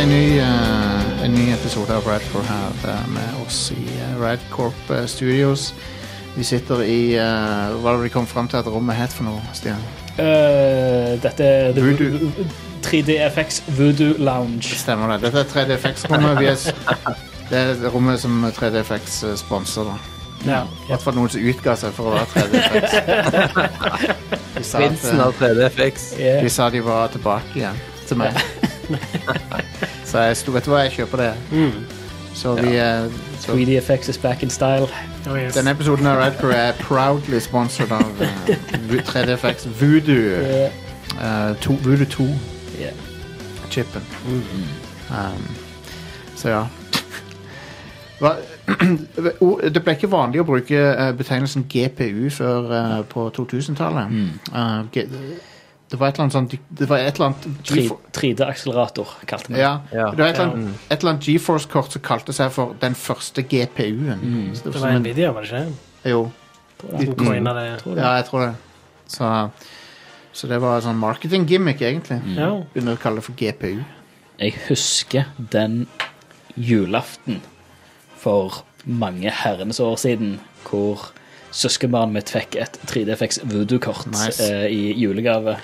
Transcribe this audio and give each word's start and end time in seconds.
en 0.00 0.08
ny, 0.08 0.38
eh, 0.38 1.22
en 1.24 1.32
ny 1.34 1.50
episode 1.52 1.92
av 1.94 2.06
Radcore 2.08 2.44
her 2.48 2.84
eh, 2.88 3.06
med 3.12 3.40
oss 3.46 3.70
i 3.74 3.82
uh, 3.84 4.20
Radcorp 4.22 4.90
eh, 4.90 5.04
Studios. 5.06 5.74
Vi 6.36 6.44
sitter 6.46 6.82
i 6.86 7.00
eh, 7.18 7.72
Hva 7.74 7.82
var 7.82 7.98
det 7.98 8.06
vi 8.08 8.12
kom 8.14 8.26
fram 8.30 8.48
til 8.48 8.60
at 8.62 8.68
rommet 8.70 8.96
het 8.96 9.12
for 9.12 9.26
noe, 9.28 9.42
Stian? 9.56 9.80
Uh, 10.20 11.16
dette 11.22 11.44
er 11.46 11.76
Voodoo. 11.76 12.30
3DFX 12.84 13.60
Voodoo 13.76 14.14
Lounge. 14.24 14.70
Stemmer 14.80 15.12
det. 15.16 15.20
Dette 15.28 15.42
er 15.44 15.50
3DFX-rommet. 15.52 16.38
Vi 16.40 16.48
er 16.48 16.56
s- 16.56 16.72
Det 17.50 17.58
er 17.58 17.90
rommet 17.92 18.20
som 18.22 18.40
3DFX 18.56 19.22
eh, 19.28 19.36
sponser. 19.36 19.84
da. 19.90 19.98
Ja. 20.46 20.60
I 20.64 20.92
hvert 20.94 21.02
fall 21.04 21.16
noen 21.18 21.28
som 21.34 21.44
utga 21.44 21.74
seg 21.76 21.92
for 21.92 22.08
å 22.08 22.16
være 22.16 22.28
3DFX. 22.36 22.84
De 24.54 24.64
Prinsen 24.64 25.18
eh, 25.18 25.24
av 25.26 25.34
3DFX. 25.40 26.08
De 26.46 26.50
sa 26.56 26.70
de 26.72 26.80
var 26.86 27.10
tilbake 27.12 27.58
igjen 27.60 27.80
til 28.08 28.16
meg. 28.22 28.38
Så 30.10 30.18
jeg 30.26 30.36
sto, 30.40 30.52
vet 30.52 30.64
du 30.66 30.72
hva, 30.72 30.80
jeg 30.88 30.92
kjøper 30.98 31.20
det. 31.22 31.32
Mm. 31.54 31.84
Så 32.34 32.54
vi 32.58 32.72
ja. 32.74 32.88
så 33.38 33.52
3DFX 33.54 34.08
is 34.10 34.18
back 34.18 34.42
in 34.42 34.50
style. 34.50 34.88
Oh, 35.28 35.36
yes. 35.38 35.54
Denne 35.54 35.70
episoden 35.70 36.06
av 36.06 36.16
Radcore 36.18 36.56
er 36.56 36.72
proudly 36.80 37.38
sponsored 37.42 37.92
av 37.92 38.22
uh, 38.22 38.26
Vo- 38.90 39.02
3DFX 39.06 39.68
Voodoo. 39.80 40.40
Yeah. 40.40 40.72
Uh, 41.14 41.54
to, 41.62 41.72
Voodoo 41.84 42.06
2-chipen. 42.10 44.02
Yeah. 44.30 45.34
Um, 45.34 45.46
så 46.36 46.48
ja. 46.48 46.64
Hva, 48.20 48.34
det 49.74 49.82
ble 49.84 49.94
ikke 49.96 50.10
vanlig 50.12 50.42
å 50.42 50.46
bruke 50.48 50.76
eh, 50.76 51.12
betegnelsen 51.16 51.64
GPU 51.70 52.26
før 52.34 52.66
uh, 52.72 52.98
på 53.08 53.28
2000-tallet. 53.36 54.06
Uh, 54.52 54.82
G- 54.94 55.06
det 55.90 55.98
var 55.98 56.08
et 56.08 56.14
eller 56.18 56.24
annet 56.28 56.32
sånn 56.36 56.58
Det 56.78 56.86
var 56.88 56.98
et 57.02 57.14
eller 57.18 57.26
annet 57.26 57.46
3D-akselerator, 58.14 59.08
kalte 59.26 59.48
vi 59.50 59.54
det. 59.54 59.60
ja, 59.62 59.80
Ja. 59.92 60.10
Det 60.10 60.18
var 60.22 60.28
et 60.28 60.38
eller 60.38 60.52
annet, 60.54 60.76
et 60.90 61.04
annet 61.04 61.26
GeForce-kort 61.26 61.92
som 61.92 62.02
kalte 62.02 62.32
seg 62.36 62.50
for 62.54 62.74
den 62.80 62.94
første 62.94 63.42
GPU-en. 63.42 64.20
Mm. 64.20 64.52
Det 64.54 64.72
var 64.74 64.80
var 64.80 64.88
en- 64.90 65.02
Nvidia, 65.02 65.32
var 65.34 65.42
det 65.42 65.50
ikke? 65.50 65.74
Jo. 66.04 66.32
Som 66.80 67.14
coina 67.16 67.52
det. 67.54 67.82
Ja, 67.96 68.14
jeg 68.16 68.24
tror 68.26 68.46
det. 68.46 68.54
Så, 69.08 69.50
så 70.32 70.48
det 70.48 70.60
var 70.62 70.76
en 70.76 70.82
sånn 70.82 71.00
marketing-gimmick, 71.00 71.80
egentlig. 71.82 72.20
Mm. 72.24 72.64
Begynner 72.72 72.96
å 72.96 73.00
kalle 73.02 73.16
det 73.16 73.24
for 73.24 73.32
GPU. 73.36 73.84
Jeg 74.40 74.54
husker 74.68 75.24
den 75.50 75.86
julaften 76.56 77.40
for 78.16 78.62
mange 78.86 79.30
herrenes 79.30 79.80
år 79.80 79.96
siden 80.00 80.38
hvor 80.64 81.10
søskenbarnet 81.52 82.12
mitt 82.14 82.30
fikk 82.30 82.56
et 82.62 82.78
3DFX 82.86 83.40
voodoo-kort 83.44 84.06
Nice. 84.06 84.40
eh, 84.40 84.68
i 84.70 84.94
julegave. 84.94 85.58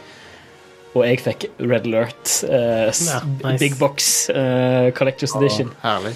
Og 0.97 1.05
jeg 1.05 1.21
fikk 1.21 1.49
Red 1.61 1.89
Alert 1.91 2.31
uh, 2.49 2.89
Ja, 2.89 3.21
nice. 3.45 3.59
Big 3.61 3.77
Box 3.81 4.31
uh, 4.33 4.89
Collectors 4.97 5.37
Edition. 5.37 5.73
Herlig. 5.83 6.15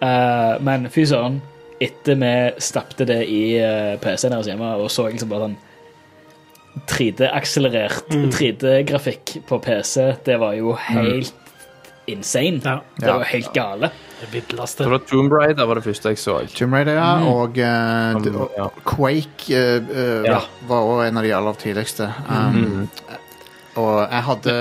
Uh, 0.00 0.54
men 0.64 0.86
fy 0.92 1.04
søren, 1.10 1.40
etter 1.82 2.16
vi 2.20 2.30
stappte 2.62 3.04
det 3.08 3.24
i 3.28 3.42
uh, 3.58 3.98
PC-en 4.00 4.36
her 4.36 4.46
hjemme 4.52 4.70
og 4.78 4.88
så 4.92 5.08
liksom 5.10 5.32
bare 5.32 5.50
sånn 5.50 5.58
3D-akselerert 6.86 8.12
3D-grafikk 8.30 9.40
på 9.48 9.58
PC, 9.64 10.04
det 10.24 10.36
var 10.38 10.54
jo 10.54 10.76
helt 10.78 11.34
insane. 12.10 12.60
Ja. 12.64 12.76
Det 12.96 13.06
var 13.06 13.24
helt 13.24 13.52
gale. 13.54 13.90
Det. 14.32 14.42
Det 14.50 14.86
var 14.90 14.98
Tomb 15.08 15.32
Raider 15.32 15.66
var 15.66 15.78
det 15.78 15.84
første 15.86 16.12
jeg 16.12 16.20
så. 16.20 16.36
Tomb 16.52 16.74
Raider, 16.76 16.98
ja. 16.98 17.12
D- 17.20 18.34
og 18.34 18.60
uh, 18.60 18.80
Quake 18.84 19.48
uh, 19.48 19.90
eh, 19.96 20.28
Ja. 20.28 20.42
var 20.68 20.84
også 20.84 21.06
en 21.08 21.20
av 21.20 21.24
de 21.24 21.32
aller 21.32 21.60
tidligste. 21.62 22.10
Um, 22.28 22.88
Og 23.78 24.00
jeg 24.10 24.22
hadde, 24.26 24.54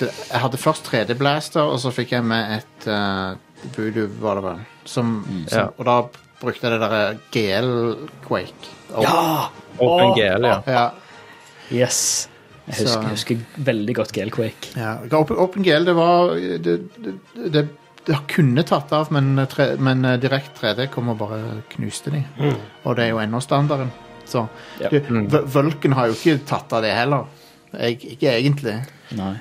jeg 0.00 0.40
hadde 0.42 0.58
først 0.58 0.88
3D 0.90 1.14
Blaster, 1.18 1.62
og 1.62 1.78
så 1.78 1.92
fikk 1.94 2.12
jeg 2.16 2.24
med 2.26 2.56
et 2.58 2.88
uh, 2.90 3.36
Voodoo, 3.76 4.08
var 4.22 4.34
det 4.40 4.44
vel. 4.48 4.64
Som, 4.84 5.12
som, 5.46 5.58
Ja. 5.58 5.66
Og 5.78 5.84
da 5.86 5.98
brukte 6.40 6.66
jeg 6.66 6.72
det 6.74 6.80
derre 6.82 7.18
GL 7.34 7.70
Quake. 8.26 8.72
Og, 8.94 9.02
Ja! 9.04 9.48
Open 9.78 10.10
Åh! 10.10 10.16
GL, 10.16 10.44
ja. 10.48 10.58
ja. 10.66 10.90
Yes. 11.70 12.28
Jeg 12.66 12.74
Så- 12.74 12.82
husker, 12.84 13.02
jeg 13.02 13.10
husker 13.10 13.64
veldig 13.64 13.94
godt 13.96 14.12
GL-Quake. 14.12 14.72
Ja, 14.76 14.96
Open, 15.16 15.62
GL, 15.64 15.84
det 15.86 15.94
var 15.96 16.34
det, 16.34 16.58
det, 16.98 17.14
det, 17.54 17.62
det 18.08 18.18
kunne 18.28 18.62
tatt 18.66 18.92
av, 18.92 19.08
men, 19.12 19.46
tre, 19.48 19.70
men 19.80 20.04
eh, 20.04 20.18
direkt 20.20 20.58
3D 20.60 20.88
kom 20.92 21.08
og 21.14 21.18
bare 21.22 21.38
knuste 21.72 22.10
de. 22.12 22.24
Og 22.84 22.96
det 22.98 23.06
er 23.06 23.14
jo 23.14 23.22
ennå 23.22 23.40
standarden. 23.40 23.90
Så 24.28 24.46
Ja. 24.80 24.88
du, 24.92 24.98
V- 25.00 25.44
Vulcan 25.54 25.92
har 25.96 26.08
jo 26.10 26.12
ikke 26.18 26.40
tatt 26.44 26.72
av 26.76 26.82
det 26.84 26.92
heller. 26.92 27.24
Jeg, 27.72 27.98
ikke 28.16 28.32
egentlig. 28.32 28.76
Nei. 29.18 29.34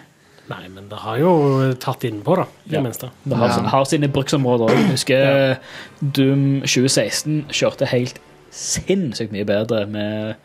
Nei, 0.48 0.62
men 0.72 0.86
det 0.88 0.98
har 1.04 1.18
jo 1.20 1.32
tatt 1.80 2.06
innpå, 2.08 2.36
da. 2.40 2.46
I 2.68 2.72
Ja. 2.72 2.78
det 2.78 2.84
minste. 2.86 3.10
Det 3.28 3.36
har, 3.38 3.48
Ja. 3.50 3.68
har 3.74 3.86
sine 3.86 4.08
bruksområder 4.08 4.70
òg. 4.70 4.78
Jeg 4.78 4.92
husker 4.94 5.58
Doom 6.02 6.62
2016 6.64 7.46
kjørte 7.52 7.88
helt 7.92 8.20
sinnssykt 8.52 9.32
mye 9.36 9.44
bedre 9.46 9.86
med 9.88 10.36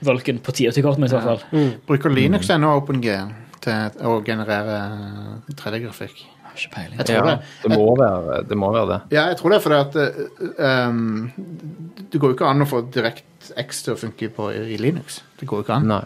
Vulcan 0.00 0.38
på 0.38 0.52
1080-kortet 0.52 0.98
mitt, 0.98 1.12
i 1.12 1.16
hvert 1.18 1.44
fall. 1.50 1.70
Bruker 1.86 2.10
Linux 2.10 2.48
ennå 2.50 2.72
OpenG 2.80 3.02
til 3.60 3.90
å 4.06 4.24
generere 4.24 4.78
3D-grafikk? 5.58 6.24
Har 6.48 6.54
Ikke 6.56 6.74
peiling. 6.74 6.98
Jeg 6.98 7.06
tror 7.06 7.16
ja. 7.16 7.24
det. 7.36 7.44
Det 7.62 7.76
må 7.76 7.96
være 7.98 8.38
det. 8.48 8.56
Må 8.58 8.72
være 8.72 8.88
det. 8.94 9.00
Ja, 9.14 9.26
jeg 9.28 9.36
tror 9.38 9.50
det, 9.54 9.62
for 9.62 9.72
at 9.76 9.94
um, 10.88 11.32
Det 12.10 12.18
går 12.20 12.32
jo 12.32 12.34
ikke 12.38 12.48
an 12.48 12.64
å 12.64 12.66
få 12.66 12.80
direkte 12.90 13.52
X 13.56 13.82
til 13.84 13.94
å 13.94 13.98
funke 14.00 14.30
på, 14.34 14.48
i 14.54 14.76
Linux. 14.80 15.20
Det 15.38 15.46
går 15.48 15.60
jo 15.60 15.66
ikke 15.66 15.76
an. 15.76 15.86
Nei. 15.86 16.04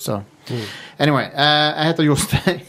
Så 0.00 0.20
Anyway, 0.98 1.24
Uh, 1.32 1.78
jeg 1.78 1.86
heter 1.86 2.02
Jostein. 2.02 2.60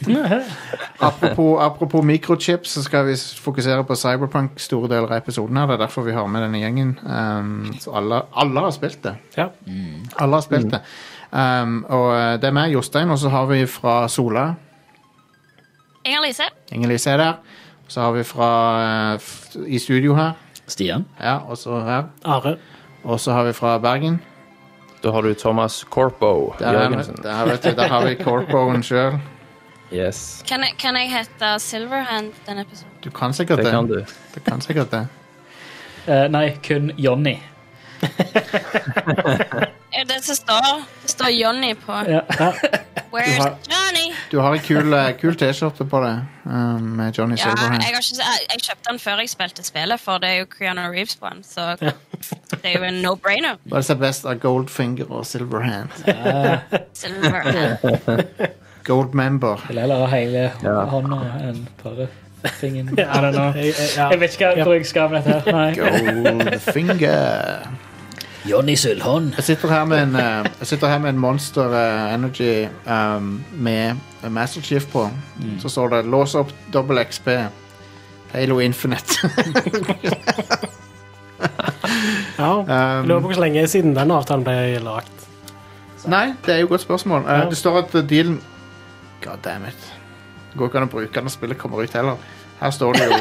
apropos, 1.08 1.60
apropos 1.60 2.04
mikrochips, 2.04 2.68
så 2.68 2.82
skal 2.82 3.06
vi 3.06 3.16
fokusere 3.40 3.84
på 3.84 3.94
Cyberpunk 3.94 4.60
store 4.60 4.88
deler 4.88 5.10
av 5.10 5.16
episoden. 5.16 5.56
her 5.56 5.66
Det 5.66 5.74
er 5.74 5.82
derfor 5.86 6.02
vi 6.02 6.12
har 6.12 6.26
med 6.26 6.42
denne 6.42 6.60
gjengen. 6.60 6.98
Um, 7.02 7.74
så 7.80 7.96
alle, 7.96 8.22
alle 8.36 8.60
har 8.60 8.70
spilt 8.70 9.02
det. 9.02 9.16
Ja. 9.36 9.48
Alle 10.18 10.34
har 10.34 10.40
spilt 10.46 10.70
det. 10.70 10.80
Um, 11.32 11.84
og 11.88 12.12
eh, 12.12 12.40
det 12.40 12.44
er 12.44 12.52
meg, 12.52 12.72
Jostein, 12.72 13.10
og 13.10 13.18
så 13.18 13.28
har 13.32 13.46
vi 13.46 13.66
fra 13.66 14.08
Sola. 14.08 14.54
Inger-Lise. 16.04 16.48
Inger-Lise 16.72 17.10
er 17.10 17.16
der. 17.16 17.32
Så 17.88 18.00
har 18.00 18.12
vi 18.12 18.24
fra 18.24 18.50
uh, 19.14 19.20
f 19.20 19.56
i 19.66 19.78
studio 19.78 20.14
her. 20.14 20.32
Stian? 20.66 21.04
Ja, 21.20 21.38
og 21.48 21.56
så 21.58 21.80
her. 21.80 22.04
Are. 22.24 22.56
Og 23.04 23.20
så 23.20 23.32
har 23.32 23.44
vi 23.44 23.52
fra 23.52 23.78
Bergen. 23.78 24.20
Da 25.02 25.10
har 25.10 25.22
du 25.22 25.34
Thomas 25.34 25.84
Corpo 25.90 26.54
Der, 26.58 26.66
er, 26.66 26.72
Jørgensen. 26.72 27.16
der, 27.22 27.44
vet 27.44 27.64
du, 27.64 27.70
der 27.70 27.88
har 27.88 28.04
vi 28.06 28.14
Corpoen 28.24 28.82
sjøl. 28.82 29.18
Yes, 29.92 30.44
Kan 30.48 30.60
jeg, 30.60 30.74
kan 30.78 30.96
jeg 30.96 31.10
hete 31.10 31.58
Silverhand 31.60 32.32
denne 32.46 32.60
episoden? 32.62 32.92
Du 33.04 33.10
kan 33.10 33.32
sikkert 33.32 33.58
det 33.58 33.66
det. 33.66 33.72
kan 33.72 33.86
du. 33.88 34.04
Du 34.34 34.40
kan 34.40 34.60
sikkert 34.60 34.90
det. 34.90 35.06
Uh, 36.08 36.28
nei, 36.32 36.56
kun 36.68 36.92
Johnny. 36.96 37.36
er 39.92 40.04
Det 40.08 40.24
som 40.24 40.36
står, 40.36 40.80
det 41.02 41.10
står 41.10 41.28
Johnny 41.28 41.74
på. 41.74 41.92
Ja. 42.08 42.20
Where's 43.12 43.36
Du 43.36 43.42
har- 43.42 43.56
Johnny? 43.68 44.14
Du 44.32 44.38
har 44.40 44.54
en 44.56 44.60
kul, 44.64 44.92
eh, 44.96 45.10
kul 45.20 45.34
T-skjorte 45.36 45.84
på 45.84 45.98
deg 46.04 46.22
um, 46.46 46.80
med 46.96 47.12
Johnny 47.18 47.36
Ja, 47.36 47.42
Silverhand. 47.50 47.82
Jeg, 47.82 47.92
ikke, 47.92 48.16
jeg, 48.18 48.46
jeg 48.52 48.62
kjøpte 48.66 48.88
den 48.90 48.98
før 49.02 49.20
jeg 49.20 49.28
spilte 49.28 49.64
spillet, 49.66 50.00
for 50.00 50.18
det 50.22 50.30
er 50.30 50.38
jo 50.40 50.46
Creano 50.56 50.86
Reeves 50.90 51.16
på 51.20 51.28
den. 51.28 51.42
Så 51.44 51.66
det 52.62 52.64
er 52.72 52.78
jo 52.78 52.82
en 52.88 53.02
no-brainer. 53.04 53.58
Hva 53.68 53.82
er 53.82 53.86
det 53.90 53.98
best 54.00 54.24
av 54.26 54.40
Goldfinger 54.40 55.10
og 55.12 55.26
Silverhand? 55.28 55.92
Silverhand. 57.02 58.24
Gold 58.88 59.12
member. 59.14 59.60
Eller, 59.70 59.82
heller 59.86 60.06
hele 60.10 60.52
Ja. 60.64 60.80
hånda 60.90 61.20
enn 61.50 61.60
bare 61.84 62.08
fingeren. 62.58 62.96
I 62.98 63.04
don't 63.22 63.36
know. 63.36 63.52
Jeg, 63.54 63.74
jeg, 63.96 64.20
vet 64.20 64.32
ikke 64.40 64.64
hvor 64.64 64.72
jeg 64.74 64.86
skal 64.86 65.10
med 65.12 65.22
dette. 65.22 65.52
her. 65.52 65.74
Goldfinger. 66.50 67.68
Johnny 68.48 68.74
Sølvhånd. 68.76 69.32
Jeg 69.38 69.44
sitter 69.44 69.68
her 69.70 69.84
med 69.86 70.02
en, 70.02 70.16
eh, 70.16 70.46
jeg 70.60 70.66
sitter 70.66 70.88
her 70.90 70.98
med 70.98 71.10
en 71.14 71.18
Monster 71.22 71.74
eh, 71.78 72.14
Energy 72.14 72.66
um, 72.90 73.44
med 73.52 73.94
Master 74.30 74.60
Chief 74.62 74.86
på. 74.92 75.04
Så 75.62 75.68
står 75.68 75.88
det 75.88 76.04
'lås 76.06 76.34
opp 76.34 76.50
dobbel 76.72 76.98
XP'. 76.98 77.30
Halo 78.32 78.58
Infinite. 78.60 79.28
ja. 82.38 82.64
Jeg 82.66 83.04
lurer 83.06 83.20
på 83.20 83.28
hvor 83.32 83.40
lenge 83.40 83.66
siden 83.68 83.94
den 83.96 84.10
avtalen 84.10 84.44
ble 84.46 84.78
lagt. 84.84 85.12
Nei, 86.08 86.32
det 86.46 86.54
er 86.54 86.58
jo 86.62 86.66
et 86.66 86.70
godt 86.74 86.80
spørsmål. 86.86 87.26
Eh, 87.28 87.38
Ja. 87.38 87.48
Det 87.50 87.56
står 87.56 87.78
at 87.78 87.94
eh, 87.94 88.02
dealen 88.08 88.40
God 89.22 89.38
damn 89.44 89.64
it. 89.68 89.92
Det 90.52 90.58
går 90.58 90.66
ikke 90.68 90.78
an 90.82 90.88
å 90.88 90.92
bruke 90.92 91.14
den 91.14 91.24
når 91.24 91.30
spillet 91.36 91.58
kommer 91.58 91.82
ut 91.82 91.92
heller. 91.94 92.16
Her 92.60 92.70
står 92.70 92.92
det 92.92 93.06
jo 93.06 93.16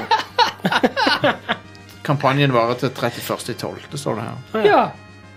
Kampanjen 2.07 2.53
varer 2.53 2.73
til 2.81 2.89
31.12. 2.89 3.85
Det 3.91 3.99
står 3.99 4.15
det 4.15 4.23
her. 4.23 4.65
Ja. 4.65 4.81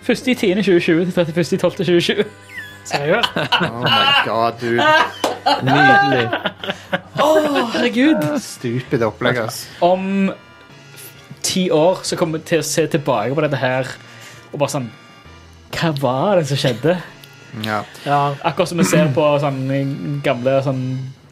1.10.2020 0.04 1.10
til 1.10 1.12
31.12.2020. 1.16 2.24
Seriøst? 2.84 3.36
Oh 3.36 3.80
my 3.80 4.08
god, 4.26 4.52
dude. 4.60 4.82
Nydelig. 5.64 6.26
Å, 7.20 7.28
herregud. 7.72 8.26
Stupid 8.44 9.04
opplegg, 9.06 9.40
ass. 9.46 9.62
Om 9.84 10.32
ti 11.44 11.68
år 11.72 12.02
så 12.04 12.18
kommer 12.20 12.40
vi 12.40 12.50
til 12.52 12.60
å 12.60 12.66
se 12.66 12.84
tilbake 12.92 13.36
på 13.36 13.44
dette 13.44 13.60
her 13.60 13.88
og 14.52 14.60
bare 14.62 14.72
sånn 14.72 14.86
Hva 15.74 15.90
var 16.00 16.38
det 16.38 16.46
som 16.48 16.60
skjedde? 16.60 16.94
Ja. 17.64 17.82
Ja. 18.06 18.20
Akkurat 18.46 18.70
som 18.70 18.80
vi 18.80 18.86
ser 18.88 19.10
på 19.14 19.24
sånn 19.42 20.20
gamle 20.24 20.58
sånn 20.66 20.84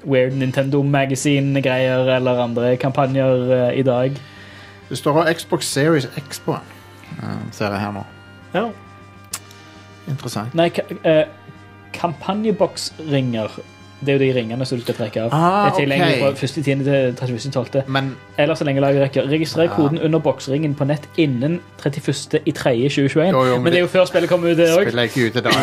Weird 0.03 0.35
Nintendo 0.39 0.83
Magazine-greier 0.83 2.09
eller 2.17 2.43
andre 2.43 2.75
kampanjer 2.81 3.45
uh, 3.53 3.69
i 3.71 3.85
dag. 3.87 4.17
Det 4.89 4.99
står 4.99 5.31
Xbox 5.39 5.71
Series 5.71 6.09
X 6.19 6.43
på 6.43 6.57
den. 6.57 7.53
ser 7.55 7.71
jeg 7.71 7.85
her 7.85 7.95
nå. 7.95 8.03
Ja. 8.55 8.65
Interessant. 10.09 10.55
Nei, 10.59 10.69
ka 10.75 10.83
eh, 11.05 11.25
kampanjeboksringer. 11.95 13.49
Det 14.03 14.09
er 14.09 14.13
jo 14.19 14.23
de 14.25 14.33
ringene 14.35 14.65
som 14.67 14.79
du 14.79 14.83
skal 14.83 14.95
trekke 14.99 15.21
av. 15.23 15.31
Ah, 15.37 15.65
det 15.69 15.73
er 15.73 15.77
tilgjengelig 15.85 16.23
ok. 16.33 16.39
fra 16.41 16.47
1.10. 16.47 16.63
til 16.65 16.79
31.12. 17.55 17.83
Men 17.87 18.17
Eller 18.39 18.55
så 18.59 18.65
lenge 18.67 18.81
laget 18.83 19.03
rekker. 19.05 19.23
Registrer 19.31 19.63
Ja. 19.69 19.75
koden 19.77 19.99
under 20.03 20.19
boksringen 20.19 20.75
på 20.75 20.85
nett 20.85 21.07
innen 21.17 21.61
31. 21.79 22.41
i 22.45 22.51
3. 22.51 22.89
2021. 22.89 23.29
Jo, 23.31 23.45
jo, 23.45 23.55
men 23.55 23.63
men 23.63 23.73
det 23.73 23.79
er 23.79 23.83
jo 23.87 23.93
før 23.93 24.05
spillet 24.11 24.29
kommer 24.29 24.51
ut, 24.51 24.57
det 24.57 24.69
òg. 24.75 24.83
spiller 24.83 25.03
ikke 25.03 25.27
ute 25.27 25.41
da. 25.41 25.51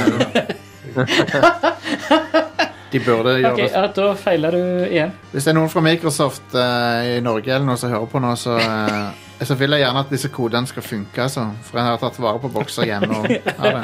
De 2.92 3.00
burde 3.06 3.38
gjøre 3.38 3.54
okay, 3.54 3.68
det. 3.68 3.74
ja, 3.76 3.88
da 3.94 4.12
feiler 4.18 4.56
du 4.56 4.62
igjen. 4.90 5.12
Hvis 5.32 5.46
det 5.46 5.54
er 5.54 5.60
noen 5.60 5.70
fra 5.72 5.84
Microsoft 5.86 6.56
eh, 6.58 7.18
i 7.18 7.24
Norge 7.26 7.54
eller 7.54 7.68
noe 7.68 7.78
som 7.78 7.92
hører 7.94 8.10
på 8.10 8.22
nå, 8.24 8.32
så, 8.40 8.56
eh, 8.58 9.46
så 9.46 9.56
vil 9.60 9.76
jeg 9.76 9.84
gjerne 9.86 10.02
at 10.04 10.10
disse 10.14 10.32
kodene 10.34 10.68
skal 10.68 10.84
funke. 10.84 11.22
Altså, 11.22 11.46
for 11.68 11.80
jeg 11.80 11.86
har 11.86 12.00
tatt 12.02 12.18
vare 12.20 12.42
på 12.42 12.50
bokser 12.56 12.90
hjemme. 12.90 13.20
Og, 13.22 13.30
ja. 13.70 13.84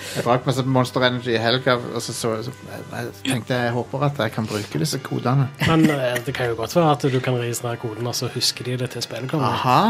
Jeg 0.00 0.24
drakk 0.24 0.46
med 0.46 0.60
Monster 0.72 1.04
Energy 1.06 1.32
i 1.34 1.40
helga, 1.40 1.76
og 1.94 2.02
så, 2.04 2.12
så, 2.16 2.34
så 2.44 2.52
jeg 2.92 3.10
tenkte 3.24 3.56
jeg 3.56 3.72
håper 3.74 4.04
at 4.10 4.20
jeg 4.24 4.34
kan 4.36 4.48
bruke 4.48 4.80
disse 4.82 5.00
kodene. 5.04 5.48
Men 5.66 5.86
eh, 5.92 6.20
det 6.26 6.34
kan 6.36 6.50
jo 6.52 6.58
godt 6.60 6.76
være 6.76 6.92
at 6.92 7.08
du 7.12 7.18
kan 7.24 7.38
registrere 7.40 7.80
koden, 7.80 8.06
og 8.10 8.16
så 8.16 8.28
husker 8.34 8.68
de 8.68 8.76
det 8.84 8.90
til 8.94 9.04
spillet 9.06 9.30
kommer. 9.32 9.56
Aha! 9.56 9.80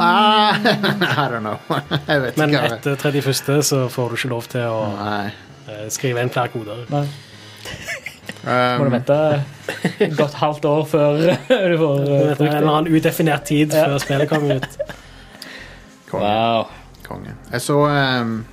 Ah, 0.00 0.60
I 1.24 1.26
don't 1.32 1.40
know. 1.44 1.56
Jeg 2.10 2.22
vet 2.22 2.36
Men 2.36 2.52
ikke. 2.52 2.62
Men 2.62 2.78
etter 2.78 2.96
31. 3.10 3.64
så 3.64 3.88
får 3.88 4.08
du 4.08 4.20
ikke 4.20 4.32
lov 4.36 4.48
til 4.52 4.68
å 4.68 4.84
Nei. 4.98 5.26
eh, 5.68 5.88
skrive 5.92 6.24
inn 6.24 6.32
flere 6.32 6.52
koder. 6.54 6.86
Nei. 6.92 7.06
Må 8.40 8.84
du 8.86 8.88
Um, 8.88 8.92
vente 8.94 9.16
et 10.00 10.14
godt 10.16 10.34
halvt 10.40 10.64
år 10.64 10.84
før 10.88 11.18
du 11.72 11.74
får 11.76 11.98
Det 12.06 12.14
uh, 12.14 12.30
er 12.30 12.38
En 12.40 12.54
eller 12.56 12.70
annen 12.72 12.94
udefinert 12.96 13.42
tid 13.44 13.74
Ja. 13.76 13.82
før 13.90 13.98
spillet 14.00 14.28
kommer 14.30 14.54
ut. 14.56 14.78
konge. 16.10 16.24
Wow. 16.24 16.64
konge. 17.04 17.34
Jeg 17.52 17.60
så 17.60 17.76
um, 17.84 18.46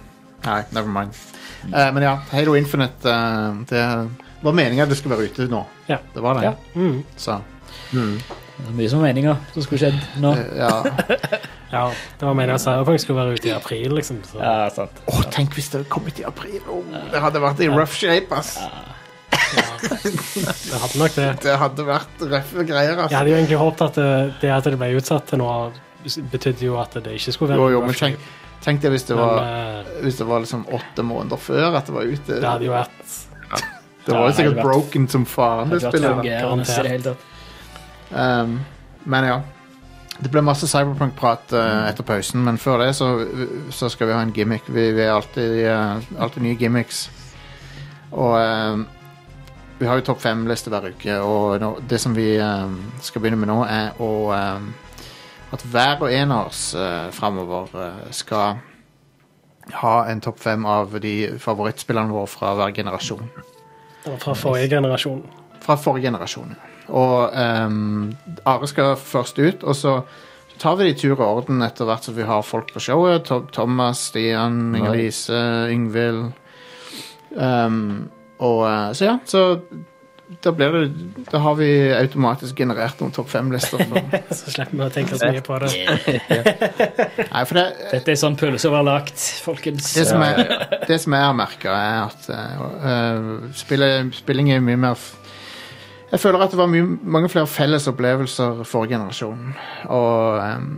Nei, 0.45 0.57
never 0.75 0.92
mind. 0.92 1.15
Uh, 1.71 1.88
men 1.95 2.04
ja, 2.04 2.18
Halo 2.31 2.54
Infinite 2.59 3.07
uh, 3.07 3.62
Det 3.69 3.83
var 4.44 4.51
meninga 4.59 4.86
det 4.92 4.98
skulle 5.00 5.15
være 5.18 5.30
ute 5.31 5.48
nå. 5.51 5.63
Ja. 5.89 5.98
Det 6.13 6.21
var 6.24 6.33
det. 6.42 6.44
Ja. 6.50 6.54
Mm. 6.75 7.00
Så 7.18 7.39
Det 7.94 8.65
var 8.68 8.75
mye 8.81 8.89
som 8.92 9.00
var 9.01 9.07
meninga 9.07 9.38
som 9.54 9.63
skulle 9.65 9.80
skjedd 9.86 9.98
nå. 10.24 10.33
eh, 10.36 10.57
ja. 10.59 10.83
Ja, 11.71 11.86
det 12.19 12.24
var 12.27 12.33
meningen 12.33 12.56
at 12.56 12.62
Cyberpunk 12.63 13.00
skulle 13.04 13.19
være 13.24 13.33
ute 13.39 13.50
i 13.50 13.51
april, 13.51 13.92
liksom. 13.98 14.21
Så. 14.24 14.38
Ja, 14.39 14.69
sant. 14.71 15.01
Åh, 15.12 15.24
tenk 15.36 15.51
hvis 15.57 15.68
det 15.71 15.81
hadde 15.81 15.89
kommet 15.92 16.19
i 16.19 16.24
april. 16.24 16.62
Oh, 16.71 16.83
det 17.12 17.19
hadde 17.19 17.42
vært 17.44 17.59
i 17.59 17.68
rough 17.68 17.92
shape, 17.92 18.31
ass. 18.39 18.54
Det 19.53 20.79
hadde 20.81 20.99
nok 20.99 21.15
det. 21.15 21.27
Det 21.44 21.55
hadde 21.61 21.85
vært 21.88 22.23
røffe 22.31 22.65
greier, 22.67 22.99
Jeg 23.07 23.17
hadde 23.17 23.31
jo 23.31 23.38
egentlig 23.38 23.59
håpet 23.61 23.85
at 23.88 23.99
det, 23.99 24.09
det 24.41 24.51
at 24.55 24.67
det 24.67 24.79
ble 24.81 24.89
utsatt 24.99 25.29
til 25.31 25.41
nå, 25.41 25.49
betydde 26.33 26.65
jo 26.67 26.77
at 26.81 26.97
det 27.03 27.15
ikke 27.19 27.33
skulle 27.35 27.53
være 27.53 27.61
Jo, 27.61 27.69
jo, 27.77 27.81
men 27.85 27.97
tenk, 27.97 28.27
tenk 28.63 28.83
det 28.83 28.91
hvis 28.94 29.07
det 29.09 29.17
Men, 29.17 29.25
var 29.25 29.41
eh, 29.44 29.91
Hvis 30.05 30.19
det 30.21 30.27
var 30.29 30.44
liksom 30.45 30.65
åtte 30.77 31.03
måneder 31.03 31.41
før 31.41 31.79
at 31.79 31.89
det 31.89 31.95
var 31.97 32.07
ute. 32.07 32.38
det 32.38 32.47
hadde 32.47 32.69
jo 32.69 32.75
vært 32.75 33.17
Det 34.05 34.15
var 34.15 34.23
jo 34.29 34.38
sikkert 34.38 34.55
vært- 34.55 34.69
broken 34.69 35.07
som 35.11 35.25
faen, 35.27 35.69
det 35.73 35.81
spillet. 35.83 37.27
Um, 38.07 38.59
men 39.03 39.25
ja. 39.27 39.41
Det 40.17 40.31
ble 40.31 40.41
masse 40.41 40.65
Cyberpunk-prat 40.71 41.51
uh, 41.53 41.89
etter 41.89 42.05
pausen, 42.07 42.39
men 42.45 42.55
før 42.57 42.79
det 42.85 42.94
så, 42.97 43.09
så 43.69 43.89
skal 43.91 44.07
vi 44.09 44.15
ha 44.15 44.21
en 44.23 44.31
gimmick. 44.33 44.63
Vi, 44.71 44.88
vi 44.95 45.03
er 45.03 45.11
alltid, 45.13 45.57
uh, 45.67 45.99
alltid 46.23 46.41
nye 46.47 46.55
gimmicks. 46.57 47.03
Og 48.15 48.33
um, 48.39 48.88
vi 49.79 49.85
har 49.85 50.00
jo 50.00 50.06
topp 50.07 50.21
fem-liste 50.24 50.71
hver 50.74 50.89
uke, 50.91 51.18
og 51.21 51.81
det 51.89 52.00
som 52.01 52.15
vi 52.18 52.35
um, 52.41 52.79
skal 53.03 53.21
begynne 53.21 53.39
med 53.41 53.51
nå, 53.51 53.62
er 53.69 53.97
å 54.01 54.12
um, 54.33 54.71
At 55.56 55.62
hver 55.63 56.01
og 56.03 56.12
en 56.12 56.31
av 56.35 56.50
oss 56.50 56.62
uh, 56.75 57.07
framover 57.15 57.69
uh, 57.71 58.07
skal 58.12 58.57
ha 59.79 59.94
en 60.12 60.21
topp 60.24 60.41
fem 60.44 60.65
av 60.68 60.97
de 61.00 61.13
favorittspillene 61.39 62.12
våre 62.12 62.27
fra 62.27 62.53
hver 62.56 62.74
generasjon. 62.75 63.29
fra 64.19 64.33
forrige 64.35 64.75
generasjon. 64.75 65.21
Fra 65.63 65.77
forrige 65.80 66.09
generasjon. 66.09 66.56
Og 66.88 67.31
um, 67.31 68.15
Are 68.45 68.68
skal 68.68 68.95
først 69.00 69.39
ut, 69.39 69.63
og 69.63 69.75
så 69.75 70.01
tar 70.59 70.75
vi 70.75 70.88
det 70.88 70.95
i 70.95 71.00
tur 71.00 71.15
og 71.19 71.25
orden 71.27 71.62
etter 71.62 71.88
hvert 71.88 72.03
som 72.07 72.15
vi 72.18 72.27
har 72.27 72.44
folk 72.44 72.73
på 72.73 72.83
showet. 72.83 73.31
Thomas, 73.53 74.07
Stian, 74.09 74.75
Inger-Lise, 74.75 75.69
Yngvild. 75.71 76.31
Ehm, 77.38 78.09
og 78.39 78.66
eh, 78.69 78.89
så 78.98 79.07
ja, 79.12 79.16
så 79.25 79.45
da 80.44 80.51
blir 80.51 80.74
det 80.75 80.88
Da 81.31 81.39
har 81.39 81.54
vi 81.56 81.68
automatisk 81.95 82.57
generert 82.60 83.00
noen 83.00 83.13
topp 83.16 83.30
fem-lister. 83.31 83.80
Så 84.36 84.51
slipper 84.51 84.75
vi 84.75 84.84
å 84.84 84.89
tenke 84.92 85.16
så 85.16 85.30
mye 85.31 85.39
på 85.45 85.56
det. 85.63 85.69
Nei, 87.31 87.44
for 87.48 87.56
det, 87.56 87.63
Dette 87.94 88.12
er 88.12 88.19
sånn 88.19 88.36
pølseoverlagt, 88.39 89.24
folkens. 89.45 89.94
det, 89.95 90.04
som 90.10 90.19
jeg, 90.25 90.44
det 90.89 90.98
som 91.00 91.16
jeg 91.16 91.24
har 91.30 91.38
merka, 91.38 91.78
er 91.80 92.01
at 92.10 92.28
uh, 92.28 93.48
spille, 93.56 93.89
spilling 94.19 94.51
er 94.51 94.60
mye 94.68 94.81
mer 94.90 95.00
f- 95.00 95.13
Jeg 96.12 96.19
føler 96.24 96.44
at 96.44 96.51
det 96.51 96.60
var 96.60 96.69
mye, 96.75 96.83
mange 97.04 97.31
flere 97.31 97.48
felles 97.51 97.88
opplevelser 97.92 98.62
forrige 98.68 98.98
generasjon. 98.98 99.48
Og, 99.88 100.44
em, 100.44 100.69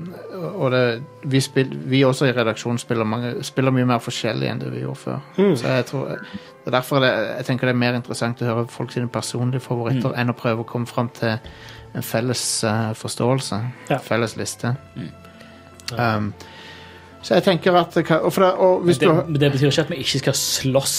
og 0.50 0.72
det, 0.74 0.84
vi, 1.32 1.42
spill, 1.42 1.72
vi 1.92 2.04
også 2.08 2.30
i 2.30 2.34
redaksjonen 2.36 2.80
spiller, 2.82 3.08
mange, 3.08 3.32
spiller 3.44 3.74
mye 3.76 3.88
mer 3.90 4.02
forskjellig 4.04 4.50
enn 4.50 4.62
det 4.62 4.72
vi 4.74 4.84
gjorde 4.84 5.02
før. 5.02 5.26
Så 5.38 5.74
jeg 5.74 5.88
tror 5.90 6.14
det 6.14 6.72
er 6.72 6.76
derfor 6.76 7.04
det, 7.04 7.10
jeg 7.40 7.48
tenker 7.48 7.70
det 7.70 7.74
er 7.74 7.82
mer 7.82 7.98
interessant 7.98 8.42
å 8.44 8.50
høre 8.50 8.68
folk 8.70 8.94
sine 8.94 9.10
personlige 9.12 9.64
favoritter 9.66 10.14
enn 10.20 10.34
å 10.34 10.38
prøve 10.38 10.66
å 10.66 10.70
komme 10.70 10.90
fram 10.90 11.10
til 11.18 11.38
en 11.98 12.06
felles 12.06 12.44
uh, 12.68 12.92
forståelse. 12.98 13.60
Ja. 13.90 13.98
Felles 14.04 14.36
liste. 14.38 14.76
Um, 15.98 16.32
så 17.22 17.40
jeg 17.40 17.48
tenker 17.48 17.76
at 17.76 17.96
det 17.98 18.06
og, 18.16 18.30
for 18.32 18.46
det, 18.46 18.52
og 18.54 18.86
hvis 18.88 19.02
det, 19.02 19.10
du 19.10 19.40
det 19.40 19.52
betyr 19.52 19.72
ikke 19.72 19.88
at 19.88 19.92
vi 19.92 20.04
ikke 20.04 20.22
skal 20.22 20.38
slåss 20.38 20.96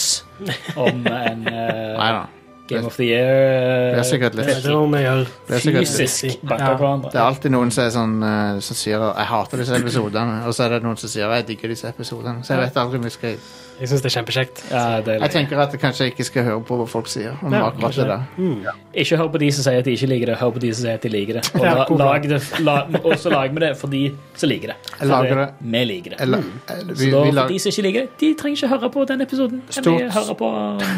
om 0.75 1.07
en 1.07 1.47
uh, 1.47 1.97
Nei 1.97 2.11
da. 2.17 2.27
Game 2.71 2.85
of 2.89 2.95
the 2.97 3.05
Year. 3.05 3.91
Det 3.95 3.99
er 3.99 4.07
sikkert 4.09 4.35
litt 4.39 4.47
Det, 4.47 4.57
det 4.63 4.75
må 4.75 4.85
vi 4.95 5.03
gjøre. 5.03 5.25
Det 5.47 5.55
er 5.55 5.63
sikkert 5.65 5.87
Fysisk 5.91 6.41
banke 6.47 6.63
Ja. 6.69 6.75
hverandre. 6.77 7.11
Det 7.11 7.19
er 7.21 7.25
alltid 7.27 7.51
noen 7.51 7.71
som, 7.71 7.83
er 7.85 7.89
sånn, 7.95 8.15
eh, 8.23 8.59
som 8.61 8.75
sier 8.75 8.99
'jeg 8.99 9.25
hater 9.27 9.57
disse 9.57 9.75
episodene', 9.75 10.45
og 10.47 10.53
så 10.53 10.63
er 10.63 10.69
det 10.69 10.83
noen 10.83 10.97
som 10.97 11.09
sier 11.09 11.27
'jeg 11.29 11.47
digger 11.47 11.67
disse 11.69 11.87
episodene'. 11.87 12.43
Så 12.43 12.53
jeg 12.55 12.63
vet 12.63 12.77
aldri 12.77 12.97
om 12.97 13.03
vi 13.03 13.09
skal 13.09 13.35
Jeg 13.81 13.89
syns 13.89 14.03
det 14.05 14.09
er 14.11 14.13
kjempekjekt. 14.19 14.59
Ja, 14.69 14.81
det 15.01 15.15
er 15.15 15.23
Jeg 15.25 15.31
tenker 15.33 15.59
at 15.63 15.71
jeg 15.73 15.81
kanskje 15.81 16.05
ikke 16.11 16.23
skal 16.27 16.43
høre 16.45 16.61
på 16.67 16.75
hva 16.77 16.85
folk 16.87 17.07
sier 17.09 17.33
om 17.41 17.53
Ja, 17.53 17.63
akkurat 17.71 17.95
det 17.97 18.05
der. 18.05 18.75
Ikke 18.93 19.17
hør 19.17 19.31
på 19.33 19.39
de 19.41 19.47
som 19.55 19.63
sier 19.65 19.79
at 19.81 19.85
de 19.87 19.95
ikke 19.95 20.09
liker 20.11 20.29
det, 20.31 20.35
hør 20.37 20.51
på 20.53 20.61
de 20.61 20.69
som 20.73 20.85
sier 20.85 20.93
at 20.99 21.01
de 21.07 21.09
liker 21.09 21.39
det. 21.39 21.43
Og, 21.55 21.65
Ja, 21.65 21.73
la, 21.79 21.85
lag 22.03 22.27
det, 22.29 22.39
la, 22.61 22.75
også 23.01 23.17
så 23.23 23.29
lager 23.33 23.53
vi 23.57 23.63
det 23.65 23.71
for 23.79 23.87
de 23.87 24.01
som 24.37 24.49
liker 24.51 24.67
det. 24.73 24.75
Jeg 24.99 25.07
lager 25.09 25.35
det. 25.41 25.47
Vi 25.73 25.83
liker 25.89 26.09
det. 26.15 26.21
Eller, 26.21 26.37
Mm. 26.37 26.51
eller, 26.77 26.95
Så 26.95 27.09
da, 27.11 27.21
vi 27.23 27.31
for 27.39 27.47
de 27.47 27.59
som 27.59 27.69
ikke 27.71 27.81
liker 27.87 27.99
det, 28.01 28.09
de 28.21 28.33
trenger 28.41 28.57
ikke 28.61 28.67
høre 28.75 28.89
på 28.91 29.05
den 29.07 29.21
episoden. 29.21 29.61
Stort- 29.69 29.87
Eller 29.87 30.11
høre 30.11 30.35
på 30.35 30.51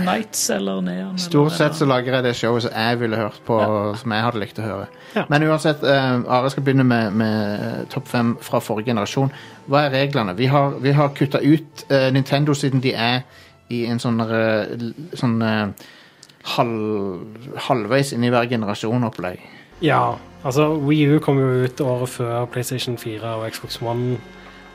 Nights 0.05 0.49
eller 0.49 0.81
Neon. 0.81 1.17
stort 1.17 1.51
sett 1.51 1.73
så 1.79 1.85
lager 1.87 2.13
jeg 2.19 2.23
det 2.23 2.35
showet 2.35 2.61
som 2.67 2.71
jeg 2.75 2.99
ville 2.99 3.15
hørt 3.15 3.39
på, 3.47 3.59
som 3.97 4.11
jeg 4.11 4.21
hadde 4.27 4.39
likt 4.39 4.59
å 4.59 4.61
høre. 4.67 4.87
Ja. 5.15 5.23
Men 5.29 5.43
uansett, 5.43 5.83
uh, 5.83 6.23
Are 6.27 6.49
skal 6.49 6.63
begynne 6.63 6.83
med, 6.83 7.13
med 7.13 7.59
eh, 7.59 7.85
topp 7.93 8.07
fem 8.07 8.35
fra 8.41 8.59
forrige 8.59 8.85
generasjon. 8.91 9.31
Hva 9.69 9.85
er 9.85 9.91
reglene? 9.93 10.33
Vi 10.35 10.45
har, 10.51 10.71
vi 10.81 10.91
har 10.91 11.09
kutta 11.15 11.39
ut 11.39 11.85
uh, 11.91 12.09
Nintendo 12.11 12.53
siden 12.73 12.83
de 12.83 12.93
er 12.97 13.21
i 13.73 13.85
en 13.89 13.99
sånn, 14.01 14.19
eh, 14.21 14.73
sånn 15.17 15.41
eh, 15.41 15.67
halv, 16.55 17.37
halvveis 17.69 18.13
inn 18.13 18.23
i 18.25 18.31
hver 18.33 18.49
generasjon-opplegg. 18.51 19.39
Ja, 19.83 20.17
altså 20.43 20.71
Wii 20.79 21.15
U 21.15 21.19
kom 21.23 21.39
jo 21.39 21.63
ut 21.65 21.81
året 21.81 22.09
før 22.09 22.45
PlayStation 22.51 22.97
4 22.97 23.35
og 23.37 23.49
Xbox 23.51 23.79
One, 23.81 24.17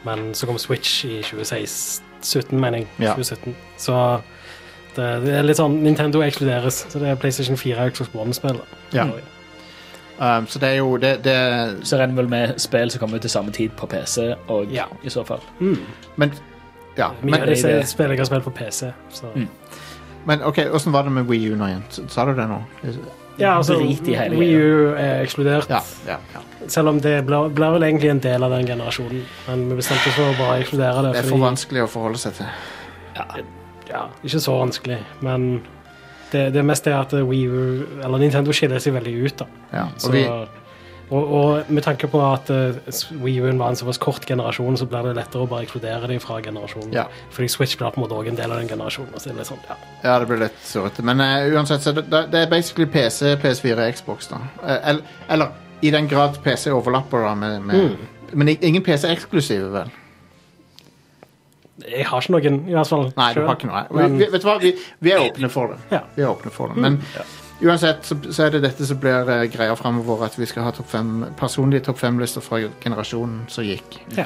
men 0.05 0.35
så 0.35 0.47
kom 0.47 0.59
Switch 0.59 1.05
i 1.05 1.21
2017, 1.23 2.59
mener 2.59 2.79
jeg. 2.83 2.89
Ja. 2.99 3.15
2017. 3.15 3.55
Så 3.79 3.97
det, 4.97 5.09
det 5.25 5.35
er 5.39 5.47
litt 5.47 5.59
sånn 5.61 5.81
Nintendo 5.85 6.23
ekskluderes, 6.25 6.87
så 6.91 6.99
det 7.03 7.11
er 7.13 7.19
PlayStation 7.21 7.57
4 7.61 7.85
og 7.85 7.93
Xbox 7.97 8.15
One-spill. 8.15 8.61
Ja. 8.97 9.09
Um, 10.19 10.49
så 10.51 10.59
det 10.59 10.69
er 10.73 10.81
jo 10.81 10.97
det, 10.99 11.13
det 11.23 11.35
Så 11.87 11.95
regner 12.01 12.17
vel 12.19 12.27
med 12.29 12.57
spill 12.59 12.91
som 12.91 12.99
kommer 12.99 13.21
ut 13.21 13.23
til 13.23 13.31
samme 13.31 13.53
tid 13.55 13.71
på 13.79 13.87
PC, 13.87 14.33
og 14.51 14.73
Ja. 14.75 14.89
i 15.07 15.11
så 15.15 15.23
fall. 15.25 15.45
Men 16.17 16.33
ja, 16.99 17.13
Mye 17.23 17.31
men, 17.31 17.43
av 17.43 17.49
disse 17.53 17.69
det- 17.71 17.87
spillene 17.89 18.17
jeg 18.19 18.25
har 18.27 18.29
spilt 18.33 18.45
på 18.45 18.55
PC. 18.59 18.91
Så. 19.15 19.31
Mm. 19.35 19.49
men 20.27 20.43
ok, 20.43 20.59
åssen 20.75 20.93
var 20.93 21.03
det 21.07 21.13
med 21.15 21.27
Wii 21.31 21.53
U 21.53 21.57
nå 21.57 21.69
igjen? 21.71 21.85
Sa 22.11 22.25
du 22.29 22.35
det 22.37 22.49
nå? 22.51 22.59
Ja, 23.39 23.53
altså, 23.57 23.77
Drit 23.79 24.09
i 24.11 24.15
hele 24.19 24.35
Wii 24.37 24.55
U 24.59 24.95
er 24.99 25.23
ekskludert, 25.23 25.69
Ja. 25.71 25.79
ja, 26.09 26.17
ja. 26.35 26.41
selv 26.67 26.89
om 26.91 26.99
det 27.01 27.21
blir, 27.25 27.49
blir 27.55 27.71
vel 27.77 27.83
egentlig 27.87 28.11
en 28.11 28.19
del 28.25 28.43
av 28.43 28.51
den 28.51 28.67
generasjonen. 28.67 29.23
Men 29.47 29.69
vi 29.71 29.77
bestemte 29.79 30.09
oss 30.11 30.15
for 30.19 30.33
å 30.33 30.37
bare 30.41 30.59
ekskludere 30.65 31.03
det. 31.07 31.13
Det 31.15 31.25
er 31.25 31.29
for 31.31 31.39
vanskelig 31.47 31.85
å 31.85 31.89
forholde 31.89 32.19
seg 32.19 32.35
til. 32.41 32.47
Ja, 33.89 34.09
ikke 34.25 34.41
så 34.43 34.53
vanskelig, 34.59 34.99
men 35.25 35.63
det, 36.33 36.53
det 36.53 36.65
meste 36.67 36.91
er 36.93 36.99
at 37.01 37.13
Wii 37.15 37.45
U, 37.49 37.87
eller 38.05 38.19
Nintendo 38.21 38.53
skiller 38.53 38.83
seg 38.85 38.93
veldig 38.99 39.15
ut. 39.25 39.37
da. 39.39 39.47
Ja. 39.73 39.87
Så 39.97 40.09
Og 40.11 40.13
vi, 40.15 40.25
Og, 41.11 41.35
og 41.35 41.71
med 41.73 41.83
tanke 41.87 42.09
på 42.11 42.21
at 42.21 42.51
uh, 42.53 42.77
Wii 43.23 43.41
U-en 43.41 43.61
var 43.61 43.73
en 43.73 43.79
såpass 43.81 44.01
kort 44.03 44.27
generasjon, 44.29 44.77
så 44.77 44.87
blir 44.89 45.07
det 45.09 45.15
lettere 45.17 45.47
å 45.47 45.49
bare 45.49 45.65
ekskludere 45.65 46.11
dem 46.11 46.21
fra 46.21 46.41
generasjonen. 46.45 46.93
Ja. 46.93 47.07
Fordi 47.33 47.49
Switch 47.53 47.79
blir 47.81 47.95
på 47.95 48.01
en 48.01 48.05
måte 48.05 48.19
også 48.19 48.35
en 48.35 48.41
del 48.41 48.53
av 48.53 48.61
den 48.61 48.69
generasjonen. 48.69 49.15
Så 49.17 49.33
det 49.33 49.47
sånn, 49.49 49.63
ja. 49.71 49.79
Ja, 50.03 50.19
det 50.21 50.29
blir 50.29 50.43
litt 50.45 50.59
surrete. 50.69 51.05
Men 51.07 51.23
uh, 51.25 51.47
uansett, 51.57 51.87
så 51.87 51.95
det, 51.97 52.05
det 52.33 52.43
er 52.43 52.53
basically 52.53 52.89
PC, 52.93 53.39
PS4, 53.41 53.89
Xbox, 53.97 54.29
da. 54.33 54.43
Eh, 54.61 54.93
eller, 54.93 55.17
eller 55.33 55.57
i 55.81 55.95
den 55.95 56.11
grad 56.11 56.37
PC 56.45 56.75
overlapper, 56.75 57.25
da, 57.25 57.33
med, 57.39 57.65
med 57.71 57.97
Men 58.37 58.53
ingen 58.59 58.85
PC-eksklusive, 58.85 59.73
vel? 59.73 59.97
Jeg 61.89 62.05
har 62.11 62.21
ikke 62.21 62.35
noen, 62.35 62.63
i 62.69 62.75
hvert 62.75 62.91
fall. 62.91 63.11
Nei, 63.17 63.33
du 63.37 63.45
har 63.47 63.57
ikke 63.57 63.69
noe. 63.71 63.85
Vi, 63.89 64.07
vi, 64.19 64.27
vet 64.33 64.43
du 64.43 64.49
hva? 64.49 64.57
Vi, 64.61 64.73
vi 65.05 65.13
er 65.15 65.23
åpne 65.23 65.49
for 65.53 65.73
det. 65.73 65.79
Ja. 65.95 66.03
Vi 66.17 66.25
er 66.27 66.33
åpne 66.33 66.53
for 66.53 66.75
det. 66.75 66.83
Men 66.83 66.99
uansett 67.63 68.05
så, 68.07 68.17
så 68.33 68.45
er 68.47 68.51
det 68.57 68.63
dette 68.63 68.87
som 68.87 68.99
blir 69.03 69.27
uh, 69.29 69.45
greia 69.51 69.75
fremover, 69.79 70.27
at 70.29 70.39
vi 70.39 70.47
skal 70.47 70.63
ha 70.69 70.71
topp 70.77 70.89
fem, 70.93 71.25
personlige 71.39 71.85
topp 71.89 71.99
fem-lister 71.99 72.45
fra 72.45 72.61
generasjonen 72.85 73.45
som 73.51 73.65
gikk. 73.67 73.99
Ja. 74.17 74.25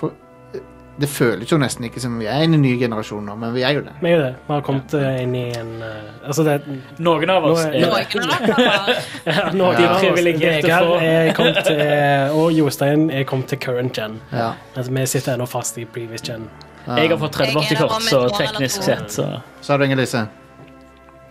For 0.00 0.10
eh, 0.54 0.60
det 1.00 1.08
føles 1.08 1.48
jo 1.52 1.56
nesten 1.62 1.86
ikke 1.88 2.02
som 2.02 2.18
vi 2.20 2.26
er 2.28 2.42
en 2.44 2.56
ny 2.60 2.74
generasjon 2.80 3.24
nå, 3.30 3.36
men 3.40 3.54
vi 3.54 3.62
er 3.64 3.78
jo 3.78 3.84
det. 3.86 3.94
Vi 4.02 4.10
er 4.10 4.16
jo 4.18 4.24
det. 4.24 4.32
Vi 4.48 4.52
har 4.56 4.64
kommet 4.66 4.96
eh, 4.98 5.22
inn 5.22 5.36
i 5.38 5.44
en 5.56 5.70
eh, 5.86 6.10
Altså, 6.26 6.44
det 6.46 6.58
Noen 7.02 7.30
av 7.32 7.46
oss 7.48 7.62
Nå 7.64 7.70
er- 7.70 7.78
det. 7.78 8.18
Noen 8.18 8.34
av 8.34 8.44
dere 8.50 8.98
ja, 9.38 9.46
nå, 9.56 9.70
Ja. 9.72 9.78
de 9.78 9.86
har 9.88 10.02
Privilegerte 10.02 10.66
Vegard 10.66 10.90
få. 10.90 10.98
er 11.06 11.32
kommet 11.38 11.62
til 11.66 11.80
Og 12.42 12.52
Jostein 12.58 13.08
er 13.10 13.24
kommet 13.30 13.48
til 13.54 13.58
current 13.62 13.94
gen. 13.96 14.18
Ja. 14.34 14.52
Altså, 14.76 14.92
vi 14.92 15.06
sitter 15.14 15.34
ennå 15.38 15.46
fast 15.50 15.78
i 15.78 15.86
previous 15.86 16.22
gen. 16.28 16.44
Jeg 16.86 17.08
har 17.14 17.18
fått 17.22 17.38
Jeg 17.40 17.54
er 17.54 17.58
3080-kort, 17.62 17.92
om 17.94 18.02
et 18.02 18.10
så 18.10 18.18
år 18.18 18.24
eller 18.26 18.38
teknisk 18.42 18.80
to. 18.82 18.86
sett 18.90 19.12
så 19.14 19.26
Sa 19.62 19.76
du, 19.78 19.84
Inger-Lise? 19.86 20.26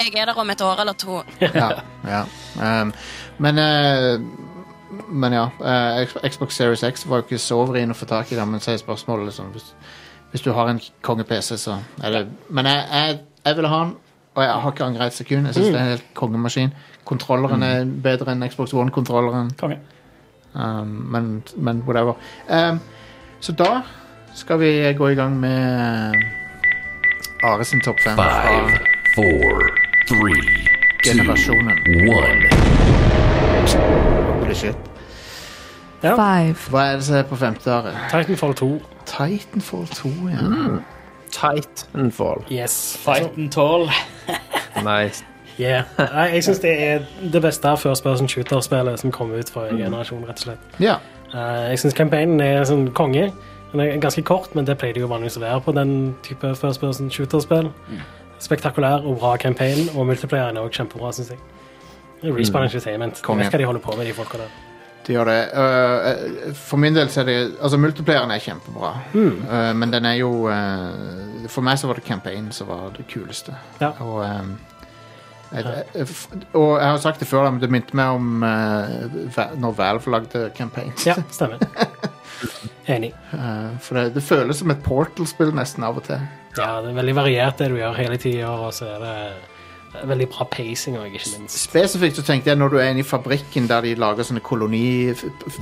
Jeg 0.02 0.22
er 0.22 0.26
der 0.26 0.40
om 0.40 0.50
et 0.50 0.62
år 0.62 0.82
eller 0.82 0.94
to. 0.94 1.22
Ja. 1.42 1.70
ja. 2.06 2.22
Um, 2.82 2.94
men 3.38 3.58
uh, 3.58 4.22
Men 5.10 5.34
ja. 5.34 5.48
Uh, 5.60 6.30
Xbox 6.30 6.56
Series 6.56 6.84
X 6.84 7.10
var 7.10 7.22
jo 7.22 7.28
ikke 7.28 7.38
så 7.40 7.62
vrien 7.66 7.92
å 7.92 7.96
få 7.96 8.06
tak 8.06 8.32
i, 8.32 8.36
da, 8.36 8.46
men 8.46 8.60
så 8.60 8.74
er 8.74 8.82
spørsmålet 8.82 9.30
liksom 9.30 9.52
hvis, 9.54 9.74
hvis 10.32 10.44
du 10.44 10.52
har 10.56 10.68
en 10.68 10.80
konge-PC, 11.02 11.58
så 11.58 11.78
er 12.04 12.12
det 12.12 12.28
Men 12.50 12.66
jeg, 12.66 12.84
jeg, 12.92 13.20
jeg 13.46 13.56
ville 13.56 13.70
ha 13.72 13.80
den, 13.86 13.96
og 14.36 14.44
jeg 14.44 14.52
har 14.64 14.72
ikke 14.72 14.84
angret 14.86 15.06
et 15.08 15.14
sekund. 15.14 15.46
Jeg 15.48 15.56
syns 15.56 15.68
det 15.68 15.76
er 15.76 15.84
en 15.84 15.94
helt 15.96 16.14
kongemaskin. 16.14 16.74
Kontrolleren 17.06 17.64
er 17.64 17.86
bedre 18.04 18.32
enn 18.32 18.48
Xbox 18.50 18.74
One-kontrolleren. 18.74 19.52
Um, 20.54 20.88
men, 21.12 21.44
men 21.56 21.84
whatever. 21.88 22.20
Um, 22.50 22.80
så 23.40 23.52
da 23.52 23.82
skal 24.36 24.60
vi 24.60 24.94
gå 24.98 25.08
i 25.12 25.16
gang 25.16 25.40
med 25.40 26.16
Are 27.44 27.66
sin 27.66 27.82
topp 27.82 28.00
fem 28.04 28.16
Five, 28.16 28.80
four, 29.16 29.72
three, 30.12 30.42
two, 31.04 31.10
generasjonen. 31.10 31.78
one. 32.10 32.42
Holy 34.42 34.54
shit. 34.56 34.76
Ja. 36.04 36.16
five, 36.16 36.56
Hva 36.72 36.82
er 36.92 36.96
det 36.98 37.04
som 37.06 37.16
er 37.16 37.24
på 37.30 37.36
femte, 37.38 37.70
året? 37.76 37.94
Titanfall 38.12 38.54
2. 38.54 38.70
Titanfall 39.06 39.88
2, 39.88 40.10
ja. 40.32 40.80
Titanfall. 41.32 42.44
Yes. 42.52 42.98
Fighten 43.06 43.50
tall. 43.50 43.90
Nice. 44.84 45.24
Yeah. 45.60 45.84
Nei, 46.00 46.28
jeg 46.34 46.44
syns 46.44 46.60
det 46.64 46.72
er 46.84 47.02
det 47.34 47.42
beste 47.44 47.74
first 47.78 48.04
person 48.04 48.28
shooter-spillet 48.32 49.00
som 49.00 49.12
kom 49.12 49.32
ut 49.36 49.50
for 49.52 49.68
en 49.70 49.78
generasjon, 49.78 50.24
rett 50.26 50.40
og 50.42 50.48
slett. 50.50 50.78
Ja, 50.80 50.96
Eh, 51.32 51.70
jeg 51.72 51.80
syns 51.80 51.94
campaignen 51.96 52.42
er 52.44 52.66
sånn 52.68 52.90
konge. 52.92 53.30
Den 53.72 53.80
er 53.80 53.94
ganske 54.04 54.20
kort, 54.28 54.50
men 54.56 54.66
det 54.68 54.74
pleier 54.82 54.98
det 54.98 55.00
jo 55.06 55.08
vanligvis 55.08 55.38
å 55.40 55.44
være 55.46 55.62
på 55.64 55.72
den 55.78 55.94
type 56.28 56.50
first 56.60 56.82
person 56.82 57.08
shooter-spill. 57.08 57.70
Spektakulær 58.42 59.06
og 59.06 59.20
bra 59.22 59.36
campaign, 59.38 59.88
og 59.96 60.06
multiplayeren 60.10 60.58
er 60.58 60.66
også 60.66 60.82
kjempebra, 60.82 61.12
syns 61.14 61.30
jeg. 61.36 61.40
Respawn 62.24 62.64
Entertainment. 62.68 63.22
hva 63.22 63.36
Jeg 63.38 63.46
vet 63.46 63.52
hva 63.56 63.58
de 63.62 63.66
holder 63.70 63.82
på 63.82 63.96
med, 63.98 64.06
de 64.06 64.14
folka 64.14 64.38
der. 64.38 64.50
de 65.08 65.14
gjør 65.16 65.26
det. 65.26 65.38
Uh, 65.58 66.54
for 66.54 66.78
min 66.78 66.94
del 66.96 67.10
så 67.10 67.22
er 67.22 67.26
det 67.26 67.38
Altså, 67.62 67.78
multiplayeren 67.82 68.32
er 68.32 68.40
kjempebra, 68.44 68.92
Uh, 69.14 69.72
men 69.76 69.92
den 69.94 70.06
er 70.06 70.14
jo 70.20 70.30
uh, 70.46 71.48
For 71.50 71.62
meg 71.66 71.80
så 71.82 71.88
var 71.90 71.98
det 71.98 72.04
campaign 72.06 72.52
som 72.52 72.68
var 72.70 72.92
det 72.98 73.08
kuleste. 73.10 73.56
Ja. 73.82 73.90
Og, 74.00 74.20
um, 74.42 74.58
f- 75.52 76.30
og 76.54 76.80
jeg 76.80 76.88
har 76.90 76.98
sagt 76.98 77.20
det 77.20 77.28
før, 77.28 77.50
men 77.52 77.60
det 77.62 77.70
minte 77.72 77.96
meg 77.98 78.06
om 78.08 78.40
når 79.60 79.74
Valve 79.76 80.12
lagde 80.12 80.52
campaigns. 80.56 81.06
Ja, 81.08 81.16
stemmer. 81.32 81.58
Enig. 82.88 83.12
For 83.82 83.96
det, 83.98 84.14
det 84.16 84.24
føles 84.24 84.58
som 84.62 84.72
et 84.72 84.80
Portal-spill 84.84 85.52
nesten 85.56 85.84
av 85.84 85.98
og 86.00 86.04
til. 86.08 86.22
Ja, 86.58 86.82
det 86.84 86.92
er 86.92 87.00
veldig 87.00 87.16
variert 87.16 87.62
det 87.62 87.72
du 87.72 87.78
gjør 87.80 87.96
hele 87.96 88.18
tida, 88.20 88.52
og 88.52 88.74
så 88.76 88.90
er 88.96 89.04
det 89.04 89.16
veldig 90.08 90.28
bra 90.32 90.46
pacing 90.52 90.96
òg, 91.00 91.12
ikke 91.12 91.34
minst. 91.36 91.58
Spesifikt 91.66 92.20
så 92.20 92.24
tenkte 92.28 92.52
jeg 92.52 92.60
når 92.60 92.74
du 92.74 92.78
er 92.80 92.92
inne 92.94 93.04
i 93.04 93.08
fabrikken 93.08 93.68
der 93.70 93.84
de 93.86 93.94
lager 94.00 94.28
sånne 94.28 94.44
koloni 94.44 95.12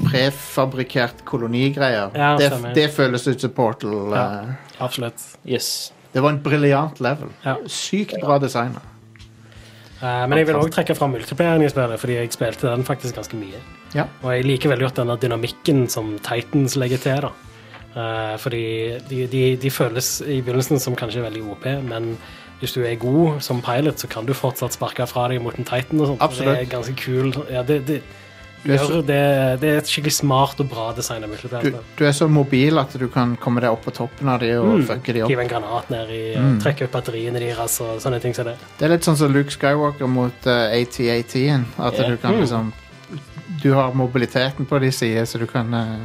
prefabrikert 0.05 1.23
kolonigreier. 1.29 2.13
Ja, 2.13 2.35
det, 2.39 2.51
det 2.77 2.89
føles 2.93 3.25
ut 3.29 3.41
som 3.41 3.55
Portal. 3.55 3.97
Ja. 4.13 4.27
uh, 4.45 4.85
Absolutt. 4.85 5.25
Yes. 5.45 5.91
det 6.13 6.23
var 6.25 6.35
en 6.35 6.43
briljant 6.45 7.01
level. 7.03 7.33
Ja. 7.45 7.57
Sykt 7.69 8.17
bra 8.21 8.39
designer. 8.41 8.85
Uh, 9.99 10.23
men 10.29 10.37
jeg 10.39 10.47
vil 10.47 10.61
òg 10.61 10.69
trekke 10.71 10.95
fram 10.95 11.11
multiplayeren 11.17 11.65
i 11.65 11.71
spillet, 11.71 11.99
fordi 11.99 12.21
jeg 12.21 12.31
spilte 12.37 12.69
den 12.69 12.85
faktisk 12.87 13.17
ganske 13.19 13.37
mye. 13.39 13.59
Ja. 13.97 14.05
Og 14.21 14.31
jeg 14.35 14.45
liker 14.45 14.71
veldig 14.71 14.87
godt 14.87 15.01
denne 15.01 15.17
dynamikken 15.19 15.87
som 15.91 16.13
Titans 16.23 16.77
legger 16.79 17.01
til. 17.01 17.27
da. 17.27 17.48
Eh, 17.99 18.35
fordi 18.41 18.63
de, 19.09 19.23
de, 19.31 19.41
de 19.61 19.69
føles 19.73 20.09
i 20.21 20.39
begynnelsen 20.45 20.79
som 20.83 20.95
kanskje 20.99 21.23
veldig 21.25 21.41
OP, 21.51 21.65
men 21.89 22.13
hvis 22.61 22.73
du 22.75 22.81
er 22.83 22.95
god 22.99 23.41
som 23.43 23.61
pilot, 23.63 23.99
så 24.01 24.07
kan 24.11 24.25
du 24.27 24.33
fortsatt 24.35 24.75
sparke 24.75 25.05
fra 25.09 25.27
deg 25.31 25.41
mot 25.41 25.55
en 25.57 25.67
Titan. 25.67 25.99
og 26.03 26.07
sånt. 26.13 26.21
Absolutt. 26.25 26.55
Det 26.57 26.65
er 26.67 26.73
ganske 26.77 26.95
kul. 26.99 27.29
Ja, 27.51 27.63
det, 27.63 27.77
det, 27.87 28.01
Du 28.65 28.73
er 28.73 28.77
så- 28.83 29.01
det, 29.07 29.19
det 29.61 29.69
er 29.69 29.77
et 29.79 29.87
skikkelig 29.87 30.11
smart 30.17 30.59
og 30.59 30.67
bra 30.69 30.89
design 30.91 31.21
Du, 31.23 31.71
du 31.97 32.03
er 32.05 32.11
så 32.11 32.27
mobil 32.29 32.77
at 32.77 32.91
du 32.99 33.07
kan 33.07 33.37
komme 33.39 33.61
deg 33.63 33.71
opp 33.71 33.85
på 33.85 33.93
toppen 33.95 34.27
av 34.27 34.41
de 34.41 34.49
og 34.59 34.65
Mm. 34.81 34.85
fucke 34.89 35.13
de 35.15 35.21
opp. 35.23 35.29
Hive 35.31 35.39
en 35.45 35.47
granat 35.47 35.89
ned 35.89 36.09
i, 36.09 36.35
Mm. 36.35 36.59
trekke 36.61 36.83
ut 36.83 36.91
batteriene 36.91 37.39
deres 37.39 37.79
og 37.81 38.01
sånne 38.01 38.19
ting 38.21 38.33
Så 38.33 38.43
det. 38.43 38.57
Det 38.77 38.85
er 38.85 38.89
litt 38.89 39.01
sånn 39.07 39.15
som 39.15 39.31
Luke 39.31 39.49
Skywalker 39.49 40.07
mot 40.07 40.45
uh, 40.45 40.67
AT-AT-en. 40.75 41.65
At 41.79 41.93
yeah. 41.93 42.09
du 42.09 42.17
kan 42.17 42.33
Mm. 42.35 42.41
liksom 42.41 42.73
Du 43.63 43.73
har 43.73 43.91
mobiliteten 43.93 44.65
på 44.67 44.79
de 44.79 44.91
sider, 44.91 45.23
så 45.25 45.39
du 45.39 45.45
kan 45.47 45.73
uh, 45.73 45.97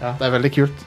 Ja, 0.00 0.12
det 0.18 0.26
er 0.26 0.38
veldig 0.38 0.52
kult. 0.54 0.86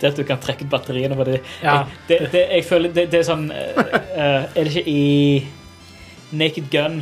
Det 0.00 0.10
at 0.12 0.18
du 0.18 0.24
kan 0.28 0.40
trekke 0.40 0.66
ut 0.66 0.72
batteriene 0.72 1.16
på 1.16 1.24
det. 1.28 1.40
Ja. 1.62 1.80
Jeg, 1.80 1.86
det, 2.08 2.18
det 2.32 2.44
jeg 2.50 2.66
føler 2.68 2.92
det, 2.94 3.06
det 3.12 3.20
er 3.20 3.26
sånn 3.26 3.48
eh, 3.54 3.80
eh, 3.96 4.44
Er 4.44 4.68
det 4.68 4.70
ikke 4.70 4.92
i 4.92 5.46
Naked 6.36 6.70
Gun 6.72 7.00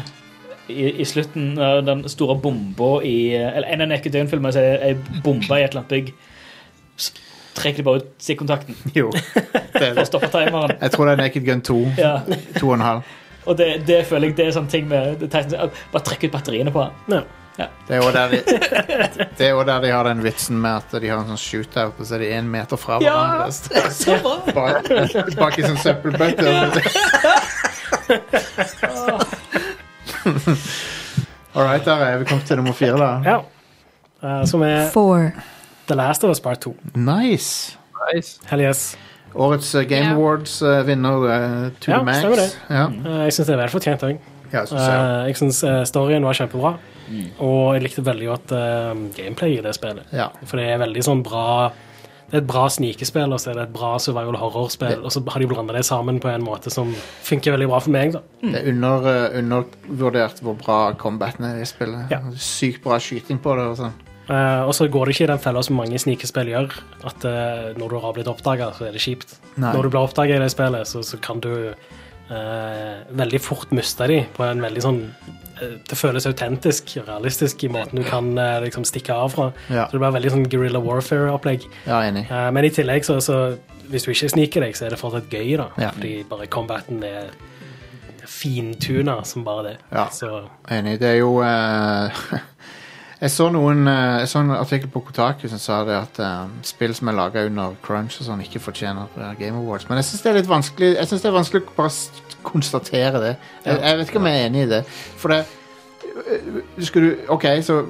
i, 0.68 0.88
i 1.00 1.04
slutten 1.08 1.54
uh, 1.58 1.78
den 1.84 2.04
store 2.08 2.36
bomba 2.40 2.98
i 3.04 3.32
Eller 3.36 3.68
en 3.72 3.84
av 3.86 3.88
Naked 3.92 4.12
Gun-filmene 4.12 4.52
så 4.52 4.64
er 4.64 4.84
ei 4.90 5.22
bombe 5.24 5.48
i 5.56 5.64
et 5.64 5.72
eller 5.72 5.84
annet 5.84 5.94
bygg. 5.94 6.12
Trekker 7.58 7.82
de 7.82 7.86
bare 7.86 8.02
ut 8.02 8.10
stikkontakten 8.22 8.76
Jo. 8.98 9.10
Det 9.12 9.94
for 9.94 10.04
å 10.04 10.08
stoppe 10.08 10.30
timeren. 10.32 10.76
Jeg 10.78 10.94
tror 10.94 11.08
det 11.08 11.16
er 11.16 11.22
Naked 11.24 11.48
Gun 11.48 11.64
2. 11.66 11.80
Ja. 11.98 12.14
2,5. 12.60 13.02
Og 13.48 13.56
det, 13.58 13.68
det 13.88 14.02
føler 14.06 14.28
jeg 14.28 14.38
det 14.38 14.48
er 14.48 14.56
sånn 14.58 14.68
ting 14.70 14.88
med 14.90 15.22
Titan, 15.24 15.72
Bare 15.92 16.04
trekk 16.04 16.28
ut 16.28 16.34
batteriene 16.36 16.72
på 16.74 16.84
den. 16.84 17.18
Ja. 17.18 17.37
Det 17.58 17.90
er 17.96 18.00
jo 18.04 18.10
der 18.14 18.28
de, 18.30 18.38
det 19.38 19.46
er 19.48 19.64
der 19.66 19.78
de 19.82 19.88
har 19.90 20.04
den 20.06 20.20
vitsen 20.22 20.60
med 20.62 20.76
at 20.78 20.92
de 21.02 21.08
har 21.10 21.18
en 21.18 21.26
sånn 21.32 21.40
shootout, 21.42 21.96
og 21.98 22.06
så 22.06 22.14
er 22.14 22.18
de 22.22 22.28
én 22.38 22.46
meter 22.52 22.78
fra 22.78 23.00
Ja. 23.02 23.16
hverandre. 23.18 23.90
Så 23.98 24.14
bra! 24.22 24.36
Bak, 24.54 24.86
bak 25.40 25.58
i 25.58 25.62
sånn 25.66 25.80
søppelbøtte. 25.82 26.46
All 31.54 31.64
right, 31.64 31.84
der 31.84 31.96
er 32.04 32.18
vi 32.18 32.24
kommet 32.28 32.44
til 32.46 32.56
nummer 32.60 32.72
fire, 32.76 32.98
da. 33.00 33.08
ja. 33.24 33.38
Eh, 34.22 34.44
som 34.50 34.62
er 34.66 34.88
four, 34.92 35.30
The 35.88 35.94
Last 35.98 36.24
of 36.24 36.30
Us 36.30 36.40
Part 36.40 36.60
2. 36.60 36.74
Nice. 36.94 37.76
Nice. 38.12 38.40
Hell 38.50 38.60
yes. 38.62 38.96
Årets 39.34 39.74
uh, 39.74 39.82
Game 39.82 40.04
Ja. 40.06 40.12
Awards-vinner 40.14 41.16
uh, 41.24 41.70
to 41.80 41.90
Ja, 41.92 41.98
the 41.98 42.04
max. 42.04 42.18
stemmer 42.18 42.36
det. 42.36 42.50
Ja, 42.70 42.84
Eh, 42.88 43.24
jeg 43.28 43.32
syns 43.36 43.46
det 43.46 43.54
er 43.54 43.58
vel 43.62 43.68
fortjent 43.74 44.02
òg. 44.02 44.18
ja, 44.52 44.64
synes 44.66 44.82
jeg. 44.82 45.26
jeg 45.28 45.36
syns 45.36 45.64
storyen 45.88 46.24
var 46.24 46.32
kjempebra, 46.38 46.74
og 47.38 47.74
jeg 47.76 47.84
likte 47.86 48.04
veldig 48.06 48.30
godt 48.30 48.54
uh, 48.56 48.94
gameplay 49.16 49.58
i 49.58 49.62
det 49.64 49.74
spillet. 49.76 50.08
ja. 50.12 50.30
For 50.44 50.60
det 50.60 50.66
er 50.72 50.82
veldig 50.82 51.04
sånn 51.04 51.22
bra 51.26 51.70
Det 52.28 52.36
er 52.36 52.42
et 52.42 52.48
bra 52.48 52.66
snikespill, 52.68 53.32
og 53.32 53.40
så 53.40 53.50
er 53.50 53.54
det 53.56 53.62
et 53.62 53.72
bra 53.72 53.94
survival 53.96 54.36
horror-spill, 54.36 55.00
og 55.00 55.12
så 55.14 55.22
har 55.32 55.40
de 55.40 55.46
blanda 55.48 55.72
det 55.72 55.86
sammen 55.88 56.18
på 56.20 56.28
en 56.28 56.44
måte 56.44 56.68
som 56.68 56.90
funker 57.24 57.54
veldig 57.54 57.68
bra 57.70 57.78
for 57.80 57.94
meg. 57.94 58.12
da. 58.12 58.20
Det 58.42 58.58
er 58.58 58.68
under, 58.74 59.06
uh, 59.08 59.38
undervurdert 59.38 60.42
hvor 60.44 60.58
bra 60.60 60.76
combaten 61.00 61.46
er 61.48 61.62
i 61.62 61.64
spillet. 61.64 62.12
Ja. 62.12 62.20
Sykt 62.36 62.82
bra 62.84 63.00
skyting 63.00 63.40
på 63.40 63.56
det. 63.56 63.64
og 63.72 63.80
sånn. 63.80 63.96
Uh, 64.28 64.68
og 64.68 64.74
så 64.76 64.90
går 64.92 65.08
det 65.08 65.14
ikke 65.14 65.24
i 65.24 65.30
den 65.30 65.40
fella 65.40 65.62
som 65.64 65.78
mange 65.80 65.96
snikespill 65.96 66.50
gjør, 66.52 66.74
at 67.08 67.24
uh, 67.24 67.70
når 67.80 67.94
du 67.94 68.00
har 68.02 68.12
blitt 68.12 68.28
oppdaga, 68.28 68.74
så 68.76 68.90
er 68.90 68.92
det 68.92 69.00
kjipt. 69.00 69.38
Nei. 69.56 69.72
Når 69.72 69.88
du 69.88 69.94
blir 69.94 70.02
oppdaga 70.02 70.36
i 70.36 70.42
det 70.42 70.50
spillet, 70.52 70.90
så, 70.90 71.00
så 71.00 71.16
kan 71.24 71.40
du 71.40 71.48
eh, 72.30 73.02
veldig 73.18 73.40
fort 73.42 73.72
mista 73.76 74.08
de 74.10 74.22
på 74.36 74.44
en 74.46 74.62
veldig 74.64 74.84
sånn 74.84 75.00
eh, 75.62 75.74
Det 75.88 75.98
føles 75.98 76.28
autentisk, 76.28 76.96
realistisk 77.06 77.64
i 77.64 77.72
måten 77.72 78.02
du 78.02 78.06
kan 78.06 78.30
eh, 78.38 78.60
liksom 78.66 78.86
stikke 78.88 79.16
av 79.16 79.34
fra. 79.34 79.50
Ja. 79.68 79.86
Så 79.88 79.96
det 79.96 80.02
blir 80.04 80.16
veldig 80.18 80.34
sånn 80.36 80.48
guerrilla 80.52 80.82
warfare-opplegg. 80.84 81.68
Ja, 81.88 82.02
enig. 82.06 82.26
Eh, 82.30 82.48
men 82.54 82.68
i 82.68 82.72
tillegg, 82.74 83.06
så, 83.08 83.18
så 83.24 83.40
hvis 83.88 84.04
du 84.04 84.12
ikke 84.12 84.32
sniker 84.34 84.66
deg, 84.66 84.76
så 84.76 84.86
er 84.86 84.94
det 84.94 85.00
fortsatt 85.00 85.32
gøy, 85.32 85.56
da. 85.60 85.70
Ja. 85.80 85.92
Fordi 85.96 86.14
bare 86.28 86.50
combaten 86.52 87.04
er 87.06 87.30
fintuna 88.28 89.22
som 89.24 89.44
bare 89.44 89.62
det. 89.70 89.76
Ja. 89.90 90.08
Så 90.12 90.44
Enig. 90.70 90.98
Det 91.00 91.14
er 91.14 91.20
jo 91.22 91.38
eh, 91.42 92.24
Jeg 93.20 93.30
så 93.34 93.48
noen 93.50 93.80
eh, 93.90 94.18
Jeg 94.22 94.28
så 94.30 94.40
en 94.44 94.50
artikkel 94.54 94.90
på 94.94 95.00
Kotaku 95.08 95.48
som 95.50 95.58
sa 95.58 95.80
det 95.88 95.96
at 95.98 96.18
eh, 96.22 96.50
spill 96.68 96.94
som 96.94 97.08
er 97.10 97.16
laga 97.18 97.42
under 97.48 97.74
crunch 97.82 98.20
og 98.20 98.28
sånn, 98.28 98.42
ikke 98.44 98.60
fortjener 98.62 99.08
eh, 99.18 99.32
Game 99.40 99.58
Awards. 99.58 99.88
Men 99.90 99.98
jeg 99.98 100.06
syns 100.10 100.22
det 100.22 100.30
er 100.32 100.38
litt 100.40 100.50
vanskelig 100.50 100.92
Jeg 100.94 101.08
synes 101.10 101.24
det 101.24 101.30
er 101.32 101.38
vanskelig 101.38 101.64
å 101.66 101.76
bare 101.80 101.90
s- 101.90 102.10
konstatere 102.46 103.18
det. 103.24 103.32
Jeg, 103.66 103.80
jeg 103.82 103.98
vet 103.98 104.08
ikke 104.12 104.20
om 104.22 104.28
jeg 104.30 104.38
er 104.42 104.46
enig 104.52 104.62
i 104.62 104.70
det. 104.70 104.82
For 105.18 105.34
det 105.34 105.40
eh, 105.42 106.60
skulle 106.86 107.10
du, 107.16 107.24
OK, 107.34 107.48
så 107.66 107.80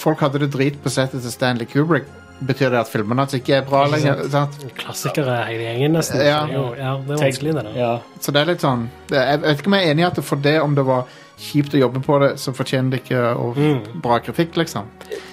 folk 0.00 0.24
hadde 0.24 0.40
det 0.46 0.48
drit 0.56 0.80
på 0.82 0.90
settet 0.92 1.20
til 1.22 1.34
Stanley 1.36 1.68
Kubrick. 1.68 2.08
Betyr 2.38 2.70
det 2.70 2.78
at 2.84 2.88
filmene 2.88 3.24
hans 3.24 3.34
ikke 3.34 3.56
er 3.58 3.64
bra 3.66 3.80
Ikke 3.88 3.96
lenger? 3.98 4.20
Sant? 4.30 4.60
Klassikere 4.78 5.40
hele 5.48 5.64
gjengen, 5.68 5.96
nesten. 5.98 6.20
Ja. 6.22 6.40
Så 6.46 6.46
det 6.46 6.54
er 6.54 6.60
jo- 6.62 6.74
ja, 6.78 6.92
det 7.02 7.14
er 7.16 7.22
vanskelig, 7.26 7.54
det 7.56 7.64
der. 7.66 7.78
Ja. 7.82 7.92
Så 8.22 8.32
det 8.32 8.40
er 8.44 8.52
litt 8.52 8.62
sånn 8.64 8.84
det- 9.10 9.24
Jeg 9.26 9.40
vet 9.42 9.58
ikke 9.58 9.66
om 9.72 9.74
jeg 9.74 9.86
er 9.88 9.90
enig 9.96 10.04
i 10.04 10.06
at 10.08 10.20
for 10.24 10.36
det 10.48 10.60
om 10.62 10.74
det 10.78 10.84
var 10.86 11.08
kjipt 11.38 11.74
å 11.74 11.78
jobbe 11.84 12.00
på 12.04 12.18
det, 12.22 12.32
så 12.42 12.52
fortjener 12.56 12.90
det 12.90 13.02
ikke 13.04 13.20
å, 13.34 13.52
Mm. 13.56 14.00
bra 14.02 14.18
kritikk, 14.18 14.56
liksom. 14.56 14.86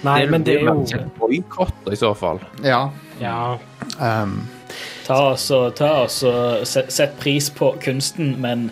Nei, 0.04 0.26
men 0.26 0.42
det 0.44 0.56
er 0.60 0.66
jo 0.66 0.84
boikott 1.18 1.90
i 1.92 1.96
så 1.96 2.14
fall. 2.16 2.40
Ja. 2.62 2.90
Ja. 3.20 3.58
Um, 4.00 4.48
Ta 5.06 5.32
oss 5.32 5.50
og, 5.54 5.74
ta 5.76 6.02
oss 6.04 6.22
og 6.26 6.66
set, 6.66 6.90
sett 6.92 7.18
pris 7.20 7.48
på 7.50 7.72
kunsten, 7.80 8.34
men 8.42 8.70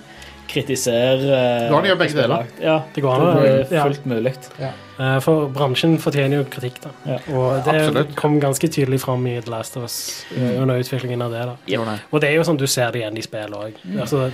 kritiser 0.51 1.19
uh, 1.23 1.71
Går 1.71 1.77
an 1.79 1.85
å 1.87 1.89
gjøre 1.93 1.99
begge 2.01 2.17
deler. 2.19 2.47
Ja, 2.63 2.81
Det 2.95 3.03
går 3.03 3.15
an 3.15 3.21
å- 3.27 3.43
det 3.43 3.53
er 3.73 3.77
ja. 3.77 3.85
fullt 3.85 4.05
mulig. 4.07 4.35
Ja. 4.61 4.73
For 5.21 5.49
bransjen 5.51 5.97
fortjener 5.99 6.37
jo 6.39 6.45
kritikk, 6.45 6.77
da. 6.85 6.91
Ja. 7.05 7.19
Og 7.35 7.65
det 7.65 7.75
Absolutt. 7.75 8.15
kom 8.15 8.37
ganske 8.41 8.69
tydelig 8.71 9.01
fram 9.03 9.27
i 9.27 9.41
The 9.41 9.51
Last 9.51 9.77
of 9.77 9.83
Us 9.83 10.25
mm. 10.37 10.63
under 10.63 10.79
utviklingen 10.79 11.23
av 11.23 11.33
det. 11.33 11.41
da. 11.47 11.57
Ja. 11.67 11.85
det. 11.85 11.97
Og 12.13 12.21
det 12.21 12.29
er 12.31 12.35
jo 12.37 12.45
sånn 12.47 12.59
du 12.61 12.67
ser 12.67 12.93
det 12.93 13.01
igjen 13.03 13.19
i 13.19 13.23
spillet 13.23 13.51
òg. 13.59 13.73
Altså, 13.99 14.31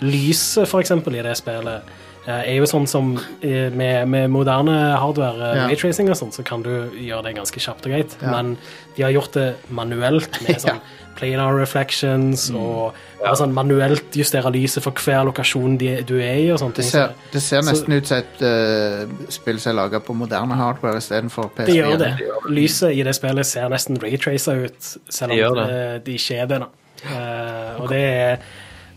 lyset, 0.00 0.68
for 0.68 0.80
eksempel, 0.80 1.16
i 1.18 1.22
det 1.22 1.36
spillet 1.36 1.66
eh, 1.68 1.98
er 2.46 2.56
jo 2.60 2.66
sånn 2.70 2.86
som 2.88 3.12
eh, 3.42 3.68
med, 3.70 4.08
med 4.08 4.30
moderne 4.30 4.78
hardware, 5.00 5.50
eh, 5.50 5.56
Ja. 5.60 5.66
raytracing 5.68 6.08
og 6.10 6.16
sånn, 6.16 6.32
så 6.32 6.44
kan 6.46 6.62
du 6.62 6.70
gjøre 6.96 7.24
det 7.28 7.36
ganske 7.36 7.60
kjapt 7.60 7.86
og 7.86 7.92
greit. 7.92 8.16
Ja. 8.22 8.30
Men 8.36 8.56
de 8.96 9.02
har 9.06 9.10
gjort 9.14 9.32
det 9.36 9.54
manuelt 9.68 10.40
med 10.42 10.54
Ja. 10.56 10.62
sånn 10.64 10.80
planar 11.20 11.52
reflections 11.58 12.46
og 12.56 12.94
ja, 13.20 13.34
sånn 13.36 13.52
manuelt 13.52 14.14
justere 14.16 14.48
lyset 14.54 14.80
for 14.86 14.92
hver 15.04 15.26
lokasjon 15.28 15.74
de, 15.76 15.90
du 16.08 16.14
er 16.16 16.38
i 16.40 16.46
og 16.54 16.58
sånt. 16.62 16.78
Det 16.80 16.84
ser, 16.88 17.10
det 17.34 17.42
ser 17.44 17.60
Så- 17.60 17.68
nesten 17.72 17.92
ut 17.98 18.06
som 18.08 18.22
et 18.22 18.40
uh, 18.40 19.26
spill 19.28 19.58
som 19.60 19.72
er 19.74 19.76
laga 19.82 20.00
på 20.00 20.14
moderne 20.16 20.56
hardware 20.56 20.96
istedenfor 21.02 21.50
PS4. 21.58 21.66
Det 21.66 21.76
gjør 21.76 21.98
det. 22.00 22.12
Lyset 22.48 22.96
i 22.96 23.02
det 23.04 23.14
spillet 23.18 23.44
ser 23.46 23.68
nesten 23.68 24.00
raytracer 24.00 24.64
ut, 24.64 24.80
selv 25.12 25.32
om 25.32 25.36
Det 25.36 25.50
det, 25.58 25.66
det. 25.68 26.04
det 26.06 26.14
ikke 26.22 26.40
er 26.40 26.46
det. 26.54 26.60
da. 26.64 26.70
Uh, 27.00 27.82
og 27.82 27.88
det, 27.92 28.00
er- 28.00 28.38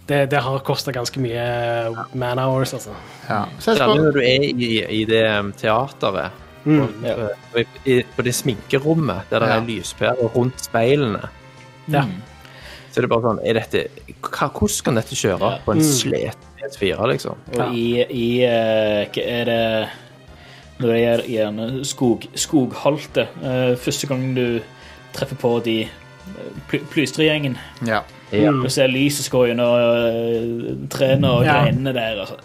det, 0.07 0.29
det 0.31 0.39
har 0.43 0.59
kosta 0.67 0.91
ganske 0.91 1.19
mye 1.23 1.43
man 2.13 2.39
hours, 2.39 2.73
altså. 2.73 2.91
Ja. 3.29 3.43
Særlig 3.59 4.01
når 4.03 4.11
du 4.17 4.19
er 4.19 4.43
i, 4.49 4.71
i 5.01 5.03
det 5.09 5.23
um, 5.39 5.51
teateret. 5.53 6.31
Mm. 6.65 7.03
Ja. 7.03 7.13
og 7.53 7.59
i, 7.59 7.65
i, 7.91 7.95
på 8.15 8.23
det 8.23 8.31
sminkerommet 8.35 9.25
der 9.29 9.39
det 9.43 9.49
Ja. 9.49 9.55
er 9.57 9.65
lyspærer 9.67 10.29
rundt 10.35 10.61
speilene. 10.63 11.19
Ja. 11.91 12.05
Så 12.91 13.01
er 13.01 13.07
bare 13.11 13.21
sånn 13.25 13.39
er 13.43 13.53
dette, 13.57 13.81
hva, 14.21 14.47
Hvordan 14.47 14.83
kan 14.85 14.95
dette 14.95 15.15
kjøre 15.17 15.39
Ja. 15.51 15.57
på 15.65 15.71
en 15.73 15.81
Mm. 15.81 15.83
slet 15.83 16.37
PS4, 16.61 17.07
liksom? 17.11 17.35
Og 17.57 17.73
i, 17.75 18.05
i 18.07 18.43
eh, 18.47 19.07
hva 19.11 19.23
er 19.27 19.45
det 19.45 19.89
Når 20.79 20.87
det 20.87 21.01
er 21.07 21.21
gjerne 21.27 21.85
skog, 21.85 22.23
skogholte 22.35 23.27
eh, 23.43 23.75
Første 23.75 24.07
gang 24.07 24.33
du 24.35 24.59
treffer 25.13 25.35
på 25.35 25.51
de 25.63 25.81
eh, 25.83 25.89
ply- 26.69 26.85
ja. 27.85 28.01
Ja. 28.33 28.51
Du 28.51 28.69
ser 28.73 28.87
lyset 28.91 29.29
gå 29.31 29.43
gjennom 29.47 29.73
uh, 29.77 30.87
trærne 30.93 31.29
og 31.29 31.45
Ja. 31.45 31.59
greinene 31.63 31.93
der. 31.93 32.23
Altså. 32.25 32.37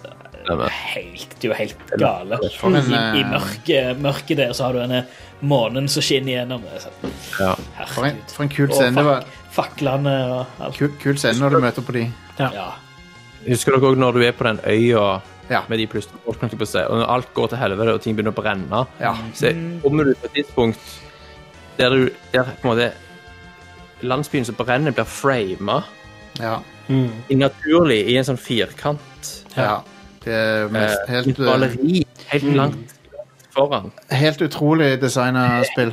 Det 0.48 0.54
er 0.64 0.76
helt, 0.94 1.34
du 1.42 1.50
er 1.50 1.58
helt 1.58 1.76
gale. 2.00 2.38
En, 2.64 2.76
I, 2.76 2.98
i 3.18 3.20
eh, 3.20 3.30
mørket, 3.30 3.98
mørket 4.00 4.36
der 4.40 4.52
så 4.56 4.64
har 4.68 4.72
du 4.72 4.78
denne 4.80 5.02
månen 5.44 5.88
som 5.92 6.02
skinner 6.04 6.38
gjennom. 6.38 6.62
Det 6.64 6.82
sånn, 6.86 7.12
Ja. 7.40 7.54
for, 7.86 8.06
en, 8.08 8.16
for 8.32 8.46
en 8.46 8.52
kul 8.52 8.72
scene 8.72 8.96
det 8.96 9.04
var. 9.04 9.26
fak 9.52 9.74
faklene 9.74 10.14
og 10.32 10.46
alt. 10.64 10.78
Kul, 10.78 10.92
kul 11.02 11.18
scene 11.20 11.38
når 11.42 11.50
du 11.56 11.60
møter 11.66 11.84
på 11.84 11.92
de. 11.98 12.06
Ja. 12.38 12.70
Husker 13.48 13.76
dere 13.76 13.90
også 13.90 14.00
når 14.00 14.12
du 14.16 14.22
er 14.24 14.32
på 14.32 14.44
den 14.48 14.60
øya 14.64 15.20
Ja. 15.50 15.62
med 15.68 15.78
de 15.78 15.86
plystrefolkene, 15.88 16.58
på 16.60 16.66
seg, 16.68 16.88
og 16.90 16.98
når 17.00 17.08
alt 17.14 17.34
går 17.34 17.46
til 17.48 17.58
helvete 17.58 17.92
og 17.94 18.00
ting 18.04 18.16
begynner 18.16 18.32
å 18.34 18.40
brenne, 18.42 18.86
Ja. 19.00 19.14
så 19.34 19.52
kommer 19.82 20.04
du 20.04 20.14
på 20.14 20.26
et 20.28 20.34
tidspunkt 20.34 20.80
der, 21.78 21.90
du, 21.90 22.10
der 22.32 22.44
på 22.44 22.68
en 22.68 22.76
måte 22.76 22.90
landsbyen 24.02 24.44
som 24.44 24.54
brenner, 24.58 24.90
blir 24.92 25.04
frama 25.04 25.82
Ja. 26.40 26.58
naturlig 27.30 28.04
i 28.08 28.16
en 28.16 28.24
sånn 28.24 28.38
firkant. 28.40 29.44
ja. 29.56 29.80
Det 30.24 30.34
er 30.34 30.68
mest, 30.68 30.98
Eh, 31.08 31.14
helt, 31.14 31.28
et 31.28 31.38
maleri 31.38 32.06
helt 32.26 32.44
langt 32.56 32.94
foran. 33.54 33.92
eh, 34.10 34.16
helt 34.16 34.40
utrolig 34.42 35.00
designa 35.00 35.62
spill. 35.64 35.92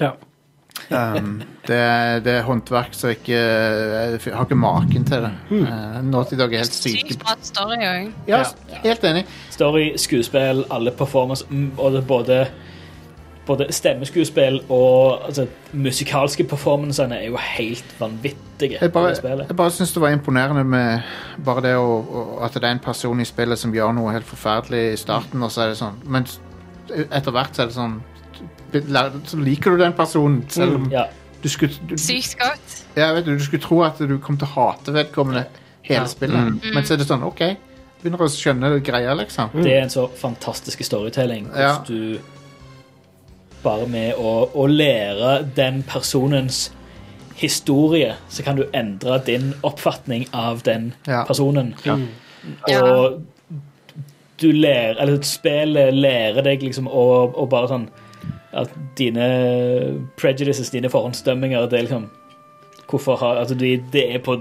Ja. 0.00 0.12
Um, 0.90 1.42
det, 1.66 2.24
det 2.24 2.32
er 2.32 2.42
håndverk 2.42 2.92
som 2.92 3.10
ikke 3.10 3.28
Jeg 3.36 4.34
har 4.34 4.44
ikke 4.44 4.56
maken 4.56 5.04
til 5.04 5.22
det. 5.22 5.30
Uh, 5.50 6.00
Naughty 6.02 6.34
Dog 6.34 6.52
er 6.52 6.58
helt 6.64 6.74
syke. 6.74 6.98
Sykt 7.12 7.18
bra 7.22 7.36
story 7.40 7.76
òg. 7.76 8.10
Ja, 8.26 8.42
helt 8.82 9.04
enig. 9.04 9.24
Story, 9.50 9.92
skuespill, 9.96 10.64
alle 10.70 10.90
performance, 10.90 11.44
mm, 11.48 11.78
er 11.78 12.00
både 12.00 12.48
både 13.46 13.66
stemmeskuespill 13.74 14.60
og 14.70 15.24
altså, 15.26 15.46
musikalske 15.72 16.44
performancene 16.46 17.16
er 17.18 17.26
jo 17.32 17.36
helt 17.42 17.94
vanvittige. 17.98 18.78
Jeg 18.80 18.92
bare, 18.94 19.10
i 19.10 19.14
det 19.38 19.46
jeg 19.48 19.56
bare 19.58 19.70
syns 19.74 19.92
det 19.92 20.02
var 20.04 20.12
imponerende 20.14 20.62
med 20.64 21.00
bare 21.44 21.62
det 21.64 21.72
å, 21.76 21.88
å, 21.98 22.22
at 22.46 22.54
det 22.54 22.62
er 22.64 22.76
en 22.76 22.82
person 22.84 23.20
i 23.20 23.26
spillet 23.26 23.58
som 23.58 23.74
gjør 23.74 23.92
noe 23.96 24.12
helt 24.14 24.28
forferdelig 24.28 24.92
i 24.92 25.00
starten, 25.00 25.42
og 25.42 25.50
så 25.50 25.64
er 25.64 25.72
det 25.72 25.80
sånn 25.80 25.98
Men 26.06 26.28
etter 27.10 27.32
hvert 27.34 27.56
så 27.56 27.62
er 27.64 27.72
det 27.72 27.74
sånn 27.74 27.98
Så 29.26 29.40
liker 29.42 29.74
du 29.74 29.82
den 29.82 29.92
personen, 29.98 30.44
selv 30.50 30.76
om 30.78 30.86
Ja. 30.92 31.06
du 31.42 31.48
skulle 31.48 31.74
du, 31.88 31.96
Sykt 31.98 32.38
godt. 32.38 32.78
ja, 32.96 33.12
vet 33.12 33.24
du, 33.26 33.34
du 33.36 33.42
skulle 33.44 33.62
tro 33.62 33.82
at 33.82 33.98
du 33.98 34.18
kom 34.18 34.38
til 34.38 34.46
å 34.46 34.54
hate 34.54 34.92
vedkommende 34.94 35.46
hele 35.82 36.04
Ja. 36.04 36.06
spillet, 36.06 36.62
men 36.74 36.84
så 36.84 36.94
er 36.94 36.98
det 37.02 37.06
sånn 37.10 37.24
OK. 37.26 37.42
Begynner 38.02 38.18
å 38.22 38.28
skjønne 38.30 38.80
greia, 38.82 39.14
liksom. 39.14 39.50
Det 39.62 39.72
er 39.72 39.82
en 39.82 39.90
så 39.90 40.08
fantastisk 40.18 40.82
storytelling. 40.84 41.50
Ja. 41.54 41.78
Hvis 41.78 41.86
du 41.86 42.18
bare 43.62 43.86
med 43.88 44.14
å, 44.18 44.48
å 44.54 44.66
lære 44.68 45.48
den 45.56 45.82
personens 45.88 46.70
historie, 47.38 48.14
så 48.30 48.42
kan 48.46 48.56
du 48.58 48.64
endre 48.76 49.18
din 49.26 49.52
oppfatning 49.66 50.26
av 50.34 50.62
den 50.66 50.92
Ja. 51.08 51.24
personen. 51.24 51.74
Ja. 51.84 51.96
Og 52.82 53.22
du 54.42 54.48
lærer 54.52 54.96
Eller 55.00 55.20
spillet 55.22 55.94
lærer 55.94 56.42
deg 56.42 56.62
liksom 56.62 56.88
å, 56.88 57.30
å 57.38 57.44
bare 57.48 57.68
sånn 57.70 57.84
At 58.52 58.68
dine 58.98 59.28
prejudices, 60.18 60.70
dine 60.74 60.90
forhåndsdømminger, 60.90 61.68
det 61.70 61.78
er 61.78 61.86
liksom 61.86 62.08
Hvorfor 62.90 63.16
har 63.22 63.36
Altså, 63.44 63.54
det, 63.54 63.76
det 63.92 64.08
er 64.14 64.18
på 64.18 64.40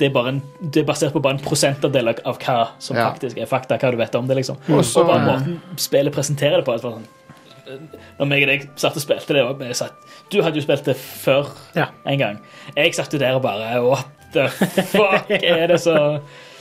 det 0.00 0.10
er, 0.10 0.12
bare 0.12 0.28
en, 0.34 0.42
det 0.60 0.82
er 0.82 0.84
basert 0.90 1.12
på 1.14 1.22
bare 1.24 1.38
en 1.38 1.44
prosentandel 1.46 2.08
av, 2.10 2.18
av 2.28 2.36
hva 2.42 2.56
som 2.78 2.96
Ja. 2.98 3.06
faktisk 3.14 3.38
er 3.40 3.46
fakta, 3.48 3.78
hva 3.80 3.90
du 3.90 3.96
vet 3.96 4.14
om 4.18 4.26
det, 4.28 4.36
liksom. 4.36 4.58
Også, 4.68 5.00
og 5.00 5.06
bare 5.08 5.22
måten 5.24 5.54
spillet 5.80 6.12
presenterer 6.12 6.58
det 6.60 6.66
på. 6.66 6.74
er 6.74 6.82
Sånn, 6.82 7.06
når 7.66 8.32
jeg 8.36 8.42
og 8.46 8.50
deg 8.52 8.66
satt 8.78 8.96
og 8.98 9.02
spilte 9.02 9.34
det, 9.36 9.42
og 9.44 9.60
jeg 9.66 9.76
satt, 9.76 9.94
du 10.32 10.40
hadde 10.42 10.56
jo 10.60 10.64
spilt 10.66 10.84
det 10.88 10.96
før 10.96 11.48
Ja. 11.76 11.86
en 12.06 12.18
gang. 12.18 12.40
Jeg 12.76 12.94
satt 12.94 13.12
jo 13.12 13.18
der 13.22 13.34
og 13.38 13.42
bare 13.42 13.80
What 13.82 14.06
the 14.34 14.48
fuck 14.50 15.30
er 15.42 15.66
det 15.72 15.80
så 15.80 15.96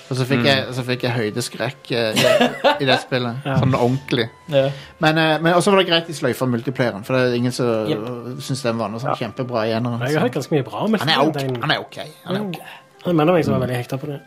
Og 0.10 0.18
så 0.20 0.26
fikk, 0.30 0.44
jeg, 0.46 0.66
så 0.78 0.84
fikk 0.86 1.02
jeg 1.08 1.16
høydeskrekk 1.16 1.92
eh, 1.98 2.14
i, 2.14 2.84
i 2.84 2.86
det 2.86 2.98
spillet. 3.02 3.40
Sånn 3.46 3.74
ordentlig. 3.74 4.28
ja. 4.54 4.68
Men, 5.02 5.18
eh, 5.18 5.32
men 5.42 5.56
også 5.58 5.72
var 5.74 5.82
det 5.82 5.88
greit 5.90 6.06
de 6.12 6.14
sløyfa 6.14 6.46
multiplayeren, 6.46 7.02
for 7.08 7.18
det 7.18 7.32
er 7.32 7.38
ingen 7.40 7.52
som 7.56 7.90
Yep. 7.90 8.38
syns 8.46 8.62
den 8.68 8.78
var 8.78 8.92
noe 8.94 9.02
sånn 9.02 9.18
kjempebra 9.18 9.64
igjen. 9.66 9.88
Jeg 10.06 10.14
har 10.20 10.28
hørt 10.28 10.38
ganske 10.38 10.54
mye 10.54 10.68
bra 10.68 10.84
om 10.86 10.94
Han 11.02 11.10
er 11.10 11.24
ok. 11.26 11.42
Han 11.64 11.74
er 11.74 11.82
ok. 11.82 11.98
Han 12.28 12.36
er 12.38 12.46
ok. 12.52 12.60
Jeg 13.06 13.18
mener 13.18 13.34
meg 13.34 13.46
som 13.46 13.54
var 13.58 13.66
veldig 13.66 13.80
hekta 13.82 13.98
på 14.02 14.12
det. 14.14 14.20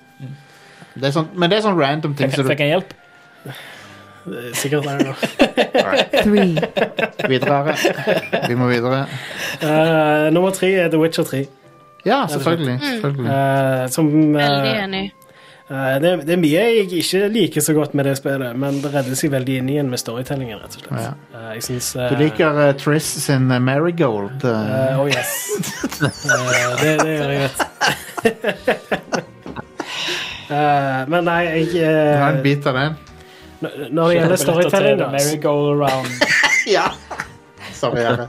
Det 0.98 1.06
er 1.12 1.14
sånn, 1.14 1.30
men 1.38 1.50
det 1.50 1.60
er 1.60 1.62
sånn 1.68 1.78
random 1.78 2.14
ting 2.18 2.26
Fikk, 2.26 2.40
som 2.40 2.48
du 2.48 2.50
fikk 2.56 2.64
jeg 2.66 2.74
hjelp? 2.74 2.92
Eh, 4.28 4.50
Sikkert 4.58 4.86
er 4.86 4.98
det 4.98 5.06
noe. 5.08 5.16
Videre. 7.28 7.74
Vi 8.48 8.54
må 8.58 8.68
videre. 8.70 9.04
Uh, 9.62 10.28
nummer 10.34 10.50
tre 10.56 10.72
er 10.84 10.88
The 10.92 10.98
Witcher 11.00 11.24
3. 11.28 11.44
Ja, 12.06 12.22
selvfølgelig. 12.30 12.78
selvfølgelig. 12.82 13.30
Uh, 13.30 13.88
som 13.92 14.06
uh, 14.08 14.38
Veldig 14.38 14.74
enig. 14.84 15.04
eh, 15.70 15.96
det, 16.00 16.12
det 16.26 16.32
er 16.32 16.40
mye 16.40 16.60
jeg 16.62 16.86
ikke 17.02 17.28
liker 17.34 17.60
så 17.60 17.74
godt 17.76 17.92
med 17.98 18.04
det 18.08 18.14
spillet, 18.16 18.54
men 18.56 18.78
det 18.80 18.92
redder 18.94 19.18
seg 19.18 19.32
veldig 19.34 19.56
inn 19.60 19.68
igjen 19.74 19.90
med 19.92 20.00
storytellingen, 20.00 20.58
rett 20.62 20.78
og 20.78 20.84
slett. 20.86 21.02
Ja. 21.02 21.12
Eh, 21.34 21.50
jeg 21.58 21.62
synes, 21.66 21.90
Du 22.08 22.16
liker 22.22 22.72
Triss 22.80 23.10
sin 23.26 23.50
Marigold. 23.66 24.44
Uh, 24.44 24.50
Eh, 24.78 25.00
oh 25.02 25.08
yes. 25.10 25.34
Eh, 25.98 26.08
det, 26.80 26.94
det 27.02 27.12
gjør 27.18 27.30
jeg, 27.34 27.40
vet 27.42 27.58
uh, 30.48 31.04
Men 31.12 31.24
nei, 31.28 31.42
jeg 31.44 31.84
har 31.84 32.30
en 32.32 32.38
eh, 32.38 32.42
bit 32.46 32.66
av 32.70 32.78
den. 32.78 32.96
N- 33.62 33.88
Når 33.94 34.08
det 34.08 34.18
gjelder 34.18 34.36
storytelling, 34.44 34.98
da. 34.98 35.08
Ja. 36.68 36.88
Sorry, 37.72 38.02
Are. 38.04 38.28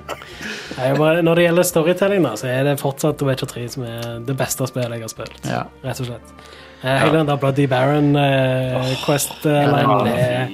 Når 1.21 1.35
det 1.35 1.43
gjelder 1.43 1.63
storytelling, 1.67 2.23
da, 2.23 2.35
så 2.39 2.47
er 2.51 2.63
det 2.69 2.77
fortsatt 2.79 3.17
The 3.19 3.27
Witcher 3.27 3.49
3 3.49 3.65
som 3.73 3.83
er 3.89 4.19
det 4.25 4.35
beste 4.39 4.67
spillet 4.69 4.95
jeg 4.95 5.05
har 5.07 5.11
spilt. 5.11 5.39
Ja. 5.49 5.63
Rett 5.83 6.01
og 6.03 6.09
slett. 6.11 6.33
Eh, 6.79 6.95
hele 7.01 7.17
den 7.17 7.27
der 7.27 7.35
Bloody 7.35 7.65
Baron 7.67 8.13
uh, 8.15 8.91
Quest-linen 9.03 9.73
er 9.75 9.89
oh, 9.91 10.07
er 10.07 10.53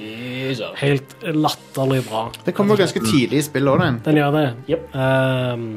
Helt 0.80 1.14
latterlig 1.22 2.04
bra. 2.06 2.24
Det 2.46 2.54
kommer 2.54 2.74
jo 2.74 2.82
ganske 2.82 3.02
tidlig 3.02 3.38
i 3.40 3.44
spillet 3.46 3.72
òg, 3.72 3.82
den. 3.82 4.00
Den 4.04 4.18
gjør 4.20 4.34
det. 4.34 4.46
Yep. 4.70 4.88
Um, 4.94 5.68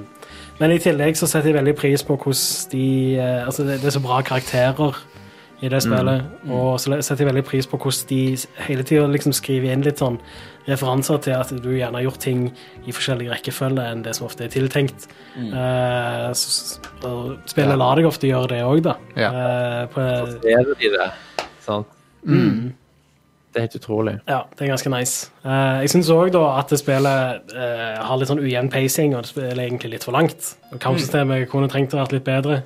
men 0.60 0.74
i 0.76 0.80
tillegg 0.82 1.18
så 1.18 1.30
setter 1.30 1.50
jeg 1.52 1.58
veldig 1.58 1.76
pris 1.78 2.04
på 2.06 2.18
hvordan 2.18 2.72
de 2.74 2.88
uh, 3.18 3.46
Altså, 3.48 3.66
det, 3.66 3.80
det 3.82 3.90
er 3.90 3.96
så 3.98 4.04
bra 4.04 4.20
karakterer 4.26 4.98
i 5.62 5.68
det 5.70 5.82
spillet, 5.84 6.24
og 6.50 6.78
så 6.80 7.02
setter 7.04 7.26
jeg 7.26 7.34
veldig 7.34 7.44
pris 7.50 7.68
på 7.68 7.78
hvordan 7.78 8.08
de 8.08 8.20
hele 8.68 8.84
tida 8.88 9.08
liksom 9.12 9.34
skriver 9.36 9.74
inn 9.74 9.82
litt 9.84 10.00
sånn 10.00 10.16
referanser 10.70 11.18
til 11.26 11.34
at 11.36 11.50
du 11.64 11.70
gjerne 11.74 11.98
har 12.00 12.06
gjort 12.06 12.20
ting 12.24 12.46
i 12.88 12.92
forskjellig 12.96 13.28
rekkefølge 13.32 13.84
enn 13.92 14.04
det 14.06 14.14
som 14.16 14.28
ofte 14.30 14.46
er 14.46 14.54
tiltenkt. 14.54 15.08
Eh, 15.36 16.30
så, 16.32 16.48
s- 16.54 16.80
spillet 17.50 17.74
Ja. 17.74 17.76
lar 17.76 17.96
deg 18.00 18.06
ofte 18.06 18.28
gjøre 18.30 18.48
det 18.54 18.62
òg, 18.64 18.82
da. 18.84 18.96
Ja. 19.18 19.30
Eh, 19.34 19.86
på, 19.88 20.06
Ser 20.44 20.64
de 20.80 20.90
det? 20.98 21.10
Sant? 21.66 21.88
Mm. 22.26 22.74
Det 23.52 23.58
er 23.58 23.66
helt 23.66 23.76
utrolig. 23.82 24.20
Ja, 24.30 24.44
det 24.56 24.62
er 24.68 24.72
ganske 24.76 24.90
nice. 24.94 25.30
Eh, 25.44 25.82
jeg 25.82 25.90
syns 25.90 26.10
òg 26.14 26.36
at 26.38 26.70
spillet 26.78 27.52
eh, 27.56 27.98
har 28.06 28.18
litt 28.18 28.30
sånn 28.30 28.40
ujevn 28.44 28.70
pacing, 28.70 29.16
og 29.16 29.24
det 29.24 29.30
spiller 29.34 29.64
egentlig 29.66 29.92
litt 29.96 30.04
for 30.06 30.14
langt. 30.14 30.56
Kampsystemet 30.72 30.80
Kampsystemet 30.80 31.50
kunne 31.50 31.68
trengt 31.68 31.94
å 31.94 31.98
vært 32.04 32.12
litt 32.14 32.24
bedre, 32.28 32.62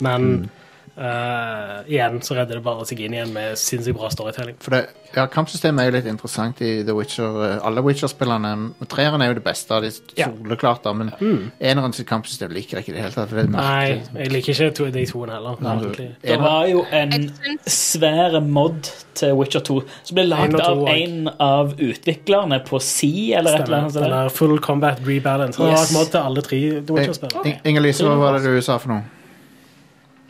men 0.00 0.48
eh, 0.96 1.82
igjen 1.90 2.20
så 2.22 2.36
redder 2.38 2.58
det 2.60 2.64
bare 2.64 2.84
seg 2.88 3.00
inn 3.04 3.14
igjen 3.16 3.32
med 3.34 3.56
sinnssykt 3.58 3.96
bra 3.98 4.08
storytelling. 4.12 4.56
For 4.62 4.70
det, 4.76 4.82
ja, 5.14 5.26
Kampsystemet 5.30 5.82
er 5.84 5.90
jo 5.90 5.94
litt 5.96 6.08
interessant 6.10 6.60
i 6.62 6.82
The 6.86 6.94
Witcher. 6.96 7.36
eh, 7.48 7.66
Alle 7.66 7.82
Witcher-spillerne 7.82 8.52
Treeren 8.90 9.22
er 9.22 9.32
jo 9.32 9.34
det 9.40 9.44
beste 9.44 9.74
av 9.74 9.82
de 9.82 9.90
soleklart, 9.90 10.84
men 10.94 11.12
men 11.20 11.52
eneren 11.60 11.92
sitt 11.94 12.06
kampsystem 12.08 12.50
liker 12.54 12.78
jeg 12.78 12.84
ikke 12.84 12.92
i 12.92 12.96
det 12.96 13.02
hele 13.02 13.14
tatt. 13.14 13.30
Det 13.34 13.50
Nei, 13.50 14.02
jeg 14.14 14.32
liker 14.32 14.52
ikke 14.54 14.74
to, 14.74 14.90
de 14.90 15.06
toene 15.06 15.32
heller. 15.36 15.56
Nei, 15.60 15.76
du- 15.80 16.14
Det 16.22 16.38
var 16.40 16.66
jo 16.68 16.84
en 16.92 17.30
svær 17.66 18.40
mod 18.46 18.90
til 19.14 19.34
Witcher 19.38 19.60
2 19.60 19.80
som 20.02 20.14
ble 20.14 20.24
lagd 20.26 20.54
av 20.60 20.86
en 20.88 21.28
av 21.38 21.74
utviklerne 21.78 22.64
på 22.66 22.80
Si, 22.82 23.32
eller 23.34 23.56
et 23.60 23.66
eller 23.68 23.76
annet. 23.84 23.96
Eller 23.96 24.24
er 24.26 24.28
full 24.30 24.58
combat 24.60 24.98
rebalance. 25.06 25.58
Yes. 25.58 25.64
Det 25.64 25.74
var 25.74 25.82
et 25.84 25.92
mod 25.92 26.10
til 26.10 26.20
alle 26.20 26.42
tre 26.42 26.60
The 26.80 26.94
Witcher-spillere. 26.94 27.46
In- 27.46 27.60
Inger-Lise, 27.64 28.04
hva 28.04 28.16
var 28.18 28.38
det 28.38 28.44
du 28.44 28.60
sa 28.62 28.78
for 28.78 28.88
noe? 28.94 29.02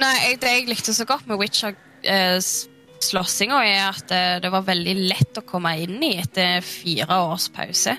Nei, 0.01 0.15
jeg, 0.29 0.41
Det 0.43 0.49
jeg 0.51 0.67
likte 0.69 0.95
så 0.97 1.05
godt 1.07 1.27
med 1.31 1.39
Witcher-slåssinga, 1.41 3.59
er 3.69 3.85
at 3.93 4.05
det, 4.11 4.23
det 4.45 4.51
var 4.55 4.63
veldig 4.67 4.95
lett 5.11 5.39
å 5.41 5.45
komme 5.47 5.73
inn 5.85 6.01
i 6.05 6.13
etter 6.23 6.61
fire 6.67 7.15
års 7.29 7.47
pause. 7.55 7.93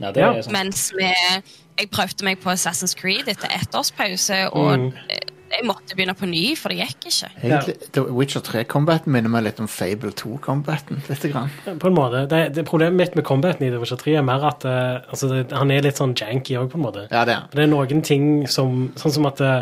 Ja, 0.00 0.08
det 0.12 0.22
er 0.22 0.42
sant. 0.42 0.52
Mens 0.54 0.80
med, 0.98 1.42
jeg 1.80 1.86
prøvde 1.92 2.24
meg 2.28 2.36
på 2.42 2.50
Assassin's 2.54 2.94
Creed 2.98 3.26
etter 3.32 3.48
ett 3.56 3.72
års 3.78 3.90
pause, 3.96 4.38
og 4.52 4.72
Mm. 4.78 4.88
eh, 5.10 5.18
jeg 5.52 5.66
måtte 5.68 5.92
begynne 5.98 6.14
på 6.16 6.24
ny, 6.24 6.54
for 6.56 6.72
det 6.72 6.78
gikk 6.80 7.02
ikke. 7.10 7.28
Egentlig, 7.44 7.74
The 7.92 8.00
Witcher 8.08 8.40
3-combaten 8.40 9.12
minner 9.12 9.28
meg 9.28 9.42
litt 9.44 9.58
om 9.60 9.68
Fable 9.68 10.08
2-combaten. 10.16 11.02
Litt 11.10 11.26
grann. 11.28 11.50
På 11.78 11.90
en 11.90 11.94
måte. 11.98 12.22
Det, 12.30 12.38
det 12.56 12.64
Problemet 12.64 12.96
mitt 12.96 13.12
med 13.18 13.24
combaten 13.28 13.66
i 13.66 13.68
The 13.68 13.76
Witcher 13.82 14.00
3 14.00 14.14
er 14.16 14.24
mer 14.24 14.40
at 14.48 14.64
eh, 14.64 15.04
altså, 15.12 15.28
det, 15.28 15.42
han 15.52 15.68
er 15.74 15.84
litt 15.84 16.00
sånn 16.00 16.14
janky 16.16 16.56
òg, 16.56 16.70
på 16.72 16.78
en 16.80 16.86
måte. 16.86 17.04
Ja, 17.12 17.26
det 17.28 17.34
er 17.36 17.42
Det 17.52 17.62
er 17.66 17.68
noen 17.74 18.00
ting 18.06 18.24
som 18.48 18.94
Sånn 18.96 19.12
som 19.12 19.28
at 19.28 19.40
eh, 19.44 19.60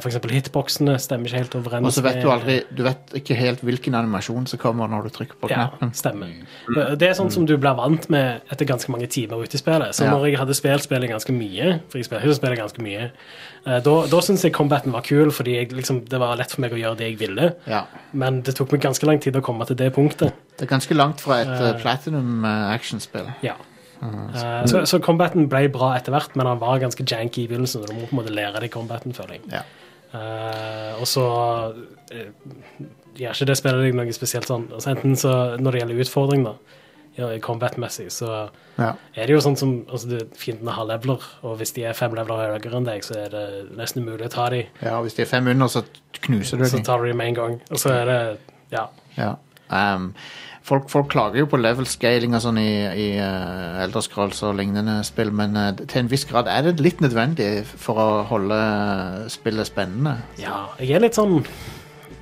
for 0.00 0.08
eksempel 0.08 0.32
hitboxene 0.32 0.94
stemmer 0.98 1.28
ikke 1.28 1.40
helt 1.42 1.54
overens 1.58 1.86
Og 1.86 1.92
så 1.92 2.02
vet 2.06 2.20
du 2.22 2.28
aldri 2.32 2.54
Du 2.74 2.82
vet 2.86 3.12
ikke 3.20 3.36
helt 3.36 3.60
hvilken 3.60 3.94
animasjon 3.94 4.46
som 4.48 4.58
kommer 4.58 4.88
når 4.88 5.04
du 5.04 5.10
trykker 5.18 5.36
på 5.40 5.50
knappen. 5.52 5.90
Ja, 5.92 5.98
stemmer. 6.00 6.30
Det 6.98 7.08
er 7.10 7.12
sånn 7.18 7.30
som 7.30 7.44
du 7.44 7.56
blir 7.60 7.76
vant 7.76 8.08
med 8.08 8.40
etter 8.50 8.64
ganske 8.64 8.90
mange 8.90 9.06
timer 9.12 9.42
ute 9.44 9.58
i 9.58 9.60
spillet. 9.60 9.92
Så 9.94 10.04
Ja. 10.06 10.10
når 10.16 10.26
jeg 10.30 10.38
hadde 10.40 10.54
spilt 10.56 10.82
spillet 10.86 11.10
ganske 11.12 11.32
mye, 11.36 11.80
for 11.88 11.98
jeg 11.98 12.06
spiller 12.08 12.34
spiller 12.34 12.56
ganske 12.56 12.80
mye, 12.82 13.10
eh, 13.66 13.80
da, 13.80 13.94
da 14.06 14.20
syntes 14.24 14.42
jeg 14.44 14.52
combaten 14.56 14.92
var 14.92 15.02
kul, 15.02 15.30
fordi 15.30 15.54
jeg, 15.60 15.72
liksom, 15.72 16.04
det 16.08 16.18
var 16.18 16.36
lett 16.36 16.50
for 16.50 16.60
meg 16.64 16.72
å 16.72 16.80
gjøre 16.80 16.96
det 16.96 17.10
jeg 17.12 17.18
ville. 17.18 17.52
Ja. 17.66 17.84
Men 18.12 18.40
det 18.42 18.56
tok 18.56 18.72
meg 18.72 18.80
ganske 18.80 19.04
lang 19.06 19.20
tid 19.20 19.36
å 19.36 19.42
komme 19.42 19.66
til 19.66 19.76
det 19.76 19.92
punktet. 19.94 20.32
Det 20.56 20.64
er 20.64 20.72
ganske 20.78 20.94
langt 20.96 21.20
fra 21.20 21.40
et 21.42 21.48
Eh. 21.48 21.74
uh, 21.74 21.80
platinum-actionspill. 21.80 23.32
Ja. 23.42 23.54
Eh, 24.02 24.66
så, 24.70 24.84
så 24.88 25.00
combaten 25.02 25.48
ble 25.50 25.68
bra 25.72 25.94
etter 25.98 26.14
hvert, 26.14 26.34
men 26.36 26.46
han 26.50 26.60
var 26.62 26.82
ganske 26.82 27.06
janky 27.06 27.44
i 27.44 27.48
begynnelsen. 27.50 27.82
og 27.84 27.88
Du 27.88 27.94
må 27.94 28.08
på 28.08 28.16
en 28.16 28.22
måte 28.22 28.34
lære 28.34 28.60
deg 28.64 28.72
combaten, 28.74 29.14
føler 29.16 29.38
jeg. 29.38 29.46
Ja. 29.52 29.64
Uh, 30.14 31.00
og 31.02 31.08
så 31.10 31.24
uh, 31.74 32.28
gjør 33.18 33.34
ikke 33.34 33.48
det 33.50 33.56
spiller 33.58 33.82
deg 33.82 33.96
noe 33.98 34.14
spesielt 34.14 34.46
sånn. 34.46 34.68
Altså, 34.70 34.92
enten 34.92 35.16
så, 35.18 35.32
når 35.58 35.74
det 35.74 35.80
gjelder 35.82 36.02
utfordring, 36.04 36.44
da, 36.46 36.54
combat-messig, 37.42 38.10
så 38.10 38.50
Ja. 38.76 38.94
er 39.14 39.26
det 39.26 39.30
jo 39.30 39.40
sånn 39.40 39.56
som 39.56 39.86
altså, 39.88 40.08
det, 40.08 40.36
Fiendene 40.36 40.72
har 40.74 40.84
leveler, 40.84 41.22
og 41.42 41.58
hvis 41.58 41.72
de 41.72 41.84
er 41.84 41.92
fem 41.94 42.14
leveler 42.14 42.58
høyere 42.58 42.76
enn 42.76 42.84
deg, 42.84 43.04
så 43.06 43.14
er 43.24 43.28
det 43.30 43.76
nesten 43.78 44.02
umulig 44.02 44.26
å 44.26 44.30
ta 44.30 44.48
dem. 44.50 44.66
ja, 44.82 45.00
Hvis 45.00 45.14
de 45.14 45.22
er 45.22 45.26
fem 45.26 45.46
under, 45.46 45.66
så 45.66 45.84
knuser 46.20 46.58
du 46.58 46.64
dem. 46.64 46.70
Så 46.70 46.84
tar 46.84 46.98
du 46.98 47.06
dem 47.08 47.16
med 47.16 47.28
en 47.28 47.34
gang. 47.34 47.60
Og 47.70 47.78
så 47.78 47.90
er 47.90 48.04
det 48.04 48.38
Ja. 48.72 48.88
Ja. 49.16 49.36
Um, 49.70 50.14
folk, 50.64 50.88
folk 50.92 51.08
klager 51.12 51.42
jo 51.42 51.46
på 51.52 51.58
level 51.60 51.86
scaling 51.88 52.34
og 52.36 52.42
sånn 52.44 52.58
i, 52.60 52.70
i 52.88 53.06
uh, 53.20 53.82
Elder 53.84 54.04
Scrolls 54.04 54.40
og 54.46 54.56
lignende 54.58 54.98
spill, 55.06 55.32
men 55.36 55.56
uh, 55.60 55.70
til 55.76 56.02
en 56.04 56.10
viss 56.12 56.24
grad 56.30 56.48
er 56.50 56.66
det 56.70 56.80
litt 56.84 57.02
nødvendig 57.04 57.50
for 57.68 58.00
å 58.00 58.08
holde 58.30 58.56
uh, 58.58 59.24
spillet 59.32 59.68
spennende. 59.68 60.16
Ja, 60.40 60.64
jeg 60.80 60.96
er 60.98 61.04
litt 61.04 61.18
sånn 61.18 61.42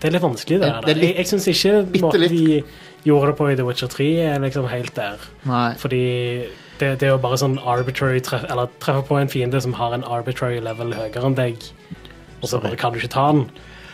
Det 0.02 0.08
er 0.10 0.16
litt 0.16 0.24
vanskelig, 0.24 0.58
det. 0.58 0.66
Det- 0.66 0.72
der. 0.74 0.86
det 0.88 0.96
litt- 0.98 1.08
jeg 1.12 1.16
jeg 1.22 1.30
syns 1.30 1.48
ikke 1.52 2.02
måten 2.02 2.20
litt. 2.24 2.32
de 2.34 2.64
gjorde 3.06 3.30
det 3.30 3.36
på 3.38 3.50
i 3.50 3.56
The 3.58 3.64
Witcher 3.66 3.90
3, 3.90 4.08
er 4.34 4.38
liksom 4.42 4.66
helt 4.70 4.94
der. 4.94 5.18
Nei. 5.46 5.74
Fordi 5.78 6.02
det, 6.78 6.98
det 6.98 7.06
er 7.06 7.12
jo 7.14 7.18
bare 7.22 7.38
sånn 7.38 7.58
arbitrary 7.58 8.20
treff, 8.20 8.44
Eller 8.50 8.66
treffer 8.82 9.06
på 9.06 9.18
en 9.20 9.30
fiende 9.30 9.60
som 9.62 9.74
har 9.78 9.94
en 9.94 10.02
arbitrary 10.04 10.58
level 10.62 10.94
høyere 10.94 11.22
enn 11.28 11.38
deg, 11.38 11.62
og 12.42 12.48
så 12.50 12.58
bare 12.62 12.76
kan 12.78 12.92
du 12.92 12.98
ikke 12.98 13.14
ta 13.14 13.28
den. 13.30 13.46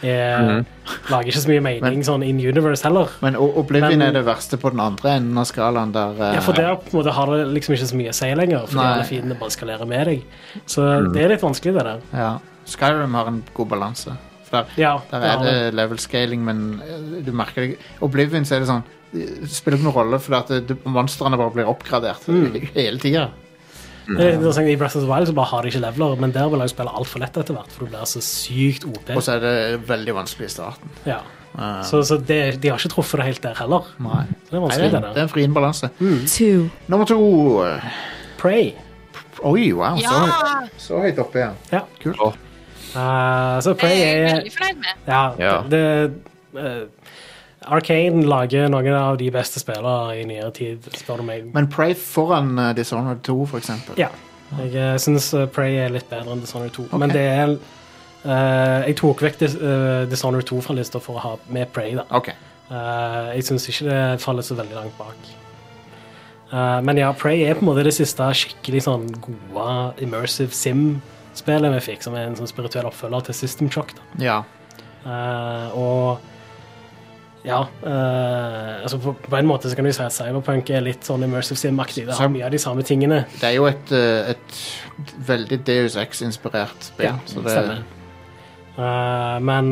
Eh, 0.03 0.63
Lager 1.11 1.27
ikke 1.33 1.41
så 1.43 1.49
mye 1.51 1.61
mening 1.63 1.83
Men- 1.83 2.03
sånn 2.07 2.23
in 2.25 2.39
universe 2.39 2.83
heller. 2.87 3.09
Men 3.21 3.35
Oblivion 3.37 3.99
Men- 3.99 4.03
er 4.03 4.13
det 4.13 4.25
verste 4.25 4.57
på 4.57 4.71
den 4.71 4.81
andre 4.81 5.17
enden 5.17 5.37
av 5.39 5.45
skalaen, 5.45 5.93
der 5.93 6.13
uh, 6.15 6.35
Ja, 6.35 6.41
for 6.41 6.53
der 6.53 6.77
på 6.77 6.93
en 6.95 7.01
måte 7.05 7.13
har 7.13 7.27
det 7.27 7.49
liksom 7.55 7.75
ikke 7.75 7.89
så 7.91 7.97
mye 7.97 8.09
å 8.11 8.15
si 8.15 8.35
lenger, 8.35 8.67
fordi 8.67 8.77
Nei. 8.77 8.93
alle 8.95 9.05
fiendene 9.09 9.39
bare 9.39 9.51
skalerer 9.51 9.87
med 9.89 10.07
deg. 10.07 10.23
Så 10.67 11.13
det 11.13 11.23
er 11.25 11.29
litt 11.29 11.41
vanskelig, 11.43 11.75
det 11.75 11.85
der. 11.85 12.01
ja. 12.15 12.39
Skyrim 12.69 13.15
har 13.15 13.27
en 13.27 13.43
god 13.55 13.69
balanse. 13.69 14.17
For 14.45 14.63
der, 14.63 14.67
Ja, 14.77 14.99
der 15.11 15.21
er 15.21 15.43
det 15.45 15.75
level 15.75 15.99
scaling, 15.99 16.45
men 16.45 16.81
uh, 16.85 17.21
du 17.25 17.33
merker 17.33 17.67
det 17.67 17.79
Oblivion 18.01 18.45
så 18.45 18.57
er 18.57 18.61
det 18.61 18.69
sånn 18.69 18.85
Det 19.13 19.49
spiller 19.49 19.79
ikke 19.79 19.85
noen 19.89 19.95
rolle, 19.95 20.19
for 20.21 20.35
at 20.37 20.49
monstrene 20.85 21.37
bare 21.37 21.51
blir 21.51 21.65
oppgradert 21.67 22.27
Mm. 22.29 22.69
hele 22.75 22.99
tida. 22.99 23.31
Det 24.09 24.25
er 24.25 24.33
interessant, 24.39 24.69
I 24.73 24.77
Breath 24.81 24.97
of 24.97 25.03
the 25.05 25.11
Wild 25.11 25.27
så 25.29 25.35
bare 25.37 25.51
har 25.51 25.63
de 25.63 25.69
ikke 25.69 25.81
leveler, 25.85 26.15
men 26.21 26.33
der 26.33 26.49
vil 26.49 26.61
jeg 26.65 26.71
spille 26.73 26.91
altfor 26.97 27.21
lett 27.21 27.37
etter 27.37 27.55
hvert, 27.55 27.71
for 27.75 27.85
du 27.85 27.91
blir 27.93 28.07
så 28.09 28.23
sykt 28.25 28.87
OP. 28.89 29.11
Og 29.17 29.23
så 29.23 29.35
er 29.37 29.41
det 29.45 29.55
veldig 29.89 30.15
vanskelig 30.17 30.47
i 30.49 30.55
starten. 30.55 30.89
Ja. 31.07 31.19
Uh, 31.59 31.83
Så, 31.85 32.03
så 32.07 32.17
det, 32.21 32.61
de 32.63 32.69
har 32.71 32.79
ikke 32.79 32.93
truffet 32.95 33.19
det 33.21 33.27
helt 33.27 33.43
der 33.43 33.55
heller. 33.59 33.85
nei. 33.99 34.25
Så 34.49 34.51
det 34.53 34.59
er 34.59 34.61
Nei, 34.61 34.77
det, 34.79 34.91
det 34.93 35.01
det 35.15 35.23
er 35.23 35.27
en 35.27 35.33
vrien 35.33 35.55
balanse. 35.57 35.91
Two. 36.29 36.69
Nummer 36.89 37.05
to 37.09 37.19
Pray. 38.39 38.73
Oi, 39.45 39.73
wow. 39.73 39.97
Så, 39.97 40.03
Ja! 40.03 40.21
høyt- 40.65 40.71
så 40.79 41.01
høyt 41.03 41.19
oppe 41.19 41.39
igjen. 41.39 41.57
Ja. 41.73 41.81
Kult. 42.03 42.21
Eh, 42.95 43.61
så 43.61 43.71
Det 43.75 43.79
Prey 43.79 44.01
er 44.03 44.17
jeg 44.17 44.37
veldig 44.37 44.53
fornøyd 44.57 44.79
med. 44.83 45.03
Ja, 45.07 45.23
Ja. 45.39 45.61
det, 45.69 45.83
det 46.55 46.65
eh, 46.65 46.87
Arcane 47.75 48.25
lager 48.29 48.69
noen 48.73 48.97
av 48.97 49.19
de 49.21 49.31
beste 49.35 49.63
spillene 49.63 50.17
i 50.19 50.25
nyere 50.29 50.51
tid, 50.57 50.89
spør 50.97 51.23
du 51.23 51.29
meg. 51.29 51.49
Men 51.55 51.69
Prey 51.73 51.95
foran 51.99 52.55
uh, 52.59 52.73
Dishonored 52.77 53.23
2, 53.27 53.39
for 53.51 53.61
eksempel. 53.61 53.99
Ja. 54.01 54.11
Jeg 54.59 54.73
uh, 54.77 54.97
syns 55.01 55.31
Prey 55.53 55.77
er 55.83 55.93
litt 55.93 56.09
bedre 56.09 56.33
enn 56.33 56.45
Dishonored 56.45 56.73
2. 56.77 56.89
Okay. 56.89 57.03
Men 57.03 57.13
det 57.13 57.25
er 57.29 57.55
uh, 57.55 58.87
Jeg 58.89 58.97
tok 59.01 59.25
vekk 59.27 59.43
Dis, 59.43 59.57
eh, 59.61 60.05
Dishonored 60.09 60.49
2 60.49 60.63
fra 60.65 60.77
lista 60.79 61.01
for 61.03 61.21
å 61.21 61.25
ha 61.27 61.35
med 61.53 61.69
Prey. 61.75 61.95
da. 61.99 62.09
Okay. 62.17 62.37
Eh, 62.69 63.29
jeg 63.39 63.47
syns 63.49 63.69
ikke 63.71 63.87
det 63.89 64.01
faller 64.21 64.45
så 64.45 64.57
veldig 64.59 64.77
langt 64.77 64.97
bak. 65.01 65.29
Eh, 66.53 66.81
men 66.85 67.01
ja, 67.01 67.13
Prey 67.17 67.45
er 67.47 67.57
på 67.57 67.65
en 67.65 67.71
måte 67.71 67.85
det 67.87 67.95
siste 67.97 68.27
skikkelig 68.37 68.85
sånn 68.85 69.07
gode 69.25 69.69
immersive 70.05 70.57
sim-spillet 70.57 71.73
vi 71.79 71.85
fikk, 71.91 72.05
som 72.05 72.17
er 72.17 72.29
en 72.29 72.37
sånn 72.37 72.51
spirituell 72.51 72.89
oppfølger 72.91 73.29
til 73.29 73.39
System 73.41 73.73
Shock. 73.73 73.95
da. 73.97 74.25
Ja. 74.25 74.39
Eh, 75.05 75.79
og 75.79 76.21
ja 77.47 77.61
Uh, 77.79 78.83
altså 78.83 78.99
på, 78.99 79.13
på 79.23 79.37
en 79.37 79.47
måte 79.47 79.71
så 79.71 79.77
kan 79.79 79.87
du 79.87 79.93
si 79.95 80.03
at 80.03 80.13
Cyberpunk 80.13 80.71
er 80.75 80.83
litt 80.85 81.07
sånn 81.07 81.23
immersive 81.25 81.57
sim-aktig. 81.61 82.05
Det 82.09 82.17
har 82.19 82.31
mye 82.33 82.45
av 82.45 82.53
de 82.53 82.61
samme 82.61 82.83
tingene. 82.87 83.23
Det 83.39 83.47
er 83.49 83.55
jo 83.57 83.69
et, 83.71 83.93
uh, 83.95 84.33
et 84.35 84.59
veldig 85.29 85.61
Deus 85.69 85.97
Ex-inspirert 86.01 86.91
spill. 86.91 87.09
Ja, 87.09 87.15
så 87.31 87.45
det, 87.45 87.55
stemmer. 87.55 87.81
Uh, 88.79 89.39
men 89.43 89.71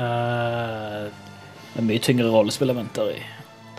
uh, 0.00 1.06
Det 1.70 1.78
er 1.84 1.86
mye 1.86 2.02
tyngre 2.02 2.32
rollespillementer 2.32 3.14
i 3.14 3.20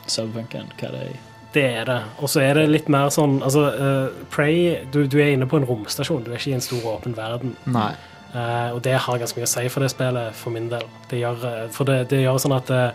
Cyberpunk 0.05 0.55
enn 0.57 0.71
hva 0.77 0.93
det 0.93 1.03
er 1.03 1.11
i 1.11 1.19
det 1.51 1.65
er 1.67 1.83
det. 1.83 1.99
Og 2.23 2.29
så 2.31 2.39
er 2.45 2.55
det 2.55 2.69
litt 2.71 2.87
mer 2.91 3.09
sånn 3.11 3.41
altså, 3.43 3.65
uh, 3.75 4.23
Prey, 4.31 4.85
du, 4.93 5.03
du 5.11 5.17
er 5.19 5.33
inne 5.33 5.47
på 5.51 5.59
en 5.59 5.67
romstasjon, 5.67 6.23
du 6.23 6.31
er 6.31 6.39
ikke 6.39 6.53
i 6.53 6.55
en 6.55 6.63
stor, 6.63 6.85
åpen 6.93 7.15
verden. 7.17 7.57
Nei. 7.67 7.91
Eh, 8.31 8.69
og 8.71 8.79
det 8.83 8.93
har 8.95 9.17
ganske 9.19 9.39
mye 9.39 9.47
å 9.47 9.51
si 9.51 9.65
for 9.71 9.83
det 9.83 9.89
spillet, 9.91 10.35
for 10.39 10.55
min 10.55 10.69
del. 10.71 10.85
Det 11.11 11.19
gjør, 11.19 11.41
eh, 11.47 11.65
for 11.75 11.89
det, 11.89 11.97
det 12.13 12.21
gjør 12.23 12.37
sånn 12.39 12.55
at 12.55 12.71
uh, 12.71 12.91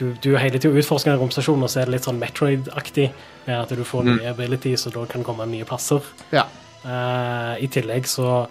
du, 0.00 0.08
du 0.24 0.32
hele 0.34 0.58
tiden 0.58 0.78
utforsker 0.80 1.12
en 1.12 1.20
romstasjon, 1.20 1.62
og 1.62 1.70
så 1.70 1.82
er 1.82 1.86
det 1.86 1.94
litt 1.96 2.08
sånn 2.08 2.18
Metroid-aktig, 2.18 3.12
med 3.46 3.54
at 3.60 3.74
du 3.78 3.84
får 3.86 4.08
nye 4.08 4.32
abilities, 4.32 4.88
og 4.88 4.96
da 4.96 5.06
kan 5.10 5.22
komme 5.26 5.46
nye 5.50 5.66
plasser. 5.68 6.02
Ja. 6.34 6.48
Uh, 6.82 7.54
I 7.62 7.70
tillegg 7.70 8.10
så 8.10 8.48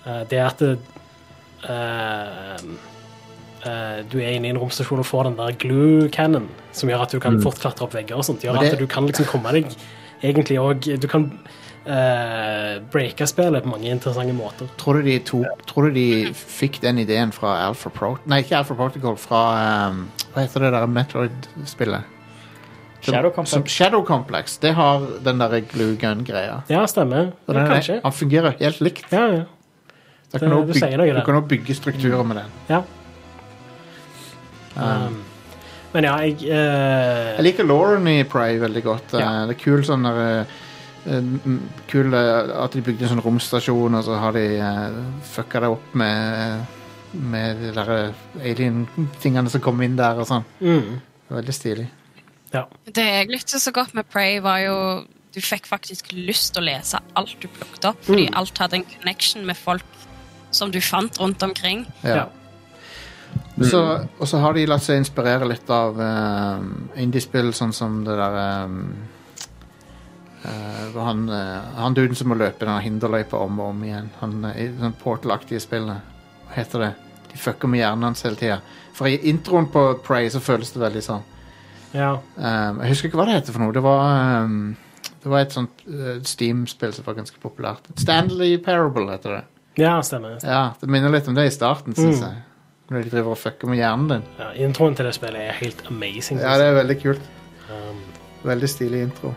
Det 0.00 0.38
at 0.40 0.62
det, 0.64 0.78
du 3.60 4.16
er 4.16 4.30
inne 4.32 4.48
i 4.48 4.52
en 4.54 4.60
romstasjon 4.62 5.02
og 5.02 5.04
får 5.04 5.26
den 5.28 5.36
der 5.36 5.58
glue 5.60 6.06
cannon, 6.08 6.46
som 6.72 6.88
gjør 6.88 7.04
at 7.04 7.12
du 7.12 7.20
kan 7.20 7.36
fort 7.44 7.60
klatre 7.60 7.84
opp 7.84 7.92
vegger 7.92 8.16
og 8.16 8.24
sånt. 8.24 8.40
gjør 8.40 8.56
det- 8.62 8.72
at 8.72 8.78
du 8.80 8.86
kan 8.88 9.04
liksom 9.04 9.28
komme 9.28 9.52
deg 9.52 9.68
egentlig 10.22 10.56
òg 10.56 11.00
Du 11.00 11.06
kan 11.06 11.28
uh, 11.86 12.80
breake 12.92 13.26
spillet 13.26 13.62
på 13.64 13.70
mange 13.72 13.90
interessante 13.90 14.34
måter. 14.36 14.68
Tror 14.80 15.00
du 15.00 15.02
de, 15.08 15.18
to, 15.24 15.42
tror 15.66 15.88
du 15.88 15.96
de 15.96 16.06
fikk 16.36 16.80
den 16.84 16.98
ideen 17.02 17.32
fra 17.32 17.56
Alpha 17.66 17.90
Pro... 17.94 18.14
Nei, 18.30 18.42
ikke 18.44 18.58
Alpha 18.60 18.74
Protocol, 18.78 19.16
fra 19.20 19.42
um, 19.90 20.04
Hva 20.34 20.44
heter 20.46 20.66
det 20.66 20.72
der 20.76 20.86
Metroid-spillet? 20.86 22.16
Shadow 23.00 23.30
Complex. 23.32 23.50
Som 23.54 23.64
Shadow 23.66 24.02
Complex. 24.04 24.58
Det 24.60 24.74
har 24.76 25.06
den 25.24 25.38
der 25.40 25.60
glue 25.64 25.96
gun-greia. 25.96 26.58
Ja, 26.68 26.82
stemmer. 26.86 27.30
Ja, 27.48 27.54
den 27.56 27.66
kanskje. 27.70 28.00
Han 28.04 28.12
fungerer 28.12 28.58
helt 28.60 28.80
likt. 28.84 29.06
Ja, 29.12 29.24
ja. 29.38 29.44
Da 30.30 30.38
Det- 30.38 30.40
kan 30.46 30.50
du, 30.50 30.66
du 30.66 30.72
bygge, 30.72 30.96
noe 31.00 31.14
du 31.16 31.24
kan 31.26 31.34
også 31.40 31.48
bygge 31.48 31.74
strukturer 31.74 32.22
med 32.28 32.36
den. 32.42 32.50
ja. 32.68 32.82
Um, 34.76 35.06
Um, 35.10 35.16
men 35.92 36.04
ja, 36.06 36.12
jeg 36.22 36.36
uh, 36.46 37.34
Jeg 37.36 37.42
liker 37.42 37.66
Lauren 37.66 38.06
i 38.06 38.22
Pry 38.22 38.54
veldig 38.62 38.82
godt. 38.84 39.14
Ja. 39.18 39.42
Eh, 39.42 39.46
Det 39.50 39.56
er 39.56 39.60
kul 39.64 39.82
sånn 39.84 40.04
der 40.06 40.20
eh, 40.22 40.44
mm, 40.44 40.69
Kul 41.90 42.14
eh, 42.14 42.50
at 42.64 42.72
de 42.76 42.82
bygde 42.86 43.06
en 43.06 43.12
sånn 43.14 43.22
romstasjon, 43.24 43.94
og 43.98 44.04
så 44.06 44.18
har 44.22 44.32
de 44.36 44.44
uh, 44.62 44.98
fucka 45.32 45.60
det 45.64 45.70
opp 45.72 45.94
med 45.98 46.66
Med 47.12 47.56
de 47.58 47.70
der 47.74 47.88
eh, 47.96 48.18
alien-tingene 48.52 49.50
som 49.50 49.60
kom 49.64 49.80
inn 49.82 49.96
der 49.98 50.20
og 50.22 50.28
sånn. 50.28 50.44
mm, 50.60 51.00
Veldig 51.34 51.54
stilig. 51.54 51.88
Ja. 52.52 52.64
Det 52.86 53.02
jeg 53.06 53.30
likte 53.30 53.58
så 53.62 53.72
godt 53.74 53.94
med 53.98 54.06
Prey, 54.10 54.38
var 54.42 54.58
jo 54.62 54.76
du 55.34 55.40
fikk 55.42 55.66
faktisk 55.66 56.12
lyst 56.12 56.52
til 56.54 56.62
å 56.62 56.66
lese 56.66 56.98
alt 57.14 57.34
du 57.42 57.46
plukket 57.48 57.84
opp, 57.92 57.98
fordi 58.02 58.28
Mm. 58.28 58.36
alt 58.38 58.58
hadde 58.58 58.76
en 58.80 58.84
connection 58.84 59.44
med 59.46 59.56
folk 59.56 59.84
som 60.50 60.70
du 60.70 60.80
fant 60.80 61.18
rundt 61.20 61.42
omkring. 61.42 61.84
Ja. 62.02 62.14
Ja. 62.16 62.24
Og 63.60 63.66
så, 63.66 63.82
og 64.18 64.26
så 64.26 64.38
har 64.42 64.54
de 64.54 64.66
latt 64.66 64.82
seg 64.82 64.98
inspirere 64.98 65.46
litt 65.46 65.70
av 65.70 65.98
uh, 65.98 66.58
indiespill, 66.98 67.52
sånn 67.54 67.72
som 67.74 68.00
det 68.06 68.16
der 68.18 68.64
um, 68.66 68.94
hva 70.94 71.04
han, 71.10 71.26
uh, 71.28 71.74
han 71.76 71.94
duden 71.94 72.16
som 72.16 72.28
må 72.32 72.36
løpe 72.40 72.64
den 72.64 72.80
hinderløypa 72.84 73.36
om 73.44 73.58
og 73.60 73.72
om 73.74 73.82
igjen. 73.84 74.10
Han 74.20 74.38
uh, 74.44 74.54
i 74.56 74.68
sånn 74.78 74.94
Portal-aktige 75.02 75.60
spillene. 75.60 75.98
Hva 76.48 76.54
heter 76.56 76.84
det? 76.86 76.92
De 77.32 77.38
fucker 77.38 77.68
med 77.70 77.80
hjernen 77.82 78.08
hans 78.08 78.22
hele 78.26 78.36
tida. 78.40 78.60
For 78.96 79.06
i 79.06 79.18
introen 79.30 79.68
på 79.70 79.82
Prey 80.04 80.30
så 80.32 80.40
føles 80.42 80.72
det 80.74 80.80
veldig 80.82 81.02
sånn. 81.06 81.22
ja. 81.94 82.14
Um, 82.36 82.80
jeg 82.82 82.94
husker 82.94 83.08
ikke 83.10 83.20
hva 83.20 83.26
det 83.28 83.36
heter 83.40 83.52
for 83.56 83.62
noe. 83.64 83.72
Det 83.76 83.82
var 83.84 84.44
um, 84.44 84.76
Det 85.22 85.28
var 85.30 85.40
et 85.44 85.52
sånt 85.52 85.82
uh, 85.86 86.16
Steam-spill 86.24 86.92
som 86.96 87.04
var 87.06 87.14
ganske 87.20 87.38
populært. 87.42 87.86
Stanley 88.00 88.56
Parable 88.64 89.10
heter 89.12 89.36
det. 89.38 89.42
ja, 89.84 89.98
stemmer. 90.02 90.38
Ja, 90.42 90.72
Det 90.80 90.88
minner 90.90 91.12
litt 91.12 91.28
om 91.28 91.34
det 91.36 91.46
i 91.46 91.54
starten, 91.54 91.94
syns 91.94 92.20
Mm. 92.20 92.26
jeg. 92.30 92.42
Når 92.90 93.04
de 93.04 93.10
driver 93.12 93.30
og 93.30 93.38
fucker 93.38 93.68
med 93.70 93.78
hjernen 93.78 94.08
din. 94.10 94.22
Ja, 94.40 94.48
introen 94.66 94.96
til 94.98 95.06
det 95.06 95.12
spillet 95.14 95.44
er 95.46 95.52
helt 95.60 95.84
amazing. 95.86 96.40
Ja, 96.42 96.56
det 96.58 96.64
er 96.66 96.74
veldig 96.82 96.96
kult. 97.04 97.28
um, 97.70 98.00
Veldig 98.42 98.68
stilig 98.72 99.02
intro. 99.06 99.30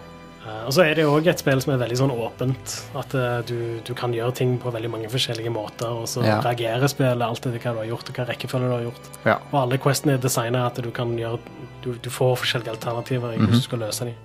Eh, 0.48 0.66
og 0.68 0.74
så 0.76 0.84
er 0.86 0.96
det 0.96 1.06
òg 1.06 1.28
et 1.28 1.40
spill 1.40 1.62
som 1.64 1.74
er 1.74 1.78
veldig 1.82 1.98
sånn 1.98 2.12
åpent. 2.12 2.74
At 3.00 3.14
eh, 3.16 3.42
du, 3.48 3.80
du 3.86 3.94
kan 3.94 4.14
gjøre 4.14 4.34
ting 4.36 4.58
på 4.60 4.72
veldig 4.74 4.90
mange 4.92 5.10
forskjellige 5.10 5.52
måter, 5.54 5.88
og 5.90 6.08
så 6.08 6.24
Ja. 6.26 6.40
reagerer 6.42 6.88
spillet 6.92 7.22
alt 7.22 7.46
etter 7.46 7.60
hva 7.60 7.74
du 7.74 7.80
har 7.84 7.90
gjort, 7.94 8.10
og 8.10 8.16
hva 8.16 8.28
rekkefølge 8.30 8.68
du 8.68 8.76
har 8.76 8.86
gjort. 8.90 9.10
Ja. 9.26 9.38
Og 9.52 9.58
alle 9.64 9.78
questene 9.78 10.14
er 10.14 10.18
designet 10.24 10.62
at 10.66 10.84
du 10.84 10.92
kan 10.92 11.16
gjøre 11.18 11.40
Du, 11.84 11.94
du 12.00 12.10
får 12.10 12.38
forskjellige 12.40 12.72
alternativer 12.72 13.34
i 13.34 13.38
hvordan 13.38 13.58
du 13.60 13.62
skal 13.62 13.80
løse 13.84 14.06
dem. 14.06 14.16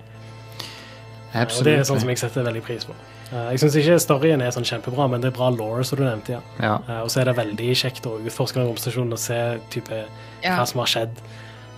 Og 1.35 1.65
det 1.67 1.73
er 1.75 1.83
sånn 1.85 1.99
som 2.01 2.09
jeg 2.09 2.21
setter 2.23 2.45
veldig 2.47 2.63
pris 2.65 2.85
på. 2.89 2.95
Eh, 3.29 3.49
jeg 3.53 3.61
syns 3.61 3.75
ikke 3.77 3.97
storyen 4.01 4.41
er 4.45 4.53
sånn 4.55 4.65
kjempebra, 4.69 5.09
men 5.11 5.21
det 5.21 5.33
er 5.33 5.37
bra 5.37 5.51
law, 5.53 5.83
som 5.85 5.99
du 5.99 6.05
nevnte. 6.07 6.39
ja. 6.39 6.41
Ja. 6.63 6.77
Eh, 6.89 7.01
og 7.03 7.11
så 7.13 7.21
er 7.21 7.25
det 7.29 7.35
veldig 7.37 7.69
kjekt 7.77 8.07
å 8.09 8.15
utforske 8.25 8.55
den 8.63 8.69
romstasjonen 8.71 9.13
og 9.13 9.19
se 9.19 9.41
type 9.75 10.05
Ja. 10.43 10.57
hva 10.57 10.67
som 10.67 10.79
har 10.81 10.87
skjedd. 10.87 11.21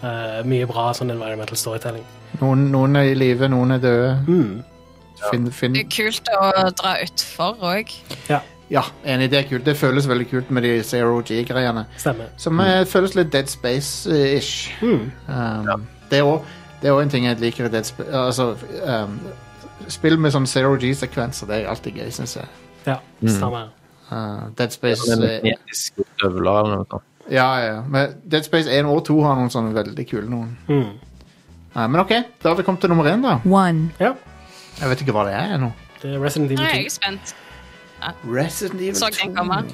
Eh, 0.01 0.41
mye 0.49 0.67
bra 0.69 0.91
sånn 0.97 1.13
environmental 1.13 1.59
storytelling. 1.61 2.05
Noen, 2.41 2.71
noen 2.73 2.97
er 2.97 3.11
i 3.11 3.17
live, 3.19 3.49
noen 3.53 3.77
er 3.77 3.83
døde. 3.83 4.13
Mm. 4.27 4.63
Finn, 5.31 5.51
finn. 5.53 5.77
Det 5.77 5.85
er 5.85 5.91
kult 5.93 6.31
å 6.33 6.71
dra 6.79 6.95
utfor 7.05 7.61
òg. 7.75 7.93
Ja, 8.71 8.85
enig, 9.05 9.29
det 9.33 9.41
er 9.41 9.49
kult. 9.51 9.67
Det 9.67 9.75
føles 9.77 10.07
veldig 10.09 10.29
kult 10.31 10.51
med 10.55 10.63
de 10.65 10.77
Zero 10.87 11.19
G-greiene. 11.27 11.85
Som 12.01 12.61
mm. 12.61 12.87
føles 12.89 13.17
litt 13.19 13.33
Dead 13.35 13.51
Space-ish. 13.51 14.71
Mm. 14.81 15.11
Um, 15.29 15.87
Det 16.11 16.19
er 16.19 16.25
også- 16.25 16.45
det 16.81 16.89
er 16.89 16.93
òg 16.95 17.03
en 17.03 17.09
ting 17.09 17.25
jeg 17.25 17.41
liker 17.41 17.65
i 17.67 17.69
Dead 17.69 17.85
Space. 17.85 18.09
Altså, 18.11 18.57
um, 18.87 19.21
spill 19.89 20.17
med 20.19 20.33
sånn 20.33 20.47
Zero 20.47 20.77
G-sekvenser, 20.77 21.47
det 21.47 21.65
er 21.65 21.69
alltid 21.69 21.95
gøy, 21.95 22.11
syns 22.11 22.37
jeg. 22.37 22.49
Ja, 22.87 22.97
stemmer. 23.27 23.69
Uh, 24.11 24.49
Dead 24.57 24.73
Space 24.73 25.05
Med 25.07 25.29
eh, 25.29 25.41
magnetiske 25.43 26.05
støvler 26.17 26.59
eller 26.63 26.77
noe 26.77 26.87
sånt. 26.91 27.10
Ja, 27.31 27.49
ja. 27.63 27.83
Men 27.89 28.17
Dead 28.31 28.45
Space 28.45 28.67
1 28.71 28.87
og 28.91 29.05
2 29.07 29.23
har 29.23 29.37
noen 29.39 29.51
sånne 29.53 29.73
veldig 29.77 30.07
kule 30.11 30.27
noen. 30.31 30.57
Mm. 30.69 30.91
Nei, 31.77 31.87
men 31.87 32.01
OK, 32.03 32.11
da 32.43 32.49
har 32.51 32.57
vi 32.59 32.65
kommet 32.67 32.81
til 32.83 32.91
nummer 32.91 33.07
én, 33.07 33.23
da. 33.23 33.37
one, 33.47 33.91
Ja, 34.01 34.15
Jeg 34.81 34.89
vet 34.91 35.01
ikke 35.05 35.13
hva 35.15 35.25
det 35.29 35.35
er 35.39 35.55
ennå. 35.59 35.73
det 36.03 36.15
er 36.15 36.19
Resident 36.25 36.51
Nå 36.51 36.57
Evil 36.57 36.67
er 36.67 36.71
2. 36.73 36.77
jeg 36.83 36.91
spent. 36.97 37.35
Resident 38.25 38.81
Evil 38.81 38.95
Så 38.97 39.11
2. 39.13 39.19
den 39.23 39.35
komme. 39.37 39.65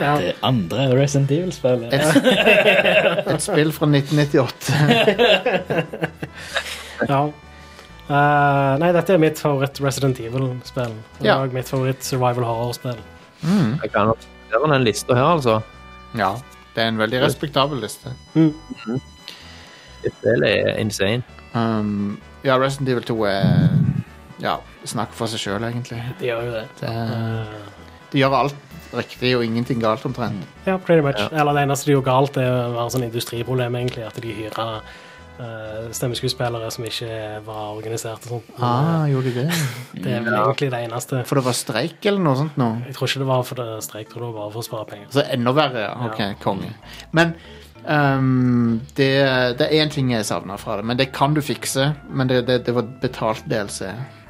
Ja, 0.00 0.16
Det 0.18 0.34
andre 0.42 0.86
Resident 1.02 1.30
Evil-spillet. 1.30 1.92
et, 1.92 3.28
et 3.34 3.42
spill 3.44 3.72
fra 3.76 3.86
1998. 3.86 4.72
ja. 7.12 7.20
Eh, 8.08 8.72
nei, 8.80 8.88
dette 8.96 9.12
er 9.14 9.20
mitt 9.20 9.38
favoritt 9.38 9.78
Resident 9.84 10.18
Evil-spill. 10.24 10.94
Og 11.20 11.26
Ja. 11.26 11.38
mitt 11.52 11.68
favoritt 11.68 12.02
survival 12.04 12.44
horror-spill. 12.48 12.96
Jeg 13.44 13.92
kan 13.92 14.08
observere 14.14 14.72
den 14.74 14.84
lista 14.88 15.14
her, 15.14 15.28
altså. 15.36 15.60
Ja, 16.16 16.32
det 16.74 16.82
er 16.84 16.88
en 16.92 16.98
veldig 17.00 17.20
respektabel 17.24 17.80
liste. 17.82 18.12
Det 20.02 20.12
spillet 20.14 20.48
er 20.48 20.78
insane. 20.80 21.22
Um, 21.54 22.18
ja, 22.44 22.56
Resident 22.60 22.88
Evil 22.92 23.04
2 23.08 23.16
er 23.26 23.68
Ja, 24.40 24.56
snakker 24.86 25.16
for 25.18 25.26
seg 25.26 25.40
sjøl, 25.42 25.64
egentlig. 25.66 25.98
De 26.20 26.28
gjør 26.28 26.44
jo 26.46 26.52
det. 26.54 26.64
Det, 26.80 26.88
Eh, 26.88 27.46
de 28.12 28.18
gjør 28.20 28.36
alt 28.38 28.54
riktig 28.94 29.32
og 29.36 29.42
ingenting 29.44 29.80
galt, 29.82 30.04
omtrent. 30.06 30.46
ja, 30.66 30.76
pretty 30.78 31.02
much. 31.02 31.18
Eller 31.32 31.52
det 31.52 31.62
eneste 31.66 31.86
de 31.90 31.92
gjør 31.96 32.04
galt, 32.06 32.36
er 32.36 32.46
å 32.48 32.72
være 32.76 32.90
sånn 32.94 33.04
industriproblem, 33.08 33.74
egentlig. 33.76 34.06
At 34.06 34.14
de 34.22 34.32
hyrer 34.32 34.80
stemmeskuespillere 35.94 36.70
som 36.74 36.84
ikke 36.88 37.10
var 37.46 37.76
organisert 37.76 38.24
og 38.26 38.32
sånt. 38.38 38.48
Ah, 38.58 39.04
gjorde 39.10 39.30
de 39.30 39.44
det? 39.44 39.46
eh, 39.48 40.00
det 40.04 40.12
er 40.16 40.24
vel 40.26 40.34
egentlig 40.40 40.70
det 40.74 40.80
eneste. 40.88 41.22
For 41.28 41.38
det 41.40 41.44
var 41.46 41.56
streik 41.58 42.08
eller 42.10 42.24
noe 42.24 42.36
sånt 42.40 42.58
nå? 42.60 42.68
Jeg 42.88 42.96
tror 42.98 43.10
ikke 43.12 43.22
det 43.24 43.30
var 43.30 43.46
for 43.46 43.62
det 43.62 43.68
streik, 43.86 44.08
jeg 44.08 44.12
tror 44.16 44.24
det 44.26 44.32
var 44.32 44.40
bare 44.42 44.52
for 44.56 44.64
å 44.64 44.68
spare 44.68 44.90
penger. 44.92 45.08
Så 45.14 45.24
enda 45.38 45.54
verre, 45.56 45.86
ja. 45.88 45.94
Ok, 46.08 46.18
Ja. 46.24 46.34
konge. 46.42 46.72
Men 47.14 47.34
um, 47.86 48.80
det, 48.98 49.10
det 49.58 49.66
er 49.70 49.78
én 49.84 49.90
ting 49.94 50.10
jeg 50.12 50.26
savna 50.28 50.56
fra 50.60 50.76
det, 50.80 50.84
men 50.90 50.96
det 50.98 51.10
kan 51.12 51.34
du 51.34 51.40
fikse. 51.44 51.92
Men 52.10 52.28
det, 52.30 52.42
det, 52.48 52.62
det 52.66 52.74
var 52.74 52.86
betalt 53.02 53.44
DLC. 53.48 53.82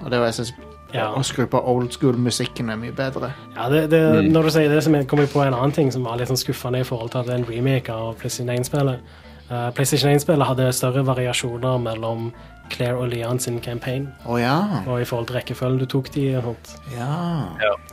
Og 0.05 0.11
det 0.13 0.19
var 0.21 0.27
jeg 0.33 0.41
synes 0.43 0.55
Ja. 0.89 1.11
Å 1.13 1.21
skru 1.21 1.43
på 1.53 1.61
old 1.69 1.91
school-musikken 1.93 2.71
er 2.73 2.79
mye 2.81 2.95
bedre. 2.97 3.29
Ja, 3.53 3.67
det, 3.69 3.91
det, 3.93 3.99
Når 4.33 4.47
du 4.47 4.51
sier 4.55 4.71
det, 4.73 4.79
så 4.87 4.89
kommer 5.05 5.27
jeg 5.27 5.33
på 5.35 5.43
en 5.45 5.53
annen 5.53 5.75
ting 5.77 5.91
som 5.93 6.07
var 6.09 6.17
litt 6.17 6.31
sånn 6.31 6.41
skuffende 6.41 6.81
i 6.81 6.87
forhold 6.89 7.11
til 7.13 7.21
at 7.21 7.27
det 7.29 7.35
er 7.35 7.43
en 7.43 7.45
remake 7.51 7.93
av 7.93 8.15
Plutselig 8.17 8.57
1-spillet. 8.63 9.03
Uh, 9.51 9.71
PlayStation 9.73 10.13
1-spillet 10.13 10.45
hadde 10.45 10.69
større 10.77 11.05
variasjoner 11.09 11.79
mellom 11.81 12.33
Claire 12.69 12.99
og 13.01 13.09
Leon 13.09 13.39
sin 13.41 13.61
campaign, 13.65 14.09
Oh, 14.27 14.37
ja. 14.41 14.83
og 14.87 15.01
i 15.01 15.05
forhold 15.09 15.27
til 15.31 15.39
rekkefølgen 15.39 15.79
du 15.81 15.87
tok 15.89 16.11
de 16.15 16.27
og 16.37 16.43
sånt. 16.51 16.75
ja. 16.99 17.13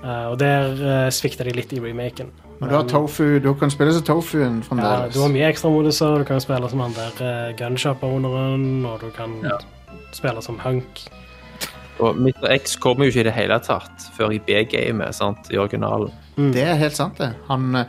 Uh, 0.03 0.31
og 0.33 0.39
der 0.39 0.73
uh, 0.75 1.09
svikta 1.15 1.47
de 1.47 1.53
litt 1.55 1.71
i 1.71 1.79
remaken. 1.79 2.31
Men 2.59 2.69
du 2.69 2.75
har 2.75 2.83
tofu, 2.87 3.39
du 3.39 3.53
kan 3.59 3.71
spille 3.71 3.93
som 3.95 4.03
tofuen 4.03 4.61
fremdeles. 4.63 5.09
Ja, 5.09 5.13
du 5.15 5.21
har 5.23 5.31
mye 5.31 5.47
ekstramoduser. 5.51 6.19
Du 6.23 6.27
kan 6.27 6.39
spille 6.43 6.69
som 6.71 6.79
han 6.83 6.93
der 6.95 7.23
uh, 7.23 7.55
gunshop-owneren, 7.59 8.85
og 8.87 8.99
du 9.03 9.09
kan 9.15 9.33
spille 10.15 10.41
som 10.43 10.59
hunk. 10.63 11.05
Og 11.99 12.17
Mr. 12.19 12.47
X 12.57 12.75
kommer 12.75 13.05
jo 13.07 13.13
ikke 13.13 13.23
i 13.23 13.27
det 13.29 13.33
hele 13.37 13.55
tatt 13.63 14.09
før 14.17 14.33
i 14.35 14.39
B-gamet, 14.43 15.15
sant, 15.15 15.47
i 15.51 15.59
originalen. 15.59 16.11
Det 16.35 16.63
er 16.67 16.75
helt 16.79 16.95
sant, 16.97 17.15
det. 17.21 17.29
Han, 17.47 17.69
eh, 17.79 17.85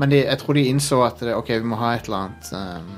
men 0.00 0.10
de, 0.12 0.22
jeg 0.24 0.38
tror 0.40 0.56
de 0.56 0.64
innså 0.72 1.02
at 1.06 1.20
det, 1.20 1.34
ok, 1.36 1.48
vi 1.60 1.68
må 1.70 1.76
ha 1.80 1.92
et 1.98 2.08
eller 2.08 2.24
annet 2.26 2.52
um, 2.56 2.90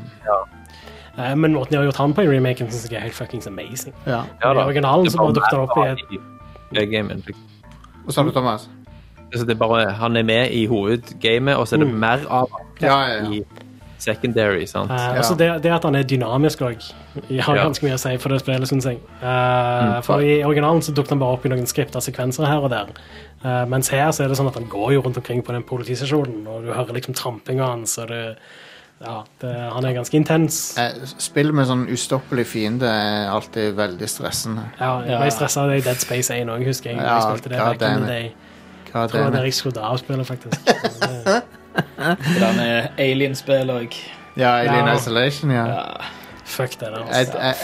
Uh, 1.12 1.34
men 1.36 1.52
måten 1.52 1.74
de 1.74 1.76
har 1.76 1.84
gjort 1.84 1.98
han 2.00 2.14
på 2.16 2.22
i 2.24 2.28
remaken, 2.30 2.70
syns 2.72 2.86
jeg 2.88 2.96
er 2.96 3.02
helt 3.04 3.14
fuckings 3.18 3.44
amazing. 3.46 3.92
Ja. 4.08 4.22
Ja, 4.40 4.52
I 4.54 4.62
originalen 4.62 5.10
så 5.12 5.18
bare 5.20 5.34
dukket 5.36 5.52
det 5.52 5.58
opp 5.60 5.76
i 5.76 5.88
et 5.90 6.94
i 7.28 7.34
Hva 8.06 8.14
sa 8.16 8.22
du, 8.24 8.30
Thomas? 8.32 8.64
Altså, 9.28 9.44
det 9.46 9.52
er 9.54 9.60
bare, 9.60 9.90
han 9.92 10.16
er 10.16 10.24
med 10.24 10.54
i 10.56 10.62
hovedgamet, 10.70 11.56
og 11.56 11.68
så 11.68 11.76
er 11.76 11.84
det 11.84 11.88
Mm. 11.90 11.98
mer 12.00 12.24
av 12.30 12.48
han 12.48 12.88
Ja, 12.88 12.96
ja, 13.08 13.18
ja. 13.24 13.30
i 13.30 13.44
secondary, 13.98 14.64
sant? 14.66 14.90
Uh, 14.90 15.16
altså 15.16 15.34
det, 15.38 15.50
det 15.62 15.70
at 15.72 15.84
han 15.84 15.94
er 15.94 16.02
dynamisk 16.02 16.60
òg, 16.64 16.80
har 17.44 17.56
Ja. 17.56 17.64
ganske 17.68 17.84
mye 17.86 17.94
å 17.94 18.00
si 18.00 18.16
for 18.16 18.28
det 18.32 18.40
spillet, 18.40 18.68
syns 18.68 18.84
jeg. 18.88 18.98
Uh, 19.22 20.00
for 20.02 20.20
i 20.24 20.40
originalen 20.42 20.80
så 20.82 20.92
dukket 20.96 21.10
han 21.10 21.20
bare 21.20 21.36
opp 21.36 21.44
i 21.44 21.52
noen 21.52 21.66
skripta 21.68 22.00
sekvenser 22.00 22.46
her 22.48 22.56
og 22.64 22.70
der. 22.72 22.86
Uh, 23.44 23.64
mens 23.66 23.88
her 23.90 24.10
så 24.14 24.22
er 24.24 24.28
det 24.30 24.36
sånn 24.38 24.46
at 24.50 24.54
han 24.54 24.68
går 24.70 24.92
jo 24.94 25.00
rundt 25.02 25.16
omkring 25.18 25.40
på 25.42 25.52
den 25.52 25.64
politistasjonen, 25.66 26.44
og 26.46 26.62
du 26.62 26.72
hører 26.72 26.94
liksom 26.94 27.14
trampinga 27.18 27.66
hans, 27.72 27.98
og 27.98 28.08
det 28.12 28.36
Ja, 29.02 29.24
det, 29.42 29.50
han 29.74 29.84
er 29.84 29.96
ganske 29.96 30.14
intens. 30.14 30.76
Eh, 30.78 30.92
Spill 31.18 31.48
med 31.52 31.66
sånn 31.66 31.88
ustoppelig 31.90 32.44
fiende 32.46 32.86
er 32.86 33.32
alltid 33.32 33.72
veldig 33.74 34.06
stressende. 34.08 34.68
Ja, 34.78 34.92
jeg 35.02 35.18
ble 35.18 35.30
stressa 35.34 35.64
av 35.64 35.72
det 35.72 35.80
i 35.80 35.82
Dead 35.88 35.98
Space 35.98 36.30
1 36.36 36.46
òg, 36.54 36.62
husker 36.68 36.92
jeg. 36.92 37.00
Ja, 37.02 37.16
jeg 37.16 37.22
spilte 37.32 37.50
det 37.50 37.58
god 37.58 37.66
back 37.66 37.82
in 37.82 37.82
damn 37.82 38.06
the 38.06 38.06
it. 38.06 38.22
day. 38.22 38.34
Jeg 38.86 38.92
tror 38.92 39.06
det 39.16 39.24
var 39.24 39.30
det 39.32 39.38
der 39.40 39.48
jeg 39.48 39.54
skrudde 39.58 39.80
av 39.88 39.98
spillet, 39.98 40.26
faktisk. 40.26 40.70
Hvordan 41.96 42.58
er 42.62 42.88
Alien-spill 42.98 43.70
òg? 43.74 43.98
Ja, 44.36 44.54
Alien 44.62 44.86
Ja. 44.86 44.94
Isolation, 44.94 45.50
ja. 45.50 45.66
ja. 45.66 45.82
Fuck 46.44 46.78
det 46.80 46.80
der. 46.92 46.98
Jeg, 46.98 47.08
Altså. 47.16 47.38
jeg, 47.38 47.54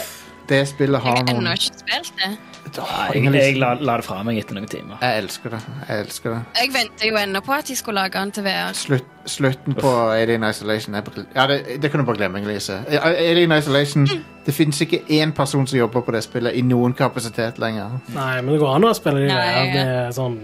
det 0.49 0.61
spillet 0.69 1.01
har 1.07 1.17
noen 1.23 1.29
Jeg 1.29 1.35
har 1.35 1.41
ennå 1.41 1.53
ikke 1.53 1.83
spilt 1.85 2.13
det. 2.25 2.31
Jeg, 2.77 3.25
jeg 3.35 3.59
la, 3.59 3.73
la 3.81 3.97
det 4.01 4.05
fra 4.07 4.19
meg 4.27 4.39
etter 4.41 4.57
noen 4.59 4.69
timer. 4.71 4.99
jeg 5.03 5.23
elsker 5.23 5.55
det. 5.55 5.61
Jeg 5.89 6.05
elsker 6.05 6.35
det. 6.35 6.41
Jeg 6.61 6.73
venter 6.75 7.11
jo 7.11 7.21
ennå 7.21 7.43
på 7.45 7.55
at 7.57 7.69
de 7.69 7.77
skulle 7.77 8.01
lage 8.03 8.19
den 8.19 8.33
til 8.33 8.45
VR. 8.47 8.73
Slutt, 8.77 9.13
slutten 9.27 9.77
på 9.79 9.93
Alien 10.15 10.45
Isolation 10.49 10.95
er 10.95 11.03
Ja, 11.35 11.47
det, 11.47 11.83
det 11.83 11.91
kan 11.91 12.01
du 12.01 12.07
bare 12.07 12.17
glemme, 12.17 12.39
Inger-Lise. 12.39 12.81
Alien 13.03 13.53
Isolation 13.53 14.09
Det 14.47 14.55
finnes 14.55 14.81
ikke 14.81 15.03
én 15.09 15.33
person 15.37 15.67
som 15.67 15.79
jobber 15.79 16.01
på 16.01 16.13
det 16.13 16.23
spillet 16.25 16.57
i 16.57 16.63
noen 16.65 16.95
kapasitet 16.97 17.59
lenger. 17.59 17.99
Nei, 18.15 18.41
men 18.41 18.55
det 18.55 18.61
går 18.63 18.75
an 18.75 18.89
å 18.89 18.95
spille 18.97 19.21
det 19.21 19.29
i 19.29 19.35
VR. 19.37 19.73
Det 19.75 19.87
er 19.93 20.13
sånn 20.17 20.39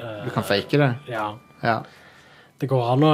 uh, 0.00 0.22
Du 0.24 0.30
kan 0.32 0.46
fake 0.48 0.80
det. 0.80 0.92
Ja. 1.12 1.26
Ja. 1.62 1.80
Det 2.60 2.68
går 2.68 2.82
an 2.92 3.04
å 3.08 3.10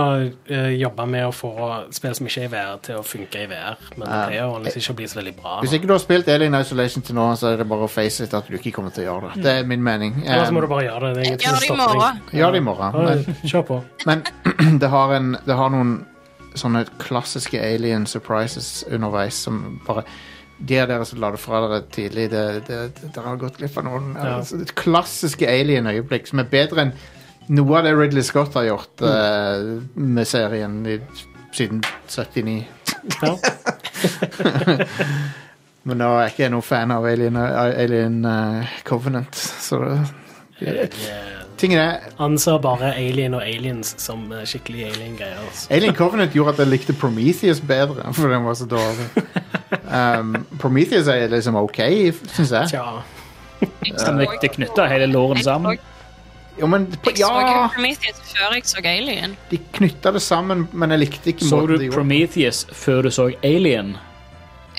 uh, 0.50 0.70
jobbe 0.74 1.04
med 1.06 1.22
å 1.28 1.30
få 1.30 1.50
spill 1.94 2.14
som 2.18 2.26
ikke 2.26 2.40
er 2.42 2.48
i 2.48 2.50
VR, 2.50 2.78
til 2.82 2.96
å 2.98 3.02
funke 3.06 3.44
i 3.44 3.46
VR. 3.46 3.76
Men 3.94 4.02
det 4.08 4.16
pleier 4.26 4.56
liksom 4.64 4.80
ikke 4.82 4.94
å 4.94 4.98
bli 4.98 5.06
så 5.12 5.18
veldig 5.20 5.34
bra. 5.38 5.52
Hvis 5.62 5.76
ikke 5.78 5.86
du 5.86 5.92
har 5.94 6.02
spilt 6.02 6.30
Alien 6.34 6.56
Isolation 6.58 7.04
til 7.06 7.14
nå, 7.14 7.28
så 7.38 7.52
er 7.52 7.60
det 7.62 7.68
bare 7.70 7.86
å 7.86 7.90
face 7.92 8.26
it 8.26 8.34
at 8.34 8.50
du 8.50 8.56
ikke 8.58 8.72
kommer 8.74 8.90
til 8.96 9.04
å 9.04 9.06
gjøre 9.12 9.30
det. 9.36 9.44
Det 9.46 9.52
er 9.60 9.68
min 9.70 9.84
mening. 9.86 10.16
Ellers 10.26 10.50
må 10.50 10.58
Um, 10.58 10.66
du 10.66 10.72
bare 10.74 10.88
gjøre 10.88 11.12
det. 11.14 11.28
det 11.36 11.46
Gjør 11.46 11.60
det 11.62 11.70
i 11.70 11.78
morgen. 11.78 12.20
Gjør 12.40 12.50
det 12.56 12.58
i 12.58 12.66
morgen. 12.66 13.00
Men, 13.06 13.40
Kjør 13.46 13.66
på. 13.70 13.80
men 14.10 14.26
det, 14.82 14.90
har 14.96 15.14
en, 15.20 15.32
det 15.46 15.54
har 15.62 15.70
noen 15.76 15.94
sånne 16.56 16.82
klassiske 16.98 17.60
alien 17.62 18.06
surprises 18.10 18.80
underveis 18.90 19.38
som 19.46 19.78
bare 19.86 20.02
De 20.58 20.78
av 20.80 20.86
dere 20.88 21.04
som 21.04 21.18
la 21.20 21.28
det 21.34 21.38
fra 21.42 21.58
dere 21.66 21.82
tidlig, 21.92 22.30
det, 22.32 22.42
det, 22.66 22.76
det, 22.96 23.10
dere 23.12 23.26
har 23.28 23.36
gått 23.36 23.58
glipp 23.60 23.74
av 23.76 23.84
noen 23.84 24.14
Ja. 24.16 24.38
altså, 24.38 24.56
klassiske 24.74 25.44
alien-øyeblikk 25.46 26.26
som 26.30 26.40
er 26.40 26.48
bedre 26.48 26.80
enn 26.86 26.92
noe 27.46 27.78
av 27.78 27.84
det 27.86 27.94
Ridley 27.94 28.22
Scott 28.26 28.54
har 28.54 28.66
gjort 28.66 29.02
eh, 29.06 29.66
med 29.94 30.28
serien 30.28 30.80
i, 30.86 31.00
siden 31.54 31.82
79. 32.08 32.64
Ja. 33.22 33.36
Men 35.86 36.00
nå 36.02 36.08
er 36.16 36.24
jeg 36.26 36.32
ikke 36.34 36.50
noen 36.50 36.66
fan 36.66 36.90
av 36.90 37.06
Alien, 37.06 37.36
Alien 37.38 38.18
uh, 38.26 38.76
Covenant, 38.88 39.36
så 39.38 39.78
det, 40.58 40.88
Tingen 41.60 41.78
er 41.78 42.08
Anser 42.20 42.58
bare 42.60 42.90
Alien 42.98 43.36
og 43.38 43.44
Aliens 43.44 43.94
som 44.00 44.24
eh, 44.32 44.42
skikkelig 44.48 44.88
alien-greier. 44.90 45.38
altså. 45.40 45.68
Alien 45.72 45.94
Covenant 45.94 46.34
gjorde 46.34 46.56
at 46.56 46.62
jeg 46.64 46.72
likte 46.72 46.96
Prometheus 46.96 47.60
bedre, 47.60 48.08
for 48.18 48.32
den 48.32 48.44
var 48.44 48.58
så 48.58 48.66
dårlig. 48.68 49.06
Um, 49.86 50.34
Prometheus 50.58 51.08
er 51.08 51.30
liksom 51.32 51.56
ok, 51.62 51.80
syns 52.34 52.52
jeg. 52.52 52.74
Tja. 52.74 52.86
Det, 53.62 54.50
det 54.76 54.88
hele 54.90 55.06
låren 55.06 55.42
sammen. 55.42 55.78
Jo, 56.60 56.66
men 56.66 56.86
på, 56.88 57.10
Jeg 57.12 57.18
så 57.26 57.30
ja, 57.40 57.66
Prometheus 57.74 58.20
før 58.32 58.54
jeg 58.54 58.62
så 58.64 58.80
Alien. 58.84 59.36
de 59.50 59.58
knytta 59.76 60.10
det 60.16 60.22
sammen, 60.22 60.68
men 60.72 60.90
jeg 60.90 60.98
likte 61.02 61.30
ikke 61.34 61.44
Så 61.44 61.56
måten 61.56 61.68
du 61.68 61.76
de 61.76 61.84
gjorde 61.90 61.96
Prometheus 61.98 62.62
før 62.72 63.02
du 63.02 63.10
så 63.10 63.26
Alien? 63.44 63.96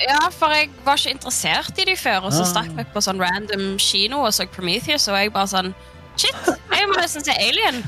Ja, 0.01 0.17
for 0.31 0.53
jeg 0.53 0.69
var 0.85 0.97
ikke 0.97 1.11
interessert 1.15 1.79
i 1.81 1.85
de 1.85 1.95
før, 1.97 2.19
og 2.29 2.33
så 2.33 2.41
Ah. 2.41 2.49
stakk 2.51 2.73
jeg 2.77 2.87
på 2.93 3.01
sånn 3.01 3.21
random 3.21 3.77
kino 3.81 4.19
og 4.25 4.33
så 4.33 4.45
Prometheus, 4.47 5.07
og 5.07 5.17
jeg 5.17 5.33
bare 5.33 5.47
sånn 5.47 5.73
Shit, 6.17 6.35
jeg 6.47 6.87
må 6.89 6.97
nesten 7.01 7.23
se 7.25 7.31
Alien. 7.31 7.83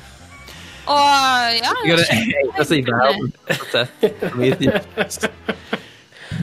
Og 0.90 0.98
ja 1.54 1.72
Jeg 1.86 1.92
er 1.92 1.98
det 1.98 2.36
eneste 2.46 2.78
i 2.78 2.82
verden 2.86 3.34
som 3.34 3.56
har 3.58 3.88
sett 4.02 4.20
Prometheus. 4.22 5.20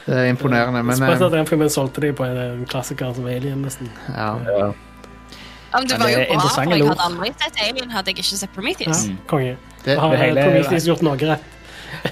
Det 0.07 0.15
er 0.15 0.25
imponerende, 0.31 0.83
men 0.83 0.95
Spørs 0.95 1.21
at 1.21 1.31
eh, 1.31 1.37
den 1.37 1.47
filmen 1.47 1.69
solgte 1.69 2.01
de 2.01 2.13
på 2.13 2.23
en, 2.23 2.37
en 2.37 2.65
klassiker 2.65 3.13
som 3.15 3.25
Alien, 3.27 3.61
nesten. 3.63 3.89
ja. 4.15 4.35
Ja. 4.47 4.71
Ja, 5.77 5.83
men 5.83 5.87
det 5.87 5.99
var 5.99 6.09
jo 6.09 6.23
bra, 6.33 6.47
for 6.49 6.73
jeg 6.73 6.87
hadde 6.87 7.05
aldri 7.05 7.29
sett 7.37 7.59
Alien 7.67 7.91
hadde 7.93 8.09
jeg 8.11 8.17
ikke 8.17 8.37
sett 8.41 8.53
Prometheus. 8.55 9.03
Ja, 9.07 9.15
konge. 9.29 9.57
Det, 9.85 9.97
Har 9.99 10.11
det 10.11 10.19
hele- 10.19 10.43
Prometheus 10.47 10.87
gjort 10.89 11.01
noe 11.05 11.17
rett? 11.21 11.53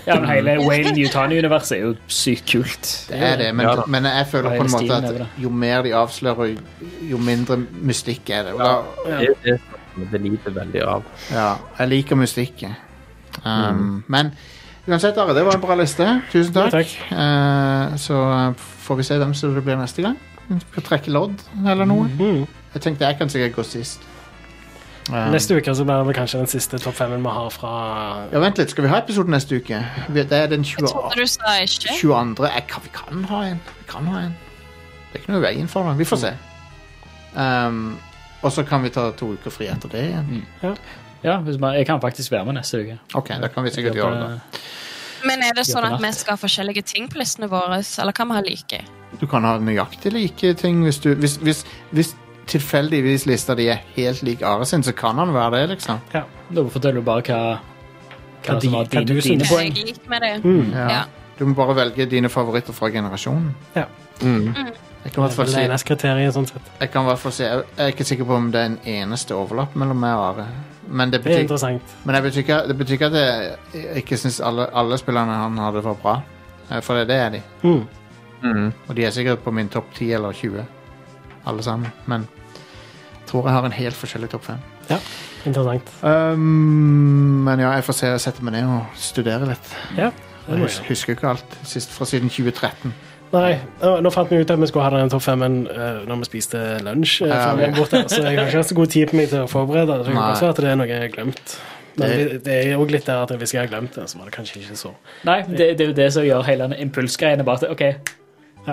Ja, 0.07 0.15
men 0.19 0.29
Hele 0.29 0.53
Wayne 0.63 0.91
Newtani-universet 0.95 1.75
er 1.77 1.81
jo 1.81 1.95
sykt 2.07 2.45
kult. 2.51 2.89
det 3.09 3.17
er 3.21 3.35
det, 3.37 3.49
men, 3.55 3.65
Ja 3.67 3.83
men 3.87 4.03
jeg 4.07 4.27
føler 4.31 4.55
på 4.57 4.63
en 4.63 4.71
måte 4.71 4.97
at 4.97 5.27
jo 5.37 5.49
mer 5.49 5.81
de 5.83 5.91
avslører, 5.93 6.55
jo 7.09 7.17
mindre 7.17 7.57
mystikk 7.81 8.29
er 8.29 8.43
det. 8.43 8.53
Og 8.53 8.59
da, 8.59 8.71
Ja. 9.09 9.19
Det, 9.19 9.35
det, 9.43 9.59
det 10.11 10.21
lider 10.21 10.51
veldig 10.51 10.81
av. 10.87 11.03
Ja, 11.31 11.55
jeg 11.79 11.89
liker 11.89 12.15
musikk. 12.15 12.63
Um, 13.43 14.03
Men 14.07 14.31
uansett, 14.87 15.17
Are, 15.17 15.33
det 15.33 15.45
var 15.45 15.53
en 15.55 15.61
bra 15.61 15.75
liste. 15.75 16.07
Tusen 16.31 16.53
takk. 16.53 16.73
Ja, 16.73 16.79
takk. 16.79 16.95
Uh, 17.11 17.97
så 17.97 18.53
får 18.87 18.95
vi 19.01 19.03
se 19.03 19.17
hvem 19.17 19.33
som 19.35 19.53
det 19.55 19.63
blir 19.65 19.75
neste 19.79 20.01
gang. 20.05 20.17
Vi 20.47 20.59
skal 20.61 20.83
trekke 20.83 21.11
lodd 21.11 21.41
eller 21.65 21.85
noe. 21.89 22.07
Mhm. 22.07 22.47
Jeg 22.75 22.83
tenkte 22.83 23.07
jeg 23.07 23.17
kan 23.17 23.31
sikkert 23.31 23.55
gå 23.55 23.63
sist. 23.67 24.03
Um, 25.05 25.29
Neste 25.31 25.53
uke 25.55 25.73
så 25.77 25.83
blir 25.85 26.01
det 26.01 26.07
vel 26.07 26.15
kanskje 26.17 26.39
den 26.41 26.49
siste 26.49 26.79
topp 26.81 26.95
femmen 26.97 27.21
vi 27.21 27.29
har 27.29 27.51
fra 27.53 27.71
Ja, 28.31 28.39
Vent 28.41 28.57
litt, 28.57 28.71
skal 28.73 28.87
vi 28.87 28.89
ha 28.89 28.97
episode 29.03 29.29
neste 29.29 29.59
uke? 29.61 29.83
Det 30.09 30.25
er 30.33 30.49
den 30.49 30.65
20, 30.65 30.89
trodde 30.89 31.13
du 31.19 31.25
22. 31.29 32.47
Jeg 32.49 32.65
kan, 32.71 32.83
vi 32.83 32.91
kan 32.93 33.23
ha 33.29 33.43
en. 33.51 33.61
Vi 33.79 33.85
kan 33.91 34.09
ha 34.09 34.23
en. 34.25 34.33
Det 35.11 35.19
er 35.19 35.23
ikke 35.23 35.35
noe 35.35 35.43
i 35.43 35.45
veien 35.45 35.69
for 35.71 35.87
det. 35.87 35.93
Vi 36.01 36.09
får 36.09 36.21
se. 36.25 36.33
Um, 37.37 37.99
og 38.41 38.51
så 38.51 38.65
kan 38.65 38.83
vi 38.83 38.91
ta 38.97 39.11
to 39.15 39.31
uker 39.37 39.53
fri 39.53 39.69
etter 39.69 39.93
det 39.93 40.03
igjen. 40.09 40.43
Ja, 41.23 41.37
hvis 41.41 41.61
man, 41.61 41.77
Jeg 41.77 41.85
kan 41.85 42.01
faktisk 42.01 42.31
være 42.31 42.45
med 42.45 42.59
neste 42.59 42.81
uke. 42.81 42.97
Ok, 43.13 43.29
da 43.41 43.47
kan 43.47 43.63
vi 43.63 43.71
sikkert 43.77 43.95
gjøre 43.95 44.19
det. 44.19 44.59
Men 45.25 45.41
er 45.41 45.55
det 45.57 45.63
sånn 45.69 45.85
at 45.87 46.01
vi 46.01 46.11
skal 46.13 46.35
ha 46.35 46.41
forskjellige 46.41 46.81
ting 46.85 47.07
på 47.09 47.21
listene 47.21 47.47
våre, 47.49 47.79
eller 48.01 48.13
kan 48.13 48.29
vi 48.29 48.37
ha 48.37 48.43
like? 48.45 48.83
Du 49.21 49.25
kan 49.29 49.45
ha 49.47 49.55
nøyaktig 49.61 50.11
like 50.11 50.53
ting 50.59 50.83
hvis 50.83 50.99
du 50.99 51.13
Hvis, 51.15 51.37
hvis, 51.41 51.63
hvis 51.95 52.15
tilfeldigvis 52.47 53.25
lista 53.25 53.55
di 53.55 53.67
er 53.69 53.79
helt 53.95 54.21
lik 54.23 54.41
Are 54.45 54.65
sin, 54.65 54.83
så 54.83 54.91
kan 54.95 55.15
han 55.17 55.33
være 55.33 55.51
det, 55.59 55.69
liksom. 55.75 55.99
Da 56.13 56.63
forteller 56.69 56.99
du 57.01 57.01
bare 57.01 57.21
hva, 57.21 57.39
hva, 57.39 57.59
Hva 58.45 58.59
som 58.59 58.59
de- 58.59 58.69
var 58.77 58.85
hva 58.85 58.89
dine, 58.89 59.05
du 59.05 59.21
dine 59.21 59.45
poeng. 59.49 59.73
Jeg 59.75 59.85
liker 59.85 60.09
med 60.09 60.21
det. 60.21 60.43
Mm. 60.43 60.71
Ja. 60.73 60.89
Ja. 60.89 61.03
Du 61.39 61.45
må 61.45 61.53
bare 61.55 61.75
velge 61.75 62.05
dine 62.09 62.29
favoritter 62.29 62.73
fra 62.73 62.89
generasjonen. 62.89 63.55
Mm. 64.21 64.53
Jeg 65.05 65.13
kan 65.13 65.23
i 65.23 65.27
hvert 65.27 65.33
fall 65.35 65.45
Det 65.45 65.53
si 65.53 65.59
er 65.59 66.31
sånn. 66.31 66.47
Jeg 66.79 66.91
kan 66.91 67.01
i 67.03 67.05
hvert 67.05 67.19
fall 67.19 67.31
si 67.31 67.43
Jeg 67.43 67.63
er 67.77 67.87
ikke 67.91 68.03
sikker 68.05 68.25
på 68.25 68.35
om 68.35 68.51
det 68.51 68.61
er 68.61 68.65
en 68.65 68.77
eneste 68.85 69.35
overlapp 69.35 69.75
mellom 69.75 69.99
meg 69.99 70.13
og 70.15 70.23
Are. 70.39 70.45
Men 70.87 71.09
det 71.11 71.23
Det 71.23 71.31
er 71.31 71.35
betyr, 71.35 71.41
interessant. 71.41 71.81
men 72.05 72.15
det 72.15 72.23
betyr, 72.23 72.39
ikke, 72.43 72.67
det 72.67 72.77
betyr 72.77 72.93
ikke 72.93 73.05
at 73.05 73.13
jeg 73.73 74.03
ikke 74.03 74.17
syns 74.17 74.39
alle, 74.39 74.67
alle 74.73 74.97
spillerne 74.97 75.33
han 75.33 75.57
hadde, 75.57 75.83
var 75.83 75.93
bra. 75.95 76.21
Eh, 76.71 76.79
For 76.81 76.95
det, 76.95 77.07
det 77.07 77.15
er 77.15 77.29
de. 77.29 77.41
Mm. 77.63 77.87
Mm. 78.43 78.73
Og 78.87 78.95
de 78.95 79.03
er 79.05 79.09
sikkert 79.11 79.39
på 79.43 79.51
min 79.51 79.67
topp 79.69 79.85
10 79.95 80.11
eller 80.13 80.31
20, 80.31 80.65
alle 81.47 81.63
sammen. 81.63 81.91
Men 82.05 82.27
jeg 82.27 83.27
tror 83.31 83.47
jeg 83.49 83.53
har 83.57 83.65
en 83.65 83.71
helt 83.71 83.95
forskjellig 83.95 84.29
topp 84.29 84.43
5. 84.51 84.57
Interessant. 85.45 85.89
Um, 86.03 87.43
men 87.45 87.59
ja, 87.61 87.71
jeg 87.77 87.83
får 87.85 87.93
se, 87.99 88.07
jeg 88.07 88.21
setter 88.23 88.45
meg 88.47 88.55
ned 88.57 88.69
og 88.69 88.95
studere 88.97 89.47
litt. 89.49 89.73
Ja, 89.97 90.11
det 90.47 90.55
Jeg 90.55 90.61
hus, 90.63 90.77
husker 90.89 91.13
ikke 91.15 91.29
alt 91.35 91.57
sist 91.65 91.93
fra 91.93 92.05
siden 92.09 92.29
2013. 92.29 92.93
Nei, 93.35 93.55
nå 93.81 94.11
fant 94.13 94.29
vi 94.31 94.37
ut 94.39 94.51
at 94.53 94.59
vi 94.61 94.67
skulle 94.69 94.85
ha 94.85 94.93
den 94.95 95.09
topp 95.11 95.23
femmen 95.25 95.55
uh, 95.67 96.03
når 96.07 96.21
vi 96.21 96.27
spiste 96.29 96.59
lunsj. 96.85 97.23
eh, 97.25 97.29
Ja, 97.33 97.39
før 97.49 97.55
vi 97.57 97.63
vi- 97.65 97.71
var 97.71 97.77
borte, 97.79 98.03
så 98.09 98.21
jeg 98.23 98.37
har 98.37 98.45
ikke 98.47 98.61
hatt 98.61 98.69
så 98.71 98.75
god 98.77 98.87
tid 98.93 99.09
på 99.09 99.15
meg 99.19 99.29
til 99.29 99.39
å 99.43 99.47
forberede. 99.49 99.97
det. 99.97 100.05
Så 100.05 100.13
kan 100.13 100.49
at 100.49 100.55
det 100.61 100.69
er 100.71 100.75
noe 100.79 100.87
jeg 100.87 101.01
har 101.01 101.09
glemt. 101.17 101.57
Men 101.97 102.09
Det- 102.09 102.29
det, 102.31 102.43
det 102.45 102.53
er 102.67 102.71
jo 102.73 102.85
litt 102.85 103.05
der 103.05 103.21
at 103.23 103.29
hvis 103.29 103.53
jeg 103.53 103.61
har 103.61 103.67
glemt 103.67 103.93
det, 103.95 104.09
så 104.09 104.17
var 104.17 104.25
det 104.25 104.33
kanskje 104.33 104.57
ikke 104.61 104.75
så. 104.77 104.93
Nei, 105.25 105.41
det, 105.41 105.77
det 105.77 105.81
er 105.81 105.87
jo 105.87 105.93
det 105.93 106.13
som 106.13 106.23
gjør 106.23 106.43
hele 106.45 106.67
den 106.69 106.89
impulsgreiene. 106.89 107.43
Bare 107.43 107.63
at, 107.63 107.71
ok, 107.71 107.83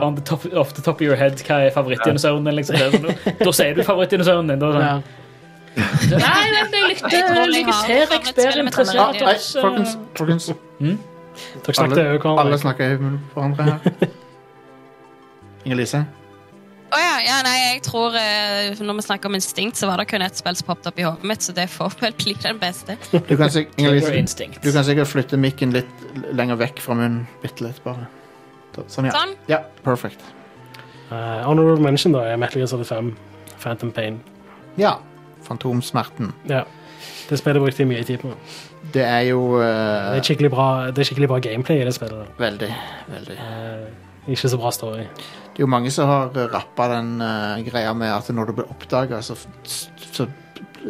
on 0.00 0.14
the 0.16 0.22
top, 0.22 0.44
off 0.56 0.72
the 0.74 0.82
top 0.82 0.96
of 0.96 1.02
your 1.02 1.16
head, 1.16 1.36
hva 1.46 1.58
er 1.66 1.70
favorittdinosauren 1.74 2.44
din? 2.48 2.54
Liksom, 2.56 2.76
sånn, 2.76 3.36
da 3.42 3.52
sier 3.52 3.74
du 3.76 3.82
favorittdinosauren 3.84 4.48
din. 4.48 4.58
Da, 4.62 4.70
er 4.72 4.80
Ja. 4.80 4.94
sånn, 4.96 6.18
Nei, 6.20 6.50
men 6.52 6.72
jeg 6.72 6.88
likte, 6.88 7.06
Ah, 7.06 7.12
med 7.12 8.72
nei, 9.22 9.36
folkens, 9.60 9.96
folkens. 10.14 10.50
Dere 11.64 11.74
snakket 11.74 11.98
Alle, 11.98 12.18
over 12.20 12.40
alle 12.40 12.58
snakker 12.60 12.90
i 12.92 12.96
munnen 13.00 13.20
på 13.32 13.40
hverandre 13.40 13.64
her. 13.64 13.80
Inger-Lise? 15.64 16.02
Å 16.92 16.98
ja, 17.00 17.12
ja, 17.24 17.36
nei, 17.46 17.54
jeg 17.72 17.78
tror 17.86 18.12
eh, 18.20 18.74
Når 18.84 18.98
vi 18.98 19.04
snakker 19.06 19.30
om 19.30 19.36
instinkt, 19.38 19.78
så 19.80 19.88
var 19.88 20.02
det 20.02 20.10
kun 20.10 20.20
ett 20.26 20.36
spill 20.36 20.58
som 20.58 20.66
poppet 20.68 20.90
opp 20.90 20.98
i 21.00 21.06
hodet 21.06 21.24
mitt, 21.24 21.40
så 21.40 21.54
det 21.56 21.70
får 21.72 21.94
vel 22.02 22.12
bli 22.18 22.34
den 22.42 22.58
beste. 22.60 22.98
Du 23.12 23.36
kan 23.38 23.48
sikkert 23.48 25.08
flytte 25.08 25.40
mikken 25.40 25.72
litt 25.72 26.04
lenger 26.36 26.60
vekk 26.60 26.82
fra 26.84 26.98
munnen. 26.98 27.24
Bitte 27.40 27.64
litt, 27.64 27.80
bare. 27.86 28.10
Sånn, 28.88 29.08
ja. 29.08 29.14
Sånn. 29.16 29.34
Ja, 29.50 29.62
perfect. 29.84 30.22
Uh, 31.12 31.42
Honorable 31.44 31.82
mention 31.84 32.14
da 32.14 32.24
er 32.30 32.38
Metal 32.40 32.62
Gear 32.62 32.70
Solid 32.70 32.88
5, 32.88 33.10
Phantom 33.60 33.90
Pain. 33.92 34.20
Ja. 34.80 34.96
Fantomsmerten. 35.44 36.32
Ja. 36.48 36.62
Det 37.28 37.38
spillet 37.40 37.62
brukte 37.62 37.82
jeg 37.82 37.90
mye 37.90 38.04
tid 38.06 38.22
på. 38.22 38.32
Det 38.94 39.02
er 39.04 39.26
jo 39.30 39.58
Det 39.58 39.66
eh, 39.68 40.16
er 40.18 40.24
skikkelig 40.26 40.50
bra, 40.52 40.66
det 40.90 41.02
er 41.02 41.08
skikkelig 41.08 41.28
bra 41.30 41.38
gameplay 41.42 41.80
i 41.82 41.86
det 41.86 41.94
spillet. 41.96 42.32
Veldig, 42.38 42.68
veldig. 43.12 43.36
Uh, 43.38 44.32
ikke 44.32 44.50
så 44.52 44.58
bra 44.60 44.72
story. 44.74 45.06
Det 45.52 45.60
er 45.60 45.66
jo 45.66 45.70
mange 45.70 45.90
som 45.92 46.08
har 46.08 46.30
rappa 46.52 46.88
den 46.94 47.16
greia 47.66 47.92
med 47.92 48.12
at 48.14 48.30
når 48.32 48.50
du 48.50 48.54
blir 48.60 48.70
oppdaga, 48.72 49.20
så, 49.22 49.36
så, 49.64 50.26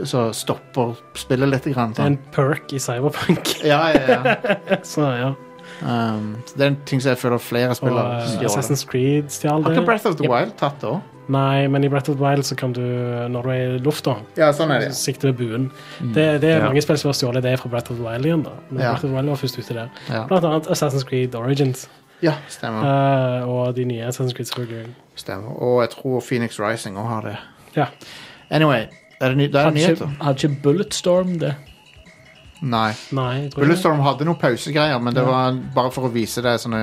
så 0.04 0.26
stopper 0.36 0.94
spillet 1.18 1.50
litt. 1.50 1.70
Grann, 1.72 1.94
Det 1.96 2.02
er 2.02 2.10
sånn. 2.12 2.18
en 2.18 2.34
perk 2.34 2.74
i 2.76 2.82
Cyberpunk. 2.82 3.56
Ja, 3.66 3.80
ja, 3.94 4.04
ja. 4.12 4.78
så 4.94 5.08
ja. 5.18 5.32
Um, 5.82 6.36
så 6.46 6.54
det 6.56 6.62
er 6.64 6.66
en 6.70 6.76
ting 6.86 7.00
som 7.02 7.10
jeg 7.10 7.18
føler 7.18 7.38
flere 7.42 7.74
spiller 7.74 8.02
Og, 8.02 8.22
uh, 8.22 8.44
Assassin's 8.46 8.84
Creed 8.86 9.30
stjal 9.34 9.62
Har 9.64 9.70
ikke. 9.72 9.84
Breath 9.86 10.06
of 10.06 10.14
the 10.16 10.24
Yep. 10.24 10.30
Wild 10.30 10.52
tatt 10.60 10.80
det 10.80 10.88
òg? 10.90 11.00
Nei, 11.28 11.66
men 11.68 11.84
i 11.84 11.88
Breath 11.88 12.10
of 12.10 12.16
the 12.16 12.22
Wild 12.24 12.42
så 12.44 12.54
kan 12.56 12.72
du, 12.72 12.80
når 13.30 13.42
du 13.42 13.48
er 13.50 13.74
i 13.76 13.78
lufta, 13.78 14.16
Ja, 14.36 14.50
sånn 14.52 14.70
er 14.74 14.80
det. 14.80 14.94
sikte 14.94 15.24
med 15.30 15.36
buen. 15.38 15.70
Det, 16.14 16.40
det 16.40 16.44
er 16.50 16.58
Ja. 16.58 16.66
mange 16.66 16.82
spill 16.82 16.98
som 16.98 17.08
har 17.08 17.14
stjålet 17.14 17.42
det 17.42 17.58
fra 17.60 17.68
Breath 17.68 17.90
of 17.92 17.96
the 17.98 18.02
Wild 18.04 18.24
igjen. 18.26 18.42
da. 18.42 18.50
Men 18.70 18.80
Ja. 18.82 18.90
Breath 18.92 19.04
of 19.04 19.10
the 19.10 19.16
Wild 19.16 19.28
var 19.28 19.36
først 19.36 19.58
ute 19.58 19.74
der. 19.74 19.88
Ja, 20.10 20.26
Blant 20.26 20.44
annet 20.44 20.66
Assassin's 20.66 21.04
Creed 21.08 21.34
Origins. 21.34 21.88
ja 22.22 22.32
stemmer. 22.48 22.82
Uh, 22.82 23.48
og 23.48 23.74
de 23.76 23.84
nye 23.84 24.02
Assassin's 24.06 24.34
Creed 24.34 24.46
selvfølgelig. 24.46 24.86
stemmer. 25.16 25.62
Og 25.62 25.80
jeg 25.82 25.90
tror 25.90 26.20
Phoenix 26.20 26.58
Rising 26.60 26.96
òg 26.96 27.06
har 27.08 27.20
det. 27.22 27.36
Ja. 27.76 27.86
Anyway, 28.50 28.86
er 29.20 29.28
det, 29.28 29.36
ny 29.36 29.46
det 29.46 29.54
er 29.54 29.70
nyheter? 29.70 30.06
hadde 30.20 30.48
ikke 30.48 30.62
Bulletstorm 30.62 31.38
det? 31.38 31.54
Nei. 32.62 32.92
Nei. 33.16 33.48
Bulletstorm 33.56 34.02
hadde 34.06 34.26
noen 34.28 34.38
pausegreier, 34.38 35.00
men 35.02 35.16
det 35.16 35.24
var 35.26 35.56
bare 35.74 35.90
for 35.94 36.06
å 36.06 36.12
vise 36.14 36.44
deg 36.44 36.60
sånne 36.62 36.82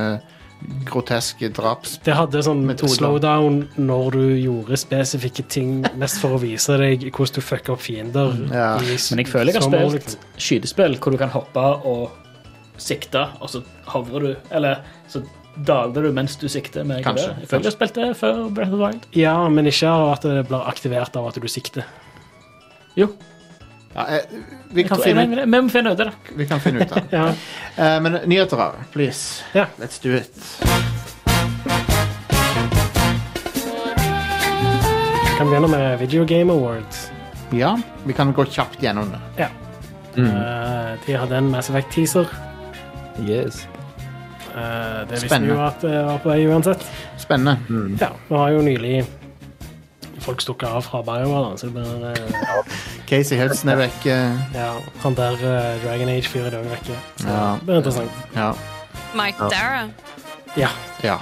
groteske 0.90 1.48
draps... 1.56 1.94
Det 2.04 2.16
hadde 2.18 2.42
sånn 2.44 2.66
Metoder. 2.68 2.92
slowdown 2.98 3.62
når 3.80 4.18
du 4.18 4.24
gjorde 4.42 4.80
spesifikke 4.82 5.46
ting, 5.48 5.78
mest 6.00 6.20
for 6.20 6.36
å 6.36 6.42
vise 6.42 6.76
deg 6.82 7.06
hvordan 7.08 7.38
du 7.38 7.46
fucker 7.46 7.78
opp 7.78 7.84
fiender. 7.86 8.36
Ja. 8.52 8.74
i 8.84 8.98
Men 8.98 9.24
jeg 9.24 9.32
føler 9.32 9.56
jeg 9.56 9.64
har 9.64 9.94
spilt 9.96 10.18
skytespill 10.36 11.00
hvor 11.00 11.16
du 11.16 11.22
kan 11.22 11.32
hoppe 11.32 11.64
og 11.88 12.10
sikte, 12.80 13.26
og 13.40 13.52
så 13.52 13.64
hovrer 13.94 14.28
du. 14.28 14.34
Eller 14.56 14.84
så 15.12 15.24
daler 15.56 16.08
du 16.08 16.12
mens 16.16 16.36
du 16.40 16.48
sikter. 16.52 16.84
med 16.84 17.04
Kanskje. 17.08 17.32
Jeg 17.40 17.50
føler 17.50 17.64
jeg 17.64 17.72
har 17.72 17.78
spilt 17.78 17.98
det 18.00 18.12
før 18.20 18.46
Breath 18.52 18.76
of 18.76 18.78
the 18.78 18.84
Wild. 18.84 19.10
Ja, 19.16 19.36
men 19.48 19.68
ikke 19.72 19.96
av 19.96 20.14
at 20.18 20.28
det 20.28 20.46
blir 20.52 20.68
aktivert 20.68 21.16
av 21.20 21.32
at 21.32 21.40
du 21.40 21.48
sikter. 21.52 21.88
Jo, 23.00 23.14
Ja, 23.94 24.08
eh, 24.08 24.22
vi, 24.72 24.84
kan 24.84 25.02
finne 25.02 25.24
ut, 25.24 25.40
vi 25.40 25.62
må 25.62 25.70
finne 25.70 25.94
ut 25.94 26.00
av 26.00 26.06
det. 26.06 26.36
vi 26.36 26.48
kan 26.48 26.60
finne 26.60 26.86
ut 26.86 26.92
av 26.92 26.98
det. 26.98 27.18
Ja. 27.18 27.28
Eh, 27.76 28.02
men 28.02 28.20
nyheter, 28.26 28.58
da. 28.58 28.72
Please. 28.94 29.44
Ja. 29.54 29.66
Let's 29.78 30.04
do 30.04 30.16
it. 30.16 30.36
Kan 35.38 35.50
begynne 35.50 35.68
med 35.68 36.00
Video 36.00 36.26
Game 36.26 36.54
Awards. 36.54 37.12
Ja, 37.52 37.80
vi 38.04 38.14
kan 38.14 38.34
gå 38.34 38.46
kjapt 38.46 38.84
gjennom 38.84 39.10
det. 39.12 39.50
Eh, 40.18 41.00
de 41.06 41.14
hadde 41.14 41.38
en 41.38 41.50
Mass 41.50 41.70
Effect-teaser. 41.70 42.28
Yes. 43.28 43.68
Eh, 44.56 45.08
det 45.10 45.22
visste 45.22 45.40
vi 45.40 45.52
jo 45.54 45.62
at 45.64 45.82
det 45.82 45.96
var 46.06 46.20
på 46.24 46.32
vei 46.34 46.44
uansett. 46.50 46.84
Spennende. 47.18 47.58
Ja, 48.02 48.12
vi 48.28 48.36
har 48.36 48.52
jo 48.58 48.62
nylig 48.66 49.06
folk 50.24 50.42
stukket 50.42 50.70
av 50.70 50.82
fra 50.86 51.02
BioWare, 51.06 51.58
så 51.58 51.68
det 51.70 51.74
blir 51.74 52.06
eh, 52.12 52.78
Casey 53.10 53.40
Hudson 53.40 53.70
er 53.74 53.82
vekk. 53.86 54.06
ja, 54.56 54.70
han 55.04 55.16
der 55.18 55.34
eh, 55.40 55.84
Dragon 55.84 56.10
Age-fyren 56.14 56.54
er 56.54 56.60
også 56.62 56.76
vekke. 56.76 57.00
Så 57.24 57.28
Ja. 57.28 57.56
det 57.60 57.66
blir 57.66 57.78
interessant. 57.82 58.12
ja. 58.36 58.54
Mike 59.16 59.50
Dara. 59.50 59.88
Ja. 60.58 60.70
ja. 61.04 61.18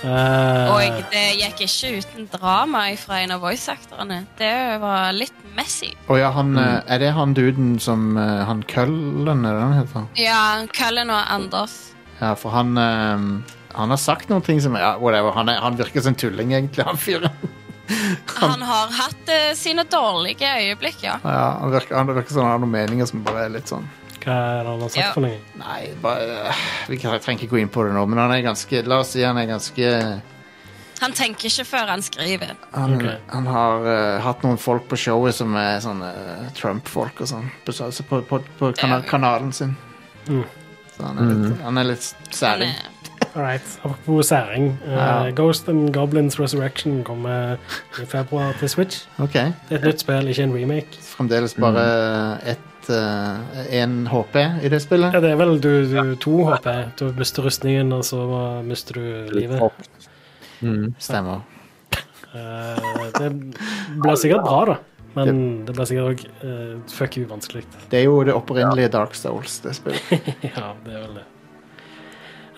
Eh, 0.00 0.70
Og 0.72 1.02
det 1.12 1.22
gikk 1.36 1.60
ikke 1.66 1.88
uten 2.00 2.28
drama 2.32 2.86
fra 2.96 3.18
en 3.20 3.34
av 3.34 3.40
voice-aktorene. 3.44 4.22
Det 4.38 4.52
var 4.80 5.12
litt 5.12 5.34
messy. 5.56 5.90
Og 6.08 6.18
ja, 6.22 6.30
han, 6.32 6.54
eh, 6.56 6.80
er 6.88 6.98
det 7.02 7.10
han 7.12 7.34
duden 7.36 7.78
som 7.80 8.16
eh, 8.16 8.44
Han 8.48 8.62
Køllen, 8.62 9.44
er 9.44 9.52
det 9.58 9.62
han 9.66 9.76
heter? 9.76 10.06
Ja, 10.16 10.66
Cullen 10.72 11.10
og 11.12 11.20
Anders. 11.28 11.74
Ja, 12.20 12.32
for 12.34 12.50
han 12.50 12.76
eh, 12.78 13.26
Han 13.76 13.90
har 13.92 13.96
sagt 14.00 14.28
noen 14.32 14.42
ting 14.42 14.60
som 14.60 14.74
ja, 14.76 14.96
whatever. 14.98 15.32
Han, 15.36 15.48
er, 15.48 15.60
han 15.60 15.76
virker 15.78 16.00
som 16.02 16.14
en 16.14 16.18
tulling, 16.18 16.52
egentlig, 16.56 16.84
han 16.84 16.96
fyren. 16.96 17.30
Han 18.40 18.62
har 18.62 18.92
hatt 18.98 19.28
eh, 19.32 19.52
sine 19.58 19.84
dårlige 19.90 20.48
øyeblikk, 20.60 21.02
ja. 21.02 21.18
Ja, 21.24 21.58
han 21.60 21.72
virker, 21.74 21.96
han 21.96 22.06
virker 22.12 22.32
som 22.34 22.42
han 22.44 22.52
har 22.54 22.62
noen 22.62 22.72
meninger 22.74 23.08
som 23.10 23.22
bare 23.26 23.46
er 23.48 23.54
litt 23.56 23.70
sånn 23.70 23.88
Hva 24.20 24.34
er 24.36 24.58
det 24.64 24.70
han 24.72 24.82
har 24.84 24.88
sagt 24.92 25.00
Ja. 25.00 25.12
for 25.14 25.24
noe? 25.24 25.38
Nei, 25.58 25.80
bare 26.02 26.54
Vi 26.88 26.98
kan- 27.00 27.18
trenger 27.20 27.44
ikke 27.46 27.54
gå 27.56 27.60
inn 27.62 27.68
på 27.72 27.84
det 27.86 27.94
nå, 27.96 28.06
men 28.06 28.18
han 28.18 28.32
er 28.32 28.42
ganske 28.44 28.82
La 28.86 28.98
oss 29.00 29.14
si 29.16 29.22
han 29.24 29.38
er 29.38 29.46
ganske 29.50 29.88
Han 31.00 31.12
tenker 31.16 31.48
ikke 31.48 31.64
før 31.64 31.86
han 31.88 32.02
skriver. 32.04 32.50
Han, 32.74 32.94
okay. 32.98 33.16
han 33.32 33.46
har 33.48 33.86
uh, 33.86 34.20
hatt 34.20 34.42
noen 34.44 34.58
folk 34.60 34.84
på 34.90 34.98
showet 35.00 35.32
som 35.34 35.54
er 35.56 35.78
sånne 35.80 36.10
Trump-folk 36.58 37.22
og 37.24 37.30
sånn. 37.30 37.46
På, 37.64 37.72
på, 38.10 38.18
på, 38.28 38.40
på 38.58 38.68
kana 38.76 38.98
kanalen 39.08 39.48
sin. 39.56 39.72
Mm. 40.28 40.42
Så 40.92 41.06
han 41.06 41.16
er 41.22 41.30
litt, 41.32 41.62
han 41.64 41.78
er 41.80 41.88
litt 41.94 42.10
Han 42.42 42.62
er- 42.66 42.82
All 43.34 43.42
right. 43.42 43.62
Apropos 43.82 44.26
særing. 44.26 44.78
Uh, 44.86 44.92
Ja. 44.92 45.30
Ghost 45.30 45.68
and 45.68 45.92
Goblins 45.94 46.40
Resurrection 46.40 47.04
kommer 47.04 47.56
i 48.02 48.04
februar 48.06 48.52
til 48.58 48.68
Switch. 48.68 49.06
Okay. 49.18 49.52
Det 49.68 49.76
er 49.76 49.78
et 49.78 49.84
nytt 49.84 50.00
spill, 50.00 50.28
ikke 50.28 50.42
en 50.42 50.54
remake. 50.54 50.98
Fremdeles 51.14 51.54
bare 51.54 51.84
ett 52.42 52.90
én 53.70 54.06
HP 54.08 54.36
i 54.64 54.68
det 54.68 54.82
spillet. 54.82 55.14
Ja, 55.14 55.20
det 55.20 55.30
er 55.30 55.36
vel 55.38 55.60
du, 55.62 55.70
du 55.92 56.14
to 56.16 56.44
HP. 56.48 56.66
Du 56.98 57.12
mister 57.18 57.42
rustningen, 57.46 57.92
og 57.92 58.04
så 58.04 58.24
mister 58.66 58.94
du 58.98 59.30
livet. 59.36 59.62
Mm. 60.60 60.94
Stemmer. 60.98 61.44
Uh, 62.34 63.10
det 63.18 63.30
blir 64.02 64.14
sikkert 64.18 64.42
bra, 64.46 64.64
da. 64.72 64.76
Men 65.14 65.64
det 65.66 65.74
blir 65.74 65.88
sikkert 65.90 66.10
òg 66.10 66.24
uh, 66.46 66.76
fuck 66.90 67.16
you 67.18 67.26
vanskelig. 67.30 67.64
Det 67.90 67.98
er 68.02 68.04
jo 68.06 68.20
det 68.26 68.34
opprinnelige 68.34 68.90
Dark 68.94 69.14
Souls, 69.18 69.58
det 69.64 69.74
spillet. 69.78 70.02
ja, 70.50 70.72
det 70.86 70.94
er 70.94 71.04
vel 71.06 71.20
det. 71.20 71.26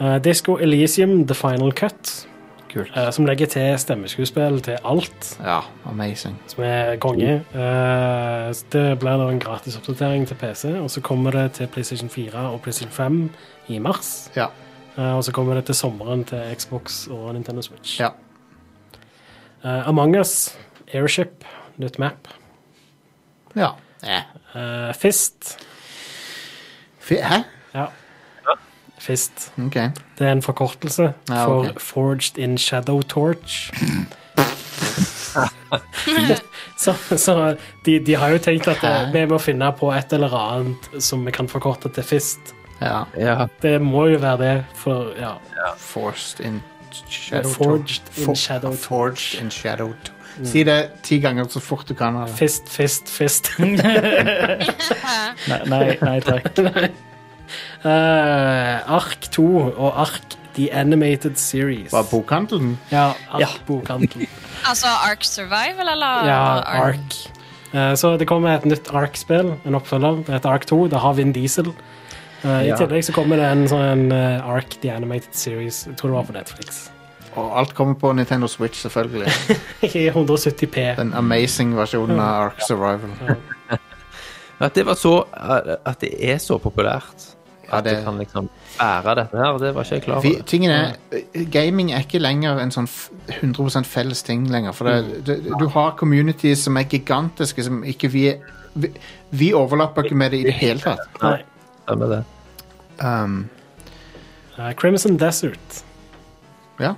Eh, 0.02 0.18
Disco 0.24 0.56
Elysium 0.58 1.26
The 1.26 1.34
Final 1.34 1.72
Cut, 1.72 2.26
Kult. 2.72 2.90
eh, 2.96 3.10
som 3.12 3.26
legger 3.26 3.46
til 3.46 3.78
stemmeskuespill 3.78 4.60
til 4.64 4.78
alt, 4.84 5.36
Ja, 5.44 5.60
amazing. 5.86 6.36
som 6.46 6.64
er 6.64 6.96
konge. 6.96 7.44
Uh, 7.54 8.50
det 8.72 8.98
blir 8.98 9.16
da 9.20 9.28
en 9.30 9.38
gratis 9.40 9.76
oppdatering 9.76 10.26
til 10.28 10.34
PC, 10.34 10.64
og 10.80 10.90
så 10.90 11.00
kommer 11.00 11.30
det 11.30 11.52
til 11.52 11.66
PlayStation 11.66 12.08
4 12.10 12.34
og 12.50 12.60
PlayStation 12.62 12.90
5 12.92 13.30
i 13.68 13.78
mars. 13.78 14.30
Ja. 14.36 14.46
Uh, 14.98 15.16
og 15.16 15.24
så 15.24 15.32
kommer 15.32 15.54
det 15.54 15.64
til 15.66 15.74
sommeren 15.74 16.24
til 16.24 16.42
Xbox 16.56 17.06
og 17.08 17.34
Nintendo 17.34 17.62
Switch. 17.62 18.00
ja. 18.00 18.08
Among 19.64 20.16
Us, 20.18 20.58
Airship, 20.92 21.44
nytt 21.78 21.98
map. 21.98 22.28
ja. 23.56 23.68
Fist. 24.92 25.58
F 27.00 27.10
Hæ? 27.12 27.42
Ja. 27.74 27.84
Fist. 29.02 29.48
Okay. 29.66 29.88
Det 30.18 30.26
er 30.28 30.32
en 30.36 30.42
forkortelse 30.42 31.08
Ja, 31.28 31.44
for. 31.44 31.66
Forged 31.82 32.38
in 32.38 32.54
Shadow 32.58 33.02
Torch. 33.02 33.72
så 36.76 36.94
så 37.16 37.56
de, 37.84 37.98
de 37.98 38.14
har 38.14 38.28
jo 38.34 38.38
tenkt 38.38 38.68
at 38.68 38.84
vi 39.14 39.24
må 39.26 39.38
finne 39.42 39.72
på 39.78 39.90
et 39.96 40.12
eller 40.12 40.34
annet 40.38 40.88
som 41.02 41.24
vi 41.26 41.30
kan 41.34 41.48
forkorte 41.48 41.88
til 41.96 42.04
Fist. 42.04 42.54
Ja. 42.82 43.04
Ja. 43.18 43.46
Det 43.62 43.80
må 43.82 44.06
jo 44.12 44.18
være 44.22 44.38
det, 44.42 44.64
for 44.78 45.10
ja. 45.18 45.32
Forced 45.78 46.40
in 46.46 46.62
shadow 47.08 47.50
Forged 47.50 48.02
in 48.16 48.24
For- 48.24 48.34
shadow 48.36 48.70
Torch. 48.76 48.88
Forged 48.88 49.40
in 49.42 49.50
shadow 49.50 49.88
Torch. 49.92 50.12
Si 50.48 50.62
det 50.64 50.90
ti 51.04 51.18
ganger 51.20 51.44
så 51.52 51.60
fort 51.60 51.88
du 51.88 51.94
kan. 51.94 52.14
Eller? 52.16 52.26
Fist, 52.36 52.68
fist, 52.68 53.08
fist. 53.08 53.50
Nei, 53.62 53.76
nei, 55.66 55.96
nei 56.00 56.20
takk. 56.24 56.58
Eh, 56.58 56.88
Ark 57.84 59.28
2 59.34 59.46
og 59.76 60.00
Ark 60.00 60.36
The 60.56 60.68
Animated 60.76 61.36
Series. 61.40 61.92
Var 61.92 62.02
bokhandelen? 62.10 62.78
Ja, 62.92 63.12
Ark 63.32 63.40
Ja. 63.40 63.46
bokhandel. 63.66 64.26
Altså 64.68 64.86
Ark 65.10 65.24
Survival, 65.24 65.88
eller? 65.90 66.26
Ja, 66.28 66.60
Ark. 66.84 67.16
Eh, 67.74 67.94
så 67.98 68.12
det 68.20 68.28
kommer 68.28 68.52
et 68.54 68.64
nytt 68.68 68.90
Ark-spill, 68.94 69.54
en 69.66 69.74
oppfølger. 69.74 70.20
Det 70.26 70.34
heter 70.36 70.50
Ark 70.52 70.66
2. 70.68 70.86
Det 70.92 71.00
har 71.00 71.12
Vin 71.18 71.32
Diesel. 71.32 71.72
Eh, 72.44 72.50
I 72.50 72.68
Ja. 72.68 72.76
tillegg 72.76 73.02
så 73.04 73.12
kommer 73.16 73.36
det 73.40 73.48
en 73.48 73.64
sånn 73.68 74.12
eh, 74.12 74.44
Ark 74.46 74.76
The 74.82 74.90
Animated 74.92 75.34
Series. 75.34 75.86
Jeg 75.88 75.96
tror 75.96 76.10
det 76.12 76.16
var 76.20 76.28
på 76.28 76.32
Netflix. 76.36 76.90
Og 77.34 77.58
alt 77.58 77.74
kommer 77.74 77.94
på 77.94 78.12
Nintendo 78.14 78.46
Switch, 78.46 78.82
selvfølgelig. 78.84 79.32
I 79.82 80.10
170P. 80.10 80.96
Den 81.00 81.14
amazing 81.14 81.72
versjonen 81.74 82.20
av 82.20 82.50
Ark 82.52 82.60
Survival. 82.68 83.10
At 84.60 84.74
det 84.76 84.84
var 84.86 84.94
så 84.94 85.24
At 85.86 85.98
det 86.04 86.12
er 86.20 86.38
så 86.38 86.58
populært. 86.60 87.32
Ja, 87.72 87.78
At 87.78 87.84
det- 87.84 87.96
det 87.96 88.04
kan 88.04 88.18
liksom 88.18 88.48
bære 88.78 89.14
dette 89.16 89.36
her, 89.36 89.58
det 89.58 89.74
var 89.74 89.82
ikke 89.82 89.94
jeg 89.94 90.02
klar 90.02 90.16
over. 90.16 90.42
tingen 90.46 90.70
er, 90.70 90.92
Gaming 91.50 91.92
er 91.92 91.98
ikke 92.04 92.18
lenger 92.20 92.58
en 92.60 92.70
sånn 92.70 92.86
f- 92.86 93.10
100 93.40 93.84
felles 93.84 94.22
ting 94.22 94.46
lenger. 94.50 94.72
For 94.72 94.84
det, 94.84 95.24
det, 95.26 95.38
du 95.58 95.68
har 95.68 95.90
communities 95.96 96.58
som 96.58 96.76
er 96.76 96.84
gigantiske, 96.84 97.64
som 97.64 97.82
ikke 97.84 98.10
vi 98.10 98.34
Vi, 98.74 98.88
vi 99.30 99.52
overlapper 99.52 100.02
ikke 100.04 100.14
med 100.16 100.30
det 100.30 100.38
i 100.40 100.42
det 100.44 100.52
hele 100.54 100.80
tatt. 100.80 100.98
Nei. 101.22 101.42
Stemmer 101.86 102.08
det. 102.08 102.24
Um, 103.04 103.48
uh, 104.58 104.72
Crimson 104.72 105.18
Desert. 105.18 105.82
ja. 106.80 106.94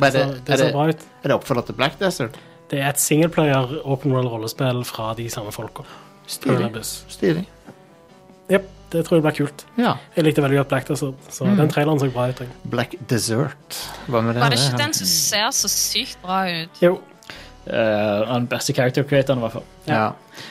Er 0.00 0.10
det, 0.10 0.12
det, 0.12 0.22
er 0.22 0.56
det 0.56 0.72
det, 0.96 1.06
er 1.22 1.28
det 1.28 1.32
oppfølger 1.36 1.66
til 1.66 1.72
Black 1.74 1.98
Desert? 2.00 2.38
Det 2.70 2.80
er 2.80 2.88
et 2.88 2.98
singleplayer 3.00 3.82
open 3.84 4.12
world 4.12 4.28
rollespill 4.32 4.84
fra 4.84 5.12
de 5.14 5.28
samme 5.30 5.52
folka. 5.52 5.82
Stilig. 6.26 6.70
Stilig. 7.08 7.44
Jep, 8.50 8.66
det 8.92 9.04
tror 9.06 9.18
jeg 9.18 9.24
blir 9.26 9.36
kult. 9.46 9.64
Ja. 9.78 9.94
Jeg 10.16 10.24
likte 10.26 10.42
veldig 10.44 10.58
godt 10.62 10.68
Black 10.68 10.88
Desert, 10.88 11.14
så 11.32 11.44
Mm. 11.46 11.56
den 11.56 11.68
traileren 11.72 11.98
så 12.00 12.10
bra 12.12 12.28
ut. 12.28 12.38
jeg. 12.40 12.48
Black 12.64 12.94
Desert. 13.08 13.78
Hva 14.08 14.20
med 14.22 14.34
det? 14.34 14.42
Var 14.42 14.50
det 14.50 14.58
ikke 14.60 14.78
den 14.82 14.92
som 14.94 15.06
ser 15.06 15.48
så 15.50 15.68
sykt 15.68 16.18
bra 16.22 16.42
ut? 16.50 16.82
Jo, 16.82 17.00
Den 17.64 18.26
han 18.28 18.46
beste 18.50 18.72
character 18.74 19.02
creatoren, 19.04 19.38
i 19.38 19.40
hvert 19.42 19.52
fall. 19.52 19.64
Ja. 19.86 20.10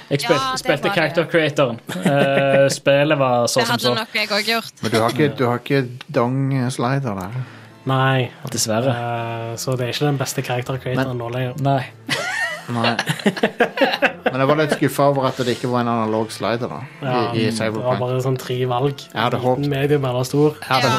Jeg 0.09 0.21
spil, 0.21 0.35
Ja, 0.35 0.55
spilte 0.55 0.87
var 0.87 0.95
character 0.95 1.25
creatoren. 1.25 1.79
Uh, 1.89 2.69
spillet 2.69 3.17
var 3.19 3.47
så 3.47 3.65
som 3.65 3.77
så. 3.79 3.89
Det 3.89 3.97
hadde 3.97 3.99
nok 3.99 4.13
jeg 4.15 4.29
òg 4.29 4.45
gjort. 4.47 4.71
Men 4.81 4.91
du 4.91 4.97
har 5.01 5.09
ikke, 5.09 5.37
du 5.37 5.45
har 5.47 5.59
ikke 5.59 5.81
dong-slider 6.13 7.19
der. 7.19 7.41
Nei. 7.85 8.29
Dessverre. 8.51 8.93
Uh, 8.95 9.55
så 9.57 9.75
det 9.75 9.87
er 9.87 9.93
ikke 9.93 10.05
den 10.05 10.17
beste 10.17 10.41
karaktercreatoren 10.41 11.17
nå 11.17 11.29
lenger. 11.33 11.53
Nei. 11.59 11.83
Nei. 12.69 12.95
Men 14.26 14.39
jeg 14.41 14.47
var 14.51 14.55
litt 14.59 14.74
skuffa 14.78 15.03
over 15.11 15.22
at 15.30 15.38
det 15.38 15.47
ikke 15.57 15.69
var 15.72 15.80
en 15.82 15.88
analog 15.93 16.28
slider 16.32 16.67
da, 16.72 16.80
Ja, 17.01 17.32
i, 17.34 17.36
i 17.47 17.49
det 17.51 17.72
var 17.76 17.97
bare 17.99 18.22
sånn 18.24 18.38
tre 18.39 18.59
valg. 18.69 18.97
Jeg 19.13 19.22
hadde 19.22 19.38
håpet- 19.41 19.59
Liten, 19.65 19.80
medium 19.80 20.05
eller 20.05 20.24
stor. 20.28 20.49
Ja. 20.61 20.65
hadde, 20.76 20.91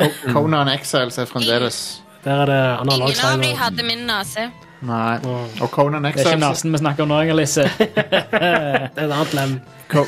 Ja. 0.00 0.06
Conan 0.32 0.68
Exiles 0.68 1.18
er 1.18 1.24
fremdeles 1.26 2.00
Der 2.24 2.40
er 2.42 2.46
det 2.46 2.78
analog 2.80 3.08
Ingen 3.10 3.24
av 3.24 3.38
de 3.38 3.44
slider. 3.44 3.56
hadde 3.64 3.82
min 3.82 4.06
nese. 4.06 4.50
Nei. 4.82 5.18
Mm. 5.18 5.62
Og 5.62 5.70
Conan 5.70 6.04
Exiles 6.08 6.24
Det 6.24 6.32
er 6.32 6.36
ikke 6.36 6.48
nesen 6.50 6.72
vi 6.72 6.78
snakker 6.78 7.02
om 7.02 7.08
nå, 7.08 7.20
Inger-Lise. 7.20 7.70
Det 7.78 7.88
er 8.32 8.88
et 8.96 9.12
annet 9.12 9.34
lem. 9.34 9.60
Co 9.90 10.04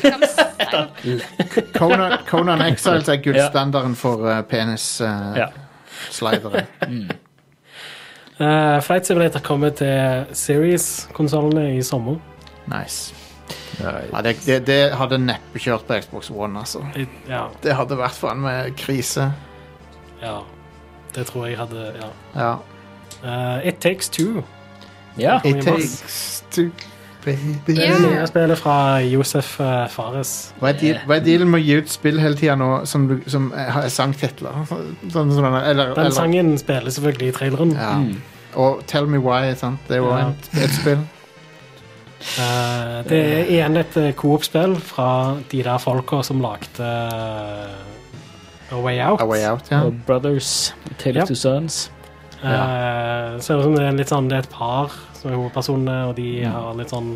Conan, 1.75 2.13
Conan 2.29 2.61
Exiles 2.63 3.09
er 3.09 3.17
gullstandarden 3.25 3.95
for 3.97 4.17
uh, 4.29 4.43
penis-slidere. 4.43 6.67
Eh, 8.43 8.81
Flight 8.83 9.07
Simulator 9.07 9.41
kommer 9.45 9.71
til 9.71 10.25
Series-konsollene 10.35 11.77
i 11.77 11.83
sommer. 11.83 12.17
Nice. 12.71 13.15
Ja, 13.83 14.21
det, 14.23 14.37
det, 14.47 14.61
det 14.67 14.93
hadde 14.97 15.19
neppe 15.19 15.59
kjørt 15.61 15.85
på 15.89 15.97
Xbox 16.01 16.31
One, 16.31 16.59
altså. 16.61 16.81
Ja, 17.29 17.49
Det 17.63 17.75
hadde 17.77 17.97
vært 17.99 18.15
faen 18.17 18.41
meg 18.45 18.77
krise. 18.81 19.33
ja. 20.23 20.41
Det 21.13 21.27
tror 21.29 21.45
jeg 21.47 21.59
hadde 21.59 21.93
Ja. 22.01 22.07
Ja. 22.35 22.53
Uh, 23.23 23.67
It 23.69 23.81
Takes 23.85 24.09
Two. 24.09 24.43
Ja. 25.19 25.41
It 25.45 25.61
takes 25.67 26.43
two, 26.51 26.71
baby. 27.25 27.53
Det 27.67 27.75
Ja. 27.77 27.99
det 27.99 28.01
nye 28.11 28.27
spillet 28.27 28.59
fra 28.59 28.77
Josef 29.05 29.61
uh, 29.61 29.87
Fares. 29.93 30.55
Hva 30.59 30.71
er, 30.73 30.79
deal, 30.81 30.99
hva 31.07 31.17
er 31.19 31.27
dealen 31.27 31.51
med 31.53 31.61
å 31.61 31.65
gi 31.67 31.77
ut 31.83 31.91
spill 31.93 32.19
hele 32.19 32.35
tida 32.41 32.55
nå 32.57 32.87
som, 32.89 33.05
du, 33.11 33.19
som 33.29 33.51
er 33.53 33.91
sangtitler? 33.93 34.57
Sånn, 34.71 35.35
sånn, 35.37 35.45
eller, 35.61 35.93
Den 35.93 35.99
eller, 36.07 36.11
sangen 36.17 36.55
spiller 36.59 36.91
selvfølgelig 36.91 37.29
i 37.29 37.37
traileren. 37.37 37.75
ja. 37.77 37.93
Og 38.57 38.83
Tell 38.87 39.07
Me 39.07 39.19
Why, 39.21 39.53
sant? 39.57 39.81
det 39.89 39.97
er 39.99 40.01
jo 40.03 40.09
Ja. 40.17 40.29
et, 40.31 40.49
et 40.65 40.71
spill. 40.81 41.05
Eh, 42.39 43.03
det 43.09 43.19
er 43.21 43.45
igjen 43.51 43.77
et 43.81 43.97
eh, 44.01 44.13
Coop-spill 44.17 44.77
fra 44.81 45.09
de 45.51 45.63
der 45.67 45.79
folka 45.83 46.23
som 46.25 46.41
lagde 46.45 46.81
eh, 46.81 48.73
A 48.73 48.75
Way 48.81 49.01
Out. 49.05 49.21
A 49.21 49.27
Way 49.29 49.45
Out, 49.51 49.69
ja. 49.71 49.81
Og 49.89 49.95
Brothers, 50.07 50.75
Tale 50.99 51.17
Ja. 51.21 51.23
of 51.23 51.29
Two 51.29 51.35
Sons. 51.37 51.91
Ja. 52.43 53.39
ser 53.39 53.59
ut 53.61 53.65
som 53.65 53.75
det 53.77 53.85
er, 53.87 53.93
litt 53.95 54.09
sånn, 54.11 54.27
det 54.29 54.35
er 54.35 54.43
et 54.47 54.51
par 54.51 54.91
som 55.15 55.31
er 55.31 55.37
hovedpersonene, 55.39 55.99
og 56.09 56.17
de 56.17 56.41
Mm. 56.43 56.51
har 56.53 56.75
litt 56.75 56.91
sånn 56.91 57.13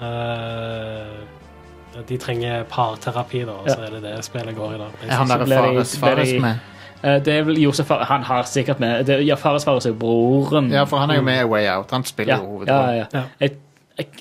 uh, 0.00 2.06
De 2.08 2.16
trenger 2.20 2.64
parterapi, 2.68 3.44
da, 3.48 3.52
og 3.52 3.68
så 3.70 3.80
er 3.86 3.90
det 3.96 4.02
det 4.04 4.24
spillet 4.24 4.54
går 4.56 4.74
i. 4.74 4.78
da. 4.78 4.84
Er 5.08 5.14
han 5.16 5.28
der 5.28 5.46
Fares, 5.46 5.96
Fares 5.98 6.32
med? 6.40 6.58
Eh, 7.02 7.18
det 7.24 7.28
er 7.38 7.42
vel 7.44 7.58
Josef 7.60 7.88
Han 7.88 8.22
har 8.24 8.42
sikkert 8.48 8.80
med 8.80 9.04
det, 9.06 9.20
Ja, 9.26 9.34
Fares 9.36 9.64
Fares 9.64 9.84
er 9.86 9.90
jo 9.90 9.96
broren. 10.00 10.70
Ja, 10.72 10.84
for 10.84 10.98
han 10.98 11.10
er 11.10 11.16
jo 11.16 11.22
med 11.22 11.40
i 11.40 11.44
Way 11.44 11.66
Out. 11.68 11.90
Han 11.90 12.04
spiller 12.04 12.36
jo 12.36 12.42
ja, 12.42 12.48
hovedrollen. 12.48 12.96
ja. 12.96 13.04
Ja. 13.12 13.22
Jeg, 13.40 13.50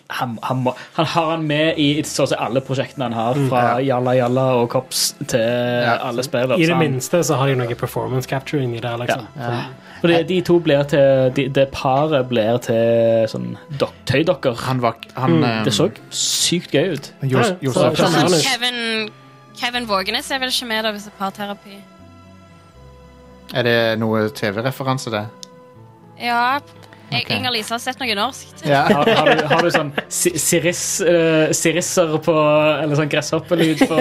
han, 0.07 0.38
han, 0.41 0.57
må, 0.63 0.71
han 0.95 1.05
har 1.05 1.32
han 1.32 1.41
med 1.47 1.80
i 1.82 1.88
så 2.07 2.23
å 2.23 2.30
si 2.32 2.36
alle 2.39 2.61
prosjektene 2.63 3.09
han 3.09 3.13
har, 3.17 3.39
fra 3.49 3.63
Jalla 3.84 4.13
Jalla 4.15 4.45
og 4.61 4.69
Kops 4.71 5.01
til 5.28 5.41
alle 5.41 6.23
spillere. 6.23 6.57
I 6.61 6.69
det 6.69 6.78
minste 6.80 7.19
så 7.28 7.36
har 7.41 7.51
de 7.51 7.57
noe 7.59 7.76
performance 7.76 8.30
capturing 8.32 8.76
i 8.78 8.80
det. 8.80 8.93
liksom. 9.03 9.26
Ja. 9.36 9.57
Fordi 10.01 10.21
de 10.30 10.38
to 10.45 10.59
blir 10.61 10.84
til 10.91 11.32
de, 11.34 11.47
Det 11.49 11.65
paret 11.73 12.28
blir 12.30 12.57
til 12.61 13.28
sånn 13.32 13.55
dok, 13.80 13.93
tøydokker. 14.05 14.55
Han 14.67 14.80
var 14.84 14.95
han, 15.15 15.39
mm. 15.41 15.63
Det 15.65 15.73
så 15.73 15.89
sykt 16.13 16.71
gøy 16.76 16.93
ut. 16.95 17.11
Ja, 17.23 17.43
Josef 17.61 17.97
så- 17.97 18.30
så- 18.30 18.41
Kevin, 18.43 19.09
Kevin 19.57 19.88
Vågenes 19.88 20.32
er 20.32 20.39
vel 20.39 20.49
ikke 20.49 20.67
med 20.67 20.84
da 20.84 20.91
hvis 20.91 21.05
det 21.09 21.13
er 21.13 21.19
parterapi? 21.19 21.78
Er 23.53 23.63
det 23.63 23.99
noe 23.99 24.30
TV-referanse, 24.30 25.11
det? 25.11 25.26
Ja. 26.21 26.59
Jeg, 27.12 27.22
Ok. 27.26 27.30
Inger-Lise 27.36 27.70
har 27.76 27.80
sett 27.80 27.99
noe 28.01 28.16
norsk. 28.18 28.64
Ja. 28.66 28.82
Har, 28.89 29.10
har, 29.18 29.30
du, 29.38 29.43
har 29.51 29.62
du 29.62 29.70
sånn 29.72 29.91
si- 30.10 30.34
siris, 30.41 30.82
eh, 31.06 31.51
sirisser 31.56 32.16
på 32.26 32.34
Eller 32.82 32.95
sånn 32.97 33.12
gresshoppelyd 33.12 33.84
på, 33.88 33.99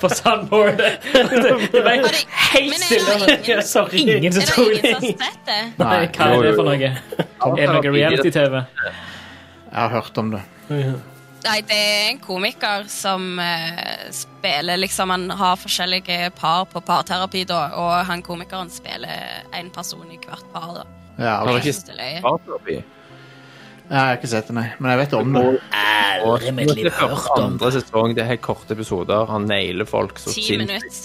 på 0.00 0.08
sandboardet? 0.16 0.96
Det, 1.12 1.22
det 1.74 1.82
ble 1.84 1.94
helt 2.00 2.74
stille. 2.80 3.18
ingen- 3.36 3.62
Sorry. 3.74 4.06
Ingen 4.16 4.32
som 4.32 4.42
Er 4.42 4.46
det 4.46 4.54
tror 4.54 4.72
ingen 4.72 4.80
som 4.80 4.94
har 4.94 5.00
det. 5.00 5.18
sett 5.20 5.46
det? 5.46 5.60
Nei, 5.84 5.94
hva 6.16 6.30
er 6.32 6.42
det 6.48 6.54
for 6.56 6.70
noe? 6.70 6.90
Er 6.90 7.56
det 7.60 7.70
noe 7.76 7.94
reality-TV? 8.00 8.60
Jeg 9.70 9.80
har 9.84 9.92
hørt 9.94 10.18
om 10.24 10.30
det. 10.34 10.42
Nei, 10.70 11.60
det 11.64 11.76
er 11.76 12.08
en 12.10 12.18
komiker 12.20 12.82
som 12.92 13.38
uh, 13.40 13.78
spiller 14.12 14.76
liksom 14.76 15.08
Han 15.14 15.30
har 15.40 15.56
forskjellige 15.56 16.30
par 16.36 16.66
på 16.68 16.82
parterapi, 16.84 17.44
da, 17.48 17.62
og 17.80 17.94
han 18.10 18.20
komikeren 18.26 18.68
spiller 18.72 19.44
én 19.56 19.70
person 19.72 20.04
i 20.12 20.18
hvert 20.26 20.48
par. 20.52 20.74
da. 20.82 20.84
Ja, 21.20 21.36
Har 21.44 21.52
du 21.52 21.58
ikke 21.60 22.22
parterapi? 22.24 22.78
Jeg 23.90 23.98
har 23.98 24.16
ikke 24.16 24.28
sett 24.30 24.46
det, 24.48 24.54
nei. 24.54 24.66
Men 24.78 24.92
jeg 24.92 24.98
vet 25.02 25.14
om 25.18 25.32
det. 25.34 25.40
Og 26.24 26.40
det 26.40 26.92
er 26.92 27.04
om 27.10 27.42
andre 27.42 27.70
sesong, 27.74 28.14
det 28.14 28.22
er 28.24 28.28
helt 28.34 28.42
korte 28.44 28.72
episoder. 28.76 29.24
Han 29.30 29.48
nailer 29.50 29.84
folk 29.88 30.18
så 30.18 30.30
Ti 30.32 30.42
sinnssykt. 30.42 30.58
minutter. 30.58 31.00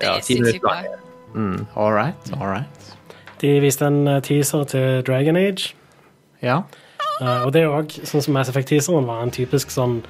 Det 0.00 0.06
Ja, 0.06 0.14
er 0.16 0.20
ti 0.20 0.34
sinnssykt 0.36 0.62
minutter 0.62 0.88
bra. 0.90 0.96
Mm. 1.34 1.66
All 1.76 1.92
right, 1.92 2.32
all 2.40 2.46
right. 2.48 2.94
De 3.40 3.60
viste 3.60 3.86
en 3.86 4.06
eh, 4.08 4.20
teaser 4.22 4.64
til 4.64 5.02
Dragon 5.06 5.36
Age. 5.36 5.74
Ja. 6.42 6.60
Eh, 7.20 7.42
og 7.46 7.52
det 7.52 7.62
er 7.62 7.68
òg, 7.74 7.90
sånn 8.04 8.22
som 8.22 8.34
Mass 8.34 8.48
Effect-teaseren, 8.48 9.06
var 9.06 9.22
en 9.22 9.30
typisk 9.34 9.70
sånn 9.70 10.00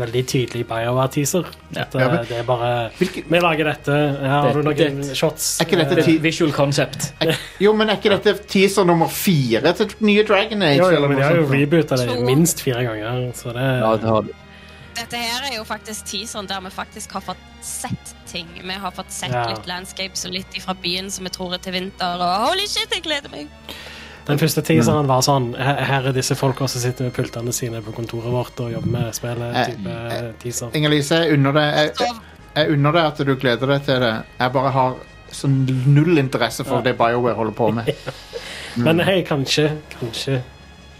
veldig 0.00 0.22
tydelig 0.26 0.64
BioWare-teaser. 0.68 1.46
Ja. 1.76 1.84
eh, 1.86 2.00
Ja, 2.00 2.08
det 2.28 2.38
er 2.40 2.42
bare 2.48 2.90
Hvilke- 2.98 3.24
Vi 3.30 3.38
lager 3.40 3.64
dette. 3.70 3.92
Her 4.20 4.28
har 4.42 4.52
du 4.52 4.62
noen 4.62 4.76
det- 4.76 5.16
shots. 5.16 5.60
Er 5.60 5.64
ikke 5.66 5.78
dette 5.84 6.02
ti- 6.04 6.18
Visual 6.18 6.52
concept. 6.52 7.12
Er- 7.20 7.36
Jo, 7.60 7.72
men 7.72 7.88
er 7.90 7.96
ikke 7.96 8.10
dette 8.18 8.34
teaser 8.48 8.84
nummer 8.84 9.08
fire 9.08 9.72
til 9.72 9.88
nye 10.00 10.22
Dragon 10.24 10.62
Age? 10.62 10.78
jo, 10.78 10.90
jo, 10.90 11.00
men 11.08 11.16
de 11.16 11.22
har 11.22 11.34
jo 11.36 11.46
reboota 11.46 11.96
det 11.96 12.20
minst 12.24 12.60
fire 12.62 12.82
ganger, 12.84 13.32
så 13.34 13.52
det 13.52 13.62
Ja, 13.80 13.96
det 13.96 14.08
har. 14.08 14.24
Dette 14.96 15.16
her 15.16 15.52
er 15.52 15.56
jo 15.56 15.64
faktisk 15.64 16.04
teaseren 16.04 16.46
der 16.48 16.60
vi 16.60 16.68
faktisk 16.70 17.12
har 17.12 17.20
fått 17.22 17.36
sett 17.62 18.14
ting. 18.26 18.46
Vi 18.62 18.72
har 18.72 18.90
fått 18.90 19.10
sett 19.12 19.30
Ja. 19.32 19.46
litt 19.48 19.66
landscapes 19.66 20.24
og 20.26 20.32
litt 20.32 20.60
fra 20.60 20.74
byen 20.74 21.10
som 21.10 21.24
vi 21.24 21.30
tror 21.30 21.54
er 21.54 21.58
til 21.58 21.72
vinter. 21.72 22.18
Og 22.20 22.48
holy 22.48 22.66
shit, 22.66 22.88
jeg 22.92 23.02
gleder 23.02 23.30
meg! 23.30 23.48
Den 24.28 24.38
første 24.40 24.62
teaseren 24.62 25.08
var 25.08 25.22
sånn 25.24 25.50
Her 25.58 26.08
er 26.10 26.14
disse 26.16 26.36
folka 26.38 26.68
som 26.70 26.82
sitter 26.82 27.08
med 27.08 27.14
pultene 27.16 27.52
sine 27.56 27.80
på 27.84 27.94
kontoret 27.96 28.32
vårt 28.32 28.60
og 28.62 28.72
jobber 28.74 28.92
med 28.96 29.14
spillet. 29.16 29.54
Eh, 29.56 29.70
type 29.72 29.94
eh, 30.16 30.28
teaser. 30.42 30.74
Inger-Lise, 30.76 31.22
jeg 31.24 31.38
unner 31.38 31.56
deg 31.56 31.78
jeg, 31.78 32.12
jeg 32.56 32.74
unner 32.76 32.96
deg 32.98 33.08
at 33.08 33.22
du 33.26 33.34
gleder 33.34 33.74
deg 33.74 33.84
til 33.88 34.00
det. 34.04 34.12
Jeg 34.40 34.54
bare 34.56 34.72
har 34.76 34.96
sånn 35.30 35.58
null 35.86 36.18
interesse 36.18 36.64
for 36.66 36.80
Ja. 36.80 36.88
det 36.90 36.96
BioWare 36.98 37.34
holder 37.38 37.54
på 37.54 37.70
med. 37.74 37.90
Men 38.86 39.00
hei, 39.02 39.20
kanskje, 39.26 39.70
kanskje 39.98 40.40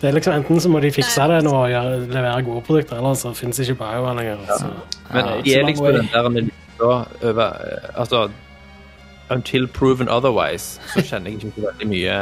Det 0.01 0.09
er 0.09 0.15
liksom 0.17 0.35
Enten 0.35 0.59
så 0.61 0.71
må 0.73 0.81
de 0.83 0.91
fikse 0.91 1.27
det 1.31 1.43
nå 1.47 1.53
og 1.55 1.69
gjøre, 1.71 1.99
levere 2.11 2.43
gode 2.47 2.63
produkter, 2.67 2.99
eller 2.99 3.15
så 3.19 3.35
finnes 3.37 3.61
ikke 3.63 3.79
BioWare 3.83 4.17
lenger. 4.17 4.47
Så. 4.49 4.71
Men 5.13 5.25
Ja, 5.27 5.41
de 5.45 5.55
er 5.55 5.67
liksom 5.69 5.93
den 5.95 6.09
der 6.15 6.51
over 6.81 7.53
eh, 7.53 7.91
Altså 7.95 8.31
Until 9.31 9.67
proven 9.69 10.09
otherwise, 10.09 10.81
så 10.95 11.03
kjenner 11.07 11.31
jeg 11.31 11.45
ikke 11.45 11.63
veldig 11.69 11.87
mye 11.87 12.15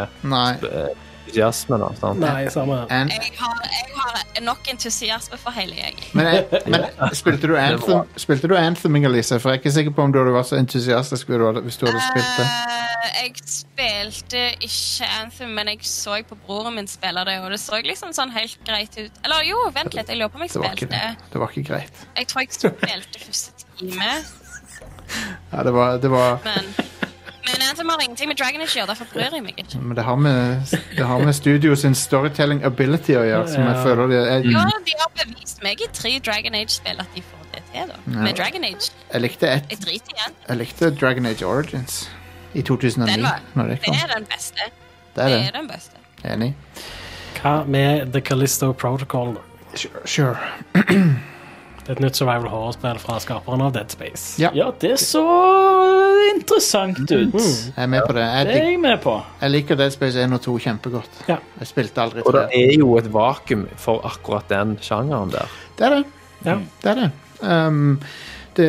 eh, 0.68 0.88
entusiasme. 1.28 1.78
da, 1.80 1.88
sant? 2.00 2.20
Nei, 2.20 2.48
samme 2.52 2.82
And, 2.90 3.10
jeg 3.12 3.32
har, 3.38 3.62
jeg 3.64 3.94
har 3.96 4.42
nok 4.44 4.68
entusiasme 4.72 5.38
for 5.40 5.50
hele 5.56 5.76
jeg. 5.76 5.96
men, 6.18 6.44
men 6.68 6.84
spilte 7.16 7.48
du 7.48 7.56
Anthem, 7.56 8.04
spilte 8.16 8.48
du 8.48 8.56
Anthem 8.56 8.96
Inger-Lise? 9.00 9.38
For 9.40 9.50
jeg 9.52 9.58
er 9.58 9.62
ikke 9.62 9.72
sikker 9.78 9.94
på 9.96 10.04
om 10.08 10.12
du 10.12 10.18
hadde 10.20 10.34
vært 10.36 10.50
så 10.52 10.56
entusiastisk 10.60 11.28
hvis 11.32 11.40
du 11.40 11.46
hadde- 11.48 11.64
hvis 11.66 11.80
du 11.80 11.86
hadde 11.88 12.02
spilt 12.10 12.32
det. 12.38 12.46
Eh, 12.48 13.22
jeg 13.22 13.32
spilte 13.46 14.44
ikke 14.68 15.08
Anthem, 15.22 15.52
men 15.56 15.68
jeg 15.72 15.78
så 15.88 16.18
på 16.28 16.36
broren 16.46 16.74
min 16.76 16.88
spille 16.90 17.24
det, 17.28 17.38
og 17.44 17.50
det 17.54 17.60
så 17.62 17.80
liksom 17.84 18.12
sånn 18.16 18.32
helt 18.36 18.58
greit 18.68 18.96
ut. 18.98 19.20
Eller 19.24 19.44
jo, 19.48 19.62
vent 19.76 19.94
litt, 19.96 20.08
jeg 20.12 20.20
lurer 20.20 20.32
på 20.34 20.40
om 20.40 20.44
jeg 20.46 20.52
Det 20.56 20.60
var 20.64 20.76
ikke, 20.76 20.88
spilte 20.92 21.32
det 21.32 21.40
var 21.44 21.54
ikke 21.56 21.68
greit. 21.72 22.04
Jeg 22.20 22.28
tror 22.32 22.44
jeg 22.44 22.52
spilte 22.58 23.24
første 23.24 23.68
time, 23.78 24.12
Ja, 25.52 25.62
det 25.64 25.72
var, 25.72 25.96
det 26.02 26.10
var 26.12 26.38
men 26.44 26.66
Men 27.52 27.62
Anthem 27.70 27.88
har 27.88 28.00
ingenting 28.04 28.28
med 28.28 28.36
Dragon 28.36 28.60
Age 28.60 28.74
å 28.74 28.78
gjøre, 28.80 28.88
derfor 28.92 29.06
bryr 29.12 29.30
jeg 29.36 29.42
meg 29.44 29.58
ikke. 29.62 29.80
Men 29.80 29.96
det 29.96 30.04
har 30.04 30.16
med, 30.16 30.74
det 30.96 31.06
har 31.06 31.18
med 31.24 31.34
studio 31.34 31.74
sin 31.74 31.94
storytelling 31.94 32.62
ability 32.64 33.14
å 33.16 33.24
gjøre, 33.24 33.48
som 33.48 33.62
jeg 33.64 33.82
føler 33.86 34.06
det 34.12 34.20
er, 34.24 34.48
Ja, 34.52 34.64
de 34.88 34.96
har 35.00 35.10
bevist 35.24 35.62
meg 35.62 35.80
i 35.80 35.88
tre 35.92 36.18
Dragon 36.20 36.54
Age-spill 36.54 37.00
at 37.00 37.14
de 37.14 37.22
får 37.22 37.46
det 37.54 37.62
til, 37.72 37.88
da. 37.88 37.96
Med 38.20 38.36
Dragon 38.36 38.64
Age. 38.64 38.90
Jeg 39.12 39.20
likte, 39.24 39.48
et, 39.48 39.70
Jeg 39.70 39.78
driter 39.86 40.14
igjen. 40.16 40.36
jeg 40.48 40.56
likte 40.62 40.90
Dragon 41.00 41.26
Age 41.26 41.42
Origins 41.46 42.08
i 42.54 42.62
2009. 42.62 43.12
Den 43.12 43.22
var- 43.22 43.40
det 43.68 43.80
Det 43.82 43.94
er 44.02 44.14
den 44.14 44.24
beste. 44.24 44.70
Det 45.16 45.24
er 45.24 45.28
Det 45.28 45.38
det. 45.38 45.46
er 45.48 45.52
den 45.60 45.68
beste. 45.68 45.94
Det 51.88 51.94
er 51.94 51.96
et 51.96 52.00
nytt 52.04 52.18
survival 52.20 52.50
horror-spill 52.52 52.98
fra 53.00 53.14
skaperen 53.24 53.62
av 53.64 53.70
Dead 53.72 53.88
Space. 53.88 54.34
Ja. 54.42 54.50
Ja, 54.52 54.66
det 54.82 54.98
så 55.00 55.22
interessant 56.34 56.98
ut. 57.00 57.32
Jeg 57.38 57.72
er 57.80 57.86
med 57.88 58.02
på 58.04 58.12
det. 58.12 58.26
Jeg, 58.26 58.46
Det 58.46 58.56
er 58.58 58.66
jeg 58.68 58.80
med 58.82 58.98
på. 59.00 59.14
jeg 59.40 59.50
liker 59.54 59.78
Dead 59.80 59.90
Space 59.94 60.20
1 60.20 60.32
og 60.36 60.42
2 60.44 60.56
kjempegodt. 60.66 61.22
Ja. 61.30 61.38
Jeg 61.62 61.66
spilte 61.70 62.02
aldri 62.04 62.22
Og 62.26 62.32
det 62.36 62.42
er 62.58 62.74
jo 62.76 62.90
et 63.00 63.08
vakuum 63.14 63.66
for 63.80 64.04
akkurat 64.04 64.44
den 64.52 64.76
sjangeren 64.84 65.32
der. 65.32 65.48
Det 65.78 65.86
er 65.86 65.94
det. 65.96 66.04
Ja. 66.44 66.58
Det 66.82 66.90
er 66.92 66.94
det. 67.00 67.10
Um, 67.40 67.98
det, 68.58 68.68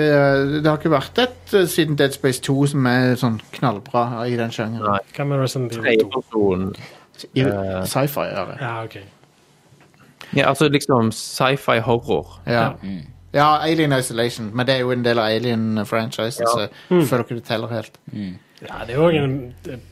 det 0.63 0.65
har 0.69 0.77
ikke 0.79 0.91
vært 0.95 1.19
et 1.25 1.53
uh, 1.59 1.65
siden 1.67 1.97
Dead 1.99 2.15
Space 2.15 2.39
2 2.47 2.55
som 2.71 2.85
er 2.87 3.15
sånn 3.19 3.41
knallbra 3.59 4.23
i 4.31 4.37
den 4.39 4.51
sjangeren. 4.55 4.93
Nei. 4.95 4.99
Hva 5.17 5.27
med 5.27 5.43
Resident 5.43 5.75
Evil 5.75 6.07
2? 6.07 6.23
Tredjeperson 6.23 6.75
I 7.35 7.41
Eh. 7.43 7.83
sci-fi 7.83 8.29
er 8.31 8.45
det. 8.53 8.61
Ja, 8.63 8.75
ok. 8.87 9.01
Ja, 10.35 10.49
altså 10.49 10.69
liksom 10.69 11.11
sci-fi 11.11 11.79
horror. 11.85 12.39
Ja. 12.47 12.73
ja, 13.33 13.47
Alien 13.65 13.93
Isolation, 13.97 14.51
men 14.53 14.65
det 14.67 14.75
er 14.75 14.79
jo 14.85 14.91
en 14.91 15.03
del 15.05 15.19
av 15.19 15.25
Alien-franchisen, 15.31 16.45
så 16.47 16.67
mm. 16.89 17.05
føler 17.09 17.23
ikke 17.25 17.39
det 17.39 17.43
teller 17.49 17.67
helt. 17.73 17.97
Ja, 18.61 18.81
det 18.85 18.95
er 18.95 18.99
jo 18.99 19.07
en, 19.23 19.35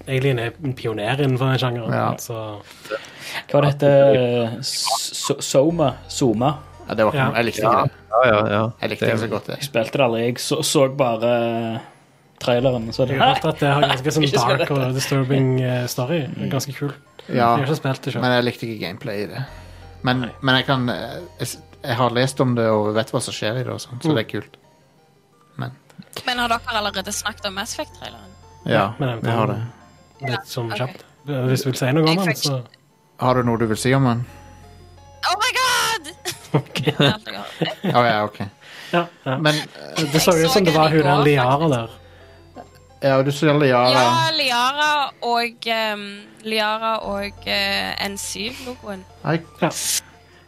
Alien 0.08 0.40
er 0.44 0.52
en 0.64 0.74
pioner 0.76 1.22
innenfor 1.24 1.48
den 1.54 1.60
sjangeren. 1.62 1.94
Ja. 1.94 2.08
Så 2.20 2.62
Hva 3.48 3.60
var 3.62 3.70
dette 3.70 3.92
heter 3.92 4.58
So- 4.64 5.40
Soma? 5.42 5.94
Soma? 6.08 6.54
Ja, 6.88 6.94
det 6.96 7.06
var 7.06 7.12
ikke 7.14 7.18
Ja. 7.22 7.28
noe. 7.30 7.36
Jeg 7.38 7.46
likte 7.46 7.62
Ja, 7.62 7.72
ikke 7.72 7.84
det. 7.84 7.92
ja, 8.12 8.36
ja. 8.36 8.42
ja. 8.56 8.70
Jeg 8.82 8.90
likte 8.90 9.06
ikke 9.06 9.20
så 9.20 9.28
godt 9.28 9.46
det. 9.48 9.56
Jeg 9.58 9.64
spilte 9.70 9.98
det 9.98 10.04
aldri. 10.06 10.22
Jeg 10.26 10.40
så, 10.40 10.62
så 10.64 10.88
bare 10.98 11.80
traileren. 12.40 12.94
Så 12.94 13.06
det, 13.06 13.16
jeg 13.16 13.22
har 13.22 13.34
hørt 13.36 13.46
at 13.46 13.60
det 13.60 13.70
har 13.74 13.82
ganske 13.82 14.12
sånn 14.12 14.28
dark 14.58 14.72
og 14.72 14.94
disturbing 14.96 15.62
eh, 15.62 15.86
story. 15.88 16.20
Er 16.28 16.50
Ganske 16.52 16.74
kult. 16.74 16.96
Ja, 17.28 17.34
Jeg 17.34 17.44
har 17.44 17.64
ikke 17.66 17.76
spilt 17.76 18.04
det 18.06 18.14
selv. 18.14 18.22
men 18.24 18.32
jeg 18.38 18.44
likte 18.48 18.68
ikke 18.68 18.86
gameplay 18.86 19.24
i 19.24 19.28
det. 19.32 19.44
Men, 20.06 20.28
men 20.42 20.60
jeg 20.60 20.68
kan 20.68 20.90
eh, 20.90 21.18
jeg, 21.40 21.60
jeg 21.82 21.98
har 22.00 22.14
lest 22.16 22.40
om 22.44 22.56
det 22.58 22.68
og 22.70 22.94
vet 22.96 23.12
hva 23.14 23.22
som 23.24 23.36
skjer 23.36 23.62
i 23.62 23.66
det, 23.66 23.74
og 23.74 23.82
sånt, 23.82 24.04
så 24.04 24.14
det 24.16 24.26
er 24.26 24.30
kult. 24.30 24.58
Men 25.58 25.76
Men 26.26 26.42
har 26.44 26.52
dere 26.54 26.80
allerede 26.80 27.14
snakket 27.16 27.50
om 27.50 27.58
Mass 27.58 27.74
Effect-traileren? 27.74 28.34
ja, 28.68 28.92
vi 29.00 29.32
har 29.32 29.48
det. 29.48 29.62
Litt 30.28 30.50
sånn 30.50 30.72
ok. 30.72 30.78
kjapt. 30.78 31.06
Hvis 31.28 31.64
du 31.64 31.70
vil 31.72 31.78
si 31.80 31.92
noe 31.94 32.10
om 32.10 32.20
den, 32.24 32.36
så 32.40 32.62
Har 33.20 33.36
du 33.38 33.48
noe 33.48 33.60
du 33.60 33.66
vil 33.68 33.80
si 33.80 33.94
om 33.96 34.06
den? 34.08 34.26
Oh 35.28 35.38
my 35.42 35.52
god! 35.58 36.12
Har. 36.98 37.48
Å 37.94 38.04
ja, 38.06 38.18
OK. 38.26 38.40
Ja, 38.92 39.06
ja. 39.24 39.38
Men 39.38 39.58
Det 39.98 40.22
så 40.24 40.38
jo 40.38 40.48
ut 40.48 40.54
som 40.54 40.66
det 40.66 40.74
var 40.76 40.90
den 40.94 41.02
hun 41.02 41.10
der 41.10 41.24
Liara 41.26 41.70
der. 41.74 41.96
Ja, 43.02 43.22
du 43.24 43.32
ser 43.32 43.54
Liara. 43.60 43.92
Ja, 43.92 44.32
Liara 44.38 44.92
og 45.22 45.68
um, 45.94 46.06
Liara 46.44 46.96
og 47.06 47.48
uh, 47.48 48.06
N7-logoen. 48.08 49.04
Nei, 49.24 49.40
Ja. 49.62 49.70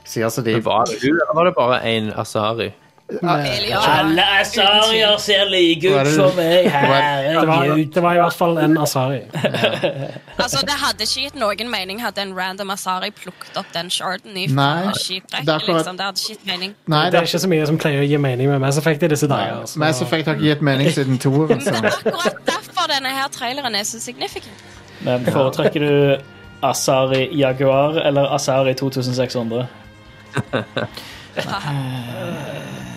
sier 0.09 0.25
altså 0.25 0.41
de 0.41 0.53
Men 0.57 0.65
Var 0.65 0.85
det 0.89 0.97
hun, 1.03 1.17
eller 1.21 1.35
var 1.37 1.45
det 1.45 1.55
bare 1.55 1.81
en 1.85 2.13
Asari? 2.17 2.71
Alle 3.09 4.21
asarier 4.39 5.17
ser 5.17 5.45
like 5.49 5.81
ut 5.89 6.07
som 6.13 6.35
meg. 6.37 6.65
Det 6.69 6.73
var, 6.73 6.81
Herregud. 7.65 7.93
det 7.93 8.01
var 8.03 8.13
i 8.13 8.17
hvert 8.21 8.33
fall 8.37 8.57
en 8.61 8.77
Asari. 8.77 9.21
Altså, 10.39 10.61
Det 10.65 10.71
hadde 10.79 11.03
ikke 11.03 11.21
gitt 11.25 11.35
noen 11.35 11.69
mening 11.71 11.99
hadde 12.01 12.21
en 12.21 12.31
random 12.37 12.69
Asari 12.71 13.09
plukket 13.11 13.57
opp 13.59 13.65
den 13.73 13.89
sharden 13.91 14.37
i 14.37 14.45
Nei, 14.47 14.85
Liksom. 14.87 15.21
Det 15.33 15.39
hadde 15.57 16.21
ikke 16.21 16.29
gitt 16.29 16.45
mening. 16.45 16.75
Nei, 16.87 17.03
Det 17.05 17.11
det 17.11 17.19
er 17.19 17.23
ikke 17.27 17.39
så 17.43 17.47
mye 17.51 17.65
som 17.67 17.77
pleier 17.81 18.01
å 18.05 18.07
gi 18.07 18.17
mening 18.17 18.47
med 18.49 18.59
Mass 18.61 18.77
Effect 18.77 19.03
i 19.03 19.07
disse 19.11 19.27
dager. 19.27 19.65
så- 19.65 19.79
Mass 19.79 20.01
Effect 20.01 20.25
har 20.27 20.35
ikke 20.35 20.45
gitt 20.53 20.61
mening 20.61 20.89
siden 20.91 21.17
to. 21.19 21.33
Er 21.43 21.47
akkurat 21.57 22.45
derfor 22.45 22.87
denne 22.93 23.09
her 23.09 23.27
traileren 23.33 23.75
er 23.75 23.83
så 23.83 23.99
significant. 23.99 24.53
Men 25.01 25.25
foretrekker 25.25 25.79
du 25.79 26.17
Asari 26.63 27.29
Jaguar 27.39 27.97
eller 28.05 28.33
Asari 28.35 28.73
2600? 28.73 29.67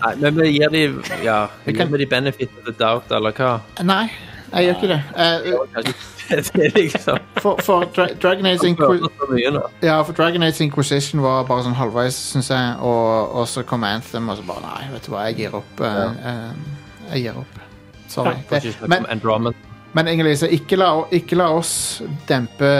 Nei, 0.00 0.14
men 0.20 0.40
vi 0.40 0.50
gir 0.56 0.72
de 0.72 0.84
Ja, 1.24 1.46
Vi 1.66 1.72
gir 1.76 1.96
de 1.98 2.06
benefit 2.06 2.50
of 2.58 2.64
the 2.64 2.72
doubt, 2.78 3.10
eller 3.12 3.32
hva? 3.36 3.60
Nei, 3.84 4.06
jeg 4.54 4.66
gjør 4.70 4.80
ikke 4.80 4.94
det. 4.94 5.02
Eh, 5.16 5.92
Det 6.30 6.64
er 6.64 6.70
liksom 6.76 7.18
for 7.42 7.58
for 7.62 7.84
Dra 7.96 8.06
Dragon 8.22 8.46
Age 8.46 8.66
Inquisition. 8.68 9.62
Ja, 9.82 10.02
for 10.02 10.12
Dragon 10.12 10.42
Age 10.42 10.60
Inquisition 10.64 11.22
var 11.22 11.42
bare 11.48 11.64
sånn 11.66 11.74
halvveis, 11.74 12.14
syns 12.14 12.50
jeg. 12.52 12.76
Og, 12.86 13.34
og 13.34 13.48
så 13.50 13.64
kom 13.66 13.84
Anthem, 13.84 14.28
og 14.30 14.38
så 14.38 14.46
bare 14.46 14.62
Nei, 14.62 14.84
vet 14.92 15.08
du 15.08 15.10
hva, 15.10 15.24
jeg 15.30 15.40
gir 15.40 15.56
opp. 15.58 15.82
eh, 15.82 16.22
uh, 16.22 17.10
jeg 17.10 17.24
gir 17.24 17.40
opp. 17.42 17.58
Sorry. 18.10 18.36
Det, 18.50 18.62
men, 18.90 19.06
men 19.94 20.08
Inger-Lise, 20.08 20.48
ikke, 20.54 20.78
ikke 21.18 21.38
la 21.38 21.48
oss 21.54 22.02
dempe 22.28 22.70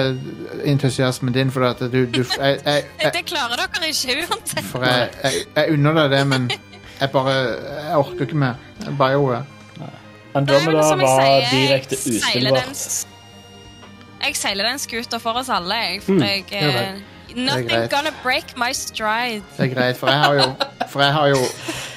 entusiasmen 0.66 1.34
din, 1.34 1.50
for 1.50 1.66
at 1.66 1.82
du, 1.82 2.04
du 2.06 2.22
jeg, 2.22 2.60
jeg, 2.64 2.84
jeg, 3.02 3.12
Det 3.18 3.24
klarer 3.26 3.58
dere 3.58 3.90
ikke 3.90 4.18
uansett. 4.26 4.66
For 4.70 4.86
jeg, 4.86 5.10
jeg, 5.24 5.46
jeg 5.56 5.74
unner 5.74 6.02
deg 6.04 6.10
det, 6.14 6.26
men 6.30 6.50
jeg 7.00 7.10
bare 7.10 7.32
Jeg 7.34 7.96
orker 7.96 8.20
ikke 8.26 8.36
mer. 8.36 8.54
BioWare. 8.98 9.44
Andromeda 10.34 10.70
Nei, 10.72 10.88
jeg 10.90 10.98
var 11.00 11.22
sier, 11.22 11.46
direkte 11.50 11.96
jeg 11.96 12.20
uspillbart. 12.20 13.06
Jeg 14.20 14.36
seiler 14.36 14.68
den 14.68 14.78
skuta 14.78 15.18
for 15.18 15.40
oss 15.40 15.48
alle, 15.50 15.74
jeg. 15.74 16.02
For 16.04 16.12
Mm, 16.12 16.22
jeg 16.22 16.44
det. 16.50 16.60
eh, 16.60 17.00
Nothing 17.36 17.90
gonna 17.90 18.10
break 18.22 18.56
my 18.58 18.72
stride. 18.72 19.42
Det 19.56 19.70
er 19.70 19.74
greit, 19.74 19.96
for 19.96 20.10
jeg 20.10 20.18
har 20.18 20.32
jo 20.34 20.46
For 20.90 21.00
jeg 21.02 21.12
har 21.12 21.26
jo 21.28 21.36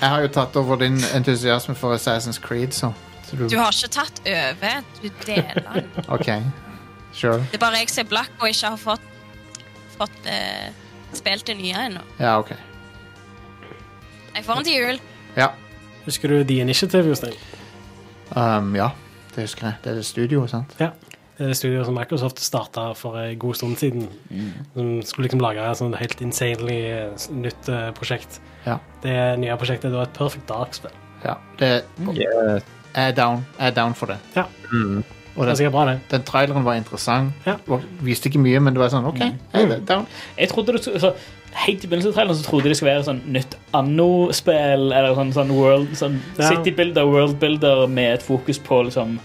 Jeg 0.01 0.09
har 0.09 0.21
jo 0.21 0.27
tatt 0.27 0.55
over 0.55 0.75
din 0.77 0.97
entusiasme 1.15 1.75
for 1.75 1.95
Assassin's 1.95 2.39
Creed, 2.41 2.71
så, 2.71 2.91
så 3.29 3.35
du, 3.35 3.47
Du 3.49 3.57
har 3.57 3.71
ikke 3.71 3.89
tatt 3.89 4.21
over, 4.27 4.83
du 5.01 5.09
deler 5.25 5.61
den. 5.73 5.89
OK. 6.15 6.29
Sure. 7.13 7.37
Det 7.51 7.53
er 7.53 7.57
bare 7.61 7.77
jeg 7.79 7.89
som 7.89 8.05
er 8.05 8.09
blakk 8.09 8.31
og 8.41 8.47
ikke 8.49 8.69
har 8.73 8.77
fått, 8.77 9.01
fått 9.97 10.25
uh, 10.25 10.69
spilt 11.13 11.45
det 11.47 11.57
nye 11.57 11.75
ennå. 11.87 12.01
Ja, 12.19 12.39
OK. 12.39 12.51
Jeg 14.36 14.45
får 14.45 14.59
den 14.59 14.67
til 14.67 14.77
jul. 14.79 14.99
Ja. 15.38 15.47
Husker 16.05 16.31
du 16.34 16.43
The 16.43 16.59
Initiative, 16.61 17.07
Jostein? 17.07 17.34
Um, 18.36 18.73
ja, 18.75 18.89
det 19.36 19.45
husker 19.47 19.67
jeg. 19.69 19.75
Det 19.84 19.91
er 19.91 19.99
det 20.01 20.05
studioet, 20.05 20.49
sant? 20.51 20.75
Ja. 20.79 20.89
Det 21.38 21.47
er 21.47 21.49
det 21.49 21.57
studioet 21.57 21.88
som 21.88 21.95
Microsoft 21.97 22.39
starta 22.43 22.91
for 22.97 23.17
en 23.17 23.39
god 23.41 23.55
stund 23.57 23.77
siden. 23.81 24.03
Som 24.75 24.91
skulle 25.01 25.25
liksom 25.27 25.41
lage 25.41 25.63
et 25.65 25.79
sånt 25.79 25.97
helt 25.97 26.21
insanely 26.21 26.75
eh, 26.91 27.25
nytt 27.34 27.69
eh, 27.73 27.88
prosjekt. 27.97 28.38
Ja. 28.67 28.77
Det 29.01 29.15
nye 29.41 29.55
prosjektet 29.57 29.89
er 29.89 29.95
da 29.97 30.03
et 30.05 30.13
Perfect 30.17 30.45
Dark-spill. 30.49 30.93
Ja. 31.25 31.38
Det 31.59 31.71
Yeah. 32.13 32.61
jeg 32.95 33.09
er 33.09 33.15
down. 33.17 33.45
Jeg 33.59 33.67
er 33.67 33.75
down 33.79 33.93
for 33.97 34.05
det. 34.13 34.19
Ja. 34.36 34.43
Mm. 34.71 35.03
Og 35.36 35.45
den, 35.47 35.71
bra, 35.71 35.86
det. 35.89 35.99
den 36.11 36.21
traileren 36.23 36.63
var 36.65 36.73
interessant. 36.77 37.31
Ja. 37.45 37.55
Og 37.67 37.81
Viste 38.05 38.27
ikke 38.29 38.39
mye, 38.43 38.59
men 38.61 38.73
det 38.75 38.79
var 38.84 38.89
sånn 38.93 39.05
OK, 39.09 39.19
jeg 39.19 39.34
er 39.55 39.79
down. 39.88 40.05
Jeg 40.38 40.49
trodde 40.49 40.71
det, 40.77 40.84
så, 40.86 41.11
Helt 41.53 41.84
i 41.84 41.88
begynnelsen 41.88 42.09
av 42.09 42.13
traileren 42.17 42.38
så 42.38 42.43
trodde 42.47 42.69
det 42.69 42.75
skulle 42.77 42.93
være 42.95 43.03
sånn 43.05 43.21
nytt 43.34 43.55
anno-spill. 43.77 44.88
Eller 44.93 45.13
sånn, 45.17 45.34
sånn, 45.36 45.51
world, 45.53 45.88
sånn 45.97 46.19
Ja. 46.39 46.47
City 46.49 46.71
Builder, 46.71 47.05
World 47.05 47.36
Builder 47.41 47.88
med 47.88 48.13
et 48.13 48.23
fokus 48.25 48.59
på 48.59 48.84
liksom 48.89 49.19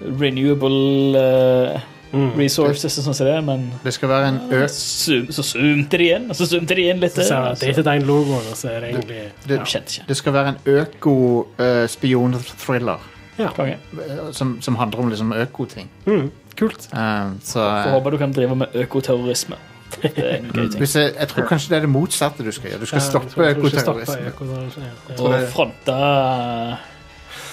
renewable 0.00 1.18
uh, 1.18 1.80
Mm. 2.10 2.32
resources 2.34 2.90
og 2.98 3.04
sånn 3.04 3.14
som 3.14 3.26
det, 3.28 3.36
men 3.46 3.68
Det 3.84 3.92
skal 3.94 4.08
være 4.10 4.26
en 4.32 4.40
ø... 4.50 4.66
zoom, 4.66 5.28
så 5.30 5.42
zoomte 5.46 5.94
de 6.00 6.04
igjen, 6.08 6.24
og 6.26 6.34
så 6.34 6.42
zoomte 6.50 6.74
de 6.74 6.82
igjen 6.82 6.98
litt 6.98 7.14
Så 7.14 7.22
til. 7.22 7.30
Det 7.30 7.38
er 7.38 7.54
så- 7.54 7.66
Datadyne-logoen, 7.84 8.46
og 8.50 8.56
så 8.58 8.66
er 8.72 8.80
det 8.80 8.88
egentlig 8.90 9.30
Det, 9.46 9.48
det, 9.48 9.58
ja. 9.74 9.80
det 10.08 10.16
skal 10.18 10.32
være 10.32 10.48
en 10.48 10.58
øko-spion-thriller 10.66 12.98
Ja. 13.40 14.30
Som, 14.36 14.58
som 14.62 14.76
handler 14.76 15.02
om 15.04 15.10
liksom 15.12 15.32
økoting. 15.32 15.90
Mm. 16.06 16.30
Kult. 16.60 16.88
Um, 16.92 17.38
så 17.42 17.64
Får 17.64 17.90
håpe 17.96 18.12
du 18.14 18.18
kan 18.20 18.32
drive 18.36 18.56
med 18.56 18.74
økoterrorisme. 18.84 19.56
Det 19.90 20.12
er 20.16 20.36
en 20.36 20.50
gøy 20.52 20.68
ting. 20.68 20.78
hvis 20.78 20.96
jeg, 20.96 21.12
jeg 21.18 21.28
tror 21.28 21.46
kanskje 21.48 21.72
det 21.72 21.76
er 21.76 21.86
det 21.86 21.90
motsatte 21.90 22.44
du 22.46 22.52
skal 22.54 22.70
gjøre. 22.70 22.80
Du 22.80 22.86
skal 22.86 23.00
stoppe 23.02 23.48
økoterrorisme. 23.48 24.28
økoterrorisme, 24.30 24.84
ja. 24.84 25.14
Ja. 25.16 25.22
Og 25.24 25.48
fronte 25.50 25.96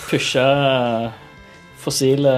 Pushe 0.10 0.44
fossile 1.88 2.34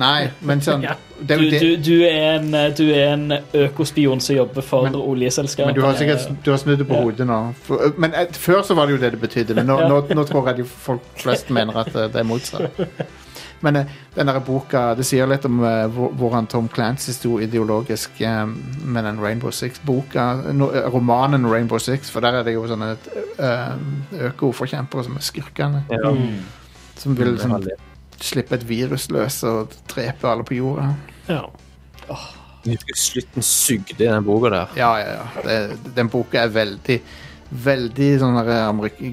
Nei, 0.00 0.30
men 0.42 0.62
sånn 0.64 0.82
Ja. 0.88 0.96
det, 1.20 1.36
du, 1.38 1.50
du, 1.52 1.68
du, 1.86 1.92
er 2.08 2.40
en, 2.40 2.50
du 2.74 2.84
er 2.90 3.12
en 3.14 3.36
økospion 3.64 4.20
som 4.24 4.36
jobber 4.40 4.64
for 4.66 4.88
Men- 4.88 4.96
oljeselskap. 4.98 5.70
Men 5.70 5.76
du 5.78 5.84
har 5.86 5.94
sikkert 6.00 6.32
du 6.44 6.50
har 6.50 6.58
snudd 6.60 6.80
det 6.82 6.88
på 6.90 6.96
Ja. 6.98 7.04
hodet 7.06 7.28
nå. 7.30 7.40
For, 7.68 7.92
men 8.00 8.16
et, 8.18 8.34
Før 8.36 8.64
så 8.66 8.74
var 8.76 8.88
det 8.90 8.96
jo 8.98 9.02
det 9.04 9.12
det 9.14 9.20
betydde, 9.22 9.54
men 9.60 9.68
nå, 9.70 9.78
Ja. 9.84 9.88
nå, 9.92 10.00
nå 10.18 10.24
tror 10.28 10.48
jeg 10.50 10.64
de 10.64 10.66
folk 10.88 11.04
flest 11.22 11.52
mener 11.54 11.84
at 11.84 11.94
eh, 11.94 12.08
det 12.10 12.24
er 12.24 12.26
motsatt. 12.28 12.82
Men 13.64 13.76
eh, 13.80 13.92
den 14.16 14.28
der 14.28 14.40
boka 14.44 14.80
Det 14.98 15.06
sier 15.08 15.28
litt 15.30 15.46
om 15.48 15.62
uh, 15.64 15.86
hvordan 16.18 16.46
Tom 16.52 16.66
Clancy 16.68 17.14
sto 17.16 17.38
ideologisk 17.40 18.18
um, 18.20 18.52
med 18.84 19.06
den 19.08 19.20
Rainbow 19.22 19.54
Six-boka. 19.54 20.26
No, 20.52 20.68
eh, 20.74 20.84
romanen 20.92 21.46
Rainbow 21.48 21.78
Six, 21.80 22.10
for 22.12 22.20
der 22.20 22.40
er 22.42 22.44
det 22.44 22.56
jo 22.58 22.66
sånne 22.68 22.90
uh, 23.38 23.72
økoforkjempere 24.28 25.06
som 25.06 25.16
er 25.16 25.24
skurkene. 25.30 25.84
Ja. 25.94 26.12
Mm. 26.12 26.42
Som 27.00 27.16
vil 27.18 27.38
sånn. 27.40 27.64
Slippe 28.20 28.54
et 28.58 28.64
virus 28.68 29.08
løs 29.12 29.42
og 29.48 29.74
drepe 29.90 30.28
alle 30.30 30.46
på 30.46 30.58
jorda. 30.58 30.90
Ja. 31.28 31.42
Oh. 32.12 32.24
slutten 32.96 33.42
sugde 33.42 33.96
i 33.96 34.08
den 34.08 34.24
boka 34.24 34.50
der. 34.52 34.74
Ja, 34.76 34.92
ja, 35.00 35.14
ja. 35.18 35.44
Det, 35.44 35.94
den 35.96 36.10
boka 36.12 36.44
er 36.44 36.52
veldig 36.52 37.00
Veldig 37.64 38.06
sånn 38.18 38.38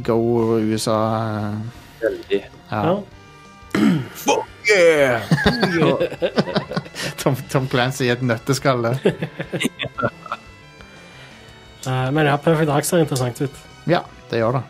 Go 0.07 0.17
USA 0.57 0.95
eh, 1.19 1.57
Veldig. 2.01 2.39
ja. 2.71 2.79
ja. 2.87 4.37
Yeah! 4.69 5.21
Tom, 7.17 7.35
Tom 7.49 7.67
Clancy 7.67 8.05
i 8.05 8.11
et 8.13 8.21
nøtteskalle. 8.21 8.93
uh, 11.87 12.07
Men 12.13 12.29
ja, 12.29 12.37
Perfect 12.37 12.69
Dark 12.69 12.85
ser 12.87 13.03
interessant 13.03 13.41
ut. 13.41 13.63
Ja, 13.89 14.03
Det 14.29 14.39
gjør 14.39 14.59
det. 14.59 14.63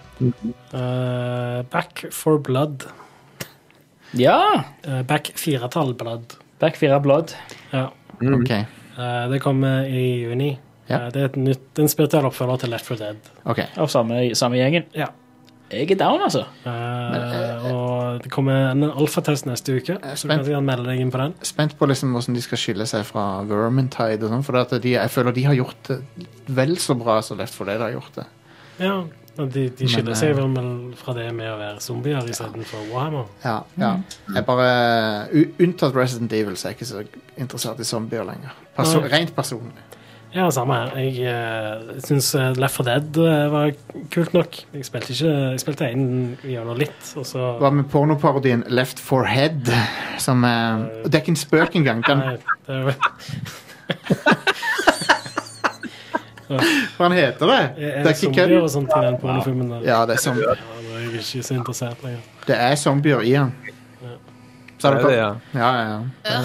Uh, 0.71 1.61
Back 1.73 2.05
for 2.15 2.39
Blood. 2.39 2.87
Ja! 4.17 4.63
Eh, 4.83 5.01
back 5.07 5.31
firetall 5.39 5.93
Blood. 5.99 6.35
Back 6.61 6.75
4 6.77 6.99
Blood. 6.99 7.31
Ja. 7.71 7.91
Mm. 8.21 8.41
Okay. 8.41 8.65
Eh, 8.97 9.29
det 9.31 9.39
kommer 9.39 9.85
i 9.85 10.21
juni. 10.21 10.59
Ja. 10.87 10.99
Eh, 11.05 11.07
det 11.13 11.21
er 11.21 11.31
et 11.31 11.39
nytt, 11.39 11.79
en 11.79 11.89
spirituell 11.89 12.27
oppfølger 12.29 12.61
til 12.61 12.73
Left 12.75 12.85
4 12.85 12.99
Dead. 12.99 13.31
Okay. 13.49 13.65
Av 13.81 13.89
samme, 13.89 14.19
samme 14.37 14.59
gjengen. 14.59 14.85
Ja. 14.97 15.07
Jeg 15.71 15.87
er 15.93 15.99
down, 16.01 16.19
altså. 16.19 16.41
Eh, 16.67 17.65
og 17.71 18.19
det 18.25 18.31
kommer 18.33 18.73
en 18.73 18.83
alfatest 18.89 19.47
neste 19.47 19.77
uke, 19.79 19.95
så 20.19 20.27
du 20.27 20.49
kan 20.51 20.67
melde 20.67 20.89
deg 20.89 20.99
inn 20.99 21.13
på 21.13 21.21
den. 21.21 21.33
Spent 21.47 21.77
på 21.79 21.87
liksom 21.87 22.11
hvordan 22.11 22.35
de 22.35 22.43
skal 22.43 22.59
skille 22.59 22.87
seg 22.91 23.05
fra 23.07 23.23
Vermintide. 23.47 24.19
og 24.27 24.35
sånn, 24.35 24.43
For 24.43 24.59
at 24.59 24.75
de, 24.83 24.97
jeg 24.97 25.13
føler 25.13 25.31
de 25.37 25.47
har 25.47 25.55
gjort 25.55 25.87
det 25.87 26.01
vel 26.51 26.75
så 26.75 26.97
bra 26.99 27.21
som 27.23 27.39
Left 27.39 27.55
4 27.55 27.71
Dead 27.71 27.85
har 27.87 27.95
gjort 27.95 28.19
det. 28.19 28.27
Ja, 28.81 28.97
de, 29.37 29.69
de 29.77 29.87
skiller 29.87 30.11
eh, 30.11 30.19
seg 30.19 30.33
vel 30.35 30.49
vel 30.55 30.71
fra 30.99 31.15
det 31.15 31.29
med 31.35 31.47
å 31.53 31.55
være 31.59 31.83
zombier 31.83 32.27
istedenfor 32.27 32.83
Warhammer. 32.91 33.29
Ja, 33.45 33.61
ja. 33.79 33.93
Jeg 34.35 34.45
bare, 34.47 34.67
Unntatt 35.61 35.95
Resident 35.95 36.33
Evil, 36.35 36.57
så 36.59 36.67
er 36.67 36.75
jeg 36.75 36.81
ikke 36.81 36.89
så 36.89 37.05
interessert 37.37 37.79
i 37.79 37.87
zombier 37.87 38.27
lenger. 38.27 38.53
Perso 38.75 38.99
Nei. 38.99 39.11
rent 39.15 39.33
personlig. 39.37 39.87
Ja, 40.31 40.45
samme 40.51 40.77
her. 40.79 40.93
Jeg 40.95 41.27
uh, 41.27 41.97
syns 41.99 42.29
Left 42.55 42.77
4 42.79 42.85
Dead 42.87 43.17
eh, 43.19 43.41
var 43.51 43.73
kult 44.13 44.31
nok. 44.35 44.61
Jeg 44.77 44.87
spilte 44.87 45.11
ikke 45.11 45.31
Jeg 45.33 45.59
spilte 45.59 45.89
en 45.91 46.05
gjennom 46.39 46.79
litt, 46.79 47.01
og 47.19 47.27
så 47.27 47.49
Hva 47.59 47.71
med 47.75 47.89
pornoparodien 47.91 48.63
Left 48.71 49.01
for 49.03 49.27
Head? 49.27 49.67
Som 50.23 50.47
uh, 50.47 50.87
Det 51.03 51.17
er 51.17 51.23
ikke 51.25 51.35
en 51.35 51.41
spøk 51.41 51.75
engang. 51.81 51.99
Den, 52.07 52.23
Nei, 52.23 52.37
det 52.67 52.79
er, 52.79 52.95
hva 56.97 57.09
heter 57.13 57.45
det? 57.51 57.59
er, 57.59 57.73
Det 57.77 57.91
er 57.91 58.05
er 58.05 58.09
ikke 58.09 58.19
zombier 58.25 58.61
og 58.61 58.69
sånt 58.73 58.91
i 58.97 59.01
den 59.05 59.17
pornofilmen. 59.21 59.69
der. 59.75 59.85
Ja, 59.87 59.99
det 60.05 60.17
er, 60.17 60.23
zombier. 60.25 60.55
Ja, 60.55 60.81
nå 60.85 60.95
er 60.97 60.99
jeg 61.05 61.21
ikke 61.21 61.43
så 61.47 61.53
interessert 61.57 62.03
lenger. 62.03 62.19
det 62.47 62.57
er 62.57 62.75
zombier 62.75 63.21
i 63.21 63.31
den. 63.37 63.53
Så 64.81 64.89
Det 64.91 65.01
du 65.01 65.05
er 65.05 65.09
det, 65.09 65.17
ja. 65.17 65.33
Ja, 65.53 65.69
ja, 65.77 65.83
ja. 65.91 66.41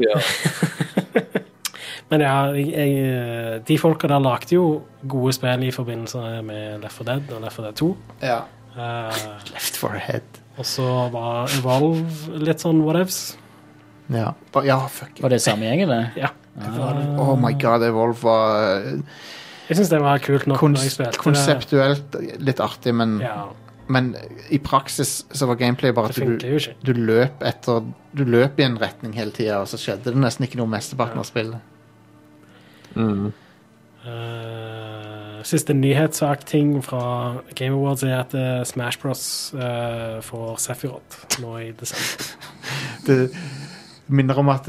Ja. 0.00 0.20
Men 2.10 2.20
ja, 2.20 2.34
jeg, 2.56 2.68
jeg, 2.72 3.60
de 3.68 3.78
folka 3.80 4.08
der 4.08 4.20
lagde 4.22 4.54
jo 4.54 4.82
gode 5.08 5.32
spill 5.36 5.62
i 5.66 5.70
forbindelse 5.74 6.42
med 6.44 6.80
Left 6.84 6.96
4 7.00 7.06
Dead 7.10 7.32
og 7.36 7.42
Left 7.44 7.56
4 7.56 7.66
Dead 7.66 7.74
2. 7.80 7.96
ja. 8.22 8.42
Uh, 8.74 9.06
Left 9.52 9.76
for 9.78 9.94
Head. 9.94 10.40
og 10.58 10.66
så 10.66 10.82
var 11.12 11.46
Evolve 11.60 12.38
litt 12.42 12.58
sånn 12.62 12.80
whatevs. 12.82 13.36
Ja, 14.10 14.32
ja 14.66 14.78
fuck. 14.90 15.20
Var 15.22 15.30
det 15.30 15.38
samme 15.42 15.68
gjengen, 15.68 15.92
det? 15.94 16.24
Ja. 16.24 16.32
Oh 17.18 17.36
my 17.38 17.52
god, 17.58 17.82
Evolve 17.86 18.18
var 18.22 18.82
eh, 18.82 18.98
Jeg 19.68 19.78
syns 19.78 19.92
det 19.92 20.00
var 20.04 20.20
kult 20.20 20.48
nok. 20.50 20.60
når 20.60 20.80
jeg 20.80 20.80
kons 20.80 20.96
spilte 20.98 21.20
konseptuelt 21.22 22.18
litt 22.44 22.60
artig, 22.60 22.94
men. 22.96 23.20
Ja, 23.24 23.48
men 23.86 24.14
i 24.48 24.56
praksis 24.64 25.26
så 25.28 25.46
var 25.46 25.58
gameplay 25.60 25.92
bare 25.92 26.08
at 26.08 26.16
du, 26.16 26.38
du 26.88 26.92
løp 26.96 27.42
etter 27.44 27.82
Du 28.16 28.22
løp 28.24 28.60
i 28.60 28.64
en 28.64 28.78
retning 28.80 29.12
hele 29.12 29.34
tida, 29.34 29.58
og 29.60 29.68
så 29.68 29.80
skjedde 29.80 30.14
det 30.14 30.20
nesten 30.20 30.46
ikke 30.46 30.60
noe 30.60 30.70
mesteparten 30.72 31.20
av 31.20 31.26
spillet. 31.28 31.72
Mm. 32.94 33.32
Uh, 34.04 35.40
siste 35.44 35.74
nyhetssak-ting 35.76 36.78
fra 36.84 37.02
Game 37.56 37.76
Awards 37.76 38.04
er 38.06 38.18
at 38.22 38.36
uh, 38.36 38.62
Smash 38.68 39.00
Bros 39.02 39.24
uh, 39.56 40.20
får 40.24 40.56
Sephiroth 40.64 41.40
nå 41.44 41.56
i 41.64 41.70
desember. 41.76 42.30
Det 43.06 43.18
minner 44.08 44.38
om 44.40 44.48
at 44.52 44.68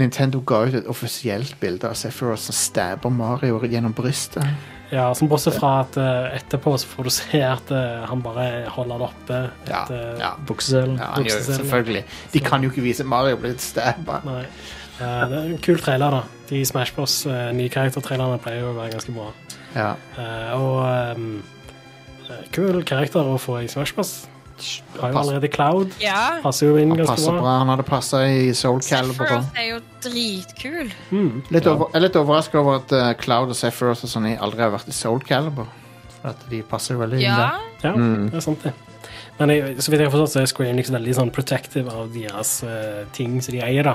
Nintendo 0.00 0.40
ga 0.46 0.64
ut 0.66 0.76
et 0.80 0.90
offisielt 0.90 1.56
bilde 1.60 1.88
av 1.88 1.96
Sephiroth 1.98 2.42
som 2.48 2.56
stabber 2.56 3.12
Mario 3.14 3.60
gjennom 3.64 3.94
brystet. 3.96 4.46
Ja, 4.90 5.12
som 5.14 5.28
Bortsett 5.30 5.54
fra 5.54 5.84
at 5.84 5.94
uh, 6.00 6.32
etterpå 6.34 6.72
så 6.82 6.88
får 6.90 7.06
du 7.06 7.12
se 7.14 7.40
at 7.46 7.70
uh, 7.70 8.02
han 8.10 8.24
bare 8.24 8.64
holder 8.74 8.98
det 8.98 9.06
oppe. 9.06 9.38
Ja, 9.68 9.84
et, 9.84 9.92
eh, 9.94 10.16
ja. 10.18 10.32
Bukseselen. 10.48 10.96
Ja, 10.98 11.12
han 11.14 11.28
gjør 11.28 11.38
det, 11.38 11.56
selvfølgelig. 11.60 12.02
De 12.32 12.42
kan 12.42 12.66
jo 12.66 12.72
ikke 12.72 12.82
vise 12.82 13.06
Mario 13.06 13.38
blitt 13.38 13.62
stabba. 13.62 14.18
Nei. 14.26 14.42
Eh, 15.00 15.22
det 15.30 15.38
er 15.38 15.46
en 15.52 15.62
kul 15.62 15.78
trailer, 15.80 16.18
da. 16.18 16.24
De 16.50 16.64
Smash 16.66 16.96
Bros. 16.96 17.20
Uh, 17.26 17.52
nye 17.56 17.70
karaktertrailerne 17.72 18.40
pleier 18.42 18.64
jo 18.64 18.74
å 18.74 18.76
være 18.80 18.96
ganske 18.96 19.14
bra. 19.14 19.30
Ja. 19.76 19.94
Og 20.58 20.82
eh, 20.90 22.42
kul 22.54 22.82
karakter 22.86 23.30
å 23.30 23.38
få 23.40 23.60
i 23.62 23.70
Smash 23.70 23.94
Bros. 23.94 24.16
Har 25.00 25.12
jo 25.14 25.18
allerede 25.22 25.48
Cloud. 25.52 25.94
Ja. 26.02 26.40
Passer 26.44 26.66
jo 26.70 26.76
inn 26.80 26.90
Han 26.94 26.98
ganske 27.02 27.14
passer 27.16 27.32
bra. 27.36 27.40
bra. 27.44 27.54
Han 27.62 27.72
hadde 27.74 27.86
passa 27.88 28.22
i 28.28 28.52
Soul 28.54 28.80
Calibur. 28.84 29.26
Sephiroth 29.26 29.60
er 29.62 29.68
jo 29.70 29.80
dritkul. 30.04 30.92
Mm. 31.10 31.42
Litt 31.54 31.66
over, 31.70 31.88
jeg 31.92 32.00
er 32.00 32.06
litt 32.08 32.16
overraska 32.20 32.60
over 32.60 32.80
at 32.82 32.92
eh, 32.96 33.12
Cloud 33.22 33.52
og 33.54 33.58
Sephiroth 33.58 34.04
og 34.06 34.12
sånn 34.12 34.28
aldri 34.36 34.64
har 34.66 34.74
vært 34.76 34.88
i 34.92 34.96
Soul 34.96 35.20
Calibur. 35.26 35.66
For 36.20 36.34
at 36.34 36.46
de 36.52 36.62
passer 36.68 36.94
jo 36.96 37.00
veldig 37.04 37.20
inn 37.22 37.26
der. 37.42 37.66
Ja, 37.82 37.92
det 37.96 38.38
er 38.40 38.44
sant, 38.44 38.62
det. 38.66 38.74
Men 39.40 39.48
jeg, 39.54 39.76
så 39.80 39.88
vidt 39.88 40.02
jeg 40.02 40.10
har 40.10 40.12
forstått, 40.12 40.32
så 40.34 40.40
er 40.42 40.48
Square 40.50 40.68
Enix 40.74 40.90
veldig 40.92 41.12
sånn 41.16 41.30
protective 41.32 41.88
av 41.96 42.10
deres 42.12 42.50
eh, 42.68 43.06
ting 43.16 43.38
som 43.40 43.54
de 43.54 43.62
eier. 43.64 43.86
da. 43.88 43.94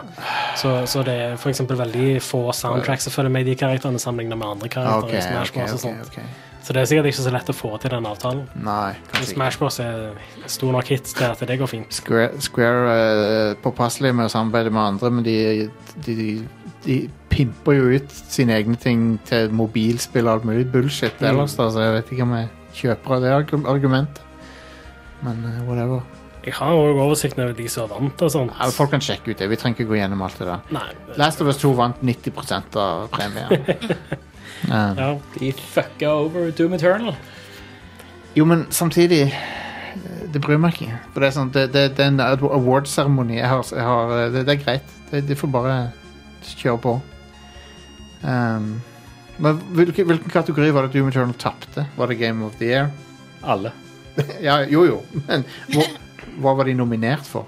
Så, 0.57 0.71
så 0.89 1.03
det 1.05 1.13
er 1.21 1.35
for 1.37 1.51
eksempel 1.51 1.77
veldig 1.77 2.15
få 2.25 2.47
soundtracks 2.57 3.05
som 3.05 3.13
følger 3.13 3.29
med 3.35 3.45
de 3.45 3.53
karakterene 3.59 4.01
sammenlignet 4.01 4.39
med 4.41 4.55
andre 4.55 4.71
Ah, 4.71 4.73
karakterer 4.73 5.05
ok, 5.05 5.13
i 5.13 5.21
Smash 5.21 5.53
ok, 5.53 5.59
Bros. 5.59 5.69
og 5.69 5.77
ok, 5.77 5.85
sånt. 5.85 6.17
ok. 6.17 6.54
Så 6.65 6.73
det 6.73 6.81
er 6.81 6.87
sikkert 6.89 7.11
ikke 7.11 7.21
så 7.21 7.31
lett 7.35 7.49
å 7.51 7.53
få 7.53 7.69
til 7.77 7.91
den 7.93 8.05
avtalen. 8.09 8.39
Nei, 8.65 8.95
kanskje. 9.11 9.35
Smash 9.35 9.59
Bros. 9.61 9.75
er 9.83 10.15
stor 10.49 10.71
nok 10.73 10.87
hit 10.89 11.03
til 11.11 11.27
at 11.27 11.43
det 11.45 11.59
går 11.61 11.69
fint. 11.69 11.93
Square, 11.93 12.39
Square 12.41 12.95
er 12.95 13.53
påpasselig 13.61 14.09
med 14.17 14.25
å 14.25 14.33
samarbeide 14.33 14.71
med 14.73 14.81
andre, 14.81 15.11
men 15.13 15.27
de, 15.27 15.35
de, 16.07 16.15
de, 16.17 16.25
de 16.87 16.97
pimper 17.29 17.77
jo 17.77 17.91
ut 17.99 18.17
sine 18.33 18.57
egne 18.57 18.79
ting 18.81 19.05
til 19.29 19.53
mobilspill 19.53 20.25
og 20.25 20.39
alt 20.39 20.49
mulig 20.49 20.65
bullshit 20.73 21.13
Mm. 21.21 21.27
ellers, 21.35 21.53
da, 21.59 21.69
så 21.69 21.85
jeg 21.85 21.93
vet 21.99 22.11
ikke 22.17 22.25
om 22.25 22.33
jeg 22.39 22.49
kjøper 22.81 23.15
av 23.19 23.21
det 23.27 23.61
argumentet. 23.75 24.21
Men 25.21 25.45
eh, 25.45 25.61
whatever. 25.69 26.01
Jeg 26.45 26.53
har 26.59 26.73
òg 26.77 26.97
oversikten 27.01 27.41
over 27.45 27.53
de 27.57 27.67
som 27.69 27.89
vant 27.89 28.21
og 28.25 28.29
sånt. 28.33 28.51
Ja, 28.57 28.67
folk 28.73 28.91
kan 28.93 29.01
sjekke 29.05 29.31
ut 29.33 29.37
det. 29.37 29.47
Vi 29.49 29.55
trenger 29.61 29.79
ikke 29.85 29.91
gå 29.93 30.01
gjennom 30.01 30.21
alt 30.25 30.37
det 30.41 30.49
der. 30.49 30.65
Nei. 30.73 30.89
det- 31.07 31.17
Last 31.21 31.41
of 31.41 31.47
Us 31.53 31.57
2 31.61 31.71
vant 31.77 32.01
90% 32.01 32.75
av 32.81 33.07
premien. 33.13 33.53
Ja, 34.69 35.09
De 35.39 35.51
fucka 35.51 36.09
over 36.11 36.51
Doom 36.51 36.73
Eternal. 36.73 37.15
jo, 38.35 38.45
men 38.45 38.65
samtidig 38.69 39.21
eh, 39.27 40.23
Det 40.33 40.41
bryr 40.41 40.57
meg 40.57 40.73
ikke. 40.73 40.97
For 41.13 41.21
det 41.23 41.27
er 41.29 41.35
sånn 41.37 41.51
Det, 41.53 41.67
det, 41.73 41.85
det 41.97 42.03
er 42.03 42.11
en 42.11 42.19
award-seremoni. 42.21 43.37
Jeg 43.37 43.47
har, 43.51 43.63
jeg 43.71 43.85
har, 43.85 44.11
eh, 44.17 44.31
det, 44.33 44.45
det 44.47 44.55
er 44.57 44.63
greit. 44.63 44.95
Det, 45.11 45.23
de 45.29 45.35
får 45.39 45.51
bare 45.53 45.77
kjøre 46.45 46.81
på. 46.81 46.95
Um, 48.25 48.81
men 49.37 49.59
hvilken, 49.75 50.05
hvilken 50.07 50.31
kategori 50.31 50.71
var 50.73 50.87
det 50.87 50.95
Doom 50.95 51.09
Eternal 51.11 51.35
tapte? 51.39 51.85
Var 51.97 52.07
det 52.07 52.15
Game 52.19 52.45
of 52.45 52.55
the 52.59 52.69
Year? 52.71 52.89
Alle. 53.43 53.71
ja, 54.47 54.61
jo 54.71 54.85
jo, 54.87 55.01
men 55.27 55.43
hva, 55.73 55.83
hva 56.39 56.53
var 56.55 56.69
de 56.69 56.73
nominert 56.77 57.27
for? 57.27 57.45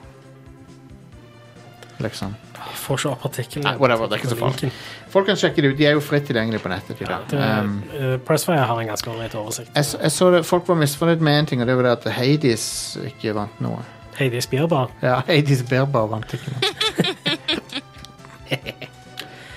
Liksom. 2.03 2.35
jeg 2.57 2.77
får 2.83 2.99
ikke 2.99 3.11
opp 3.13 3.23
artikkelen. 3.25 3.79
Whatever, 3.81 4.09
det 4.09 4.17
er 4.17 4.21
ikke 4.21 4.33
så 4.33 4.39
farlig. 4.41 4.71
Folk 5.17 5.25
kan 5.31 5.37
sjekke 5.39 5.63
det 5.65 5.69
ut. 5.71 5.77
De 5.79 5.85
er 5.89 5.95
jo 5.97 6.01
fritt 6.05 6.27
tilgjengelige 6.29 6.61
på 6.61 6.69
nettet. 6.69 6.99
Ja, 7.01 7.15
det, 7.25 7.37
Um, 7.41 7.77
uh, 7.89 8.19
Pressfire 8.21 8.67
har 8.69 8.81
en 8.83 8.89
ganske 8.91 9.09
ålreit 9.09 9.33
oversikt. 9.35 9.71
jeg, 9.73 9.85
jeg 10.03 10.11
så 10.13 10.29
det, 10.31 10.45
Folk 10.45 10.67
var 10.69 10.77
misfornøyd 10.77 11.23
med 11.25 11.39
én 11.39 11.47
ting, 11.49 11.61
og 11.61 11.67
det 11.67 11.75
var 11.79 11.87
det 11.87 11.93
at 11.95 12.05
Hades 12.19 12.65
ikke 13.01 13.33
vant 13.33 13.57
noe. 13.65 13.81
Hades 14.19 14.45
Spierbar. 14.45 14.93
Ja, 15.01 15.23
Hades 15.25 15.63
Bearbar 15.65 16.05
vant 16.11 16.37
ikke 16.37 16.53
noe. 16.53 16.61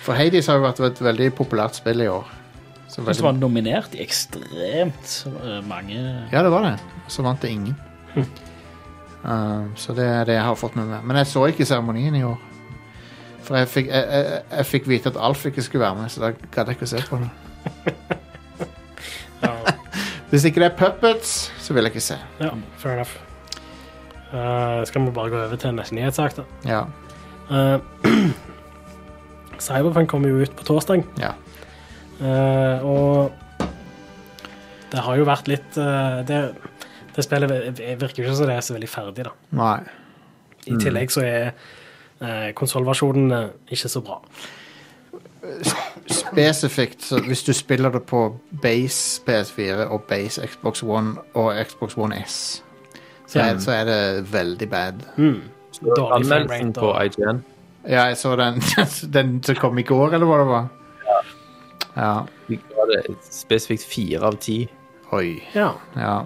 For 0.06 0.16
Hades 0.16 0.48
har 0.48 0.56
jo 0.56 0.64
vært 0.64 0.80
et 0.88 1.04
veldig 1.04 1.28
populært 1.36 1.76
spill 1.76 2.00
i 2.06 2.08
år. 2.08 2.24
Så 2.88 3.02
veldig... 3.04 3.18
det 3.20 3.28
var 3.28 3.36
nominert 3.36 3.94
i 3.94 4.00
ekstremt 4.02 5.16
eh, 5.28 5.60
mange 5.68 6.00
ja, 6.32 6.40
det 6.40 6.50
var 6.50 6.70
det. 6.70 6.76
Så 7.12 7.22
vant 7.22 7.42
det 7.44 7.52
ingen. 7.52 7.76
Uh, 8.16 9.68
så 9.76 9.92
det 9.92 10.08
er 10.08 10.24
det 10.24 10.40
jeg 10.40 10.48
har 10.48 10.56
fått 10.56 10.80
med 10.80 10.88
meg. 10.88 11.04
Men 11.04 11.20
jeg 11.20 11.28
så 11.36 11.44
ikke 11.52 11.68
seremonien 11.68 12.16
i 12.16 12.24
år. 12.24 12.40
For 13.50 13.58
jeg 13.58 13.66
fikk, 13.66 13.88
jeg, 13.90 14.04
jeg, 14.14 14.42
jeg 14.54 14.66
fikk 14.70 14.84
vite 14.86 15.10
at 15.10 15.16
Alf 15.18 15.40
ikke 15.48 15.62
skulle 15.66 15.82
være 15.82 15.96
med, 15.98 16.10
så 16.14 16.20
da 16.22 16.28
gadd 16.54 16.68
jeg 16.70 16.76
ikke 16.76 16.86
å 16.86 16.90
se 16.92 17.00
på 17.08 17.18
det. 17.18 17.30
Ja, 19.40 19.50
Hvis 20.30 20.44
ikke 20.46 20.62
det 20.62 20.68
er 20.68 20.76
puppets, 20.78 21.32
så 21.58 21.74
vil 21.74 21.88
jeg 21.88 21.96
ikke 21.96 22.04
se. 22.04 22.18
ja 22.38 22.52
fair 22.78 22.94
enough. 22.94 23.16
Uh, 24.30 24.84
skal 24.86 25.02
vi 25.02 25.14
bare 25.16 25.32
gå 25.32 25.40
over 25.40 25.58
til 25.58 25.74
neste 25.74 25.96
nyhetssak, 25.98 26.36
da? 26.38 26.44
Ja. 26.68 26.84
Uh, 27.50 28.30
Cyberpunk 29.66 30.12
kommer 30.14 30.30
jo 30.30 30.44
ut 30.46 30.54
på 30.54 30.68
torsdag, 30.70 31.02
ja. 31.18 31.32
Uh, 32.20 32.86
og 32.86 33.66
det 34.92 35.02
har 35.08 35.18
jo 35.18 35.26
vært 35.26 35.50
litt 35.50 35.76
det, 36.28 36.38
det 37.16 37.24
spillet 37.26 37.82
virker 37.98 38.22
ikke 38.22 38.38
som 38.38 38.46
det 38.46 38.60
er 38.60 38.62
så 38.62 38.78
veldig 38.78 38.94
ferdig, 38.94 39.26
da. 39.26 39.34
Nei. 39.58 39.76
I 40.70 40.78
tillegg 40.78 41.10
så 41.10 41.26
er 41.26 41.54
konsollversjonen 42.54 43.32
eh, 43.32 43.46
ikke 43.70 43.88
så 43.88 44.00
bra. 44.04 44.20
Spesifikt, 46.10 47.02
så 47.02 47.20
hvis 47.24 47.42
du 47.42 47.52
spiller 47.52 47.90
det 47.90 48.02
på 48.02 48.36
base 48.62 49.22
PS4 49.28 49.86
og 49.88 50.02
base 50.08 50.46
Xbox 50.46 50.82
One 50.82 51.14
og 51.34 51.54
Xbox 51.66 51.96
One 51.96 52.24
S, 52.26 52.64
så, 53.26 53.40
er, 53.40 53.58
så 53.58 53.72
er 53.72 53.84
det 53.84 54.32
veldig 54.32 54.68
bad. 54.70 54.92
Mm. 55.16 55.40
Dårlig 55.96 56.14
Anmeldelsen 56.14 56.72
på 56.72 56.92
IGN. 57.02 57.40
Ja, 57.88 58.04
jeg 58.04 58.16
så 58.16 58.36
den, 58.36 58.60
den 59.16 59.42
som 59.42 59.56
kom 59.56 59.78
i 59.78 59.82
går, 59.82 60.14
eller 60.14 60.26
hva 60.26 60.38
det 60.42 60.50
var. 60.50 60.68
Ja. 61.96 62.12
De 62.48 62.56
ga 62.56 62.86
det 62.90 63.16
spesifikt 63.30 63.86
fire 63.88 64.28
av 64.28 64.36
ti. 64.42 64.60
Oi. 65.12 65.40
Ja. 65.54 65.72
Ja. 65.96 66.20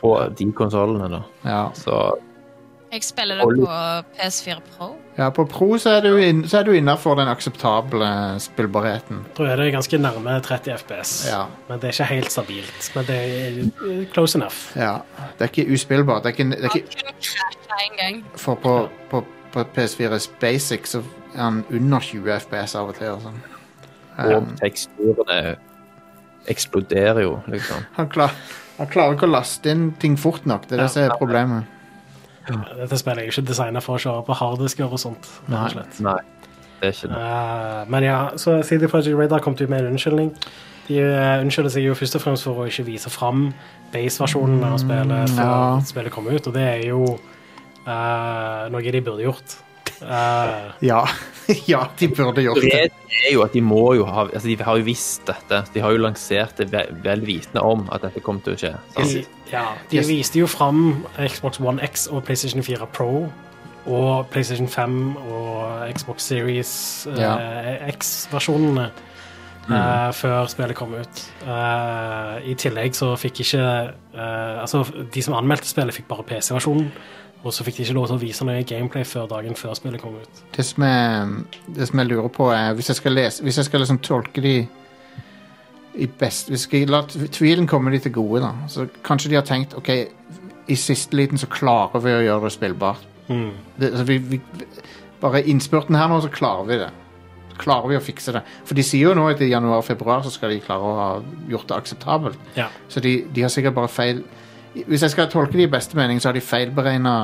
på 0.00 0.16
de 0.38 0.52
konsollene, 0.52 1.06
da. 1.08 1.22
Ja. 1.46 1.62
Så 1.74 2.18
Jeg 2.92 3.04
spiller 3.06 3.38
det 3.38 3.44
på 3.60 3.70
PS4 4.18 4.58
Pro. 4.72 4.96
Ja, 5.16 5.28
på 5.30 5.44
Pro 5.46 5.76
så 5.78 5.98
er 5.98 6.06
du, 6.06 6.16
inn, 6.22 6.42
så 6.48 6.62
er 6.62 6.68
du 6.68 6.72
innafor 6.76 7.18
den 7.18 7.28
akseptable 7.28 8.08
spillbarheten. 8.40 9.24
Da 9.36 9.50
er 9.52 9.60
det 9.60 9.68
ganske 9.74 10.00
nærme 10.00 10.38
30 10.44 10.78
FPS. 10.80 11.12
Ja. 11.28 11.42
Men 11.68 11.82
det 11.82 11.90
er 11.90 11.96
ikke 11.98 12.08
helt 12.14 12.32
stabilt. 12.32 12.90
Men 12.96 13.08
det 13.10 13.18
er 13.20 13.58
eh, 13.60 14.02
close 14.14 14.38
enough. 14.38 14.72
Ja. 14.76 14.98
Det 15.36 15.48
er 15.48 15.52
ikke 15.52 15.68
uspillbart. 15.76 16.24
Det 16.24 16.32
er 16.32 16.38
ikke, 16.38 16.50
det 16.56 16.70
er 16.70 16.76
ikke. 16.78 18.22
For 18.40 18.54
på, 18.54 18.76
på, 19.10 19.24
på 19.52 19.66
PS4 19.76 20.22
Basic 20.40 20.88
så 20.94 21.04
er 21.34 21.42
han 21.42 21.64
under 21.70 22.00
20 22.00 22.32
FPS 22.38 22.78
av 22.80 22.94
og 22.94 22.96
til. 22.96 23.12
Og 23.12 23.26
sånn. 23.26 23.42
Og 24.18 24.32
Um, 24.36 24.50
teksturene 24.60 25.56
eksploderer 26.52 27.22
jo, 27.24 27.36
liksom. 27.48 27.84
han, 27.96 28.08
klar, 28.12 28.34
han 28.76 28.90
klarer 28.92 29.16
ikke 29.16 29.28
å 29.28 29.32
laste 29.32 29.72
inn 29.72 29.86
ting 30.02 30.18
fort 30.20 30.44
nok. 30.48 30.66
Det 30.68 30.76
er 30.76 30.82
det 30.84 30.88
som 30.92 31.06
er 31.06 31.14
problemet. 31.20 31.78
Dette 32.48 32.98
spillet 32.98 33.22
er 33.22 33.28
jo 33.28 33.34
ikke 33.34 33.46
designet 33.48 33.84
for 33.84 33.98
å 33.98 34.02
kjøre 34.02 34.24
på 34.26 34.36
harddisker 34.38 34.90
og 34.90 35.00
sånt. 35.00 35.28
Nei. 35.52 35.68
Nei, 36.02 36.18
det 36.80 36.88
er 36.88 36.96
ikke 36.96 37.10
det. 37.12 37.18
Uh, 37.18 37.80
men 37.94 38.06
ja, 38.06 38.18
så 38.40 38.58
CD 38.66 38.88
Project 38.90 39.18
Radar 39.18 39.44
kom 39.44 39.56
ut 39.58 39.64
med 39.68 39.84
en 39.84 39.92
unnskyldning. 39.92 40.32
De 40.88 40.98
uh, 40.98 41.42
unnskylder 41.44 41.74
seg 41.76 41.86
jo 41.86 41.98
først 41.98 42.18
og 42.18 42.24
fremst 42.24 42.48
for 42.48 42.64
å 42.64 42.68
ikke 42.70 42.86
vise 42.88 43.12
fram 43.12 43.50
base-versjonen 43.92 44.64
av 44.66 44.78
spillet 44.82 45.36
før 45.36 45.52
ja. 45.52 45.82
spillet 45.86 46.14
kom 46.14 46.30
ut, 46.30 46.48
og 46.48 46.56
det 46.56 46.64
er 46.64 46.86
jo 46.88 47.02
uh, 47.12 48.64
noe 48.72 48.96
de 48.96 49.04
burde 49.04 49.28
gjort. 49.28 49.58
Ja. 50.82 51.04
ja, 51.72 51.84
de 51.98 52.08
burde 52.08 52.42
gjort 52.44 52.62
det. 52.62 52.90
Det 53.12 53.28
er 53.28 53.34
jo 53.34 53.42
at 53.44 53.52
de 53.54 53.60
må 53.64 53.94
jo 53.98 54.06
ha 54.08 54.24
altså 54.28 54.48
De 54.48 54.56
har 54.56 54.78
jo 54.80 54.86
visst 54.86 55.26
dette. 55.28 55.62
De 55.74 55.82
har 55.84 55.94
jo 55.94 56.00
lansert 56.02 56.58
det 56.58 56.70
vel, 56.72 56.90
vel 57.04 57.24
vitende 57.26 57.62
om 57.66 57.86
at 57.92 58.04
dette 58.06 58.22
kom 58.24 58.40
til 58.44 58.56
å 58.56 58.60
skje. 58.60 58.74
de, 58.98 59.24
ja, 59.52 59.66
de 59.90 60.00
Yes. 60.00 60.08
viste 60.08 60.38
jo 60.40 60.46
fram 60.50 61.04
Xbox 61.18 61.60
One 61.60 61.82
X 61.82 62.06
og 62.10 62.24
PlayStation 62.24 62.62
4 62.62 62.86
Pro 62.92 63.28
og 63.86 64.26
PlayStation 64.30 64.68
5 64.68 65.16
og 65.16 65.88
Xbox 65.96 66.22
Series 66.30 67.06
eh, 67.10 67.88
X-versjonene 67.90 68.84
eh, 69.66 70.12
før 70.14 70.46
spillet 70.46 70.76
kom 70.78 70.94
ut. 70.94 71.22
Uh, 71.42 72.38
I 72.46 72.54
tillegg 72.58 72.94
så 72.94 73.12
fikk 73.18 73.42
ikke 73.42 73.64
uh, 74.14 74.62
Altså, 74.62 74.84
de 75.14 75.22
som 75.22 75.34
anmeldte 75.34 75.66
spillet, 75.70 75.94
fikk 75.94 76.06
bare 76.10 76.26
PC-versjonen. 76.30 76.92
Og 77.42 77.54
så 77.54 77.64
fikk 77.66 77.80
de 77.80 77.86
ikke 77.86 77.96
lov 77.96 78.06
til 78.06 78.16
å 78.16 78.22
vise 78.22 78.46
noe 78.46 78.62
gameplay 78.66 79.04
før 79.08 79.26
dagen 79.30 79.56
før 79.58 79.74
spillet 79.74 80.02
kom 80.02 80.14
ut. 80.14 80.42
Det 80.54 80.64
som, 80.66 80.84
jeg, 80.86 81.64
det 81.74 81.88
som 81.90 82.02
jeg 82.02 82.10
lurer 82.12 82.30
på, 82.30 82.48
er 82.54 82.76
Hvis 82.78 82.92
jeg 82.92 83.00
skal 83.00 83.16
lese 83.18 83.42
Hvis 83.42 83.58
jeg 83.58 83.66
skal 83.66 83.82
liksom 83.82 83.98
tolke 84.04 84.44
de 84.44 84.54
i 85.92 86.06
best 86.06 86.48
Hvis 86.48 86.68
jeg 86.72 86.88
lar 86.88 87.08
tvilen 87.10 87.66
komme 87.68 87.92
de 87.92 87.98
til 88.00 88.14
gode, 88.14 88.40
da, 88.44 88.52
så 88.68 88.86
kanskje 89.04 89.32
de 89.32 89.36
har 89.36 89.44
tenkt 89.44 89.74
OK, 89.76 89.90
i 90.70 90.76
siste 90.78 91.16
liten 91.18 91.40
så 91.40 91.50
klarer 91.52 92.00
vi 92.00 92.14
å 92.14 92.22
gjøre 92.22 92.46
det 92.46 92.52
spillbart. 92.54 93.02
Mm. 93.28 93.50
Det, 93.76 93.90
altså, 93.90 94.04
vi, 94.08 94.18
vi, 94.30 94.38
bare 95.20 95.42
innspurten 95.50 95.98
her 95.98 96.08
nå, 96.08 96.20
så 96.22 96.30
klarer 96.32 96.68
vi 96.70 96.78
det. 96.80 96.90
Så 97.50 97.58
klarer 97.60 97.90
vi 97.90 97.98
å 97.98 98.04
fikse 98.04 98.34
det. 98.36 98.44
For 98.68 98.78
de 98.78 98.84
sier 98.86 99.10
jo 99.10 99.16
nå 99.18 99.26
at 99.30 99.42
i 99.42 99.50
januar-februar 99.50 100.24
så 100.24 100.32
skal 100.32 100.54
de 100.54 100.62
klare 100.64 100.86
å 100.86 100.94
ha 100.96 101.10
gjort 101.50 101.68
det 101.68 101.78
akseptabelt. 101.80 102.48
Ja. 102.56 102.70
Så 102.88 103.02
de, 103.04 103.18
de 103.34 103.44
har 103.44 103.52
sikkert 103.52 103.76
bare 103.76 103.92
feil 103.92 104.22
Hvis 104.72 105.02
jeg 105.04 105.12
skal 105.12 105.30
tolke 105.30 105.58
de 105.58 105.66
i 105.66 105.70
beste 105.70 105.96
mening, 105.98 106.20
så 106.20 106.30
har 106.30 106.36
de 106.36 106.44
feilberegna 106.44 107.14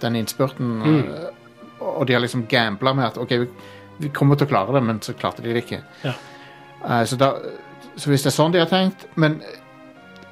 den 0.00 0.16
innspurten. 0.16 0.78
Og, 0.82 1.88
og 1.90 2.06
de 2.08 2.16
har 2.16 2.22
liksom 2.24 2.46
gambla 2.48 2.94
med 2.96 3.10
at 3.10 3.18
OK, 3.20 3.34
vi, 3.42 3.48
vi 4.00 4.12
kommer 4.16 4.38
til 4.38 4.48
å 4.48 4.52
klare 4.54 4.76
det, 4.76 4.84
men 4.88 5.00
så 5.04 5.16
klarte 5.18 5.44
de 5.44 5.52
det 5.52 5.64
ikke. 5.66 5.82
Ja. 6.04 6.14
Uh, 6.80 7.02
så, 7.04 7.18
da, 7.20 7.34
så 7.96 8.12
hvis 8.12 8.24
det 8.24 8.30
er 8.32 8.38
sånn 8.38 8.54
de 8.54 8.60
har 8.62 8.70
tenkt 8.70 9.02
Men 9.20 9.34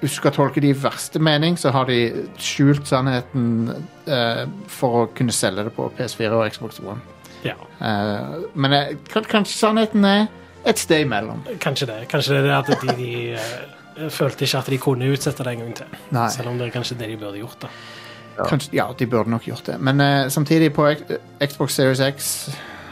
hvis 0.01 0.15
du 0.15 0.21
skal 0.23 0.33
tolke 0.33 0.63
de 0.65 0.71
i 0.73 0.77
verste 0.79 1.21
mening, 1.21 1.59
så 1.61 1.73
har 1.75 1.89
de 1.91 1.99
skjult 2.41 2.87
sannheten 2.89 3.73
uh, 4.09 4.45
for 4.71 5.03
å 5.03 5.07
kunne 5.13 5.35
selge 5.35 5.67
det 5.67 5.75
på 5.77 5.91
PS4 5.99 6.31
og 6.39 6.53
Xbox 6.55 6.81
One. 6.81 7.03
ja. 7.45 7.57
Uh, 7.83 8.47
men 8.55 8.75
eh, 8.75 8.93
kanskje 9.11 9.55
sannheten 9.57 10.07
er 10.07 10.29
et 10.67 10.79
sted 10.79 11.05
imellom. 11.07 11.43
Kanskje 11.63 11.87
det. 11.91 11.99
Kanskje 12.11 12.39
det 12.39 12.51
er 12.51 12.57
at 12.59 12.71
de, 12.83 12.95
de 12.99 13.11
eh, 13.39 13.59
følte 14.15 14.47
ikke 14.47 14.59
at 14.63 14.71
de 14.73 14.79
kunne 14.83 15.09
utsette 15.13 15.45
det 15.45 15.55
en 15.55 15.65
gang 15.65 15.75
til. 15.83 15.99
Nei. 16.15 16.29
Selv 16.35 16.53
om 16.53 16.59
det 16.59 16.69
er 16.69 16.75
kanskje 16.75 16.99
det 17.01 17.09
de 17.11 17.17
burde 17.21 17.41
gjort. 17.41 17.67
da. 17.67 17.73
Kanskje, 18.47 18.71
ja, 18.79 18.87
de 18.99 19.07
burde 19.11 19.31
nok 19.31 19.47
gjort 19.49 19.67
det. 19.67 19.81
Men 19.83 20.01
eh, 20.01 20.29
samtidig, 20.31 20.73
på 20.75 20.87
Xbox 21.43 21.75
Series 21.75 22.01
X 22.01 22.29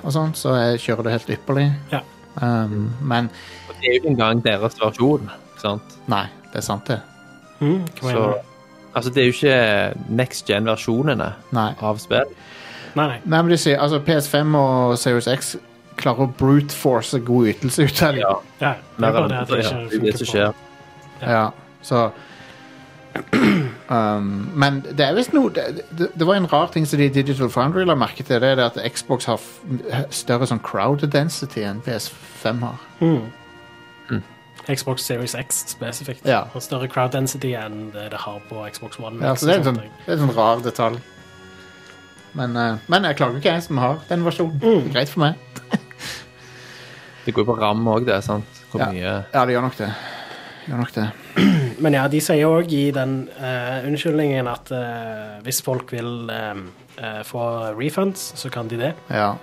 og 0.03 0.13
sånn, 0.15 0.35
så 0.35 0.55
eh, 0.59 0.75
kjører 0.83 1.07
det 1.07 1.13
helt 1.17 1.31
ypperlig. 1.37 1.69
Ja. 1.93 2.03
Um, 2.37 2.91
men 3.01 3.31
Og 3.69 3.75
Det 3.79 3.89
er 3.89 3.95
jo 3.95 4.01
ikke 4.03 4.11
engang 4.13 4.43
deres 4.45 4.75
versjon. 4.81 5.31
sant? 5.57 5.95
nei, 6.07 6.27
det 6.53 6.61
er 6.61 6.67
sant, 6.67 6.87
det. 6.91 7.01
Mm, 7.61 7.87
Så, 8.03 8.27
altså, 8.95 9.11
det 9.11 9.23
er 9.23 9.31
jo 9.31 9.33
ikke 9.33 10.11
next 10.19 10.45
gen-versjonene 10.51 11.31
av 11.57 11.99
spill. 12.03 12.27
Nei, 12.97 13.07
nei. 13.07 13.21
Nei, 13.25 13.43
men 13.43 13.49
de 13.55 13.57
sier, 13.61 13.79
altså 13.81 14.03
PS5 14.05 14.55
og 14.59 14.99
Series 14.99 15.27
X 15.33 15.57
klarer 15.97 16.27
å 16.27 16.33
brute 16.39 16.77
force 16.77 17.19
god 17.25 17.49
ytelse 17.55 17.87
ut 17.89 18.03
av. 18.05 18.21
Ja, 18.21 18.35
Ja, 18.61 18.75
det 18.99 19.09
er 19.09 19.13
bare 19.13 19.29
det 19.29 19.39
at 19.41 19.49
det, 19.49 19.57
det 19.57 19.65
ja. 19.65 19.71
ikke 19.71 19.91
det 19.91 19.97
er 19.97 20.13
det 20.13 20.19
som 20.19 20.27
funker 20.27 20.33
skjer. 20.33 20.66
Ja. 21.23 21.51
Så 21.83 22.11
um, 23.89 24.51
Men 24.53 24.83
det 24.85 25.07
er 25.07 25.15
visst 25.17 25.33
noe 25.33 25.49
det, 25.55 25.87
det, 25.97 26.11
det 26.13 26.27
var 26.29 26.37
en 26.37 26.49
rar 26.53 26.69
ting 26.75 26.85
som 26.85 27.01
de 27.01 27.07
i 27.09 27.13
Digital 27.13 27.49
Foundry 27.51 27.87
la 27.87 27.97
merke 27.97 28.27
til. 28.27 28.41
Det 28.43 28.51
er 28.57 28.63
at 28.67 28.77
Xbox 28.93 29.25
har 29.31 29.41
større 30.13 30.49
sånn 30.51 30.61
crowd 30.65 31.07
density 31.13 31.65
enn 31.65 31.81
PS5 31.87 32.61
har. 32.67 32.83
Mm. 33.01 33.29
Mm. 34.11 34.23
Xbox 34.67 35.07
Series 35.07 35.37
X 35.39 35.63
spesifikt. 35.73 36.27
Ja. 36.29 36.45
Og 36.53 36.65
større 36.65 36.91
crowd 36.93 37.15
density 37.17 37.55
enn 37.57 37.91
det 37.95 38.11
det 38.13 38.21
har 38.27 38.43
på 38.51 38.67
Xbox 38.73 39.01
One. 39.01 39.23
Ja, 39.25 39.37
så 39.37 39.49
det 39.49 39.57
er 39.57 39.63
en 39.63 39.69
sånn, 39.71 39.83
det 40.05 40.11
er 40.11 40.19
en 40.19 40.25
sånn 40.27 40.37
rar 40.37 40.65
detalj. 40.65 41.01
Men, 42.37 42.53
uh, 42.53 42.83
men 42.93 43.07
jeg 43.09 43.17
klager 43.17 43.41
ikke, 43.41 43.55
jeg 43.57 43.65
som 43.65 43.81
har 43.81 44.03
den 44.11 44.27
versjonen. 44.27 44.61
Er 44.61 44.91
greit 44.93 45.09
for 45.13 45.25
meg. 45.25 45.41
Det 47.27 47.33
går 47.35 47.43
jo 47.43 47.49
på 47.49 47.57
ram 47.59 47.89
òg, 47.91 48.05
det. 48.07 48.21
sant? 48.23 48.61
Hvor 48.71 48.81
Ja. 48.81 48.91
mye 48.93 49.25
Ja, 49.33 49.45
det 49.47 49.55
gjør 49.55 49.63
nok 49.63 49.77
det. 49.79 49.89
Gjør 50.67 50.81
nok 50.81 50.95
det. 50.97 51.07
Men 51.85 51.97
ja, 51.97 52.07
de 52.11 52.21
sier 52.25 52.49
òg 52.51 52.73
i 52.75 52.89
den 52.95 53.19
uh, 53.39 53.87
unnskyldningen 53.87 54.49
at 54.51 54.73
uh, 54.75 55.37
hvis 55.47 55.61
folk 55.63 55.93
vil 55.95 56.31
eh, 56.33 57.21
få 57.29 57.43
refunds, 57.77 58.33
så 58.41 58.51
kan 58.51 58.71
de 58.71 58.81
det. 58.81 58.95
Ja. 59.13 59.37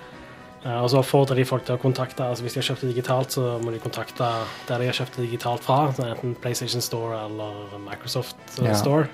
Og 0.80 0.88
så 0.90 1.02
oppfordrer 1.02 1.36
de 1.36 1.44
folk 1.44 1.66
til 1.66 1.76
å 1.76 1.80
kontakte 1.80 2.24
altså 2.24 2.40
Hvis 2.46 2.54
de 2.56 2.60
har 2.62 2.66
kjøpt 2.70 2.84
det 2.86 2.94
digitalt, 2.94 3.34
så 3.36 3.58
må 3.60 3.72
de 3.72 3.80
kontakte 3.82 4.28
der 4.64 4.80
de 4.80 4.86
har 4.88 4.96
kjøpt 4.96 5.18
det 5.18 5.26
digitalt 5.26 5.64
fra. 5.64 5.76
Enten 5.92 6.32
PlayStation 6.40 6.80
Store 6.84 7.18
eller 7.26 7.74
Microsoft 7.84 8.40
Ja. 8.64 8.72
Store. 8.80 9.10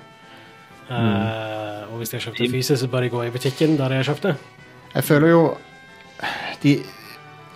Mm. 0.87 1.91
Og 1.91 1.99
hvis 1.99 2.13
de 2.13 2.17
har 2.17 2.23
kjøpt 2.23 2.39
det 2.39 2.49
fysisk, 2.55 2.79
så 2.79 2.87
bør 2.87 3.03
de 3.03 3.11
gå 3.11 3.25
i 3.27 3.33
butikken 3.35 3.75
der 3.79 3.91
de 3.91 3.99
har 3.99 4.07
kjøpt 4.07 4.29
det. 4.29 4.33
Jeg 4.95 5.07
føler 5.07 5.33
jo 5.33 5.43
de, 6.63 6.77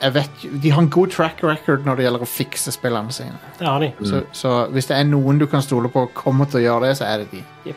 jeg 0.02 0.14
vet, 0.14 0.42
de 0.64 0.72
har 0.72 0.82
en 0.82 0.90
god 0.92 1.12
track 1.14 1.44
record 1.44 1.86
når 1.88 1.96
det 1.98 2.06
gjelder 2.06 2.24
å 2.26 2.28
fikse 2.30 2.74
spillene 2.76 3.14
sine. 3.16 3.38
Det 3.60 3.68
har 3.68 3.80
de. 3.80 3.92
Så, 4.04 4.22
så 4.36 4.56
hvis 4.74 4.90
det 4.90 4.98
er 4.98 5.08
noen 5.08 5.40
du 5.40 5.46
kan 5.48 5.64
stole 5.64 5.92
på 5.92 6.08
kommer 6.18 6.50
til 6.52 6.60
å 6.60 6.64
gjøre 6.66 6.90
det, 6.90 6.98
så 7.00 7.08
er 7.08 7.24
det 7.24 7.30
de. 7.32 7.76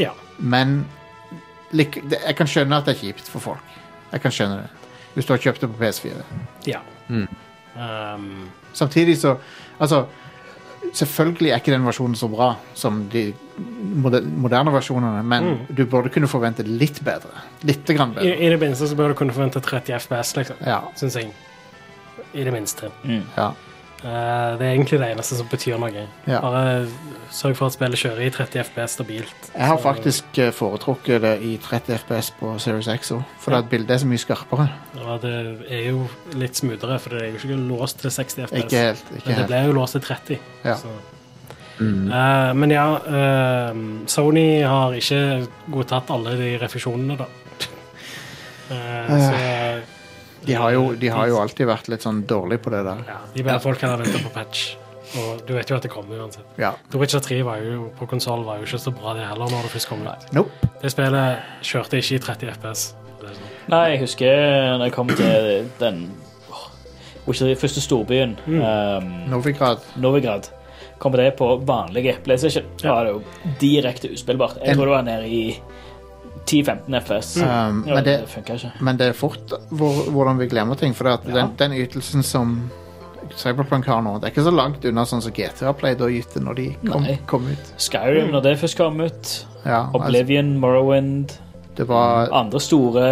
Ja. 0.00 0.14
Men 0.38 0.80
lik, 1.76 2.00
det, 2.08 2.22
jeg 2.24 2.38
kan 2.38 2.48
skjønne 2.48 2.78
at 2.80 2.88
det 2.88 2.96
er 2.96 3.02
kjipt 3.02 3.28
for 3.28 3.44
folk. 3.44 3.76
Jeg 4.12 4.24
kan 4.24 4.32
skjønne 4.34 4.62
det. 4.62 4.94
Hvis 5.16 5.28
du 5.28 5.34
har 5.34 5.42
kjøpt 5.44 5.64
det 5.64 5.70
på 5.74 5.82
PS4. 5.82 6.24
ja. 6.70 6.80
Mm. 7.08 7.28
Um, 7.78 8.48
Samtidig 8.74 9.14
så 9.18 9.36
Altså, 9.78 10.02
selvfølgelig 10.92 11.50
er 11.50 11.60
ikke 11.60 11.72
den 11.72 11.84
versjonen 11.86 12.16
så 12.18 12.28
bra 12.28 12.48
som 12.74 13.04
de 13.12 13.28
moderne 14.38 14.72
versjonene, 14.74 15.22
men 15.22 15.46
du 15.70 15.84
burde 15.86 16.10
kunne 16.10 16.28
forvente 16.30 16.64
litt 16.66 16.98
bedre. 17.04 17.44
Litt 17.62 17.86
grann 17.86 18.16
i, 18.16 18.18
bedre. 18.18 18.34
I 18.34 18.50
det 18.50 18.58
minste 18.60 18.88
så 18.90 18.98
bør 18.98 19.12
du 19.12 19.18
kunne 19.20 19.34
forvente 19.36 19.62
30 19.62 19.94
FPS, 20.00 20.34
liksom. 20.40 20.64
Ja. 20.66 20.80
Syns 20.98 21.16
jeg. 21.18 21.30
I 22.34 22.44
det 22.44 22.52
minste. 22.52 22.90
ja. 23.36 23.52
Uh, 23.98 24.54
det 24.54 24.62
er 24.62 24.76
egentlig 24.76 25.00
det 25.00 25.08
eneste 25.10 25.34
som 25.34 25.46
betyr 25.50 25.74
noe. 25.82 26.04
Ja. 26.28 26.38
Bare 26.38 26.84
sørg 27.34 27.56
for 27.58 27.66
at 27.66 27.74
spillet 27.74 27.98
kjører 27.98 28.20
i 28.28 28.30
30 28.30 28.60
FPS 28.68 28.94
stabilt. 28.94 29.48
Jeg 29.56 29.66
har 29.66 29.76
Så- 29.76 29.82
faktisk 29.82 30.38
eh, 30.38 30.52
foretrukket 30.52 31.20
det 31.24 31.32
i 31.42 31.56
30 31.56 31.98
FPS 31.98 32.30
på 32.38 32.52
Series 32.62 32.86
X 32.86 33.10
òg, 33.10 33.24
for 33.42 33.56
at 33.58 33.66
bildet 33.68 33.90
er 33.90 33.98
så 33.98 34.06
mye 34.06 34.22
skarpere. 34.22 34.68
Ja, 34.94 35.16
det 35.18 35.34
er 35.68 35.88
jo 35.90 36.06
litt 36.32 36.54
smoothere, 36.54 37.00
for 37.00 37.10
det 37.10 37.22
er 37.22 37.26
jo 37.32 37.40
ikke 37.42 37.58
låst 37.68 37.98
til 37.98 38.10
60 38.10 38.38
FPS. 38.46 38.62
Ikke 38.62 38.84
helt. 38.84 39.04
Ikke 39.16 39.26
Men 39.26 39.36
det 39.36 39.46
ble 39.48 39.64
jo 39.66 39.72
låst 39.72 39.92
til 39.92 40.00
30. 40.00 40.38
Ja. 40.64 40.74
Så. 40.76 40.94
Uh, 41.80 42.54
men 42.54 42.70
ja, 42.70 42.86
uh, 42.94 44.06
Sony 44.06 44.62
har 44.62 44.92
ikke 44.92 45.48
godtatt 45.70 46.10
alle 46.10 46.36
de 46.38 46.58
refusjonene, 46.62 47.18
da. 47.18 47.24
Eh, 48.70 49.08
så 49.08 49.32
De 50.48 50.56
har, 50.58 50.72
jo, 50.74 50.82
de 50.98 51.08
har 51.12 51.28
jo 51.30 51.38
alltid 51.42 51.66
vært 51.68 51.88
litt 51.92 52.04
sånn 52.06 52.22
dårlige 52.26 52.62
på 52.64 52.70
det 52.74 52.82
der. 52.88 53.02
ja, 53.06 53.18
De 53.34 53.42
bedre 53.46 53.60
folk 53.60 53.80
heller 53.84 54.02
venta 54.04 54.18
på 54.24 54.32
patch. 54.34 54.62
Og 55.18 55.38
du 55.48 55.54
vet 55.56 55.70
jo 55.70 55.76
at 55.78 55.82
det 55.86 55.90
kommer 55.90 56.18
uansett. 56.20 56.44
Ja. 56.60 56.74
The 56.92 56.98
Witcher 57.00 57.20
3 57.24 57.38
var 57.46 57.62
jo, 57.64 57.86
på 57.98 58.06
konsoll 58.10 58.42
var 58.44 58.58
jo 58.60 58.66
ikke 58.68 58.80
så 58.82 58.92
bra, 58.92 59.14
det 59.16 59.24
heller, 59.24 59.48
når 59.48 59.62
det 59.64 59.70
først 59.72 59.88
kom 59.88 60.02
ut. 60.04 60.26
Nope. 60.36 60.68
Det 60.82 60.90
spillet 60.92 61.38
kjørte 61.64 61.96
ikke 62.02 62.18
i 62.18 62.18
30 62.26 62.50
FPS. 62.58 62.82
Sånn. 63.22 63.46
Nei, 63.72 63.84
jeg 63.94 64.00
husker 64.02 64.76
når 64.78 64.84
jeg 64.90 64.92
kom 64.98 65.08
til 65.08 65.70
den 65.80 66.02
Witcher, 67.28 67.54
første 67.60 67.80
storbyen, 67.84 68.36
um, 68.48 69.08
Novigrad. 69.32 69.82
Novigrad. 70.00 70.48
på 70.98 71.14
det 71.20 71.36
på 71.38 71.46
vanlige 71.64 72.16
PlayStation, 72.24 72.64
så 72.76 72.84
Ja. 72.88 72.94
var 72.94 73.04
det 73.04 73.12
jo 73.12 73.22
direkte 73.60 74.08
uspillbart. 74.12 74.56
Jeg 74.60 74.68
En- 74.70 74.76
tror 74.76 74.84
det 74.86 74.94
var 74.96 75.02
nede 75.02 75.26
i 75.28 75.60
10-15 76.48 76.98
FPS. 77.02 77.30
Um, 77.42 77.46
Ja, 77.86 77.94
men, 77.94 78.04
det 78.04 78.04
det, 78.24 78.28
funker 78.32 78.58
ikke. 78.58 78.72
men 78.88 78.98
det 79.00 79.08
er 79.12 79.16
fort 79.16 79.54
hvor, 79.70 80.04
hvordan 80.14 80.40
vi 80.40 80.48
glemmer 80.50 80.78
ting. 80.80 80.94
For 80.96 81.10
at 81.12 81.26
den, 81.28 81.54
den 81.60 81.74
ytelsen 81.78 82.24
som 82.26 82.58
Cyberpunk 83.36 83.84
har 83.90 84.00
nå, 84.02 84.14
det 84.18 84.28
er 84.28 84.32
ikke 84.32 84.46
så 84.46 84.54
langt 84.54 84.84
unna 84.88 85.04
sånn 85.06 85.20
som 85.24 85.34
GTA 85.36 85.74
pleide 85.76 86.06
å 86.06 86.08
yte 86.12 86.40
når 86.40 86.56
de 86.56 86.68
kom, 86.88 87.04
kom 87.28 87.50
ut. 87.50 87.72
Skyrim, 87.82 88.30
når 88.32 88.46
det 88.46 88.54
først 88.62 88.78
kom 88.78 89.02
ut. 89.04 89.34
Ja, 89.66 89.82
altså, 89.84 90.00
Oblivion, 90.00 90.54
Morrowind. 90.62 91.34
det 91.76 91.84
var 91.90 92.30
Andre 92.34 92.60
store 92.62 93.04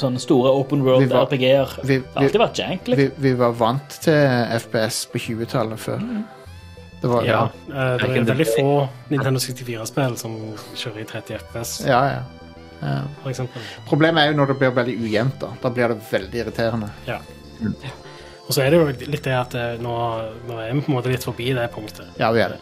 sånne 0.00 0.20
store 0.20 0.50
open 0.58 0.82
world 0.84 1.12
RPG-er. 1.12 1.76
Det 1.86 2.00
har 2.02 2.24
alltid 2.24 2.42
vært 2.42 2.62
jank, 2.64 2.88
liksom. 2.90 3.12
vi, 3.20 3.28
vi 3.28 3.34
var 3.38 3.54
vant 3.56 4.00
til 4.02 4.18
FPS 4.58 5.04
på 5.12 5.22
20-tallet 5.28 5.80
før. 5.86 6.02
Det 7.02 7.10
var, 7.10 7.24
Ja. 7.24 7.40
ja. 7.68 7.74
Uh, 7.74 7.98
det 8.00 8.16
er 8.16 8.24
veldig 8.30 8.46
få 8.54 8.70
Nintendo 9.10 9.40
64-spill 9.42 10.16
som 10.16 10.36
kjører 10.74 11.02
i 11.02 11.04
30 11.04 11.38
FPS, 11.42 11.76
Ja, 11.86 12.00
ja. 12.14 12.22
Ja. 12.82 13.02
Problemet 13.88 14.22
er 14.22 14.32
jo 14.32 14.36
når 14.36 14.50
det 14.52 14.56
blir 14.60 14.72
veldig 14.76 14.96
ujevnt. 15.00 15.38
Da 15.40 15.48
Da 15.62 15.70
blir 15.72 15.88
det 15.88 15.96
veldig 16.10 16.42
irriterende. 16.42 16.90
Ja. 17.06 17.18
Og 18.46 18.54
så 18.54 18.62
er 18.62 18.70
det 18.70 18.78
jo 18.78 19.10
litt 19.10 19.24
det 19.24 19.34
at 19.34 19.54
eh, 19.58 19.78
nå, 19.82 19.94
nå 20.46 20.58
er 20.60 20.74
vi 20.74 20.82
på 20.84 20.92
en 20.92 20.98
måte 20.98 21.10
litt 21.10 21.24
forbi 21.24 21.48
det 21.56 21.66
punktet. 21.74 22.06
Ja, 22.20 22.30
vi 22.36 22.44
er 22.44 22.54
det. 22.54 22.60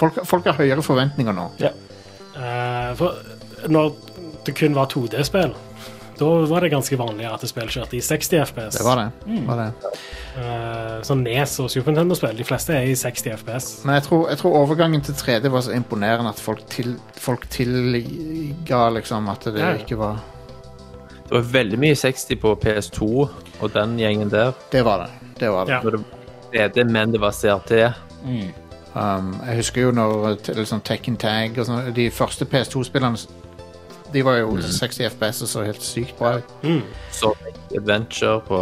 Folk, 0.00 0.16
folk 0.26 0.48
har 0.48 0.56
høyere 0.58 0.82
forventninger 0.82 1.36
nå. 1.36 1.44
Eh, 1.60 2.94
for 2.98 3.20
når 3.68 3.92
det 4.46 4.56
kun 4.56 4.74
var 4.74 4.88
2D-spill, 4.90 5.52
da 6.20 6.28
var 6.50 6.64
det 6.64 6.70
ganske 6.74 6.96
vanlig 7.00 7.24
at 7.26 7.44
spill 7.48 7.70
kjørte 7.72 7.96
i 7.96 8.00
60 8.04 8.34
FPS. 8.50 8.76
Det 8.76 8.84
var 8.84 9.00
det. 9.00 9.36
Var 9.46 9.60
det. 9.62 9.92
Uh, 10.36 10.98
så 11.06 11.16
Nes 11.16 11.54
og 11.64 11.70
Super 11.72 11.94
Nintendo-spill, 11.94 12.36
de 12.38 12.46
fleste 12.46 12.76
er 12.76 12.90
i 12.90 12.96
60 12.98 13.30
FPS. 13.40 13.68
Men 13.88 13.96
jeg 13.96 14.04
tror, 14.08 14.26
jeg 14.28 14.40
tror 14.42 14.58
overgangen 14.60 15.04
til 15.06 15.16
3D 15.16 15.48
var 15.52 15.64
så 15.64 15.72
imponerende 15.76 16.30
at 16.34 16.42
folk, 16.44 16.62
til, 16.70 16.94
folk 17.16 17.48
tilga 17.50 18.82
liksom 18.98 19.28
at 19.32 19.48
det 19.48 19.58
Ja. 19.64 19.72
ikke 19.80 19.98
var 19.98 20.20
Det 21.30 21.36
var 21.38 21.50
veldig 21.52 21.78
mye 21.78 21.94
60 21.94 22.36
på 22.42 22.54
PS2 22.64 23.02
og 23.60 23.72
den 23.74 23.98
gjengen 23.98 24.30
der. 24.30 24.52
Det 24.72 24.84
var 24.84 25.04
det. 25.06 25.10
Det 25.40 25.50
var 25.50 25.64
det. 25.64 25.72
Ja. 25.72 25.80
Det 25.80 25.92
var 25.92 26.04
3D, 26.54 26.84
men 26.90 27.12
det 27.12 27.20
var 27.20 27.30
CRT. 27.32 27.94
Um, 28.94 29.36
jeg 29.46 29.56
husker 29.60 29.82
jo 29.82 29.90
når 29.94 30.40
liksom 30.56 30.80
Tekken 30.82 31.16
Tag 31.16 31.54
og 31.62 31.68
sånn 31.68 31.92
De 31.94 32.08
første 32.10 32.44
PS2-spillerne 32.50 33.20
De 34.12 34.22
var 34.26 34.40
jo 34.40 34.56
60 34.60 35.04
FPS 35.14 35.42
og 35.44 35.48
så 35.52 35.62
helt 35.66 35.82
sykt 35.86 36.16
bra 36.18 36.36
ut. 36.40 36.54
Sonic 37.14 37.58
Adventure 37.76 38.40
på 38.46 38.58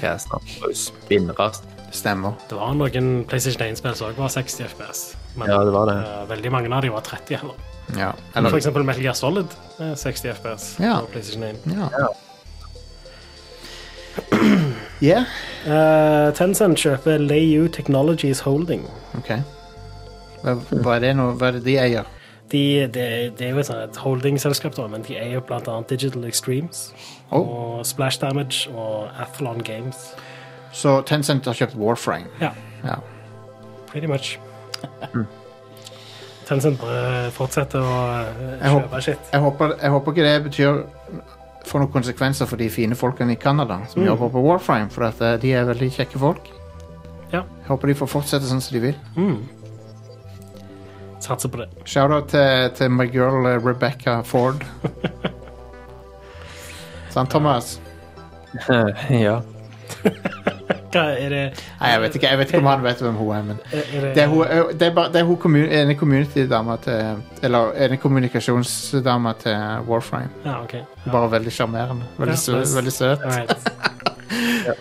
Cast. 0.00 0.30
Var 0.32 0.72
jo 0.72 0.74
spinnrast. 0.74 1.66
Stemmer. 1.94 2.34
Det 2.50 2.56
var 2.58 2.74
noen 2.76 3.22
PlayStation 3.30 3.62
1-spill 3.64 3.94
som 3.96 4.10
også 4.10 4.20
var 4.20 4.32
60 4.34 4.66
FPS, 4.74 4.98
men 5.40 5.48
Ja, 5.48 5.62
det 5.64 5.72
var 5.72 5.86
det. 5.88 5.94
Uh, 6.04 6.26
veldig 6.28 6.50
mange 6.52 6.68
av 6.76 6.82
dem 6.84 6.92
var 6.92 7.00
30 7.06 7.38
heller. 7.40 7.54
Ja. 7.96 8.10
For 8.36 8.58
eksempel 8.58 8.84
Metal 8.84 9.00
Gear 9.06 9.16
Solid 9.16 9.54
er 9.80 9.94
60 9.96 10.34
FPS 10.36 10.66
Ja. 10.84 10.98
på 11.00 11.14
PlayStation 11.14 11.44
1. 11.48 11.56
Ja. 11.78 12.08
Yeah. 15.00 15.24
Uh, 15.62 16.34
Tencent 16.34 16.78
kjøper 16.82 17.20
Layu 17.22 17.68
Technologies 17.70 18.40
Holding. 18.42 18.82
OK. 19.18 19.28
Hva, 20.42 20.54
hva 20.82 20.96
er 20.96 21.04
det 21.04 21.12
nå? 21.18 21.28
Hva 21.38 21.52
er 21.52 21.58
det 21.58 21.64
de 21.68 21.76
eier? 21.78 22.08
De, 22.50 22.86
det, 22.88 23.36
de, 23.38 23.44
er 23.44 23.50
jo 23.50 23.58
et, 23.60 23.66
sånt 23.68 23.96
holdingselskap, 24.00 24.74
da, 24.76 24.86
men 24.88 25.02
de 25.04 25.18
eier 25.20 25.42
annet 25.52 25.88
Digital 25.90 26.24
Extremes 26.24 26.92
Oh. 27.30 27.42
og 27.44 27.86
Splash 27.86 28.20
Damage 28.22 28.70
og 28.72 29.10
Athlon 29.20 29.60
Games. 29.60 30.14
Så 30.72 31.02
Tencent 31.04 31.44
har 31.44 31.52
kjøpt 31.54 31.76
Warframe. 31.76 32.26
Ja, 32.40 32.50
Ja. 32.84 32.94
pretty 33.90 34.06
much. 34.06 34.38
Tencent 36.48 36.80
bare 36.80 37.30
fortsetter 37.36 37.82
å 37.84 37.96
kjøpe 38.24 38.62
Jeg 38.62 38.70
håper- 38.72 39.00
shit. 39.04 39.18
Jeg 39.32 39.40
håper, 39.40 39.74
jeg 39.82 39.90
håper 39.90 40.12
ikke 40.12 40.24
det 40.24 40.44
betyr 40.44 40.86
får 41.68 41.80
noen 41.82 41.92
konsekvenser 41.92 42.46
for 42.48 42.56
de 42.56 42.68
fine 42.70 42.94
folkene 42.96 43.32
i 43.32 43.36
Canada 43.36 43.80
som 43.92 44.02
jobber 44.04 44.30
på 44.30 44.40
Warframe, 44.42 44.88
for 44.90 45.04
at 45.04 45.20
eh, 45.20 45.36
de 45.36 45.52
er 45.52 45.64
veldig 45.68 45.90
kjekke 45.92 46.18
folk. 46.18 46.48
Ja. 47.32 47.42
Jeg 47.42 47.68
håper 47.68 47.88
de 47.88 47.94
får 47.94 48.08
fortsette 48.08 48.48
sånn 48.48 48.62
som 48.64 48.72
de 48.78 48.80
vil. 48.80 48.94
Mm. 49.16 49.42
Satser 51.20 51.48
på 51.50 51.56
det. 51.62 51.68
Shout-out 51.84 52.28
til, 52.30 52.70
til 52.78 52.90
my 52.94 53.06
girl 53.10 53.46
eh, 53.46 53.58
Rebecca 53.66 54.20
Ford. 54.22 54.62
Sant, 57.10 57.30
Thomas? 57.30 57.80
ja. 59.10 59.40
Hva 60.88 61.02
er 61.20 61.28
det 61.32 61.40
Nei, 61.80 61.88
jeg 61.92 62.00
vet 62.00 62.14
ikke, 62.16 62.28
jeg 62.30 62.38
vet 62.40 62.48
ikke 62.52 62.60
om 62.62 62.66
han 62.70 62.82
vet 62.84 63.00
hvem 63.04 63.14
hun 63.18 63.32
er, 63.36 63.42
men 63.44 63.58
Er, 63.72 63.82
det, 63.92 64.12
det 64.16 64.22
er 64.22 64.28
hun, 64.32 64.44
eh, 64.46 64.70
det 64.78 64.86
er 64.86 64.94
bare, 64.96 65.12
det 65.12 65.20
er 65.20 65.24
hun 65.28 65.56
ene 65.66 65.94
community-dama 66.00 66.76
til 66.84 67.20
Eller 67.44 67.72
ene 67.76 67.96
kommunikasjonsdama 68.00 69.32
til 69.42 69.56
Warframe. 69.88 70.28
Ja, 70.44 70.62
okay. 70.62 70.80
Ja. 71.04 71.10
Bare 71.12 71.30
veldig 71.30 71.52
sjarmerende. 71.52 72.04
Veldig, 72.18 72.32
Ja, 72.32 72.36
sø- 72.40 72.58
nice. 72.58 72.76
veldig 72.76 72.92
søt. 72.92 73.18
Right. 73.24 73.70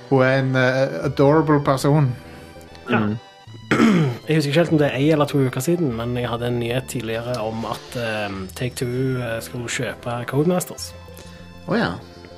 Hun 0.10 0.22
er 0.24 0.40
en 0.40 0.56
uh, 0.56 1.06
adorable 1.06 1.60
person. 1.64 2.16
Ja. 2.92 3.00
Jeg 3.72 4.38
husker 4.38 4.50
ikke 4.52 4.60
helt 4.62 4.72
om 4.76 4.80
det 4.80 4.88
er 4.90 4.96
ei 5.00 5.08
eller 5.12 5.28
to 5.30 5.40
uker 5.44 5.64
siden, 5.64 5.90
men 5.98 6.14
jeg 6.20 6.30
hadde 6.32 6.48
en 6.50 6.60
nyhet 6.62 6.88
tidligere 6.92 7.36
om 7.44 7.66
at 7.68 7.98
um, 8.30 8.42
Take 8.56 8.76
Two 8.80 9.18
eh, 9.20 9.38
skulle 9.44 9.68
kjøpe 9.72 10.14
Codemasters. 10.30 10.90
Å 11.68 11.76
ja. 11.80 11.90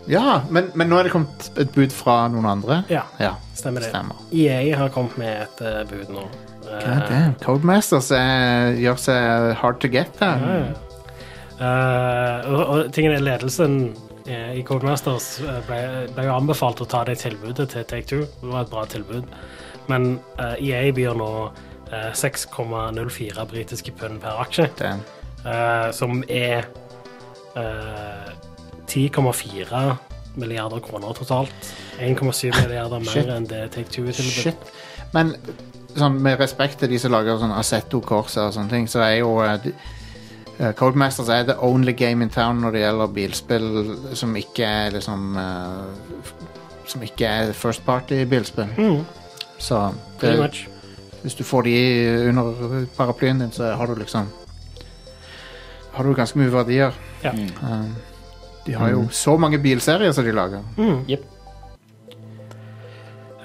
Ja, 0.10 0.40
men, 0.50 0.72
men 0.80 0.90
nå 0.90 0.98
er 0.98 1.06
det 1.06 1.14
kommet 1.14 1.50
et 1.62 1.70
bud 1.76 1.94
fra 1.94 2.24
noen 2.34 2.48
andre? 2.50 2.80
Ja, 2.90 3.04
Ja, 3.22 3.36
stemmer 3.58 3.84
det. 3.86 3.92
stemmer. 3.92 4.18
EA 4.34 4.78
har 4.80 4.90
kommet 4.94 5.18
med 5.22 5.44
et 5.46 5.62
uh, 5.62 5.84
bud 5.90 6.10
nå. 6.16 6.24
Eh, 6.66 6.82
God 6.86 7.06
damn. 7.10 7.36
Codemasters 7.46 8.10
er, 8.18 8.74
gjør 8.82 8.98
seg 9.02 9.54
hard 9.62 9.80
to 9.82 9.90
get 9.94 10.18
ja, 10.22 10.34
ja. 10.42 10.60
Eh, 11.60 12.50
og, 12.50 12.60
og 12.64 12.92
tingen 12.96 13.14
er 13.18 13.24
ledelsen 13.26 13.80
eh, 14.26 14.54
i 14.60 14.66
Codemasters 14.68 15.32
eh, 15.44 15.58
ble, 15.68 15.80
ble 16.16 16.28
jo 16.30 16.36
anbefalt 16.38 16.82
å 16.86 16.88
ta 16.90 17.02
det 17.10 17.18
tilbudet 17.22 17.68
til 17.74 17.84
Take 17.90 18.08
Two. 18.10 18.22
Det 18.40 18.54
var 18.54 18.64
et 18.66 18.72
bra 18.72 18.86
tilbud. 18.90 19.28
Men 19.90 20.20
uh, 20.40 20.56
EA 20.62 20.92
byr 20.96 21.18
nå 21.18 21.32
uh, 21.50 22.12
6,04 22.14 23.48
britiske 23.50 23.96
pund 23.98 24.22
per 24.22 24.44
aksje. 24.46 24.70
Eh, 25.46 25.92
som 25.96 26.24
er 26.28 26.66
eh, 27.56 28.32
10,4 28.88 29.96
milliarder 30.36 30.80
kroner 30.80 31.14
totalt. 31.14 31.70
1,7 32.00 32.52
milliarder 32.62 33.00
Shit. 33.00 33.16
mer 33.16 33.36
enn 33.36 33.48
det 33.48 33.62
Take 33.72 33.92
Two 33.92 34.12
tilbudt. 34.12 34.74
Men 35.14 35.32
sånn, 35.96 36.20
med 36.22 36.40
respekt 36.42 36.82
til 36.82 36.92
de 36.92 37.00
som 37.00 37.16
lager 37.16 37.40
sånn 37.40 37.56
Assetto 37.56 38.02
Corsa 38.04 38.50
og 38.50 38.58
sånne 38.58 38.74
ting, 38.74 38.90
så 38.92 39.04
er 39.06 39.16
jo 39.22 39.32
eh, 39.46 39.70
eh, 40.60 40.74
Codemasters 40.78 41.32
er 41.34 41.48
the 41.48 41.56
only 41.64 41.96
game 41.96 42.26
in 42.26 42.34
town 42.34 42.60
når 42.64 42.76
det 42.76 42.84
gjelder 42.84 43.16
bilspill 43.16 43.70
som 44.20 44.36
ikke 44.36 44.68
er 44.68 45.00
liksom 45.00 45.40
eh, 45.40 46.36
Som 46.90 47.04
ikke 47.06 47.26
er 47.30 47.52
first 47.54 47.84
party-bilspill. 47.86 48.72
Mm, 48.76 49.04
Så 49.60 49.80
det, 50.22 50.38
much. 50.40 50.68
hvis 51.22 51.36
du 51.36 51.44
får 51.44 51.62
de 51.68 51.74
under 52.30 52.86
paraplyen 52.98 53.40
din, 53.40 53.52
så 53.52 53.74
har 53.76 53.88
du 53.88 53.96
liksom 54.00 54.28
Har 55.94 56.04
du 56.04 56.14
ganske 56.16 56.40
mye 56.40 56.52
verdier. 56.54 56.94
Ja. 57.24 57.32
Um, 57.34 57.96
de 58.66 58.74
har 58.78 58.90
jo 58.94 59.08
så 59.12 59.34
mange 59.38 59.58
bilserier 59.60 60.12
som 60.16 60.24
de 60.24 60.32
lager. 60.32 60.62
Mm. 60.78 61.02
yep. 61.10 61.24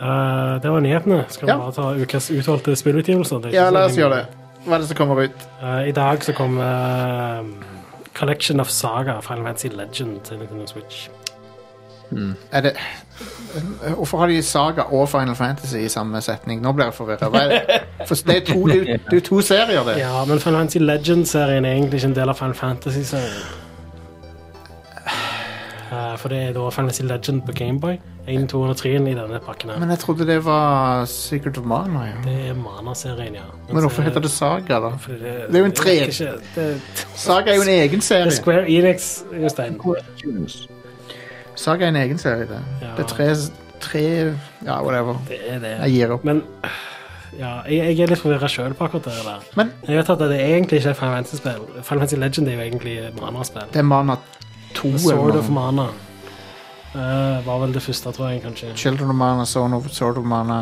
uh, 0.00 0.60
det 0.62 0.70
var 0.70 0.80
nyhetene. 0.80 1.24
Skal 1.28 1.46
vi 1.46 1.52
Ja. 1.52 1.58
bare 1.58 1.72
ta 1.72 1.94
ukas 1.94 2.30
utvalgte 2.30 2.76
spillutgivelser? 2.76 3.36
Det 3.36 3.44
er 3.44 3.48
ikke 3.48 3.64
Ja, 3.64 3.70
la 3.70 3.84
oss 3.86 3.96
gjøre 3.96 4.16
det. 4.16 4.26
Hva 4.66 4.74
er 4.74 4.78
det 4.78 4.88
som 4.88 4.96
kommer 4.96 5.24
ut? 5.24 5.48
Uh, 5.62 5.88
I 5.88 5.92
dag 5.92 6.22
så 6.24 6.32
kommer 6.32 7.40
uh, 7.40 7.44
Collection 8.14 8.60
of 8.60 8.68
Saga, 8.70 9.20
Final 9.20 9.44
Fantasy 9.44 9.68
Legend 9.68 10.20
til 10.24 10.38
Nintendo 10.38 10.66
Switch. 10.66 11.08
Er 12.52 12.60
det 12.60 12.72
Hvorfor 13.96 14.18
har 14.18 14.26
de 14.26 14.42
Saga 14.42 14.82
og 14.82 15.08
Final 15.08 15.34
Fantasy 15.34 15.76
i 15.76 15.88
samme 15.88 16.20
setning? 16.20 16.62
Nå 16.62 16.72
blir 16.72 16.84
jeg 16.84 16.94
forvirra. 16.94 17.28
For 18.06 18.14
det 18.14 18.36
er 18.36 18.46
to, 18.52 18.66
det 18.66 18.88
er 18.90 19.16
er 19.16 19.20
to 19.20 19.40
serier, 19.40 19.82
det. 19.86 19.98
Ja, 19.98 20.24
men 20.24 20.40
Final 20.40 20.58
Fantasy 20.60 20.78
Legend-serien 20.78 21.64
er 21.64 21.72
egentlig 21.72 21.94
ikke 21.94 22.06
en 22.10 22.16
del 22.16 22.28
av 22.28 22.34
Final 22.34 22.54
Fantasy-serien. 22.54 23.44
Eh, 25.94 26.16
for 26.18 26.28
det 26.32 26.38
er 26.38 26.52
da 26.52 26.58
Final 26.58 26.72
Fantasy 26.72 27.02
Legend 27.02 27.42
på 27.46 27.52
Gameboy. 27.52 27.96
1, 28.28 28.48
2 28.48 28.60
og 28.62 28.76
3 28.76 28.90
i 28.94 28.98
denne 29.14 29.40
pakken 29.46 29.70
her. 29.70 29.78
Men 29.78 29.90
jeg 29.90 29.98
trodde 29.98 30.26
det 30.26 30.38
var 30.44 31.04
Secret 31.04 31.58
of 31.58 31.64
Mana. 31.64 32.04
Ja. 32.08 32.12
Det 32.24 32.36
er 32.48 32.54
Mana-serien, 32.54 33.34
ja. 33.34 33.42
Men 33.68 33.80
hvorfor 33.80 34.02
heter 34.02 34.20
det 34.20 34.30
Saga, 34.30 34.80
da? 34.80 34.94
Fordi 34.98 35.18
det, 35.18 35.34
Det 35.48 35.54
er 35.54 35.58
jo 35.58 35.64
en 35.64 35.72
tre- 35.72 36.78
Saga 37.14 37.50
er 37.50 37.54
jo 37.54 37.62
en 37.62 37.68
egen 37.68 37.98
er 37.98 38.02
serie. 38.02 38.30
Square 38.30 38.70
Enix, 38.70 39.22
Jostein. 39.42 39.78
Saga 41.56 41.84
er 41.86 41.88
en 41.94 41.96
egen 41.96 42.18
serie, 42.18 42.46
det. 42.50 42.60
Ja. 42.82 42.92
Det 42.96 43.04
er 43.04 43.10
tre, 43.10 43.28
tre 43.80 44.02
Ja, 44.64 44.80
whatever. 44.82 45.18
Det 45.28 45.38
er 45.48 45.58
det. 45.62 45.74
Jeg 45.84 45.90
gir 45.98 46.14
opp. 46.16 46.24
Men 46.24 46.42
ja, 47.38 47.60
jeg, 47.68 47.96
jeg 47.96 48.04
er 48.06 48.12
litt 48.14 48.22
forvirra 48.22 48.48
sjøl 48.50 48.74
på 48.78 48.86
akkurat 48.88 49.04
det 49.10 49.14
der. 49.26 49.44
Men 49.58 49.70
Jeg 49.88 49.96
vet 50.00 50.10
at 50.14 50.18
det 50.30 50.40
egentlig 50.40 50.80
ikke 50.80 50.92
er 50.94 50.98
Final 50.98 51.14
Fantasy-spill. 51.18 51.62
Final 51.82 52.02
Fantasy 52.04 52.18
Legend 52.20 52.48
er 52.48 52.58
jo 52.58 52.64
egentlig 52.66 52.96
Mana-spill. 53.20 53.68
det 53.72 53.82
er 53.82 53.88
Mana 53.90 54.16
2 54.74 54.92
Sword 54.98 55.30
eller 55.30 55.40
of. 55.42 55.50
Mana. 55.50 55.86
Eh, 56.94 57.46
var 57.46 57.58
vel 57.58 57.72
det 57.74 57.82
første, 57.82 58.12
tror 58.12 58.28
jeg, 58.28 58.42
kanskje. 58.42 58.76
Children 58.76 59.08
of 59.10 59.16
Mana, 59.16 59.44
Zone 59.44 59.76
of 59.76 59.88
Sword 59.90 60.16
of 60.18 60.24
Mana 60.24 60.54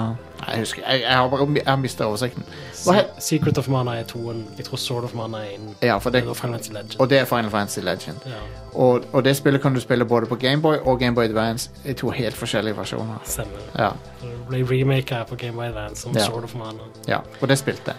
Nei, 0.43 0.51
Jeg 0.51 0.59
husker, 0.59 0.83
jeg, 0.91 1.01
jeg 1.03 1.13
har 1.17 1.29
bare 1.29 1.47
jeg 1.55 1.63
har 1.67 1.77
mistet 1.77 2.07
oversikten. 2.07 2.43
Se- 2.73 3.05
Secret 3.19 3.59
of 3.59 3.69
Mana 3.69 3.91
er 3.99 4.03
toen. 4.03 4.45
Jeg 4.57 4.65
tror 4.65 4.77
Sword 4.77 5.05
of 5.05 5.15
Mana 5.15 5.37
er 5.39 5.43
en. 5.59 5.75
Ja, 5.83 5.99
det, 5.99 6.13
Final 6.23 6.35
Fantasy 6.35 6.71
Legend. 6.73 7.01
og 7.01 7.11
det 7.11 7.19
er 7.19 7.25
Final 7.25 7.51
Fantasy 7.51 7.79
Legend. 7.79 8.17
Ja, 8.27 8.33
Og, 8.75 9.01
og 9.13 9.25
det 9.25 9.37
spillet 9.37 9.63
kan 9.63 9.75
du 9.75 9.81
spille 9.81 10.05
både 10.05 10.27
på 10.27 10.35
Gameboy 10.37 10.77
og 10.85 10.99
Gameboy 10.99 11.25
Advance 11.25 11.71
i 11.85 11.93
to 11.93 12.11
helt 12.11 12.35
forskjellige 12.35 12.77
versjoner. 12.77 13.21
stemmer. 13.25 13.59
Ja, 13.79 13.89
Det 14.23 14.31
ble 14.49 14.65
remaka 14.81 15.23
på 15.29 15.37
Gameboy 15.37 15.65
Advance 15.67 16.03
som 16.03 16.13
Ja. 16.17 16.21
Sword 16.25 16.45
of 16.45 16.55
Mana. 16.55 16.83
ja, 17.09 17.19
og 17.41 17.49
det 17.49 17.59
spilte 17.59 17.83
jeg. 17.87 17.97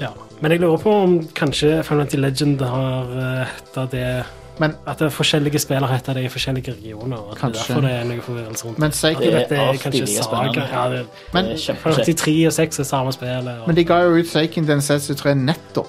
Ja. 0.00 0.08
Men 0.40 0.50
jeg 0.52 0.60
lurer 0.60 0.76
på 0.76 0.92
om 1.02 1.28
kanskje 1.28 1.82
Final 1.84 2.00
Fantasy 2.04 2.16
Legend 2.16 2.60
har 2.60 3.04
uh, 3.04 3.46
hetta 3.46 3.86
det 3.96 4.24
Men, 4.58 4.74
At 4.86 4.98
det 4.98 5.06
er 5.06 5.10
forskjellige 5.10 5.58
spill 5.58 5.84
har 5.84 5.98
det 6.06 6.24
i 6.24 6.28
forskjellige 6.28 6.72
regioner. 6.72 7.16
og 7.16 7.36
kanskje. 7.36 7.48
det 7.48 7.60
er 7.60 7.74
derfor 7.74 7.80
det 7.80 7.90
er 7.90 8.04
noe 8.04 8.22
forvirrelse 8.22 8.64
rundt 8.64 8.78
men, 8.78 8.92
Seiken, 8.92 9.22
Det 9.22 9.34
er 9.34 9.60
er 9.60 9.72
kanskje 9.72 10.06
saga. 10.06 10.22
spennende. 10.22 10.68
Ja, 10.72 10.90
det, 10.90 11.06
men, 11.32 11.44
Det 11.44 12.08
er 12.08 12.14
3 12.14 12.46
og 12.46 12.52
6 12.52 12.78
er 12.78 12.84
samme 12.84 13.12
spill. 13.12 13.48
Og, 13.48 13.66
men 13.66 13.76
de 13.76 13.84
ga 13.84 13.94
jo 13.94 14.14
ut 14.18 14.26
Seiken 14.26 14.68
Densetsu 14.68 15.14
3 15.14 15.34
nettopp. 15.34 15.88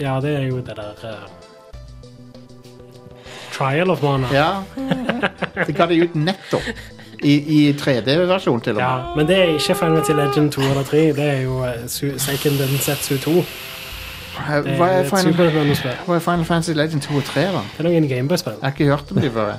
ja, 0.00 0.20
det 0.20 0.36
er 0.36 0.46
jo 0.46 0.56
det 0.56 0.76
der 0.76 0.94
uh... 1.04 1.38
Trial 3.52 3.90
of 3.90 4.02
Mana. 4.02 4.26
Ja. 4.32 4.62
De 5.66 5.72
ga 5.72 5.86
det 5.86 6.02
ut 6.02 6.14
nettopp. 6.14 6.62
I, 7.22 7.32
i 7.34 7.72
3D-versjon, 7.72 8.60
til 8.60 8.72
og 8.72 8.76
med. 8.76 8.84
Ja, 8.84 9.14
men 9.16 9.26
det 9.26 9.36
er 9.36 9.42
ikke 9.42 9.74
Final 9.74 9.96
Fantasy 9.96 10.12
Legend 10.12 10.52
2 10.52 10.60
eller 10.60 10.82
3. 10.82 10.98
Det 10.98 11.24
er 11.24 11.40
jo 11.40 11.64
uh, 11.66 11.86
Seiken 11.86 12.58
Densetsu 12.58 13.16
2. 13.16 13.32
Det 14.64 14.76
Hva 14.78 14.88
er 14.98 15.08
Final, 15.08 15.34
hva 16.06 16.14
er 16.16 16.22
Final 16.24 16.44
Fantasy 16.44 16.74
Legend 16.76 17.02
2 17.02 17.16
og 17.16 17.24
3, 17.24 17.40
da? 17.40 17.62
Det 17.76 17.84
er 17.84 17.88
noen 17.88 18.08
Gameboy-spill. 18.08 18.58
Jeg 18.60 18.62
har 18.62 18.76
ikke 18.76 18.90
hørt 18.92 19.12
om 19.12 19.20
de 19.22 19.30
før. 19.30 19.52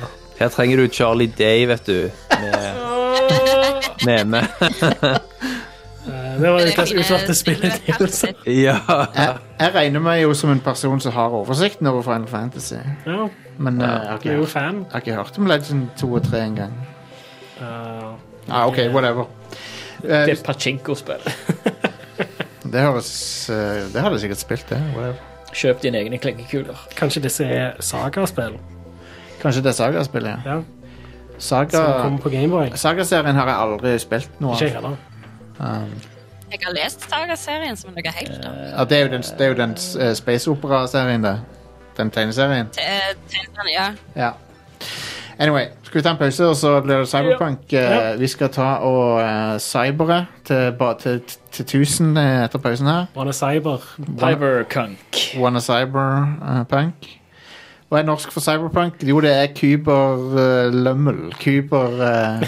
Her 0.40 0.48
trenger 0.48 0.76
du 0.76 0.86
Charlie 0.92 1.32
Day, 1.38 1.66
vet 1.66 1.86
du. 1.86 2.10
Med, 2.40 2.64
med, 4.06 4.24
med. 4.24 4.42
Eh, 6.04 6.40
Det 6.40 6.50
var 6.50 6.58
det 6.58 6.98
utvalgte 6.98 7.34
spillet. 7.34 7.72
Ja. 8.46 8.76
Jeg, 9.14 9.36
jeg 9.60 9.74
regner 9.74 10.00
meg 10.00 10.22
jo 10.22 10.34
som 10.34 10.50
en 10.50 10.60
person 10.60 11.00
som 11.00 11.12
har 11.12 11.28
oversikten 11.38 11.86
over 11.86 12.02
Final 12.02 12.26
Fantasy. 12.28 12.74
Ja, 13.06 13.28
Men 13.58 13.80
uh, 13.80 13.82
jeg, 13.82 13.90
har 13.90 14.10
er 14.10 14.14
ikke, 14.14 14.28
jeg 14.28 14.86
har 14.92 15.00
ikke 15.00 15.14
hørt 15.14 15.38
om 15.38 15.46
Legend 15.46 15.88
2 15.96 16.12
og 16.12 16.22
3 16.30 16.44
engang. 16.46 16.72
Uh, 17.60 18.14
Ah, 18.48 18.66
ok, 18.68 18.78
whatever. 18.92 19.24
Det 20.02 20.30
er 20.30 20.42
pachinko-spill. 20.44 21.32
det 22.74 22.82
høres 22.84 23.10
eh, 23.54 23.84
Det 23.94 24.02
har 24.02 24.10
du 24.12 24.18
sikkert 24.22 24.42
spilt, 24.42 24.66
det. 24.70 24.80
Whatever. 24.96 25.22
Kjøp 25.54 25.82
dine 25.84 26.00
egne 26.02 26.18
klikkekuler. 26.18 26.80
Kanskje 26.98 27.22
disse 27.22 27.44
er 27.46 27.76
Saga-spill 27.84 28.56
Kanskje 29.42 29.62
det 29.62 29.70
er 29.70 29.76
Saga-spillet, 29.78 30.40
ja. 30.46 30.54
ja, 30.56 30.62
Saga 31.38 31.70
som 31.78 32.00
kommer 32.02 32.18
på 32.24 32.30
Gameboy. 32.32 32.72
Saga-serien 32.80 33.36
har 33.38 33.50
jeg 33.50 33.56
aldri 33.66 33.94
spilt 34.02 34.40
noe 34.42 34.54
Ikke 34.56 34.64
jeg 34.70 34.74
heller. 34.78 34.96
Um, 35.60 35.90
Jeg 36.50 36.60
har 36.64 36.72
lest 36.76 37.04
Saga-serien 37.10 37.76
som 37.76 37.90
noe 37.94 38.12
helt 38.18 38.30
annet. 38.38 38.72
ja, 38.78 38.84
det 38.90 38.98
er 38.98 39.02
jo 39.06 39.10
den, 39.16 39.22
det 39.38 39.46
er 39.46 39.52
jo 39.52 39.58
den 39.62 39.76
eh, 40.00 40.14
Space 40.18 40.50
Opera-serien, 40.50 41.22
det. 41.26 41.36
Den 41.98 42.10
tegneserien. 42.10 42.70
Te- 42.74 43.14
til 43.30 43.70
Ja. 43.74 43.88
Ja. 44.16 44.30
Anyway, 45.38 45.66
skal 45.82 45.98
vi 45.98 46.02
ta 46.02 46.10
en 46.10 46.16
pause, 46.16 46.46
og 46.46 46.56
så 46.56 46.80
blir 46.80 46.96
det 47.02 47.08
Cyberpunk. 47.08 47.58
Ja. 47.72 47.94
Ja. 47.94 48.16
Vi 48.16 48.26
skal 48.26 48.48
ta 48.48 48.62
og 48.62 49.22
uh, 49.22 49.58
cybere 49.58 50.26
til, 50.44 50.72
til, 51.00 51.20
til 51.52 51.64
1000 51.64 52.18
eh, 52.18 52.44
etter 52.44 52.58
pausen 52.58 52.86
her. 52.86 53.06
Wanna 53.16 53.32
Cyber. 53.32 53.78
Cyberpunk. 54.18 54.98
Wanna 55.38 55.60
Cyberpunk. 55.60 57.10
Hva 57.88 57.98
er 58.00 58.06
norsk 58.08 58.32
for 58.32 58.40
cyberpunk? 58.40 59.02
Jo, 59.06 59.20
det 59.20 59.30
er 59.30 59.46
kyberlømmel. 59.54 61.34
Kyber... 61.38 61.84
Uh, 61.84 62.42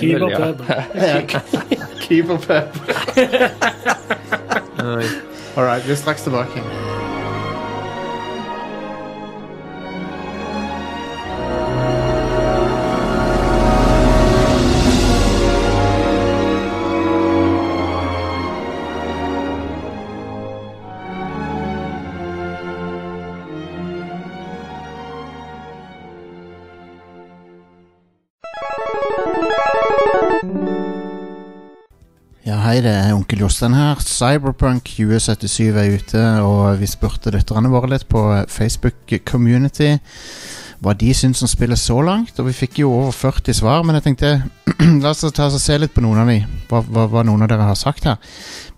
Kyber 0.00 0.30
ja. 0.38 0.52
Pub. 0.52 0.60
Kyberpub. 2.00 2.76
All 5.56 5.64
right, 5.64 5.86
vi 5.86 5.92
er 5.92 5.96
straks 5.96 6.22
tilbake. 6.22 6.95
Hei, 32.66 32.80
det 32.82 32.90
er 32.90 33.12
onkel 33.14 33.44
Jostein 33.44 33.76
her. 33.76 34.00
Cyberpunk 34.02 34.88
2077 34.90 35.76
er 35.78 35.92
ute, 35.94 36.22
og 36.42 36.80
vi 36.80 36.88
spurte 36.90 37.30
lytterne 37.30 37.70
våre 37.70 37.92
litt 37.92 38.06
på 38.10 38.22
Facebook 38.50 39.12
Community 39.28 39.92
hva 40.82 40.92
de 40.98 41.12
syns 41.14 41.44
om 41.46 41.48
spillet 41.48 41.78
så 41.78 42.00
langt. 42.02 42.34
Og 42.40 42.48
vi 42.48 42.56
fikk 42.56 42.80
jo 42.82 42.90
over 42.90 43.14
40 43.14 43.54
svar, 43.60 43.84
men 43.86 43.96
jeg 43.98 44.06
tenkte 44.08 44.32
la 45.04 45.12
oss 45.12 45.22
ta 45.30 45.46
oss 45.46 45.60
og 45.60 45.62
se 45.62 45.78
litt 45.78 45.94
på 45.94 46.02
noen 46.02 46.24
av 46.24 46.32
de. 46.32 46.40
Hva, 46.66 46.82
hva, 46.82 47.06
hva 47.12 47.22
noen 47.28 47.46
av 47.46 47.52
dere 47.52 47.70
har 47.70 47.78
sagt 47.78 48.08
her. 48.08 48.18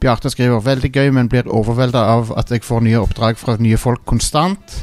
Bjarte 0.05 0.35
skriver 0.37 0.61
veldig 0.69 0.93
gøy, 0.93 1.09
men 1.17 1.33
blir 1.33 1.49
overvelda 1.49 2.05
av 2.13 2.37
at 2.37 2.53
jeg 2.53 2.67
får 2.69 2.85
nye 2.85 3.01
oppdrag 3.01 3.41
fra 3.41 3.57
nye 3.57 3.81
folk 3.81 4.05
konstant. 4.11 4.79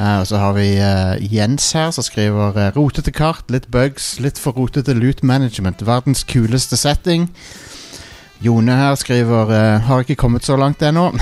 Uh, 0.00 0.22
og 0.22 0.26
så 0.32 0.40
har 0.40 0.56
vi 0.56 0.70
uh, 0.80 1.20
Jens 1.20 1.68
her 1.76 1.92
som 1.92 2.04
skriver 2.04 2.56
uh, 2.56 2.72
rotete 2.76 3.12
kart, 3.12 3.44
litt 3.52 3.68
bugs, 3.72 4.14
litt 4.24 4.40
for 4.40 4.56
rotete 4.56 4.96
loot 4.96 5.20
management. 5.24 5.84
Verdens 5.84 6.24
kuleste 6.24 6.80
setting. 6.80 7.28
Jone 8.40 8.76
her 8.76 8.94
skriver 8.94 9.52
eh, 9.52 9.80
Har 9.80 10.04
ikke 10.04 10.20
kommet 10.20 10.44
så 10.44 10.56
langt 10.56 10.82
ennå. 10.82 11.12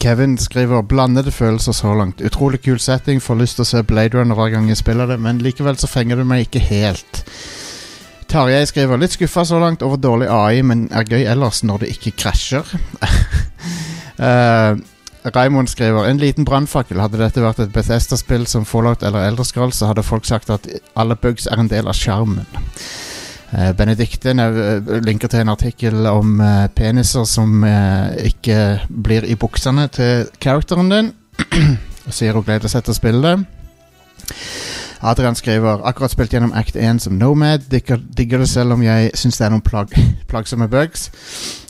Kevin 0.00 0.38
skriver 0.38 0.82
blandede 0.82 1.30
følelser 1.30 1.72
så 1.72 1.94
langt. 1.94 2.20
Utrolig 2.20 2.62
kul 2.62 2.78
setting. 2.78 3.22
Får 3.22 3.40
lyst 3.40 3.58
til 3.58 3.66
å 3.66 3.68
se 3.68 3.82
Blade 3.82 4.18
Runner 4.18 4.38
hver 4.38 4.52
gang 4.54 4.68
jeg 4.70 4.78
spiller 4.78 5.10
det, 5.10 5.18
men 5.20 5.42
likevel 5.42 5.78
så 5.78 5.90
fenger 5.90 6.20
det 6.20 6.26
meg 6.28 6.46
ikke 6.46 6.62
helt. 6.62 7.24
Tarjei 8.28 8.60
skriver 8.68 9.00
litt 9.00 9.16
skuffa 9.16 9.46
så 9.48 9.58
langt 9.58 9.82
over 9.82 9.96
dårlig 9.96 10.28
AI, 10.28 10.60
men 10.62 10.86
er 10.92 11.08
gøy 11.08 11.24
ellers 11.24 11.62
når 11.64 11.82
det 11.82 11.90
ikke 11.96 12.14
krasjer. 12.20 12.74
uh, 14.22 14.76
Raymond 15.34 15.72
skriver 15.72 16.06
en 16.06 16.20
liten 16.20 16.44
brannfakkel. 16.44 17.00
Hadde 17.00 17.22
dette 17.22 17.42
vært 17.42 17.64
et 17.64 17.72
Bethesda-spill 17.72 18.46
som 18.46 18.68
Fallout 18.68 19.02
eller 19.02 19.30
Elderscroll, 19.30 19.72
så 19.72 19.90
hadde 19.90 20.06
folk 20.06 20.28
sagt 20.28 20.52
at 20.52 20.68
alle 20.94 21.16
bugs 21.16 21.48
er 21.48 21.58
en 21.58 21.72
del 21.72 21.88
av 21.88 21.96
sjarmen. 21.96 22.46
Eh, 23.52 23.72
Benedikte 23.72 24.34
nev- 24.36 24.58
eh, 24.60 25.00
linker 25.00 25.28
til 25.32 25.40
en 25.40 25.48
artikkel 25.54 26.06
om 26.10 26.40
eh, 26.40 26.66
peniser 26.76 27.24
som 27.24 27.64
ikke 28.24 28.80
blir 28.88 29.24
i 29.24 29.34
buksene 29.40 29.88
til 29.88 30.26
characteren 30.42 30.90
din. 30.92 31.12
Og 32.08 32.12
sier 32.14 32.32
hun 32.36 32.44
gleder 32.44 32.68
seg 32.68 32.84
til 32.84 32.92
å 32.92 32.98
spille 32.98 33.22
det. 33.24 33.38
Adrian 35.00 35.36
skriver 35.38 35.84
akkurat 35.86 36.10
spilt 36.10 36.32
gjennom 36.34 36.52
Act 36.58 36.76
1 36.76 36.98
som 37.04 37.14
Nomad. 37.20 37.68
Digger, 37.70 38.00
digger 38.16 38.42
det 38.42 38.48
selv 38.50 38.74
om 38.74 38.82
jeg 38.82 39.12
syns 39.14 39.38
det 39.38 39.46
er 39.46 39.52
noen 39.54 39.62
plag, 39.64 39.92
plagsomme 40.30 40.68
bugs. 40.68 41.08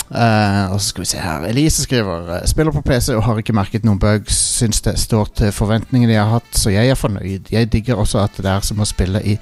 Eh, 0.09 0.73
og 0.73 0.81
så 0.81 0.89
skal 0.89 1.03
vi 1.03 1.07
se 1.11 1.19
her 1.21 1.43
Elise 1.45 1.83
skriver 1.85 2.31
eh, 2.33 2.47
Spiller 2.49 2.73
på 2.73 2.81
PC 2.81 3.11
og 3.13 3.27
har 3.27 3.41
ikke 3.43 3.57
merket 3.57 3.85
noen 3.85 4.01
bugs. 4.01 4.39
Syns 4.59 4.81
det 4.87 4.97
står 5.01 5.29
til 5.37 5.53
forventningene 5.53 6.15
jeg 6.15 6.23
har 6.23 6.39
hatt, 6.39 6.49
så 6.57 6.73
jeg 6.73 6.89
er 6.89 6.99
fornøyd. 6.99 7.53
Jeg 7.53 7.73
digger 7.73 8.01
også 8.01 8.23
at 8.25 8.41
det 8.41 8.49
er 8.49 8.65
som 8.65 8.81
å 8.81 8.89
spille, 8.89 9.21
i, 9.21 9.37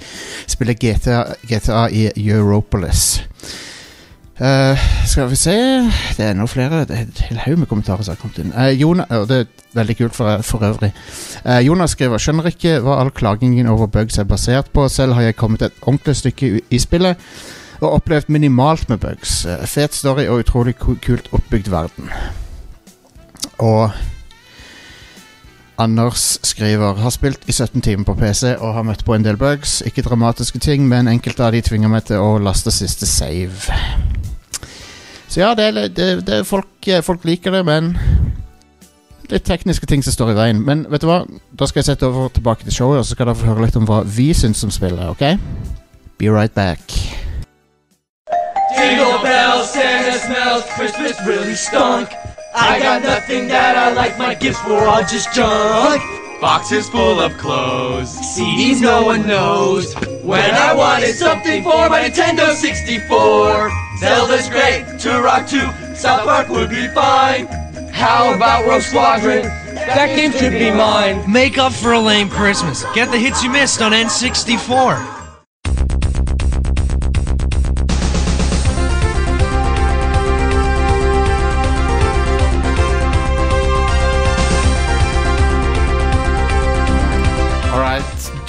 spille 0.51 0.75
GTA, 0.75 1.23
GTA 1.47 1.86
i 1.95 2.09
Europolis. 2.16 3.23
Uh, 4.36 4.77
skal 5.09 5.31
vi 5.31 5.36
se 5.40 5.53
Det 5.57 6.20
er 6.20 6.35
enda 6.35 6.45
flere. 6.45 6.82
Det 6.85 6.93
er 6.93 7.07
en 7.07 7.20
hel 7.31 7.39
haug 7.47 7.62
med 7.62 7.70
kommentarer 7.70 8.05
som 8.05 8.12
har 8.12 8.20
kommet 8.20 8.43
inn. 8.43 8.51
Uh, 8.53 8.69
Jonas, 8.74 9.09
uh, 9.09 9.23
det 9.28 9.39
er 9.39 9.78
veldig 9.78 9.97
kult 9.97 10.16
for, 10.19 10.43
for 10.45 10.65
øvrig. 10.66 10.90
Jonas 11.65 11.95
skriver 11.97 12.20
Skjønner 12.20 12.51
ikke 12.51 12.81
hva 12.85 12.99
all 13.01 13.12
klagingen 13.16 13.69
over 13.70 13.86
bugs 13.86 14.19
er 14.19 14.28
basert 14.28 14.69
på. 14.74 14.89
Selv 14.93 15.16
har 15.16 15.28
jeg 15.28 15.39
kommet 15.40 15.62
et 15.62 15.81
ordentlig 15.86 16.16
stykke 16.20 16.61
i 16.69 16.81
spillet 16.81 17.16
og 17.81 17.93
opplevd 17.93 18.28
minimalt 18.28 18.89
med 18.89 18.98
bugs. 18.98 19.44
Eh, 19.44 19.66
fet 19.66 19.94
story 19.94 20.27
og 20.27 20.44
utrolig 20.44 20.77
kult 20.78 21.28
oppbygd 21.32 21.70
verden. 21.70 22.11
Og 23.59 23.90
Anders 25.78 26.39
skriver 26.43 26.94
Har 26.94 27.11
spilt 27.11 27.48
i 27.48 27.53
17 27.53 27.81
timer 27.82 28.05
på 28.05 28.15
PC 28.15 28.55
og 28.59 28.74
har 28.74 28.82
møtt 28.82 29.05
på 29.05 29.15
en 29.15 29.24
del 29.24 29.36
bugs. 29.36 29.82
Ikke 29.86 30.03
dramatiske 30.03 30.59
ting, 30.59 30.89
men 30.89 31.09
enkelte 31.09 31.44
av 31.44 31.53
de 31.53 31.61
tvinger 31.61 31.93
meg 31.93 32.07
til 32.09 32.16
å 32.16 32.39
laste 32.40 32.73
siste 32.73 33.07
save. 33.07 33.77
Så 35.28 35.40
ja, 35.40 35.55
det, 35.55 35.74
det, 35.97 36.27
det, 36.27 36.47
folk, 36.47 36.89
eh, 36.89 37.03
folk 37.03 37.24
liker 37.24 37.53
det, 37.53 37.65
men 37.66 37.93
litt 39.31 39.44
tekniske 39.44 39.86
ting 39.86 40.05
som 40.05 40.15
står 40.15 40.32
i 40.32 40.39
veien. 40.39 40.65
Men 40.65 40.86
vet 40.90 41.05
du 41.05 41.11
hva? 41.11 41.24
Da 41.53 41.69
skal 41.69 41.82
jeg 41.82 41.90
sette 41.90 42.09
over 42.09 42.32
tilbake 42.32 42.65
til 42.65 42.73
showet, 42.73 43.03
og 43.03 43.05
så 43.05 43.16
skal 43.16 43.28
dere 43.28 43.39
få 43.43 43.51
høre 43.51 43.66
litt 43.66 43.77
om 43.77 43.89
hva 43.89 44.01
vi 44.07 44.31
syns 44.35 44.65
om 44.65 44.73
spillet. 44.73 45.09
ok? 45.12 45.36
Be 46.16 46.32
right 46.32 46.55
back. 46.55 47.26
Jingle 48.87 49.19
bells, 49.21 49.73
Santa 49.73 50.19
smells, 50.19 50.63
Christmas 50.77 51.19
really 51.27 51.55
stunk. 51.55 52.09
I 52.55 52.79
got 52.79 53.03
nothing 53.03 53.49
that 53.49 53.77
I 53.77 53.93
like, 53.93 54.17
my 54.17 54.35
gifts 54.35 54.65
were 54.65 54.87
all 54.87 55.03
just 55.03 55.35
junk. 55.35 56.01
boxes 56.41 56.89
full 56.89 57.19
of 57.19 57.37
clothes, 57.37 58.15
CDs 58.17 58.81
no 58.81 59.03
one 59.03 59.27
knows. 59.27 59.93
When 60.23 60.55
I 60.55 60.73
wanted 60.73 61.15
something 61.15 61.65
for 61.65 61.89
my 61.89 62.09
Nintendo 62.09 62.55
64, 62.55 63.73
Zelda's 63.99 64.49
great, 64.49 64.85
Turok 65.03 65.49
2, 65.49 65.97
South 65.97 66.25
Park 66.25 66.49
would 66.49 66.71
be 66.71 66.87
fine. 66.89 67.49
How 67.93 68.35
about 68.35 68.69
Rogue 68.69 68.83
Squadron? 68.83 69.43
That 69.75 70.15
game 70.15 70.31
should 70.31 70.53
be 70.53 70.71
mine. 70.71 71.31
Make 71.31 71.59
up 71.59 71.73
for 71.73 71.93
a 71.93 71.99
lame 72.01 72.29
Christmas. 72.29 72.85
Get 72.95 73.11
the 73.11 73.19
hits 73.19 73.43
you 73.43 73.51
missed 73.51 73.83
on 73.83 73.91
N64. 73.91 75.15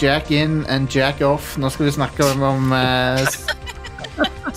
Jack 0.01 0.31
in 0.31 0.65
and 0.69 0.95
jack 0.95 1.21
off. 1.21 1.57
Nå 1.57 1.69
skal 1.69 1.85
vi 1.85 1.91
snakke 1.91 2.25
om, 2.25 2.41
om 2.41 2.71
uh, 2.71 3.27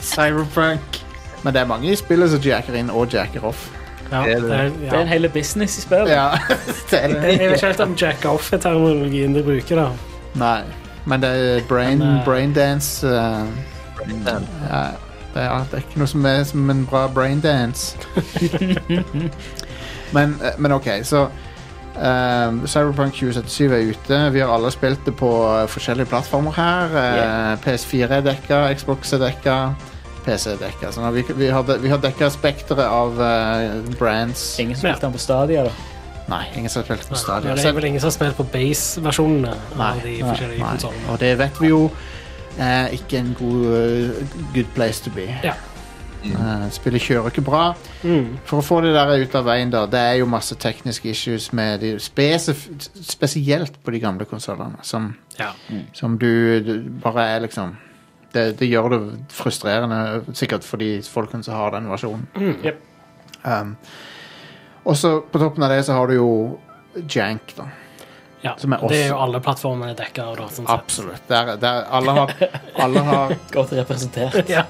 Cyberpunk. 0.00 1.02
Men 1.42 1.54
det 1.54 1.60
er 1.60 1.66
mange 1.66 1.92
i 1.92 1.96
spillet 1.96 2.30
som 2.30 2.40
jacker 2.42 2.74
inn 2.74 2.90
og 2.90 3.12
jacker 3.14 3.44
off. 3.44 3.68
Ja, 4.10 4.22
Det 4.22 4.32
er 4.36 4.40
det. 4.40 4.50
det 4.80 4.90
Det 4.90 5.00
en 5.00 5.08
hel 5.08 5.28
business 5.28 5.78
i 5.78 5.80
spillet. 5.80 6.10
Ja, 6.10 6.30
det 6.90 7.02
er 7.02 7.08
det. 7.08 7.22
jeg 7.22 7.38
vet 7.38 7.56
ikke 7.56 7.66
helt 7.66 7.80
om 7.80 7.94
jack 8.00 8.24
off 8.24 8.52
er 8.52 8.58
terminologien 8.58 9.34
de 9.34 9.42
bruker. 9.42 9.76
da. 9.76 9.88
Nei. 10.34 10.62
Men 11.06 11.22
det 11.22 11.30
er 11.30 11.60
brain, 11.68 11.98
Men, 11.98 12.16
eh, 12.16 12.24
braindance 12.24 13.06
uh, 13.06 13.46
ja, 14.26 14.38
det, 15.34 15.42
er, 15.42 15.64
det 15.70 15.72
er 15.72 15.76
ikke 15.76 16.00
noe 16.00 16.06
som 16.10 16.24
er 16.26 16.42
som 16.44 16.70
en 16.70 16.86
bra 16.86 17.06
braindance. 17.06 17.96
men, 20.16 20.34
eh, 20.42 20.58
men 20.58 20.72
OK, 20.72 20.88
så 21.02 21.28
eh, 21.98 22.66
Cyberpunk 22.68 23.14
2077 23.14 23.72
er 23.72 23.90
ute. 23.92 24.18
Vi 24.34 24.40
har 24.42 24.52
alle 24.54 24.70
spilt 24.74 25.04
det 25.06 25.14
på 25.18 25.30
eh, 25.48 25.66
forskjellige 25.72 26.06
plattformer 26.12 26.52
her. 26.56 26.96
Eh, 27.02 27.52
PS4 27.64 28.10
er 28.20 28.24
dekka, 28.26 28.60
Xbox 28.78 29.12
er 29.16 29.22
dekka, 29.24 29.56
PC 30.26 30.52
er 30.54 30.60
dekka. 30.62 30.90
Så 30.92 31.00
nå, 31.04 31.10
vi, 31.14 31.24
vi, 31.36 31.48
har, 31.54 31.62
de- 31.68 31.78
vi 31.82 31.88
har 31.92 32.00
dekka 32.02 32.30
spekteret 32.34 32.82
av 32.86 33.20
uh, 33.20 33.92
brands. 34.00 34.58
Ingen 34.58 34.74
som 34.76 34.88
spilte 34.88 35.06
den 35.06 35.12
på 35.14 35.22
Stadia, 35.22 35.64
da. 35.68 35.74
Nei, 36.26 36.42
ingen 36.58 36.68
som 36.72 36.82
har 36.82 36.88
spilt 36.88 37.06
på 37.06 37.14
Ja, 37.14 37.20
Stadia. 37.22 37.54
det 37.54 37.64
er 37.70 37.76
vel 37.76 37.84
ingen 37.92 38.00
som 38.02 38.08
har 38.10 38.16
spilt 38.16 38.36
på 38.40 38.46
base-versjonene 38.50 39.52
av 39.78 40.00
de 40.02 40.16
forskjellige 40.24 40.58
Nei, 40.64 40.70
konsollene. 40.72 41.06
og 41.12 41.20
det 41.22 41.30
vet 41.38 41.60
vi 41.62 41.70
jo 41.70 41.84
ikke 42.96 43.18
en 43.20 43.30
god 43.38 43.66
uh, 43.70 44.36
good 44.56 44.70
place 44.74 45.04
to 45.04 45.10
be. 45.14 45.28
Ja. 45.44 45.52
Uh, 46.34 46.66
spillet 46.74 47.02
kjører 47.02 47.30
ikke 47.30 47.44
bra. 47.46 47.62
Mm. 48.02 48.36
For 48.48 48.58
å 48.60 48.64
få 48.66 48.80
det 48.84 48.92
der 48.96 49.12
ut 49.22 49.34
av 49.38 49.44
veien, 49.48 49.70
da, 49.72 49.84
det 49.90 50.00
er 50.00 50.18
jo 50.20 50.26
masse 50.30 50.54
tekniske 50.62 51.08
issues 51.12 51.50
med 51.56 51.80
de 51.84 51.94
spesif 52.02 52.66
Spesielt 53.06 53.76
på 53.84 53.94
de 53.94 54.00
gamle 54.02 54.24
konsollene, 54.28 54.78
som, 54.82 55.12
Ja. 55.38 55.52
som 55.94 56.18
du, 56.18 56.60
du 56.64 56.74
bare 57.02 57.28
er 57.36 57.40
liksom 57.46 57.76
det, 58.34 58.58
det 58.58 58.68
gjør 58.68 58.88
det 58.92 59.00
frustrerende, 59.32 60.24
sikkert 60.36 60.64
for 60.66 60.76
de 60.82 60.98
folkene 61.08 61.44
som 61.46 61.54
har 61.56 61.70
den 61.76 61.86
versjonen. 61.88 62.26
Mm. 62.36 62.54
Yep. 62.64 62.82
Um, 63.46 63.76
og 64.86 64.96
så 64.98 65.20
på 65.32 65.38
toppen 65.40 65.64
av 65.64 65.70
det 65.72 65.84
så 65.86 65.96
har 65.96 66.06
du 66.10 66.14
jo 66.18 66.30
Jank, 67.12 67.52
da. 67.56 67.64
ja. 68.42 68.54
Som 68.58 68.72
er 68.72 68.84
Det 68.88 68.98
er 69.04 69.08
jo 69.10 69.16
alle 69.20 69.40
plattformene 69.44 69.94
dekka 69.98 70.24
av. 70.32 70.38
sånn. 70.52 70.68
Absolutt. 70.72 71.22
Der, 71.28 71.56
der, 71.60 71.84
alle, 71.90 72.12
har, 72.16 72.32
alle 72.80 73.02
har 73.04 73.34
Godt 73.56 73.72
representert. 73.76 74.48
Ja, 74.48 74.62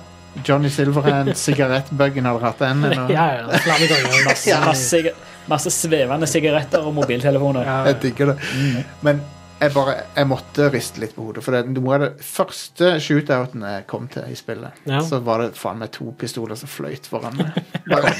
Johnny 0.45 0.69
Silverhand, 0.71 1.33
sigarettbuggen, 1.39 2.27
hadde 2.29 2.45
hatt 2.45 2.59
den? 2.59 2.85
eller? 2.85 3.09
ja, 3.15 3.25
ja, 3.39 3.61
flere 3.65 3.87
ganger. 3.89 4.25
Masse, 4.31 4.59
masse, 4.67 4.91
siga- 4.97 5.15
masse 5.49 5.71
svevende 5.71 6.27
sigaretter 6.29 6.85
og 6.87 6.95
mobiltelefoner. 6.95 7.65
Ja, 7.65 7.79
Jeg 7.93 8.01
digger 8.03 8.33
det. 8.35 8.85
Men 9.07 9.23
jeg 9.61 9.73
bare, 9.73 9.95
jeg 10.17 10.27
måtte 10.29 10.67
riste 10.75 11.01
litt 11.01 11.15
på 11.17 11.23
hodet. 11.31 11.43
For 11.47 11.55
det, 11.57 11.63
noe 11.73 11.95
av 11.97 12.03
det 12.03 12.11
første 12.27 12.97
shootouten 13.01 13.63
jeg 13.65 13.87
kom 13.89 14.09
til 14.13 14.27
i 14.29 14.37
spillet, 14.37 14.83
Ja. 14.85 15.01
så 15.01 15.23
var 15.25 15.41
det 15.47 15.55
faen 15.57 15.79
meg 15.81 15.91
to 15.97 16.11
pistoler 16.21 16.59
som 16.61 16.69
fløyt 16.69 17.07
foran 17.09 17.39
meg. 17.41 17.57
Bare, 17.91 18.13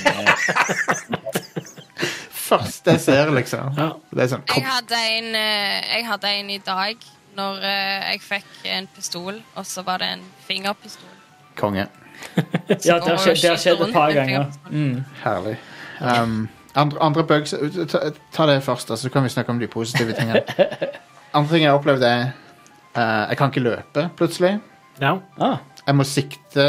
første 2.47 2.95
jeg 2.95 3.01
ser, 3.05 3.31
liksom. 3.35 3.75
Ja. 3.77 3.91
Det 4.15 4.25
er 4.27 4.31
sånn 4.33 4.45
Jeg 4.55 4.65
hadde 4.67 5.03
en, 5.19 5.29
eh, 5.35 5.93
jeg 5.97 6.07
hadde 6.09 6.33
en 6.41 6.51
i 6.55 6.59
dag 6.65 7.07
når 7.37 7.59
eh, 7.69 8.09
jeg 8.15 8.23
fikk 8.25 8.67
en 8.73 8.87
pistol, 8.97 9.41
og 9.61 9.67
så 9.69 9.83
var 9.85 10.01
det 10.01 10.09
en 10.17 10.23
fingerpistol. 10.47 11.11
konge. 11.59 11.87
Ja, 12.87 12.99
det 12.99 13.09
har 13.09 13.19
skjedd, 13.23 13.41
det 13.43 13.51
har 13.51 13.61
skjedd 13.61 13.83
et 13.87 13.93
par 13.95 14.13
ganger. 14.17 14.47
Mm. 14.71 15.05
Herlig. 15.23 15.57
Um, 16.01 16.49
andre, 16.77 17.01
andre 17.01 17.25
bugs 17.25 17.55
ta, 17.93 18.11
ta 18.35 18.47
det 18.51 18.59
først, 18.67 18.93
så 19.01 19.11
kan 19.13 19.25
vi 19.25 19.33
snakke 19.33 19.55
om 19.55 19.61
de 19.63 19.69
positive 19.71 20.17
tingene. 20.19 20.43
Andre 21.37 21.53
ting 21.53 21.65
jeg 21.67 21.71
har 21.71 21.79
opplevd, 21.79 22.05
er 22.07 22.31
uh, 22.97 23.25
Jeg 23.29 23.37
kan 23.37 23.51
ikke 23.53 23.65
løpe, 23.65 24.07
plutselig. 24.17 24.55
Ja. 25.01 25.17
Ah, 25.43 25.59
Jeg 25.87 25.97
må 25.99 26.05
sikte 26.09 26.67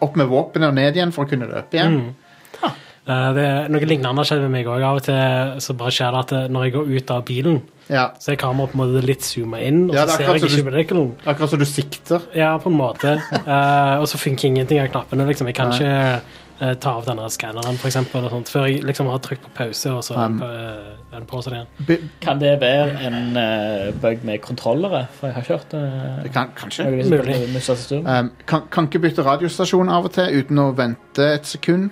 opp 0.00 0.16
med 0.16 0.30
våpenet 0.30 0.70
og 0.70 0.76
ned 0.78 0.96
igjen 0.96 1.12
for 1.12 1.26
å 1.26 1.30
kunne 1.30 1.48
løpe 1.50 1.76
igjen. 1.76 1.98
Mm. 2.00 2.62
Eh, 2.64 2.78
Det 3.06 3.42
er 3.46 3.68
noe 3.70 3.86
lignende 3.86 4.24
skjer 4.26 4.40
med 4.42 4.50
meg 4.56 4.66
òg. 4.66 4.82
Av 4.82 4.98
og 4.98 5.04
til 5.06 5.60
så 5.62 5.76
bare 5.78 5.94
skjer 5.94 6.10
det 6.16 6.22
at 6.24 6.32
eh, 6.34 6.46
når 6.50 6.64
jeg 6.66 6.72
går 6.74 6.88
ut 6.96 7.10
av 7.14 7.24
bilen, 7.28 7.60
Ja. 7.88 8.08
så 8.18 8.32
er 8.32 8.36
kameraet 8.40 8.72
på 8.72 8.80
en 8.80 8.80
måte 8.82 9.02
litt 9.06 9.22
zooma 9.22 9.60
inn, 9.62 9.84
og 9.90 9.94
Ja, 9.94 10.06
så 10.06 10.16
er 10.16 10.16
ser 10.16 10.32
jeg 10.32 10.42
ikke 10.42 10.56
du- 10.56 10.70
molekylen. 10.70 11.12
Akkurat 11.24 11.50
som 11.50 11.58
du 11.60 11.64
sikter. 11.64 12.22
Ja, 12.34 12.56
på 12.58 12.66
en 12.66 12.76
måte. 12.80 13.12
uh, 13.46 14.00
og 14.00 14.08
så 14.10 14.18
funker 14.18 14.48
ingenting 14.48 14.80
av 14.82 14.88
knappene. 14.90 15.26
Liksom. 15.28 15.46
Jeg 15.46 15.54
kan 15.54 15.70
Nei. 15.70 15.78
ikke 15.78 16.20
uh, 16.62 16.74
ta 16.74 16.90
av 16.96 17.04
denne 17.06 17.28
skanneren, 17.30 17.78
for 17.78 17.86
eksempel, 17.86 18.24
og 18.24 18.30
sånt, 18.34 18.50
før 18.50 18.66
jeg 18.66 18.82
liksom 18.82 19.06
har 19.06 19.18
trykt 19.22 19.42
på 19.44 19.54
pause, 19.54 19.86
og 19.92 20.02
så 20.02 20.16
Um, 20.16 20.42
eh, 20.42 21.14
er 21.14 21.20
den 21.20 21.26
på 21.30 21.42
seg 21.44 21.52
igjen. 21.52 22.08
Kan 22.20 22.40
det 22.40 22.56
være 22.60 22.98
en 23.06 23.36
uh, 23.36 23.92
bug 24.02 24.24
med 24.24 24.40
kontrollere? 24.42 25.06
For 25.20 25.28
jeg 25.28 25.34
har 25.36 25.42
kjørt 25.46 25.74
uh, 25.78 26.22
det 26.24 26.32
kan, 26.34 26.50
kanskje. 26.56 26.90
Mulig. 26.90 28.02
Um, 28.02 28.32
kan, 28.46 28.62
kan 28.68 28.88
ikke 28.90 28.98
bytte 29.06 29.22
radiostasjon 29.22 29.88
av 29.88 30.04
og 30.10 30.12
til 30.12 30.42
uten 30.42 30.58
å 30.58 30.74
vente 30.74 31.22
et 31.36 31.46
sekund. 31.46 31.90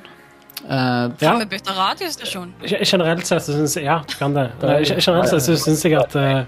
Uh, 0.64 1.12
Ja. 1.20 1.30
Kan 1.30 1.38
vi 1.38 1.46
bytte 1.46 1.72
radiostasjon? 1.76 2.52
Generelt 2.64 3.26
sett 3.26 3.42
så 3.42 3.52
syns 3.52 3.76
jeg 3.76 3.84
Ja, 3.84 3.98
du 4.08 4.14
kan 4.16 4.34
det. 4.34 4.50
Eh, 4.62 4.84
Generelt 4.98 5.28
sett 5.28 5.42
så 5.42 5.56
syns 5.60 5.84
jeg 5.84 5.96
at 5.98 6.16
eh, 6.16 6.44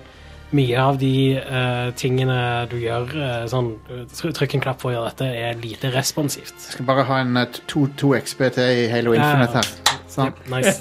mye 0.57 0.79
av 0.79 0.97
de 0.99 1.41
uh, 1.43 1.91
tingene 1.99 2.67
du 2.71 2.77
gjør, 2.79 3.11
uh, 3.19 3.47
sånn 3.51 3.73
trykk 4.15 4.55
en 4.55 4.63
klapp 4.63 4.81
for 4.81 4.93
å 4.93 4.95
gjøre 4.95 5.11
dette, 5.11 5.27
er 5.27 5.59
lite 5.59 5.91
responsivt. 5.91 6.55
Jeg 6.55 6.77
skal 6.77 6.87
bare 6.87 7.05
ha 7.09 7.19
en 7.25 7.37
uh, 7.37 7.45
to, 7.67 7.89
to 7.99 8.15
til 8.15 8.61
i 8.63 8.87
Halo. 8.89 9.13
Infinite 9.19 9.59
her. 9.59 10.01
Sånn. 10.07 10.31
Yep, 10.31 10.47
nice. 10.55 10.77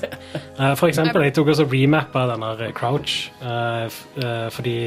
uh, 0.60 0.76
for 0.78 0.88
eksempel, 0.88 1.26
jeg 1.26 1.34
tok 1.36 1.50
også 1.56 1.66
remappa 1.66 2.28
denne 2.30 2.72
crouch, 2.78 3.32
fordi 4.54 4.78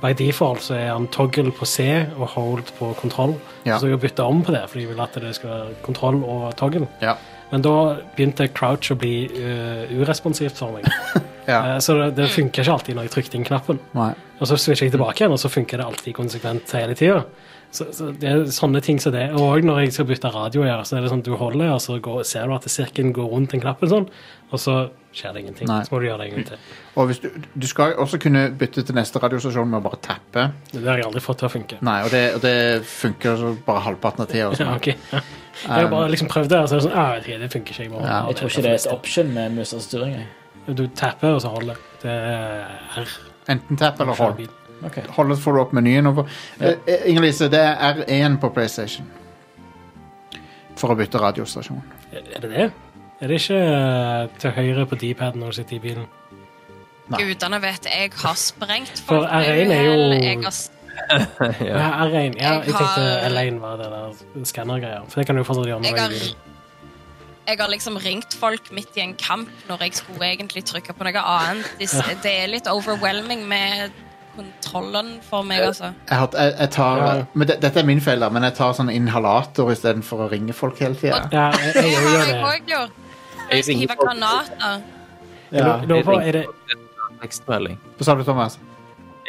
by 0.00 0.12
default 0.16 0.62
så 0.64 0.76
er 0.78 0.92
han 0.92 1.08
toggle 1.12 1.50
på 1.52 1.66
C 1.68 1.88
og 2.16 2.28
hold 2.36 2.70
på 2.78 2.92
kontroll. 3.00 3.34
Ja. 3.66 3.78
Så 3.80 3.90
jeg 3.90 4.00
bytta 4.00 4.24
om 4.28 4.44
på 4.44 4.52
det, 4.54 4.62
fordi 4.68 4.84
jeg 4.84 4.92
ville 4.94 5.04
at 5.04 5.16
det 5.20 5.34
skal 5.36 5.50
være 5.50 5.74
kontroll 5.84 6.22
og 6.24 6.54
toggle. 6.60 6.86
Ja. 7.02 7.16
Men 7.50 7.64
da 7.66 7.74
begynte 8.16 8.46
crouch 8.54 8.92
å 8.92 8.98
bli 8.98 9.14
uh, 9.26 9.90
uresponsivt 9.98 10.60
for 10.60 10.76
meg. 10.76 10.86
Ja. 11.46 11.60
Eh, 11.74 11.78
så 11.84 11.96
det, 12.00 12.10
det 12.18 12.28
funka 12.32 12.64
ikke 12.64 12.74
alltid 12.74 12.98
når 12.98 13.08
jeg 13.08 13.14
trykker 13.16 13.38
inn 13.38 13.46
knappen. 13.48 13.80
Nei. 13.96 14.12
Og 14.40 14.48
så 14.48 14.56
switcher 14.56 14.88
jeg 14.88 14.96
tilbake 14.96 15.22
igjen, 15.22 15.36
og 15.36 15.40
så 15.42 15.50
funker 15.52 15.80
det 15.80 15.86
alltid 15.86 16.16
konsekvent 16.16 16.76
hele 16.78 16.96
tida. 16.98 17.24
Så, 17.70 17.86
så 17.94 18.08
det 18.18 18.26
er 18.26 18.40
sånne 18.50 18.80
ting 18.82 18.98
som 18.98 19.12
det. 19.14 19.28
Og 19.38 19.62
når 19.62 19.84
jeg 19.84 19.92
skal 19.94 20.08
bytte 20.08 20.30
radio, 20.34 20.64
her, 20.66 20.80
så 20.86 20.96
er 20.98 21.04
det 21.04 21.12
sånn 21.12 21.22
du 21.26 21.36
holder, 21.38 21.68
og 21.76 21.82
så 21.84 22.00
går, 22.02 22.24
ser 22.26 22.48
du 22.50 22.56
at 22.56 22.66
sirkelen 22.66 23.12
går 23.14 23.28
rundt 23.30 23.54
den 23.54 23.62
knappen 23.62 23.92
sånn, 23.92 24.08
og 24.50 24.58
så 24.58 24.80
skjer 25.14 25.36
det 25.36 25.44
ingenting. 25.44 25.68
Nei. 25.70 25.82
Så 25.86 25.94
må 25.94 26.00
du 26.02 26.08
gjøre 26.08 26.24
det 26.24 26.30
en 26.30 26.34
gang 26.38 26.48
til. 26.50 26.64
Og 26.98 27.06
hvis 27.06 27.20
du, 27.22 27.28
du 27.62 27.66
skal 27.70 27.94
også 28.02 28.18
kunne 28.22 28.48
bytte 28.58 28.82
til 28.86 28.96
neste 28.98 29.20
radiostasjon 29.22 29.70
med 29.70 29.78
å 29.78 29.84
bare 29.84 29.98
tappe. 30.02 30.48
Det 30.72 30.82
har 30.82 30.98
jeg 30.98 31.06
aldri 31.06 31.22
fått 31.22 31.38
til 31.42 31.46
å 31.46 31.52
funke. 31.52 31.78
Nei, 31.86 32.00
og 32.02 32.10
det, 32.10 32.22
og 32.34 32.42
det 32.42 32.54
funker 32.90 33.38
så 33.38 33.52
bare 33.66 33.84
halvparten 33.86 34.26
av 34.26 34.30
tida. 34.32 34.50
Ja, 34.60 34.74
okay. 34.74 34.96
Ja. 35.12 35.22
Jeg 35.60 35.70
har 35.70 35.88
bare 35.92 36.10
liksom 36.10 36.30
prøvd 36.32 36.50
det, 36.50 36.58
og 36.64 36.68
så 36.70 36.76
er 36.76 36.80
det 36.80 36.86
sånn 36.88 36.98
ah, 36.98 37.14
ok, 37.20 37.30
det 37.42 37.50
funker 37.54 37.74
ikke. 37.76 37.86
Jeg, 37.86 37.92
må 37.94 38.02
Ja. 38.02 38.18
Jeg 38.30 38.40
tror 38.40 38.52
ikke 38.52 38.66
det 38.66 38.74
er 38.74 38.80
et 38.82 38.92
option 38.92 39.32
med 39.38 39.58
mus 39.58 39.74
og 39.76 39.82
styring. 39.86 40.18
Du 40.76 40.86
tapper, 40.94 41.34
og 41.36 41.42
så 41.42 41.48
holder. 41.52 41.78
Det 42.02 42.10
er 42.10 43.00
R. 43.02 43.14
Enten 43.50 43.76
tapp 43.80 44.00
eller 44.00 44.14
hold. 44.14 44.48
Ok. 44.86 45.00
så 45.04 45.36
får 45.42 45.52
du 45.56 45.60
opp 45.60 45.72
menyen 45.76 46.06
over. 46.08 46.28
Eh, 46.60 46.76
eh, 46.86 47.08
Inger-Lise, 47.10 47.50
det 47.52 47.60
er 47.60 48.04
R1 48.04 48.38
på 48.40 48.48
PlayStation. 48.54 49.08
For 50.80 50.94
å 50.94 50.96
bytte 50.96 51.20
radiostasjon. 51.20 51.82
Er 52.14 52.40
det 52.40 52.50
det? 52.50 52.70
Er 53.20 53.28
det 53.28 53.40
ikke 53.42 53.58
eh, 53.60 54.28
til 54.40 54.54
høyre 54.56 54.86
på 54.88 54.96
D-paden 54.96 55.42
når 55.42 55.52
du 55.52 55.58
sitter 55.60 55.76
i 55.76 55.82
bilen? 55.84 56.06
Nei. 57.10 57.24
Gudene 57.26 57.58
vet 57.60 57.88
jeg 57.90 58.12
har 58.22 58.36
sprengt 58.38 59.00
folk 59.02 59.26
For 59.26 59.40
R1 59.40 59.72
er 59.74 59.82
jo-. 59.88 59.96
Jeg 60.20 60.38
har 60.44 60.54
Ja, 61.64 61.88
R1. 62.06 62.36
Ja, 62.38 62.52
jeg 62.60 62.70
Jeg 62.70 62.74
tenkte 62.74 62.84
har- 62.84 63.28
L1 63.30 63.58
var 63.60 63.76
det 63.80 63.90
der 63.90 64.44
skannergreia. 64.44 65.02
For 65.08 65.20
det 65.20 65.26
kan 65.26 65.36
du 65.36 65.44
fortsatt 65.44 65.66
gjøre 65.66 65.84
Jeg 65.84 65.98
har-. 65.98 66.34
Jeg 67.48 67.58
har 67.58 67.68
liksom 67.72 67.96
ringt 67.98 68.34
folk 68.38 68.68
midt 68.76 68.96
i 68.96 69.00
en 69.02 69.14
kamp 69.18 69.48
når 69.68 69.80
jeg 69.86 69.94
skulle 69.98 70.28
egentlig 70.28 70.62
trykke 70.68 70.92
på 70.94 71.06
noe 71.08 71.22
annet. 71.24 71.66
Det, 71.80 71.88
det 72.22 72.32
er 72.44 72.50
litt 72.52 72.68
overwhelming 72.70 73.42
med 73.48 73.90
kontrollen 74.36 75.16
for 75.26 75.42
meg, 75.42 75.64
altså. 75.66 75.90
Jeg, 76.08 76.28
jeg, 76.36 76.52
jeg 76.60 76.70
tar, 76.76 77.24
men 77.34 77.48
det, 77.50 77.56
dette 77.64 77.80
er 77.82 77.88
min 77.88 78.00
feil, 78.00 78.22
da, 78.22 78.28
men 78.32 78.46
jeg 78.46 78.54
tar 78.60 78.76
sånn 78.78 78.92
inhalator 78.94 79.72
istedenfor 79.74 80.26
å 80.26 80.30
ringe 80.30 80.54
folk 80.56 80.78
hele 80.80 80.94
tida. 81.00 81.24
Ja, 81.34 81.48
jeg, 81.58 81.74
jeg, 81.74 81.74
Det 81.74 81.90
jeg, 81.90 82.38
jeg 82.38 82.62
gjort. 82.70 82.96
Jeg 83.50 83.58
Jeg 83.58 83.64
skal 83.64 83.74
ringer 83.74 83.80
hive 83.82 83.96
folk- 83.96 84.06
granater. 84.06 84.82
Jeg 85.50 85.64
ringer 85.66 86.04
folk. 86.04 86.06
på, 86.06 86.20
er 86.22 86.38
det 86.38 86.46
tekstmelding. 87.24 87.80
Hva 87.98 88.06
sa 88.06 88.14
du, 88.14 88.22
Thomas? 88.24 88.58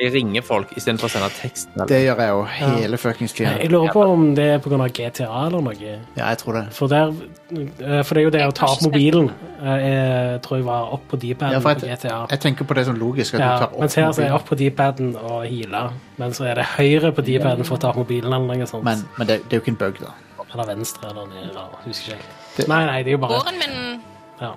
Jeg 0.01 0.13
ringer 0.15 0.41
folk 0.41 0.71
istedenfor 0.73 1.05
å 1.05 1.11
sende 1.13 1.27
tekst. 1.37 1.69
Det 1.89 1.99
gjør 2.01 2.21
jeg 2.23 2.31
jo 2.33 2.39
hele 2.55 2.97
fuckings 2.97 3.35
tida. 3.37 3.51
Jeg 3.61 3.69
lurer 3.69 3.91
på 3.93 4.01
om 4.09 4.23
det 4.37 4.47
er 4.55 4.61
pga. 4.63 4.87
GTA 4.89 5.27
eller 5.45 5.61
noe. 5.61 5.75
Ja, 6.17 6.31
jeg 6.31 6.39
tror 6.41 6.57
det. 6.57 6.63
For, 6.73 6.89
der, 6.89 7.11
eh, 7.53 8.01
for 8.01 8.17
det 8.17 8.21
er 8.23 8.25
jo 8.25 8.31
det 8.33 8.41
å 8.47 8.55
ta 8.57 8.71
opp 8.73 8.81
mobilen, 8.87 9.29
eh, 9.61 9.83
jeg 9.85 10.41
tror 10.47 10.57
jeg 10.57 10.65
var 10.65 10.89
opp 10.97 11.05
på 11.11 11.19
D-paden 11.21 11.53
Ja, 11.53 11.59
på 11.61 11.75
GTA. 11.83 12.15
jeg 12.33 12.39
tenker 12.47 12.65
på 12.65 12.73
det 12.79 12.85
som 12.89 12.97
logisk. 12.97 13.35
At 13.35 13.39
Ja, 13.39 13.51
du 13.53 13.59
tar 13.59 13.67
opp 13.75 13.79
mens 13.79 13.95
her 13.95 14.09
så 14.11 14.21
er 14.23 14.25
jeg 14.31 14.33
opp 14.39 14.49
på 14.49 14.57
D-paden 14.57 15.15
og 15.21 15.45
healer, 15.45 15.93
men 16.17 16.31
så 16.33 16.49
er 16.49 16.55
det 16.55 16.65
høyre 16.77 17.11
på 17.13 17.21
D-paden 17.29 17.63
for 17.63 17.77
å 17.77 17.79
ta 17.85 17.89
opp 17.93 18.01
mobilen 18.01 18.33
eller 18.33 18.55
noe 18.57 18.65
sånt. 18.67 18.83
Men, 18.83 19.05
men 19.17 19.27
det, 19.27 19.43
det 19.49 19.53
er 19.53 19.61
jo 19.61 19.65
ikke 19.67 19.75
en 19.75 19.81
bug, 19.85 19.99
da. 20.01 20.15
Eller 20.53 20.65
venstre 20.75 21.09
eller 21.13 21.27
noe. 21.29 21.45
Eller, 21.45 21.77
husker 21.85 22.17
ikke. 22.17 22.33
Det- 22.57 22.67
Nei, 22.67 22.85
nei, 22.85 23.03
det 23.03 23.13
er 23.13 23.19
jo 23.19 23.21
bare 23.21 23.37
Broren 23.37 23.59
min 23.61 24.01
ja. 24.41 24.53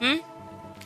mm? 0.00 0.20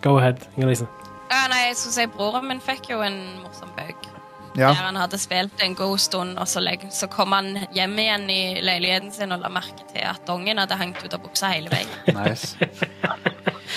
Go 0.02 0.16
ahead, 0.16 0.40
Inger-Lise. 0.56 0.88
Ja, 1.30 1.44
Nei, 1.50 1.66
jeg 1.68 1.76
skulle 1.78 1.96
si 1.96 2.06
broren 2.10 2.48
min 2.50 2.62
fikk 2.64 2.90
jo 2.92 3.02
en 3.06 3.20
morsom 3.44 3.70
bug. 3.76 4.10
Ja. 4.58 4.72
Der 4.74 4.82
han 4.82 4.96
hadde 4.98 5.18
spilt 5.18 5.62
en 5.62 5.74
god 5.78 5.98
stund, 6.02 6.38
og 6.38 6.48
så, 6.48 6.62
så 6.90 7.06
kom 7.06 7.32
han 7.32 7.52
hjem 7.74 7.98
igjen 8.02 8.24
i 8.30 8.40
leiligheten 8.64 9.12
sin 9.14 9.30
og 9.32 9.44
la 9.44 9.50
merke 9.52 9.86
til 9.92 10.02
at 10.10 10.24
dongen 10.26 10.58
hadde 10.58 10.78
hengt 10.80 10.98
ut 11.04 11.14
av 11.14 11.22
buksa 11.22 11.52
hele 11.54 11.70
veien. 11.70 11.92
Nice. 12.20 12.56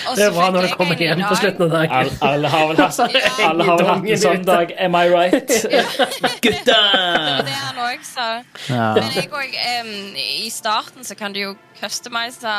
Det 0.04 0.24
er 0.26 0.32
bra 0.34 0.48
når 0.50 0.66
du 0.66 0.72
kommer 0.74 0.98
hjem 0.98 1.20
på 1.22 1.36
slutten 1.38 1.68
av 1.68 1.70
dagen. 1.76 1.92
Alle, 1.94 2.16
alle 2.26 2.50
har 2.50 2.64
vel 2.66 2.80
hatt, 2.82 2.98
alle 3.48 3.66
har 3.68 3.78
vel 3.78 3.88
hatt 3.92 4.08
en 4.10 4.22
sånn 4.24 4.46
dag. 4.48 4.74
Am 4.82 4.98
I 4.98 5.04
right? 5.12 5.54
Gutta! 6.44 6.80
Det 7.46 7.54
er 7.54 7.62
han 7.62 7.78
òg, 7.86 8.02
sa. 8.08 8.26
Ja. 8.66 8.88
Men 8.98 9.14
jeg 9.14 9.30
òg 9.30 9.56
I 10.18 10.50
starten 10.52 11.06
så 11.06 11.14
kan 11.18 11.32
du 11.36 11.44
jo 11.44 11.54
customize 11.78 12.58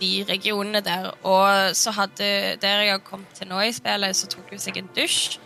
de 0.00 0.24
regionene 0.28 0.80
der. 0.84 1.10
Og 1.26 1.76
så 1.78 1.92
hadde 1.96 2.30
der 2.62 2.82
jeg 2.84 2.94
har 2.96 3.04
kommet 3.04 3.32
til 3.38 3.50
nå 3.50 3.60
i 3.66 3.72
spillet, 3.76 4.16
så 4.16 4.28
tok 4.32 4.50
hun 4.54 4.62
seg 4.62 4.80
en 4.80 4.90
dusj. 4.96 5.38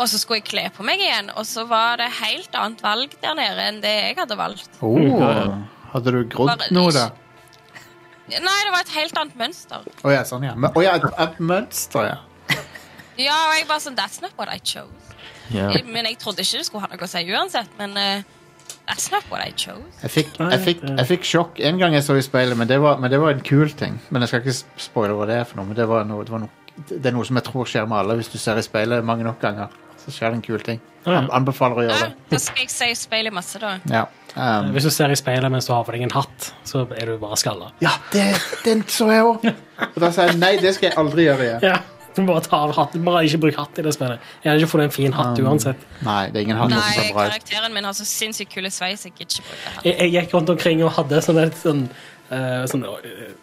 Og 0.00 0.08
så 0.08 0.18
skulle 0.18 0.40
jeg 0.40 0.48
kle 0.48 0.64
på 0.74 0.84
meg 0.86 1.02
igjen, 1.04 1.28
og 1.36 1.44
så 1.46 1.66
var 1.68 2.00
det 2.00 2.08
helt 2.22 2.54
annet 2.58 2.80
valg 2.82 3.12
der 3.22 3.36
nede 3.38 3.66
enn 3.68 3.82
det 3.84 3.92
jeg 3.92 4.16
hadde 4.18 4.38
valgt. 4.40 4.80
Oh, 4.80 5.52
hadde 5.92 6.14
du 6.16 6.22
grodd 6.32 6.64
noe, 6.74 6.90
da? 6.96 7.10
Nei, 8.32 8.58
det 8.64 8.72
var 8.72 8.80
et 8.86 8.94
helt 8.96 9.18
annet 9.20 9.36
mønster. 9.38 9.84
Å 10.02 10.12
ja, 10.14 10.22
sånn, 10.26 10.46
ja. 10.46 10.54
Men- 10.56 10.72
oh, 10.74 10.82
ja, 10.82 10.94
et, 10.96 11.04
et 11.26 11.40
mønster, 11.42 12.08
ja. 12.08 12.18
Ja, 13.20 13.36
og 13.50 13.56
jeg 13.58 13.66
bare 13.68 13.82
sånn 13.84 13.98
That's 13.98 14.22
not 14.24 14.32
what 14.40 14.48
I 14.48 14.56
chose. 14.64 14.88
Yeah. 15.52 15.74
Men 15.84 16.06
jeg 16.08 16.16
trodde 16.22 16.40
ikke 16.40 16.62
det 16.62 16.66
skulle 16.66 16.86
ha 16.86 16.88
noe 16.94 17.04
å 17.04 17.10
si 17.10 17.22
uansett. 17.28 17.68
Men 17.78 17.96
eh, 18.00 18.22
that's 18.88 19.10
not 19.12 19.24
what 19.30 19.42
I 19.46 19.52
chose. 19.56 19.84
Jeg 20.02 20.10
fikk, 20.10 20.32
jeg, 20.38 20.60
fikk, 20.64 20.82
jeg 20.88 21.08
fikk 21.10 21.28
sjokk 21.28 21.60
en 21.60 21.78
gang 21.80 21.94
jeg 21.96 22.06
så 22.06 22.16
i 22.18 22.24
speilet, 22.24 22.58
men 22.58 22.70
det, 22.70 22.80
var, 22.82 22.98
men 23.02 23.10
det 23.12 23.20
var 23.22 23.34
en 23.34 23.44
kul 23.46 23.70
ting. 23.78 24.00
Men 24.10 24.24
jeg 24.24 24.32
skal 24.32 24.42
ikke 24.44 24.56
spoile 24.88 25.16
hva 25.18 25.28
det 25.30 25.38
er 25.42 25.46
for 25.48 25.60
noe, 25.60 25.70
men 25.70 25.78
det, 25.78 25.86
var 25.90 26.08
noe, 26.08 26.24
det, 26.26 26.34
var 26.34 26.42
noe, 26.44 26.74
det 26.90 27.04
er 27.06 27.16
noe 27.16 27.28
som 27.28 27.38
jeg 27.40 27.48
tror 27.48 27.70
skjer 27.70 27.86
med 27.90 28.02
alle 28.02 28.18
hvis 28.20 28.32
du 28.32 28.38
ser 28.42 28.60
i 28.60 28.66
speilet 28.66 29.04
mange 29.06 29.26
nok 29.26 29.40
ganger. 29.42 29.72
Så 30.02 30.10
skjer 30.10 30.32
det 30.32 30.40
en 30.40 30.42
kul 30.42 30.62
ting. 30.66 30.80
Jeg 31.06 31.28
anbefaler 31.34 31.78
å 31.78 31.84
gjøre 31.86 32.08
det. 32.08 32.26
da 32.30 32.38
skal 32.42 32.64
jeg 32.64 32.72
si 32.74 32.88
speilet 32.98 33.34
masse, 33.34 33.58
da. 33.62 33.76
Ja, 33.90 34.02
um, 34.34 34.72
Hvis 34.74 34.86
du 34.86 34.90
ser 34.94 35.14
i 35.14 35.18
speilet 35.18 35.50
mens 35.50 35.68
du 35.68 35.72
har 35.74 35.86
på 35.86 35.94
deg 35.94 36.02
en 36.08 36.14
hatt, 36.14 36.48
så 36.66 36.82
er 36.98 37.10
du 37.10 37.16
bare 37.22 37.38
skalla. 37.38 37.70
ja 37.82 37.94
det, 38.14 38.26
den 38.64 38.82
så 38.90 39.10
jeg 39.12 39.26
òg! 39.28 39.46
Og 39.92 39.98
da 40.02 40.10
sa 40.14 40.26
jeg 40.26 40.38
nei, 40.42 40.56
det 40.62 40.74
skal 40.74 40.90
jeg 40.90 40.98
aldri 40.98 41.28
gjøre 41.28 41.46
igjen. 41.46 41.66
Ja. 41.70 41.78
Må 42.22 42.26
bare 42.28 42.44
tar 42.44 42.68
av 42.68 42.74
hatten. 42.76 43.04
Bare 43.06 43.24
ikke 43.24 43.40
bruk 43.46 43.56
hatt 43.56 43.78
i 43.78 43.82
det 43.86 43.94
spillet. 43.96 44.20
Jeg 44.44 44.50
hadde 44.52 44.62
ikke 44.64 44.72
fått 44.74 44.84
en 44.86 44.94
fin 44.94 45.12
hatt 45.16 45.38
uansett. 45.42 45.84
Nei, 46.04 46.22
det 46.30 46.40
er 46.42 46.46
ingen 46.48 46.60
hatt 46.60 46.70
som 46.70 46.78
Nei, 46.80 46.94
ser 46.96 47.12
bra 47.12 47.26
ut. 47.26 47.32
karakteren 47.36 47.72
min 47.76 47.84
har 47.88 47.92
så 47.96 48.04
sinnssykt 48.08 48.52
kule 48.54 48.70
sveis. 48.70 49.04
Jeg 49.08 49.14
gidder 49.18 49.38
ikke 49.40 49.48
bruke 49.50 49.76
hatt. 49.76 49.84
Jeg, 49.88 49.98
jeg 50.00 50.12
gikk 50.18 50.34
rundt 50.38 50.50
omkring 50.56 50.82
og 50.84 50.92
hadde 50.98 51.22
sånn 51.28 51.42
et 51.46 51.56
sånn, 51.60 51.86
Uh, 52.32 52.62
sånn 52.64 52.80
uh, 52.88 52.94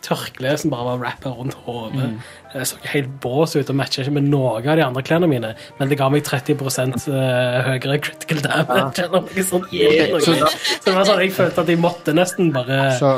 tørkle 0.01 0.55
som 0.57 0.71
bare 0.73 0.81
var 0.87 1.01
rappa 1.03 1.29
rundt 1.37 1.53
hodet. 1.67 2.07
Jeg 2.55 2.65
så 2.65 2.77
ikke 2.79 2.89
helt 2.95 3.11
bås 3.21 3.51
ut 3.53 3.69
og 3.69 3.75
matcha 3.77 4.01
ikke 4.01 4.15
med 4.15 4.25
noe 4.31 4.55
av 4.63 4.79
de 4.79 4.81
andre 4.81 5.03
klærne 5.05 5.27
mine, 5.29 5.51
men 5.77 5.91
det 5.91 5.99
ga 5.99 6.07
meg 6.09 6.23
30 6.25 6.57
uh, 6.57 7.19
høyere 7.67 7.99
critical 8.01 8.41
damage. 8.47 9.03
eller 9.03 9.27
noe 9.27 9.43
sånt. 9.45 9.69
Ok, 9.69 10.25
så- 10.25 10.49
så 10.49 10.87
det 10.87 10.95
var 10.95 11.05
sånn, 11.05 11.21
jeg 11.21 11.35
følte 11.37 11.61
at 11.61 11.69
jeg 11.69 11.77
måtte 11.83 12.15
nesten 12.17 12.49
bare 12.55 12.79
Så 12.97 13.11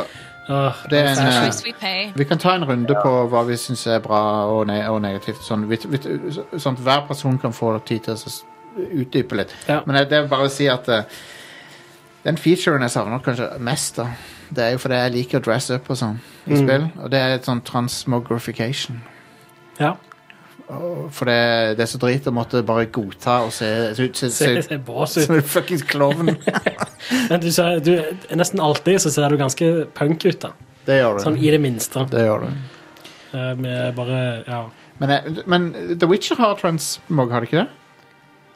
Er 0.50 0.74
en 0.92 1.74
pay. 1.80 2.12
Vi 2.16 2.26
kan 2.26 2.38
ta 2.42 2.56
en 2.56 2.66
runde 2.66 2.96
på 3.04 3.12
hva 3.30 3.44
vi 3.48 3.58
syns 3.62 3.86
er 3.88 4.00
bra 4.04 4.22
og, 4.50 4.66
ne 4.68 4.80
og 4.90 5.02
negativt. 5.04 5.44
Sånn, 5.46 5.68
vi, 5.70 5.78
vi, 5.86 6.00
sånn 6.58 6.76
at 6.80 6.82
hver 6.82 7.06
person 7.08 7.38
kan 7.40 7.54
få 7.54 7.76
tid 7.86 8.08
til 8.08 8.18
å 8.18 8.34
utdype 9.04 9.38
litt. 9.38 9.54
Ja. 9.68 9.82
Men 9.86 10.02
det 10.10 10.18
er 10.18 10.28
bare 10.32 10.48
å 10.50 10.52
si 10.52 10.68
at 10.72 10.90
uh, 10.90 11.04
den 12.26 12.38
featuren 12.42 12.82
jeg 12.86 12.94
savner 12.94 13.24
kanskje 13.24 13.50
mest, 13.64 13.98
da, 14.02 14.10
det 14.52 14.66
er 14.66 14.76
jo 14.76 14.82
fordi 14.84 15.00
jeg 15.04 15.14
liker 15.16 15.40
å 15.42 15.46
dress 15.46 15.70
up 15.72 15.90
og 15.90 15.98
sånn 16.02 16.20
i 16.48 16.56
Mm. 16.56 16.62
spill. 16.66 16.88
Og 17.04 17.12
det 17.12 17.20
er 17.20 17.36
et 17.36 17.46
sånn 17.48 17.62
transmogrification. 17.68 19.02
Ja. 19.80 19.96
For 21.12 21.28
det, 21.28 21.38
det 21.78 21.84
er 21.86 21.90
så 21.92 22.00
drit 22.02 22.28
å 22.30 22.34
måtte 22.36 22.62
bare 22.68 22.86
godta 22.94 23.40
og 23.48 23.54
se, 23.56 23.68
ut. 23.98 24.22
som 25.28 25.36
en 25.36 25.44
fuckings 25.44 25.84
klovn. 25.90 26.32
Men 27.30 27.42
du, 27.44 27.50
ser, 27.52 27.82
du, 27.84 27.96
nesten 28.38 28.62
alltid 28.64 29.02
så 29.04 29.12
ser 29.14 29.34
du 29.34 29.40
ganske 29.42 29.72
punk 29.98 30.26
ut, 30.26 30.40
da. 30.46 30.54
Det 30.88 31.02
gjør 31.02 31.20
Sånn 31.26 31.38
du. 31.38 31.44
i 31.46 31.52
det 31.54 31.60
minste. 31.62 32.06
Det 32.12 32.24
gjør 32.26 32.46
du. 32.48 32.54
Eh, 33.38 33.52
Med 33.60 33.98
bare 33.98 34.22
Ja. 34.48 34.64
Men, 35.02 35.40
men 35.50 35.64
The 35.98 36.06
Witcher 36.06 36.38
har 36.38 36.60
transmog, 36.60 37.32
har 37.34 37.42
det 37.42 37.50
ikke 37.50 37.64
det? 37.64 37.81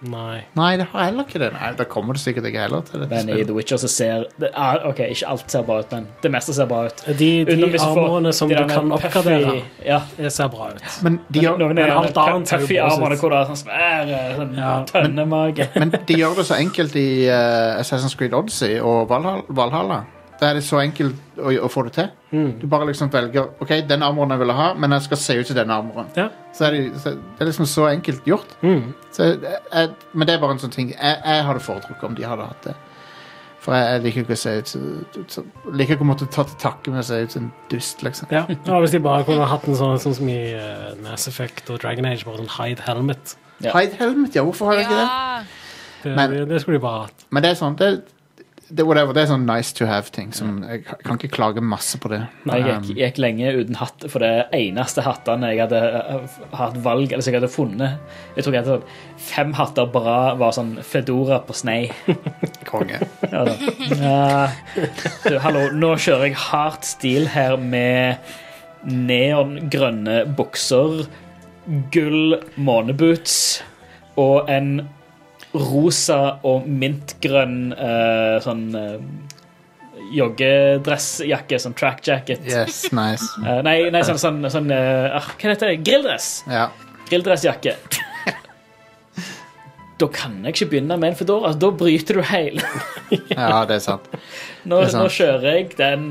Nei. 0.01 0.41
Nei, 0.55 0.77
det 0.77 0.85
har 0.91 1.05
heller 1.05 1.23
ikke 1.23 1.39
det. 1.39 1.53
Nei, 1.53 1.71
Da 1.77 1.83
kommer 1.89 2.13
det 2.13 2.21
sikkert 2.21 2.45
ikke 2.45 2.59
heller 2.59 2.81
til 2.81 2.99
det. 3.01 3.09
Men 3.09 3.29
i 3.29 3.43
The 3.43 3.53
Witcher 3.55 3.77
så 3.77 3.87
ser 3.89 4.25
det, 4.39 4.49
ah, 4.53 4.75
Ok, 4.89 4.99
ikke 4.99 5.27
alt 5.27 5.49
ser 5.51 5.63
bra 5.63 5.79
ut, 5.79 5.91
men 5.91 6.07
det 6.21 6.31
meste 6.31 6.53
ser 6.53 6.65
bra 6.69 6.83
ut. 6.85 7.01
De, 7.07 7.13
de 7.15 7.45
Utenom 7.55 7.69
hvis 7.73 7.81
du 7.81 7.87
får 7.87 8.03
armorene 8.03 8.33
som 8.33 8.49
de 8.49 8.55
du 8.55 8.67
kan 8.67 8.89
puffy- 8.91 9.07
oppgradere, 9.07 9.61
Ja. 9.85 10.01
det 10.17 10.31
ser 10.33 10.47
bra 10.49 10.67
ut. 10.75 10.81
Men 11.03 11.19
de 11.31 11.39
gjør, 11.39 11.57
Noen 11.57 11.75
men 11.75 11.91
alt 11.91 12.17
annet 12.17 12.47
ser 12.47 12.59
jo 12.59 12.67
bra 12.67 12.85
ut. 12.87 12.93
armene 12.99 13.15
hvor 13.21 13.29
det 13.29 13.39
er 13.39 13.45
sånn 13.53 13.61
svære 13.63 14.19
sånn 14.37 14.57
Ja, 14.57 14.73
tønnemage. 14.91 15.69
Men 15.75 15.89
de 16.05 16.13
gjør 16.13 16.35
det 16.35 16.45
så 16.45 16.55
enkelt 16.59 16.95
i 16.95 17.07
eh, 17.27 17.79
Assassin's 17.79 18.15
Creed 18.17 18.33
Odyssey 18.33 18.79
og 18.79 19.07
Valhall- 19.09 19.45
Valhalla. 19.49 20.03
Da 20.39 20.49
er 20.49 20.57
det 20.57 20.63
så 20.67 20.81
enkelt 20.83 21.37
å, 21.39 21.51
å 21.63 21.67
få 21.71 21.85
det 21.87 21.93
til. 21.95 22.09
Mm. 22.35 22.49
Du 22.59 22.65
bare 22.67 22.89
liksom 22.89 23.07
velger 23.13 23.53
Ok, 23.63 23.69
den 23.87 24.03
armoren 24.03 24.33
jeg 24.35 24.41
vil 24.41 24.51
ha, 24.57 24.73
men 24.75 24.91
jeg 24.91 25.05
skal 25.05 25.17
se 25.21 25.35
ut 25.39 25.47
som 25.47 25.55
denne 25.55 25.77
armoren. 25.77 26.09
Ja. 26.17 26.25
Så 26.55 26.65
er 26.67 26.75
det, 26.75 26.81
så 26.99 27.13
det 27.15 27.45
er 27.45 27.49
liksom 27.51 27.69
så 27.71 27.85
enkelt 27.87 28.27
gjort. 28.27 28.51
Mm. 28.65 28.89
Så 29.15 29.29
jeg, 29.29 29.85
men 30.13 30.27
det 30.27 30.35
er 30.35 30.41
bare 30.43 30.57
en 30.57 30.59
sånn 30.59 30.73
ting 30.75 30.89
Jeg, 30.91 31.15
jeg 31.23 31.45
hadde 31.47 31.63
foretrukket 31.63 32.03
om 32.09 32.17
de 32.17 32.27
hadde 32.27 32.49
hatt 32.49 32.67
det. 32.67 32.75
For 33.65 33.73
jeg, 33.73 33.85
jeg 33.95 34.03
liker 34.03 34.21
ikke 34.25 34.35
å 34.35 34.41
se 34.43 34.51
ut 34.59 35.31
som- 35.33 35.47
Liker 35.73 35.95
ikke 35.95 36.05
å 36.05 36.09
måtte 36.11 36.27
ta 36.29 36.43
til 36.45 36.59
takke 36.61 36.91
med 36.93 36.99
å 37.01 37.05
se 37.07 37.21
ut 37.23 37.31
som 37.33 37.43
en 37.47 37.53
dust, 37.71 38.03
liksom. 38.05 38.27
Ja. 38.35 38.43
ja, 38.67 38.79
Hvis 38.83 38.91
de 38.93 38.99
bare 39.07 39.23
kunne 39.25 39.47
hatt 39.49 39.65
en 39.71 39.79
sånn, 39.79 39.95
sånn 40.03 40.13
som 40.19 40.29
i 40.29 40.37
uh, 40.53 40.91
Mass 41.01 41.25
Effect 41.31 41.71
og 41.73 41.79
Dragon 41.81 42.05
Age, 42.11 42.27
bare 42.27 42.43
sånn 42.43 42.51
hide 42.59 42.83
helmet. 42.85 43.37
Ja. 43.63 43.71
Hide 43.73 43.95
helmet, 44.03 44.35
ja. 44.35 44.43
Hvorfor 44.45 44.69
har 44.69 44.81
jeg 44.83 44.89
ikke 44.89 44.99
det? 44.99 45.07
Det, 46.03 46.13
Men- 46.19 46.35
det, 46.35 46.43
det 46.51 46.61
skulle 46.61 46.77
de 46.77 46.83
bare 46.83 47.07
hatt. 47.07 47.25
Men 47.31 47.41
det 47.47 47.49
er 47.55 47.57
sånn 47.63 47.79
Det, 47.79 47.89
det, 48.69 48.81
er 48.81 48.87
whatever, 48.87 49.13
det 49.13 49.21
er 49.23 49.27
sånn 49.29 49.43
nice 49.45 49.75
to 49.77 49.85
have-ting. 49.85 50.31
Jeg 50.33 50.83
kan 51.05 51.19
ikke 51.19 51.29
klage 51.35 51.61
masse 51.61 51.99
på 52.01 52.09
det. 52.11 52.23
Nei, 52.49 52.59
jeg 52.63 52.75
Um, 52.75 52.85
gikk, 52.87 52.97
gikk 52.97 53.19
lenge 53.21 53.51
uten 53.59 53.77
hatt, 53.77 54.05
for 54.09 54.23
det 54.25 54.47
eneste 54.57 55.03
hattene 55.05 55.51
jeg 55.53 55.61
hadde 55.61 55.81
uh, 55.85 56.39
hatt 56.57 56.79
valg 56.83 57.13
Eller 57.13 57.21
som 57.23 57.31
jeg 57.31 57.39
hadde 57.39 57.51
funnet 57.53 57.99
Jeg 58.35 58.45
tror 58.45 58.55
jeg 58.55 58.63
hadde 58.63 58.73
sånn 58.73 59.21
fem 59.25 59.53
hatter 59.55 59.91
bra 59.93 60.17
var 60.39 60.55
sånn 60.57 60.73
Fedora 60.85 61.39
på 61.45 61.55
snei. 61.55 61.91
konge. 62.69 62.99
Ja. 63.31 63.45
Du, 65.23 65.37
hallo, 65.41 65.67
nå 65.73 65.93
kjører 66.01 66.29
jeg 66.29 66.39
hardt 66.47 66.89
stil 66.89 67.29
her 67.31 67.55
med 67.61 68.33
neongrønne 68.85 70.23
bukser, 70.37 71.05
gull 71.93 72.37
måneboots 72.57 73.37
og 74.21 74.51
en 74.51 74.85
rosa 75.59 76.19
og 76.47 76.67
mintgrønn 76.67 77.73
uh, 77.73 78.37
sånn 78.43 78.65
uh, 78.75 78.97
joggedressjakke, 80.15 81.59
sånn 81.61 81.75
track 81.77 82.03
jacket. 82.05 82.45
Yes, 82.47 82.85
nice. 82.95 83.27
Uh, 83.41 83.61
nei, 83.65 83.77
nei, 83.93 84.03
sånn, 84.07 84.19
sånn, 84.21 84.41
sånn 84.53 84.71
eh, 84.73 85.15
ah, 85.17 85.29
Hva 85.35 85.53
heter 85.53 85.73
det? 85.73 85.79
Grilldress. 85.85 86.29
Ja. 86.51 86.69
Grilldressjakke. 87.09 87.77
Da 89.95 90.09
kan 90.11 90.41
jeg 90.43 90.51
ikke 90.51 90.65
begynne 90.73 90.97
med 90.99 91.13
en 91.13 91.15
Fedora. 91.15 91.53
Da 91.55 91.69
bryter 91.71 92.17
du 92.19 92.25
hele. 92.27 92.59
ja, 93.31 93.61
det 93.63 93.77
er 93.77 93.83
sant. 93.85 94.09
Nå, 94.67 94.81
Det 94.81 94.89
er 94.89 94.91
sant. 94.91 94.99
nå 94.99 95.11
kjører 95.15 95.45
jeg 95.53 95.69
den 95.79 96.09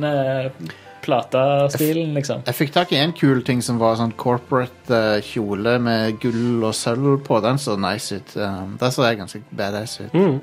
plata-stilen, 1.04 2.14
liksom. 2.16 2.42
Jeg 2.48 2.54
fikk 2.58 2.72
tak 2.74 2.92
i 2.92 2.98
en 3.02 3.12
kul 3.16 3.42
ting 3.46 3.60
som 3.62 3.78
var 3.80 3.96
sånn 4.00 4.14
corporate 4.20 4.90
eh, 4.96 5.20
kjole 5.24 5.76
med 5.82 6.18
gull 6.22 6.64
og 6.64 6.74
sølv 6.74 7.20
på. 7.26 7.38
Den 7.44 7.60
så 7.62 7.76
nice 7.80 8.16
ut. 8.18 8.34
Um, 8.36 8.74
der 8.80 8.90
så 8.94 9.06
jeg 9.08 9.20
ganske 9.20 9.42
badass 9.54 9.98
ut. 10.00 10.14
Mm. 10.16 10.40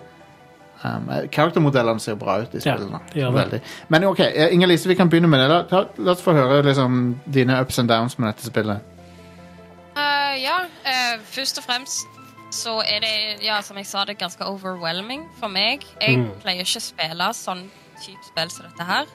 Um, 0.83 1.09
eh, 1.13 1.27
Karaktermodellene 1.33 2.01
ser 2.01 2.15
bra 2.21 2.39
ut 2.41 2.55
i 2.57 2.61
spillene. 2.63 3.01
Ja. 3.17 3.29
Veldig. 3.35 3.59
Men 3.93 4.05
ok, 4.09 4.19
eh, 4.29 4.53
Inger-Lise, 4.55 4.89
vi 4.89 4.95
kan 4.97 5.09
begynne 5.09 5.29
med 5.29 5.43
det. 5.43 5.49
La, 5.51 5.59
ta, 5.69 5.83
la 6.01 6.15
oss 6.15 6.23
få 6.25 6.33
høre 6.37 6.63
liksom, 6.65 7.19
dine 7.25 7.59
ups 7.61 7.77
and 7.83 7.89
downs 7.91 8.17
med 8.17 8.31
dette 8.31 8.49
spillet. 8.49 8.81
Uh, 9.97 10.33
ja, 10.39 10.61
uh, 10.87 11.19
først 11.35 11.59
og 11.59 11.65
fremst 11.67 12.07
så 12.51 12.77
er 12.83 12.99
det, 13.03 13.11
ja, 13.45 13.61
som 13.63 13.77
jeg 13.79 13.85
sa, 13.87 14.01
det 14.07 14.17
er 14.17 14.25
ganske 14.25 14.43
overwhelming 14.47 15.21
for 15.39 15.47
meg. 15.47 15.85
Jeg 16.01 16.17
Mm. 16.17 16.31
pleier 16.43 16.65
ikke 16.65 16.81
å 16.81 16.83
spille 16.83 17.27
sånn 17.33 17.61
type 18.01 18.25
spill 18.27 18.49
som 18.51 18.65
dette 18.65 18.83
her. 18.89 19.05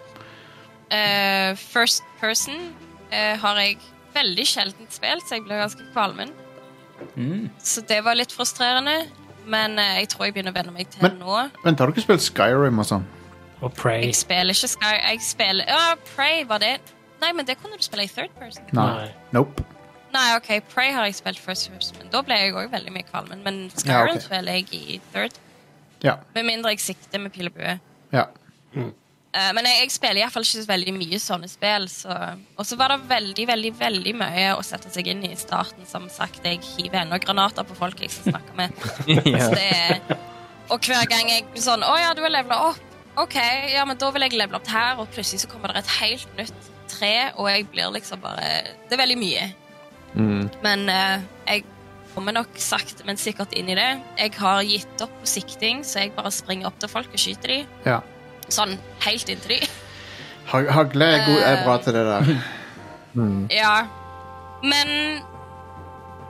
Eh, 0.94 1.56
first 1.58 2.04
person 2.20 2.54
uh, 3.12 3.34
har 3.42 3.58
jeg 3.62 3.78
veldig 4.14 4.44
sjeldent 4.46 4.92
spilt, 4.94 5.24
så 5.26 5.36
jeg 5.38 5.44
ble 5.46 5.58
ganske 5.58 5.86
kvalmen. 5.92 6.30
Så 7.62 7.82
det 7.88 7.98
var 8.04 8.16
litt 8.16 8.32
frustrerende. 8.32 9.06
Men 9.46 9.78
uh, 9.78 9.96
jeg 10.00 10.08
tror 10.10 10.26
jeg 10.26 10.34
begynner 10.34 10.54
å 10.54 10.58
venne 10.58 10.72
meg 10.74 10.88
til 10.90 11.02
Men- 11.06 11.20
nå. 11.22 11.36
Vent, 11.64 11.78
har 11.78 11.86
du 11.86 11.94
ikke 11.94 12.06
spilt 12.08 12.24
Skyrim 12.24 12.80
og 12.82 12.88
sånn? 12.88 13.04
Og 13.62 13.72
Prey. 13.74 14.02
Jeg 14.08 14.16
spiller 14.18 14.52
ikke 14.52 14.68
Sky... 14.68 14.90
Jeg 15.00 15.20
spiller 15.24 15.64
Ja, 15.70 15.94
Prey 16.14 16.42
var 16.44 16.60
det 16.60 16.74
Nei, 17.22 17.30
men 17.32 17.46
det 17.48 17.54
kunne 17.62 17.78
du 17.78 17.84
spille 17.86 18.04
i 18.04 18.10
third 18.12 18.34
person. 18.36 18.66
Nei. 18.76 19.06
Nope. 19.32 19.64
Nei, 20.12 20.26
OK, 20.36 20.50
Prey 20.68 20.90
har 20.92 21.06
jeg 21.08 21.16
spilt 21.16 21.40
first 21.40 21.70
person, 21.72 21.96
men 22.02 22.10
da 22.12 22.20
ble 22.26 22.36
jeg 22.36 22.52
òg 22.52 22.68
veldig 22.74 22.92
mye 22.92 23.06
kvalmen. 23.08 23.40
Men 23.46 23.62
Ja, 23.70 24.02
Skyrim 24.02 24.20
spiller 24.20 24.58
jeg 24.58 24.68
i 24.76 24.98
third. 25.14 25.38
Ja. 26.04 26.18
Med 26.36 26.44
mindre 26.50 26.74
jeg 26.74 26.82
sikter 26.84 27.22
med 27.22 27.32
pil 27.32 27.48
og 27.48 27.56
bue. 27.56 27.78
ja. 28.12 28.26
Eh, 28.76 28.90
men 29.56 29.68
jeg, 29.68 29.82
jeg 29.82 29.92
spiller 29.94 30.22
iallfall 30.22 30.46
ikke 30.46 30.62
så 30.62 30.70
veldig 30.70 30.94
mye 30.96 31.18
sånne 31.20 31.50
spill. 31.50 31.88
Så. 31.92 32.14
Og 32.56 32.68
så 32.68 32.78
var 32.80 32.94
det 32.94 33.10
veldig 33.10 33.46
veldig, 33.50 33.72
veldig 33.78 34.14
mye 34.22 34.46
å 34.56 34.64
sette 34.66 34.92
seg 34.94 35.10
inn 35.12 35.24
i 35.26 35.32
i 35.34 35.40
starten. 35.40 35.86
Som 35.88 36.08
sagt, 36.12 36.44
jeg 36.46 36.62
hiver 36.64 37.02
ennå 37.02 37.20
granater 37.22 37.66
på 37.66 37.76
folk 37.78 38.00
jeg 38.02 38.14
skal 38.14 38.36
snakke 38.36 38.56
med. 38.58 38.86
Så 39.44 39.50
det 39.52 39.68
er, 39.68 40.16
og 40.72 40.82
hver 40.82 41.06
gang 41.10 41.28
jeg 41.30 41.44
sånn 41.62 41.84
Å 41.86 41.92
ja, 42.00 42.14
du 42.16 42.24
har 42.24 42.32
levela 42.32 42.72
opp. 42.72 42.82
OK, 43.16 43.36
ja, 43.72 43.84
men 43.88 43.96
da 43.96 44.10
vil 44.12 44.26
jeg 44.26 44.34
levele 44.36 44.58
opp 44.58 44.72
her. 44.72 44.98
Og 45.02 45.08
plutselig 45.12 45.44
så 45.44 45.52
kommer 45.52 45.72
det 45.72 45.84
et 45.84 45.94
helt 46.00 46.40
nytt 46.40 46.72
tre, 46.90 47.14
og 47.36 47.48
jeg 47.50 47.66
blir 47.72 47.94
liksom 47.94 48.20
bare 48.22 48.50
Det 48.86 48.96
er 48.96 49.02
veldig 49.02 49.20
mye. 49.20 49.46
Men 50.64 50.86
uh, 50.88 51.24
jeg 51.46 51.64
kommer 52.14 52.32
nok 52.32 52.56
sakte, 52.60 53.04
men 53.08 53.20
sikkert 53.20 53.52
inn 53.56 53.68
i 53.72 53.76
det. 53.76 53.88
Jeg 54.16 54.36
har 54.40 54.62
gitt 54.64 55.02
opp 55.04 55.12
på 55.20 55.28
sikting, 55.28 55.82
så 55.84 56.06
jeg 56.06 56.14
bare 56.16 56.32
springer 56.32 56.70
opp 56.70 56.78
til 56.80 56.92
folk 56.92 57.12
og 57.12 57.20
skyter 57.20 57.52
dem. 57.52 57.72
ja. 57.84 58.00
Sånn 58.48 58.76
helt 59.06 59.28
inntil 59.28 59.56
de. 59.56 59.68
Ha- 60.52 60.70
Hagle 60.70 61.04
er, 61.16 61.24
god, 61.26 61.40
er 61.42 61.64
bra 61.64 61.78
til 61.82 61.96
det 61.96 62.04
der. 62.06 62.36
Ja. 63.50 63.86
Men 64.62 64.90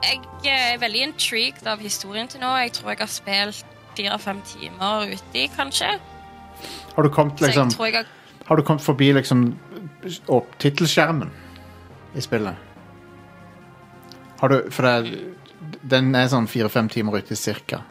jeg 0.03 0.21
er 0.47 0.77
veldig 0.79 1.01
intrigued 1.09 1.67
av 1.67 1.81
historien 1.83 2.29
til 2.31 2.39
nå. 2.39 2.53
Jeg 2.61 2.71
tror 2.77 2.93
jeg 2.93 3.01
har 3.01 3.11
spilt 3.11 3.65
fire-fem 3.97 4.39
timer 4.47 5.09
uti, 5.11 5.47
kanskje. 5.57 5.97
Har 6.95 7.03
du 7.03 7.09
kommet, 7.09 7.41
liksom, 7.41 7.69
jeg 7.69 7.93
jeg 7.93 8.05
har 8.05 8.05
har 8.47 8.55
du 8.55 8.63
kommet 8.63 8.81
forbi 8.81 9.11
liksom 9.13 9.41
opp 10.31 10.53
tittelskjermen 10.63 11.31
i 12.15 12.21
spillet? 12.23 12.55
Har 14.39 14.47
du 14.53 14.69
For 14.71 14.87
det, 14.87 15.19
den 15.83 16.15
er 16.15 16.29
sånn 16.31 16.47
fire-fem 16.47 16.87
timer 16.89 17.17
ute 17.19 17.35
cirka. 17.35 17.81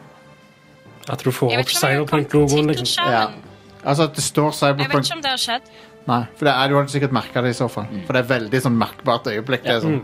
Du 1.23 1.31
får 1.31 1.51
Jeg 1.51 1.59
opp 1.59 1.67
vet 1.67 1.75
ikke 1.75 1.85
om 1.85 1.91
jeg 1.91 1.99
har 1.99 2.05
kommet 2.07 2.29
til 2.31 2.39
Cyberpunk-logoen, 2.39 2.67
liksom. 2.71 2.85
tittelskjermen. 2.85 3.43
Altså 3.87 4.07
at 4.09 4.17
det 4.17 4.23
står 4.25 4.51
Jeg 4.51 4.51
vet 4.51 4.59
Cyberpunk 4.59 5.05
ikke 5.07 5.15
om 5.15 5.23
det 5.23 5.31
har 5.31 5.41
skjedd. 5.41 5.71
Nei, 6.07 6.21
for 6.39 6.47
det 6.47 6.53
er, 6.53 6.69
du 6.71 6.77
hadde 6.79 6.93
sikkert 6.93 7.15
merka 7.15 7.41
det 7.43 7.49
i 7.51 7.57
så 7.57 7.67
fall. 7.71 7.87
For 8.07 8.15
det 8.15 8.21
er 8.23 8.29
veldig 8.29 8.61
sånn 8.63 8.77
merkbart 8.79 9.27
øyeblikk. 9.31 9.65
Det 9.65 9.75
er 9.77 9.83
sånn. 9.83 9.99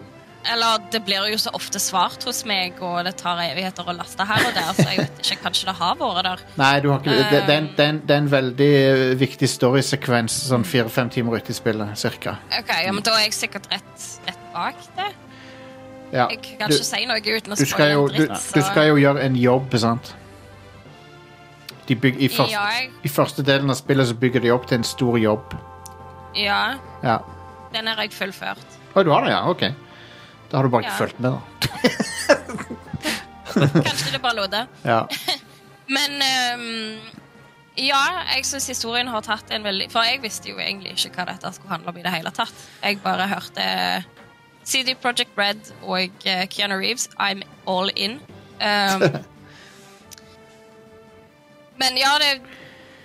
Eller 0.52 0.82
det 0.92 1.00
blir 1.08 1.30
jo 1.32 1.38
så 1.40 1.54
ofte 1.56 1.80
svart 1.80 2.24
hos 2.28 2.42
meg, 2.48 2.80
og 2.84 2.98
det 3.08 3.14
tar 3.22 3.40
evigheter 3.46 3.88
å 3.88 3.94
laste 3.96 4.26
her 4.28 4.44
og 4.44 4.56
der, 4.58 4.72
så 4.76 4.86
jeg 4.90 5.00
vet 5.00 5.22
ikke, 5.22 5.38
kanskje 5.46 5.70
det 5.70 5.76
har 5.80 5.94
vært 6.02 6.26
der. 6.28 6.42
Nei, 6.60 6.72
du 6.84 6.90
har 6.92 7.00
ikke, 7.00 7.14
det, 7.16 7.28
det, 7.32 7.38
er 7.40 7.62
en, 7.62 7.70
det, 7.70 7.86
er 7.86 7.94
en, 7.94 8.00
det 8.04 8.16
er 8.16 8.24
en 8.26 8.28
veldig 8.34 8.68
eh, 8.80 9.04
viktig 9.22 9.50
storysekvens 9.54 10.36
sånn 10.50 10.66
fire-fem 10.68 11.14
timer 11.16 11.40
ute 11.40 11.56
i 11.56 11.56
spillet, 11.56 11.94
cirka. 12.00 12.36
Ok, 12.60 12.74
ja, 12.84 12.92
men 12.92 13.06
Da 13.08 13.16
er 13.22 13.30
jeg 13.30 13.38
sikkert 13.38 13.70
rett, 13.72 14.10
rett 14.28 14.44
bak 14.52 14.84
det. 14.98 15.14
Ja. 16.14 16.28
Jeg 16.28 16.42
kan 16.44 16.68
Du, 16.68 16.76
ikke 16.76 16.90
si 16.92 17.06
noe 17.08 17.24
uten 17.24 17.56
å 17.56 17.58
du, 17.58 17.64
skal 17.64 17.72
spoile 17.72 17.96
jo, 17.96 18.04
en 18.04 18.12
du, 18.12 18.20
dritt. 18.28 18.52
du 18.54 18.62
skal 18.68 18.92
jo 18.92 19.00
gjøre 19.00 19.24
en 19.24 19.40
jobb, 19.40 19.80
sant? 19.82 20.12
De 21.88 21.96
bygg, 22.00 22.16
i, 22.24 22.28
første, 22.32 22.52
Ja, 22.52 22.90
I 23.04 23.10
første 23.12 23.44
delen 23.44 23.70
av 23.70 23.76
spillet 23.76 24.08
så 24.08 24.16
bygger 24.16 24.40
de 24.42 24.52
opp 24.56 24.68
til 24.70 24.78
en 24.78 24.84
stor 24.88 25.18
jobb. 25.20 25.56
ja, 26.36 26.76
Ja. 27.04 27.18
den 27.74 27.88
har 27.88 27.96
jeg 28.04 28.12
fullført. 28.14 28.64
Å, 28.96 29.04
du 29.04 29.10
har 29.12 29.24
det, 29.26 29.32
ja? 29.32 29.42
Ok. 29.50 29.64
Da 30.52 30.58
har 30.58 30.64
du 30.64 30.70
bare 30.70 30.84
ikke 30.84 30.94
Ja. 30.94 30.98
fulgt 30.98 31.20
med, 31.20 31.32
da. 31.32 31.40
Kanskje 33.84 34.12
det 34.16 34.22
bare 34.22 34.36
lå 34.38 34.48
det. 34.48 34.66
Ja. 34.84 35.08
Men 35.94 36.12
um, 36.56 37.00
ja, 37.76 38.00
jeg 38.36 38.46
syns 38.48 38.68
historien 38.72 39.08
har 39.12 39.22
tatt 39.26 39.50
en 39.52 39.64
veldig 39.66 39.90
For 39.92 40.06
jeg 40.08 40.22
visste 40.24 40.48
jo 40.54 40.56
egentlig 40.62 40.94
ikke 40.96 41.12
hva 41.18 41.26
dette 41.34 41.52
skulle 41.58 41.74
handle 41.74 41.92
om 41.92 41.98
i 42.00 42.04
det 42.06 42.14
hele 42.14 42.32
tatt. 42.32 42.54
Jeg 42.84 43.02
bare 43.04 43.28
hørte 43.28 43.66
CD 44.64 44.94
Project 44.96 45.36
Red 45.38 45.74
og 45.84 46.10
eh, 46.26 46.46
Keanu 46.48 46.78
Reeves. 46.80 47.10
I'm 47.20 47.44
all 47.68 47.90
in. 48.00 48.22
Um, 48.64 49.04
men 51.84 52.00
ja, 52.00 52.12
det, 52.22 52.32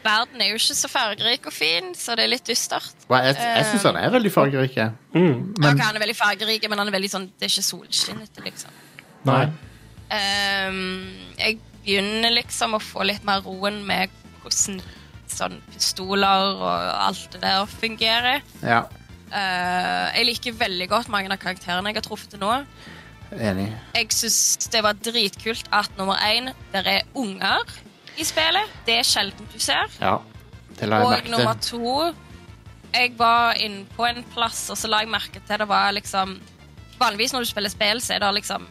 verden 0.05 0.43
er 0.43 0.53
jo 0.53 0.59
ikke 0.61 0.77
så 0.79 0.91
fargerik 0.91 1.49
og 1.51 1.55
fin, 1.55 1.93
så 1.99 2.17
det 2.19 2.27
er 2.27 2.33
litt 2.33 2.49
dystert. 2.49 3.07
Hva, 3.09 3.23
Jeg, 3.27 3.39
jeg 3.43 3.71
syns 3.71 3.89
han 3.91 3.99
er 4.01 4.13
veldig 4.15 4.33
fargerik. 4.35 4.77
Mm. 5.15 5.55
Men 5.59 5.83
han 5.83 5.97
er 5.97 6.05
veldig 6.05 6.19
fargerik, 6.19 6.69
men 6.71 6.83
han 6.83 6.91
er 6.91 6.97
veldig 6.99 7.11
sånn, 7.15 7.31
det 7.39 7.49
er 7.49 7.55
ikke 7.55 7.67
solskinnete, 7.69 8.45
liksom. 8.47 8.85
Nei. 9.29 9.43
Um, 10.09 10.79
jeg 11.37 11.59
begynner 11.83 12.33
liksom 12.33 12.79
å 12.79 12.81
få 12.81 13.05
litt 13.09 13.27
mer 13.29 13.43
roen 13.45 13.83
med 13.89 14.15
hvordan 14.43 14.81
sånn 15.29 15.59
pistoler 15.75 16.55
og 16.57 16.87
alt 17.09 17.35
det 17.35 17.43
der 17.45 17.67
fungerer. 17.79 18.47
Ja, 18.65 18.87
Uh, 19.29 20.09
jeg 20.17 20.25
liker 20.25 20.55
veldig 20.57 20.87
godt 20.89 21.11
mange 21.13 21.29
av 21.29 21.37
karakterene 21.43 21.91
jeg 21.91 21.99
har 21.99 22.05
truffet 22.07 22.31
til 22.33 22.41
nå. 22.41 22.63
enig. 23.37 23.67
Jeg 23.93 24.07
syns 24.17 24.71
det 24.73 24.81
var 24.81 24.97
dritkult 24.97 25.69
at 25.69 25.93
nummer 25.99 26.17
én, 26.25 26.49
der 26.73 26.89
er 26.89 27.03
unger 27.13 27.61
i 28.19 28.27
spillet. 28.27 28.75
Det 28.87 28.99
er 29.01 29.07
sjelden 29.07 29.49
du 29.53 29.59
ser. 29.63 29.91
Ja. 30.01 30.19
Det 30.79 30.89
la 30.89 31.01
jeg 31.03 31.25
Og 31.25 31.31
nummer 31.33 31.59
to 31.63 32.15
Jeg 32.95 33.13
var 33.19 33.59
inne 33.61 33.85
på 33.97 34.07
en 34.09 34.23
plass, 34.33 34.69
og 34.71 34.79
så 34.81 34.89
la 34.89 35.03
jeg 35.03 35.11
merke 35.13 35.43
til 35.45 35.59
det 35.61 35.69
var 35.69 35.93
liksom 35.93 36.39
Vanligvis 36.99 37.35
når 37.35 37.45
du 37.45 37.51
spiller 37.51 37.71
spill, 37.71 38.01
så 38.03 38.17
er 38.17 38.25
det 38.25 38.33
liksom 38.35 38.65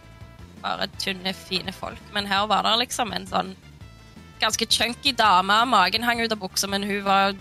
bare 0.59 0.87
tynne, 0.99 1.31
fine 1.33 1.71
folk. 1.71 2.01
Men 2.11 2.25
her 2.27 2.47
var 2.49 2.65
det 2.65 2.73
liksom 2.81 3.13
en 3.15 3.27
sånn 3.29 3.53
ganske 4.41 4.67
chunky 4.67 5.13
dame. 5.15 5.61
Magen 5.69 6.03
hang 6.03 6.19
ut 6.19 6.33
av 6.33 6.41
buksa, 6.41 6.67
men 6.67 6.83
hun 6.83 7.05
var 7.05 7.37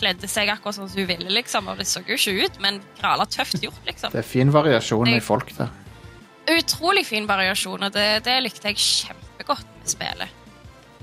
kledde 0.00 0.26
seg 0.26 0.50
akkurat 0.50 0.74
som 0.74 0.88
hun 0.90 1.06
ville, 1.06 1.30
liksom. 1.30 1.68
Og 1.70 1.78
det 1.78 1.86
så 1.86 2.02
jo 2.02 2.18
ikke 2.18 2.48
ut, 2.48 2.60
men 2.64 2.80
grala 2.98 3.28
tøft 3.30 3.62
gjort, 3.62 3.78
liksom. 3.86 4.10
Det 4.10 4.24
er 4.24 4.26
fin 4.26 4.50
variasjon 4.50 5.12
i 5.12 5.20
folk 5.22 5.54
der. 5.58 5.70
Utrolig 6.58 7.06
fin 7.06 7.28
variasjon, 7.28 7.86
og 7.86 7.94
det, 7.94 8.24
det 8.26 8.40
likte 8.42 8.72
jeg 8.72 8.82
kjempegodt 8.82 9.70
med 9.78 9.94
spillet. 9.94 10.40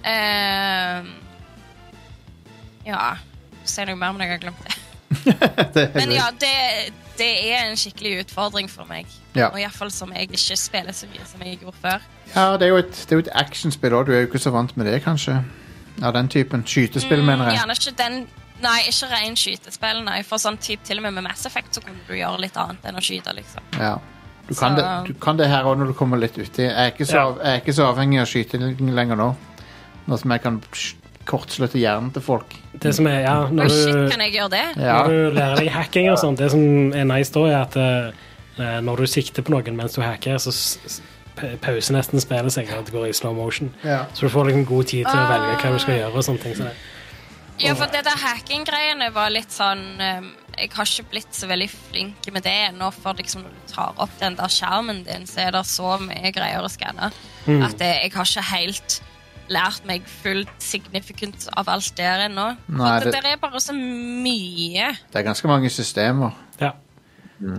Ehm, 0.08 1.12
ja 2.86 3.16
Si 3.64 3.84
noe 3.86 3.96
mer, 3.96 4.12
men 4.16 4.24
jeg 4.26 4.32
har 4.32 4.40
glemt 4.42 4.62
det. 4.66 4.78
det 5.76 5.84
Men 5.94 6.12
ja, 6.16 6.30
det, 6.42 6.54
det 7.20 7.30
er 7.54 7.68
en 7.68 7.78
skikkelig 7.78 8.24
utfordring 8.24 8.70
for 8.72 8.90
meg. 8.90 9.06
Ja. 9.38 9.52
Og 9.52 9.60
iallfall 9.62 9.92
som 9.94 10.12
jeg 10.16 10.32
ikke 10.32 10.58
spiller 10.58 10.96
så 10.98 11.06
mye 11.12 11.28
som 11.30 11.44
jeg 11.46 11.60
gjorde 11.62 11.78
før. 11.84 12.08
ja, 12.34 12.46
det 12.58 12.68
er 12.68 12.72
jo 12.74 12.80
et, 12.82 12.92
det 13.06 13.14
er 13.14 13.20
jo 13.20 13.26
et 13.28 13.34
actionspill 13.44 13.94
òg. 13.94 14.08
Du 14.10 14.16
er 14.16 14.24
jo 14.24 14.32
ikke 14.32 14.42
så 14.42 14.54
vant 14.56 14.74
med 14.78 14.90
det, 14.90 14.98
kanskje? 15.06 15.38
Ja, 16.02 16.12
den 16.12 16.32
typen. 16.32 16.66
Skytespill, 16.66 17.22
mener 17.22 17.52
jeg. 17.52 17.54
Mm, 17.54 17.60
Gjerne 17.60 17.78
ikke 17.80 17.98
den 18.04 18.22
Nei, 18.62 18.78
ikke 18.92 19.08
ren 19.10 19.38
skytespill, 19.40 20.04
nei. 20.06 20.20
For 20.28 20.38
sånn 20.42 20.60
typ, 20.62 20.84
til 20.86 21.00
og 21.00 21.08
med 21.08 21.16
med 21.16 21.26
Mass 21.26 21.48
Effect 21.50 21.78
så 21.78 21.82
kunne 21.82 22.04
du 22.06 22.14
gjøre 22.14 22.44
litt 22.44 22.58
annet 22.62 22.84
enn 22.86 23.00
å 23.00 23.02
skyte, 23.02 23.34
liksom. 23.34 23.64
Ja. 23.80 23.96
Du 24.48 24.54
kan, 24.54 24.76
Så- 24.76 24.82
det, 24.82 25.08
du 25.08 25.14
kan 25.20 25.38
det 25.38 25.48
her 25.50 25.66
òg 25.66 25.80
når 25.80 25.88
du 25.88 25.94
kommer 25.98 26.18
litt 26.18 26.38
uti. 26.38 26.62
Jeg 26.62 26.70
Ja. 26.74 26.84
jeg 26.86 27.38
er 27.42 27.62
ikke 27.62 27.74
så 27.74 27.88
avhengig 27.90 28.22
av 28.22 28.28
skyting 28.28 28.94
lenger 28.94 29.16
nå. 29.16 29.36
Nå 30.12 30.18
som 30.20 30.34
jeg 30.36 30.44
kan 30.44 30.58
kortslutte 31.30 31.80
hjernen 31.80 32.10
til 32.12 32.24
folk. 32.26 32.52
Det 32.82 32.92
som 32.98 33.08
er, 33.08 33.22
ja, 33.24 33.36
Oi, 33.46 33.54
når 33.56 33.70
shit, 33.72 33.94
du, 33.96 34.10
kan 34.12 34.24
jeg 34.26 34.34
gjøre 34.36 34.50
det? 34.58 34.64
Ja. 34.82 34.98
når 35.06 35.12
du 35.14 35.36
lærer 35.38 35.62
deg 35.62 35.70
hacking 35.72 36.10
og 36.12 36.18
sånt, 36.20 36.42
det 36.42 36.50
som 36.52 36.92
er 36.98 37.06
nice 37.08 37.32
da, 37.36 37.44
er 37.48 37.60
at 37.62 37.78
eh, 37.80 38.80
når 38.84 39.04
du 39.06 39.08
sikter 39.08 39.46
på 39.48 39.54
noen 39.54 39.78
mens 39.78 39.96
du 39.96 40.02
hacker, 40.04 40.42
så 40.42 40.52
pauser 41.64 41.96
nesten 41.96 42.20
spillet 42.22 42.52
seg, 42.54 42.70
og 42.76 42.84
det 42.90 42.94
går 42.94 43.08
i 43.08 43.14
slow 43.16 43.34
motion. 43.38 43.70
Ja. 43.88 44.02
Så 44.14 44.28
du 44.28 44.34
får 44.34 44.50
liksom 44.50 44.66
god 44.68 44.90
tid 44.92 45.06
til 45.08 45.16
å 45.16 45.22
Ah. 45.24 45.30
velge 45.32 45.62
hva 45.62 45.72
du 45.78 45.80
skal 45.86 45.96
gjøre 46.02 46.18
og 46.20 46.26
sånne 46.28 46.44
ting. 46.44 46.56
Så 46.60 46.68
det. 46.68 46.76
Ja, 47.62 47.74
for 47.78 47.86
det 47.94 48.02
der 48.04 48.18
hacking-greiene 48.18 49.12
var 49.14 49.30
litt 49.30 49.52
sånn 49.54 49.84
um, 50.02 50.32
Jeg 50.58 50.72
har 50.74 50.86
ikke 50.90 51.10
blitt 51.14 51.36
så 51.38 51.48
veldig 51.48 51.70
flink 51.70 52.28
med 52.34 52.44
det 52.44 52.52
ennå, 52.72 52.90
for 52.92 53.14
liksom 53.14 53.44
når 53.46 53.54
du 53.54 53.74
tar 53.74 53.94
opp 54.02 54.18
den 54.20 54.36
der 54.36 54.50
skjermen 54.52 55.04
din, 55.06 55.24
så 55.30 55.46
er 55.48 55.52
det 55.56 55.62
så 55.70 55.94
mye 56.02 56.32
greier 56.36 56.66
å 56.66 56.70
skanne 56.70 57.12
Mm. 57.48 57.64
at 57.66 57.80
jeg, 57.80 57.96
jeg 58.04 58.12
har 58.14 58.26
ikke 58.26 58.44
helt 58.52 59.02
lært 59.52 59.86
meg 59.86 60.06
fullt 60.08 60.52
significant 60.64 61.48
av 61.60 61.68
alt 61.70 61.92
der 61.98 62.26
ennå. 62.30 62.48
For 62.68 63.00
det, 63.04 63.12
det- 63.14 63.14
der 63.24 63.34
er 63.34 63.42
bare 63.42 63.60
så 63.62 63.74
mye. 63.76 64.94
Det 65.12 65.20
er 65.20 65.24
ganske 65.28 65.48
mange 65.48 65.70
systemer. 65.70 66.32
Ja. 66.62 66.72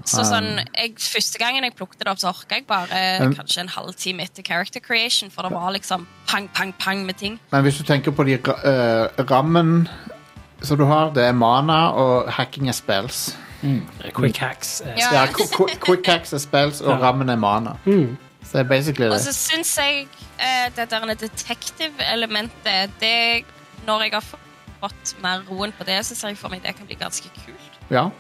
Så 0.07 0.23
sånn, 0.23 0.61
jeg, 0.79 0.93
Første 0.97 1.39
gangen 1.43 1.65
jeg 1.67 1.75
plukket 1.75 1.99
det 1.99 2.07
opp, 2.13 2.19
så 2.23 2.29
orka 2.31 2.55
jeg 2.55 2.67
bare 2.69 3.23
Um, 3.27 3.33
kanskje 3.35 3.61
en 3.65 3.69
halvtime 3.69 4.23
etter 4.23 4.43
character 4.47 4.79
creation, 4.81 5.29
for 5.31 5.43
det 5.43 5.51
var 5.53 5.73
liksom 5.75 6.07
pang, 6.29 6.47
pang, 6.55 6.73
pang 6.79 7.05
med 7.05 7.17
ting. 7.19 7.41
Men 7.51 7.65
hvis 7.65 7.79
du 7.79 7.83
tenker 7.85 8.13
på 8.15 8.23
de 8.25 8.35
eh, 8.39 9.25
rammen 9.31 9.89
som 10.63 10.79
du 10.79 10.85
har, 10.87 11.11
det 11.11 11.25
er 11.27 11.33
mana, 11.33 11.91
og 11.99 12.31
hacking 12.31 12.69
er 12.69 12.73
spells. 12.79 13.37
Quick 14.15 14.37
hacks. 14.39 14.81
Er 14.87 14.95
Ja. 14.99 15.11
Ja, 15.13 15.27
qu- 15.27 15.51
qu- 15.51 15.79
quick 15.81 16.07
hacks 16.07 16.33
er 16.33 16.39
spells, 16.39 16.81
og 16.81 16.91
Ja. 17.01 17.09
rammen 17.09 17.29
er 17.31 17.37
mana. 17.37 17.77
Mm. 17.85 18.17
Så 18.53 18.59
det 18.59 18.65
er 18.67 18.69
basically 18.69 19.07
det. 19.09 19.15
Og 19.17 19.21
så 19.25 19.33
syns 19.33 19.71
jeg 19.81 20.03
eh, 20.37 20.67
det 20.77 20.85
der 20.91 21.15
detektiv-elementet 21.15 22.91
det, 23.01 23.45
Når 23.87 24.03
jeg 24.03 24.13
har 24.13 24.25
fått 24.81 25.15
mer 25.23 25.41
roen 25.51 25.73
på 25.73 25.85
det, 25.89 26.05
så 26.07 26.15
ser 26.15 26.29
jeg 26.29 26.39
for 26.39 26.53
meg 26.53 26.61
det 26.63 26.75
kan 26.77 26.87
bli 26.87 26.95
ganske 27.01 27.31
kult. 27.45 27.79
Ja. 27.91 28.11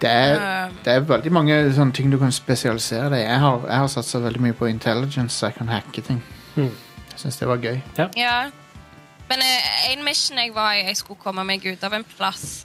Det 0.00 0.10
er, 0.10 0.66
Um. 0.68 0.76
det 0.84 0.92
er 0.92 1.00
veldig 1.00 1.32
mange 1.32 1.56
sånne 1.74 1.92
ting 1.92 2.12
du 2.12 2.18
kan 2.18 2.32
spesialisere 2.32 3.10
deg 3.10 3.18
i. 3.24 3.26
Jeg 3.26 3.40
har, 3.42 3.58
jeg 3.66 3.78
har 3.82 3.86
satsa 3.90 4.18
veldig 4.22 4.40
mye 4.40 4.52
på 4.54 4.66
intelligence, 4.70 5.34
så 5.38 5.46
jeg 5.50 5.54
kan 5.58 5.68
hacke 5.68 6.00
ting. 6.06 6.22
Mm. 6.56 6.70
Jeg 7.10 7.18
syns 7.24 7.36
det 7.36 7.48
var 7.48 7.56
gøy. 7.56 7.80
Ja. 8.16 8.50
Men 9.28 9.42
eh, 9.42 9.92
en 9.92 10.04
mission 10.06 10.38
jeg 10.38 10.54
var 10.54 10.72
i, 10.78 10.84
jeg 10.86 10.96
skulle 10.96 11.20
komme 11.20 11.44
meg 11.44 11.66
ut 11.66 11.82
av 11.84 11.92
en 11.98 12.04
plass 12.16 12.64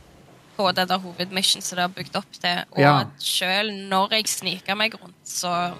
på 0.57 0.69
det 0.71 0.85
der 0.89 1.01
hovedmission 1.01 1.61
som 1.65 1.75
det 1.75 1.81
har 1.87 1.95
bygd 1.97 2.15
opp 2.15 2.31
til. 2.41 2.61
Og 2.71 2.79
Ja. 2.79 3.03
selv 3.19 3.73
når 3.89 4.13
jeg 4.19 4.27
sniker 4.29 4.75
meg 4.75 4.93
rundt, 5.01 5.17
så 5.25 5.73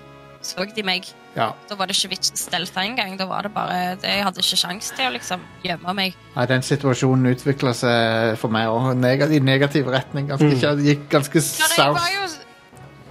så 0.45 0.65
de 0.75 0.83
meg. 0.85 1.07
Ja. 1.35 1.49
Da 1.69 1.75
var 1.75 1.89
det 1.89 1.95
ikke 1.97 2.13
vits 2.13 2.31
stelta 2.37 2.83
engang. 2.85 3.17
Da 3.17 3.25
var 3.29 3.47
det 3.47 3.53
bare 3.55 3.95
det, 4.01 4.09
Jeg 4.09 4.23
hadde 4.27 4.43
ikke 4.43 4.59
sjans 4.61 4.91
til 4.93 5.09
å 5.09 5.13
liksom 5.15 5.41
gjemme 5.65 5.95
meg. 5.97 6.17
Nei, 6.35 6.45
den 6.51 6.65
situasjonen 6.65 7.33
utvikla 7.33 7.73
seg 7.77 8.37
for 8.41 8.53
meg 8.53 8.69
òg 8.69 8.93
negativ, 8.99 9.41
i 9.41 9.43
negativ 9.43 9.89
retning. 9.93 10.29
Ganske, 10.29 10.53
mm. 10.53 10.81
Det 10.81 10.89
gikk 10.91 11.07
ganske 11.09 11.41
south. 11.41 11.97
var 11.97 12.11
jo, 12.13 12.27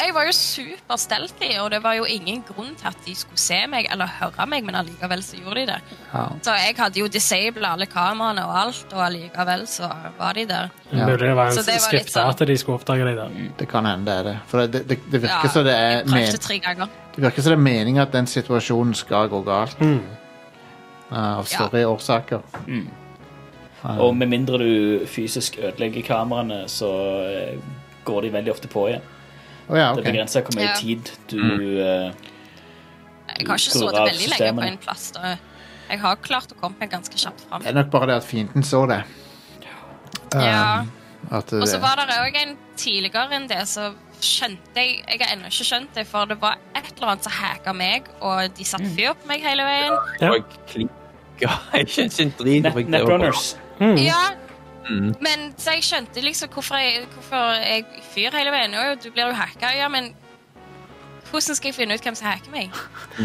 jeg 0.03 0.15
var 0.17 0.27
jo 0.27 0.33
super 0.35 0.99
stealthy, 0.99 1.51
og 1.63 1.69
det 1.75 1.79
var 1.85 1.95
jo 1.95 2.07
ingen 2.11 2.41
grunn 2.47 2.73
til 2.79 2.89
at 2.91 3.05
de 3.07 3.15
skulle 3.15 3.39
se 3.39 3.59
meg 3.71 3.87
eller 3.93 4.11
høre 4.19 4.47
meg, 4.51 4.65
men 4.67 4.79
allikevel 4.81 5.23
så 5.23 5.39
gjorde 5.39 5.61
de 5.61 5.67
det. 5.71 5.99
Ja. 6.13 6.25
Så 6.43 6.57
jeg 6.59 6.75
hadde 6.79 7.03
jo 7.03 7.11
disabla 7.13 7.75
alle 7.77 7.87
kameraene 7.91 8.47
og 8.49 8.57
alt, 8.65 8.97
og 8.97 9.05
allikevel 9.07 9.67
så 9.71 9.91
var 10.19 10.39
de 10.39 10.47
der. 10.51 10.73
Ja. 10.91 11.07
Mulig 11.07 11.21
det 11.27 11.37
var 11.39 11.53
en 11.53 11.55
Så 11.59 11.67
det 11.67 11.79
var 11.79 11.95
litt 11.95 12.07
skripta 12.07 12.19
sånn- 12.19 12.35
at 12.35 12.47
de 12.51 12.59
skulle 12.59 12.81
oppdage 12.81 13.07
deg 13.11 13.17
der. 13.21 13.39
Det 13.59 13.69
kan 13.71 13.87
hende 13.87 14.11
det 14.11 14.19
er 14.19 14.29
det. 14.31 14.37
For 14.51 14.67
det, 14.67 14.87
det, 14.89 14.99
det 15.11 15.23
virker 15.23 15.49
Ja, 15.49 15.55
som 15.55 15.65
det 15.65 15.79
er 15.79 15.91
jeg 15.91 16.07
prøvde 16.11 16.45
tre 16.49 16.59
ganger. 16.67 16.99
Det 17.15 17.23
virker 17.23 17.43
som 17.45 17.53
det 17.53 17.59
er 17.59 17.63
meninga 17.63 18.03
at 18.07 18.13
den 18.13 18.27
situasjonen 18.27 18.95
skal 18.97 19.29
gå 19.29 19.43
galt. 19.45 19.81
Mm. 19.81 20.01
uh, 21.13 21.39
av 21.39 21.45
større 21.45 21.85
årsaker. 21.87 22.41
Og 23.83 24.15
med 24.17 24.31
mindre 24.31 24.59
du 24.63 25.07
fysisk 25.11 25.59
ødelegger 25.59 26.03
kameraene, 26.07 26.69
så 26.71 26.89
eh, 27.27 27.59
går 28.07 28.21
de 28.23 28.31
veldig 28.33 28.53
ofte 28.53 28.69
på 28.71 28.85
igjen. 28.89 29.03
Oh, 29.69 29.79
ja, 29.79 29.89
Det 29.93 29.99
ok. 29.99 30.05
begrenser 30.07 30.43
hvor 30.47 30.55
mye 30.57 30.69
Ja. 30.69 30.77
tid 30.79 31.11
du 31.31 31.39
eh, 31.39 32.13
Jeg 33.39 33.47
har 33.49 33.59
ikke 33.59 33.59
Skrur 33.59 33.89
sittet 33.89 33.99
av 33.99 34.07
veldig 34.07 34.29
lenge 34.31 34.55
på 34.61 34.67
en 34.69 34.79
plass. 34.79 35.11
Da. 35.17 35.35
Jeg 35.91 36.01
har 36.01 36.17
klart 36.23 36.53
å 36.55 36.61
komme 36.61 36.79
meg 36.81 36.91
ganske 36.91 37.19
kjapt 37.19 37.45
fram. 37.49 37.63
Det 37.63 37.69
er 37.73 37.75
nok 37.75 37.91
bare 37.91 38.07
det 38.07 38.17
at 38.23 38.25
fienden 38.25 38.63
så 38.63 38.87
det. 38.87 39.03
Ja. 40.35 40.81
Um, 40.81 40.91
Og 41.31 41.69
så 41.69 41.79
var 41.83 41.97
det 42.01 42.17
òg 42.17 42.37
en 42.43 42.57
tidligere 42.77 43.35
enn 43.37 43.49
det, 43.49 43.61
så 43.69 43.93
skjønte 44.23 44.77
jeg 44.77 45.03
Jeg 45.09 45.21
har 45.21 45.33
ennå 45.37 45.51
ikke 45.51 45.67
skjønt 45.69 45.95
det, 45.95 46.07
for 46.07 46.25
det 46.31 46.39
var 46.41 46.59
et 46.77 46.93
eller 46.97 47.13
annet 47.13 47.25
som 47.27 47.33
hacka 47.33 47.73
meg, 47.75 48.09
og 48.21 48.55
de 48.59 48.65
satte 48.65 48.85
Mm. 48.89 48.97
fyr 48.97 49.13
på 49.23 49.27
meg 49.29 49.43
hele 49.43 49.63
veien. 49.69 49.99
Ja. 50.21 50.31
Og 50.31 50.45
jeg 51.75 51.89
skjønte 51.89 52.23
ikke 52.23 52.23
en 52.23 52.33
drit. 52.39 52.89
Netrunners. 52.89 53.57
Mm. 53.81 53.97
Ja, 53.99 54.23
Mm. 54.91 55.15
men 55.23 55.53
så 55.57 55.77
jeg 55.77 55.83
skjønte 55.87 56.21
liksom 56.25 56.49
hvorfor 56.51 56.75
jeg, 56.77 57.05
hvorfor 57.15 57.53
jeg 57.63 57.85
fyr 58.15 58.35
hele 58.35 58.51
veien. 58.51 58.73
Jo, 58.75 58.95
du 59.05 59.11
blir 59.15 59.29
jo 59.29 59.33
hacka, 59.39 59.71
ja, 59.79 59.87
men 59.89 60.09
hvordan 61.31 61.55
skal 61.57 61.69
jeg 61.71 61.75
finne 61.77 61.95
ut 61.95 62.03
hvem 62.03 62.17
som 62.19 62.27
hacker 62.27 62.51
meg? 62.53 62.71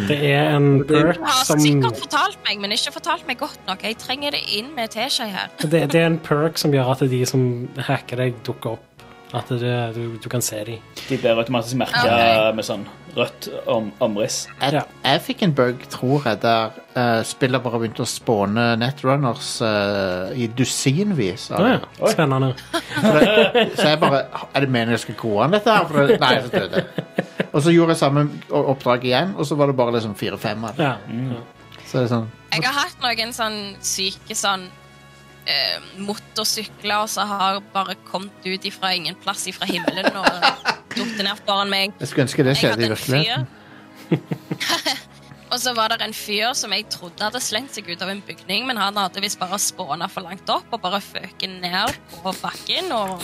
Det 0.07 0.17
er 0.29 0.53
en 0.55 0.83
perk 0.87 1.17
Du 1.17 1.23
har 1.25 1.43
som 1.49 1.59
sikkert 1.59 1.97
fortalt 1.99 2.37
meg, 2.47 2.59
men 2.61 2.71
ikke 2.71 2.93
fortalt 2.93 3.25
meg 3.27 3.39
godt 3.41 3.59
nok. 3.67 3.81
Jeg 3.83 3.97
trenger 3.97 4.31
det 4.37 4.43
inn 4.53 4.69
med 4.75 4.93
teskje 4.93 5.25
her. 5.33 5.49
det, 5.65 5.81
det 5.91 5.95
er 6.01 6.05
en 6.11 6.19
perk 6.19 6.57
som 6.61 6.71
gjør 6.71 6.91
at 6.93 7.03
de 7.09 7.25
som 7.25 7.67
hacker 7.89 8.21
deg, 8.21 8.37
dukker 8.47 8.77
opp. 8.77 8.96
At 9.35 9.49
det, 9.51 9.71
du, 9.95 10.15
du 10.23 10.29
kan 10.31 10.41
se 10.41 10.61
dem. 10.63 10.83
De 11.09 11.17
blir 11.19 11.35
automatisk 11.35 11.75
merka 11.75 11.99
okay. 11.99 12.53
med 12.55 12.63
sånn 12.63 12.85
rødt 13.17 13.47
om, 13.67 13.89
omriss. 13.99 14.45
Jeg, 14.61 14.73
Ja. 14.77 14.83
jeg 15.03 15.21
fikk 15.25 15.41
en 15.43 15.53
bug, 15.57 15.81
tror 15.91 16.23
jeg, 16.29 16.39
der 16.41 16.77
uh, 16.95 17.23
spillet 17.27 17.63
bare 17.63 17.81
begynte 17.81 18.05
å 18.05 18.07
spåne 18.07 18.69
netrunners 18.79 19.49
uh, 19.65 20.31
i 20.37 20.47
dusinvis. 20.47 21.49
av 21.51 21.59
Å 21.65 21.73
ja. 21.73 22.13
Spennende. 22.13 22.53
Så, 22.71 23.13
det- 23.19 23.67
Så 23.75 23.89
jeg 23.89 23.99
bare 23.99 24.23
Er 24.53 24.59
det 24.63 24.69
meningen 24.69 24.95
jeg 24.95 25.03
skal 25.07 25.19
gå 25.19 25.35
an 25.43 25.57
dette 25.57 25.75
her? 25.75 25.87
For 25.91 26.07
det, 26.07 26.19
nei, 26.23 26.33
så 26.45 26.53
døde 26.55 26.83
jeg. 26.83 27.27
Og 27.51 27.61
så 27.63 27.71
gjorde 27.73 27.95
jeg 27.95 28.03
samme 28.05 28.27
oppdrag 28.53 29.05
igjen, 29.07 29.35
og 29.35 29.45
så 29.49 29.55
var 29.59 29.67
det 29.71 29.75
bare 29.79 29.97
liksom 29.97 30.15
fire-fem 30.19 30.63
av 30.67 30.75
det. 30.77 30.87
Ja. 30.87 31.43
Så 31.87 31.99
det 31.99 32.03
er 32.07 32.11
sånn 32.15 32.27
Jeg 32.53 32.63
har 32.67 32.75
hatt 32.85 33.01
noen 33.03 33.33
sånn 33.35 33.59
syke 33.83 34.35
sånn 34.35 34.67
eh, 35.47 35.77
motorsykler 36.03 37.07
som 37.11 37.31
har 37.31 37.61
bare 37.73 37.97
kommet 38.07 38.45
ut 38.45 38.67
ifra 38.67 38.93
ingen 38.97 39.17
plass 39.23 39.47
ifra 39.49 39.67
himmelen 39.69 40.11
og 40.11 40.27
datt 40.97 41.21
ned 41.23 41.43
foran 41.45 41.71
meg. 41.71 41.95
Jeg 42.01 42.11
skulle 42.11 42.27
ønske 42.27 42.47
det 42.47 42.57
skjedde 42.59 42.83
i 42.83 42.89
en 42.89 42.95
virkeligheten. 42.95 43.53
Og 45.47 45.61
så 45.63 45.71
var 45.77 45.93
det 45.93 46.03
en 46.03 46.15
fyr 46.15 46.51
som 46.59 46.73
jeg 46.75 46.89
trodde 46.91 47.23
hadde 47.23 47.39
slengt 47.39 47.71
seg 47.75 47.87
ut 47.87 48.01
av 48.03 48.09
en 48.11 48.19
bygning, 48.27 48.65
men 48.67 48.79
han 48.79 48.97
hadde 48.99 49.23
visst 49.23 49.39
bare 49.39 49.59
spåna 49.61 50.09
for 50.11 50.27
langt 50.27 50.49
opp 50.51 50.73
og 50.75 50.81
bare 50.83 50.99
føket 50.99 51.61
ned 51.63 51.95
på 52.17 52.33
bakken. 52.41 52.91
Og 52.91 53.23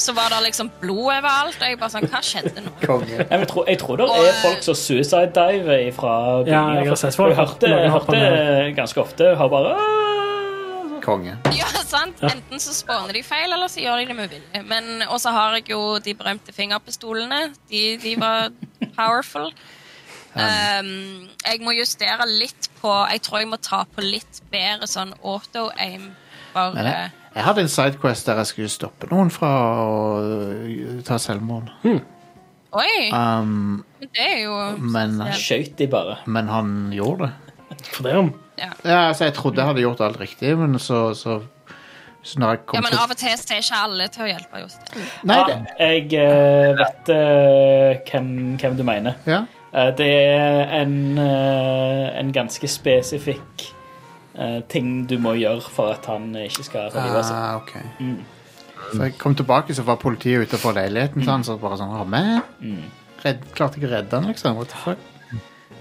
så 0.00 0.14
var 0.16 0.32
det 0.32 0.40
liksom 0.46 0.70
blod 0.80 1.02
overalt, 1.12 1.60
og 1.60 1.68
jeg 1.68 1.78
bare 1.78 1.92
sånn 1.92 2.08
Hva 2.10 2.22
skjedde 2.24 2.64
nå? 2.64 2.72
Jeg, 2.88 3.28
tro, 3.28 3.44
tror, 3.52 3.68
jeg 3.68 3.78
tror 3.82 4.00
det 4.00 4.08
er 4.08 4.40
folk 4.40 4.64
som 4.66 4.78
suicide-diver 4.78 5.84
fra 5.94 6.14
Ja, 6.48 6.64
jeg 6.80 6.90
har 6.90 6.98
sett 6.98 7.14
folk 7.18 7.30
Jeg 7.30 7.38
hørte, 7.38 7.70
jeg 7.70 7.92
hørte 7.94 8.24
ganske 8.80 9.04
ofte 9.04 9.34
har 9.38 9.52
bare! 9.52 9.76
Konge. 11.04 11.36
Ja, 11.56 11.68
sant? 11.84 12.20
Enten 12.24 12.60
så 12.62 12.72
spåner 12.74 13.12
de 13.16 13.22
feil, 13.26 13.52
eller 13.52 13.68
så 13.70 13.82
gjør 13.84 14.00
de 14.02 14.06
det 14.10 14.16
med 14.18 14.30
vilje. 14.32 14.64
Men- 14.64 15.04
Og 15.10 15.20
så 15.20 15.30
har 15.36 15.54
jeg 15.58 15.68
jo 15.74 15.98
de 16.00 16.14
berømte 16.16 16.52
fingerpistolene. 16.56 17.54
De, 17.70 17.82
de 18.02 18.16
var 18.20 18.50
powerful. 18.96 19.52
Um, 20.34 21.28
jeg 21.46 21.60
må 21.62 21.70
justere 21.76 22.24
litt 22.26 22.66
på 22.80 22.90
Jeg 23.12 23.20
tror 23.22 23.38
jeg 23.38 23.46
må 23.52 23.56
ta 23.62 23.84
på 23.86 24.02
litt 24.02 24.40
bedre 24.50 24.88
sånn 24.90 25.12
auto-aim. 25.22 26.08
Bare 26.56 26.82
jeg, 26.82 27.12
jeg 27.36 27.44
hadde 27.46 27.62
en 27.62 27.70
sidequest 27.70 28.26
der 28.26 28.40
jeg 28.42 28.48
skulle 28.50 28.72
stoppe 28.74 29.06
noen 29.12 29.30
fra 29.30 29.52
å 29.78 29.94
uh, 30.26 30.96
ta 31.06 31.20
selvmord. 31.22 31.70
Oi! 31.86 32.96
Um, 33.14 33.84
Det 34.02 34.26
er 34.26 34.40
jo 34.42 34.56
men, 34.82 35.20
Skøyt 35.38 35.76
de 35.78 35.86
bare. 35.94 36.18
men 36.26 36.50
han 36.50 36.74
gjorde 36.90 37.28
det. 37.30 37.84
For 37.92 38.02
det 38.08 38.16
om. 38.24 38.32
Ja. 38.58 38.70
Ja, 38.84 39.00
altså, 39.08 39.28
jeg 39.28 39.34
trodde 39.38 39.60
jeg 39.62 39.70
hadde 39.72 39.84
gjort 39.84 40.04
alt 40.06 40.20
riktig, 40.20 40.54
men 40.58 40.78
så, 40.78 41.00
så, 41.18 41.40
så 42.22 42.40
når 42.40 42.54
jeg 42.54 42.62
kom 42.66 42.78
ja, 42.78 42.84
men 42.86 42.94
til 42.94 43.02
av 43.02 43.16
og 43.16 43.20
til 43.20 43.34
så 43.40 43.56
er 43.56 43.64
ikke 43.64 43.82
alle 43.88 44.08
til 44.14 44.26
å 44.26 44.30
hjelpe. 44.30 44.62
Jostein. 44.64 45.10
Nei, 45.30 45.40
Ja, 45.40 45.44
det, 45.50 45.58
jeg 45.80 46.16
eh, 46.22 46.70
vet 46.80 47.12
eh, 47.14 48.00
hvem, 48.10 48.32
hvem 48.62 48.80
du 48.80 48.86
mener. 48.86 49.20
ja. 49.28 49.44
Eh, 49.74 49.90
det 49.98 50.06
er 50.06 50.68
en, 50.82 51.18
eh, 51.18 52.18
en 52.20 52.30
ganske 52.32 52.68
spesifikk 52.70 53.64
eh, 54.38 54.60
ting 54.70 55.08
du 55.10 55.16
må 55.18 55.34
gjøre 55.34 55.64
for 55.66 55.96
at 55.96 56.06
han 56.06 56.30
ikke 56.44 56.66
skal 56.66 56.92
ta 56.94 57.02
livet 57.02 57.18
av 57.18 57.26
seg. 57.26 57.36
Ah, 57.36 57.56
ok. 57.58 57.72
Så 58.92 59.00
jeg 59.02 59.16
kom 59.18 59.34
tilbake, 59.34 59.74
så 59.74 59.82
var 59.82 59.98
politiet 59.98 60.46
utenfor 60.46 60.76
leiligheten 60.76 61.24
til 61.24 61.32
han, 61.32 61.42
så 61.46 61.56
bare 61.58 61.80
sånn, 61.80 61.90
«Å, 61.90 62.04
redd, 63.24 63.42
klarte 63.56 63.80
ikke 63.80 63.90
å 63.90 63.94
redde 63.96 64.20
han, 64.20 64.28
liksom. 64.30 64.58
What 64.60 64.70
the 64.70 64.78
fuck? 64.78 65.10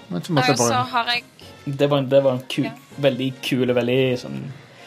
Men 0.09 0.23
så 0.23 0.33
måtte 0.33 0.53
jeg 0.53 0.61
bare... 0.61 0.71
så 0.71 0.81
har 0.95 1.11
jeg 1.13 1.23
Det 1.65 1.87
var, 1.89 1.97
en- 1.97 2.09
det 2.09 2.23
var 2.23 2.31
en 2.33 2.41
ku, 2.49 2.63
Ja. 2.63 2.71
veldig 2.99 3.33
kul 3.41 3.69
og 3.69 3.75
veldig 3.77 4.17
sånn 4.19 4.39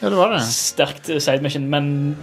Ja, 0.03 0.09
det 0.11 0.16
var 0.16 0.31
det. 0.35 0.40
sterkt 0.43 1.07
side 1.23 1.43
mission, 1.43 1.70
men 1.70 2.16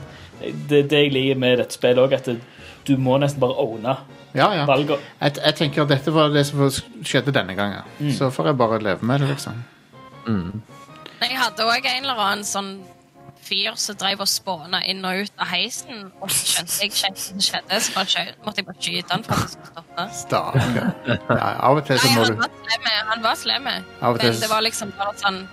det, 0.68 0.90
det 0.90 0.92
jeg 1.06 1.12
liker 1.14 1.40
med 1.40 1.58
dette 1.58 1.74
spillet 1.74 1.98
òg, 1.98 2.14
at 2.14 2.26
det, 2.26 2.40
du 2.86 2.98
må 2.98 3.18
nesten 3.20 3.40
bare 3.40 3.56
owne 3.58 3.98
Ja, 4.36 4.52
ja. 4.54 4.66
valget. 4.66 5.00
Jeg, 5.22 5.36
jeg 5.46 5.56
tenker 5.56 5.82
at 5.84 5.88
dette 5.90 6.12
var 6.14 6.30
det 6.30 6.46
som 6.46 6.60
skjedde 7.04 7.32
denne 7.34 7.56
gangen. 7.56 7.82
Så 8.12 8.30
får 8.32 8.46
jeg 8.52 8.58
bare 8.58 8.80
leve 8.80 9.02
med 9.02 9.22
det, 9.22 9.30
liksom. 9.30 9.64
Jeg 11.22 11.38
hadde 11.38 11.64
òg 11.66 11.86
en 11.86 12.04
eller 12.04 12.20
annen 12.20 12.44
sånn 12.44 12.80
fyr 13.44 13.76
som 13.80 13.98
drev 14.00 14.22
og 14.24 14.30
spåna 14.30 14.80
inn 14.90 15.04
og 15.06 15.26
ut 15.26 15.42
av 15.42 15.50
heisen. 15.52 16.06
Og 16.22 16.32
så 16.32 16.46
skjønte 16.54 16.78
jeg 16.80 16.92
ikke 16.92 17.12
hva 17.12 17.24
som 17.24 17.44
skjedde, 17.48 17.82
så 17.86 17.96
bare 17.98 18.24
måtte 18.46 18.62
jeg 18.62 18.70
bare 18.70 18.80
skyte 18.80 19.16
han 19.16 19.26
for 19.28 19.36
at 19.36 19.44
det 19.44 19.52
skulle 19.54 19.74
stoppe. 19.74 20.08
Stakkar. 20.22 20.90
Ja, 21.30 21.52
av 21.70 21.82
og 21.82 21.86
til 21.88 22.00
så 22.00 22.14
må 22.14 22.24
han 22.24 22.34
du. 22.34 22.48
Han 23.12 23.24
var 23.24 23.38
til 23.44 23.54
Men 23.68 24.42
det 24.42 24.50
var 24.50 24.66
liksom 24.66 24.94
bare 24.98 25.14
sånn 25.22 25.44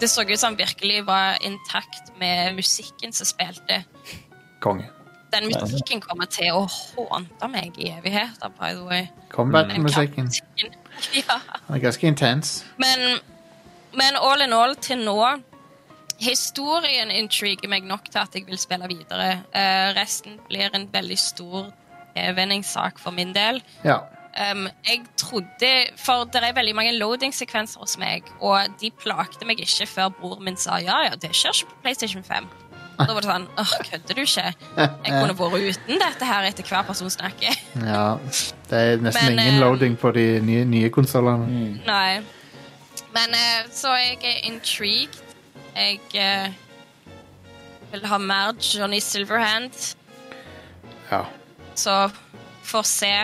Det 0.00 0.08
så 0.10 0.22
ut 0.22 0.38
som 0.38 0.52
han 0.52 0.58
virkelig 0.58 1.00
var 1.06 1.38
intakt 1.44 2.12
med 2.18 2.54
musikken 2.56 3.12
som 3.12 3.28
spilte. 3.28 3.82
Konge. 4.64 4.88
Den 5.34 5.48
musikken 5.50 6.00
kommer 6.00 6.28
til 6.30 6.54
å 6.54 6.62
hånte 6.70 7.48
meg 7.50 7.74
i 7.82 7.90
evigheter, 7.90 8.52
by 8.54 8.70
the 8.76 8.84
way. 8.86 9.06
Combat-musikken. 9.34 10.30
Ja. 11.10 11.40
Den 11.66 11.74
er 11.74 11.80
ganske 11.82 12.06
intens. 12.06 12.50
Men, 12.78 13.18
men 13.98 14.14
all 14.14 14.44
in 14.44 14.52
all 14.54 14.76
til 14.78 15.00
nå 15.02 15.16
Historien 16.22 17.10
intriger 17.10 17.68
meg 17.70 17.86
nok 17.88 18.10
til 18.10 18.20
at 18.22 18.34
jeg 18.36 18.46
vil 18.46 18.58
spille 18.60 18.88
videre. 18.90 19.30
Uh, 19.54 19.94
resten 19.98 20.38
blir 20.48 20.70
en 20.74 20.88
veldig 20.92 21.18
stor 21.18 21.72
evenningssak 22.16 23.00
for 23.02 23.10
min 23.10 23.34
del. 23.34 23.62
Ja. 23.84 23.98
Um, 24.34 24.66
jeg 24.82 25.04
trodde 25.16 25.68
For 25.96 26.24
det 26.26 26.40
er 26.42 26.54
veldig 26.56 26.74
mange 26.74 26.92
loading-sekvenser 26.98 27.80
hos 27.80 27.94
meg, 27.98 28.26
og 28.40 28.66
de 28.80 28.90
plagte 28.90 29.46
meg 29.46 29.60
ikke 29.62 29.86
før 29.86 30.10
bror 30.16 30.40
min 30.42 30.56
sa 30.58 30.80
ja, 30.82 31.04
ja, 31.06 31.14
det 31.14 31.30
skjer 31.38 31.54
ikke 31.54 31.70
på 31.70 31.82
PlayStation 31.84 32.24
5. 32.26 32.48
Da 32.98 33.10
var 33.10 33.24
det 33.24 33.30
sånn 33.30 33.46
åh, 33.58 33.72
kødder 33.88 34.18
du 34.18 34.22
ikke? 34.22 34.50
Jeg 34.78 35.14
kunne 35.14 35.36
vært 35.38 35.78
uten 35.78 36.02
dette 36.02 36.28
her 36.28 36.46
etter 36.46 36.66
hver 36.68 36.86
person 36.86 37.10
snakker. 37.10 37.58
ja. 37.92 38.06
Det 38.70 38.80
er 38.80 39.02
nesten 39.02 39.34
Men, 39.34 39.38
ingen 39.38 39.58
eh, 39.58 39.62
loading 39.62 39.98
på 39.98 40.12
de 40.14 40.26
nye, 40.46 40.64
nye 40.68 40.90
konsollene. 40.94 41.80
Nei. 41.86 42.22
Men 43.14 43.34
eh, 43.38 43.66
så 43.74 43.94
jeg 43.98 44.18
er 44.22 44.46
intrigued. 44.50 45.23
Jeg 45.74 46.00
eh, 46.14 46.52
vil 47.92 48.06
ha 48.06 48.18
mer 48.18 48.52
Johnny 48.62 49.00
Silverhand. 49.00 49.96
Ja. 51.10 51.24
Så 51.74 52.10
får 52.64 52.82
se 52.82 53.14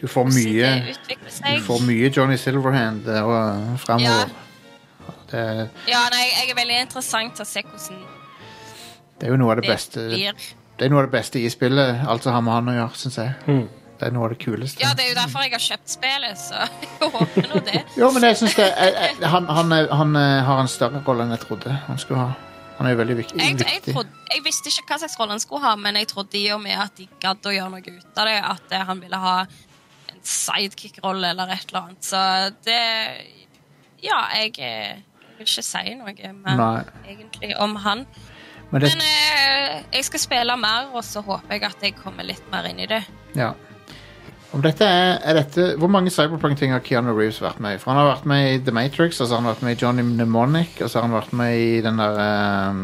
Du 0.00 0.06
får 0.08 0.30
mye. 0.32 0.70
Du 1.10 1.66
får 1.66 1.84
mye 1.86 2.12
Johnny 2.16 2.38
Silverhand 2.40 3.08
eh, 3.08 3.76
framover. 3.82 4.30
Ja. 4.30 4.46
Det, 5.30 5.42
Ja, 5.86 6.06
nei, 6.10 6.24
jeg 6.26 6.50
er 6.50 6.56
veldig 6.58 6.80
interessant 6.86 7.36
til 7.38 7.46
å 7.46 7.48
se 7.48 7.62
hvordan 7.62 8.00
det 9.20 9.28
er 9.28 9.34
jo 9.34 9.36
noe 9.36 9.52
av 9.52 9.60
det 9.60 9.66
det 9.66 9.74
beste 9.74 10.06
blir. 10.08 10.44
Det 10.78 10.86
er 10.86 10.92
noe 10.92 11.02
av 11.02 11.10
det 11.10 11.12
beste 11.12 11.40
i 11.44 11.48
spillet, 11.52 11.98
alt 12.08 12.24
som 12.24 12.32
har 12.32 12.40
med 12.40 12.54
han 12.56 12.70
å 12.72 12.76
gjøre, 12.78 12.96
syns 12.96 13.18
jeg. 13.20 13.34
Det 14.00 14.06
er 14.08 14.14
noe 14.16 14.30
av 14.30 14.32
det 14.32 14.38
kuleste. 14.40 14.80
Ja, 14.80 14.94
det 14.96 15.04
er 15.04 15.10
jo 15.10 15.16
derfor 15.18 15.42
jeg 15.44 15.52
har 15.52 15.60
kjøpt 15.60 15.90
spillet, 15.92 16.38
så 16.40 16.62
jeg 16.82 17.10
håper 17.12 17.48
nå 17.50 17.58
det. 17.66 17.82
Jo, 18.00 18.08
men 18.14 18.24
jeg 18.30 18.38
synes 18.40 18.54
det 18.56 18.68
jeg, 18.70 18.94
jeg, 18.96 19.28
han, 19.28 19.48
han, 19.52 19.74
han 19.92 20.16
eh, 20.16 20.36
har 20.46 20.62
en 20.62 20.70
større 20.72 21.02
rolle 21.04 21.26
enn 21.26 21.34
jeg 21.36 21.42
trodde 21.44 21.74
han 21.84 22.00
skulle 22.00 22.22
ha. 22.22 22.30
Han 22.78 22.88
er 22.88 22.94
jo 22.94 23.00
veldig 23.02 23.16
viktig. 23.18 23.40
Jeg, 23.44 23.82
trodde, 23.84 24.22
jeg 24.32 24.40
visste 24.46 24.72
ikke 24.72 24.94
hva 24.94 24.96
slags 25.02 25.18
rolle 25.20 25.36
han 25.36 25.42
skulle 25.42 25.68
ha, 25.68 25.74
men 25.76 25.98
jeg 26.00 26.08
trodde 26.14 26.40
i 26.40 26.46
og 26.54 26.62
med 26.64 26.80
at 26.80 26.96
de 26.96 27.04
gadd 27.20 27.44
å 27.44 27.52
gjøre 27.52 27.74
noe 27.74 27.92
ut 28.00 28.22
av 28.22 28.30
det, 28.30 28.38
at 28.54 28.72
eh, 28.72 28.86
han 28.88 29.04
ville 29.04 29.20
ha 29.20 29.34
en 30.14 30.24
sidekick-rolle 30.24 31.34
eller 31.34 31.52
et 31.52 31.68
eller 31.68 31.82
annet. 31.82 32.08
Så 32.08 32.24
det 32.64 32.80
Ja, 34.00 34.22
jeg 34.32 34.56
eh, 34.64 35.02
vil 35.36 35.44
ikke 35.44 35.66
si 35.66 35.96
noe 35.98 36.32
mer 36.40 36.56
Nei. 36.64 36.84
egentlig 37.12 37.52
om 37.60 37.76
han. 37.84 38.06
Men 38.70 38.80
det, 38.86 38.94
Men 38.94 39.04
eh, 39.04 39.82
jeg 39.98 40.08
skal 40.08 40.24
spille 40.24 40.56
mer, 40.56 40.88
og 40.94 41.04
så 41.04 41.20
håper 41.26 41.58
jeg 41.58 41.68
at 41.68 41.84
jeg 41.84 41.98
kommer 42.00 42.24
litt 42.24 42.48
mer 42.48 42.72
inn 42.72 42.80
i 42.80 42.88
det. 42.88 43.04
ja. 43.36 43.52
Om 44.50 44.62
dette 44.64 44.82
er, 44.82 45.20
er 45.22 45.36
dette, 45.38 45.66
Hvor 45.78 45.90
mange 45.92 46.10
Cyberpunk-ting 46.10 46.72
har 46.74 46.82
Keanu 46.82 47.12
Reeves 47.14 47.38
vært 47.42 47.60
med 47.62 47.76
i? 47.76 47.78
For 47.78 47.92
Han 47.92 48.00
har 48.00 48.08
vært 48.16 48.26
med 48.30 48.46
i 48.50 48.58
The 48.66 48.74
Matrix, 48.74 49.20
og 49.20 49.28
så 49.28 49.36
har 49.36 49.44
han 49.44 49.50
vært 49.52 49.62
med 49.66 49.76
i 49.76 49.84
Johnny 49.84 50.02
Mnemonic, 50.06 50.80
og 50.80 50.90
så 50.90 50.98
har 50.98 51.06
han 51.06 51.14
vært 51.14 51.34
med 51.38 51.58
i 51.58 51.68
den 51.84 52.00
der 52.02 52.18
um, 52.70 52.80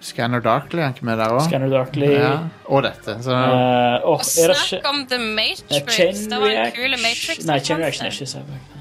Scanner 0.00 0.40
Darkly, 0.40 0.80
er 0.80 0.88
han 0.88 0.96
ikke 0.96 1.08
med 1.10 1.20
der 1.20 1.34
òg? 1.34 1.42
Scanner 1.48 1.72
Darkly. 1.74 2.08
Ja, 2.14 2.32
og 2.70 2.86
dette. 2.86 3.18
Så, 3.26 3.34
uh, 3.36 4.08
Og 4.08 4.24
er 4.24 4.54
det 4.54 4.58
snakk 4.62 4.88
om 4.88 5.04
The 5.10 5.20
Matrix. 5.20 6.24
Det 6.30 6.40
var 6.40 6.54
en 6.54 6.72
kul 6.78 6.96
Matrix. 7.02 7.44
Nei, 7.50 7.58
Chain 7.60 7.84
Reaction 7.84 8.08
er 8.08 8.16
ikke 8.16 8.30
Cyberpunk. 8.32 8.74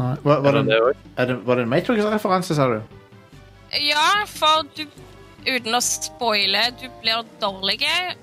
nei, 0.00 0.14
var, 0.24 0.40
var, 0.46 0.60
Er 0.62 0.62
det 0.62 0.80
er 1.16 1.30
det, 1.32 1.38
var 1.44 1.60
det 1.60 1.66
en 1.66 1.72
Matrix-referanse, 1.74 2.56
sa 2.56 2.70
du? 2.70 2.80
Ja, 3.84 4.08
for 4.26 4.64
du 4.78 4.86
Uten 5.46 5.76
å 5.76 5.80
spoile, 5.84 6.66
du 6.80 6.86
blir 7.00 7.24
dårlig, 7.40 7.78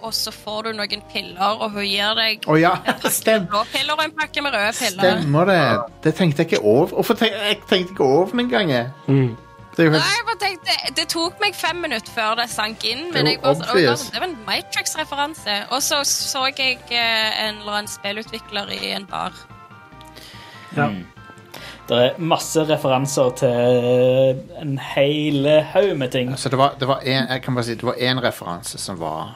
og 0.05 0.13
så 0.13 0.31
får 0.33 0.67
du 0.67 0.77
noen 0.77 1.01
piller, 1.11 1.57
og 1.57 1.73
hun 1.73 1.85
gir 1.87 2.13
deg 2.19 2.45
oh, 2.45 2.59
ja, 2.59 2.75
en 2.83 3.01
pakke 3.01 3.33
med 3.39 3.49
blå 3.49 3.63
piller 3.71 3.97
og 3.97 4.05
en 4.05 4.15
pakke 4.19 4.45
med 4.45 4.53
røde 4.53 4.75
piller. 4.77 5.19
stemmer 5.21 5.49
det. 5.49 5.59
Det 6.05 6.15
tenkte 6.19 6.43
jeg 6.43 6.51
ikke 6.51 6.63
over. 6.63 6.93
Hvorfor 6.99 7.19
tenkte 7.19 7.43
jeg 7.49 7.59
tenkte 7.65 7.95
ikke 7.95 8.07
over 8.07 8.37
den 8.37 8.53
gangen? 8.53 8.93
Mm. 9.07 9.35
Det 9.77 9.83
er 9.83 9.89
jo 9.89 9.93
Nei, 9.93 9.99
helt 10.01 10.15
jeg 10.17 10.25
bare 10.25 10.39
tenkte, 10.41 10.93
Det 10.97 11.03
tok 11.13 11.41
meg 11.41 11.57
fem 11.57 11.83
minutter 11.85 12.13
før 12.13 12.39
det 12.39 12.47
sank 12.49 12.85
inn. 12.85 13.03
Det 13.11 13.13
Men 13.13 13.27
det, 13.29 13.35
jeg 13.35 13.41
bare, 13.43 13.67
«Å, 13.69 13.97
det 14.13 14.21
var 14.21 14.25
en 14.25 14.39
Matrix-referanse. 14.47 15.57
Og 15.69 15.83
så 15.85 16.01
så 16.09 16.47
jeg 16.49 16.79
eh, 16.89 17.43
en 17.45 17.61
eller 17.61 17.81
annen 17.81 17.91
spillutvikler 17.91 18.73
i 18.73 18.95
en 18.97 19.05
bar. 19.09 19.37
Ja. 20.77 20.89
Det 21.87 21.97
er 22.03 22.17
masse 22.19 22.63
referanser 22.67 23.29
til 23.39 24.41
en 24.59 24.75
hel 24.93 25.47
haug 25.71 25.93
med 25.97 26.11
ting. 26.11 26.33
Så 26.37 26.51
det 26.51 26.59
var, 26.59 26.75
det 26.79 26.89
var 26.89 27.05
en, 27.05 27.29
jeg 27.31 27.43
kan 27.45 27.55
bare 27.55 27.67
si, 27.69 27.77
det 27.79 27.87
var 27.87 28.01
én 28.09 28.19
referanse 28.23 28.81
som 28.81 28.99
var, 28.99 29.31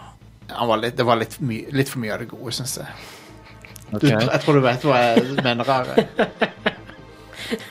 han 0.51 0.67
var 0.67 0.81
litt, 0.83 0.97
Det 0.97 1.07
var 1.07 1.21
litt, 1.21 1.39
my, 1.39 1.61
litt 1.71 1.89
for 1.89 2.03
mye 2.03 2.13
av 2.17 2.25
det 2.25 2.27
gode, 2.33 2.51
syns 2.57 2.75
jeg. 2.81 2.91
Du, 3.91 4.07
jeg 4.07 4.43
tror 4.43 4.59
du 4.59 4.63
vet 4.63 4.83
hva 4.87 4.99
jeg 5.03 5.39
mener. 5.43 5.67
Are. 5.67 6.05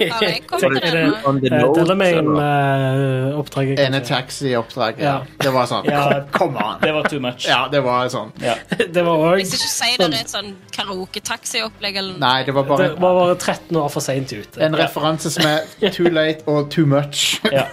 Ja, 0.01 0.16
jeg 0.23 0.43
kom 0.47 0.61
til 0.61 0.74
det 0.81 0.93
nå. 0.94 1.16
On 1.28 1.40
the 1.40 1.51
Eh, 1.51 1.59
nose, 1.61 1.81
Delamain-oppdraget. 1.81 3.78
Ene 3.85 4.01
taxi-oppdraget. 4.05 4.98
Ja. 5.05 5.05
Ja. 5.11 5.20
Det 5.43 5.52
var 5.55 5.66
sånn. 5.70 5.85
Ja. 5.90 6.02
Come 6.32 6.61
on! 6.62 6.77
Det 6.82 6.93
var 6.94 7.09
too 7.11 7.20
much. 7.20 7.47
Ja, 7.48 7.69
det 7.73 7.81
var 7.85 8.09
sånn. 8.12 8.31
Ja. 8.43 8.55
Det 8.78 9.02
var 9.07 9.16
òg 9.31 9.43
skal 9.47 9.59
ikke 9.59 9.73
si 9.73 9.90
det 10.01 10.07
er 10.09 10.16
et 10.20 10.32
sånn 10.32 10.52
karaoke-taxi-opplegg 10.77 11.97
eller 12.01 12.12
noe. 12.15 12.20
Nei, 12.23 12.43
det 12.47 12.55
var 12.57 12.65
bare 12.69 12.89
Det 12.90 13.01
var 13.02 13.19
bare 13.20 13.36
13 13.36 13.77
år 13.81 13.89
for 13.93 14.01
seint 14.05 14.32
ute. 14.32 14.61
en 14.62 14.77
referanse 14.78 15.31
som 15.35 15.47
er 15.47 15.90
too 15.94 16.11
late 16.11 16.44
og 16.51 16.70
too 16.70 16.86
much. 16.86 17.40
Ja. 17.51 17.66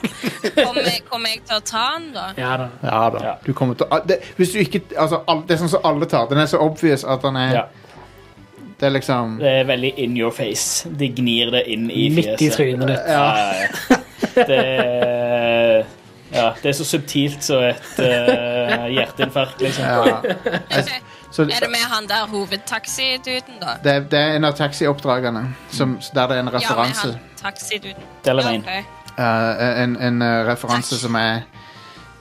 Kommer 0.58 0.84
jeg, 0.88 1.04
kommer 1.10 1.30
jeg 1.30 1.42
til 1.46 1.58
å 1.60 1.64
ta 1.66 1.86
den, 1.98 2.08
da? 2.16 2.28
Ja 2.38 2.54
da. 2.58 2.68
Ja 2.84 3.02
da. 3.14 3.20
Ja. 3.28 3.34
Du 3.46 3.54
kommer 3.54 3.76
til 3.78 3.86
å 3.92 4.00
det, 4.08 4.20
Hvis 4.38 4.54
du 4.54 4.60
ikke 4.62 4.82
altså, 4.98 5.22
all, 5.28 5.44
Det 5.48 5.56
er 5.58 5.62
sånn 5.66 5.70
som 5.76 5.86
alle 5.86 6.06
tar. 6.10 6.28
Den 6.32 6.40
er 6.42 6.50
så 6.50 6.58
obvious 6.64 7.04
at 7.08 7.22
den 7.26 7.36
er 7.40 7.54
ja. 7.54 7.66
Det 8.80 8.86
er 8.86 8.90
liksom 8.94 9.38
Det 9.40 9.52
er 9.60 9.64
veldig 9.66 9.94
in 9.98 10.18
your 10.18 10.32
face. 10.32 10.90
De 11.00 11.08
gnir 11.18 11.50
det 11.52 11.64
inn 11.68 11.90
i 11.92 12.10
Midt 12.10 12.28
i 12.28 12.36
fjeset. 12.38 12.58
trynet 12.58 12.88
ditt. 12.88 13.08
Ja, 13.08 13.24
ja. 13.62 13.68
Det 14.48 14.58
er 14.58 15.86
ja, 16.34 16.50
det 16.64 16.70
er 16.70 16.74
så 16.76 16.84
subtilt 16.86 17.44
som 17.44 17.64
et 17.64 18.00
uh, 18.04 18.86
hjerteinfarkt, 18.92 19.62
liksom. 19.62 19.86
ja. 19.86 20.82
Så 21.32 21.42
Er 21.44 21.60
det 21.64 21.70
med 21.72 21.84
han 21.92 22.08
der 22.08 22.28
hovedtaxiduden, 22.28 23.58
da? 23.62 23.68
det, 23.84 23.92
er- 23.96 24.00
det 24.12 24.20
er 24.20 24.36
en 24.36 24.44
av 24.44 24.54
taxioppdragene 24.58 25.46
som, 25.72 25.98
der 26.14 26.28
det 26.28 26.38
er 26.38 26.40
en 26.44 26.54
referanse. 26.54 27.08
Ja, 27.08 27.14
med 27.14 27.44
han 27.44 27.54
taxiduden. 27.54 28.04
Delamain. 28.26 28.64
Ja, 28.68 28.80
ok. 28.80 29.62
Eh, 29.62 29.84
en 29.84 29.96
en 30.02 30.22
uh, 30.22 30.48
referanse 30.52 31.00
som 31.00 31.16
er 31.16 31.42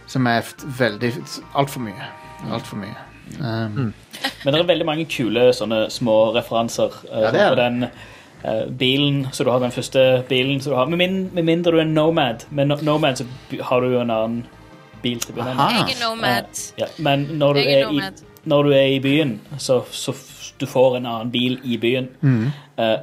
Som 0.07 0.27
er 0.27 0.41
veldig 0.79 1.13
Altfor 1.55 1.81
mye. 1.81 2.05
Altfor 2.53 2.77
mye. 2.77 2.95
Um, 3.41 3.95
Men 4.45 4.55
det 4.55 4.61
er 4.61 4.69
veldig 4.69 4.87
mange 4.87 5.07
kule 5.11 5.49
sånne 5.57 5.87
små 5.91 6.33
referanser. 6.37 6.93
eh, 7.11 7.23
Ja, 7.27 7.31
det 7.35 7.41
er 7.41 7.55
det. 7.55 7.65
den 7.65 7.89
eh, 8.45 8.67
bilen, 8.79 9.27
så 9.33 9.45
du 9.45 9.51
har 9.51 9.61
den 9.61 9.75
første 9.75 10.25
bilen 10.29 10.61
som 10.61 10.73
du 10.73 10.77
har. 10.77 10.87
Med, 10.87 10.99
min, 10.99 11.31
med 11.35 11.45
mindre 11.45 11.73
du 11.73 11.81
er 11.81 11.85
nomad. 11.91 12.45
Med 12.51 12.69
no 12.69 12.77
nomad 12.83 13.19
så 13.19 13.27
har 13.63 13.81
du 13.81 13.93
jo 13.93 14.01
en 14.01 14.11
annen 14.11 14.47
bil 15.03 15.19
til 15.21 15.33
å 15.35 15.37
begynne 15.37 15.57
med. 15.57 15.91
Jeg 15.91 15.97
er 15.97 16.03
nomad. 16.09 16.63
Ja, 16.79 16.87
men 16.99 17.27
når 17.39 17.55
du, 17.55 17.61
er 17.61 17.83
er 17.85 17.93
i, 17.93 18.01
når 18.45 18.63
du 18.63 18.73
er 18.73 18.87
i 18.97 18.99
byen, 19.05 19.41
så, 19.59 19.83
så 19.91 20.15
du 20.61 20.67
får 20.67 20.97
en 20.97 21.07
annen 21.07 21.31
bil 21.31 21.59
i 21.65 21.77
byen. 21.77 22.09
Mm. 22.23 22.47
Eh, 22.79 22.99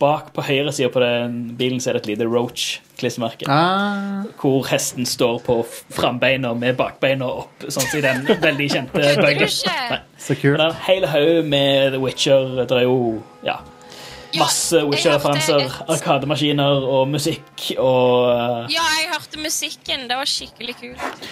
bak 0.00 0.32
på 0.36 0.42
høyre 0.46 0.72
side 0.72 0.90
på 0.94 1.00
den 1.02 1.38
bilen 1.58 1.80
så 1.80 1.90
er 1.90 1.98
det 1.98 2.02
et 2.04 2.10
lite 2.12 2.26
Roach-klistremerke. 2.28 3.48
ah, 3.48 4.24
Hvor 4.40 4.66
hesten 4.70 5.06
står 5.06 5.40
på 5.46 5.56
frambeina 5.94 6.52
med 6.54 6.76
bakbeina 6.76 7.26
opp, 7.44 7.64
sånn 7.68 7.86
som 7.88 7.98
i 7.98 8.02
den 8.04 8.22
veldig 8.42 8.68
kjente 8.74 9.14
bøygen. 9.22 9.48
så 9.48 10.34
kult. 10.34 10.58
det 10.58 10.60
er 10.60 10.68
en 10.68 10.84
hel 10.86 11.06
haug 11.14 11.44
med 11.48 11.92
The 11.96 12.00
Witcher. 12.02 12.64
Det 12.66 12.70
er 12.82 12.86
jo 12.88 13.22
Ja, 13.46 13.56
masse 14.36 14.82
Witcher-referanser. 14.84 15.72
Arkademaskiner 15.88 16.84
og 16.88 17.08
musikk 17.12 17.70
og 17.80 18.28
eh, 18.32 18.74
Ja, 18.74 18.84
jeg 18.98 19.08
hørte 19.12 19.40
musikken. 19.42 20.06
Det 20.10 20.18
var 20.18 20.28
skikkelig 20.28 20.74
kult. 20.80 21.26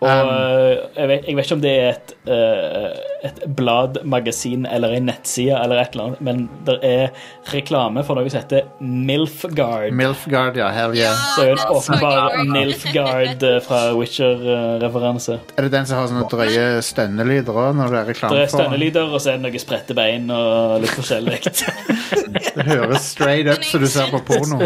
Og 0.00 0.08
eh, 0.08 0.78
jeg, 0.96 1.10
vet, 1.10 1.28
jeg 1.28 1.38
vet 1.38 1.48
ikke 1.48 1.58
om 1.58 1.64
det 1.64 1.74
er 1.74 1.88
et, 1.92 2.14
eh, 2.30 3.28
et 3.28 3.42
blad, 3.58 4.00
magasin 4.08 4.66
eller 4.68 4.96
en 4.96 5.08
nettside, 5.10 5.56
eller 5.58 5.82
et 5.82 5.94
eller 5.94 6.08
annet, 6.08 6.22
men 6.24 6.44
det 6.68 6.78
er 6.86 7.12
reklame 7.52 8.04
for 8.06 8.18
noe 8.18 8.30
som 8.30 8.42
heter 8.42 8.68
Milfgard. 8.80 9.92
Milfguard, 9.96 10.58
ja. 10.60 10.70
Hell 10.74 10.96
yeah. 10.96 11.16
Så 11.34 11.44
er 11.44 11.52
det 11.52 11.58
en 11.58 11.76
åpenbar 11.76 12.38
eh, 12.38 13.58
fra 13.64 13.82
Witcher-referanse. 13.98 15.38
Er 15.56 15.68
det 15.68 15.74
den 15.74 15.88
som 15.88 16.00
har 16.00 16.10
sånne 16.10 16.26
drøye 16.30 16.82
stønnelyder 16.84 17.56
òg, 17.56 17.76
når 17.78 17.94
det 17.94 18.02
er 18.02 18.10
reklame 18.12 18.42
er 18.42 18.50
for 18.50 18.62
den? 18.62 18.68
stønnelyder, 18.68 19.12
og 19.12 19.22
så 19.22 19.34
er 19.34 19.40
det 19.40 19.48
noe 19.48 19.62
spredte 19.62 19.96
bein 19.98 20.28
og 20.32 20.78
litt 20.84 20.94
forskjellig. 20.96 21.40
Det 22.56 22.64
høres 22.68 23.12
straight 23.14 23.48
up 23.50 23.64
som 23.64 23.80
du 23.84 23.86
ser 23.90 24.10
på 24.14 24.20
porno. 24.28 24.60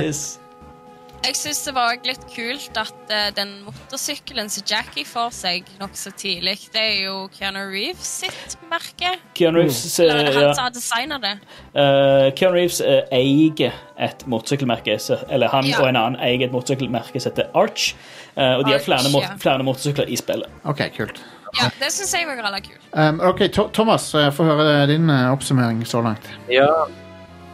Jeg 1.23 1.37
syns 1.39 1.61
det 1.63 1.73
var 1.77 2.01
litt 2.03 2.23
kult 2.33 2.79
at 2.81 3.11
uh, 3.13 3.29
den 3.37 3.53
motorsykkelen 3.63 4.49
som 4.51 4.65
Jackie 4.67 5.05
får 5.07 5.29
seg 5.37 5.69
nokså 5.79 6.11
tidlig, 6.19 6.57
det 6.75 6.81
er 6.83 6.97
jo 7.05 7.29
Keanu 7.37 7.61
Reeves 7.71 8.09
sitt 8.25 8.57
merke. 8.73 9.13
Keanu 9.39 9.61
Reeves, 9.61 9.85
eh, 10.03 10.11
Eller 10.11 10.33
han 10.35 10.49
ja. 10.49 10.55
som 10.59 10.65
har 10.67 10.73
designa 10.75 11.21
det. 11.23 11.37
Uh, 11.77 12.33
Keanu 12.35 12.57
Reeves 12.59 12.81
uh, 12.83 13.05
eier 13.15 13.71
et 14.03 14.25
motorsykkelmerke, 14.27 14.97
eller 15.31 15.53
han 15.55 15.71
Ja. 15.71 15.79
og 15.85 15.93
en 15.93 16.01
annen 16.01 16.19
eier 16.27 16.49
et 16.49 16.57
motorsykkelmerke 16.57 17.23
som 17.23 17.31
heter 17.31 17.55
Arch. 17.55 17.93
eh, 18.35 18.57
og 18.57 18.65
de 18.67 18.73
har 18.75 18.83
flere, 18.83 19.07
mot 19.15 19.23
ja. 19.23 19.37
flere 19.39 19.63
motorsykler 19.63 20.11
i 20.11 20.19
spillet. 20.19 20.51
OK, 20.65 20.83
kult. 20.97 21.23
Ja, 21.61 21.69
Det 21.79 21.93
syns 21.93 22.15
jeg 22.17 22.27
var 22.27 22.43
veldig 22.43 22.63
kult. 22.67 22.83
Um, 22.97 23.21
ok, 23.21 23.45
to 23.53 23.69
Thomas, 23.77 24.11
jeg 24.17 24.33
få 24.35 24.43
høre 24.49 24.87
din 24.91 25.07
eh, 25.13 25.31
oppsummering 25.31 25.85
så 25.87 26.03
langt. 26.03 26.27
Ja. 26.51 26.67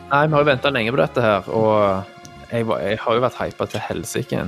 Nei, 0.09 0.27
vi 0.27 0.33
har 0.33 0.41
jo 0.41 0.49
venta 0.49 0.71
lenge 0.73 0.93
på 0.95 1.01
dette 1.03 1.21
her, 1.25 1.49
og 1.53 2.05
jeg, 2.53 2.65
var, 2.69 2.81
jeg 2.81 2.99
har 3.03 3.17
jo 3.19 3.23
vært 3.27 3.39
hypa 3.43 3.67
til 3.69 3.83
helsike. 3.85 4.45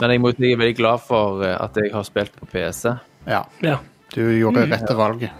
Men 0.00 0.12
jeg, 0.14 0.20
må, 0.22 0.30
jeg 0.38 0.54
er 0.54 0.60
veldig 0.60 0.76
glad 0.78 1.02
for 1.04 1.42
eh, 1.44 1.56
at 1.60 1.76
jeg 1.80 1.90
har 1.94 2.04
spilt 2.06 2.36
på 2.38 2.46
PC, 2.52 2.92
Ja, 3.28 3.42
Ja. 3.66 3.78
du 4.14 4.22
gjorde 4.38 4.64
rette 4.70 4.94
valget. 4.96 5.30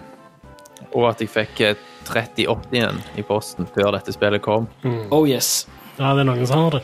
og 0.93 1.07
at 1.13 1.21
jeg 1.23 1.31
fikk 1.31 1.61
eh, 1.63 1.77
3080-en 2.11 2.99
i 3.17 3.23
posten 3.23 3.67
før 3.71 3.93
dette 3.95 4.13
spillet 4.13 4.43
kom. 4.43 4.67
Oh 5.15 5.23
yes. 5.29 5.67
ja, 5.99 6.11
det 6.17 6.25
er 6.25 6.29
noen 6.33 6.47
som 6.47 6.65
har 6.65 6.71
det. 6.79 6.83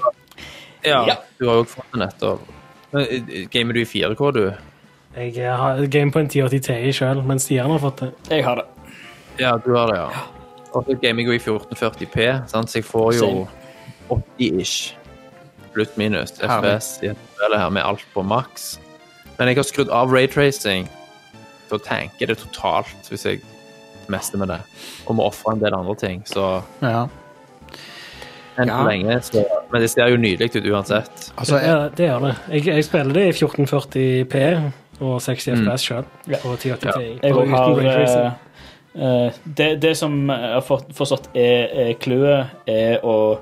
Ja, 0.86 1.02
Ja. 1.08 1.16
du 1.40 1.48
har 1.48 1.54
jo 1.58 1.64
også 1.64 1.80
fått 1.80 1.92
det 1.92 2.00
nettopp. 2.04 2.40
Eh, 2.94 3.48
Gamer 3.50 3.74
du 3.74 3.80
i 3.82 3.84
4K, 3.90 4.30
du? 4.32 4.44
Jeg 5.16 5.50
har 5.58 5.82
game 5.90 6.12
på 6.12 6.20
en 6.22 6.28
1080 6.30 6.60
Ti 6.62 6.92
sjøl, 6.92 7.22
mens 7.26 7.42
Stian 7.48 7.70
har 7.72 7.78
fått 7.82 8.04
det. 8.04 8.12
Jeg 8.30 8.44
har 8.44 8.56
det. 8.62 8.66
Ja, 9.40 9.56
du 9.58 9.72
har 9.74 9.90
det, 9.90 9.96
ja. 9.98 10.10
Og 10.76 10.84
så 10.84 10.96
gamer 11.00 11.22
jeg 11.22 11.30
jo 11.30 11.36
i 11.36 11.40
1440P, 11.40 12.26
sant? 12.50 12.70
så 12.70 12.78
jeg 12.80 12.84
får 12.84 13.14
jo 13.16 13.28
80-ish 14.12 14.94
blutt-minus 15.74 16.34
FPS 16.40 16.90
i 17.04 17.10
spillet 17.12 17.58
her 17.60 17.70
med 17.72 17.82
alt 17.84 18.04
på 18.14 18.22
maks. 18.24 18.76
Men 19.38 19.48
jeg 19.50 19.56
har 19.58 19.66
skrudd 19.68 19.90
av 19.92 20.12
raytracing, 20.12 20.86
til 21.68 21.78
å 21.78 21.82
tanke 21.82 22.28
det 22.30 22.36
totalt 22.38 23.08
hvis 23.10 23.24
jeg 23.26 23.40
mester 24.12 24.38
med 24.38 24.48
det. 24.52 24.60
Og 25.08 25.16
må 25.18 25.24
ofre 25.26 25.56
en 25.56 25.62
del 25.64 25.74
andre 25.74 25.96
ting. 25.98 26.22
Så 26.30 26.62
Ja. 26.82 27.08
enn 28.58 28.68
Ja. 28.68 28.76
så 28.78 28.88
lenge, 28.88 29.16
så 29.22 29.44
Men 29.72 29.80
det 29.82 29.90
ser 29.90 30.08
jo 30.08 30.16
nydelig 30.16 30.54
ut 30.56 30.64
uansett. 30.72 31.32
Altså, 31.36 31.58
jeg, 31.58 31.66
Ja, 31.68 31.88
det 31.88 32.06
gjør 32.08 32.20
det. 32.28 32.36
Jeg, 32.52 32.66
jeg 32.66 32.84
spiller 32.84 33.12
det 33.12 33.26
i 33.26 33.32
1440P 33.32 34.72
og 35.00 35.20
60 35.20 35.48
Mm. 35.52 35.64
FPS 35.66 35.82
sjøl. 35.82 36.04
Ja. 36.28 36.36
Og 36.44 36.56
1080 36.58 36.92
Ti. 36.92 37.18
Jeg 37.22 37.32
og 37.34 37.42
også 37.42 37.56
har 37.56 38.38
det, 38.96 39.68
det 39.82 39.92
som 39.98 40.30
jeg 40.30 40.52
har 40.54 40.64
forstått 40.64 41.28
er 41.36 41.68
er 41.86 41.92
clouet, 42.00 42.52
er 42.66 43.04
å 43.04 43.38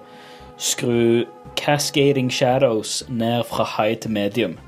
skru 0.59 1.25
Cascading 1.57 2.31
Shadows 2.31 3.03
ned 3.09 3.45
fra 3.47 3.67
high 3.77 3.99
til 4.01 4.11
medium. 4.11 4.59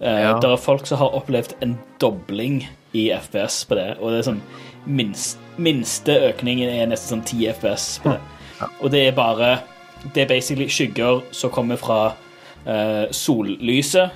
Uh, 0.00 0.06
Ja. 0.06 0.38
Det 0.40 0.50
er 0.50 0.56
folk 0.60 0.86
som 0.86 0.98
har 0.98 1.14
opplevd 1.16 1.56
en 1.62 1.78
dobling 2.00 2.68
i 2.92 3.10
FPS 3.10 3.64
på 3.68 3.74
det, 3.74 3.96
og 4.00 4.12
det 4.12 4.18
er 4.18 4.28
sånn 4.30 4.42
minst, 4.86 5.38
minste 5.56 6.14
økningen 6.30 6.68
er 6.70 6.86
nesten 6.90 7.16
sånn 7.16 7.24
10 7.26 7.56
FPS 7.56 7.86
på 8.02 8.14
det. 8.14 8.20
Og 8.80 8.90
det 8.92 9.08
er 9.08 9.16
bare 9.16 9.58
Det 10.14 10.22
er 10.22 10.28
basically 10.28 10.68
skygger 10.68 11.24
som 11.34 11.50
kommer 11.50 11.76
fra 11.76 12.12
uh, 12.68 13.10
sollyset, 13.10 14.10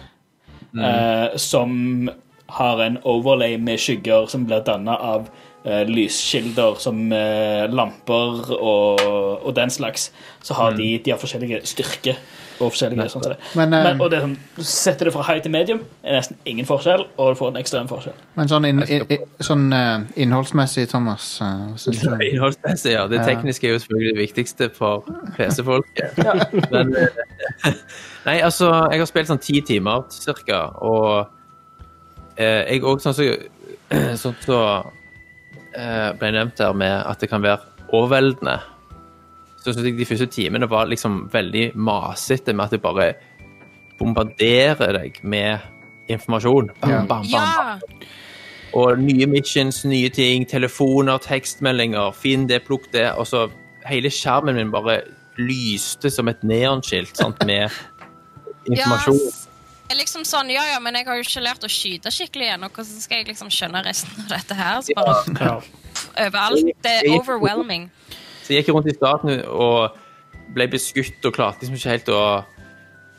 eh, 0.79 1.37
som 1.37 2.11
har 2.47 2.83
en 2.83 2.99
overlay 3.03 3.57
med 3.59 3.81
skygger 3.81 4.27
som 4.31 4.45
blir 4.47 4.63
danna 4.63 4.95
av 4.97 5.27
eh, 5.27 5.50
lyskilder 5.65 6.79
som 6.81 7.13
eh, 7.13 7.67
lamper 7.69 8.55
og, 8.57 9.01
og 9.45 9.57
den 9.57 9.71
slags. 9.71 10.11
Så 10.43 10.55
har 10.57 10.77
de, 10.79 10.95
de 11.05 11.13
har 11.13 11.21
forskjellige 11.21 11.61
styrker. 11.69 12.21
og 12.61 12.75
forskjellige 12.75 13.07
sånn 13.09 13.23
som 13.25 13.33
det. 13.33 13.39
Men, 13.57 13.73
eh, 13.73 13.85
Men, 13.87 14.01
og 14.05 14.11
det 14.13 14.21
sånn, 14.21 14.35
setter 14.69 15.09
det 15.09 15.15
fra 15.15 15.25
high 15.25 15.41
til 15.45 15.53
medium, 15.55 15.81
er 16.05 16.19
nesten 16.19 16.37
ingen 16.45 16.69
forskjell, 16.69 17.07
og 17.17 17.33
du 17.33 17.39
får 17.39 17.55
en 17.55 17.61
ekstrem 17.61 17.89
forskjell. 17.89 18.19
men 18.37 18.51
sånn, 18.51 18.67
in, 18.69 18.83
i, 18.85 19.01
i, 19.17 19.19
sånn 19.45 19.73
eh, 19.73 20.05
innholdsmessig, 20.25 20.87
Thomas 20.91 21.41
eh, 21.45 21.65
synes 21.81 22.03
du? 22.05 22.27
Innholdsmessig, 22.27 22.93
ja. 22.93 23.07
Det 23.11 23.23
tekniske 23.25 23.69
er 23.69 23.77
jo 23.77 23.83
selvfølgelig 23.85 24.13
det 24.13 24.23
viktigste 24.23 24.71
for 24.77 25.09
PC-folket. 25.39 26.21
Men 26.75 26.95
eh, 26.97 27.75
Nei, 28.29 28.39
altså, 28.45 28.69
jeg 28.93 29.01
har 29.01 29.09
spilt 29.09 29.33
sånn 29.33 29.41
ti 29.41 29.61
timer 29.65 30.05
cirka, 30.13 30.67
og 30.85 31.31
eh, 32.37 32.67
jeg 32.75 32.85
òg 32.85 33.01
sånn 33.01 33.17
som 33.17 33.25
sånn 34.23 34.37
så, 34.45 34.61
eh, 34.61 35.00
ble 35.73 36.31
nevnt 36.35 36.59
der 36.59 36.73
med 36.77 36.95
at 37.07 37.21
det 37.23 37.31
kan 37.31 37.43
være 37.43 37.59
overveldende. 37.95 38.59
Så 39.61 39.75
syns 39.75 39.87
jeg 39.87 39.99
de 39.99 40.09
første 40.09 40.27
timene 40.33 40.69
var 40.71 40.89
liksom 40.89 41.29
veldig 41.33 41.73
masete 41.77 42.55
med 42.57 42.65
at 42.65 42.77
det 42.77 42.83
bare 42.83 43.13
bombarderer 44.01 44.97
deg 44.97 45.21
med 45.23 45.59
informasjon. 46.09 46.73
Bam, 46.81 46.91
bam, 46.91 47.07
bam, 47.07 47.09
bam, 47.09 47.31
Ja! 47.31 47.79
og 48.73 49.01
nye 49.03 49.27
missions, 49.27 49.85
nye 49.85 50.09
ting, 50.15 50.45
telefoner, 50.49 51.19
tekstmeldinger, 51.19 52.13
finn 52.15 52.47
det, 52.49 52.63
plukk 52.67 52.87
det, 52.95 53.09
og 53.19 53.27
så 53.27 53.49
hele 53.89 54.13
skjermen 54.15 54.59
min 54.59 54.71
bare 54.71 55.01
lyste 55.41 56.11
som 56.13 56.31
et 56.31 56.43
neonskilt, 56.47 57.17
sant, 57.19 57.43
med 57.47 57.71
informasjon. 58.71 59.19
er 59.19 59.40
liksom 59.99 60.25
sånn, 60.29 60.51
ja, 60.53 60.63
ja, 60.73 60.79
men 60.83 60.95
jeg 60.95 61.07
har 61.09 61.17
jo 61.19 61.25
ikke 61.27 61.43
lært 61.45 61.65
å 61.67 61.71
skyte 61.71 62.13
skikkelig 62.15 62.53
ennå. 62.55 62.69
Hvordan 62.75 63.01
skal 63.03 63.19
jeg 63.21 63.29
liksom 63.33 63.51
skjønne 63.55 63.83
resten 63.87 64.23
av 64.25 64.29
dette 64.37 64.55
her? 64.59 64.81
Så 64.87 64.95
bare 64.97 65.17
Ja. 65.41 65.57
overalt. 66.27 66.71
Det 66.83 66.93
er 67.01 67.11
overwhelming. 67.19 67.91
Så 68.45 68.55
jeg 68.55 68.65
gikk 68.65 68.75
rundt 68.75 68.91
i 68.91 68.95
staten 68.95 69.45
og 69.47 69.97
ble 70.55 70.67
beskutt 70.69 71.25
og 71.25 71.35
klarte 71.35 71.63
liksom 71.63 71.77
ikke 71.79 71.95
helt 71.95 72.09
å 72.15 72.45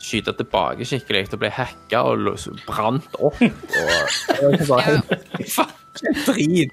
skyte 0.01 0.33
tilbake 0.33 0.85
skikkelig, 0.87 1.27
og 1.33 1.39
ble 1.43 1.49
hacka 1.53 1.99
og 2.09 2.39
brant 2.65 3.15
opp, 3.19 3.37
og 3.41 4.55
det 4.57 4.67
bare, 4.67 5.01
faen, 5.55 6.15
drit. 6.25 6.71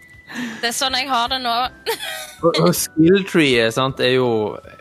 Det 0.60 0.68
er 0.70 0.72
sånn 0.76 0.96
jeg 0.96 1.08
har 1.08 1.28
det 1.32 1.42
nå. 1.44 1.56
Og, 2.38 2.54
og 2.62 2.74
skill 2.76 3.24
tree 3.26 3.64
sant, 3.74 3.98
er 3.98 4.12
jo 4.12 4.28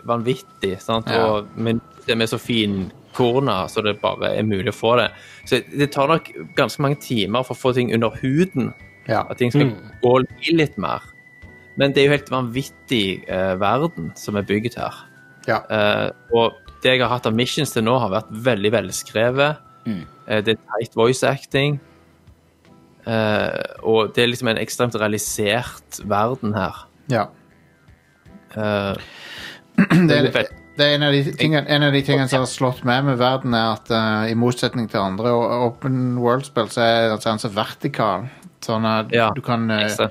vanvittig, 0.06 0.76
sant? 0.78 1.08
Ja. 1.10 1.24
og 1.26 1.48
men 1.58 1.80
det 2.06 2.14
er 2.14 2.30
så 2.30 2.38
fin 2.38 2.92
korna, 3.18 3.58
så 3.72 3.82
det 3.86 3.96
bare 4.02 4.30
er 4.38 4.46
mulig 4.48 4.70
å 4.72 4.78
få 4.78 4.94
det. 5.02 5.10
Så 5.50 5.60
det 5.74 5.90
tar 5.96 6.08
nok 6.12 6.30
ganske 6.58 6.84
mange 6.86 7.00
timer 7.02 7.44
for 7.48 7.58
å 7.58 7.62
få 7.66 7.74
ting 7.78 7.90
under 7.98 8.14
huden, 8.22 8.74
Ja. 9.10 9.24
at 9.30 9.38
ting 9.40 9.52
skal 9.52 9.74
gå 10.04 10.14
litt 10.54 10.78
mer. 10.78 11.02
Men 11.78 11.94
det 11.94 12.02
er 12.02 12.08
jo 12.08 12.16
helt 12.16 12.30
vanvittig 12.34 13.24
eh, 13.30 13.54
verden 13.62 14.12
som 14.18 14.36
er 14.40 14.46
bygd 14.50 14.78
her. 14.80 14.96
Ja. 15.48 15.60
Eh, 15.70 16.10
og 16.34 16.54
det 16.84 16.96
jeg 16.96 17.02
har 17.02 17.10
hatt 17.14 17.26
av 17.30 17.34
missions 17.38 17.72
til 17.74 17.84
nå, 17.86 17.94
har 18.02 18.10
vært 18.12 18.32
veldig 18.32 18.72
velskrevet. 18.74 19.58
Eh, 19.88 20.42
det 20.44 20.58
er 20.58 20.64
tight 20.74 20.96
voice 20.98 21.24
acting. 21.24 21.80
Eh, 23.08 23.64
og 23.88 24.14
det 24.16 24.24
er 24.26 24.28
liksom 24.34 24.50
en 24.52 24.60
ekstremt 24.60 24.96
realisert 25.00 26.02
verden 26.04 26.54
her. 26.58 26.84
ja. 27.10 27.28
Eh, 28.58 28.96
Det 30.08 30.12
er, 30.18 30.32
veldig- 30.34 30.67
det 30.78 30.86
er 30.86 30.96
en, 30.98 31.04
av 31.08 31.14
de 31.16 31.24
tingene, 31.38 31.68
en 31.68 31.84
av 31.88 31.94
de 31.96 32.02
tingene 32.06 32.28
som 32.30 32.44
har 32.44 32.50
slått 32.52 32.84
meg 32.88 33.04
med 33.08 33.18
verden, 33.20 33.54
er 33.58 33.74
at 33.76 33.90
uh, 33.92 34.26
i 34.30 34.36
motsetning 34.38 34.88
til 34.92 35.02
andre 35.02 35.32
open 35.68 36.18
world-spill, 36.22 36.70
så 36.74 36.82
er 36.86 37.12
altså, 37.16 37.32
den 37.34 37.42
så 37.44 37.52
vertikal. 37.56 38.28
Sånn 38.66 38.86
at 38.90 39.12
Ja, 39.14 39.30
du 39.36 39.42
kan 39.46 39.68
uh, 39.70 40.10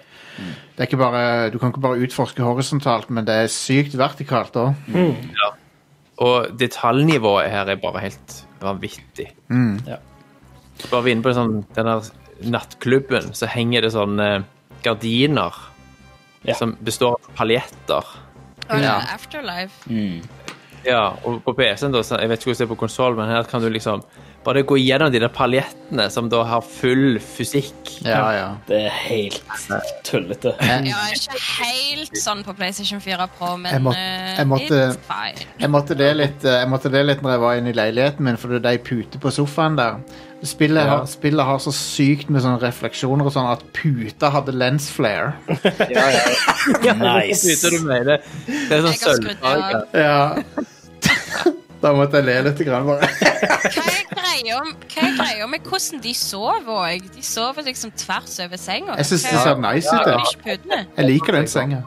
det 0.76 0.82
er 0.82 0.88
ikke 0.90 0.98
bare, 1.00 1.22
Du 1.50 1.58
kan 1.58 1.72
ikke 1.72 1.80
bare 1.80 2.02
utforske 2.04 2.44
horisontalt, 2.44 3.08
men 3.10 3.24
det 3.28 3.34
er 3.46 3.52
sykt 3.52 3.96
vertikalt 3.98 4.56
òg. 4.60 4.74
Og 6.24 6.52
detaljnivået 6.60 7.50
her 7.52 7.68
er 7.72 7.80
bare 7.80 8.02
helt 8.04 8.36
vanvittig. 8.62 9.30
Ja. 9.86 9.98
Bare 10.90 11.02
vi 11.04 11.10
er 11.12 11.16
inne 11.16 11.24
på 11.24 11.32
sånn, 11.36 11.58
den 11.76 11.88
der 11.88 12.10
nattklubben, 12.52 13.32
så 13.36 13.48
henger 13.48 13.84
det 13.86 13.94
sånne 13.96 14.28
gardiner 14.84 15.56
Ja. 16.44 16.54
som 16.54 16.76
består 16.84 17.16
av 17.16 17.30
paljetter. 17.36 18.04
Og 18.68 18.76
det 18.76 18.82
Ja. 18.84 18.98
er 19.00 19.14
Afterlife. 19.14 19.88
Ja, 20.86 21.16
og 21.26 21.40
på 21.44 21.52
PC-en, 21.58 21.92
da, 21.94 22.02
jeg 22.02 22.28
vet 22.30 22.38
ikke 22.40 22.52
hvordan 22.52 22.62
det 22.62 22.66
er 22.68 22.72
på 22.74 22.78
konsoll, 22.84 23.16
men 23.18 23.28
her 23.32 23.42
kan 23.50 23.60
du 23.64 23.68
liksom 23.74 24.02
bare 24.46 24.62
gå 24.62 24.76
gjennom 24.78 25.10
de 25.10 25.18
der 25.18 25.32
paljettene 25.34 26.04
som 26.14 26.28
da 26.30 26.44
har 26.46 26.62
full 26.62 27.16
fysikk. 27.18 27.96
Ja, 28.06 28.20
ja. 28.36 28.44
Det 28.68 28.78
er 28.86 28.92
helt 29.08 29.42
tullete. 30.06 30.52
Ja, 30.62 30.76
ikke 31.10 31.40
helt 31.66 32.14
sånn 32.22 32.44
på 32.46 32.54
PlayStation 32.54 33.00
4 33.02 33.26
Pro, 33.38 33.56
men 33.58 33.72
Jeg 33.74 33.82
må- 33.82 33.94
eh, 33.96 34.36
jeg 34.38 34.46
måtte- 34.46 34.84
it's 34.92 34.98
fine. 35.08 35.46
Jeg 35.58 35.70
måtte 35.70 35.96
det 35.98 36.12
litt 36.16 36.44
eh, 36.44 36.60
Jeg 36.60 36.68
måtte 36.68 36.90
det 36.92 37.04
litt 37.06 37.22
når 37.22 37.30
jeg 37.34 37.40
var 37.40 37.54
inne 37.58 37.70
i 37.70 37.72
leiligheten 37.72 38.20
min, 38.20 38.36
for 38.36 38.48
det 38.48 38.64
er 38.64 38.70
de 38.70 38.78
puter 38.78 39.18
på 39.18 39.30
sofaen 39.34 39.76
der. 39.76 39.98
Spillet, 40.44 40.84
Ja. 40.84 40.98
har, 40.98 41.06
spillet 41.06 41.44
har 41.44 41.58
så 41.58 41.72
sykt 41.72 42.28
med 42.30 42.42
sånne 42.42 42.60
refleksjoner 42.62 43.24
og 43.26 43.32
sånn 43.32 43.50
at 43.50 43.64
puta 43.72 44.30
hadde 44.30 44.52
lens 44.54 44.90
flare. 44.92 45.34
ja, 45.48 46.06
puter 47.34 47.70
du 47.70 47.80
med 47.88 48.06
det? 48.06 48.20
Det 48.46 48.78
er 48.78 48.82
sånn 48.86 49.00
sølvfarge. 49.02 49.82
Ja. 49.94 50.36
da 51.82 51.92
måtte 51.96 52.20
jeg 52.20 52.26
le 52.28 52.36
litt. 52.48 52.62
Grann, 52.66 52.86
bare. 52.88 53.08
Hva 53.74 53.84
er 53.90 54.06
greia 54.12 54.60
greia 55.16 55.48
med 55.50 55.66
hvordan 55.66 56.00
de 56.04 56.14
sover 56.16 56.70
òg? 56.76 57.10
De 57.16 57.24
sover 57.24 57.66
liksom 57.66 57.92
tvers 57.98 58.38
over 58.44 58.60
senga. 58.60 58.96
Jeg 59.00 59.10
syns 59.10 59.26
det 59.28 59.42
ser 59.44 59.60
nice 59.62 59.92
ut. 59.92 60.46
Jeg. 60.46 60.86
Jeg 60.96 61.06
liker 61.08 61.38
den 61.38 61.50
senga. 61.50 61.82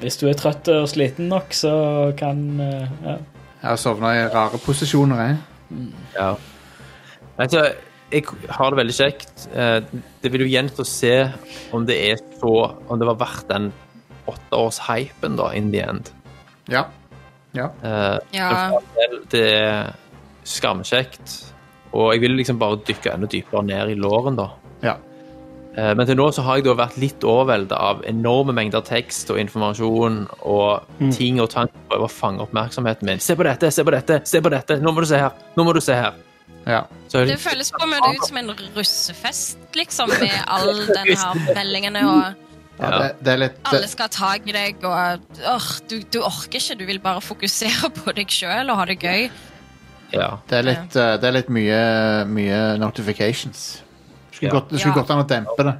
Hvis 0.00 0.20
du 0.20 0.28
er 0.30 0.38
trøtt 0.38 0.68
og 0.70 0.86
sliten 0.88 1.28
nok, 1.32 1.50
så 1.56 1.72
kan 2.18 2.42
eh, 2.62 2.90
ja. 3.04 3.16
Jeg 3.60 3.68
har 3.68 3.80
sovna 3.80 4.12
i 4.16 4.22
rare 4.32 4.58
posisjoner, 4.62 5.18
jeg. 5.20 5.88
Ja. 6.14 6.30
Altså, 7.40 7.66
jeg 8.12 8.24
har 8.56 8.70
det 8.70 8.78
veldig 8.80 8.94
kjekt. 8.96 9.48
Eh, 9.52 9.80
Det 10.22 10.32
vil 10.32 10.46
jo 10.46 10.52
gjenstå 10.52 10.86
å 10.86 10.88
se 10.88 11.14
om 11.74 11.84
det 11.86 11.98
er 12.12 12.22
så 12.40 12.54
Om 12.88 12.98
det 12.98 13.06
var 13.10 13.18
verdt 13.20 13.48
den 13.50 13.72
åtteårshypen, 14.30 15.36
da, 15.36 15.50
in 15.58 15.72
the 15.72 15.82
end. 15.82 16.10
Ja. 16.70 16.86
Ja. 17.56 17.68
Uh, 17.82 18.18
Ja. 18.36 18.50
Det 19.30 19.44
er 19.54 19.92
skamkjekt. 20.46 21.36
Og 21.92 22.12
jeg 22.14 22.22
vil 22.22 22.36
liksom 22.38 22.58
bare 22.60 22.78
dykke 22.86 23.14
enda 23.16 23.26
dypere 23.30 23.64
ned 23.66 23.94
i 23.94 23.96
låren, 23.98 24.36
da. 24.38 24.50
ja. 24.86 24.96
Uh, 25.70 25.92
Men 25.94 26.02
til 26.06 26.16
nå 26.18 26.24
så 26.34 26.42
har 26.42 26.58
jeg 26.58 26.64
da 26.66 26.72
vært 26.74 26.96
litt 26.98 27.22
overveldet 27.26 27.76
av 27.78 28.00
enorme 28.10 28.52
mengder 28.52 28.82
tekst 28.82 29.30
og 29.30 29.38
informasjon 29.38 30.24
og 30.42 30.88
ting 31.14 31.38
og 31.40 31.50
tanker 31.52 31.84
prøve 31.88 32.08
å 32.08 32.10
fange 32.10 32.42
oppmerksomheten 32.42 33.06
min. 33.06 33.22
Se 33.22 33.36
på 33.38 33.46
dette, 33.46 33.70
se 33.70 33.84
på 33.86 33.94
dette, 33.94 34.20
se 34.26 34.40
på 34.42 34.50
dette! 34.50 34.80
Nå 34.82 34.90
må 34.92 35.04
du 35.04 35.06
se 35.06 35.20
her! 35.22 35.30
Nå 35.56 35.64
må 35.64 35.72
du 35.72 35.80
se 35.80 35.94
her! 35.94 36.18
ja. 36.66 36.82
Så 37.08 37.22
Det 37.24 37.38
føles 37.40 37.70
på 37.72 37.82
en 37.86 37.90
måte 37.94 38.10
ut 38.18 38.26
som 38.26 38.36
en 38.36 38.50
russefest, 38.76 39.58
liksom, 39.74 40.10
med 40.20 40.34
all 40.46 40.74
den 40.98 41.14
her 41.16 41.54
meldingene 41.54 42.02
og 42.06 42.49
ja 42.80 42.98
det, 42.98 43.08
det 43.24 43.32
er 43.32 43.38
litt 43.42 43.58
alle 43.70 43.88
skal 43.88 44.08
ha 44.08 44.12
tak 44.14 44.46
i 44.48 44.52
deg, 44.56 44.84
og 44.84 45.38
åh, 45.46 45.68
du, 45.90 45.98
du 46.12 46.18
orker 46.24 46.58
ikke. 46.60 46.78
Du 46.80 46.84
vil 46.88 47.00
bare 47.00 47.20
fokusere 47.20 47.90
på 47.98 48.14
deg 48.16 48.28
sjøl 48.32 48.70
og 48.72 48.76
ha 48.80 48.84
det 48.90 48.98
gøy. 49.02 49.30
ja. 50.12 50.30
Det 50.48 50.58
er 50.58 50.62
litt, 50.66 50.96
eh, 50.96 51.16
det 51.20 51.28
er 51.28 51.32
litt 51.36 51.48
mye, 51.52 51.82
mye 52.26 52.60
notifications. 52.80 53.82
Skulle 54.32 54.48
Ja. 54.52 54.58
godt, 54.58 54.70
det 54.70 54.80
skulle 54.80 54.94
Ja. 54.96 55.02
gått 55.02 55.10
an 55.10 55.24
å 55.24 55.28
dempe 55.28 55.64
det. 55.68 55.76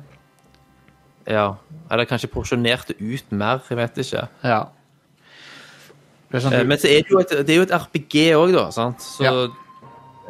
Ja, 1.31 1.47
eller 1.91 2.05
kanskje 2.11 2.29
porsjonert 2.33 2.87
det 2.89 2.97
ut 3.01 3.33
mer, 3.33 3.61
jeg 3.69 3.77
vet 3.79 3.99
ikke. 4.03 4.29
Ja. 4.45 4.61
Det 6.31 6.43
sånn, 6.43 6.53
Eh, 6.55 6.63
du, 6.63 6.69
Men 6.69 6.79
så 6.79 6.87
er 6.89 7.03
det, 7.03 7.11
jo 7.11 7.19
et, 7.19 7.29
det 7.47 7.51
er 7.51 7.57
jo 7.57 7.63
et 7.63 7.73
RPG 7.75 8.15
òg, 8.39 8.53
da. 8.55 8.71
sant? 8.71 8.99
Så 9.03 9.23
Ja. 9.25 9.33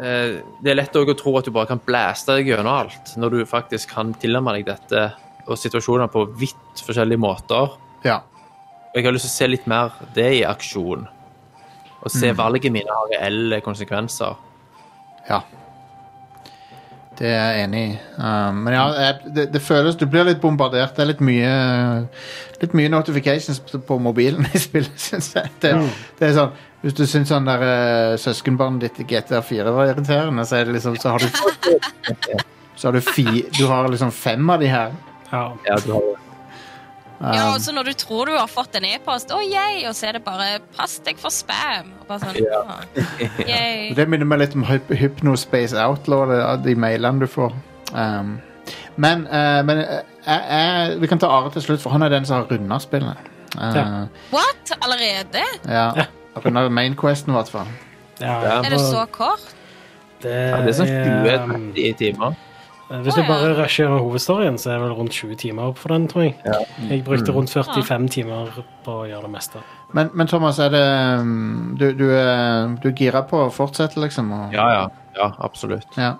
eh, 0.02 0.40
det 0.62 0.70
er 0.70 0.74
lett 0.76 0.92
å 0.96 1.16
tro 1.16 1.36
at 1.38 1.44
du 1.44 1.50
bare 1.50 1.66
kan 1.66 1.78
blæste 1.80 2.36
deg 2.36 2.46
gjennom 2.46 2.66
alt, 2.72 3.16
når 3.16 3.30
du 3.30 3.44
faktisk 3.44 3.88
kan 3.88 4.14
tilnærme 4.14 4.54
deg 4.56 4.66
dette 4.66 5.12
og 5.50 5.58
situasjoner 5.60 6.10
på 6.12 6.24
vidt 6.40 6.84
forskjellige 6.86 7.20
måter. 7.20 7.76
Ja. 8.06 8.20
Og 8.90 8.98
jeg 8.98 9.06
har 9.06 9.14
lyst 9.14 9.28
til 9.28 9.34
å 9.34 9.38
se 9.38 9.50
litt 9.50 9.70
mer 9.70 9.96
det 10.16 10.28
i 10.40 10.44
aksjon. 10.46 11.06
Og 12.00 12.12
se 12.12 12.32
valgene 12.36 12.78
mine 12.78 12.94
har 12.96 13.10
reelle 13.12 13.60
konsekvenser. 13.64 14.38
Ja. 15.28 15.42
Det 17.20 17.28
er 17.28 17.50
jeg 17.52 17.64
enig 17.66 17.80
i. 17.84 17.96
Um, 18.16 18.62
men 18.64 18.74
ja, 18.74 18.84
jeg, 18.96 19.32
det, 19.36 19.42
det 19.52 19.60
føles 19.60 19.98
Du 20.00 20.06
blir 20.08 20.24
litt 20.24 20.40
bombardert. 20.40 20.94
Det 20.96 21.04
er 21.04 21.10
litt 21.10 21.20
mye 21.24 21.50
Litt 22.62 22.72
mye 22.76 22.92
notifications 22.92 23.60
på, 23.60 23.80
på 23.84 23.98
mobilen 24.00 24.48
i 24.48 24.60
spillet, 24.60 24.96
syns 25.08 25.34
jeg. 25.36 25.52
Det, 25.60 25.74
det 26.16 26.30
er 26.30 26.34
sånn 26.38 26.54
Hvis 26.80 26.96
du 26.96 27.04
syns 27.04 27.28
sånn 27.28 27.48
der 27.48 27.66
uh, 27.66 28.16
søskenbarnet 28.20 28.86
ditt 28.86 29.02
i 29.04 29.08
GTA4 29.12 29.76
var 29.76 29.92
irriterende, 29.92 30.46
så 30.48 30.62
er 30.62 30.70
det 30.70 30.78
liksom 30.78 30.96
Så 30.96 31.12
har 31.12 31.20
du 31.20 31.28
Så 32.80 32.88
har 32.88 32.96
du 32.96 33.04
fi, 33.04 33.26
Du 33.52 33.66
har 33.68 33.90
liksom 33.92 34.12
fem 34.16 34.48
av 34.48 34.64
de 34.64 34.72
her. 34.72 34.96
Ja. 35.32 35.44
Ja, 35.66 35.76
du 35.84 35.92
har 35.92 36.02
Ja, 37.20 37.50
og 37.52 37.60
så 37.60 37.72
når 37.76 37.84
du 37.90 37.92
tror 38.00 38.26
du 38.30 38.32
har 38.32 38.46
fått 38.48 38.74
en 38.78 38.84
e-post, 38.88 39.30
oh, 39.36 39.42
yay, 39.44 39.82
og 39.88 39.92
så 39.94 40.06
er 40.08 40.12
det 40.16 40.22
bare 40.24 40.58
'pass 40.76 40.98
deg 41.04 41.18
for 41.20 41.28
spam'. 41.28 41.90
Og 42.00 42.06
bare 42.08 42.18
sånn, 42.20 42.38
Ja. 42.40 42.62
«Å. 42.64 43.94
Det 43.98 44.06
minner 44.08 44.24
meg 44.24 44.38
litt 44.38 44.54
om 44.56 44.64
Hyp- 44.64 44.94
Hypnospace 44.96 45.76
Outlaw, 45.76 46.56
de 46.64 46.74
mailene 46.74 47.20
du 47.20 47.26
får. 47.26 47.52
Um, 47.92 48.40
men 48.96 49.26
uh, 49.26 49.60
men 49.66 49.78
uh, 49.78 50.00
jeg, 50.26 50.40
jeg, 50.50 51.00
vi 51.00 51.06
kan 51.06 51.18
ta 51.18 51.26
Are 51.28 51.50
til 51.50 51.62
slutt, 51.62 51.80
for 51.82 51.90
han 51.90 52.02
er 52.02 52.08
den 52.08 52.24
som 52.24 52.36
har 52.40 52.48
runda 52.50 52.78
spillet. 52.78 53.16
Uh, 53.58 54.06
What? 54.32 54.72
Allerede? 54.80 55.44
ja. 55.68 56.06
Runda 56.44 56.68
Mainquesten, 56.68 57.32
i 57.34 57.36
hvert 57.36 57.50
fall. 57.50 57.66
Ja, 58.20 58.40
Ja. 58.42 58.58
Er 58.64 58.70
det 58.70 58.80
så 58.80 59.04
kort? 59.12 59.44
Det, 60.22 60.30
ja, 60.30 60.56
det 60.62 60.68
er 60.68 60.72
sånn 60.72 60.88
er, 60.88 61.46
20-30 61.74 61.96
timer. 61.98 62.34
Hvis 62.90 63.14
du 63.14 63.22
bare 63.22 63.52
rusher 63.54 63.84
gjennom 63.84 64.00
hovedstoryen, 64.02 64.56
så 64.58 64.72
er 64.72 64.80
det 64.80 64.86
vel 64.88 64.94
rundt 64.98 65.14
20 65.14 65.36
timer 65.38 65.74
for 65.78 65.94
den, 65.94 66.08
tror 66.10 66.24
jeg. 66.26 66.34
Jeg 66.90 67.04
brukte 67.06 67.34
rundt 67.34 67.52
45 67.54 68.08
timer 68.10 68.50
på 68.84 68.96
å 69.02 69.04
gjøre 69.06 69.28
det 69.28 69.30
meste. 69.36 69.62
Men, 69.94 70.10
men 70.14 70.30
Thomas, 70.30 70.58
er 70.62 70.72
det 70.74 70.82
um, 71.20 71.76
Du, 71.78 71.88
du, 71.98 72.08
er, 72.14 72.74
du 72.82 72.88
er 72.90 72.96
gira 72.98 73.22
på 73.26 73.44
å 73.46 73.52
fortsette, 73.54 74.00
liksom? 74.02 74.32
Og, 74.34 74.56
Ja, 74.56 74.66
ja. 74.74 74.82
Ja, 75.16 75.32
absolutt. 75.42 75.86
Ja. 75.98 76.16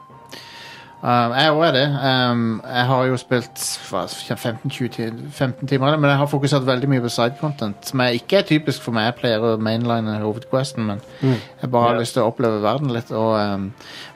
Um, 1.01 1.33
jeg 1.33 1.53
òg 1.55 1.63
er 1.65 1.73
det. 1.73 1.85
Um, 2.05 2.41
jeg 2.67 2.85
har 2.91 3.05
jo 3.09 3.17
spilt 3.17 3.63
15-20 3.89 5.31
timer, 5.71 5.97
men 5.97 6.11
jeg 6.11 6.19
har 6.21 6.29
fokusert 6.29 6.67
veldig 6.69 6.91
mye 6.93 7.01
på 7.01 7.13
side 7.15 7.39
content, 7.41 7.89
som 7.89 8.03
er 8.05 8.19
ikke 8.19 8.43
er 8.43 8.45
typisk 8.51 8.85
for 8.85 8.93
meg. 8.93 9.07
Jeg 9.09 9.17
pleier 9.23 9.47
å 9.47 9.55
mainline 9.57 10.19
hovedquesten, 10.21 10.85
men 10.91 11.01
jeg 11.23 11.71
bare 11.71 11.87
har 11.87 11.97
yeah. 11.97 12.03
lyst 12.03 12.19
til 12.19 12.27
å 12.27 12.29
oppleve 12.29 12.61
verden 12.61 12.93
litt. 12.93 13.13
Og, 13.17 13.33
um, 13.41 13.71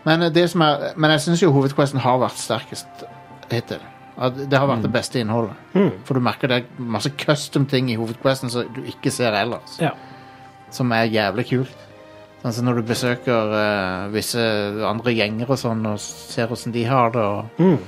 men, 0.04 0.26
det 0.36 0.44
som 0.52 0.66
er, 0.66 0.90
men 1.00 1.14
jeg 1.16 1.24
syns 1.24 1.46
jo 1.46 1.54
hovedquesten 1.56 2.04
har 2.04 2.20
vært 2.20 2.42
sterkest 2.42 3.06
hittil. 3.48 3.80
At 4.20 4.36
Det 4.36 4.58
har 4.58 4.68
vært 4.68 4.84
det 4.84 4.92
beste 4.94 5.18
innholdet. 5.18 5.56
For 6.04 6.14
du 6.14 6.22
merker 6.22 6.52
det 6.52 6.60
er 6.60 6.84
masse 6.92 7.10
custom 7.18 7.64
ting 7.66 7.88
i 7.90 7.96
hovedquesten 7.98 8.52
som 8.52 8.68
du 8.76 8.84
ikke 8.92 9.10
ser 9.10 9.34
ellers 9.34 9.80
Ja. 9.80 9.90
som 10.70 10.92
er 10.92 11.08
jævlig 11.08 11.48
kult. 11.48 11.88
Som 12.52 12.66
når 12.66 12.74
du 12.82 12.82
besøker 12.82 13.52
uh, 13.56 14.12
visse 14.12 14.38
andre 14.84 15.14
gjenger 15.16 15.48
og 15.48 15.56
sånn, 15.58 15.84
og 15.88 16.00
ser 16.02 16.46
hvordan 16.50 16.74
de 16.74 16.82
har 16.84 17.10
det, 17.14 17.22
og, 17.24 17.44
Mm. 17.58 17.78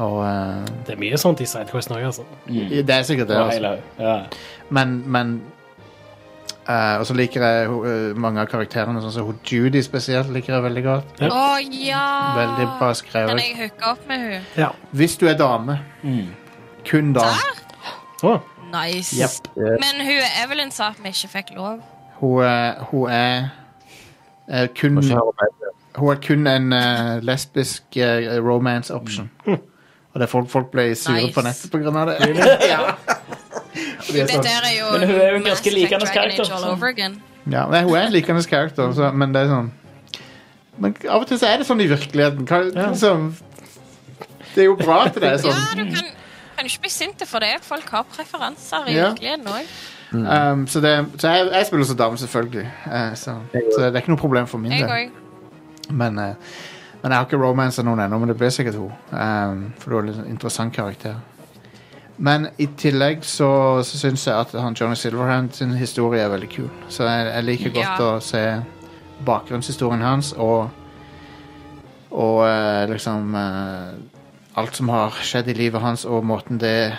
og 0.00 0.14
uh, 0.24 0.64
Det 0.86 0.94
er 0.94 1.00
mye 1.02 1.18
sånt 1.20 1.42
i 1.44 1.46
Sidequest 1.46 1.90
Norge, 1.92 2.06
altså. 2.06 2.22
Det 2.48 2.88
er 2.90 3.02
sikkert 3.04 3.28
det, 3.28 3.36
altså. 3.36 3.74
Ja. 4.00 4.14
Men, 4.70 5.02
men 5.12 5.34
uh, 6.68 6.98
Og 7.02 7.06
så 7.06 7.14
liker 7.18 7.44
jeg 7.44 7.68
eh, 7.68 8.16
mange 8.16 8.40
av 8.40 8.48
karakterene, 8.48 9.02
sånn 9.04 9.12
som 9.12 9.28
så 9.28 9.36
Judy 9.52 9.82
spesielt, 9.84 10.32
liker 10.32 10.54
jeg 10.56 10.62
veldig 10.70 10.84
godt. 10.88 11.12
Ja. 11.20 11.28
Oh, 11.28 11.58
ja! 11.60 12.06
Veldig 12.40 12.68
bra 12.80 12.92
Kan 13.12 13.38
jeg 13.44 13.56
hooke 13.60 13.90
opp 13.92 14.06
med 14.08 14.24
hun? 14.24 14.46
Ja. 14.56 14.70
Hvis 14.96 15.18
du 15.20 15.26
er 15.28 15.36
dame, 15.36 15.78
kun 16.88 17.12
da. 17.12 17.28
Oh. 18.22 18.38
Nice. 18.72 19.12
Yep. 19.20 19.52
Men 19.56 20.00
hun 20.06 20.22
Evelyn 20.44 20.70
sa 20.72 20.88
at 20.94 21.02
vi 21.02 21.10
ikke 21.12 21.28
fikk 21.28 21.50
lov. 21.58 21.82
Hun, 22.22 22.40
er- 22.46 22.80
hun 22.88 23.10
er 23.10 23.50
eh, 24.50 24.68
kun. 24.76 24.98
Hun 25.92 26.08
er 26.08 26.20
kun 26.24 26.46
en 26.48 26.72
uh, 26.72 27.18
lesbisk 27.20 27.82
uh, 27.96 28.38
romance 28.40 28.94
option. 28.94 29.30
Og 29.46 30.20
det 30.20 30.22
er 30.26 30.30
folk, 30.30 30.48
folk 30.52 30.70
ble 30.72 30.94
sure 30.96 31.18
Nice. 31.20 31.34
på 31.34 31.44
nettet 31.44 31.72
på 31.72 31.80
grunn 31.82 31.96
av 31.96 32.10
det. 32.10 32.16
ja. 32.72 32.80
De 34.12 34.20
er 34.20 34.26
Det 34.26 34.34
sånn, 34.34 34.48
er 34.48 34.72
jo 34.76 34.88
Men 34.92 35.06
hun 35.08 35.20
er 35.20 35.30
jo 35.30 35.36
en 35.38 35.46
ganske 35.46 35.72
likende 35.72 36.08
karakter, 36.12 37.20
ja, 37.50 37.62
nei, 37.72 37.80
hun 37.82 37.96
er 37.96 38.04
en 38.06 38.12
likende 38.12 38.42
karakter, 38.46 38.92
så, 38.94 39.08
men 39.16 39.32
det 39.34 39.40
er 39.44 39.48
sånn 39.50 39.70
Men 40.82 40.94
av 41.08 41.24
og 41.24 41.30
til 41.30 41.40
så 41.40 41.48
er 41.48 41.62
det 41.62 41.66
sånn 41.68 41.80
i 41.82 41.88
virkeligheten. 41.90 42.46
Hva, 42.48 42.92
så, 42.98 43.14
det 44.54 44.62
er 44.64 44.68
jo 44.68 44.76
bra 44.78 45.02
at 45.08 45.16
det 45.16 45.26
er 45.30 45.34
Ja, 45.38 45.40
sånn. 45.42 45.80
du 45.80 45.96
kan, 45.96 46.12
kan 46.58 46.68
ikke 46.68 46.84
bli 46.84 46.92
sint 46.92 47.24
for 47.28 47.44
det. 47.44 47.56
Folk 47.66 47.88
har 47.92 48.06
preferanser 48.12 48.88
i 48.88 48.96
Ja. 48.96 49.10
virkeligheten 49.10 49.50
òg. 49.52 49.74
Um, 50.12 50.66
så 50.68 50.80
det, 50.80 50.92
så 51.18 51.28
jeg, 51.32 51.48
jeg 51.52 51.66
spiller 51.66 51.86
som 51.88 51.96
dame, 51.96 52.18
selvfølgelig. 52.20 52.66
Uh, 52.86 53.14
så, 53.14 53.34
så 53.52 53.80
det 53.80 53.94
er 53.94 54.00
ikke 54.02 54.12
noe 54.12 54.20
problem 54.20 54.46
for 54.46 54.58
min 54.60 54.72
del. 54.72 55.10
Men, 55.90 56.18
uh, 56.18 56.34
men 57.02 57.12
jeg 57.12 57.16
har 57.18 57.24
ikke 57.26 57.40
romansa 57.40 57.82
noen 57.82 58.00
ennå, 58.04 58.18
men 58.18 58.28
det 58.28 58.36
blir 58.36 58.52
sikkert 58.52 58.76
hun. 58.76 58.92
Um, 59.12 59.62
for 59.80 59.90
du 59.90 59.98
er 59.98 60.10
en 60.12 60.28
interessant 60.34 60.74
karakter. 60.76 61.16
Men 62.18 62.46
i 62.60 62.66
tillegg 62.78 63.24
så, 63.24 63.48
så 63.82 63.98
syns 63.98 64.26
jeg 64.28 64.36
at 64.36 64.52
han 64.60 64.76
Johnny 64.78 64.94
Silverhand 65.00 65.56
sin 65.56 65.72
historie 65.80 66.20
er 66.20 66.28
veldig 66.28 66.50
kul. 66.52 66.68
Så 66.92 67.08
jeg, 67.08 67.32
jeg 67.32 67.44
liker 67.48 67.72
godt 67.78 67.98
Ja. 67.98 68.12
å 68.12 68.20
se 68.20 68.44
bakgrunnshistorien 69.26 70.02
hans 70.04 70.32
og 70.36 70.68
Og 72.12 72.42
uh, 72.44 72.84
liksom 72.90 73.34
Alt 74.54 74.76
som 74.76 74.88
har 74.92 75.14
skjedd 75.24 75.48
i 75.48 75.54
livet 75.56 75.80
hans, 75.80 76.04
og 76.04 76.24
måten 76.28 76.58
det 76.60 76.92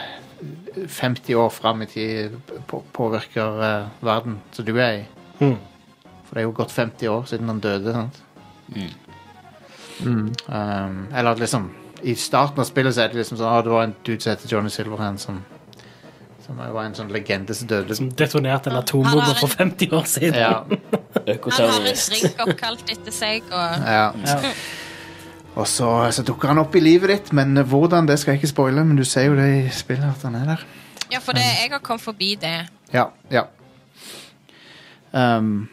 50 0.88 1.36
år 1.36 1.50
fram 1.50 1.82
i 1.82 1.86
tid 1.86 2.36
på, 2.68 2.82
påvirker 2.92 3.62
uh, 3.62 4.04
verden 4.06 4.40
som 4.52 4.66
du 4.66 4.74
er 4.78 5.04
i. 5.04 5.06
Mm. 5.40 5.58
For 6.26 6.36
det 6.36 6.44
er 6.44 6.48
jo 6.48 6.58
gått 6.58 6.72
50 6.74 7.10
år 7.14 7.26
siden 7.30 7.52
han 7.52 7.64
døde. 7.64 7.94
sant? 7.94 8.22
Um, 10.04 10.34
eller 11.14 11.32
at 11.32 11.40
liksom 11.40 11.68
I 12.02 12.16
starten 12.18 12.60
av 12.60 12.66
spillet 12.66 12.96
så 12.96 13.04
er 13.04 13.12
det 13.12 13.20
liksom 13.20 13.38
sånn 13.38 13.48
ah, 13.48 13.60
Det 13.62 13.70
var 13.70 13.84
en 13.86 13.94
dude 14.04 14.24
som 14.24 14.32
heter 14.34 14.50
Johnny 14.50 14.72
Silverhand, 14.74 15.22
som, 15.22 15.38
som 16.44 16.58
var 16.58 16.82
en 16.84 16.96
sånn 16.98 17.12
legende 17.14 17.56
som 17.56 17.70
døde. 17.70 17.96
som 17.96 18.10
detonerte 18.10 18.72
en 18.72 18.80
atombombe 18.82 19.36
for 19.40 19.52
50 19.52 19.94
år 19.94 20.10
siden. 20.10 20.40
Ja, 20.42 20.64
Han 21.24 21.70
har 21.70 21.86
en 21.88 22.02
drink 22.02 22.42
oppkalt 22.44 22.90
etter 22.92 23.14
seg, 23.16 23.46
og 23.54 23.86
ja. 23.88 24.10
Og 25.56 25.68
så, 25.68 25.90
så 26.12 26.24
dukker 26.26 26.50
han 26.50 26.62
opp 26.62 26.76
i 26.76 26.82
livet 26.82 27.12
ditt, 27.12 27.34
men 27.34 27.58
hvordan, 27.58 28.08
det 28.10 28.18
skal 28.20 28.34
jeg 28.34 28.42
ikke 28.42 28.54
spoile. 28.54 28.86
Men 28.86 28.98
du 28.98 29.04
ser 29.06 29.30
jo 29.30 29.38
det 29.38 29.50
i 29.60 29.70
spillet 29.74 30.10
at 30.10 30.26
han 30.26 30.40
er 30.40 30.48
der. 30.54 30.66
Ja, 31.12 31.20
for 31.22 31.38
det, 31.38 31.46
jeg 31.46 31.70
har 31.72 31.84
kommet 31.84 32.02
forbi 32.02 32.34
det. 32.42 32.56
Ja, 32.94 33.06
ja. 33.32 33.46
Um, 35.14 35.70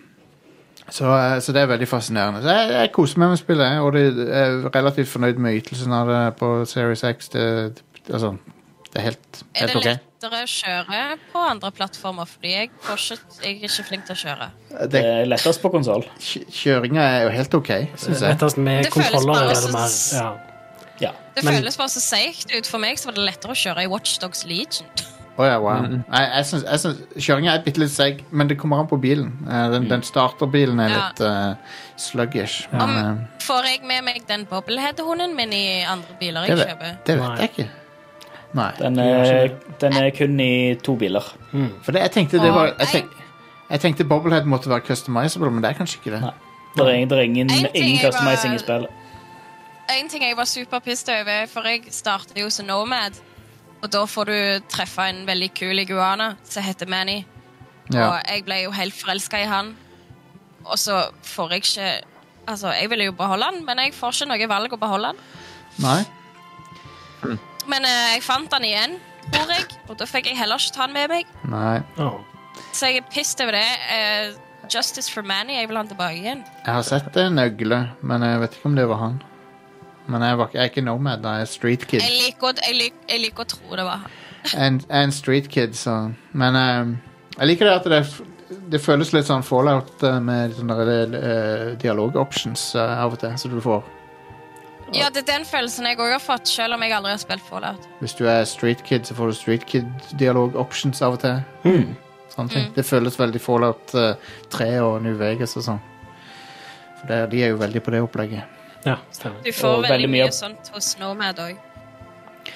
så, 0.90 1.04
eh, 1.16 1.40
så 1.40 1.52
det 1.52 1.62
er 1.62 1.66
veldig 1.66 1.88
fascinerende. 1.88 2.42
Så 2.42 2.50
jeg, 2.50 2.72
jeg 2.72 2.92
koser 2.92 3.18
meg 3.22 3.28
med 3.28 3.40
spillet, 3.40 3.80
og 3.80 3.96
jeg 3.96 4.06
er 4.28 4.74
relativt 4.74 5.08
fornøyd 5.08 5.38
med 5.38 5.62
ytelsen 5.62 5.92
av 5.96 6.10
det 6.10 6.22
på 6.40 6.64
Series 6.68 7.04
X. 7.06 7.28
Det, 7.32 7.44
det, 7.74 8.12
altså, 8.12 8.34
det 8.92 8.98
er 9.00 9.04
helt, 9.06 9.42
Er 9.54 9.66
det 9.70 9.76
ok. 9.76 9.84
lettere 9.86 10.38
å 10.42 10.46
kjøre 10.50 11.00
på 11.32 11.38
andre 11.38 11.70
plattformer? 11.70 12.26
Fordi 12.26 12.50
jeg, 12.56 12.70
ikke, 12.74 12.96
jeg 13.44 13.52
er 13.56 13.68
ikke 13.68 13.84
flink 13.86 14.06
til 14.08 14.16
å 14.16 14.20
kjøre. 14.24 14.48
Det 14.90 15.02
er 15.04 15.28
lettest 15.30 15.62
på 15.62 15.70
konsoll. 15.70 16.04
kjøringa 16.20 17.00
er 17.02 17.22
jo 17.28 17.30
helt 17.36 17.54
ok, 17.54 17.70
syns 17.96 18.20
jeg. 18.20 18.34
Rettest 18.34 18.58
med 18.58 18.84
Det 18.84 18.92
føles 18.92 19.10
kontroller 19.14 19.34
bare 19.34 19.54
er 19.54 19.62
det 19.66 19.72
mer 19.72 19.94
ja. 20.18 20.30
Ja. 21.00 21.12
Det 21.34 21.44
Men- 21.44 21.54
føles 21.54 21.76
bare 21.80 21.88
så 21.88 22.00
seigt 22.04 22.50
ut. 22.52 22.66
For 22.66 22.78
meg 22.78 22.98
så 22.98 23.06
var 23.08 23.14
det 23.14 23.24
lettere 23.24 23.54
å 23.54 23.56
kjøre 23.56 23.84
i 23.84 23.88
Watchdogs 23.88 24.44
Legion. 24.44 24.86
Oh 25.38 25.46
ja, 25.46 25.56
wow. 25.58 25.80
Mm. 25.86 26.04
jeg 26.12 26.44
syns, 26.44 26.64
jeg 26.66 26.80
synes, 26.82 26.98
kjøringa 27.16 27.52
er 27.54 27.62
bitte 27.64 27.80
litt 27.80 27.90
seig, 27.94 28.18
men 28.30 28.48
det 28.50 28.58
kommer 28.60 28.82
an 28.82 28.88
på 28.90 28.98
bilen. 29.00 29.30
Eh, 29.48 29.70
Den, 29.72 29.88
den 29.88 30.02
starterbilen 30.02 30.80
er 30.80 30.88
Ja. 30.90 31.06
litt 31.08 31.20
uh, 31.20 31.54
sluggish. 31.96 32.66
Men, 32.72 32.80
Om, 32.82 32.90
eh, 32.98 33.38
får 33.46 33.64
jeg 33.64 33.82
med 33.88 34.04
meg 34.04 34.26
den 34.28 34.44
bobblehead-hunden 34.50 35.34
min 35.34 35.52
i 35.52 35.82
andre 35.88 36.16
biler 36.20 36.44
jeg 36.46 36.58
det, 36.58 36.66
kjøper? 36.68 36.96
det 37.06 37.18
vet 37.22 37.38
jeg 37.38 37.50
ikke. 37.54 37.68
Nei. 38.54 38.70
Den 38.78 38.98
er, 38.98 39.48
den 39.80 39.92
er 39.94 40.10
kun 40.10 40.40
i 40.42 40.74
to 40.82 40.96
biler. 40.98 41.26
For 41.84 41.92
det, 41.94 42.00
jeg 42.06 42.10
tenkte 42.16 42.40
det 42.42 42.50
var 42.54 42.72
jeg, 42.72 42.88
tenk, 42.92 43.12
jeg 43.70 43.80
tenkte 43.84 44.04
Bobblehead 44.10 44.48
måtte 44.50 44.70
være 44.72 44.80
customizable, 44.88 45.50
men 45.54 45.62
det 45.62 45.70
er 45.70 45.78
kanskje 45.78 46.00
ikke 46.00 46.16
det. 46.16 46.20
Nei. 46.24 46.32
Det 46.76 46.86
er, 46.86 47.04
det 47.10 47.18
er 47.18 47.22
ingen, 47.26 47.50
En 47.50 47.66
ingen 47.74 47.98
customizing 48.02 48.52
var- 48.52 48.58
i 48.58 48.64
spillet. 48.64 48.88
En 49.90 50.08
ting 50.08 50.22
jeg 50.22 50.36
var 50.38 50.46
superpissed 50.46 51.08
over, 51.10 51.46
for 51.50 51.66
jeg 51.66 51.82
startet 51.90 52.38
jo 52.38 52.50
som 52.50 52.66
Nomad. 52.66 53.18
Og 53.82 53.90
da 53.92 54.04
får 54.06 54.24
du 54.28 54.66
treffe 54.68 55.06
en 55.08 55.24
veldig 55.26 55.48
kul 55.54 55.78
iguana 55.78 56.34
som 56.44 56.62
heter 56.62 56.86
Manny. 56.86 57.24
Ja. 57.92 58.04
Og 58.10 58.20
jeg 58.28 58.44
ble 58.44 58.58
jo 58.64 58.70
helt 58.70 58.94
forelska 58.94 59.40
i 59.42 59.46
han. 59.50 59.72
Og 60.64 60.78
så 60.78 61.08
får 61.22 61.50
jeg 61.50 61.62
ikke 61.64 61.90
Altså, 62.50 62.70
jeg 62.72 62.90
ville 62.90 63.04
jo 63.04 63.12
beholde 63.12 63.44
han, 63.44 63.64
men 63.64 63.78
jeg 63.78 63.92
får 63.94 64.10
ikke 64.16 64.26
noe 64.28 64.46
valg 64.48 64.72
å 64.72 64.78
beholde 64.80 65.06
han. 65.12 65.16
Nei? 65.78 67.36
Men 67.70 67.86
eh, 67.86 68.16
jeg 68.16 68.26
fant 68.26 68.52
han 68.56 68.66
igjen, 68.66 68.98
tror 69.30 69.54
jeg, 69.54 69.66
og 69.88 69.98
da 70.00 70.08
fikk 70.08 70.30
jeg 70.30 70.38
heller 70.40 70.60
ikke 70.60 70.76
ta 70.76 70.86
han 70.86 70.94
med 70.96 71.10
meg. 71.12 71.34
Nei. 71.50 71.78
Oh. 72.02 72.20
Så 72.74 72.90
jeg 72.90 73.02
er 73.02 73.10
pissed 73.12 73.42
over 73.44 73.58
det. 73.58 73.66
Eh, 73.94 74.38
Justice 74.70 75.10
for 75.10 75.26
Manny, 75.26 75.56
jeg 75.56 75.68
vil 75.68 75.78
ha 75.78 75.82
han 75.82 75.90
tilbake 75.90 76.18
igjen. 76.20 76.44
Jeg 76.64 76.72
har 76.74 76.86
sett 76.86 77.16
en 77.18 77.42
øgle, 77.42 77.82
men 78.06 78.22
jeg 78.26 78.40
vet 78.42 78.56
ikke 78.56 78.70
om 78.70 78.78
det 78.78 78.86
var 78.90 79.02
han. 79.02 79.20
Men 80.10 80.24
jeg, 80.26 80.38
var, 80.38 80.50
jeg 80.54 80.62
er 80.62 80.72
ikke 80.72 80.84
Nomad, 80.86 81.22
da. 81.22 81.36
Jeg 81.38 81.46
er 81.46 81.50
Street 81.50 81.86
Kid. 81.86 82.02
Jeg 82.02 82.16
liker, 82.26 82.58
jeg, 82.66 82.76
liker, 82.78 83.06
jeg 83.10 83.22
liker 83.26 83.46
å 83.46 83.50
tro 83.50 83.78
det 83.78 83.86
var 83.86 84.04
han. 84.04 84.18
En, 84.56 84.80
en 85.02 85.12
Street 85.12 85.50
Kid, 85.52 85.74
så 85.76 85.96
Men 86.32 86.56
eh, 86.56 86.92
jeg 87.36 87.50
liker 87.52 87.68
det 87.68 87.74
at 87.76 87.88
det, 87.92 88.00
det 88.72 88.82
føles 88.82 89.12
litt 89.14 89.28
sånn 89.28 89.44
fallout 89.46 90.02
med 90.24 90.56
sånne 90.56 90.76
uh, 91.14 91.66
dialog-options 91.80 92.70
eh, 92.78 92.94
av 93.04 93.14
og 93.14 93.20
til, 93.22 93.36
så 93.38 93.50
du 93.52 93.60
får 93.64 93.84
Ja, 94.96 95.08
det 95.12 95.22
er 95.22 95.26
den 95.38 95.44
følelsen 95.46 95.86
jeg 95.86 95.98
òg 96.02 96.12
har 96.16 96.22
fått, 96.22 96.48
selv 96.50 96.74
om 96.74 96.82
jeg 96.82 96.92
aldri 96.96 97.12
har 97.14 97.20
spilt 97.22 97.44
Fallout. 97.46 97.84
Hvis 98.00 98.14
du 98.18 98.24
er 98.28 98.44
Street 98.48 98.82
Kid, 98.86 99.04
så 99.06 99.14
får 99.14 99.30
du 99.30 99.36
Street 99.38 99.66
Kid-dialog-options 99.70 101.02
av 101.06 101.14
og 101.18 101.20
til. 101.22 101.84
Sånne 102.34 102.50
ting. 102.54 102.68
Det 102.76 102.84
føles 102.86 103.18
veldig 103.18 103.40
Fallout 103.42 103.94
uh, 103.94 104.14
3 104.54 104.70
og 104.82 105.00
New 105.04 105.14
Vegas 105.20 105.56
og 105.60 105.66
sånn. 105.66 105.80
For 107.00 107.10
det, 107.10 107.20
de 107.32 107.42
er 107.46 107.52
jo 107.54 107.60
veldig 107.62 107.82
på 107.86 107.94
det 107.94 108.02
opplegget. 108.04 108.56
Ja, 108.86 108.96
stemmer. 109.14 109.42
Du 109.44 109.52
får 109.52 109.68
Og 109.68 109.82
veldig, 109.84 109.90
veldig 109.94 110.10
mye- 110.14 110.24
mye 110.30 110.32
sånt 110.36 110.70
hos 110.74 110.94
Nomad 111.00 111.38
òg. 111.42 111.58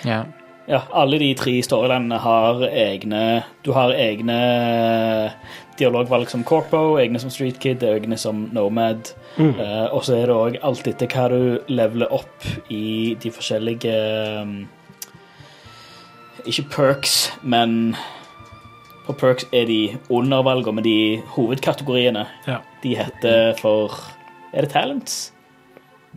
Ja. 0.08 0.22
Ja, 0.66 0.78
alle 0.96 1.18
de 1.20 1.26
tre 1.36 1.52
storylandene 1.60 2.16
har 2.24 2.62
egne 2.70 3.18
Du 3.66 3.74
har 3.76 3.90
egne 3.92 4.36
dialogvalg 5.78 6.30
som 6.30 6.44
Corpo, 6.46 6.96
egne 7.00 7.20
som 7.20 7.30
Street 7.32 7.58
Kid, 7.62 7.82
egne 7.82 8.18
som 8.20 8.48
Nomad. 8.54 9.12
Eh, 9.38 9.86
og 9.90 10.04
så 10.06 10.16
er 10.18 10.30
det 10.30 10.34
òg 10.36 10.58
alt 10.62 10.86
etter 10.86 11.10
hva 11.10 11.28
du 11.32 11.72
leveler 11.72 12.12
opp 12.14 12.46
i 12.70 13.16
de 13.18 13.32
forskjellige 13.34 13.94
um, 14.42 14.52
Ikke 16.46 16.66
perks, 16.70 17.32
men 17.42 17.96
På 19.06 19.12
perks 19.12 19.44
er 19.52 19.66
de 19.66 19.96
undervalgene, 20.08 20.76
men 20.78 20.84
de 20.84 21.22
hovedkategoriene 21.34 22.26
Ja. 22.46 22.60
De 22.82 22.94
heter 22.96 23.58
for 23.58 23.98
Er 24.52 24.62
det 24.62 24.70
talents? 24.70 25.32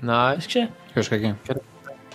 Nei. 0.02 0.36
Jeg 0.36 0.44
husker 0.44 0.62
ikke. 0.62 0.94
Husker 0.96 1.16
ikke. 1.16 1.68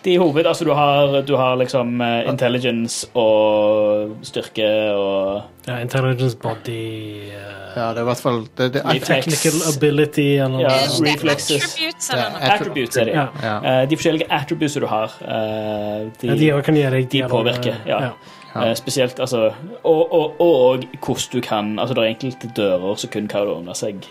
De 0.05 0.17
hoved, 0.19 0.47
altså 0.47 0.65
du 0.67 0.73
har, 0.75 1.21
du 1.23 1.37
har 1.39 1.57
liksom 1.61 2.01
uh, 2.01 2.29
intelligence 2.29 3.07
og 3.15 4.17
styrke 4.27 4.67
og 4.99 5.43
Ja, 5.69 5.77
intelligence 5.79 6.37
body 6.43 7.29
uh, 7.31 7.77
Ja, 7.77 7.89
det 7.95 7.99
er 7.99 8.03
i 8.03 8.09
hvert 8.11 8.23
fall 8.23 8.41
det, 8.59 8.67
det, 8.75 8.83
Reflex. 8.85 9.25
Technical 9.29 9.61
ability 9.77 10.27
eller 10.43 10.61
Ja, 10.65 10.73
Er 10.73 10.97
reflexes. 11.07 11.63
attributes 11.63 12.09
Det 12.09 12.15
eller 12.17 12.25
er- 12.25 12.33
noe? 12.33 12.51
Attributes 12.57 12.97
er 12.97 13.05
de. 13.05 13.11
Ja. 13.11 13.27
ja. 13.43 13.83
Uh, 13.83 13.89
de 13.91 13.97
forskjellige 13.97 14.27
attributes 14.41 14.75
du 14.75 14.87
har, 14.91 15.15
eh, 15.23 16.01
de, 16.21 16.27
Ja, 16.33 16.35
de 16.57 16.63
kan 16.63 16.75
gjøre, 16.77 16.91
de, 17.03 17.07
de 17.19 17.23
påvirker, 17.29 17.75
ja. 17.87 18.01
Ja. 18.55 18.75
spesielt 18.75 19.21
altså 19.21 19.53
Og, 19.85 20.13
og, 20.13 20.41
og 20.41 20.83
hvordan 21.01 21.31
du 21.33 21.41
kan 21.41 21.79
Altså, 21.79 21.95
det 21.95 22.03
er 22.05 22.09
enkelte 22.11 22.51
dører 22.57 22.97
som 23.01 23.11
kun 23.11 23.29
kan 23.29 23.49
åpne 23.49 23.75
seg 23.75 24.03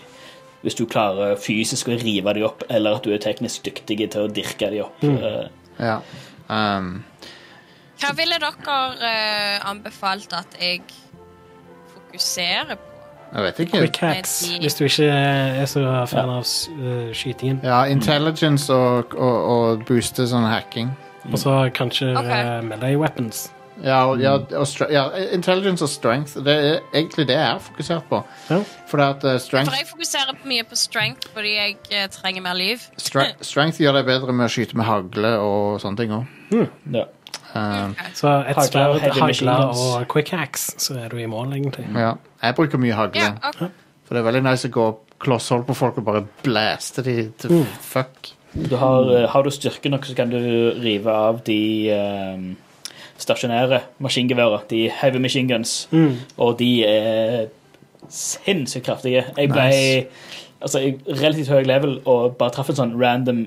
hvis 0.62 0.76
du 0.78 0.84
klarer 0.86 1.34
fysisk 1.42 1.88
å 1.90 1.96
rive 1.98 2.32
dem 2.34 2.44
opp, 2.46 2.62
eller 2.70 2.94
at 2.94 3.02
du 3.02 3.10
er 3.10 3.18
teknisk 3.18 3.64
dyktig 3.66 3.96
til 4.12 4.20
å 4.22 4.28
dirke 4.30 4.68
dem 4.70 4.84
opp. 4.84 5.02
Eh, 5.02 5.48
ja. 5.78 5.98
Um, 6.48 7.04
Hva 8.02 8.12
ville 8.18 8.38
dere 8.42 8.78
uh, 8.98 9.70
anbefalt 9.70 10.32
at 10.36 10.56
jeg 10.60 10.82
fokuserer 11.94 12.74
på? 12.74 12.88
jeg 13.34 13.42
vet 13.42 13.58
ikke. 13.58 13.78
Quick 13.78 13.96
hacks, 13.96 14.32
hvis 14.60 14.74
du 14.74 14.84
ikke 14.84 15.04
er 15.04 15.64
så 15.66 15.84
fan 16.06 16.28
av 16.28 16.44
uh, 16.44 17.12
skytingen. 17.16 17.60
Ja, 17.64 17.84
intelligence 17.84 18.72
og, 18.72 19.14
og, 19.16 19.38
og 19.54 19.86
booste 19.88 20.26
sånn 20.28 20.44
hacking. 20.44 20.92
Og 21.30 21.38
så 21.40 21.56
kanskje 21.74 22.12
okay. 22.18 22.58
uh, 22.58 22.60
melee 22.66 22.98
weapons. 23.00 23.46
Ja, 23.82 24.04
og, 24.06 24.20
ja, 24.22 24.32
og 24.38 24.66
stre- 24.70 24.90
ja, 24.92 25.08
intelligence 25.34 25.82
og 25.82 25.88
strength. 25.90 26.36
Det 26.44 26.52
er 26.54 26.76
egentlig 26.94 27.26
det 27.26 27.34
jeg 27.34 27.48
er 27.54 27.58
fokusert 27.58 28.04
på. 28.10 28.20
Ja. 28.50 28.60
For 28.86 28.96
det 29.02 29.06
at 29.08 29.24
uh, 29.24 29.30
For 29.32 29.38
strength, 29.46 29.74
jeg 29.78 29.88
fokuserer 29.90 30.36
mye 30.46 30.62
på 30.70 30.76
strength 30.78 31.28
fordi 31.34 31.54
jeg 31.56 31.76
eh, 31.90 32.06
trenger 32.14 32.42
mer 32.44 32.54
liv. 32.54 32.84
stre 32.96 33.24
strength 33.50 33.80
gjør 33.82 33.98
deg 33.98 34.06
bedre 34.06 34.32
med 34.32 34.46
å 34.46 34.52
skyte 34.54 34.76
med 34.78 34.86
hagle 34.86 35.32
og 35.42 35.80
sånne 35.82 35.98
ting 36.02 36.14
òg. 36.18 36.70
ja. 36.94 37.04
Um, 37.52 37.92
Så 38.16 38.30
et 38.48 38.56
Hagler, 38.56 38.68
sverd, 38.70 39.00
heavy 39.02 39.20
machine 39.20 39.50
hagler 39.52 39.66
guns. 39.74 39.80
og 40.00 40.06
quick 40.08 40.30
hacks, 40.32 40.62
så 40.80 40.94
er 41.02 41.08
du 41.12 41.18
i 41.20 41.26
mål, 41.28 41.50
egentlig. 41.58 41.84
ja. 41.92 42.14
Jeg 42.42 42.54
bruker 42.56 42.80
mye 42.80 42.94
hagle. 42.96 43.20
Ja, 43.20 43.34
ok. 43.50 43.66
For 44.06 44.14
det 44.16 44.22
er 44.22 44.28
veldig 44.30 44.42
nice 44.46 44.68
å 44.70 44.72
gå 44.72 44.86
klosshold 45.20 45.66
på 45.68 45.74
folk 45.76 45.98
og 46.00 46.06
bare 46.06 46.22
blæste 46.46 47.04
de 47.04 47.16
til 47.38 47.66
fuck. 47.84 48.30
Du 48.54 48.76
har, 48.80 49.04
eh, 49.18 49.26
har 49.30 49.42
du 49.44 49.50
styrke 49.52 49.90
nok, 49.92 50.04
så 50.08 50.14
kan 50.16 50.30
du 50.32 50.38
rive 50.80 51.12
av 51.12 51.42
de 51.44 51.58
eh, 51.92 52.48
stasjonære 53.22 53.80
maskingeværene. 54.02 54.62
De 54.70 54.86
heavy 55.00 55.20
machine 55.22 55.48
guns. 55.48 55.88
Mm. 55.90 56.16
Og 56.36 56.58
de 56.58 56.70
er 56.86 57.46
sinnssykt 58.08 58.86
kraftige. 58.86 59.24
Jeg 59.36 59.50
ble 59.52 59.68
Nice. 59.68 60.06
altså, 60.60 60.78
jeg, 60.82 60.98
relativt 61.06 61.48
høy 61.48 61.62
level 61.68 62.00
og 62.04 62.36
bare 62.40 62.54
traff 62.56 62.72
en 62.72 62.80
sånn 62.80 62.96
random 62.98 63.46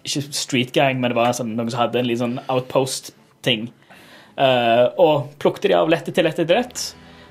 Ikke 0.00 0.22
street 0.32 0.72
gang, 0.72 1.00
men 1.00 1.12
det 1.12 1.18
var 1.18 1.34
sånn, 1.36 1.52
noen 1.58 1.70
som 1.70 1.82
hadde 1.82 2.00
en 2.00 2.08
litt 2.08 2.22
sånn 2.22 2.38
outpost-ting. 2.48 3.68
Uh, 4.40 4.88
og 4.96 5.28
plukket 5.42 5.68
de 5.68 5.76
av 5.76 5.90
lett 5.92 6.08
til 6.08 6.24
lett 6.24 6.38
til 6.40 6.48
lett. 6.48 6.86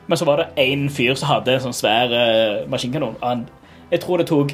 Men 0.06 0.18
så 0.18 0.28
var 0.30 0.44
det 0.44 0.50
én 0.62 0.86
fyr 0.94 1.18
som 1.18 1.32
hadde 1.32 1.56
en 1.56 1.64
sånn 1.64 1.78
svær 1.78 2.14
uh, 2.14 2.68
maskinkanon. 2.70 3.18
Han, 3.24 3.48
jeg 3.90 4.04
tror 4.06 4.22
det 4.22 4.30
tok 4.30 4.54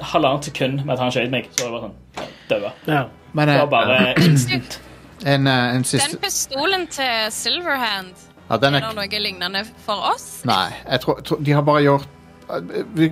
halvannet 0.00 0.48
sekund 0.48 0.80
med 0.86 0.96
at 0.96 1.04
han 1.04 1.12
skjøt 1.14 1.30
meg, 1.34 1.52
så 1.52 1.68
det 1.68 1.74
var 1.74 1.84
sånn 1.84 2.32
daua. 2.48 2.72
Ja. 2.88 3.04
Men 3.34 3.50
Det 3.50 3.54
eh, 3.54 3.60
var 3.60 3.70
bare 3.72 4.14
instant. 4.24 4.80
En, 5.24 5.46
uh, 5.48 5.74
en 5.74 5.82
Den 5.82 6.18
pistolen 6.20 6.86
til 6.92 7.32
Silverhand, 7.32 8.12
ja, 8.50 8.56
den 8.60 8.74
er 8.74 8.82
er, 8.82 8.92
det 8.92 8.96
noe 9.00 9.22
lignende 9.24 9.64
for 9.86 10.10
oss? 10.12 10.42
Nei, 10.44 10.68
jeg 10.84 11.00
tror, 11.00 11.20
tro, 11.24 11.38
De 11.40 11.52
har 11.56 11.64
bare 11.64 11.82
gjort 11.86 12.08
eh, 12.50 12.84
det, 12.94 13.10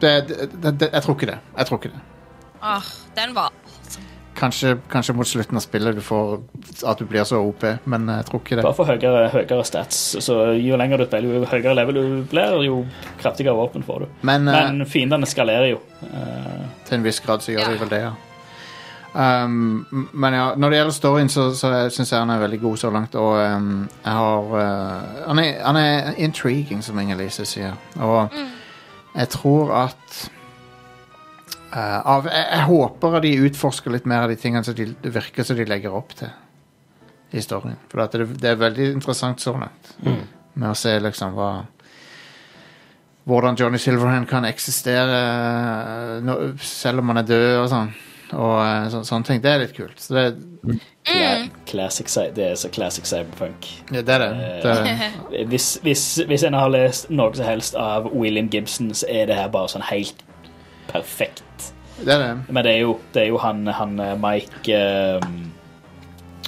det, 0.00 0.74
det, 0.80 0.90
Jeg 0.92 1.02
tror 1.02 1.16
ikke 1.16 1.30
det. 1.32 1.38
Jeg 1.56 1.66
tror 1.70 1.80
ikke 1.80 1.92
det. 1.94 2.02
Åh, 2.64 2.90
den 3.16 3.34
var 3.36 3.52
Kanskje, 4.34 4.74
kanskje 4.90 5.14
mot 5.14 5.28
slutten 5.28 5.56
av 5.56 5.62
spillet 5.62 5.94
du 5.94 6.00
får 6.02 6.40
at 6.90 6.98
du 6.98 7.04
blir 7.06 7.22
så 7.24 7.38
OP, 7.38 7.62
men 7.86 8.08
jeg 8.10 8.26
tror 8.26 8.40
ikke 8.42 8.56
det. 8.58 8.64
Bare 8.66 8.74
for 8.74 8.90
høyere, 8.90 9.28
høyere 9.30 9.64
stats. 9.64 10.00
Så 10.26 10.38
jo 10.58 10.78
lenger 10.80 10.98
du 10.98 11.06
spiller, 11.06 11.36
jo 11.38 11.46
høyere 11.46 11.74
level 11.78 12.00
du 12.00 12.08
blir, 12.32 12.56
jo 12.66 12.80
kraftigere 13.22 13.54
våpen 13.54 13.86
får 13.86 14.04
du. 14.04 14.08
Men, 14.26 14.48
eh, 14.50 14.72
Men 14.72 14.88
fiendene 14.90 15.28
skalerer 15.30 15.70
jo. 15.70 15.78
Eh, 16.02 16.64
til 16.84 16.98
en 16.98 17.06
viss 17.06 17.22
grad 17.22 17.46
så 17.46 17.54
gjør 17.54 17.62
Ja. 17.62 17.68
de 17.70 17.78
vel 17.84 17.94
det, 17.94 18.00
ja. 18.08 18.12
Um, 19.14 19.86
men 20.12 20.34
ja, 20.34 20.46
når 20.58 20.70
det 20.70 20.78
gjelder 20.78 20.94
storyen, 20.96 21.28
så, 21.30 21.48
så 21.54 21.70
syns 21.94 22.10
jeg 22.10 22.18
han 22.18 22.32
er 22.34 22.40
veldig 22.42 22.60
god 22.64 22.80
så 22.82 22.90
langt. 22.90 23.14
Og 23.14 23.34
um, 23.38 23.84
jeg 24.04 24.14
har 24.18 24.54
uh, 24.54 25.26
han, 25.28 25.42
er, 25.42 25.60
han 25.62 25.78
er 25.78 26.14
intriguing, 26.26 26.82
som 26.82 26.98
Inger-Lise 26.98 27.46
sier. 27.46 27.76
Og 28.02 28.34
jeg 29.14 29.30
tror 29.36 29.74
at 29.84 30.16
uh, 31.70 32.00
av, 32.00 32.26
jeg, 32.26 32.46
jeg 32.50 32.64
håper 32.70 33.18
at 33.18 33.26
de 33.26 33.36
utforsker 33.48 33.94
litt 33.94 34.08
mer 34.10 34.26
av 34.26 34.34
de 34.34 34.40
tingene 34.40 34.66
som 34.66 34.74
de, 34.74 34.88
det 35.02 35.14
virker 35.14 35.46
som 35.46 35.58
de 35.58 35.68
legger 35.68 35.94
opp 35.94 36.16
til 36.18 36.34
i 37.34 37.42
storyen. 37.42 37.78
For 37.90 38.02
at 38.02 38.14
det, 38.18 38.28
det 38.42 38.50
er 38.50 38.58
veldig 38.60 38.90
interessant 38.96 39.42
så 39.42 39.54
langt. 39.58 39.94
Med 40.02 40.70
å 40.70 40.76
se 40.78 40.92
liksom 41.02 41.38
hva 41.38 41.52
hvordan 43.24 43.56
Johnny 43.56 43.78
Silverhand 43.80 44.26
kan 44.28 44.44
eksistere 44.44 45.20
eh, 46.20 46.58
selv 46.60 47.00
om 47.00 47.08
han 47.08 47.22
er 47.22 47.28
død 47.28 47.46
og 47.62 47.70
sånn. 47.72 47.94
Og 48.32 48.56
eh, 48.64 48.88
så, 48.90 49.02
sånne 49.04 49.28
ting. 49.28 49.40
Det 49.44 49.50
er 49.52 49.58
litt 49.64 49.74
kult. 49.76 50.00
Så 50.00 50.14
det, 50.16 50.78
cla- 51.04 51.48
classic, 51.68 52.08
det 52.34 52.46
er 52.50 52.54
så 52.58 52.70
classic 52.72 53.06
cyberpunk. 53.10 53.68
ja, 53.92 54.00
det 54.02 54.14
er 54.14 54.24
det. 54.24 54.30
det 54.64 54.70
er 54.72 54.84
det. 54.84 55.46
Hvis, 55.52 55.66
hvis, 55.82 56.04
hvis 56.26 56.44
en 56.48 56.54
har 56.56 56.70
lest 56.72 57.10
noe 57.10 57.34
som 57.36 57.44
helst 57.46 57.74
av 57.76 58.08
William 58.14 58.48
Gibson, 58.52 58.94
så 58.94 59.06
er 59.10 59.26
det 59.28 59.36
her 59.36 59.50
bare 59.52 59.68
sånn 59.68 59.84
helt 59.90 60.24
perfekt. 60.88 61.72
det, 62.00 62.14
er 62.14 62.18
det. 62.22 62.30
Men 62.48 62.64
det 62.64 62.72
er 62.76 62.80
jo, 62.86 62.96
det 63.14 63.22
er 63.26 63.28
jo 63.32 63.38
han, 63.42 63.66
han 63.66 63.98
eh, 64.00 64.14
Mike 64.20 64.80
um, 65.20 65.36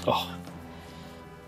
Åh. 0.06 0.24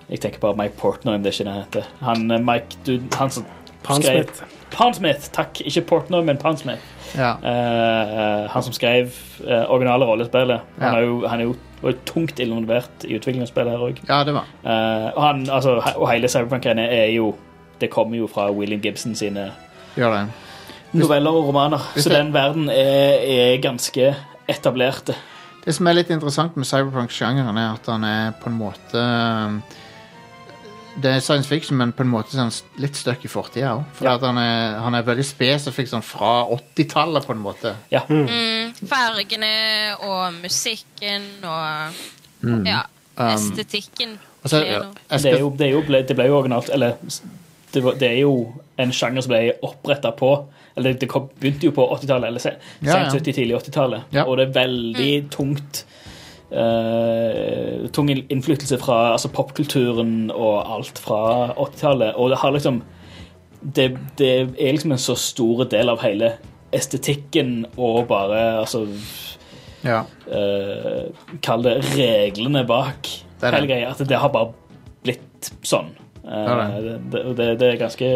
Jeg 0.09 0.21
tenker 0.25 0.41
bare 0.41 0.57
Mike 0.57 0.77
Portnoy, 0.81 1.15
om 1.19 1.23
det 1.25 1.31
er 1.31 1.37
ikke 1.37 1.45
det 1.49 1.53
han 1.53 1.65
heter. 1.65 1.89
Han 2.01 2.31
eh, 2.33 2.41
Mike 2.45 2.79
du, 2.87 2.95
Han 3.19 3.31
som 3.31 3.45
skrev. 3.85 4.31
Pansmith, 4.71 5.31
takk. 5.33 5.61
Ikke 5.65 5.81
Portnoy, 5.89 6.23
men 6.25 6.39
Poundsmith. 6.39 6.83
Ja. 7.17 7.33
Uh, 7.41 8.49
han 8.53 8.63
som 8.63 8.73
skrev 8.77 9.09
uh, 9.47 9.65
originale 9.73 10.05
rollespillet. 10.05 10.61
Ja. 10.79 10.85
Han 10.85 10.95
er 10.99 11.07
jo, 11.07 11.27
han 11.27 11.41
er 11.41 11.49
jo 11.51 11.57
var 11.83 11.95
tungt 12.05 12.41
involvert 12.43 13.05
i 13.07 13.15
utviklingen 13.15 13.47
av 13.47 13.53
spillet 13.53 13.71
her 13.71 13.83
òg. 13.87 14.01
ja, 14.09 14.17
det 14.27 14.33
var 14.35 14.49
og, 15.15 15.21
han, 15.23 15.45
altså, 15.47 15.77
og 15.95 16.09
hele 16.11 16.27
Cyberpunk-greiene 16.27 16.89
er 16.91 17.13
jo 17.15 17.29
Det 17.79 17.87
kommer 17.95 18.19
jo 18.19 18.27
fra 18.27 18.49
William 18.51 18.81
Gibson 18.83 19.15
sine 19.15 19.45
Gjør 19.95 20.11
det. 20.17 20.25
noveller 20.99 21.31
og 21.39 21.47
romaner. 21.47 21.79
Så 21.95 22.09
det- 22.09 22.17
den 22.19 22.33
verden 22.35 22.69
er, 22.69 23.23
er 23.23 23.61
ganske 23.63 24.15
etablert. 24.49 25.13
Det 25.65 25.75
som 25.75 25.87
er 25.87 25.93
litt 26.01 26.11
interessant 26.11 26.57
med 26.57 26.67
cyberpunk-sjangeren, 26.67 27.57
er 27.57 27.75
at 27.77 27.87
han 27.87 28.05
er 28.05 28.33
på 28.43 28.51
en 28.51 28.59
måte 28.59 29.05
Det 31.01 31.11
er 31.15 31.21
science 31.23 31.47
fiction, 31.49 31.77
men 31.79 31.93
på 31.95 32.03
en 32.03 32.11
måte 32.11 32.35
sånn 32.35 32.51
litt 32.83 32.97
stuck 32.99 33.23
i 33.25 33.29
fortida 33.31 33.75
òg. 33.77 33.85
For 33.95 34.05
Ja. 34.09 34.15
at 34.17 34.23
han 34.27 34.39
er, 34.39 34.79
han 34.83 34.95
er 34.99 35.03
veldig 35.07 35.25
spesifikk 35.25 35.89
sånn 35.93 36.03
fra 36.03 36.45
80-tallet, 36.51 37.27
på 37.27 37.33
en 37.37 37.43
måte. 37.45 37.75
Ja. 37.91 38.01
Mm, 38.09 38.73
fargene 38.89 39.53
og 40.03 40.39
musikken 40.43 41.29
og 41.45 42.65
ja, 42.67 42.85
Um, 43.19 43.33
estetikken. 43.35 44.13
Altså, 44.45 44.61
blir 44.61 44.69
jeg. 44.71 45.23
Det, 45.23 45.33
er 45.33 45.39
jo, 45.41 45.49
det, 45.59 45.67
er 45.67 45.71
jo, 45.73 45.81
ble, 45.83 46.03
det 46.07 46.15
ble 46.15 46.27
jo 46.29 46.37
originalt 46.39 46.69
Eller 46.71 46.93
det, 47.73 47.81
var, 47.83 47.97
det 47.99 48.07
er 48.13 48.21
jo 48.21 48.35
en 48.79 48.93
sjanger 48.95 49.25
som 49.27 49.33
ble 49.33 49.41
oppretta 49.67 50.13
på 50.15 50.29
Eller 50.79 50.95
det 50.95 51.09
kom, 51.11 51.27
begynte 51.41 51.67
jo 51.67 51.73
på 51.75 51.83
80-tallet, 51.97 52.29
eller 52.29 52.39
se- 52.45 52.53
Ja, 52.87 52.93
sent 52.93 53.09
ja. 53.09 53.19
70-, 53.19 53.35
tidlig 53.41 53.57
80-tallet. 53.59 54.05
Ja. 54.15 54.23
Og 54.31 54.37
det 54.39 54.47
er 54.47 54.55
veldig 54.61 55.11
tungt 55.35 55.81
eh, 56.51 57.89
Tung 57.95 58.11
innflytelse 58.11 58.79
fra 58.83 59.15
altså, 59.15 59.31
popkulturen 59.33 60.31
og 60.35 60.63
alt 60.77 61.01
fra 61.03 61.55
80-tallet. 61.57 62.15
Og 62.17 62.33
det 62.33 62.41
har 62.43 62.55
liksom 62.55 62.83
det, 63.61 63.89
det 64.19 64.31
er 64.55 64.75
liksom 64.75 64.95
en 64.95 65.03
så 65.03 65.17
stor 65.19 65.65
del 65.71 65.91
av 65.91 66.03
hele 66.05 66.37
estetikken 66.75 67.65
og 67.77 68.07
bare 68.11 68.61
altså 68.61 68.87
Ja. 69.85 70.03
uh, 70.27 71.09
Kall 71.43 71.63
det 71.63 71.77
reglene 71.95 72.65
bak 72.67 73.09
Det 73.41 73.55
hele 73.55 73.71
greia. 73.71 73.91
At 73.91 74.03
det 74.09 74.19
har 74.19 74.31
bare 74.35 74.53
blitt 75.07 75.51
sånn. 75.63 75.93
Uh, 76.27 76.99
det, 77.11 77.53
det 77.61 77.69
er 77.73 77.81
ganske, 77.81 78.09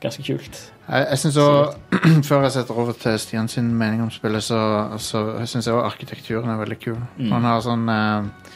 ganske 0.00 0.22
kult. 0.22 0.60
Jeg, 0.88 1.06
jeg 1.10 1.18
synes 1.18 1.36
også, 1.36 1.76
Før 2.28 2.42
jeg 2.42 2.52
setter 2.52 2.74
over 2.78 2.92
til 2.92 3.18
Stian 3.18 3.48
sin 3.48 3.70
mening 3.74 4.02
om 4.02 4.10
spillet, 4.10 4.42
så, 4.44 4.58
så 4.98 5.22
syns 5.46 5.66
jeg 5.66 5.74
også 5.74 5.86
arkitekturen 5.92 6.50
er 6.52 6.58
veldig 6.60 6.78
kul. 6.82 6.98
Mm. 7.16 7.30
Han 7.32 7.46
har 7.48 7.62
sånn 7.64 7.88
eh, 7.88 8.50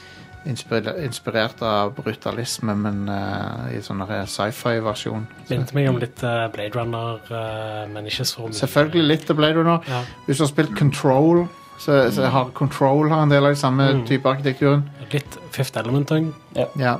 inspirert, 0.49 1.63
av 1.63 1.95
brutalisme, 1.97 2.75
men 2.79 3.09
eh, 3.13 3.77
i 3.79 3.81
sånn 3.85 4.03
sci-fi-versjon. 4.07 5.27
Så- 5.47 5.53
Minnet 5.55 5.75
meg 5.77 5.89
om 5.91 5.99
litt 6.03 6.23
eh, 6.23 6.45
Blade 6.55 6.77
Runner, 6.79 7.19
eh, 7.31 7.87
men 7.93 8.07
ikke 8.11 8.25
så 8.29 8.47
mye. 8.47 8.57
Selvfølgelig 8.61 9.07
litt 9.09 9.33
Blade 9.37 9.59
Runner. 9.61 9.81
Ja. 9.89 10.03
Hvis 10.27 10.39
du 10.41 10.45
har 10.47 10.53
spilt 10.53 10.77
Control, 10.79 11.47
så, 11.79 12.01
så 12.13 12.29
har 12.35 12.51
Control 12.59 13.09
har 13.13 13.23
en 13.25 13.31
del 13.33 13.45
av 13.45 13.55
den 13.55 13.61
samme 13.61 13.89
Mm. 13.95 14.07
type 14.09 14.27
arkitekturen. 14.29 14.85
Litt 15.13 15.39
Fifth 15.55 15.79
Element 15.79 16.11
òg. 16.13 16.33
Ja. 16.57 16.67
Ja, 16.77 16.97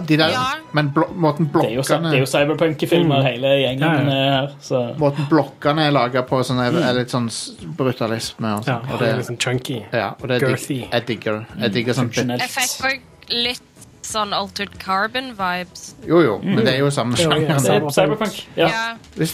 De 0.00 0.16
der, 0.16 0.30
Ja. 0.30 0.44
Men 0.72 0.88
blo 0.90 1.04
måten 1.14 1.50
Det 1.52 1.72
jo, 1.74 1.82
blokkene 1.82 2.10
det 2.10 2.14
er 2.14 2.20
jo 2.20 2.26
cyberpunk-filmer, 2.26 3.18
Mm. 3.20 3.24
hele 3.24 3.48
gjengen 3.60 3.80
Ja, 3.80 3.92
ja. 3.92 4.10
er 4.10 4.30
her. 4.46 4.52
Så. 4.60 4.96
Måten 4.98 5.28
blokkene 5.28 5.86
er 5.88 5.90
laga 5.92 6.22
på, 6.22 6.40
sånn, 6.44 6.60
er, 6.60 6.78
er 6.82 6.94
litt 6.94 7.10
sånn 7.10 7.28
brutalisme. 7.76 8.56
Og 8.58 8.66
Ja, 8.66 8.80
sånn. 8.80 8.92
og 8.92 8.98
det 9.00 9.08
er 9.08 9.16
liksom 9.18 9.38
chunky. 9.38 9.84
ja, 9.92 10.14
og 10.20 10.28
det 10.28 10.42
er 10.42 10.48
girthy. 10.48 10.88
jeg 10.90 11.06
digger 11.06 11.46
Jeg 11.60 11.72
digger 11.72 11.92
sånn. 11.94 12.10
Jeg 12.12 12.48
fikk 12.50 12.86
òg 12.86 13.00
litt 13.30 13.60
sånn 14.02 14.32
Altered 14.34 14.70
Carbon-vibes. 14.80 15.94
Jo, 16.06 16.20
jo, 16.20 16.38
men 16.42 16.64
det 16.64 16.74
er 16.74 16.78
jo 16.78 16.88
samme 16.90 17.14
Jo, 17.16 17.30
sjanger. 17.30 17.50
Er 17.50 17.90
cyberpunk. 17.90 18.46
Ja. 18.56 18.66
Ja. 18.68 18.96
Det, 19.16 19.28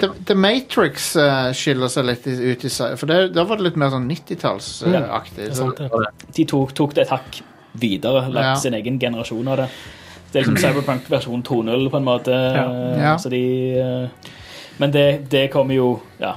The, 0.00 0.10
The 0.26 0.34
Matrix 0.34 1.16
uh, 1.16 1.50
skiller 1.52 1.88
seg 1.88 2.04
litt 2.04 2.26
ut 2.26 2.64
i 2.64 2.68
seg 2.68 2.96
For 2.98 3.06
det, 3.06 3.32
da 3.34 3.42
var 3.44 3.56
det 3.56 3.64
litt 3.64 3.76
mer 3.76 3.90
sånn 3.90 4.06
90-tallsaktig. 4.08 5.48
Uh, 5.50 5.54
sant. 5.54 5.82
De 6.34 6.44
tok, 6.44 6.72
tok 6.74 6.94
det 6.94 7.02
et 7.08 7.08
hakk 7.16 7.40
videre, 7.74 8.28
lagt 8.30 8.44
Ja. 8.44 8.54
sin 8.54 8.74
egen 8.74 8.98
generasjon 9.00 9.48
av 9.48 9.56
det. 9.56 9.68
Det 10.32 10.40
er 10.40 10.46
liksom 10.46 10.56
Cyberpunk 10.56 11.10
versjon 11.12 11.42
2.0 11.44 11.90
på 11.92 11.98
en 12.00 12.06
måte. 12.06 12.32
Ja. 12.32 12.66
Ja. 12.96 13.16
Så 13.20 13.28
de, 13.28 13.42
eh, 13.78 14.30
men 14.80 14.92
det, 14.94 15.30
det 15.30 15.50
kommer 15.52 15.76
jo 15.76 16.00
Ja. 16.20 16.36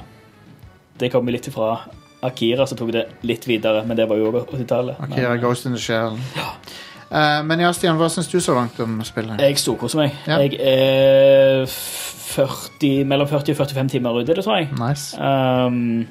Det 0.98 1.10
kommer 1.12 1.32
litt 1.32 1.48
ifra 1.48 1.78
Akira, 2.24 2.66
som 2.66 2.78
tok 2.78 2.92
det 2.92 3.04
litt 3.28 3.44
videre, 3.46 3.84
men 3.84 3.96
det 3.96 4.06
var 4.08 4.16
jo 4.16 4.30
også 4.30 4.56
80-tallet. 4.56 5.00
Akira 5.04 5.34
Men, 5.34 5.40
Ghost 5.40 5.66
in 5.66 5.72
the 5.76 5.80
Shell. 5.80 6.16
Eh, 7.10 7.42
men 7.44 7.60
ja, 7.60 7.72
Stian, 7.76 7.98
hva 8.00 8.08
syns 8.10 8.30
du 8.32 8.38
så 8.40 8.54
langt 8.56 8.78
om 8.80 8.98
spillet? 9.04 9.40
Jeg 9.40 9.58
storkoser 9.60 10.00
meg. 10.00 10.16
Ja. 10.26 10.40
Jeg 10.40 10.56
er 10.58 11.66
40, 11.68 13.04
mellom 13.08 13.28
40 13.28 13.52
og 13.52 13.60
45 13.60 13.92
timer 13.92 14.20
ute, 14.20 14.34
det 14.34 14.44
tror 14.44 14.62
jeg. 14.62 14.70
Nice. 14.80 15.16
Um, 15.20 16.08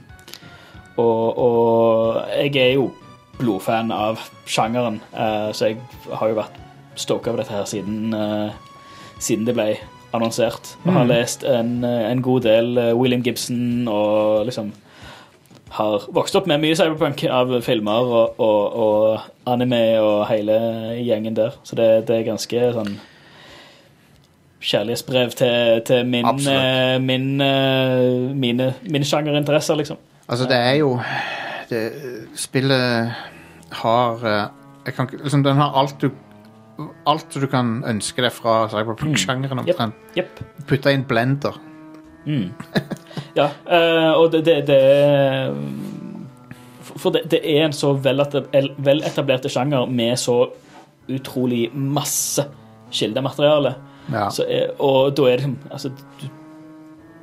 og, 1.02 1.38
og 1.38 2.22
jeg 2.38 2.56
er 2.62 2.72
jo 2.78 2.92
blodfan 3.40 3.92
av 3.92 4.22
sjangeren, 4.48 5.02
uh, 5.18 5.52
så 5.52 5.74
jeg 5.74 5.82
har 6.14 6.32
jo 6.32 6.38
vært 6.38 6.62
stoka 6.96 7.32
på 7.32 7.38
dette 7.38 7.52
her 7.54 7.66
siden, 7.70 8.14
uh, 8.14 8.52
siden 9.20 9.46
det 9.48 9.56
ble 9.56 9.78
annonsert. 10.16 10.76
Og 10.86 10.94
har 10.94 11.04
Mm. 11.04 11.10
lest 11.12 11.44
en, 11.44 11.84
eh, 11.84 12.12
en 12.12 12.22
god 12.22 12.42
del 12.42 12.78
eh, 12.78 12.94
William 12.96 13.22
Gibson 13.22 13.88
og 13.88 14.46
liksom 14.46 14.72
har 15.76 16.06
vokst 16.14 16.36
opp 16.36 16.48
med 16.48 16.62
mye 16.62 16.76
cyberpunk 16.76 17.24
av 17.28 17.62
filmer 17.62 17.92
og, 18.16 18.40
og, 18.40 18.76
og 18.76 19.20
anime 19.46 20.00
og 20.00 20.28
hele 20.30 20.56
gjengen 21.04 21.36
der. 21.36 21.52
Så 21.64 21.76
det, 21.76 22.08
det 22.08 22.16
er 22.22 22.24
ganske 22.30 22.62
sånn 22.78 22.94
kjærlighetsbrev 24.66 25.30
til, 25.36 25.82
til 25.86 26.06
min, 26.06 26.26
eh, 26.26 26.98
min, 27.02 27.42
eh, 27.42 28.34
mine, 28.34 28.74
mine 28.90 29.06
sjangerinteresser, 29.06 29.76
liksom. 29.76 29.98
Altså, 30.30 30.48
det 30.50 30.58
er 30.58 30.76
jo 30.80 31.00
det, 31.70 31.82
Spillet 32.36 33.12
har 33.72 34.24
jeg 34.86 34.94
kan, 34.94 35.10
liksom, 35.24 35.44
Den 35.44 35.58
har 35.58 35.74
alt 35.76 35.96
du 36.02 36.10
Alt 37.08 37.32
du 37.40 37.46
kan 37.48 37.78
ønske 37.88 38.22
deg 38.26 38.34
fra 38.36 38.66
cyberpunk-sjangeren. 38.74 39.62
Jep. 39.68 39.78
omtrent. 39.80 40.18
Yep. 40.20 40.42
Putta 40.68 40.92
inn 40.92 41.06
blender. 41.08 41.56
Mm. 42.26 42.50
Ja, 43.38 43.46
uh, 43.70 44.14
og 44.20 44.32
det, 44.34 44.42
det, 44.48 44.56
det 44.68 44.80
For 46.98 47.14
det, 47.14 47.22
det 47.32 47.42
er 47.46 47.66
en 47.68 47.76
så 47.76 47.92
veletablert 48.02 49.46
sjanger 49.52 49.86
med 49.92 50.18
så 50.20 50.40
utrolig 51.12 51.68
masse 51.76 52.48
kildemateriale. 52.96 53.76
Ja. 54.12 54.28
Så, 54.34 54.46
er- 54.50 54.74
og 54.82 55.14
da 55.18 55.28
er 55.30 55.38
det 55.38 55.46
liksom 55.46 55.72
altså, 55.72 55.92
du, 56.22 56.28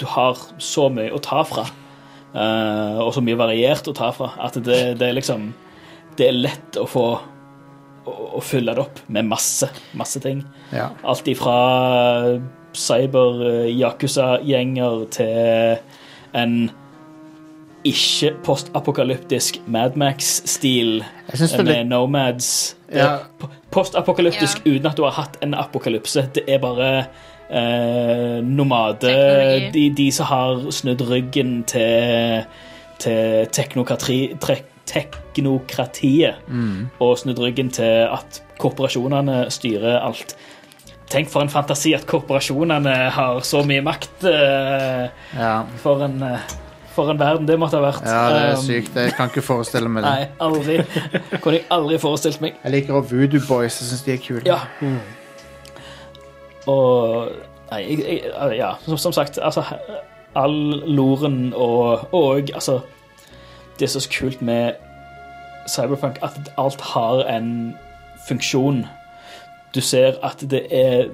du 0.03 0.07
har 0.15 0.39
så 0.63 0.89
mye 0.93 1.13
å 1.15 1.21
ta 1.23 1.43
fra. 1.47 1.67
uh, 2.35 3.03
og 3.03 3.13
så 3.17 3.21
mye 3.25 3.39
variert 3.41 3.89
å 3.91 3.95
ta 3.97 4.13
fra. 4.15 4.33
At 4.39 4.55
det, 4.63 4.81
det 5.01 5.09
er 5.11 5.19
liksom 5.19 5.51
Det 6.19 6.27
er 6.29 6.33
lett 6.37 6.77
å 6.77 6.85
få 6.87 7.07
å, 8.07 8.11
å 8.39 8.41
fylle 8.45 8.75
det 8.75 8.81
opp 8.83 8.99
med 9.13 9.25
masse, 9.31 9.69
masse 9.99 10.21
ting. 10.23 10.45
ja. 10.73 10.89
Alt 11.03 11.29
ifra 11.29 11.59
cyber-yakuza-gjenger 12.73 15.07
til 15.13 15.77
en 16.33 16.71
ikke 17.85 18.31
postapokalyptisk 18.47 19.61
Madmax-stil 19.67 21.03
med 21.03 21.67
litt 21.67 21.87
nomads. 21.91 22.77
Ja. 22.93 22.99
er 22.99 22.99
ja. 22.99 23.19
Postapokalyptisk 23.73 24.59
uten 24.67 24.87
at 24.87 24.97
du 24.97 25.03
har 25.07 25.13
hatt 25.17 25.37
en 25.43 25.55
apokalypse. 25.59 26.23
Det 26.35 26.43
er 26.47 26.59
bare 26.63 27.07
eh, 27.51 28.39
nomade 28.45 29.15
de, 29.75 29.91
de 29.97 30.13
som 30.15 30.27
har 30.31 30.71
snudd 30.71 31.01
ryggen 31.11 31.65
til, 31.69 32.43
til 33.03 33.47
teknokratri, 33.53 34.37
tre, 34.41 34.57
teknokratiet 34.89 36.35
mm. 36.49 36.89
og 37.01 37.19
snudd 37.21 37.39
ryggen 37.43 37.71
til 37.73 38.07
at 38.09 38.43
korporasjonene 38.63 39.45
styrer 39.53 40.01
alt. 40.03 40.37
Tenk 41.13 41.29
for 41.29 41.45
en 41.45 41.51
fantasi 41.53 41.93
at 41.97 42.07
korporasjonene 42.09 42.93
har 43.13 43.41
så 43.45 43.63
mye 43.69 43.83
makt. 43.85 44.25
uh, 44.25 45.09
Ja. 45.37 45.63
for, 45.83 46.01
en, 46.07 46.23
uh, 46.23 46.39
for 46.95 47.11
en 47.13 47.19
verden 47.21 47.47
det 47.49 47.59
måtte 47.61 47.77
ha 47.77 47.83
vært. 47.85 48.07
ja, 48.07 48.23
det 48.33 48.43
er 48.43 48.55
Um, 48.57 48.63
sykt. 48.65 48.97
Jeg 48.97 49.13
kan 49.19 49.29
ikke 49.29 49.43
forestille 49.45 49.89
meg 49.93 50.05
det. 50.05 50.13
Nei, 50.15 50.29
aldri. 50.41 50.79
Kunne 51.41 51.57
jeg 51.59 51.67
aldri 51.71 51.99
forestilt 52.01 52.41
meg. 52.41 52.55
Jeg 52.65 52.73
liker 52.73 52.95
også 52.95 53.15
Voodoo 53.15 53.41
Boys. 53.49 53.81
Jeg 53.83 53.89
syns 53.91 54.03
de 54.07 54.13
er 54.13 54.23
kule. 54.25 54.43
Ja. 54.47 54.59
Og 56.67 57.29
Nei, 57.73 57.81
jeg, 57.89 57.99
jeg, 58.07 58.57
ja, 58.59 58.75
som, 58.85 58.99
som 59.01 59.13
sagt, 59.17 59.39
altså 59.43 59.63
All 60.37 60.83
loren 60.89 61.53
og, 61.57 62.09
og 62.15 62.51
altså 62.55 62.79
Det 63.79 63.89
er 63.89 63.93
så 63.95 64.03
kult 64.13 64.43
med 64.43 64.79
Cyberpunk 65.69 66.19
at 66.23 66.53
alt 66.59 66.81
har 66.93 67.25
en 67.31 67.75
funksjon. 68.29 68.85
Du 69.75 69.81
ser 69.81 70.19
at 70.23 70.43
det 70.51 70.67
er 70.71 71.09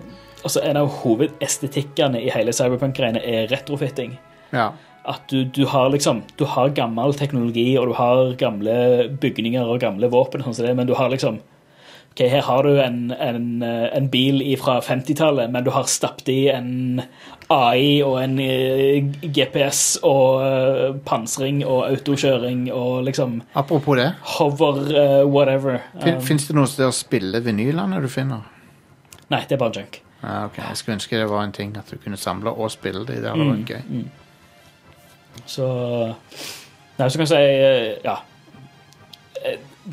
Altså 0.46 0.60
En 0.62 0.78
av 0.78 0.92
hovedestetikkene 1.02 2.20
i 2.22 2.28
hele 2.30 2.52
Cyberpunk-greiene 2.54 3.18
er 3.26 3.48
retrofitting. 3.50 4.12
Ja. 4.54 4.68
At 5.08 5.24
du, 5.32 5.42
du 5.44 5.64
har 5.66 5.88
liksom 5.90 6.22
Du 6.38 6.44
har 6.46 6.70
gammel 6.76 7.14
teknologi, 7.18 7.72
og 7.78 7.88
du 7.90 7.94
har 7.98 8.36
gamle 8.38 9.08
bygninger 9.20 9.66
og 9.66 9.80
gamle 9.82 10.10
våpen, 10.12 10.44
sånn 10.46 10.76
men 10.78 10.86
du 10.86 10.94
har 10.94 11.10
liksom 11.10 11.40
Ok, 12.18 12.24
her 12.32 12.42
har 12.42 12.62
du 12.66 12.80
en, 12.82 13.12
en, 13.14 13.62
eh, 13.62 13.84
en 13.94 14.08
bil 14.10 14.40
fra 14.58 14.80
50-tallet, 14.82 15.52
men 15.54 15.62
du 15.62 15.70
har 15.70 15.84
stappet 15.86 16.26
i 16.32 16.48
en 16.50 17.00
AI 17.54 18.00
og 18.02 18.16
en 18.18 18.32
eh, 18.42 19.04
GPS 19.22 20.00
og 20.02 20.40
eh, 20.42 20.96
pansring 21.06 21.60
og 21.62 21.84
autokjøring 21.92 22.64
og 22.74 23.04
liksom 23.06 23.36
Apropos 23.54 23.96
det. 24.00 24.08
hover 24.34 24.80
uh, 24.90 25.22
whatever. 25.30 25.78
Um, 26.02 26.18
Fins 26.26 26.48
det 26.48 26.56
noe 26.58 26.66
sted 26.66 26.88
å 26.90 26.96
spille 26.96 27.38
vinylene 27.46 28.02
du 28.02 28.08
finner? 28.10 28.42
nei, 29.30 29.44
det 29.46 29.54
er 29.54 29.62
bare 29.62 29.78
junk. 29.78 30.00
Ah, 30.24 30.48
ok. 30.48 30.58
Jeg 30.58 30.76
skulle 30.80 30.96
ønske 30.98 31.18
det 31.22 31.30
var 31.30 31.44
en 31.46 31.52
ting 31.54 31.76
at 31.78 31.86
du 31.92 31.98
kunne 32.02 32.18
samle 32.18 32.50
og 32.50 32.72
spille 32.74 33.04
de. 33.06 33.20
Det 33.22 33.30
hadde 33.30 33.44
Mm. 33.46 33.54
vært 33.54 33.70
gøy. 33.76 34.04
Så 35.46 35.66
Nei, 36.98 37.06
så 37.08 37.14
kan 37.14 37.26
jeg 37.26 37.28
si 37.28 38.00
Ja. 38.02 38.16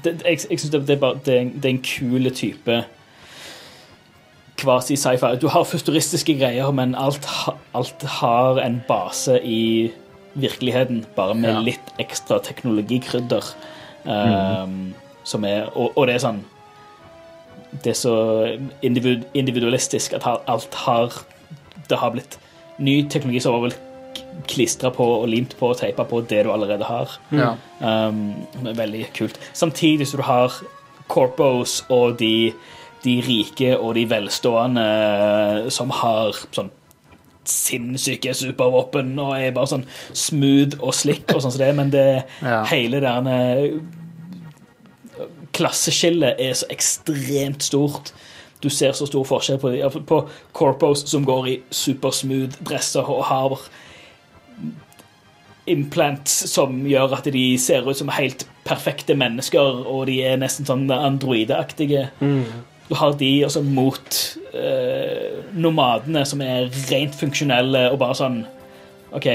Det, 0.04 0.22
jeg 0.26 0.40
jeg 0.50 0.60
syns 0.60 0.70
det, 0.72 0.88
det, 0.88 0.96
er 0.96 1.00
bare- 1.00 1.20
det, 1.26 1.34
er 1.36 1.40
en- 1.42 1.54
det 1.56 1.66
er 1.66 1.70
en 1.70 1.84
kul 1.84 2.32
type 2.32 2.84
kvasi-sci-fi. 4.58 5.36
Du 5.42 5.48
har 5.52 5.64
futuristiske 5.68 6.36
greier, 6.40 6.72
men 6.72 6.96
alt, 6.96 7.28
alt 7.76 8.04
har 8.20 8.60
en 8.64 8.82
base 8.88 9.40
i 9.44 9.92
virkeligheten, 10.36 11.06
bare 11.16 11.36
med 11.36 11.50
Ja. 11.54 11.60
litt 11.60 11.94
ekstra 12.00 12.40
teknologikrydder. 12.44 13.44
Um, 14.06 14.94
som 15.24 15.44
er, 15.46 15.64
og, 15.76 15.94
og 15.98 16.06
det 16.08 16.14
er 16.16 16.20
sånn 16.22 16.44
Det 17.84 17.88
er 17.90 17.98
så 17.98 18.12
individualistisk 19.34 20.14
at 20.14 20.28
alt 20.48 20.76
har 20.86 21.10
Det 21.90 21.98
har 21.98 22.12
blitt 22.14 22.38
ny 22.78 23.08
teknologi 23.10 23.40
som 23.42 23.54
har 23.56 23.64
blitt 23.64 23.80
klistra 24.48 24.92
på 24.94 25.06
og 25.22 25.28
limt 25.32 25.56
på 25.60 25.72
og 25.72 25.80
teipa 25.80 26.06
på 26.08 26.22
det 26.30 26.44
du 26.46 26.52
allerede 26.54 26.86
har. 26.88 27.18
Ja. 27.32 27.52
Um, 27.80 28.34
det 28.62 28.74
er 28.74 28.80
veldig 28.82 29.04
kult. 29.18 29.40
Samtidig 29.54 30.08
som 30.08 30.22
du 30.22 30.26
har 30.28 30.56
corpos 31.08 31.84
og 31.90 32.18
de, 32.20 32.54
de 33.06 33.20
rike 33.26 33.76
og 33.78 33.94
de 33.96 34.08
velstående 34.10 34.86
eh, 34.86 35.70
som 35.70 35.94
har 35.94 36.34
sånn 36.56 36.72
sinnssyke 37.46 38.34
supervåpen 38.34 39.12
og 39.22 39.36
er 39.38 39.52
bare 39.54 39.70
sånn 39.70 39.84
smooth 40.18 40.80
og 40.82 40.96
slick 40.98 41.30
og 41.30 41.44
sånn 41.44 41.54
som 41.54 41.62
det, 41.62 41.74
men 41.78 41.92
det 41.94 42.08
Ja. 42.42 42.64
hele 42.72 43.00
der 43.04 43.28
klasseskillet 45.56 46.40
er 46.42 46.54
så 46.58 46.68
ekstremt 46.74 47.64
stort. 47.64 48.12
Du 48.64 48.70
ser 48.70 48.96
så 48.98 49.06
stor 49.08 49.24
forskjell 49.28 49.60
på, 49.62 49.72
på 50.10 50.20
corpos 50.58 51.06
som 51.10 51.26
går 51.28 51.48
i 51.48 51.56
supersmooth 51.70 52.58
dresser 52.66 53.06
og 53.08 53.24
har 53.30 53.60
implants 55.68 56.34
som 56.52 56.84
gjør 56.86 57.16
at 57.18 57.28
de 57.34 57.46
ser 57.58 57.88
ut 57.90 57.98
som 57.98 58.12
helt 58.14 58.46
perfekte 58.68 59.16
mennesker, 59.18 59.82
og 59.90 60.06
de 60.10 60.20
er 60.26 60.38
nesten 60.42 60.68
sånn 60.68 60.86
androideaktige. 60.94 62.08
Du 62.86 62.94
har 63.00 63.16
de 63.18 63.30
også 63.48 63.64
mot 63.66 64.18
eh, 64.54 65.42
nomadene 65.58 66.22
som 66.30 66.42
er 66.46 66.68
rent 66.92 67.16
funksjonelle 67.18 67.88
og 67.92 67.98
bare 68.04 68.18
sånn 68.20 68.44
OK, 69.16 69.26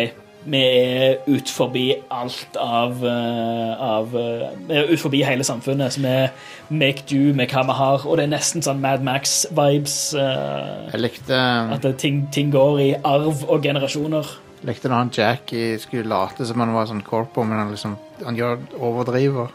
vi 0.51 0.61
er 0.61 1.17
ut 1.27 1.51
forbi 1.51 1.89
alt 2.15 2.55
av, 2.63 3.03
eh, 3.05 3.73
av 3.83 4.15
eh, 4.17 4.45
Vi 4.69 4.77
er 4.79 4.93
ut 4.93 5.03
forbi 5.03 5.25
hele 5.27 5.45
samfunnet, 5.45 5.97
så 5.97 6.05
vi 6.05 6.77
make 6.79 7.03
do 7.11 7.35
med 7.35 7.51
hva 7.51 7.65
vi 7.67 7.77
har. 7.81 8.07
Og 8.07 8.17
det 8.21 8.29
er 8.29 8.33
nesten 8.37 8.63
sånn 8.63 8.81
Mad 8.81 9.03
Max-vibes. 9.03 10.15
eh, 10.15 10.93
Jeg 10.93 11.01
likte, 11.03 11.41
at 11.75 11.91
ting, 11.99 12.29
ting 12.33 12.53
går 12.55 12.79
i 12.81 12.89
arv 13.03 13.43
og 13.49 13.63
generasjoner. 13.67 14.31
Likte 14.67 14.89
når 14.91 14.97
han 14.99 15.11
Jackie 15.15 15.79
skulle 15.81 16.09
late 16.11 16.45
som 16.47 16.61
han 16.61 16.73
var 16.75 16.87
sånn 16.91 17.03
corpo, 17.07 17.45
men 17.45 17.59
han 17.59 17.71
liksom 17.73 17.97
Han 18.25 18.37
gjør 18.37 18.59
overdriver. 18.79 19.49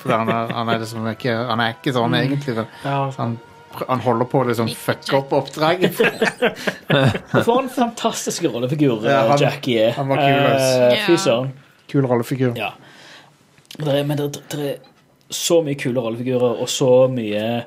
For 0.00 0.10
han 0.14 0.28
er, 0.32 0.52
han 0.56 0.68
er 0.72 0.78
liksom 0.80 1.04
ikke 1.12 1.34
Han 1.50 1.60
er 1.60 1.74
ikke 1.76 1.92
sånn 1.94 2.14
egentlig. 2.16 2.54
Men 2.56 2.66
Ja, 2.84 3.10
han, 3.18 3.34
han 3.86 4.00
holder 4.06 4.26
på 4.32 4.40
å 4.40 4.46
liksom 4.48 4.70
fucke 4.72 5.18
opp 5.20 5.32
oppdraget. 5.36 5.94
For 7.44 7.60
en 7.60 7.68
fantastisk 7.70 8.48
rollefigur 8.48 9.04
Ja, 9.06 9.26
han- 9.28 9.38
Jackie 9.42 9.78
er. 9.88 9.92
han 9.98 10.08
var 10.08 10.22
kul, 10.24 11.04
Fy 11.06 11.18
søren. 11.20 11.52
Kul 11.90 12.06
rollefigur. 12.08 12.56
Ja. 12.58 12.72
Det 13.76 13.88
er, 14.00 14.04
men 14.04 14.18
det, 14.18 14.32
det 14.50 14.64
er 14.72 14.76
så 15.30 15.60
mye 15.62 15.76
kule 15.78 16.02
rollefigurer, 16.02 16.58
og 16.62 16.68
så 16.68 16.90
mye 17.12 17.62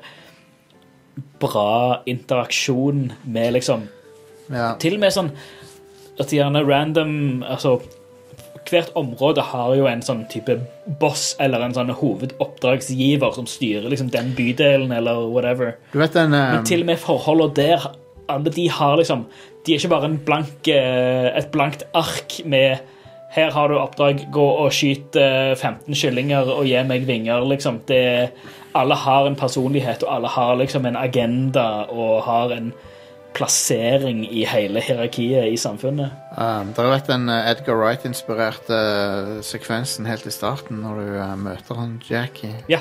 bra 1.40 2.02
interaksjon 2.10 3.12
med 3.24 3.52
liksom 3.56 3.86
Ja. 4.52 4.74
Til 4.76 4.98
og 4.98 5.00
med 5.00 5.12
sånn 5.14 5.30
at 6.20 6.32
gjerne 6.32 6.62
random 6.66 7.42
Altså 7.42 7.78
hvert 8.70 8.92
område 8.96 9.42
har 9.44 9.74
jo 9.76 9.88
en 9.88 10.02
sånn 10.04 10.24
type 10.32 10.56
boss 11.00 11.34
eller 11.42 11.60
en 11.64 11.74
sånn 11.76 11.92
hovedoppdragsgiver 11.94 13.34
som 13.36 13.48
styrer 13.48 13.90
liksom 13.92 14.08
den 14.14 14.32
bydelen 14.36 14.94
eller 14.94 15.26
whatever. 15.28 15.74
Du 15.92 15.98
vet 16.00 16.16
den 16.16 16.32
um... 16.32 16.40
Men 16.56 16.64
til 16.68 16.84
og 16.84 16.88
med 16.88 17.02
forholdene 17.02 17.56
der, 17.58 17.84
alle 18.32 18.54
de 18.54 18.64
har 18.72 18.96
liksom 18.96 19.26
De 19.64 19.74
er 19.74 19.80
ikke 19.80 19.92
bare 19.92 20.08
en 20.10 20.18
blank, 20.20 20.68
eh, 20.68 21.30
et 21.32 21.50
blankt 21.52 21.86
ark 21.96 22.40
med 22.44 22.82
her 23.34 23.50
har 23.50 23.68
du 23.68 23.78
oppdrag, 23.80 24.26
gå 24.30 24.44
og 24.44 24.68
skyt 24.74 25.16
eh, 25.18 25.54
15 25.56 25.96
kyllinger 25.98 26.50
og 26.52 26.68
gi 26.68 26.82
meg 26.86 27.06
vinger, 27.08 27.42
liksom. 27.50 27.80
Det, 27.88 28.28
alle 28.78 28.98
har 29.00 29.26
en 29.26 29.38
personlighet, 29.38 30.04
og 30.06 30.12
alle 30.14 30.30
har 30.30 30.52
liksom 30.60 30.86
en 30.86 30.98
agenda 31.00 31.64
og 31.90 32.20
har 32.28 32.54
en 32.54 32.68
plassering 33.34 34.24
i 34.30 34.44
hele 34.48 34.80
hierarkiet 34.84 35.50
i 35.52 35.56
samfunnet. 35.60 36.14
Um, 36.38 36.72
har 36.78 36.92
vært 36.94 37.10
den 37.10 37.28
uh, 37.30 37.40
Edgar 37.50 37.76
Wright-inspirerte 37.80 38.78
uh, 38.80 39.38
sekvensen 39.44 40.06
helt 40.10 40.26
i 40.26 40.34
starten, 40.34 40.82
når 40.84 41.00
du 41.02 41.14
uh, 41.18 41.32
møter 41.38 41.80
han 41.80 41.96
Jackie? 42.08 42.54
Ja. 42.70 42.80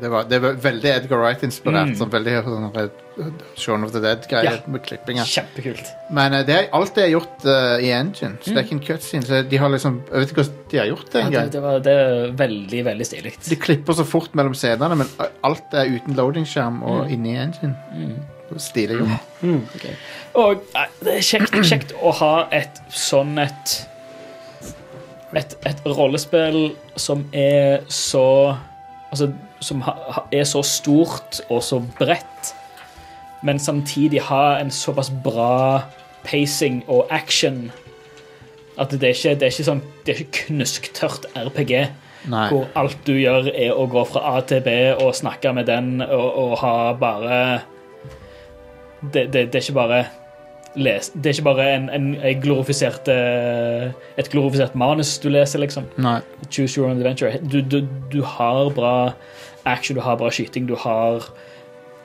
Det 0.00 0.08
var, 0.08 0.24
det 0.24 0.38
var 0.40 0.54
veldig 0.56 0.88
Edgar 0.88 1.20
Wright-inspirert. 1.20 1.90
Mm. 1.90 1.96
Sånn 2.00 2.12
veldig 2.14 2.36
sånn 2.46 3.32
Shaun 3.60 3.82
of 3.84 3.90
the 3.92 4.00
Dead-greie 4.00 4.48
Ja. 4.48 4.54
med 4.72 4.80
klippinga. 4.86 5.26
Kjempekult. 5.28 5.90
Men 6.16 6.32
uh, 6.32 6.40
det 6.48 6.54
er, 6.56 6.68
alt 6.72 6.94
det 6.96 7.04
er 7.04 7.10
gjort 7.12 7.44
uh, 7.44 7.76
i 7.76 7.90
engine, 7.92 8.38
så 8.40 8.54
det 8.54 8.62
er 8.62 8.64
ikke 8.64 8.78
en 8.78 8.84
cutscene. 8.88 9.26
Så 9.28 9.42
de 9.52 9.60
har 9.60 9.68
liksom 9.74 10.00
Jeg 10.08 10.22
vet 10.24 10.32
ikke 10.32 10.40
hvordan 10.46 10.68
de 10.72 10.80
har 10.80 10.88
gjort 10.94 11.12
det 11.12 11.20
Ja, 11.26 11.30
det, 11.34 11.44
det, 11.52 11.62
var, 11.68 11.82
det 11.84 11.96
er 12.06 12.32
veldig, 12.40 12.84
veldig 12.88 13.06
stilig. 13.12 13.34
De 13.50 13.60
klipper 13.68 14.00
så 14.00 14.08
fort 14.08 14.32
mellom 14.40 14.56
scenene, 14.56 14.96
men 15.04 15.12
alt 15.44 15.76
er 15.76 15.92
uten 15.92 16.16
loading-skjerm 16.16 16.80
og 16.82 17.02
Mm. 17.02 17.12
inni 17.18 17.36
engine. 17.44 17.76
Stilig 18.60 18.98
gjort. 18.98 19.86
Og 20.34 20.62
nei, 20.74 20.86
det 21.04 21.14
er 21.18 21.24
kjekt, 21.26 21.56
kjekt 21.68 21.94
å 22.02 22.12
ha 22.20 22.34
et 22.52 22.80
sånn 22.88 23.38
et 23.42 23.78
et, 25.36 25.54
et 25.64 25.78
rollespill 25.88 26.74
som 27.00 27.24
er 27.32 27.80
så 27.88 28.26
Altså, 29.12 29.26
som 29.60 29.82
ha, 29.84 29.92
ha- 30.08 30.22
er 30.32 30.44
så 30.48 30.62
stort 30.64 31.42
og 31.52 31.58
så 31.62 31.82
bredt, 31.98 32.54
men 33.44 33.58
samtidig 33.60 34.22
ha 34.30 34.54
en 34.56 34.70
såpass 34.72 35.10
bra 35.24 35.82
pacing 36.24 36.78
og 36.88 37.10
action 37.12 37.66
at 38.80 38.88
det 38.96 39.02
er 39.10 39.12
ikke, 39.12 39.34
det 39.36 39.42
er 39.42 39.52
ikke 39.52 39.66
sånn 39.68 39.82
Det 40.06 40.14
er 40.14 40.22
ikke 40.22 40.46
knusktørt 40.46 41.26
RPG. 41.36 41.74
Nei. 42.32 42.46
Hvor 42.48 42.70
alt 42.80 42.96
du 43.04 43.12
gjør, 43.20 43.50
er 43.52 43.74
å 43.76 43.84
gå 43.92 44.06
fra 44.08 44.22
A 44.32 44.40
til 44.48 44.62
B 44.64 44.72
og 44.96 45.12
snakke 45.18 45.52
med 45.52 45.68
den 45.68 46.00
og, 46.06 46.28
og 46.46 46.56
ha 46.62 46.74
bare 46.96 47.42
det, 49.02 49.32
det, 49.32 49.46
det 49.52 49.58
er 49.58 49.64
ikke 49.64 49.78
bare 49.80 50.02
les, 50.74 51.10
Det 51.14 51.26
er 51.26 51.36
ikke 51.36 51.48
bare 51.50 51.68
en, 51.74 51.88
en, 51.92 52.08
en 52.16 52.42
glorifisert 52.42 53.08
eh, 53.12 53.90
et 54.16 54.30
glorifisert 54.32 54.74
manus 54.78 55.18
du 55.20 55.28
leser, 55.28 55.60
liksom. 55.60 55.88
Nei. 56.00 56.20
Choose 56.48 56.78
your 56.78 56.88
own 56.88 57.00
adventure. 57.00 57.38
Du, 57.42 57.60
du, 57.60 57.82
du 58.12 58.22
har 58.24 58.70
bra 58.74 59.12
action, 59.64 59.96
du 59.96 60.02
har 60.02 60.16
bra 60.16 60.30
skyting, 60.30 60.68
du 60.68 60.76
har 60.76 61.28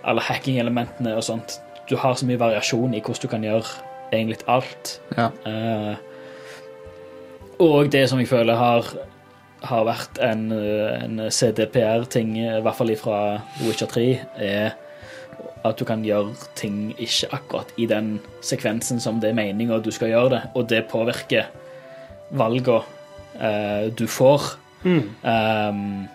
alle 0.08 0.24
hacking-elementene 0.24 1.16
og 1.16 1.24
sånt. 1.24 1.60
Du 1.90 1.96
har 2.00 2.18
så 2.20 2.28
mye 2.28 2.40
variasjon 2.40 2.96
i 2.96 3.02
hvordan 3.02 3.24
du 3.24 3.32
kan 3.32 3.46
gjøre 3.46 3.72
egentlig 4.12 4.40
alt. 4.48 4.98
Ja. 5.18 5.30
Uh, 5.48 5.96
og 7.64 7.92
det 7.92 8.06
som 8.10 8.20
jeg 8.22 8.30
føler 8.30 8.56
har, 8.60 8.92
har 9.66 9.86
vært 9.88 10.20
en, 10.22 10.52
eh, 10.54 11.04
en 11.04 11.24
CDPR-ting, 11.34 12.36
i 12.38 12.60
hvert 12.62 12.78
fall 12.78 12.92
fra 13.02 13.22
Witcher 13.64 13.90
3, 13.90 14.04
er 14.46 14.76
at 15.70 15.80
du 15.80 15.86
kan 15.88 16.04
gjøre 16.06 16.34
ting 16.58 16.92
ikke 16.98 17.30
akkurat 17.36 17.72
i 17.78 17.88
den 17.90 18.18
sekvensen 18.46 19.02
som 19.04 19.22
det 19.22 19.32
er 19.32 19.38
meninga 19.38 19.80
du 19.84 19.92
skal 19.94 20.12
gjøre 20.14 20.34
det, 20.36 20.42
og 20.56 20.70
det 20.72 20.86
påvirker 20.92 21.50
valga 22.38 22.82
uh, 22.82 23.88
du 23.96 24.08
får. 24.08 24.54
Um, 24.88 26.08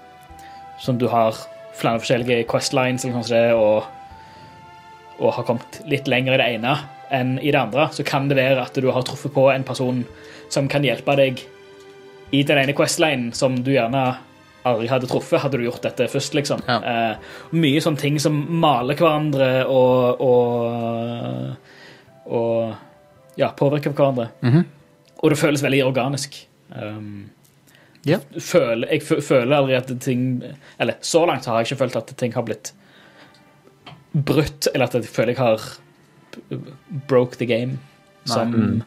som 0.83 0.99
du 0.99 1.07
har 1.12 1.37
flere 1.79 2.01
forskjellige 2.03 2.47
questlines 2.51 3.05
eller 3.05 3.19
noe 3.19 3.27
sånt, 3.27 3.55
og, 3.59 5.20
og 5.23 5.37
har 5.39 5.47
kommet 5.47 5.81
litt 5.89 6.11
lenger 6.11 6.37
i 6.37 6.41
det 6.41 6.49
ene 6.57 6.74
enn 7.12 7.37
i 7.43 7.53
det 7.53 7.61
andre, 7.61 7.89
så 7.93 8.05
kan 8.07 8.29
det 8.31 8.39
være 8.39 8.65
at 8.65 8.79
du 8.81 8.89
har 8.91 9.05
truffet 9.07 9.35
på 9.35 9.49
en 9.53 9.66
person 9.69 10.03
som 10.53 10.69
kan 10.73 10.85
hjelpe 10.85 11.16
deg 11.19 11.43
i 12.33 12.43
den 12.49 12.61
ene 12.62 12.74
questlinen 12.77 13.33
som 13.37 13.59
du 13.61 13.74
gjerne 13.74 14.15
aldri 14.68 14.89
hadde 14.90 15.09
truffet, 15.10 15.40
hadde 15.43 15.59
du 15.59 15.64
gjort 15.66 15.82
dette 15.82 16.06
først, 16.12 16.34
liksom. 16.39 16.62
Ja. 16.68 16.78
Eh, 16.82 17.16
mye 17.59 17.80
sånne 17.82 17.98
ting 18.01 18.18
som 18.22 18.36
maler 18.62 18.98
hverandre 18.98 19.51
og, 19.66 20.20
og, 20.22 21.76
og 22.26 23.39
ja, 23.40 23.51
påvirker 23.59 23.94
hverandre. 23.94 24.28
Mhm. 24.44 24.64
Og 25.22 25.30
det 25.30 25.39
føles 25.39 25.62
veldig 25.62 25.84
organisk. 25.86 26.40
Um, 26.74 27.30
Ja. 28.05 28.16
føler, 28.43 28.89
jeg 28.90 29.02
føler 29.22 29.52
aldri 29.55 29.74
at 29.76 30.01
ting 30.01 30.43
Eller 30.80 30.97
så 31.06 31.20
langt 31.26 31.44
har 31.47 31.60
jeg 31.60 31.68
ikke 31.68 31.78
følt 31.84 31.97
at 31.97 32.09
ting 32.18 32.32
har 32.34 32.43
blitt 32.43 32.72
brutt, 34.12 34.66
eller 34.74 34.86
at 34.86 34.94
jeg 34.94 35.05
føler 35.05 35.28
jeg 35.28 35.39
har 35.39 35.60
broke 37.09 37.39
the 37.39 37.47
game. 37.47 37.78
Som, 38.24 38.82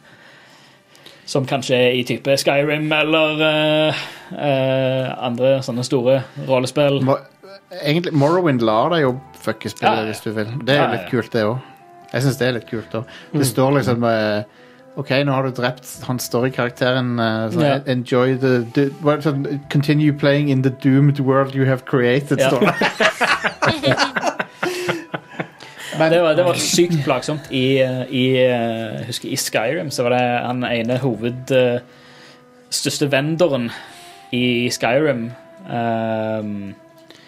som 1.26 1.46
kanskje 1.46 1.78
i 1.98 2.02
type 2.06 2.36
Skyrim 2.38 2.86
eller 2.94 3.40
uh, 3.42 4.04
uh, 4.32 5.24
andre 5.26 5.56
sånne 5.66 5.84
store 5.86 6.20
rollespill. 6.48 7.00
Mo- 7.06 7.22
Egentlig, 7.82 8.12
Morrowind 8.14 8.62
lar 8.62 8.92
deg 8.94 9.02
jo 9.02 9.16
fucke 9.42 9.70
spillet 9.72 9.90
Ja, 9.90 10.04
ja. 10.04 10.06
hvis 10.06 10.22
du 10.22 10.30
vil. 10.30 10.52
Det 10.62 10.76
er 10.76 10.78
jo 10.78 10.84
ja. 10.84 10.92
litt 10.94 11.08
kult, 11.10 11.32
det 11.34 11.42
òg. 11.48 11.72
Jeg 12.12 12.22
syns 12.22 12.38
det 12.38 12.46
er 12.46 12.54
litt 12.60 12.68
kult. 12.70 12.94
også. 12.94 13.18
Det 13.34 13.48
står 13.48 13.74
liksom 13.80 14.06
uh, 14.06 14.62
OK, 14.96 15.10
nå 15.26 15.34
har 15.34 15.48
du 15.48 15.56
drept 15.58 15.90
han 16.06 16.22
storykarakteren. 16.22 17.18
Uh, 17.18 17.58
yeah. 17.58 17.82
Enjoy 17.90 18.36
the, 18.38 18.62
the 18.78 18.86
er 19.02 19.18
det 19.18 19.26
sånn, 19.26 19.44
Continue 19.72 20.14
playing 20.14 20.48
in 20.48 20.62
the 20.62 20.70
doomed 20.70 21.18
world 21.20 21.58
you 21.58 21.66
have 21.66 21.84
created, 21.90 22.38
står 22.40 22.70
det. 22.70 24.32
Men 25.98 26.12
Det 26.12 26.22
var, 26.22 26.34
det 26.36 26.44
var 26.44 26.58
sykt 26.60 26.98
plagsomt. 27.04 27.50
I, 27.50 27.66
i, 28.10 28.24
eh, 28.44 29.04
husker, 29.08 29.28
I 29.32 29.36
Skyrim 29.40 29.90
så 29.90 30.06
var 30.06 30.16
det 30.16 30.24
han 30.46 30.64
ene 30.68 30.98
hoved 31.02 31.52
eh, 31.54 31.78
største 32.70 33.08
vendoren 33.12 33.70
i 34.34 34.68
Skyrim 34.74 35.28
um, 35.70 36.74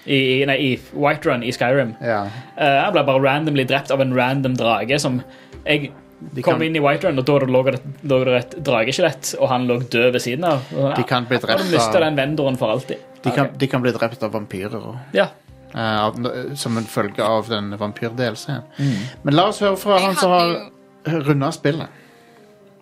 i, 0.04 0.18
i, 0.18 0.34
Nei, 0.48 0.56
i 0.58 0.70
Whiterun 0.96 1.44
i 1.46 1.52
Skyrim. 1.54 1.94
ja. 2.02 2.24
Uh, 2.58 2.78
han 2.82 2.92
ble 2.96 3.04
bare 3.06 3.22
randomly 3.22 3.64
drept 3.68 3.92
av 3.94 4.02
en 4.02 4.14
random 4.16 4.56
drage 4.58 4.98
som 5.00 5.20
jeg 5.64 5.92
De 6.18 6.42
kom 6.42 6.56
kan, 6.56 6.64
inn 6.66 6.74
i 6.74 6.80
Whiterun, 6.82 7.20
og 7.20 7.26
da 7.28 7.36
lå 7.46 7.60
det, 7.68 7.78
lå 8.10 8.16
det 8.26 8.38
et 8.40 8.54
drageskjelett, 8.66 9.36
og 9.38 9.52
han 9.52 9.68
lå 9.70 9.76
død 9.86 10.08
ved 10.16 10.22
siden 10.24 10.48
av. 10.48 10.64
Og, 10.74 10.88
de 10.96 11.04
kan 11.06 11.28
bli 11.28 11.38
drept 11.38 11.60
av, 11.62 12.00
den 12.02 12.18
vendoren 12.18 12.58
for 12.58 12.74
alltid? 12.74 13.04
de 13.22 13.34
kan, 13.34 13.52
de 13.54 13.68
kan 13.70 13.84
bli 13.84 13.92
drept 13.94 14.24
av 14.26 14.32
vampyrer 14.34 14.82
og, 14.82 14.96
Ja. 15.14 15.28
Eh, 15.74 16.00
av, 16.04 16.18
som 16.56 16.76
en 16.78 16.86
følge 16.88 17.24
av 17.24 17.48
den 17.48 17.70
vampyr-delscenen. 17.78 18.62
Mm. 18.78 19.06
Men 19.22 19.34
la 19.34 19.48
oss 19.52 19.60
høre 19.64 19.76
fra 19.76 19.98
Jeg 19.98 20.06
han 20.06 20.16
som 20.16 20.32
hadde 20.32 20.58
har 21.06 21.24
runda 21.28 21.50
spillet. 21.52 21.88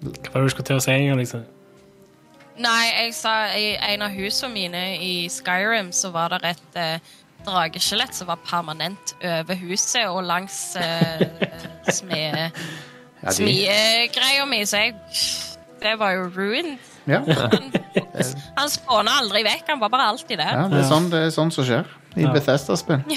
Hva 0.00 0.32
var 0.32 0.40
det 0.40 0.48
du 0.50 0.54
skulle 0.54 0.70
til 0.70 0.80
å 0.80 0.84
si? 0.84 0.96
Liksom? 1.20 1.44
Nei, 2.56 2.82
jeg 3.02 3.14
sa 3.16 3.32
i 3.56 3.74
en 3.92 4.02
av 4.06 4.10
husene 4.16 4.52
mine 4.52 4.82
i 5.04 5.14
Skyrim 5.32 5.90
så 5.92 6.10
var 6.14 6.32
det 6.36 6.54
et 6.54 6.78
eh, 6.80 7.14
drageskjelett 7.46 8.14
som 8.16 8.30
var 8.30 8.40
permanent 8.48 9.12
over 9.20 9.58
huset 9.60 10.06
og 10.08 10.22
langs 10.24 10.76
eh, 10.80 11.26
smede- 11.98 12.50
Ja, 13.22 13.32
de, 13.32 14.46
mi, 14.46 14.60
så 14.68 14.76
jeg 14.76 14.94
Det 15.82 15.98
var 15.98 16.12
jo 16.12 16.28
ruined. 16.36 16.78
Ja, 17.06 17.20
Han 18.58 18.70
spåner 18.72 19.20
aldri 19.20 19.42
vekk, 19.46 19.64
han 19.68 19.80
var 19.82 19.90
bare 19.92 20.08
alltid 20.12 20.38
der. 20.40 20.52
ja, 20.56 20.66
det 20.72 20.78
er 20.82 20.88
sånn 20.88 21.10
det 21.12 21.20
er 21.26 21.32
sånn 21.34 21.52
som 21.54 21.66
skjer 21.68 21.88
i 22.16 22.24
Ja. 22.24 22.32
Bethesda-spill. 22.32 23.02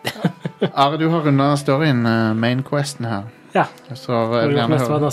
Are, 0.74 0.96
du 0.98 1.06
har 1.08 1.22
runda 1.24 1.52
storyen, 1.60 2.04
eh, 2.06 2.32
main 2.34 2.62
questen 2.66 3.06
her. 3.08 3.28
Ja. 3.54 3.64
Så 3.94 4.12
jeg 4.12 4.26
Og 4.26 4.32
vil 4.50 4.56
gjerne 4.58 4.78
høre, 4.78 5.10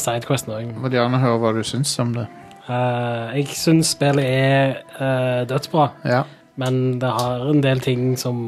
gjerne 0.94 1.20
høre 1.22 1.38
hva 1.42 1.54
du 1.56 1.64
syns 1.66 1.94
om 2.00 2.14
det. 2.16 2.28
Uh, 2.68 3.32
jeg 3.38 3.48
syns 3.56 3.94
spillet 3.96 4.26
er 4.28 4.74
uh, 5.00 5.46
dødsbra, 5.48 5.86
Ja, 6.04 6.24
men 6.60 7.00
det 7.00 7.10
har 7.16 7.46
en 7.48 7.62
del 7.64 7.80
ting 7.80 8.18
som 8.20 8.42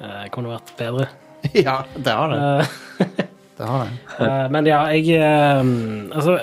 uh, 0.00 0.28
kunne 0.30 0.52
vært 0.54 0.70
bedre. 0.78 1.08
ja 1.54 1.80
det 1.96 2.12
har 2.14 2.30
det. 2.30 2.38
Eh, 2.38 3.16
det, 3.58 3.66
har 3.66 3.84
det. 3.88 3.98
Eh, 4.26 4.46
men 4.54 4.66
ja, 4.66 4.80
jeg 4.94 5.18
eh, 5.18 5.60
Altså, 6.14 6.38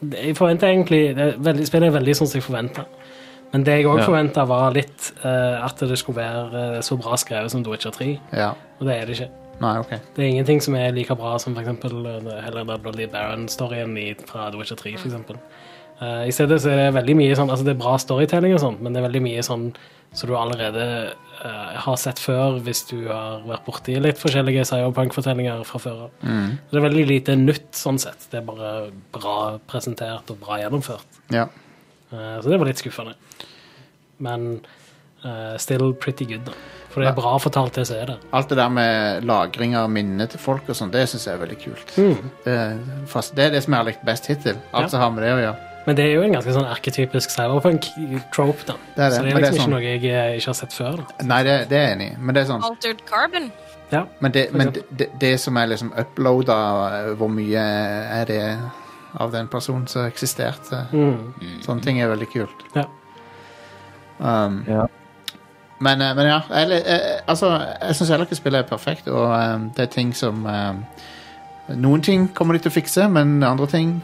jeg 0.00 0.36
forventer 0.36 0.68
egentlig 0.68 1.16
det 1.16 1.24
er 1.24 1.38
veldig, 1.38 1.66
Spillet 1.66 1.88
er 1.90 1.98
veldig 1.98 2.14
sånn 2.18 2.30
som 2.30 2.38
jeg 2.38 2.46
forventa. 2.46 2.84
Men 3.52 3.64
det 3.64 3.78
jeg 3.78 3.86
òg 3.88 3.98
Ja. 3.98 4.04
forventa, 4.04 4.44
var 4.46 4.72
litt 4.76 5.12
uh, 5.24 5.64
at 5.64 5.80
det 5.80 5.98
skulle 5.98 6.20
være 6.20 6.76
eh, 6.76 6.80
så 6.84 6.98
bra 7.00 7.16
skrevet 7.16 7.50
som 7.50 7.62
The 7.64 7.70
Witcher 7.72 7.90
3. 7.90 8.20
Ja. 8.36 8.50
Og 8.78 8.86
det 8.86 8.96
er 8.96 9.06
det 9.06 9.16
ikke. 9.16 9.30
Nei, 9.60 9.78
OK. 9.78 9.90
Det 10.14 10.24
er 10.24 10.28
ingenting 10.28 10.60
som 10.62 10.74
er 10.78 10.92
like 10.92 11.14
bra 11.16 11.38
som 11.38 11.54
for 11.54 11.62
eksempel, 11.62 12.06
eh, 12.06 12.76
Bloody 12.82 13.06
Baron-storyen 13.08 13.96
fra 14.26 14.50
The 14.50 14.58
Witcher 14.58 14.76
3. 14.76 14.96
For 14.98 15.08
eksempel. 15.08 15.36
Eh, 16.00 16.24
I 16.28 16.34
stedet 16.34 16.60
så 16.62 16.70
er 16.72 16.76
det 16.82 16.90
veldig 16.98 17.16
mye 17.18 17.36
sånn, 17.38 17.50
altså 17.50 17.66
det 17.66 17.74
er 17.74 17.80
bra 17.80 17.96
storytelling, 17.98 18.54
og 18.54 18.60
sånt, 18.62 18.82
men 18.84 18.94
det 18.94 19.00
er 19.00 19.08
veldig 19.08 19.22
mye 19.24 19.44
sånn 19.46 19.72
som 20.16 20.30
du 20.30 20.32
allerede 20.40 20.84
uh, 21.44 21.74
har 21.84 21.96
sett 22.00 22.16
før 22.22 22.54
hvis 22.64 22.80
du 22.88 23.10
har 23.10 23.42
vært 23.44 23.66
borti 23.66 23.98
litt 24.00 24.16
forskjellige 24.16 24.62
cyberpunk-fortellinger 24.70 25.60
fra 25.68 25.80
før 25.82 25.98
av. 26.06 26.14
Mm. 26.24 26.54
Det 26.70 26.78
er 26.80 26.84
veldig 26.86 27.04
lite 27.10 27.36
nytt 27.36 27.76
sånn 27.76 28.00
sett. 28.00 28.24
Det 28.32 28.40
er 28.40 28.46
bare 28.46 28.70
bra 29.12 29.34
presentert 29.68 30.32
og 30.32 30.40
bra 30.40 30.56
gjennomført. 30.62 31.20
Ja. 31.34 31.44
Uh, 32.08 32.38
Så 32.40 32.48
det 32.48 32.56
var 32.62 32.70
litt 32.70 32.80
skuffende. 32.80 33.18
Men 34.18 34.62
still 35.58 35.92
pretty 35.98 36.24
good, 36.24 36.44
da. 36.46 36.52
For 36.88 37.02
det 37.02 37.08
er 37.10 37.16
bra 37.16 37.32
fortalt, 37.42 37.74
det 37.74 37.84
som 37.88 37.98
er 37.98 38.12
der. 38.12 38.20
Alt 38.32 38.48
det 38.52 38.56
der 38.58 38.68
med 38.72 39.24
lagring 39.26 39.74
av 39.76 39.90
minnene 39.90 40.28
til 40.30 40.40
folk 40.40 40.68
og 40.70 40.78
sånn, 40.78 40.92
det 40.94 41.04
syns 41.10 41.26
jeg 41.26 41.34
er 41.36 41.42
veldig 41.42 41.58
kult. 41.62 41.92
Mm. 41.98 42.28
Det, 42.44 42.54
fast, 43.10 43.34
det 43.36 43.48
er 43.48 43.56
det 43.56 43.64
som 43.66 43.74
jeg 43.74 43.82
har 43.82 43.88
likt 43.90 44.04
best 44.06 44.30
hittil. 44.30 44.56
Alt 44.72 44.86
Ja. 44.88 44.92
som 44.94 45.02
har 45.02 45.10
med 45.10 45.26
det 45.26 45.32
å 45.34 45.40
gjøre. 45.42 45.67
Men 45.88 45.96
det 45.96 46.04
er 46.04 46.10
jo 46.18 46.22
en 46.26 46.34
ganske 46.36 46.52
sånn 46.52 46.66
arketypisk 46.68 47.30
cyberpunk-trope, 47.32 48.66
da. 48.68 48.74
Det 48.94 49.04
er 49.06 49.08
det, 49.08 49.16
Så 49.16 49.22
det 49.24 49.30
er 49.32 49.38
liksom 49.38 49.38
det 49.38 49.38
er 49.38 49.40
liksom 49.40 49.54
sånn- 49.56 49.62
ikke 49.62 49.70
noe 49.72 49.82
jeg 49.88 50.04
eh, 50.04 50.36
ikke 50.36 50.50
har 50.52 50.58
sett 50.58 50.74
før. 50.76 50.96
da. 51.00 51.24
Nei, 51.30 51.38
det, 51.46 51.54
det 51.70 51.78
er 51.80 51.94
enig 51.94 52.08
men 52.18 52.34
det 52.36 52.42
er 52.42 52.48
sånn 52.50 52.66
Altered 52.68 53.00
Carbon. 53.08 53.46
Ja. 53.90 54.02
Men 54.20 54.32
det, 54.34 54.42
men 54.52 54.72
det, 55.22 55.30
som 55.40 55.56
er 55.56 55.70
liksom 55.70 55.94
uploada, 55.96 56.58
hvor 57.16 57.30
mye 57.32 57.62
er 58.20 58.24
det 58.28 58.42
av 59.16 59.32
den 59.32 59.48
personen 59.48 59.86
som 59.88 60.04
eksisterte? 60.04 60.82
Mm. 60.92 61.32
Sånne 61.64 61.82
ting 61.86 62.02
er 62.04 62.10
veldig 62.12 62.28
kult. 62.34 62.66
Ja. 62.76 62.84
Um, 64.18 64.64
Ja. 64.68 64.86
men, 65.80 66.02
eh, 66.02 66.14
men 66.14 66.26
ja, 66.26 66.40
jeg, 66.50 66.68
jeg, 66.84 67.00
altså, 67.28 67.50
jeg 67.80 67.96
syns 67.96 68.08
heller 68.10 68.26
ikke 68.26 68.36
spillet 68.42 68.64
er 68.64 68.68
perfekt, 68.68 69.08
og 69.08 69.30
um, 69.54 69.70
det 69.76 69.82
er 69.86 69.92
ting 69.94 70.12
som 70.16 70.44
um, 70.46 70.84
Noen 71.68 72.00
ting 72.02 72.28
kommer 72.34 72.56
de 72.56 72.62
til 72.64 72.70
å 72.72 72.74
fikse, 72.74 73.08
men 73.12 73.42
andre 73.44 73.66
ting 73.68 74.02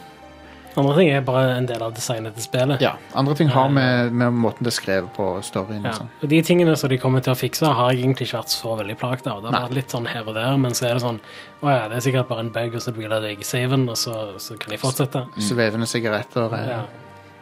Andre 0.76 0.94
ting 0.96 1.08
er 1.14 1.20
bare 1.22 1.52
en 1.56 1.66
del 1.70 1.82
av 1.86 1.92
designet 1.94 2.34
til 2.34 2.42
spillet. 2.48 2.80
Ja, 2.82 2.96
andre 3.14 3.34
ting 3.38 3.48
har 3.54 3.68
med, 3.70 4.10
med 4.12 4.32
måten 4.34 4.66
det 4.66 4.72
er 4.72 4.76
skrevet 4.78 5.12
på 5.14 5.28
storyen. 5.46 5.84
Ja. 5.86 5.92
og 5.92 6.00
sånn. 6.00 6.08
Og 6.22 6.28
de 6.32 6.40
tingene 6.42 6.74
som 6.80 6.90
de 6.90 6.98
kommer 6.98 7.22
til 7.22 7.30
å 7.34 7.38
fikse, 7.38 7.68
har 7.78 7.92
jeg 7.92 8.00
egentlig 8.02 8.26
ikke 8.26 8.40
vært 8.40 8.54
så 8.56 8.74
veldig 8.80 8.96
plaget 8.98 9.28
av. 9.30 9.38
Det 9.44 9.50
har 9.50 9.54
Nei. 9.54 9.62
vært 9.68 9.78
litt 9.78 9.94
sånn 9.94 10.08
her 10.10 10.26
og 10.26 10.34
der, 10.34 10.56
men 10.64 10.74
så 10.74 10.88
er 10.88 10.94
det 10.98 11.04
sånn 11.06 11.20
Å 11.64 11.70
ja, 11.70 11.84
det 11.88 11.96
er 12.00 12.04
sikkert 12.08 12.28
bare 12.28 12.42
en 12.44 12.50
bug, 12.52 12.74
og 12.74 12.82
så 12.82 12.92
reloader 12.96 13.30
jeg 13.32 13.46
saven, 13.48 13.86
og 13.88 13.96
så, 13.96 14.16
så 14.42 14.56
kan 14.60 14.74
jeg 14.74 14.82
fortsette. 14.82 15.24
Svevende 15.38 15.86
sigaretter. 15.88 16.58
eh, 16.58 16.72
Ja. 16.74 16.82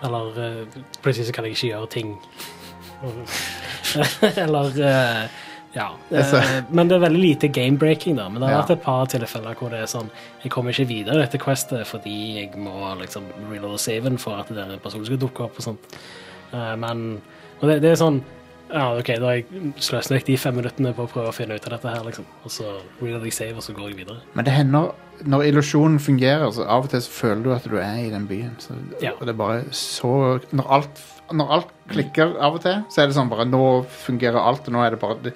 Eller 0.02 0.34
uh, 0.34 0.82
plutselig 1.02 1.28
så 1.28 1.32
kan 1.36 1.44
jeg 1.46 1.54
ikke 1.56 1.68
gjøre 1.72 1.88
ting. 1.94 2.16
Eller 4.44 4.78
eh, 4.86 5.24
Ja. 5.74 5.88
Altså. 6.12 6.36
Eh, 6.42 6.64
men 6.70 6.88
det 6.90 6.98
er 6.98 7.04
veldig 7.06 7.22
lite 7.22 7.48
game-breaking, 7.48 8.18
da. 8.20 8.26
Men 8.28 8.42
det 8.42 8.50
har 8.50 8.62
vært 8.62 8.74
et 8.76 8.84
par 8.84 9.06
tilfeller 9.12 9.56
hvor 9.56 9.72
det 9.72 9.80
er 9.80 9.88
sånn 9.88 10.10
Jeg 10.42 10.52
kommer 10.52 10.74
ikke 10.74 10.88
videre 10.90 11.22
etter 11.22 11.38
dette 11.38 11.44
questet 11.44 11.86
fordi 11.88 12.16
jeg 12.42 12.52
må 12.60 12.92
liksom 13.00 13.30
reloade 13.50 13.80
saven 13.80 14.18
for 14.20 14.42
at 14.42 14.52
denne 14.52 14.76
personen 14.82 15.08
skal 15.08 15.20
dukke 15.22 15.46
opp 15.48 15.56
og 15.56 15.66
sånt. 15.70 15.98
Eh, 16.52 16.74
men 16.76 17.22
og 17.62 17.68
det, 17.70 17.80
det 17.84 17.92
er 17.94 18.00
sånn 18.00 18.20
ja, 18.72 18.86
ok, 18.96 19.10
Da 19.20 19.28
har 19.28 19.34
jeg 19.36 19.72
sløst 19.84 20.12
vekk 20.12 20.26
de 20.30 20.36
fem 20.40 20.56
minuttene 20.56 20.94
på 20.96 21.04
å 21.04 21.10
prøve 21.10 21.28
å 21.28 21.36
finne 21.36 21.58
ut 21.58 21.66
av 21.68 21.74
dette 21.74 21.92
her, 21.92 22.04
liksom. 22.06 22.24
Og 22.42 22.52
så 22.54 22.68
reloader 23.02 23.28
jeg 23.28 23.36
save, 23.36 23.56
og 23.60 23.64
så 23.66 23.74
går 23.76 23.90
jeg 23.90 23.98
videre. 24.00 24.22
Men 24.32 24.46
det 24.48 24.54
hender 24.56 24.92
når 25.28 25.44
illusjonen 25.50 26.00
fungerer, 26.02 26.48
så 26.56 26.64
av 26.64 26.86
og 26.86 26.90
til 26.90 27.02
så 27.04 27.12
føler 27.12 27.42
du 27.44 27.50
at 27.54 27.66
du 27.68 27.76
er 27.78 27.98
i 28.00 28.10
den 28.10 28.24
byen. 28.30 28.54
Så, 28.62 28.74
Ja. 29.02 29.12
Og 29.18 29.26
det 29.28 29.34
er 29.34 29.40
bare 29.42 29.62
så 29.76 30.40
når 30.56 30.70
alt, 30.78 31.02
når 31.32 31.52
alt 31.58 31.74
klikker 31.92 32.32
av 32.40 32.56
og 32.56 32.64
til, 32.64 32.80
så 32.88 33.02
er 33.02 33.10
det 33.10 33.16
sånn 33.18 33.30
bare 33.30 33.44
Nå 33.48 33.84
fungerer 34.06 34.40
alt, 34.40 34.66
og 34.66 34.72
nå 34.74 34.86
er 34.86 34.96
det 34.96 35.00
bare 35.04 35.18
det, 35.22 35.34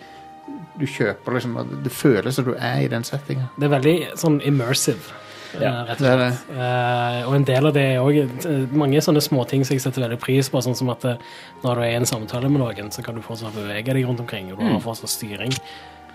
Du 0.79 0.85
kjøper 0.87 1.33
liksom 1.39 1.83
Det 1.83 1.93
føles 1.93 2.35
som 2.35 2.45
du 2.45 2.55
er 2.55 2.83
i 2.85 2.89
den 2.89 3.03
settinga. 3.05 3.49
Det 3.59 3.65
er 3.65 3.79
veldig 3.79 3.95
sånn 4.21 4.41
immersive, 4.45 5.13
Ja, 5.61 5.71
eh, 5.71 5.85
rett 5.89 6.01
og 6.01 6.05
det 6.05 6.19
det. 6.19 6.33
slett. 6.37 6.57
Eh, 6.59 7.29
og 7.29 7.35
en 7.35 7.45
del 7.45 7.67
av 7.67 7.73
det 7.73 7.83
er 7.95 8.01
òg 8.05 8.73
mange 8.77 9.01
sånne 9.01 9.23
småting 9.25 9.65
som 9.65 9.75
jeg 9.77 9.81
setter 9.81 10.03
veldig 10.03 10.19
pris 10.21 10.49
på, 10.51 10.59
sånn 10.61 10.77
som 10.77 10.91
at 10.91 11.05
eh, 11.05 11.17
når 11.65 11.75
du 11.75 11.81
er 11.83 11.93
i 11.93 11.97
en 11.97 12.05
samtale 12.05 12.51
med 12.51 12.61
noen, 12.61 12.91
så 12.93 13.03
kan 13.03 13.15
du 13.15 13.23
fortsatt 13.23 13.55
bevege 13.55 13.95
deg 13.95 14.05
rundt 14.05 14.21
omkring, 14.21 14.53
og 14.53 14.59
du 14.59 14.65
Mm. 14.65 14.73
har 14.73 14.81
fortsatt 14.81 15.09
styring. 15.09 15.53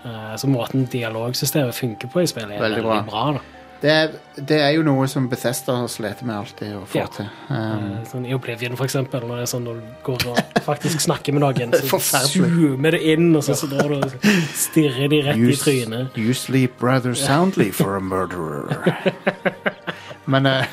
Uh, 0.04 0.34
så 0.36 0.48
måten 0.50 0.86
dialogsystemet 0.90 1.74
funker 1.74 2.08
på 2.10 2.22
i 2.22 2.26
spillet, 2.26 2.50
er 2.56 2.60
Veldig 2.60 2.82
veldig, 2.82 3.06
bra. 3.06 3.32
bra. 3.32 3.40
Det, 3.82 3.90
er- 3.90 4.12
det 4.46 4.58
er 4.62 4.68
jo 4.76 4.82
noe 4.86 5.08
som 5.10 5.24
Bethesda 5.28 5.74
slitt 5.90 6.20
med 6.22 6.36
alltid 6.36 6.74
å 6.78 6.84
få 6.86 6.98
Ja. 7.00 7.06
til. 7.10 7.26
Um, 7.50 7.56
Eh, 7.56 8.04
sånn 8.06 8.26
I 8.28 8.34
Oblivion, 8.36 8.76
for 8.78 8.84
eksempel, 8.86 9.20
når 9.26 9.40
det 9.40 9.42
er 9.42 9.50
sånn 9.50 9.64
når 9.66 9.80
du 9.80 9.88
går 10.06 10.26
og 10.30 10.38
faktisk 10.62 11.00
snakker 11.02 11.32
med 11.34 11.42
noen, 11.42 11.72
så 11.80 11.88
Forferdelig. 11.90 12.52
zoomer 12.54 12.90
det 12.94 13.00
inn, 13.02 13.34
og 13.36 13.42
så, 13.42 13.56
så 13.58 13.66
drar 13.66 13.88
du 13.88 13.96
og 13.98 14.12
stirrer 14.54 15.08
de 15.10 15.20
rett 15.26 15.36
you, 15.36 15.48
i 15.50 15.52
s- 15.58 15.64
trynet. 15.66 16.16
you 16.16 16.32
sleep 16.32 16.80
rather 16.80 17.14
soundly 17.14 17.70
for 17.80 17.96
a 17.96 18.00
murderer. 18.00 18.94
Men 20.26 20.46
eh, 20.46 20.64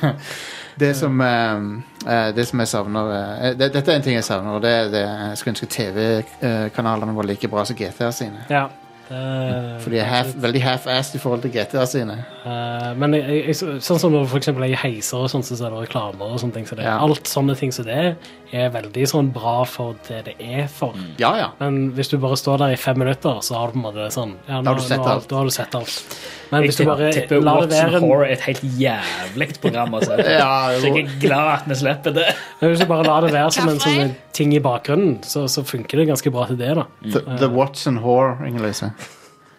det 0.78 0.96
som 0.96 1.20
eh, 1.22 1.58
eh, 2.06 2.32
Det 2.38 2.46
som 2.48 2.60
jeg 2.62 2.68
savner 2.70 3.10
eh, 3.42 3.54
det, 3.58 3.72
Dette 3.74 3.92
er 3.92 3.96
en 3.96 4.02
ting 4.06 4.14
jeg 4.20 4.24
savner, 4.24 4.54
og 4.54 4.62
det 4.62 4.70
er 4.72 4.92
det 4.94 5.02
jeg 5.02 5.38
skulle 5.42 5.56
ønske 5.56 5.72
TV-kanalene 5.74 7.16
var 7.18 7.24
like 7.26 7.50
bra 7.50 7.66
som 7.66 7.76
GTA 7.76 8.12
sine. 8.14 8.46
Ja. 8.50 8.68
Det- 9.10 9.82
For 9.84 9.90
de 9.90 10.00
er 10.00 10.06
half, 10.06 10.34
veldig 10.36 10.62
half-assed 10.64 11.16
i 11.16 11.20
forhold 11.20 11.42
til 11.42 11.52
GTA 11.52 11.86
sine. 11.86 12.18
Uh, 12.46 12.94
men 12.96 13.14
jeg, 13.18 13.46
jeg, 13.48 13.56
sånn 13.82 14.00
som 14.00 14.14
når 14.14 14.28
for 14.30 14.38
eksempel 14.38 14.68
jeg 14.70 14.78
heiser 14.78 15.18
og 15.26 15.30
sånn, 15.34 15.44
så 15.44 15.58
er 15.66 15.70
det 15.74 15.90
reklamer 15.90 16.22
og 16.30 16.40
sånne 16.40 16.54
ting. 16.54 16.66
Så 16.70 16.76
det, 16.78 16.86
Ja. 16.86 17.00
Alt 17.00 17.24
sånne 17.28 17.58
ting 17.58 17.72
som 17.74 17.86
det 17.86 17.96
er 17.98 18.16
veldig 18.52 19.06
sånn 19.10 19.30
bra 19.36 19.64
for 19.70 19.96
det 20.08 20.20
det 20.26 20.34
er 20.42 20.68
for. 20.72 20.98
Ja, 21.22 21.32
ja. 21.38 21.48
Men 21.60 21.92
hvis 21.98 22.10
du 22.12 22.18
bare 22.22 22.38
står 22.40 22.58
der 22.64 22.74
i 22.74 22.80
fem 22.80 22.98
minutter, 23.00 23.40
så 23.46 23.56
har 23.60 23.70
du 23.70 23.78
på 23.78 23.82
en 23.82 23.86
måte 23.86 24.08
sånn 24.14 24.34
ja, 24.48 24.62
Da 24.66 24.74
har 24.74 24.80
du 24.80 24.86
sett 24.86 25.04
nå, 25.04 25.10
alt. 25.14 25.28
Da 25.30 25.38
har 25.40 25.50
du 25.50 25.54
sett 25.54 25.76
alt. 25.78 26.16
Men 26.50 26.64
Jeg 26.64 26.72
hvis 26.72 26.80
du 26.80 26.86
bare 26.90 27.12
tipper 27.14 27.44
lar 27.46 27.62
det 27.62 27.78
være 27.78 28.00
en, 28.00 28.08
Horror 28.08 28.26
er 28.26 28.34
et 28.34 28.48
helt 28.48 28.64
jævlig 28.82 29.50
program. 29.62 29.94
Altså. 30.00 30.18
Ja, 30.40 30.50
Så 30.80 30.90
jeg 30.90 31.06
er 31.06 31.14
glad 31.22 31.52
at 31.54 31.70
vi 31.70 31.80
slipper 31.84 32.16
det. 32.16 32.28
men 32.62 32.74
hvis 32.74 32.82
du 32.82 32.90
bare 32.90 33.06
lar 33.06 33.22
det 33.28 33.34
være 33.36 33.52
som 33.54 33.70
en 33.70 33.80
sånn 33.84 34.16
ting 34.34 34.56
i 34.58 34.64
bakgrunnen, 34.64 35.20
så, 35.24 35.46
så 35.52 35.64
funker 35.68 36.02
det 36.02 36.10
ganske 36.10 36.34
bra 36.34 36.48
til 36.50 36.58
det, 36.58 36.74
da. 36.80 36.88
The, 37.06 37.24
the 37.44 37.50
Watson 37.54 38.02
Whore, 38.02 38.38
Inger-Lise. 38.48 38.92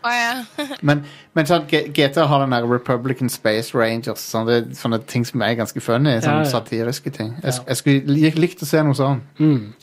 Å 0.03 0.11
ja. 0.15 0.31
Men, 0.87 1.03
men 1.37 1.47
sånn, 1.49 1.67
GTA 1.69 2.25
har 2.31 2.41
den 2.45 2.55
der 2.55 2.65
Republican 2.71 3.29
Space 3.29 3.75
Rangers. 3.77 4.23
Sånn, 4.25 4.47
det 4.49 4.55
er 4.57 4.69
sånne 4.79 4.99
ting 5.11 5.27
som 5.29 5.43
er 5.45 5.55
ganske 5.59 5.81
funny. 5.85 6.15
Sånne 6.25 6.41
Ja, 6.41 6.47
ja. 6.47 6.51
satiriske 6.55 7.13
ting. 7.13 7.35
Jeg, 7.45 7.59
jeg 7.69 7.77
skulle 7.83 8.31
likt 8.41 8.63
å 8.65 8.69
se 8.69 8.81
noe 8.87 8.97
sånn. 8.97 9.21
Mm. 9.39 9.75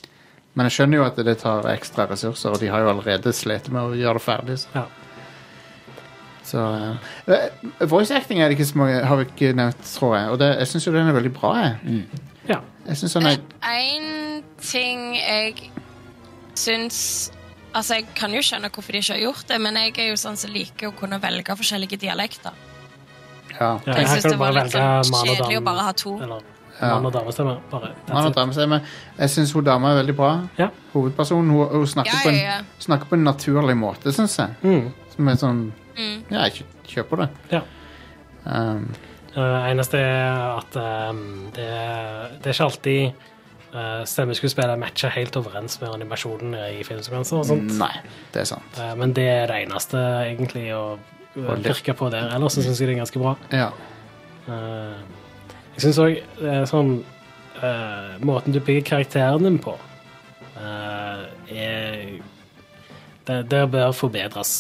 Men 0.58 0.66
jeg 0.70 0.74
skjønner 0.80 0.98
jo 0.98 1.06
at 1.06 1.20
det 1.22 1.36
tar 1.44 1.68
ekstra 1.70 2.08
ressurser, 2.10 2.56
og 2.56 2.64
de 2.64 2.72
har 2.74 2.82
jo 2.82 2.90
allerede 2.90 3.30
slitt 3.38 3.70
med 3.70 3.92
å 3.92 3.94
gjøre 4.00 4.18
det 4.18 4.26
ferdig. 4.26 4.56
Så, 4.64 4.72
Ja. 4.74 4.86
så 6.48 6.64
uh, 7.28 7.86
Voice 7.92 8.12
acting 8.18 8.42
er 8.42 8.50
det 8.50 8.58
ikke 8.58 8.66
så 8.72 8.78
mange, 8.82 9.04
har 9.06 9.20
vi 9.22 9.28
ikke 9.30 9.54
nevnt, 9.58 9.84
tror 9.94 10.16
jeg. 10.18 10.30
Og 10.34 10.40
det, 10.42 10.48
jeg 10.64 10.72
syns 10.74 10.88
jo 10.90 10.94
den 10.96 11.12
er 11.12 11.18
veldig 11.20 11.34
bra. 11.38 11.54
Jeg, 11.62 12.04
Ja. 12.50 12.60
jeg 12.88 12.98
synes 13.04 13.14
den 13.20 13.26
er 13.28 13.38
En 13.70 14.44
ting 14.64 15.14
jeg 15.20 15.70
syns 16.58 17.00
Altså, 17.76 17.94
Jeg 18.00 18.06
kan 18.16 18.32
jo 18.34 18.40
skjønne 18.42 18.70
hvorfor 18.70 18.92
de 18.92 18.98
ikke 19.04 19.14
har 19.14 19.22
gjort 19.22 19.48
det, 19.48 19.58
men 19.62 19.76
jeg 19.76 19.94
er 20.00 20.08
jo 20.10 20.16
sånn 20.20 20.38
som 20.38 20.52
liker 20.52 20.88
å 20.90 20.96
kunne 20.98 21.20
velge 21.22 21.56
forskjellige 21.60 21.98
dialekter. 22.00 22.52
Ja. 23.60 23.80
Ja, 23.86 23.94
Jeg 23.98 24.08
syns 24.08 24.24
det 24.32 24.38
var 24.40 24.52
litt 24.56 24.72
sånn 24.72 25.04
kjedelig 25.26 25.58
å 25.60 25.64
bare 25.66 25.84
ha 25.88 25.92
to. 25.94 26.16
Eller 26.22 26.42
Ja. 26.80 26.94
mann 26.94 27.06
og 27.08 27.14
damestemme. 27.14 27.60
Bare. 27.72 27.92
Mann 28.08 28.26
og 28.28 28.34
damestemme. 28.36 28.82
Jeg 29.18 29.30
syns 29.30 29.52
hun 29.54 29.64
dama 29.64 29.92
er 29.96 30.04
veldig 30.04 30.16
bra. 30.16 30.48
Ja. 30.60 30.70
Hovedpersonen. 30.94 31.50
Hun, 31.50 31.68
hun 31.70 31.86
snakker, 31.88 32.14
Ja, 32.14 32.20
på 32.24 32.30
en, 32.30 32.36
ja, 32.36 32.42
ja. 32.58 32.62
snakker 32.80 33.06
på 33.10 33.14
en 33.14 33.24
naturlig 33.24 33.76
måte, 33.78 34.14
syns 34.14 34.38
jeg. 34.38 34.50
Mm. 34.64 34.94
Som 35.16 35.28
er 35.28 35.34
sånn 35.36 35.72
Mm. 35.98 36.24
Ja, 36.30 36.44
jeg 36.46 36.64
kjøper 36.88 37.18
det. 37.18 37.30
Ja. 37.52 37.62
Um, 38.46 38.94
Uh, 39.38 39.70
eneste 39.70 40.00
er 40.00 40.58
at 40.58 40.76
um, 41.12 41.52
det, 41.54 41.66
det 42.42 42.48
er 42.48 42.54
ikke 42.56 42.66
alltid 42.66 43.14
uh, 43.78 44.02
stemmeskuespillet 44.10 44.80
matcher 44.82 45.14
helt 45.14 45.36
overens 45.40 45.78
med 45.82 45.94
animasjonen 45.94 46.56
i 46.78 46.82
filmsekvenser 46.88 47.42
og 47.42 47.46
sånt. 47.50 47.70
nei, 47.80 47.94
det 48.34 48.44
er 48.44 48.50
sant. 48.50 48.80
Uh, 48.80 48.94
men 49.00 49.14
det 49.18 49.28
er 49.30 49.46
det 49.52 49.62
eneste 49.66 50.02
egentlig 50.26 50.66
å 50.76 50.98
pirke 51.36 51.94
på 51.98 52.10
der. 52.14 52.32
Ellers 52.36 52.58
så 52.58 52.66
syns 52.66 52.82
jeg 52.82 52.90
det 52.90 52.98
er 52.98 53.04
ganske 53.04 53.22
bra. 53.22 53.36
Ja. 53.54 53.70
Uh, 54.48 54.98
jeg 55.76 55.88
syns 55.88 56.02
òg 56.02 56.18
sånn 56.70 56.98
Måten 58.22 58.54
du 58.54 58.60
bygger 58.62 58.84
karakteren 58.86 59.42
din 59.42 59.56
på, 59.58 59.72
er 60.62 61.24
det, 63.26 63.38
det 63.50 63.62
bør 63.74 63.96
forbedres. 63.98 64.52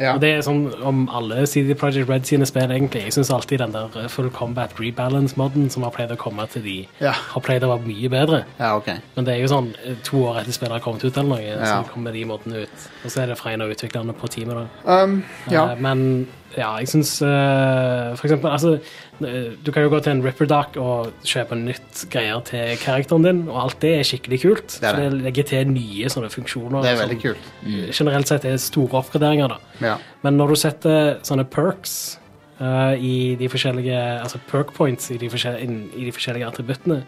Ja. 0.00 0.14
Og 0.14 0.20
det 0.22 0.30
er 0.36 0.40
sånn 0.46 0.62
om 0.82 1.08
alle 1.12 1.46
CD 1.46 1.74
Projekt 1.78 2.08
Red 2.08 2.24
sine 2.28 2.46
spill, 2.48 2.70
egentlig. 2.70 3.02
Jeg 3.04 3.12
syns 3.16 3.30
alltid 3.30 3.58
den 3.60 3.72
der 3.74 3.88
uh, 3.96 4.08
Full 4.08 4.30
Combat 4.30 4.72
Rebalance-moden 4.80 5.68
som 5.70 5.82
har 5.86 5.90
pleid 5.94 6.10
å 6.14 6.16
komme 6.20 6.46
til 6.52 6.62
de, 6.62 6.76
Ja. 7.00 7.12
har 7.12 7.40
pleid 7.44 7.62
å 7.66 7.68
være 7.74 7.86
mye 7.86 8.08
bedre. 8.12 8.44
ja, 8.58 8.76
OK. 8.76 8.88
Men 9.16 9.24
det 9.24 9.34
er 9.34 9.40
jo 9.42 9.50
sånn 9.52 9.72
uh, 9.86 9.94
to 10.04 10.24
år 10.30 10.40
etter 10.42 10.52
spillet 10.56 10.72
har 10.78 10.80
kommet 10.84 11.04
ut, 11.04 11.16
eller 11.16 11.28
noe, 11.36 11.66
så 11.66 11.82
kommer 11.92 12.12
de 12.12 12.24
modene 12.24 12.64
ut. 12.66 12.88
Og 13.04 13.10
så 13.10 13.22
er 13.22 13.26
det 13.32 13.38
fra 13.38 13.52
en 13.52 13.62
av 13.62 13.70
utviklerne 13.74 14.14
på 14.14 14.28
teamet, 14.32 14.56
da. 14.84 15.02
Um, 15.02 15.22
ja. 15.50 15.72
Eh, 15.72 15.76
Men 15.82 16.26
ja, 16.56 16.68
jeg 16.82 16.90
syns 16.90 17.14
uh, 17.24 18.12
For 18.18 18.28
eksempel 18.28 18.50
altså, 18.52 18.74
eh, 19.24 19.52
Du 19.64 19.70
kan 19.72 19.84
jo 19.84 19.90
gå 19.92 20.00
til 20.04 20.14
en 20.14 20.22
Ripperdock 20.24 20.76
og 20.80 21.12
kjøpe 21.26 21.56
nytt 21.58 22.04
greier 22.12 22.42
til 22.48 22.76
karakteren 22.82 23.26
din, 23.26 23.42
og 23.48 23.58
alt 23.64 23.78
det 23.84 23.92
er 23.98 24.08
skikkelig 24.08 24.40
kult. 24.44 24.78
Det 24.80 24.88
er 24.88 24.98
det. 24.98 25.04
det. 25.04 25.18
det 25.18 25.26
legger 25.26 25.48
til 25.50 25.72
nye 25.72 26.12
sånne 26.12 26.30
funksjoner. 26.32 26.84
Det 26.84 26.92
er 26.92 26.98
som 26.98 27.04
veldig 27.06 27.20
kult. 27.22 27.50
Generelt 27.92 28.32
sett 28.32 28.48
er 28.48 28.58
store 28.62 29.00
oppgraderinger, 29.00 29.54
da. 29.54 29.76
Ja. 29.84 29.98
Men 30.26 30.40
når 30.40 30.54
du 30.54 30.60
setter 30.62 31.12
sånne 31.26 31.46
perks 31.48 31.96
uh, 32.60 32.94
i 32.96 33.34
de 33.40 33.50
forskjellige 33.52 34.00
Altså 34.22 34.40
perk 34.50 34.74
points 34.76 35.10
i 35.14 35.20
de, 35.20 35.28
i 35.28 36.08
de 36.08 36.14
forskjellige 36.14 36.48
attributtene 36.48 37.02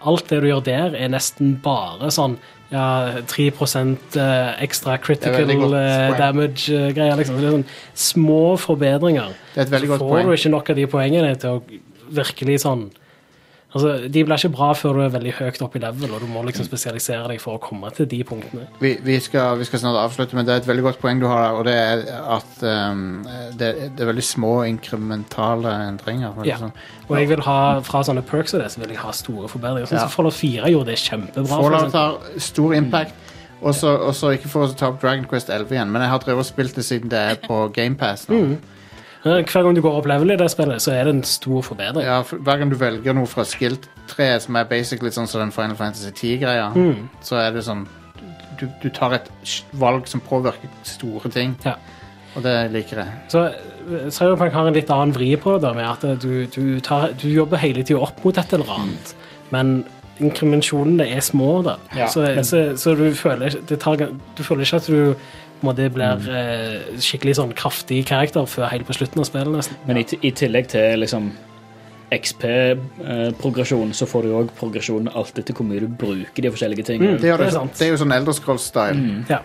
Alt 0.00 0.30
det 0.32 0.40
du 0.40 0.48
gjør 0.48 0.64
der, 0.64 0.96
er 0.96 1.12
nesten 1.12 1.58
bare 1.62 2.08
sånn 2.14 2.38
ja, 2.70 3.22
3 3.26 3.48
eh, 3.50 4.62
ekstra 4.64 4.96
critical 5.02 5.46
godt 5.58 5.74
eh, 5.74 6.08
poeng. 6.08 6.18
damage-greier. 6.18 7.16
liksom. 7.18 7.36
Det 7.40 7.48
er 7.48 7.56
sånn 7.56 7.68
små 7.94 8.56
forbedringer. 8.62 9.34
Det 9.54 9.58
er 9.58 9.66
et 9.66 9.72
veldig 9.74 9.88
Så 9.88 9.98
får 9.98 10.08
poeng. 10.08 10.26
du 10.26 10.32
ikke 10.36 10.54
nok 10.54 10.70
av 10.70 10.76
de 10.76 10.86
poengene 10.86 11.36
til 11.40 11.50
å 11.50 11.62
virkelig 12.10 12.60
sånn 12.64 12.90
Altså, 13.70 14.08
De 14.10 14.24
blir 14.26 14.34
ikke 14.34 14.50
bra 14.50 14.72
før 14.74 14.96
du 14.98 15.00
er 15.04 15.12
veldig 15.14 15.32
høyt 15.38 15.60
opp 15.62 15.76
i 15.78 15.82
level, 15.82 16.10
og 16.16 16.24
du 16.24 16.26
må 16.26 16.42
liksom 16.42 16.66
spesialisere 16.66 17.28
deg 17.30 17.38
for 17.42 17.54
å 17.54 17.60
komme 17.62 17.90
til 17.94 18.08
de 18.10 18.18
punktene. 18.26 18.64
Vi, 18.82 18.96
vi, 19.06 19.18
skal, 19.22 19.60
vi 19.60 19.66
skal 19.68 19.82
snart 19.84 20.00
avslutte, 20.00 20.34
men 20.34 20.48
det 20.48 20.56
er 20.56 20.62
et 20.64 20.66
veldig 20.66 20.86
godt 20.88 20.98
poeng 21.02 21.22
du 21.22 21.28
har 21.30 21.54
og 21.54 21.62
det 21.68 21.76
er 21.78 22.02
at 22.34 22.64
um, 22.66 23.20
det, 23.60 23.70
det 23.94 24.02
er 24.02 24.10
veldig 24.10 24.26
små 24.26 24.54
inkrementale 24.66 25.76
endringer. 25.86 26.42
Ja. 26.48 26.58
sånn. 26.64 26.74
Og 27.06 27.14
jeg 27.20 27.30
vil 27.30 27.44
ha, 27.46 27.58
fra 27.86 28.02
sånne 28.06 28.24
perks 28.26 28.56
og 28.58 28.64
det, 28.64 28.72
så 28.74 28.82
vil 28.82 28.96
jeg 28.96 29.02
ha 29.04 29.14
store 29.14 29.50
forbedringer. 29.52 29.86
Sånn 29.90 30.00
Ja. 30.00 30.06
som 30.08 30.16
Fallout 30.18 30.34
4 30.40 30.72
gjorde 30.74 30.90
det 30.90 30.98
kjempebra. 31.04 31.60
Follow 31.62 31.94
har 31.94 32.40
stor 32.42 32.74
impact. 32.74 33.14
Og 33.60 33.74
så 33.76 34.34
ikke 34.34 34.48
for 34.48 34.66
å 34.66 34.74
ta 34.74 34.88
opp 34.88 35.00
Dragon 35.02 35.26
Quest 35.28 35.50
11 35.52 35.74
igjen, 35.76 35.90
men 35.92 36.02
jeg 36.02 36.10
har 36.14 36.22
drevet 36.22 36.42
og 36.46 36.48
spilt 36.48 36.74
det 36.78 36.86
siden 36.86 37.10
det 37.12 37.18
er 37.20 37.40
på 37.44 37.66
GamePass 37.76 38.26
nå. 38.30 38.38
Men 38.40 38.58
Hver 39.22 39.62
gang 39.62 39.74
du 39.76 39.82
går 39.84 39.98
opp 39.98 40.06
level 40.08 40.30
i 40.32 40.36
det 40.40 40.46
spillet, 40.50 40.80
så 40.80 40.92
er 40.96 41.04
det 41.04 41.14
en 41.14 41.22
stor 41.28 41.60
forbedring. 41.62 42.04
Ja, 42.06 42.22
for 42.24 42.38
hver 42.40 42.56
gang 42.62 42.70
du 42.72 42.76
velger 42.80 43.12
noe 43.16 43.26
fra 43.28 43.44
skill-treet, 43.44 44.40
som 44.46 44.56
er 44.56 44.64
basically 44.64 45.10
sånn 45.12 45.28
som 45.28 45.40
den 45.42 45.52
Final 45.52 45.76
Fantasy 45.76 46.10
10-greia, 46.10 46.70
Mm. 46.74 47.08
så 47.22 47.36
er 47.36 47.50
det 47.52 47.64
sånn 47.64 47.86
du, 48.60 48.66
du 48.82 48.88
tar 48.90 49.12
et 49.16 49.28
valg 49.72 50.06
som 50.08 50.20
påvirker 50.20 50.68
store 50.84 51.30
ting, 51.32 51.54
Ja. 51.64 51.74
og 52.36 52.42
det 52.42 52.70
liker 52.72 52.96
jeg. 53.04 53.08
Så 53.28 53.44
eh, 53.46 54.10
Cyberpunk 54.10 54.52
har 54.52 54.66
en 54.68 54.74
litt 54.74 54.90
annen 54.90 55.12
vri 55.16 55.34
på 55.36 55.58
det, 55.60 55.74
med 55.76 55.84
at 55.88 56.04
eh, 56.04 56.16
du, 56.20 56.46
du, 56.46 56.80
tar, 56.80 57.12
du 57.12 57.28
jobber 57.28 57.56
hele 57.58 57.82
tida 57.82 58.00
opp 58.00 58.24
mot 58.24 58.36
et 58.36 58.52
eller 58.52 58.68
annet, 58.72 59.14
men 59.50 59.84
inkrimensjonene 60.20 61.06
er 61.16 61.20
små, 61.24 61.62
da. 61.64 61.76
Ja, 61.96 62.06
så, 62.12 62.20
men- 62.26 62.44
så, 62.44 62.76
så 62.76 62.94
du 62.96 63.06
føler 63.16 63.56
det 63.68 63.80
tar, 63.80 63.96
Du 64.36 64.42
føler 64.44 64.64
ikke 64.64 64.76
at 64.76 64.86
du 64.86 65.14
måte 65.66 65.86
blir 65.92 66.26
eh, 66.32 66.96
skikkelig 67.02 67.36
sånn 67.38 67.54
kraftig 67.58 68.02
karakter 68.08 68.46
før 68.48 68.70
helt 68.72 68.86
på 68.88 68.96
slutten 68.96 69.20
av 69.22 69.28
spillet, 69.28 69.52
nesten. 69.60 69.78
Men 69.88 70.00
i, 70.00 70.04
i 70.22 70.32
tillegg 70.36 70.68
til 70.72 71.00
liksom 71.04 71.30
XP-progresjon, 72.10 73.92
så 73.94 74.06
får 74.08 74.26
du 74.26 74.32
òg 74.34 74.52
progresjon 74.58 75.08
alt 75.14 75.38
etter 75.38 75.54
hvor 75.56 75.66
mye 75.68 75.84
du 75.84 75.88
bruker 76.00 76.42
de 76.46 76.52
forskjellige 76.52 76.86
tingene. 76.88 77.18
Det, 77.20 77.30
er 77.30 77.40
det 77.40 77.50
er 77.50 77.56
sant. 77.56 77.74
det 77.78 77.86
er 77.86 77.92
jo 77.94 78.00
sånn 78.02 78.14
Elderscroll-style. 78.16 79.24
Ja. 79.30 79.40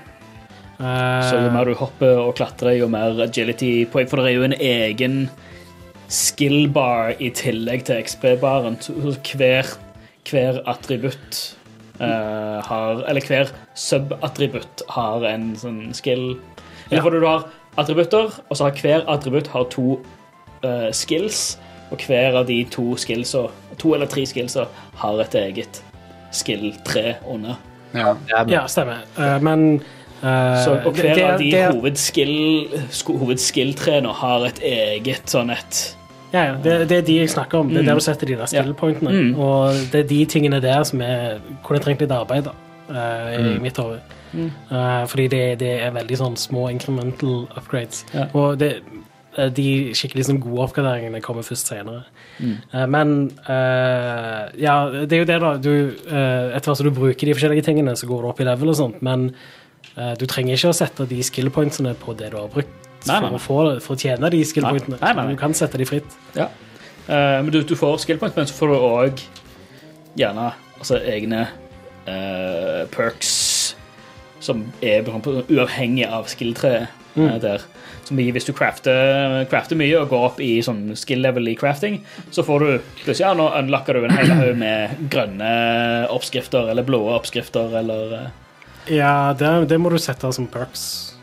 Eh, 0.75 1.29
Så 1.29 1.39
jo 1.39 1.51
mer 1.53 1.69
du 1.69 1.75
hopper 1.79 2.21
og 2.23 2.35
klatrer, 2.39 2.75
jo 2.79 2.89
mer 2.91 3.21
agility-poeng. 3.27 4.09
For 4.11 4.21
det 4.21 4.31
er 4.31 4.39
jo 4.39 4.47
en 4.49 4.57
egen 4.59 5.19
skill 6.11 6.67
bar 6.73 7.15
i 7.19 7.31
tillegg 7.33 7.85
til 7.87 8.01
XP-baren. 8.05 8.77
Hver, 8.81 9.71
hver 10.29 10.61
attributt 10.69 11.54
eh, 11.99 12.61
har 12.65 13.03
Eller 13.09 13.21
hver 13.21 13.51
sub-attributt 13.75 14.83
har 14.89 15.25
en 15.29 15.53
sånn 15.59 15.93
skill. 15.93 16.37
Eller 16.91 17.01
for 17.01 17.09
du 17.09 17.25
har 17.25 17.47
attributter, 17.77 18.31
og 18.49 18.57
så 18.57 18.69
har 18.69 18.81
hver 18.81 19.05
attributt 19.11 19.47
har 19.53 19.65
to 19.73 19.99
uh, 20.63 20.91
skills. 20.91 21.57
Og 21.91 22.01
hver 22.07 22.39
av 22.39 22.47
de 22.47 22.63
to 22.71 22.95
skillsa, 22.97 23.45
to 23.77 23.93
eller 23.93 24.09
tre 24.09 24.25
skillsa, 24.25 24.65
har 24.97 25.19
et 25.21 25.35
eget 25.35 25.83
skill-tre 26.33 27.15
under. 27.29 27.59
Ja. 27.95 28.15
ja, 28.49 28.65
stemmer. 28.67 29.05
Uh, 29.17 29.37
men 29.43 29.81
eh, 30.23 30.63
Så, 30.63 30.79
og 30.85 30.93
hver 30.97 31.15
det- 31.15 31.23
av 31.23 31.39
de 31.39 31.51
hovedskill, 31.63 32.35
hovedskill-treene 33.07 34.11
har 34.13 34.47
et 34.49 34.59
eget 34.63 35.29
sånn 35.29 35.53
et 35.53 35.95
Ja, 36.35 36.43
ja, 36.49 36.55
det, 36.65 36.75
det 36.91 36.97
er 36.99 37.05
de 37.07 37.15
jeg 37.21 37.29
snakker 37.31 37.61
om. 37.63 37.69
Det 37.71 37.77
er 37.79 37.85
Mm. 37.85 37.87
der 37.93 38.01
du 38.01 38.03
setter 38.03 38.27
de 38.27 38.35
der 38.41 38.49
skill 38.51 38.73
pointene. 38.75 39.11
Mm. 39.15 39.39
Og 39.39 39.79
det 39.93 40.01
er 40.03 40.07
de 40.09 40.19
tingene 40.35 40.59
der 40.61 40.83
som 40.83 41.01
er 41.05 41.39
hvor 41.63 41.77
det 41.77 41.83
trenger 41.85 42.01
litt 42.05 42.11
arbeid, 42.11 42.43
da, 42.49 42.53
eh, 42.89 43.39
i 43.39 43.41
Mm. 43.55 43.61
mitt 43.63 43.77
hode. 43.79 44.01
Mm. 44.35 44.49
Uh, 44.69 45.05
fordi 45.07 45.27
det, 45.31 45.43
det 45.61 45.69
er 45.85 45.91
veldig 45.95 46.17
sånn 46.19 46.35
små 46.35 46.65
incremental 46.73 47.45
upgrades. 47.55 48.03
Ja. 48.13 48.25
Og 48.35 48.57
det, 48.59 48.81
eh, 49.37 49.47
de 49.49 49.67
skikkelig 49.95 50.25
sånn 50.27 50.41
gode 50.43 50.65
oppgraderingene 50.65 51.21
kommer 51.23 51.41
først 51.47 51.67
senere. 51.71 52.03
Mm. 52.41 52.57
Eh, 52.73 52.85
men 52.91 53.13
eh, 53.47 54.49
ja, 54.59 54.75
det 55.05 55.13
er 55.13 55.21
jo 55.23 55.29
det, 55.29 55.39
da. 55.45 55.53
Du, 55.57 55.71
eh, 56.09 56.55
etter 56.57 56.67
hvert 56.67 56.77
som 56.81 56.89
du 56.89 56.91
bruker 56.99 57.25
de 57.29 57.33
forskjellige 57.37 57.63
tingene, 57.69 57.95
så 57.95 58.09
går 58.09 58.21
du 58.25 58.27
opp 58.33 58.41
i 58.43 58.47
level 58.49 58.73
og 58.73 58.75
sånt, 58.81 59.01
men 59.01 59.29
eh, 59.95 60.13
du 60.19 60.25
trenger 60.27 60.57
ikke 60.57 60.73
å 60.73 60.75
sette 60.83 61.07
de 61.07 61.21
skill 61.23 61.49
pointsene 61.55 61.95
på 61.95 62.15
det 62.19 62.31
du 62.35 62.37
har 62.41 62.49
brukt. 62.51 62.84
Nei, 63.05 63.19
nei, 63.21 63.29
For, 63.29 63.37
å 63.37 63.41
få, 63.45 63.57
for 63.85 63.95
å 63.95 64.01
tjene 64.01 64.31
de 64.33 64.41
skill 64.47 64.67
pointene. 64.67 65.27
Du 65.29 65.39
kan 65.39 65.53
sette 65.57 65.79
de 65.81 65.87
fritt. 65.87 66.17
Ja. 66.37 66.49
Uh, 67.05 67.41
men 67.45 67.51
du, 67.53 67.61
du 67.61 67.75
får 67.77 67.99
skill 68.01 68.17
men 68.21 68.49
så 68.49 68.55
får 68.57 68.71
du 68.71 68.75
òg 68.79 69.25
gjerne 70.17 70.51
altså, 70.79 70.97
egne 71.05 71.45
uh, 72.07 72.85
perks 72.95 73.33
som 74.45 74.65
er 74.81 75.05
uavhengig 75.05 76.07
av 76.09 76.29
skill-treet 76.29 77.01
Mm. 77.15 77.29
uh, 77.31 77.39
der. 77.39 77.61
Som 78.03 78.19
hvis 78.19 78.45
du 78.45 78.53
crafter, 78.53 79.45
crafter 79.49 79.77
mye 79.79 79.97
og 80.01 80.11
går 80.11 80.25
opp 80.27 80.39
i 80.43 80.59
sånn 80.61 80.93
skill 80.99 81.23
level 81.25 81.47
i 81.49 81.55
crafting, 81.57 82.01
så 82.29 82.43
får 82.45 82.61
du 82.61 82.69
plutselig 83.01 83.23
ja, 83.23 83.33
nå 83.37 83.47
unlocker 83.55 83.97
du 83.97 84.05
en 84.05 84.13
hel 84.13 84.33
haug 84.35 84.59
med 84.59 84.99
grønne 85.09 85.51
oppskrifter 86.13 86.69
eller 86.73 86.85
blå 86.85 87.01
oppskrifter 87.15 87.79
eller 87.81 88.17
eh, 88.19 88.29
Ja, 88.99 89.33
det, 89.33 89.55
det 89.71 89.79
må 89.81 89.89
du 89.89 89.97
sette 89.97 90.29
som 90.35 90.45
perks. 90.51 91.14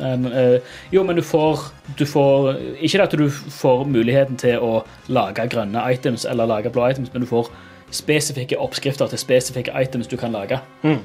En, 0.00 0.26
eh, 0.32 0.60
Jo, 0.92 1.02
men 1.04 1.16
du 1.16 1.22
får, 1.22 1.66
du 1.98 2.04
får 2.06 2.56
Ikke 2.80 2.98
det 2.98 3.06
at 3.06 3.18
du 3.18 3.28
får 3.30 3.84
muligheten 3.88 4.36
til 4.40 4.58
å 4.62 4.82
lage 5.08 5.46
grønne 5.52 5.82
items 5.92 6.24
eller 6.24 6.46
lage 6.46 6.72
blå 6.72 6.90
items, 6.90 7.12
men 7.12 7.22
du 7.22 7.28
får 7.30 7.50
spesifikke 7.92 8.56
oppskrifter 8.56 9.10
til 9.12 9.20
spesifikke 9.20 9.72
items 9.76 10.08
du 10.08 10.16
kan 10.16 10.32
lage. 10.32 10.60
Mm. 10.82 11.00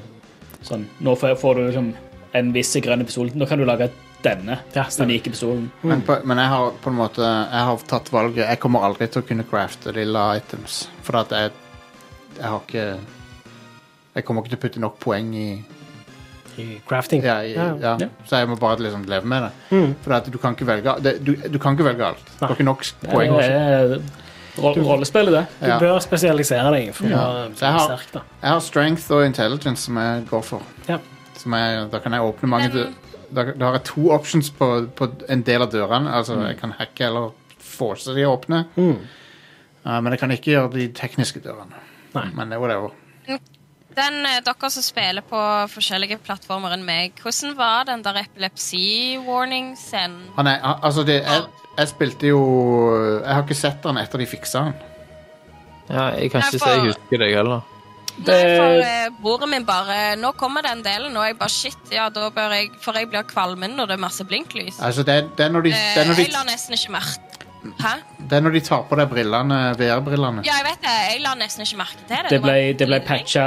Sånn, 0.64 0.86
nå 1.04 1.14
får, 1.16 1.36
får 1.40 1.54
du 1.54 1.64
liksom 1.66 1.90
en 2.38 2.52
viss 2.52 2.76
grønn 2.82 3.04
pistol. 3.04 3.30
Nå 3.34 3.46
kan 3.48 3.60
du 3.60 3.66
lage 3.68 3.90
denne 4.22 4.58
Ja, 4.74 4.84
unike 5.00 5.30
pistolen. 5.30 5.70
Men, 5.82 6.02
på, 6.02 6.18
men 6.24 6.40
jeg 6.42 6.50
har 6.50 6.72
på 6.82 6.90
en 6.90 6.98
måte 6.98 7.22
Jeg 7.22 7.64
har 7.68 7.84
tatt 7.86 8.10
valget 8.12 8.48
Jeg 8.48 8.58
kommer 8.58 8.86
aldri 8.88 9.06
til 9.06 9.22
å 9.22 9.26
kunne 9.28 9.46
crafte 9.46 9.94
lilla 9.94 10.32
items. 10.40 10.88
For 11.06 11.20
at 11.20 11.34
jeg 11.34 11.52
Jeg 12.38 12.48
har 12.48 12.62
ikke 12.64 12.86
Jeg 14.16 14.26
kommer 14.26 14.42
ikke 14.42 14.56
til 14.56 14.58
å 14.58 14.64
putte 14.66 14.82
nok 14.82 14.98
poeng 15.02 15.30
i 15.38 15.48
I 16.58 16.80
crafting. 16.88 17.22
Ja, 17.24 17.40
i, 17.42 17.52
Ja. 17.54 17.74
ja. 17.80 18.08
Så 18.26 18.36
jeg 18.40 18.48
må 18.48 18.56
bare 18.58 18.78
liksom 18.82 19.04
leve 19.08 19.24
med 19.24 19.42
det. 19.42 19.50
Mm. 19.70 19.94
For 20.02 20.12
at 20.12 20.30
du 20.32 20.38
kan 20.38 20.54
ikke 20.56 20.66
velge 20.66 20.94
det, 21.02 21.24
du, 21.24 21.34
du 21.36 21.58
kan 21.58 21.76
ikke 21.76 21.84
velge 21.84 22.04
alt. 22.06 22.24
Du 22.38 22.46
har 22.46 22.54
ikke 22.56 22.64
nok 22.64 22.82
poeng. 23.08 23.36
Det 23.38 23.50
er 23.50 24.00
rollespillet, 24.58 25.32
det. 25.32 25.46
Du 25.60 25.66
Ja. 25.66 25.78
bør 25.78 25.98
spesialisere 26.02 26.70
deg 26.74 26.92
for 26.94 27.06
Ja. 27.06 27.16
å 27.18 27.54
jeg 27.54 27.72
har- 27.72 27.78
sterk. 27.96 28.12
da. 28.12 28.20
Jeg 28.42 28.50
har 28.50 28.60
strength 28.60 29.10
og 29.12 29.24
intelligence 29.24 29.82
som 29.84 29.96
jeg 29.96 30.26
går 30.30 30.42
for. 30.44 30.62
Ja. 30.88 30.98
Som 31.36 31.52
jeg, 31.54 31.90
da 31.90 31.98
kan 31.98 32.12
jeg 32.12 32.20
åpne 32.22 32.48
mange 32.48 32.72
da, 33.30 33.44
da 33.52 33.64
har 33.66 33.72
jeg 33.74 33.84
to 33.84 34.10
options 34.10 34.50
på, 34.50 34.86
på 34.96 35.10
en 35.28 35.42
del 35.42 35.62
av 35.62 35.70
dørene. 35.70 36.10
Altså, 36.10 36.34
Mm. 36.34 36.46
jeg 36.48 36.60
kan 36.60 36.70
hacke 36.78 37.00
eller 37.04 37.30
force 37.58 38.06
de 38.14 38.24
åpne. 38.24 38.64
Mm. 38.76 38.96
Uh, 39.86 40.00
men 40.00 40.12
jeg 40.12 40.18
kan 40.20 40.30
ikke 40.30 40.50
gjøre 40.52 40.72
de 40.72 40.88
tekniske 40.88 41.40
dørene. 41.40 41.74
Nei. 42.14 42.24
Men 42.34 42.48
det 42.48 42.56
er 42.56 42.60
whatever. 42.60 42.90
Den, 43.98 44.20
eh, 44.26 44.42
dere 44.46 44.70
som 44.70 44.82
spiller 44.84 45.22
på 45.26 45.38
forskjellige 45.72 46.18
plattformer 46.22 46.72
enn 46.76 46.84
meg, 46.86 47.12
hvordan 47.22 47.56
var 47.58 47.84
den 47.88 48.02
der 48.04 48.16
epilepsi-warning-scenen? 48.22 50.20
Ah, 50.36 50.44
er, 50.44 50.60
han, 50.62 50.76
altså 50.86 51.02
det, 51.08 51.18
jeg, 51.24 51.42
jeg 51.78 51.88
spilte 51.90 52.26
jo 52.30 52.40
Jeg 53.24 53.34
har 53.34 53.42
ikke 53.42 53.54
sett 53.58 53.82
den 53.82 53.96
etter 53.98 54.18
de 54.22 54.26
fiksa 54.30 54.58
den. 54.68 54.76
Ja, 55.88 56.04
jeg 56.20 56.30
kan 56.30 56.40
ikke 56.44 56.60
si 56.60 56.68
jeg 56.68 56.80
husker 56.90 57.18
deg 57.24 57.32
heller. 57.40 57.60
Nei, 58.18 58.58
for 58.58 58.80
eh, 58.82 59.08
broren 59.22 59.46
min 59.52 59.66
bare 59.66 60.16
Nå 60.18 60.32
kommer 60.38 60.62
den 60.66 60.82
delen, 60.82 61.16
og 61.16 61.24
jeg 61.26 61.36
bare 61.38 61.52
shit, 61.54 61.78
ja, 61.94 62.08
da 62.10 62.30
bør 62.34 62.50
jeg 62.56 62.66
For 62.82 62.92
jeg 62.98 63.06
blir 63.12 63.22
kvalmen 63.30 63.76
når 63.78 63.86
det 63.92 63.94
er 63.94 64.02
masse 64.02 64.24
blinklys. 64.26 64.80
Altså 64.82 65.02
det, 65.06 65.14
det, 65.38 65.44
er 65.46 65.52
når 65.54 65.62
de, 65.68 65.72
det, 65.76 66.02
er 66.02 66.06
når 66.08 66.18
de 66.18 66.24
jeg 66.26 66.34
la 66.34 66.42
nesten 66.48 66.74
ikke 66.74 66.92
merke 66.98 67.27
Hæ? 67.78 67.94
det 68.30 68.36
er 68.36 68.42
når 68.44 68.54
de 68.58 68.60
tar 68.60 68.82
på 68.88 68.96
deg 68.98 69.08
brillene, 69.10 69.58
VR-brillene. 69.78 70.44
Ja, 70.46 70.58
jeg 70.60 70.66
vet 70.68 70.82
det. 70.84 70.96
Jeg 71.12 71.22
la 71.24 71.34
nesten 71.38 71.64
ikke 71.64 71.80
merke 71.80 72.02
til 72.04 72.16
det. 72.16 72.32
Det 72.32 72.40
ble, 72.44 72.56
var 72.56 72.78
det 72.80 72.88
ble 72.90 72.98
patcha, 73.06 73.44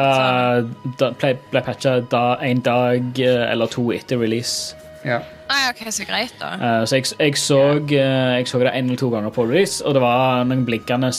da, 1.00 1.12
ble, 1.22 1.36
ble 1.52 1.64
patcha 1.66 1.98
da, 2.12 2.24
en 2.46 2.64
dag 2.66 3.22
eh, 3.22 3.46
eller 3.52 3.72
to 3.72 3.92
etter 3.96 4.20
release. 4.22 4.76
Ja. 5.06 5.22
Ah, 5.52 5.70
ok, 5.72 5.84
så 5.92 6.06
greit, 6.08 6.34
da. 6.40 6.52
Uh, 6.56 6.84
så 6.88 7.00
jeg, 7.00 7.10
jeg, 7.20 7.38
så, 7.40 7.60
eh, 7.84 8.36
jeg 8.38 8.48
så 8.48 8.62
det 8.62 8.72
en 8.72 8.92
eller 8.92 9.00
to 9.02 9.10
ganger 9.12 9.34
på 9.36 9.46
release, 9.50 9.82
og 9.86 9.98
det 9.98 10.04
var 10.04 10.46
noen 10.48 10.64
blinkende 10.68 11.10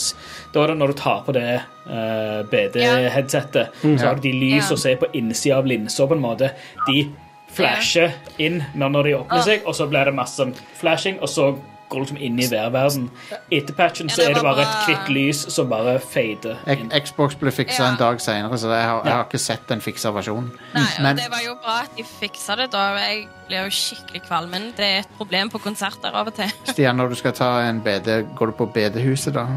Da 0.53 0.63
er 0.63 0.73
det 0.73 0.77
når 0.79 0.93
du 0.93 0.97
tar 0.97 1.19
på 1.27 1.35
det 1.35 1.49
uh, 1.59 2.39
BD-headsetet, 2.49 3.83
så 3.83 4.07
har 4.07 4.17
du 4.17 4.25
de 4.25 4.33
lys 4.33 4.63
yeah. 4.63 4.73
å 4.73 4.79
se 4.79 4.95
på 4.97 5.11
innsida 5.13 5.59
av 5.59 5.69
linsa, 5.69 6.07
på 6.07 6.17
en 6.17 6.23
måte. 6.23 6.49
De 6.87 7.05
flasher 7.53 8.15
inn 8.41 8.63
når 8.73 8.95
når 8.95 9.09
de 9.09 9.13
åpner 9.19 9.43
oh. 9.43 9.45
seg, 9.45 9.67
og 9.69 9.77
så 9.77 9.87
blir 9.91 10.09
det 10.09 10.17
masse 10.17 10.39
sånn 10.41 10.55
flashing, 10.79 11.19
og 11.21 11.29
så 11.29 11.51
går 11.93 12.01
du 12.01 12.03
liksom 12.07 12.19
inn 12.27 12.39
i 12.41 12.47
værverden. 12.51 13.05
Etter 13.53 13.75
patchen 13.77 14.09
Ja, 14.09 14.15
så 14.15 14.21
det 14.23 14.29
er 14.31 14.33
det 14.39 14.43
var 14.43 14.55
bare 14.57 14.65
et 14.65 14.79
kvitt 14.87 15.11
lys 15.13 15.43
som 15.53 15.69
bare 15.71 15.93
fader 16.01 16.57
inn. 16.73 16.89
Xbox 17.05 17.37
ble 17.39 17.53
fiksa 17.53 17.83
Ja. 17.85 17.91
en 17.93 17.99
dag 18.01 18.19
senere, 18.21 18.57
så 18.59 18.73
jeg 18.73 18.87
har, 18.89 19.03
jeg 19.05 19.13
har 19.13 19.23
ikke 19.29 19.39
sett 19.45 19.67
den 19.69 19.81
fiksa 19.85 20.11
versjonen. 20.15 20.49
Nei, 20.73 20.81
og 20.97 21.03
Men 21.05 21.15
Det 21.21 21.29
var 21.31 21.45
jo 21.45 21.55
bra 21.63 21.77
at 21.85 21.95
de 21.97 22.03
fiksa 22.03 22.57
det. 22.57 22.71
da 22.73 22.83
Jeg 22.97 23.27
blir 23.47 23.63
jo 23.67 23.69
skikkelig 23.77 24.23
kvalmen. 24.27 24.73
Det 24.75 24.85
er 24.89 24.99
et 25.05 25.13
problem 25.17 25.49
på 25.53 25.61
konserter 25.61 26.11
av 26.13 26.27
og 26.27 26.35
til. 26.35 26.51
Stian, 26.73 26.97
når 26.97 27.09
du 27.09 27.15
skal 27.15 27.31
ta 27.37 27.51
en 27.69 27.79
BD, 27.81 28.23
går 28.35 28.45
du 28.51 28.51
på 28.59 28.65
BD-huset 28.73 29.33
da? 29.37 29.47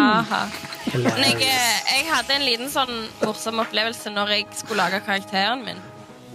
Aha. 0.00 0.46
Men 0.94 1.20
jeg, 1.24 1.36
eh, 1.44 1.80
jeg 1.92 2.06
hadde 2.08 2.34
en 2.38 2.44
liten 2.46 2.70
sånn 2.72 2.92
morsom 3.22 3.60
opplevelse 3.62 4.10
når 4.12 4.30
jeg 4.36 4.46
skulle 4.56 4.80
lage 4.86 5.00
karakteren 5.04 5.64
min. 5.66 5.76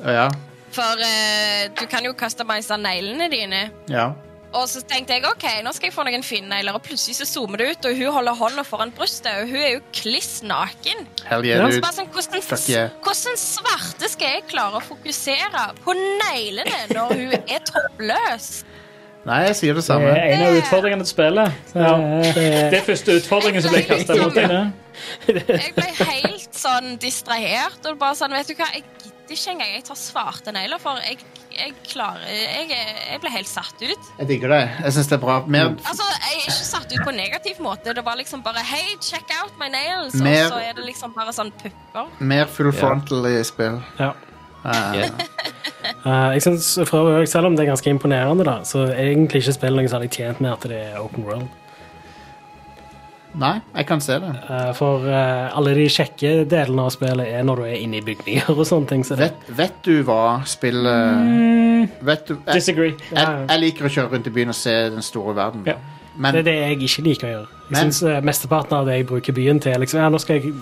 Ja. 0.05 0.27
For 0.75 1.01
eh, 1.01 1.69
du 1.73 1.85
kan 1.89 2.05
jo 2.05 2.13
customize 2.13 2.77
neglene 2.77 3.29
dine. 3.33 3.69
ja. 3.89 4.13
Og 4.55 4.63
så 4.71 4.79
tenkte 4.87 5.13
jeg 5.17 5.25
ok, 5.27 5.43
nå 5.65 5.73
skal 5.75 5.89
jeg 5.89 5.93
få 5.93 6.05
noen 6.07 6.23
finnegler, 6.23 6.77
og 6.77 6.83
plutselig 6.85 7.17
så 7.19 7.25
zoomer 7.27 7.59
det 7.59 7.67
ut, 7.73 7.87
og 7.89 7.97
hun 7.99 8.13
holder 8.15 8.37
hånda 8.39 8.63
foran 8.63 8.93
brystet, 8.95 9.41
og 9.41 9.49
hun 9.51 9.59
er 9.59 9.73
jo 9.75 9.81
kliss 9.91 10.41
naken. 10.47 11.03
Yeah, 11.43 11.67
Så 11.73 11.81
bare 11.83 11.97
sånn, 11.97 12.07
hvordan, 12.15 12.45
yeah. 12.71 12.93
hvordan 13.03 13.37
svarte 13.41 14.09
skal 14.13 14.37
jeg 14.37 14.45
klare 14.47 14.79
å 14.79 14.83
fokusere 14.87 15.65
på 15.83 15.97
neglene 15.99 16.79
når 16.95 17.13
hun 17.19 17.35
er 17.43 17.59
toppløs? 17.67 18.49
Nei, 19.27 19.41
jeg 19.49 19.55
sier 19.59 19.75
det 19.75 19.83
samme. 19.83 20.07
Det 20.07 20.21
er 20.23 20.33
en 20.37 20.45
av 20.45 20.57
utfordringene 20.61 21.03
til 21.03 21.11
spillet. 21.11 21.55
Ja, 21.75 21.91
Det 21.99 22.33
det- 22.37 22.71
det 22.71 22.77
er 22.79 22.85
første 22.87 23.17
utfordringen 23.19 23.61
som 23.61 23.73
ble 23.75 23.83
kasta 23.83 24.15
mot 24.15 24.33
deg. 24.33 24.71
Jeg 25.27 25.73
ble 25.75 25.89
helt 26.05 26.53
sånn 26.55 26.95
distrahert, 26.97 27.83
og 27.91 27.99
bare 27.99 28.15
sånn, 28.15 28.31
vet 28.31 28.47
du 28.47 28.55
hva, 28.55 28.71
jeg 28.73 28.83
gidder 29.27 29.41
ikke 29.41 29.51
engang. 29.55 29.73
Jeg 29.75 29.83
tar 29.87 29.95
svarte 29.99 30.51
negler, 30.55 30.79
for 30.79 30.99
jeg, 31.03 31.17
jeg 31.57 31.73
klarer 31.87 32.23
jeg, 32.27 32.69
jeg 33.11 33.19
ble 33.23 33.31
helt 33.33 33.47
satt 33.49 33.81
ut. 33.81 34.09
Jeg 34.19 34.27
digger 34.29 34.53
det. 34.53 34.61
Jeg 34.85 34.93
syns 34.97 35.07
det 35.11 35.17
er 35.17 35.23
bra. 35.23 35.37
Mer, 35.47 35.73
Altså, 35.83 36.03
Jeg 36.27 36.37
er 36.37 36.45
ikke 36.45 36.67
satt 36.69 36.91
ut 36.93 37.03
på 37.03 37.09
en 37.13 37.19
negativ 37.21 37.59
måte. 37.63 37.93
Det 37.93 38.05
var 38.05 38.15
liksom 38.19 38.43
bare 38.45 38.63
Hei, 38.63 38.95
check 39.01 39.29
out 39.41 39.53
my 39.59 39.69
nails. 39.73 40.15
Mer- 40.21 40.45
Og 40.45 40.51
så 40.55 40.61
er 40.69 40.73
det 40.77 40.85
liksom 40.85 41.13
bare 41.15 41.33
sånn 41.35 41.51
pupper. 41.61 42.07
mer 42.19 42.45
full 42.45 42.71
frontal 42.71 43.25
i 43.25 43.43
spill. 43.43 43.81
Ja. 43.99 44.13
Uh. 44.65 44.95
Yeah. 44.95 45.09
uh, 46.05 46.33
jeg 46.33 46.41
synes, 46.41 46.79
for 46.89 47.25
Selv 47.25 47.45
om 47.45 47.55
det 47.55 47.63
er 47.65 47.69
ganske 47.71 47.89
imponerende, 47.89 48.43
da, 48.43 48.57
så 48.67 48.87
er 48.89 49.13
egentlig 49.13 49.43
ikke 49.43 49.53
spillet 49.53 49.77
noe 49.83 49.91
særlig 49.91 50.09
tjent 50.11 50.41
med 50.41 50.51
at 50.51 50.61
det 50.67 50.81
er 50.91 50.99
open 50.99 51.23
world. 51.23 51.47
Nei, 53.35 53.61
jeg 53.75 53.85
kan 53.87 53.99
se 54.01 54.19
det. 54.19 54.31
Eh, 54.49 54.71
for 54.73 55.03
eh, 55.07 55.57
alle 55.57 55.73
de 55.75 55.87
kjekke 55.89 56.31
delene 56.49 56.85
av 56.87 56.89
spillet 56.95 57.27
er 57.27 57.43
når 57.43 57.55
du 57.55 57.63
er 57.67 57.75
inne 57.83 57.97
i 57.99 58.01
bygninger 58.05 58.49
og 58.55 58.63
sånne 58.65 58.87
ting. 58.87 59.03
Så 59.05 59.15
det, 59.19 59.31
Vet, 59.33 59.51
vet 59.57 59.77
du 59.83 60.03
hva 60.07 60.41
spillet 60.47 62.01
Vet 62.07 62.25
du 62.27 62.33
jeg, 62.37 62.53
Disagree. 62.55 62.95
jeg, 63.11 63.45
jeg 63.49 63.59
liker 63.61 63.85
å 63.87 63.93
kjøre 63.93 64.11
rundt 64.15 64.27
i 64.27 64.33
byen 64.39 64.49
og 64.53 64.57
se 64.57 64.75
den 64.95 65.01
store 65.05 65.35
verden. 65.37 65.63
Ja. 65.67 65.77
Men 66.17 66.33
det 66.33 66.39
er 66.39 66.47
det 66.49 66.55
jeg 66.57 66.77
ikke 66.89 67.03
liker 67.05 67.27
å 67.27 67.31
gjøre. 67.35 67.47
Jeg 67.67 67.71
Men- 67.75 67.91
synes 67.91 68.03
eh, 68.09 68.21
Mesteparten 68.25 68.77
av 68.79 68.85
det 68.89 68.95
jeg 68.97 69.07
bruker 69.11 69.33
byen 69.37 69.59
til, 69.61 69.73
er 69.75 69.79
liksom, 69.83 69.99
ja, 70.01 70.09
nå 70.09 70.17
skal 70.23 70.39
jeg 70.39 70.53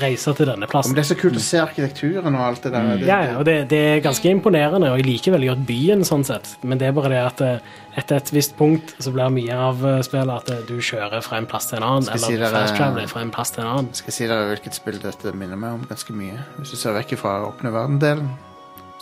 reise 0.00 0.32
til 0.34 0.46
denne 0.48 0.64
men 0.64 0.70
plassen. 0.70 0.94
det 0.96 1.02
er 1.04 1.08
så 1.10 1.16
kult 1.20 1.36
å 1.36 1.42
se 1.44 1.58
arkitekturen 1.60 2.34
og 2.38 2.40
alt 2.46 2.62
det 2.64 2.72
der. 2.72 2.86
Det, 2.96 3.06
Ja, 3.06 3.18
ja, 3.28 3.34
og 3.38 3.44
det, 3.44 3.56
det 3.68 3.80
er 3.90 4.00
ganske 4.04 4.30
imponerende, 4.32 4.88
og 4.90 4.96
jeg 5.00 5.06
liker 5.06 5.34
veldig 5.36 5.50
godt 5.52 5.66
byen, 5.68 6.04
sånn 6.08 6.24
sett. 6.24 6.54
Men 6.62 6.78
det 6.80 6.88
er 6.88 6.96
bare 6.96 7.10
det 7.12 7.20
at 7.24 7.42
eh, 7.44 7.58
etter 8.00 8.16
et 8.16 8.32
visst 8.32 8.56
punkt 8.56 8.94
så 8.98 9.12
blir 9.12 9.28
mye 9.34 9.58
av 9.68 9.84
eh, 9.86 10.00
spillet 10.06 10.32
at 10.34 10.50
eh, 10.54 10.62
du 10.70 10.78
kjører 10.80 11.20
fra 11.26 11.36
en 11.42 11.46
plass 11.50 11.68
til 11.70 11.78
en 11.82 11.86
annen, 11.90 12.08
eller 12.08 12.24
si 12.24 12.38
dere- 12.40 12.50
fast 12.54 12.76
traveler 12.80 13.12
fra 13.12 13.20
en 13.26 13.34
plass 13.34 13.52
til 13.54 13.64
en 13.66 13.70
annen. 13.74 13.92
Skal 13.94 14.12
jeg 14.12 14.18
si 14.18 14.30
dere 14.32 14.48
hvilket 14.54 14.78
spill 14.80 14.98
dette 15.04 15.34
minner 15.36 15.60
meg 15.60 15.76
om 15.76 15.84
ganske 15.90 16.16
mye? 16.16 16.40
Hvis 16.58 16.72
du 16.74 16.80
ser 16.80 16.96
vekk 16.96 17.16
fra 17.20 17.36
åpne 17.50 17.72
verden-delen. 17.74 18.32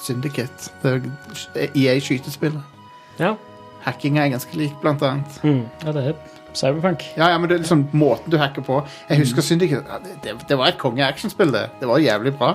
Syndicate. 0.02 0.72
Det 0.82 0.98
er 1.54 1.68
EA-skytespillet. 1.78 2.62
Ja. 3.20 3.36
Hacking 3.84 4.18
er 4.18 4.28
ganske 4.34 4.56
lik, 4.59 4.74
blant 4.82 5.02
annet. 5.02 5.38
Mm. 5.46 5.64
Ja, 5.84 5.92
det 5.94 6.02
er 6.10 6.14
Cyberpunk. 6.58 7.04
Ja, 7.16 7.30
ja, 7.32 7.40
men 7.40 7.50
det 7.50 7.58
er 7.58 7.64
liksom 7.64 7.86
måten 7.96 8.32
du 8.32 8.38
hacker 8.40 8.64
på. 8.66 8.82
Jeg 9.08 9.22
husker 9.24 9.44
Syndicate. 9.44 9.84
Ja, 9.88 9.98
det, 10.04 10.18
det, 10.24 10.36
det 10.48 10.58
var 10.58 10.72
et 10.72 10.78
konge-actionspill, 10.80 11.52
det. 11.54 11.68
Det 11.80 11.88
var 11.90 12.02
jævlig 12.02 12.34
bra. 12.38 12.54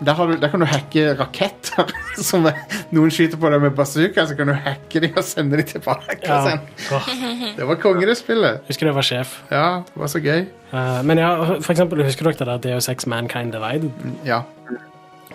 Der, 0.00 0.12
har 0.12 0.26
du, 0.26 0.36
der 0.40 0.50
kan 0.50 0.60
du 0.60 0.66
hacke 0.66 1.14
raketter. 1.18 1.90
Som 2.30 2.48
er, 2.50 2.58
noen 2.94 3.12
skyter 3.14 3.38
på 3.40 3.50
deg 3.52 3.62
med 3.62 3.76
bazooka, 3.78 4.26
så 4.26 4.36
kan 4.38 4.50
du 4.50 4.56
hacke 4.58 5.02
dem 5.04 5.14
og 5.16 5.26
sende 5.26 5.60
dem 5.60 5.68
tilbake. 5.70 6.18
Ja. 6.26 6.40
Sånn. 6.88 7.54
Det 7.56 7.68
var 7.68 7.78
konge, 7.82 8.06
det 8.10 8.18
spillet. 8.18 8.64
husker 8.68 8.90
jeg 8.90 8.96
var 8.96 9.06
sjef. 9.06 9.36
Ja, 9.54 9.66
det 9.86 10.02
var 10.02 10.10
så 10.10 10.22
gøy. 10.24 10.46
Uh, 10.74 11.00
men 11.06 11.22
ja, 11.22 11.30
for 11.60 11.74
eksempel, 11.76 12.02
husker 12.06 12.26
dere 12.26 12.40
det 12.40 12.50
der 12.50 12.64
Deus 12.68 12.90
Ex 12.90 13.06
Mankind 13.10 13.54
Divide? 13.54 13.92
Ja. 14.26 14.42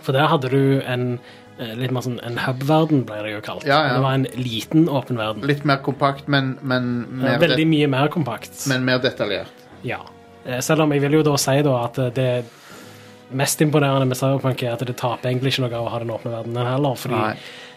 For 0.03 0.15
der 0.15 0.27
hadde 0.31 0.51
du 0.51 0.79
en 0.83 1.19
litt 1.59 1.91
mer 1.91 2.05
sånn 2.05 2.19
en 2.23 2.37
hub-verden, 2.39 3.03
ble 3.07 3.17
det 3.25 3.33
jo 3.33 3.41
kalt. 3.43 3.65
Ja, 3.67 3.81
ja. 3.87 3.97
Det 3.97 4.03
var 4.05 4.15
en 4.19 4.27
liten 4.39 4.87
åpen 4.87 5.19
verden. 5.19 5.43
Litt 5.49 5.65
mer 5.67 5.81
kompakt, 5.83 6.29
men, 6.31 6.53
men, 6.61 6.87
mer 7.19 7.35
ja, 7.35 7.41
Veldig 7.43 7.67
mye 7.67 7.89
mer 7.91 8.07
kompakt. 8.13 8.63
men 8.71 8.85
mer 8.87 9.01
detaljert. 9.03 9.65
Ja. 9.83 9.99
Eh, 10.45 10.59
Selv 10.63 10.85
om 10.85 10.93
jeg 10.95 11.03
vil 11.03 11.19
jo 11.19 11.23
da 11.27 11.35
si 11.39 11.57
da 11.65 11.75
at 11.83 11.99
eh, 11.99 12.13
det 12.15 12.29
mest 13.29 13.61
imponerende 13.61 14.07
med 14.09 14.17
Cyberpunk 14.17 14.63
er 14.63 14.73
at 14.73 14.85
det 14.87 14.95
taper 14.97 15.29
egentlig 15.29 15.53
ikke 15.53 15.67
noe 15.67 15.75
av 15.77 15.87
å 15.87 15.91
ha 15.93 15.99
den 16.01 16.13
åpne 16.15 16.31
verdenen 16.33 16.65
heller, 16.65 16.95
fordi 16.97 17.17
Nei, 17.19 17.33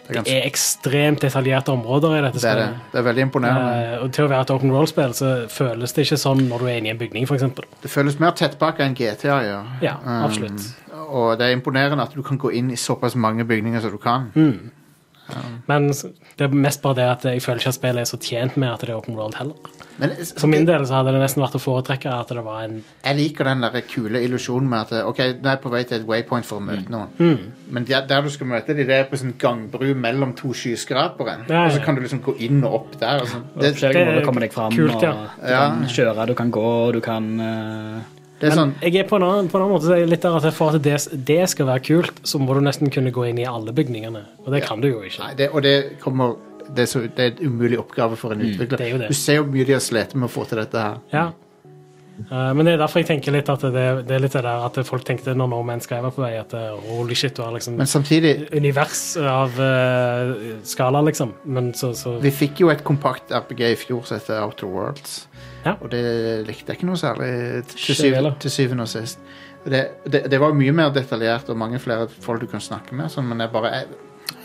det 0.07 0.15
er, 0.17 0.23
det 0.25 0.33
er 0.33 0.47
ekstremt 0.49 1.21
detaljerte 1.23 1.71
områder 1.71 2.17
i 2.17 2.21
dette 2.25 2.41
det 2.41 2.49
er 2.49 2.59
det. 2.59 2.69
Det 2.91 2.99
er 2.99 3.05
veldig 3.07 3.25
imponerende. 3.27 3.75
Eh, 3.83 3.97
og 4.03 4.15
til 4.15 4.25
å 4.25 4.31
være 4.31 4.47
et 4.47 4.53
open 4.55 4.73
world-spill 4.73 5.13
så 5.17 5.33
føles 5.51 5.93
det 5.95 6.07
ikke 6.07 6.19
sånn 6.23 6.47
når 6.49 6.63
du 6.63 6.69
er 6.71 6.79
inne 6.79 6.91
i 6.91 6.95
en 6.95 7.01
bygning, 7.03 7.27
eksempel. 7.27 7.67
Det 7.83 7.91
føles 7.91 8.17
mer 8.23 8.33
tettpakka 8.39 8.87
enn 8.87 8.97
GTA 8.97 9.37
gjør. 9.45 9.69
Ja, 9.85 9.97
ja, 9.99 10.17
absolutt. 10.25 10.71
Og 11.09 11.37
det 11.39 11.47
er 11.49 11.57
imponerende 11.57 12.03
at 12.07 12.15
du 12.15 12.21
kan 12.25 12.37
gå 12.41 12.51
inn 12.53 12.71
i 12.71 12.79
såpass 12.79 13.15
mange 13.15 13.45
bygninger 13.45 13.81
som 13.83 13.91
du 13.91 13.97
kan. 14.01 14.31
Mm. 14.35 14.71
Men 15.67 15.87
det 15.87 16.43
er 16.43 16.51
mest 16.51 16.81
bare 16.83 16.97
det 16.99 17.05
at 17.07 17.25
jeg 17.29 17.41
føler 17.43 17.61
ikke 17.61 17.71
at 17.71 17.77
spillet 17.77 18.01
er 18.03 18.09
så 18.09 18.17
tjent 18.21 18.57
med 18.59 18.73
at 18.73 18.81
det 18.83 18.91
er 18.91 18.97
open 18.99 19.15
world 19.15 19.37
heller. 19.39 19.55
Men 20.01 20.11
For 20.39 20.49
min 20.49 20.65
del 20.67 20.83
så 20.89 20.97
hadde 20.99 21.13
det 21.13 21.21
nesten 21.21 21.43
vært 21.43 21.55
å 21.55 21.61
foretrekke 21.61 22.11
at 22.11 22.31
det 22.33 22.43
var 22.43 22.63
en 22.65 22.79
jeg 22.81 23.17
liker 23.19 23.45
den 23.47 23.61
der 23.63 23.83
kule 23.87 24.19
illusjonen 24.25 24.67
med 24.71 24.87
at 24.91 25.05
Ok, 25.07 25.19
nå 25.37 25.47
er 25.47 25.55
jeg 25.55 25.61
på 25.63 25.71
vei 25.73 25.83
til 25.87 25.99
et 26.01 26.07
waypoint 26.09 26.47
for 26.49 26.59
å 26.59 26.65
møte 26.65 26.91
noen. 26.91 27.11
Mm. 27.19 27.51
Men 27.77 27.85
der, 27.87 28.07
der 28.09 28.25
du 28.25 28.31
skal 28.33 28.49
møte 28.51 28.75
dem, 28.75 28.87
det 28.89 28.97
er 28.97 29.05
på 29.09 29.19
sånn 29.21 29.35
gangbru 29.39 29.93
mellom 29.95 30.33
to 30.37 30.51
skyskrapere. 30.57 31.37
Ja, 31.47 31.53
ja. 31.53 31.63
Og 31.69 31.77
så 31.77 31.83
kan 31.85 31.95
du 31.95 32.03
liksom 32.03 32.23
gå 32.25 32.35
inn 32.43 32.59
og 32.65 32.79
opp 32.81 32.97
der. 32.99 33.23
Og 33.23 33.31
sånn. 33.31 33.45
Det 33.53 33.61
det, 33.69 33.83
er 33.83 33.93
det 33.93 34.03
er 34.17 34.49
kult, 34.75 34.99
ja. 35.05 35.13
og 35.13 35.39
du 35.39 35.53
Ja. 35.53 35.61
kan 35.69 35.87
kjøre, 35.93 36.27
du 36.27 36.35
kan 36.41 36.51
gå, 36.51 36.67
du 36.97 36.99
kan 37.05 37.31
eh, 37.39 38.12
det 38.43 38.51
er 38.51 38.57
sånn 38.59 38.73
Jeg 38.83 38.97
er 39.01 39.09
på 39.09 39.17
en 39.19 39.25
annen, 39.27 39.49
på 39.51 39.57
en 39.57 39.65
annen 39.65 39.77
måte 39.77 39.87
så 39.87 39.95
er 39.95 40.03
jeg 40.03 40.13
litt 40.13 40.25
der 40.25 40.39
at 40.39 40.47
for 40.55 40.75
at 40.75 40.83
det, 40.85 40.97
det 41.29 41.41
skal 41.51 41.69
være 41.69 41.85
kult, 41.87 42.23
så 42.27 42.41
må 42.41 42.57
du 42.57 42.63
nesten 42.65 42.91
kunne 42.93 43.13
gå 43.15 43.27
inn 43.29 43.39
i 43.41 43.47
alle 43.49 43.75
bygningene. 43.75 44.25
Og 44.43 44.49
det 44.53 44.65
kan 44.67 44.83
du 44.83 44.89
jo 44.91 45.03
ikke. 45.05 45.21
Nei, 45.23 45.35
det, 45.39 45.51
og 45.53 45.63
det 45.65 45.77
kommer 46.03 46.35
det 46.63 46.85
er, 46.85 46.89
så, 46.89 47.03
det 47.03 47.23
er 47.23 47.31
en 47.33 47.53
umulig 47.53 47.79
oppgave 47.79 48.17
for 48.19 48.33
en 48.33 48.43
utvikler. 48.43 48.75
Mm, 48.75 48.79
det 48.79 48.85
er 48.85 48.91
jo 48.93 48.99
det. 49.01 49.07
Du 49.11 49.17
ser 49.19 49.39
jo 49.39 49.47
mye 49.51 49.65
de 49.67 49.75
har 49.75 49.83
slitt 49.83 50.13
med 50.15 50.29
å 50.29 50.31
få 50.31 50.45
til 50.49 50.61
dette 50.61 50.83
her. 50.83 51.01
Ja. 51.13 51.25
Uh, 52.13 52.51
men 52.53 52.61
det 52.67 52.75
er 52.75 52.81
derfor 52.83 53.01
jeg 53.01 53.07
tenker 53.09 53.33
litt 53.33 53.47
at 53.49 53.63
det, 53.73 53.83
det 54.05 54.13
er 54.15 54.21
litt 54.21 54.35
det 54.35 54.43
der 54.45 54.65
at 54.67 54.77
folk 54.85 55.01
tenkte 55.07 55.33
når 55.33 55.49
No 55.49 55.63
Man's 55.65 55.87
Sky 55.87 55.97
var 56.03 56.13
på 56.13 56.21
vei, 56.21 56.35
at 56.37 56.53
eh, 56.55 56.75
holy 56.91 57.17
shit, 57.17 57.33
du 57.35 57.41
har 57.41 57.55
liksom 57.55 57.79
Men 57.79 57.89
samtidig 57.89 58.35
univers 58.53 59.01
av 59.17 59.57
uh, 59.57 60.35
skala, 60.67 61.01
liksom. 61.09 61.33
Men 61.43 61.71
så, 61.77 61.93
så 61.97 62.19
Vi 62.23 62.31
fikk 62.33 62.61
jo 62.63 62.69
et 62.73 62.85
kompakt 62.85 63.33
RPG 63.33 63.65
i 63.71 63.79
fjor 63.81 64.05
som 64.05 64.21
heter 64.21 64.43
Outer 64.45 64.69
Worlds. 64.69 65.23
Ja. 65.65 65.75
Og 65.79 65.91
det 65.91 66.03
likte 66.47 66.73
jeg 66.73 66.79
ikke 66.79 66.89
noe 66.89 66.99
særlig 66.99 67.31
til, 67.71 67.95
syv, 67.95 68.19
til 68.43 68.51
syvende 68.51 68.87
og 68.87 68.91
sist. 68.91 69.19
Det, 69.63 69.83
det, 70.03 70.25
det 70.31 70.39
var 70.41 70.55
mye 70.57 70.73
mer 70.75 70.91
detaljert 70.91 71.47
og 71.49 71.57
mange 71.57 71.79
flere 71.79 72.09
folk 72.25 72.43
du 72.43 72.49
kan 72.51 72.63
snakke 72.63 72.95
med, 72.95 73.11
sånn, 73.13 73.29
men 73.29 73.39
jeg 73.45 73.53
bare 73.53 73.71
jeg, 73.77 73.87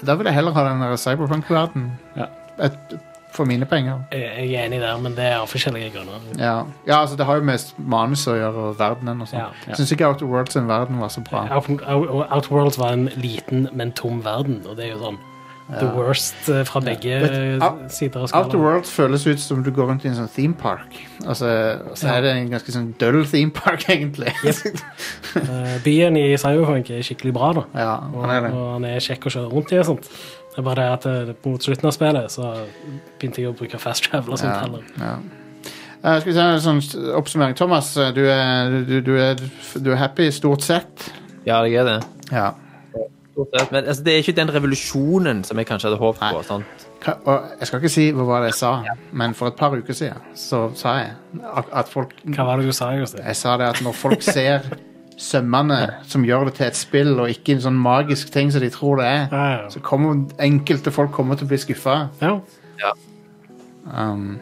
Da 0.06 0.14
vil 0.14 0.28
jeg 0.30 0.36
heller 0.36 0.54
ha 0.54 0.64
den 0.68 0.98
cyberpunk-verden. 0.98 1.92
Ja. 2.16 2.30
Et- 2.68 2.98
for 3.38 3.44
mine 3.44 3.66
penger. 3.66 4.00
Jeg 4.12 4.54
er 4.54 4.64
enig 4.66 4.80
der, 4.80 4.98
men 4.98 5.14
det 5.16 5.24
er 5.24 5.36
av 5.38 5.48
forskjellige 5.50 5.92
grunner. 5.94 6.22
Ja, 6.38 6.62
ja 6.86 7.00
altså 7.02 7.16
Det 7.16 7.26
har 7.28 7.38
jo 7.38 7.46
med 7.46 7.72
manus 7.78 8.26
å 8.26 8.34
gjøre 8.38 8.68
og 8.70 8.78
verdenen 8.80 9.22
og 9.22 9.30
sånn. 9.30 9.42
Ja. 9.44 9.48
Jeg 9.68 9.80
syns 9.80 9.92
ikke 9.94 10.08
Outer 10.08 10.30
Worlds 10.30 10.56
sin 10.56 10.68
verden 10.68 11.00
var 11.02 11.12
så 11.14 11.22
bra. 11.26 11.44
Outer 11.58 12.54
Worlds 12.54 12.78
var 12.80 12.96
en 12.96 13.08
liten, 13.20 13.68
men 13.72 13.92
tom 13.92 14.22
verden, 14.24 14.62
og 14.66 14.76
det 14.78 14.88
er 14.88 14.94
jo 14.96 15.02
sånn 15.04 15.20
the 15.68 15.86
worst 15.92 16.48
eh, 16.48 16.62
fra 16.64 16.80
begge 16.80 17.18
Vet- 17.20 17.92
sider 17.92 18.22
av 18.22 18.28
skalaen. 18.30 18.44
Out 18.46 18.50
the 18.54 18.58
World 18.62 18.86
føles 18.88 19.26
ut 19.26 19.40
som 19.40 19.62
du 19.62 19.70
går 19.70 19.90
rundt 19.90 20.04
i 20.04 20.08
en 20.08 20.14
sånn 20.16 20.30
theme 20.32 20.54
park. 20.56 20.96
Altså, 21.26 21.50
så 21.94 22.06
Ja. 22.08 22.14
er 22.16 22.20
det 22.24 22.30
en 22.36 22.50
ganske 22.54 22.72
sånn 22.72 22.94
døll 22.98 23.24
theme 23.28 23.50
park, 23.52 23.84
egentlig. 23.92 24.32
Eh, 25.36 25.78
Byen 25.84 26.16
i 26.16 26.36
Cyberpunk 26.40 26.90
er 26.90 27.02
skikkelig 27.04 27.34
bra, 27.36 27.52
da. 27.52 27.64
ja, 27.74 27.94
Og, 28.14 28.22
han 28.24 28.30
er 28.36 28.40
det. 28.48 28.52
og 28.56 28.72
han 28.72 28.84
er 28.84 28.98
kjekk 29.04 29.28
å 29.28 29.34
kjøre 29.34 29.52
rundt 29.52 29.72
i 29.72 29.78
og 29.82 29.84
sånt. 29.90 30.08
Det 30.48 30.58
er 30.62 30.66
bare 30.66 30.74
det 30.80 30.86
at 30.92 31.06
eh, 31.06 31.34
mot 31.46 31.62
slutten 31.62 31.86
av 31.86 31.92
spillet 31.94 32.30
så 32.34 32.52
begynte 33.20 33.42
jeg 33.44 33.50
å 33.52 33.56
bruke 33.58 33.78
fast 33.78 34.08
travel 34.08 34.32
og 34.34 34.38
sånt 34.40 34.54
Ja, 34.54 34.60
heller. 34.64 34.82
ja. 34.98 35.16
Uh, 35.98 36.20
skal 36.20 36.30
vi 36.30 36.34
ta 36.38 36.42
en 36.54 36.60
sånn 36.62 37.12
oppsummering. 37.18 37.56
Thomas, 37.58 37.88
du 38.14 38.20
er, 38.30 38.70
du, 38.86 39.00
du, 39.02 39.16
er, 39.18 39.34
du 39.82 39.88
er 39.90 39.96
happy 39.98 40.28
stort 40.30 40.62
sett. 40.62 41.08
Ja, 41.44 41.60
jeg 41.66 41.74
er 41.80 41.88
det. 41.88 41.96
Ja. 42.30 42.52
Stort 43.38 43.52
sett. 43.54 43.70
Men 43.70 43.84
altså, 43.86 44.02
det 44.02 44.12
er 44.12 44.24
ikke 44.24 44.34
den 44.34 44.50
revolusjonen 44.50 45.44
som 45.46 45.60
jeg 45.60 45.68
kanskje 45.68 45.86
hadde 45.88 46.00
håpet 46.00 46.34
på. 46.34 46.42
Sant? 46.42 46.86
Og 47.22 47.44
jeg 47.60 47.68
skal 47.68 47.78
ikke 47.78 47.92
si 47.94 48.06
hva 48.10 48.24
var 48.26 48.42
det 48.42 48.48
jeg 48.50 48.58
sa, 48.58 48.72
men 49.14 49.34
for 49.38 49.52
et 49.52 49.58
par 49.60 49.76
uker 49.78 49.94
siden 49.94 50.24
så 50.34 50.64
sa 50.74 50.96
jeg 50.98 51.12
at, 51.46 51.86
folk 51.92 52.16
Hva 52.34 52.48
var 52.48 52.58
det 52.58 52.66
du 52.66 52.74
sa, 52.74 52.90
Jostein? 52.98 53.22
Jeg 53.28 53.38
sa 53.38 53.54
det 53.60 53.68
at 53.70 53.82
når 53.86 53.94
folk 53.94 54.26
ser 54.26 54.66
sømmene 55.18 55.78
som 56.10 56.26
gjør 56.26 56.48
det 56.50 56.56
til 56.58 56.66
et 56.66 56.78
spill, 56.78 57.14
og 57.22 57.30
ikke 57.30 57.54
en 57.54 57.62
sånn 57.68 57.78
magisk 57.78 58.32
ting 58.34 58.50
som 58.54 58.62
de 58.62 58.70
tror 58.74 58.98
det 58.98 59.06
er, 59.06 59.24
Ja, 59.30 59.46
ja. 59.54 59.64
så 59.70 59.82
kommer 59.82 60.24
enkelte 60.42 60.90
folk 60.94 61.14
kommer 61.14 61.38
til 61.38 61.46
å 61.46 61.52
bli 61.54 61.62
skuffa. 61.62 61.96
ja. 62.82 62.92
Um, 63.88 64.38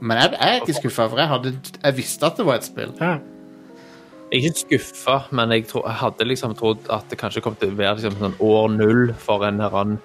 men 0.00 0.16
jeg, 0.22 0.32
jeg 0.38 0.48
er 0.54 0.62
ikke 0.62 0.74
skuffa, 0.78 1.08
for 1.10 1.20
jeg, 1.20 1.28
hadde, 1.28 1.52
jeg 1.82 1.96
visste 1.96 2.26
at 2.30 2.38
det 2.38 2.46
var 2.46 2.62
et 2.62 2.68
spill. 2.70 2.94
ja. 3.00 3.16
Jeg 4.36 4.44
er 4.44 4.52
ikke 4.52 4.62
skuffa, 4.78 5.16
men 5.38 5.52
jeg, 5.54 5.64
tro, 5.70 5.80
jeg 5.86 5.96
hadde 6.02 6.26
liksom 6.28 6.54
trodd 6.58 6.88
at 6.92 7.08
det 7.08 7.16
kanskje 7.20 7.40
kom 7.44 7.56
til 7.56 7.72
å 7.72 7.78
være 7.78 7.96
liksom, 8.02 8.18
sånn 8.20 8.34
år 8.44 8.68
null 8.76 9.14
for 9.22 9.46
en 9.48 9.60
eller 9.62 9.76
annen, 9.80 9.98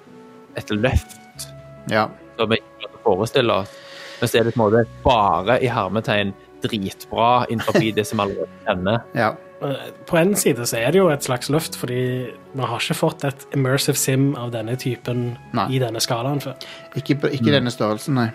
et 0.55 0.71
løft 0.71 1.47
Ja. 1.91 2.07
som 2.39 2.51
jeg 2.55 2.63
ikke 2.63 2.87
å 2.93 3.01
forestille 3.03 3.59
oss. 3.63 3.73
Men 4.21 4.29
så 4.29 4.39
er 4.39 4.43
det 4.47 4.53
på 4.55 4.61
en 4.61 4.65
måte 4.67 4.85
bare 5.03 5.59
i 5.63 5.67
hermetegn 5.71 6.31
dritbra 6.63 7.45
innenfor 7.49 7.79
det 7.97 8.05
som 8.07 8.19
alle 8.23 8.47
kjenner. 8.67 9.01
ja. 9.17 9.33
Eh, 9.61 9.89
På 10.09 10.17
en 10.17 10.31
side 10.35 10.63
så 10.65 10.79
er 10.79 10.91
det 10.93 10.97
jo 11.03 11.09
et 11.13 11.21
slags 11.21 11.49
løft, 11.53 11.75
fordi 11.77 11.97
vi 12.33 12.61
har 12.65 12.79
ikke 12.81 12.95
fått 12.97 13.25
et 13.27 13.43
immersive 13.53 13.97
sim 13.99 14.31
av 14.35 14.49
denne 14.55 14.73
typen 14.81 15.35
Nei. 15.53 15.67
i 15.75 15.81
denne 15.83 16.01
skalaen 16.01 16.39
før. 16.41 16.55
Ikke, 16.97 17.19
på- 17.21 17.29
mm. 17.29 17.45
denne 17.51 17.69
størrelsen, 17.73 18.15
nei. 18.17 18.29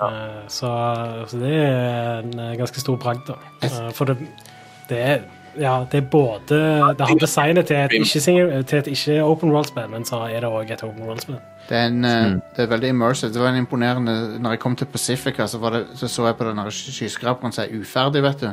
Ja. 0.00 0.08
Så, 0.48 0.70
så 1.30 1.38
det 1.38 1.52
er 1.54 2.22
en 2.24 2.32
eh, 2.38 2.56
ganske 2.58 2.80
stor 2.82 2.96
bragd, 2.98 3.26
da. 3.28 3.36
Eh, 3.62 3.90
For 3.94 4.10
det, 4.10 4.16
det 4.90 4.98
er 5.12 5.20
ja, 5.58 5.80
det 5.90 5.98
er 5.98 6.06
både 6.06 6.58
Det 6.98 7.06
har 7.08 7.18
designet 7.18 7.66
til 7.66 7.76
et 7.76 7.90
ikke-open 7.92 9.50
ikke 9.50 9.50
world-spill, 9.50 9.88
men 9.90 10.04
så 10.06 10.20
er 10.30 10.44
det 10.44 10.50
òg 10.50 10.70
et 10.70 10.84
open 10.86 11.02
world-spill. 11.08 11.40
Det 11.68 11.78
eh, 12.06 12.36
det 12.56 12.64
er 12.64 12.68
veldig 12.70 12.88
immersive. 12.94 13.32
Det 13.34 13.40
var 13.42 13.48
en 13.50 13.58
imponerende 13.64 14.14
Når 14.40 14.50
jeg 14.54 14.60
kom 14.62 14.76
til 14.76 14.86
Pacifica, 14.86 15.46
så, 15.50 15.58
var 15.58 15.70
det, 15.70 15.82
så 15.98 16.08
så 16.08 16.26
jeg 16.28 16.36
på 16.38 16.46
den 16.46 16.62
skyskraperen 16.70 17.52
som 17.52 17.64
er 17.64 17.74
uferdig, 17.80 18.22
vet 18.22 18.40
du. 18.40 18.50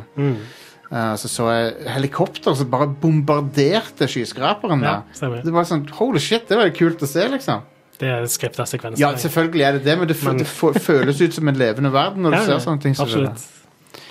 Eh, 0.91 1.15
så 1.21 1.27
så 1.27 1.49
jeg 1.51 1.73
helikopter 1.93 2.53
som 2.55 2.71
bare 2.71 2.87
bombarderte 3.01 4.07
skyskraperen. 4.07 4.81
Ja, 4.83 5.01
det 5.43 5.53
var 5.53 5.67
sånn 5.69 5.85
Holy 5.99 6.19
shit, 6.19 6.47
det 6.49 6.57
var 6.57 6.69
kult 6.69 7.01
å 7.03 7.09
se, 7.09 7.27
liksom. 7.27 7.61
Det 7.97 8.09
er 8.13 8.25
skripta 8.29 8.65
sekvenser. 8.69 9.01
Ja, 9.01 9.13
selvfølgelig 9.17 9.63
er 9.65 9.71
det 9.77 9.85
det, 9.85 9.97
men 9.97 10.07
det, 10.07 10.17
Men- 10.23 10.37
det 10.37 10.81
føles 10.81 11.21
ut 11.21 11.33
som 11.33 11.47
en 11.47 11.55
levende 11.57 11.91
verden 11.93 12.23
når 12.23 12.31
du 12.31 12.45
ser 12.51 12.59
sånne 12.59 12.81
ting. 12.81 12.95
som 12.95 13.05
det. 13.07 13.29
Absolutt. 13.29 13.47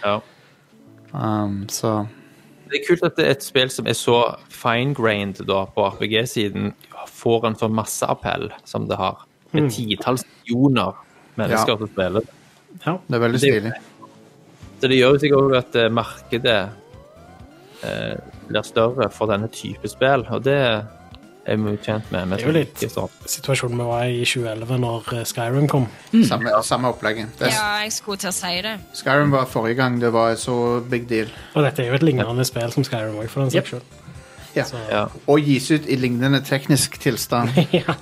Ja. 0.05 0.19
Um, 1.12 1.66
så 1.69 2.07
Det 2.70 2.81
er 2.81 2.87
kult 2.89 3.03
at 3.07 3.16
det 3.16 3.27
er 3.27 3.31
et 3.37 3.45
spill 3.47 3.70
som 3.70 3.87
er 3.87 3.95
så 3.95 4.16
fine-grained 4.51 5.45
da, 5.47 5.65
på 5.70 5.85
RPG-siden, 5.95 6.73
får 7.07 7.47
en 7.47 7.55
sånn 7.61 7.74
masseappell 7.78 8.49
som 8.66 8.89
det 8.91 8.99
har. 8.99 9.23
Med 9.55 9.70
titalls 9.70 10.24
millioner 10.27 10.97
mennesker 11.39 11.73
Ja. 11.73 11.78
som 11.78 11.87
spiller. 11.93 12.27
Ja. 12.85 12.99
det 13.09 13.15
er 13.16 13.23
veldig 13.23 13.39
stilig. 13.39 13.73
Så 14.81 14.89
det 14.91 14.99
gjør 14.99 15.15
jo 15.15 15.20
sikkert 15.23 15.45
òg 15.47 15.55
at 15.57 15.77
eh, 15.81 15.89
markedet 15.89 16.59
eh, 17.87 18.16
blir 18.49 18.66
større 18.66 19.09
for 19.15 19.31
denne 19.31 19.49
type 19.49 19.89
spill, 19.89 20.27
og 20.28 20.43
det 20.45 20.59
er 21.47 21.56
vi 21.62 21.70
jo 21.74 21.78
tjent 21.85 22.10
med. 22.12 22.28
Det 22.32 22.40
er 22.43 22.47
jo 22.48 22.55
litt- 22.56 22.85
sånn. 22.93 23.10
Situasjonen 23.27 23.78
vi 23.78 23.85
var 23.89 24.05
i 24.05 24.16
i 24.23 24.24
2011, 24.24 24.78
når 24.82 25.12
eh, 25.14 25.24
Skyrim 25.31 25.68
kom. 25.70 25.86
Samme, 26.27 26.51
samme 26.66 26.89
opplegget. 26.90 27.28
Ja, 27.40 27.78
jeg 27.85 27.93
skulle 27.94 28.18
til 28.18 28.31
å 28.32 28.35
si 28.35 28.55
det. 28.66 28.74
Skyrim 28.98 29.31
var 29.31 29.47
forrige 29.47 29.77
gang 29.77 30.01
det 30.02 30.10
var 30.12 30.35
så 30.40 30.56
big 30.90 31.06
deal. 31.09 31.31
Og 31.55 31.62
dette 31.62 31.82
er 31.85 31.93
jo 31.93 31.94
et 32.01 32.02
lignende 32.02 32.44
spill 32.48 32.73
som 32.74 32.85
Skyrim 32.85 33.14
òg, 33.23 33.28
for 33.31 33.43
den 33.47 33.51
saks 33.55 33.70
skyld. 33.77 33.82
Ja. 34.56 34.64
Ja. 34.90 35.06
Og 35.28 35.40
gis 35.44 35.70
ut 35.70 35.86
i 35.86 35.97
lignende 36.01 36.40
teknisk 36.43 36.98
tilstand. 37.02 37.51
ja. 37.77 37.94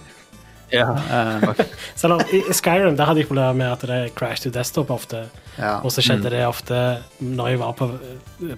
Ja. 0.72 0.88
Um, 0.90 1.54
Selv 1.94 2.14
om 2.16 2.20
i 2.34 2.40
Skyrim 2.56 2.96
der 2.98 3.06
hadde 3.06 3.20
jeg 3.22 3.28
problemer 3.28 3.52
med 3.54 3.68
at 3.72 3.82
det 3.86 4.14
crash 4.18 4.42
to 4.42 4.50
desktop 4.50 4.90
ofte. 4.90 5.26
ja. 5.58 5.76
Og 5.84 5.92
så 5.92 6.02
skjedde 6.02 6.30
det 6.32 6.40
ofte 6.46 6.78
når 7.20 7.48
jeg 7.52 7.58
var 7.60 7.74
på, 7.78 7.90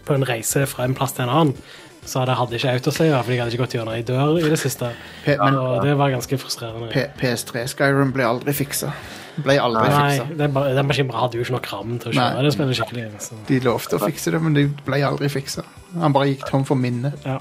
på 0.07 0.15
en 0.15 0.25
reise 0.29 0.63
fra 0.71 0.85
en 0.87 0.95
plass 0.97 1.13
til 1.17 1.27
en 1.27 1.33
annen. 1.35 1.57
Så 2.07 2.23
det 2.29 2.37
hadde 2.39 2.55
ikke 2.55 2.71
autosave, 2.77 3.19
for 3.25 3.33
jeg 3.35 3.41
hadde 3.43 3.51
ikke 3.57 3.65
gått 3.65 3.75
gjennom 3.75 3.95
ei 3.97 4.03
dør 4.07 4.37
i 4.39 4.49
det 4.53 4.59
siste. 4.63 4.93
P 5.25 5.35
men 5.41 5.55
Og 5.59 5.81
det 5.83 5.97
var 5.99 6.13
ganske 6.15 6.39
frustrerende. 6.39 6.89
P 6.93 7.03
PS3 7.19 7.65
Skyrim 7.73 8.13
ble 8.15 8.23
aldri 8.29 8.53
fiksa. 8.55 8.93
Ble 9.43 9.57
aldri 9.61 9.89
Nei, 9.91 10.05
fiksa. 10.15 10.27
den, 10.39 10.55
den 10.79 10.87
maskinen 10.87 11.11
bare 11.11 11.25
hadde 11.27 11.37
jo 11.37 11.43
ikke 11.45 11.57
nok 11.59 11.67
ram 11.73 11.99
til 11.99 12.13
å 12.13 12.15
Nei. 12.15 12.29
kjøre 12.31 12.45
det 12.47 12.53
spillet 12.55 12.79
skikkelig. 12.79 13.07
Så. 13.27 13.41
De 13.51 13.59
lovte 13.67 13.99
å 13.99 14.05
fikse 14.07 14.31
det, 14.37 14.41
men 14.47 14.55
de 14.57 14.65
ble 14.87 15.03
aldri 15.05 15.29
fiksa. 15.35 15.65
Han 15.99 16.15
bare 16.15 16.31
gikk 16.31 16.47
tom 16.49 16.65
for 16.65 16.79
minne. 16.79 17.11
Ja. 17.27 17.41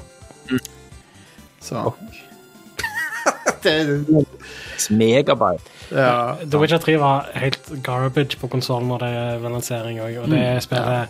Så 1.61 1.85
det, 3.63 3.75
Megabyte. 4.89 5.61
ja. 5.91 6.35
The 6.51 6.57
Witcher 6.61 6.77
3 6.83 6.97
var 7.01 7.29
helt 7.33 7.71
garbage 7.85 8.37
på 8.41 8.47
konsollen 8.51 8.89
når 8.91 9.05
det 9.05 9.13
var 9.45 9.49
lansering 9.55 10.01
òg, 10.03 10.17
og 10.23 10.27
Mm. 10.29 10.35
det 10.35 10.63
spillet 10.63 11.07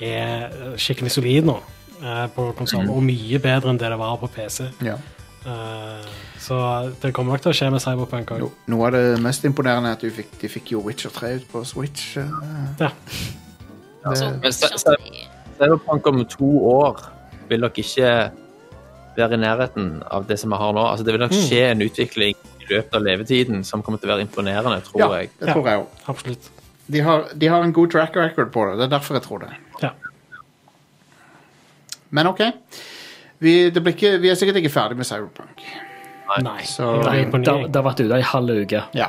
er 0.00 0.76
skikkelig 0.76 1.10
solid 1.10 1.44
nå 1.48 1.56
eh, 2.02 2.26
på 2.34 2.52
konsoll, 2.56 2.88
og 2.90 3.02
mye 3.02 3.38
bedre 3.38 3.70
enn 3.70 3.78
det 3.78 3.88
det 3.90 3.98
var 3.98 4.16
på 4.18 4.28
PC. 4.28 4.70
ja. 4.82 4.96
Eh, 5.46 6.06
så 6.42 6.56
det 7.00 7.12
kommer 7.14 7.32
nok 7.36 7.42
til 7.42 7.52
å 7.52 7.54
skje 7.54 7.70
med 7.70 7.80
Cyberpunk 7.80 8.30
òg. 8.34 8.40
No, 8.40 8.50
noe 8.66 8.86
av 8.88 8.92
det 8.92 9.20
mest 9.22 9.44
imponerende 9.46 9.88
er 9.92 9.92
at 9.92 10.00
du 10.00 10.10
fikk, 10.10 10.32
de 10.40 10.48
fikk 10.48 10.72
jo 10.72 10.80
Witcher 10.82 11.10
3 11.10 11.34
ut 11.36 11.46
på 11.52 11.64
Switch. 11.64 12.16
eh, 12.16 12.24
Ja. 12.80 12.88
det, 14.10 14.40
Men 14.42 14.52
så- 14.52 14.76
så- 14.76 14.96
Cyberpunk 15.58 16.06
om 16.06 16.24
to 16.26 16.44
år 16.66 17.00
vil 17.48 17.60
nok 17.60 17.74
ikke 17.78 18.30
være 19.16 19.32
i 19.32 19.36
nærheten 19.36 20.02
av 20.10 20.26
det 20.26 20.38
som 20.38 20.50
vi 20.50 20.56
har 20.56 20.72
nå. 20.72 20.84
Altså, 20.90 21.04
det 21.04 21.12
vil 21.14 21.20
nok 21.20 21.30
Mm. 21.30 21.48
skje 21.48 21.70
en 21.70 21.80
utvikling 21.80 22.34
i 22.60 22.64
løpet 22.74 22.94
av 22.94 23.02
levetiden 23.02 23.64
som 23.64 23.82
kommer 23.82 23.98
til 24.00 24.10
å 24.10 24.16
være 24.16 24.26
imponerende, 24.26 24.82
tror 24.82 24.98
ja, 24.98 25.08
jeg. 25.20 25.30
det 25.38 25.48
tror 25.48 25.64
jeg 25.64 25.78
òg. 25.78 25.86
Absolutt. 26.08 26.50
De, 26.90 27.00
har- 27.00 27.24
de 27.38 27.46
har 27.48 27.62
en 27.62 27.72
god 27.72 27.90
track 27.90 28.16
record 28.16 28.52
på 28.52 28.66
det. 28.70 28.78
Det 28.78 28.92
er 28.92 28.98
derfor 28.98 29.14
jeg 29.14 29.22
tror 29.22 29.38
det. 29.40 29.50
Ja. 29.82 29.90
Men 32.10 32.26
OK. 32.26 32.40
Vi, 33.40 33.70
det 33.70 33.82
blir 33.82 33.92
ikke, 33.94 34.20
vi 34.20 34.28
er 34.30 34.34
sikkert 34.38 34.56
ikke 34.62 34.70
ferdig 34.72 34.96
med 34.96 35.04
Cyberpunk. 35.06 35.62
Nei. 36.42 36.62
Så- 36.64 37.02
ny, 37.12 37.24
Det 37.30 37.72
det 37.72 37.76
har 37.76 37.82
vært 37.84 38.00
ute 38.00 38.14
ei 38.16 38.22
halv 38.22 38.50
uke, 38.62 38.82
Ja. 38.94 39.08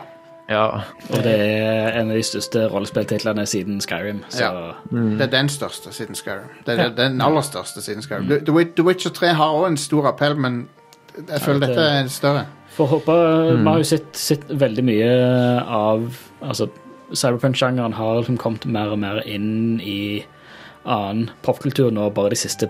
Ja. 0.49 0.65
og 1.11 1.23
det 1.23 1.33
er 1.39 1.99
en 1.99 2.09
av 2.09 2.15
de 2.15 2.21
største 2.23 2.69
rollespilltitlene 2.71 3.45
siden 3.47 3.81
Skyrim. 3.81 4.21
Så 4.29 4.39
Ja. 4.41 4.73
Det 4.91 5.21
er 5.21 5.27
den 5.27 5.49
største 5.49 5.91
siden 5.91 6.15
Skyrim. 6.15 6.47
Det 6.65 6.79
er 6.79 6.89
den 6.89 7.21
aller 7.21 7.41
største 7.41 7.81
siden 7.81 8.01
Skyrim. 8.01 8.27
The, 8.45 8.51
Wi- 8.53 8.73
The 8.75 8.83
Witcher 8.83 9.09
3 9.11 9.33
har 9.33 9.49
òg 9.53 9.67
en 9.67 9.77
stor 9.77 10.07
appell, 10.07 10.35
men 10.35 10.67
jeg 11.27 11.41
føler 11.41 11.59
det- 11.59 11.69
dette 11.69 11.81
er 11.81 12.07
større. 12.07 12.45
får 12.77 12.87
håpe 12.87 13.57
Vi 13.57 13.63
har 13.63 13.77
jo 13.77 13.83
sett, 13.83 14.13
sett 14.15 14.47
veldig 14.47 14.83
mye 14.83 15.63
av 15.67 16.17
Altså, 16.43 16.69
Cyberpunk-sjangeren 17.13 17.93
har 17.93 18.15
liksom 18.21 18.37
kommet 18.37 18.65
mer 18.65 18.91
og 18.91 18.99
mer 18.99 19.21
inn 19.25 19.79
i 19.81 20.23
annen 20.85 21.29
popkultur 21.41 21.89
nå 21.91 22.09
bare 22.13 22.29
de 22.29 22.35
siste 22.35 22.69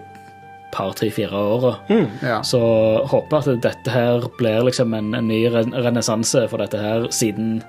par, 0.72 0.94
tre, 0.94 1.10
fire 1.12 1.32
åra. 1.38 1.76
Ja. 2.22 2.42
Så 2.44 2.60
håper 3.08 3.38
at 3.38 3.62
dette 3.64 3.92
her 3.94 4.26
blir 4.38 4.64
liksom 4.68 4.94
en, 4.94 5.14
en 5.16 5.28
ny 5.28 5.46
ren- 5.54 5.74
renessanse 5.74 6.48
for 6.52 6.58
dette 6.64 6.78
her 6.82 7.08
siden 7.12 7.64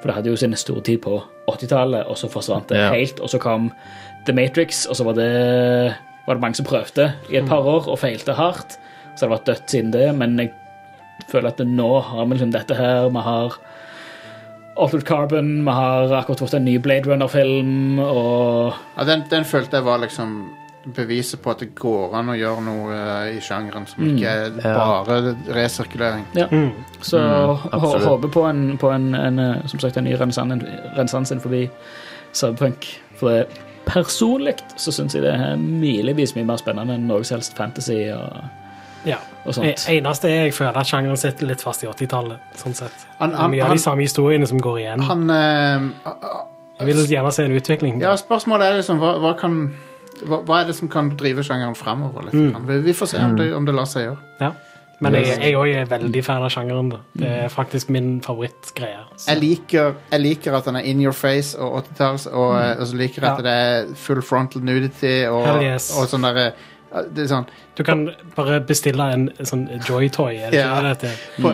For 0.00 0.08
det 0.08 0.14
hadde 0.16 0.30
jo 0.30 0.36
sin 0.40 0.54
store 0.56 0.80
tid 0.80 1.02
på 1.04 1.18
80-tallet, 1.50 2.06
og 2.08 2.16
så 2.16 2.28
forsvant 2.32 2.68
det 2.72 2.78
Ja. 2.78 2.90
helt. 2.94 3.18
Og 3.20 3.28
så 3.28 3.38
kom 3.38 3.66
The 4.24 4.32
Matrix, 4.32 4.86
og 4.86 4.96
så 4.96 5.04
var 5.04 5.12
det, 5.18 5.94
var 6.26 6.34
det 6.34 6.40
mange 6.40 6.56
som 6.56 6.64
prøvde 6.64 7.10
i 7.30 7.36
et 7.36 7.44
par 7.48 7.60
år 7.68 7.84
og 7.88 7.98
feilte 8.00 8.32
hardt. 8.32 8.78
Så 9.14 9.26
det 9.26 9.28
har 9.28 9.34
vært 9.36 9.46
dødt 9.50 9.70
siden 9.70 9.90
det, 9.92 10.06
men 10.16 10.38
jeg 10.40 10.54
føler 11.28 11.48
at 11.52 11.60
nå 11.66 11.90
har 12.00 12.24
vi 12.24 12.32
liksom 12.38 12.52
dette 12.54 12.74
her. 12.78 13.10
Vi 13.12 13.18
har 13.26 13.58
Altered 14.80 15.04
Carbon, 15.04 15.64
vi 15.66 15.70
har 15.76 16.12
akkurat 16.16 16.40
fått 16.40 16.54
en 16.56 16.64
ny 16.64 16.78
Blade 16.80 17.04
Runner-film, 17.10 17.98
og 18.00 18.72
Ja, 18.96 19.04
den, 19.04 19.24
den 19.28 19.44
følte 19.44 19.76
jeg 19.76 19.84
var 19.84 19.98
liksom 20.00 20.54
beviset 20.94 21.40
på 21.42 21.50
at 21.50 21.58
det 21.60 21.74
går 21.74 22.14
an 22.14 22.28
å 22.28 22.36
gjøre 22.38 22.62
noe 22.64 22.92
eh, 22.94 23.36
i 23.36 23.40
sjangeren 23.40 23.86
som 23.88 24.04
Mm. 24.04 24.16
ikke 24.16 24.26
er 24.28 24.50
Ja. 24.64 24.74
bare 25.04 25.36
resirkulering. 25.48 26.24
Mm. 26.50 26.70
Så 27.00 27.18
Mm, 27.18 27.56
hå- 27.56 27.68
absolutt. 27.72 28.04
håper 28.08 28.28
på 28.28 28.44
en, 28.50 28.78
på 28.78 28.90
en, 28.94 29.14
en 29.14 29.38
eh, 29.38 29.66
som 29.66 29.78
sagt, 29.80 29.96
en 29.96 30.04
ny 30.04 30.14
renessanse 30.16 30.60
renessanse 30.96 31.40
forbi 31.40 31.68
Cyberpunk. 32.32 32.86
For 33.16 33.30
det, 33.30 33.46
personlig 33.86 34.54
så 34.76 34.92
syns 34.92 35.14
jeg 35.14 35.22
det 35.22 35.32
er 35.34 35.56
milevis 35.56 36.34
mye 36.36 36.44
mer 36.46 36.56
spennende 36.56 36.94
enn 36.94 37.06
noe 37.08 37.24
som 37.24 37.36
helst 37.38 37.56
fantasy 37.56 38.08
og, 38.14 38.44
Ja. 39.06 39.16
og 39.46 39.54
Det 39.54 39.78
sånt. 39.78 39.88
eneste 39.88 40.28
er 40.28 40.44
jeg 40.44 40.52
føler 40.54 40.76
at 40.76 40.86
sjangeren 40.86 41.16
sitter 41.16 41.46
litt 41.46 41.60
fast 41.62 41.82
i 41.82 41.86
80-tallet. 41.86 42.38
Sånn 42.56 42.74
sett. 42.74 42.92
Han- 43.18 43.30
mye 43.50 43.62
av 43.62 43.68
han- 43.68 43.76
de 43.76 43.82
samme 43.82 44.02
historiene 44.02 44.46
som 44.46 44.58
går 44.60 44.78
igjen. 44.78 45.00
Han 45.02 45.30
eh, 45.30 45.80
Jeg 46.78 46.86
vil 46.86 46.96
gjerne 47.06 47.32
se 47.32 47.44
en 47.44 47.52
utvikling. 47.52 48.00
Ja, 48.00 48.14
spørsmålet 48.16 48.62
er 48.62 48.76
liksom 48.78 48.98
hva, 49.00 49.18
hva 49.20 49.34
kan 49.38 49.74
hva, 50.26 50.40
hva 50.46 50.62
er 50.62 50.70
det 50.70 50.76
som 50.78 50.90
kan 50.92 51.12
drive 51.20 51.44
sjangeren 51.46 51.76
framover? 51.78 52.28
Litt? 52.28 52.34
Mm. 52.34 52.66
Vi, 52.68 52.80
vi 52.88 52.96
får 52.96 53.14
se 53.14 53.22
om 53.24 53.36
det, 53.38 53.52
om 53.56 53.68
det 53.68 53.74
lar 53.76 53.88
seg 53.90 54.08
gjøre. 54.08 54.20
Ja. 54.40 54.52
Men 55.00 55.14
jeg 55.16 55.38
jeg 55.40 55.56
òg 55.56 55.70
er 55.72 55.86
veldig 55.88 56.22
fan 56.24 56.42
av 56.44 56.50
sjangeren. 56.52 56.90
da. 56.92 56.98
Det 57.16 57.28
er 57.44 57.48
faktisk 57.48 57.88
min 57.88 58.18
favorittgreie. 58.24 58.98
Jeg 59.26 59.40
liker, 59.40 59.94
jeg 60.10 60.20
liker 60.20 60.56
at 60.58 60.68
den 60.68 60.76
er 60.76 60.84
in 60.90 61.00
your 61.00 61.16
face 61.16 61.56
og 61.58 61.78
80-talls, 61.86 62.26
og, 62.28 62.52
mm. 62.52 62.82
og 62.82 62.86
så 62.90 62.98
liker 63.00 63.22
jeg 63.22 63.30
at 63.30 63.40
Ja. 63.40 63.46
det 63.46 63.54
er 63.54 63.94
full 63.96 64.20
frontal 64.22 64.62
nudity 64.62 65.14
og, 65.30 65.62
yes. 65.64 65.88
og 65.96 66.10
sånn 66.12 66.28
derre 66.28 66.50
Det 66.90 67.22
er 67.22 67.28
sånn 67.30 67.44
Du 67.78 67.84
kan 67.86 68.00
bare 68.34 68.56
bestille 68.66 69.04
en 69.14 69.28
sånn 69.46 69.68
Joy-toy. 69.86 70.40
Er 70.42 70.50
det 70.50 70.58
Ja. 70.58 70.80
det 70.82 70.88
heter? 70.88 71.14
på, 71.40 71.52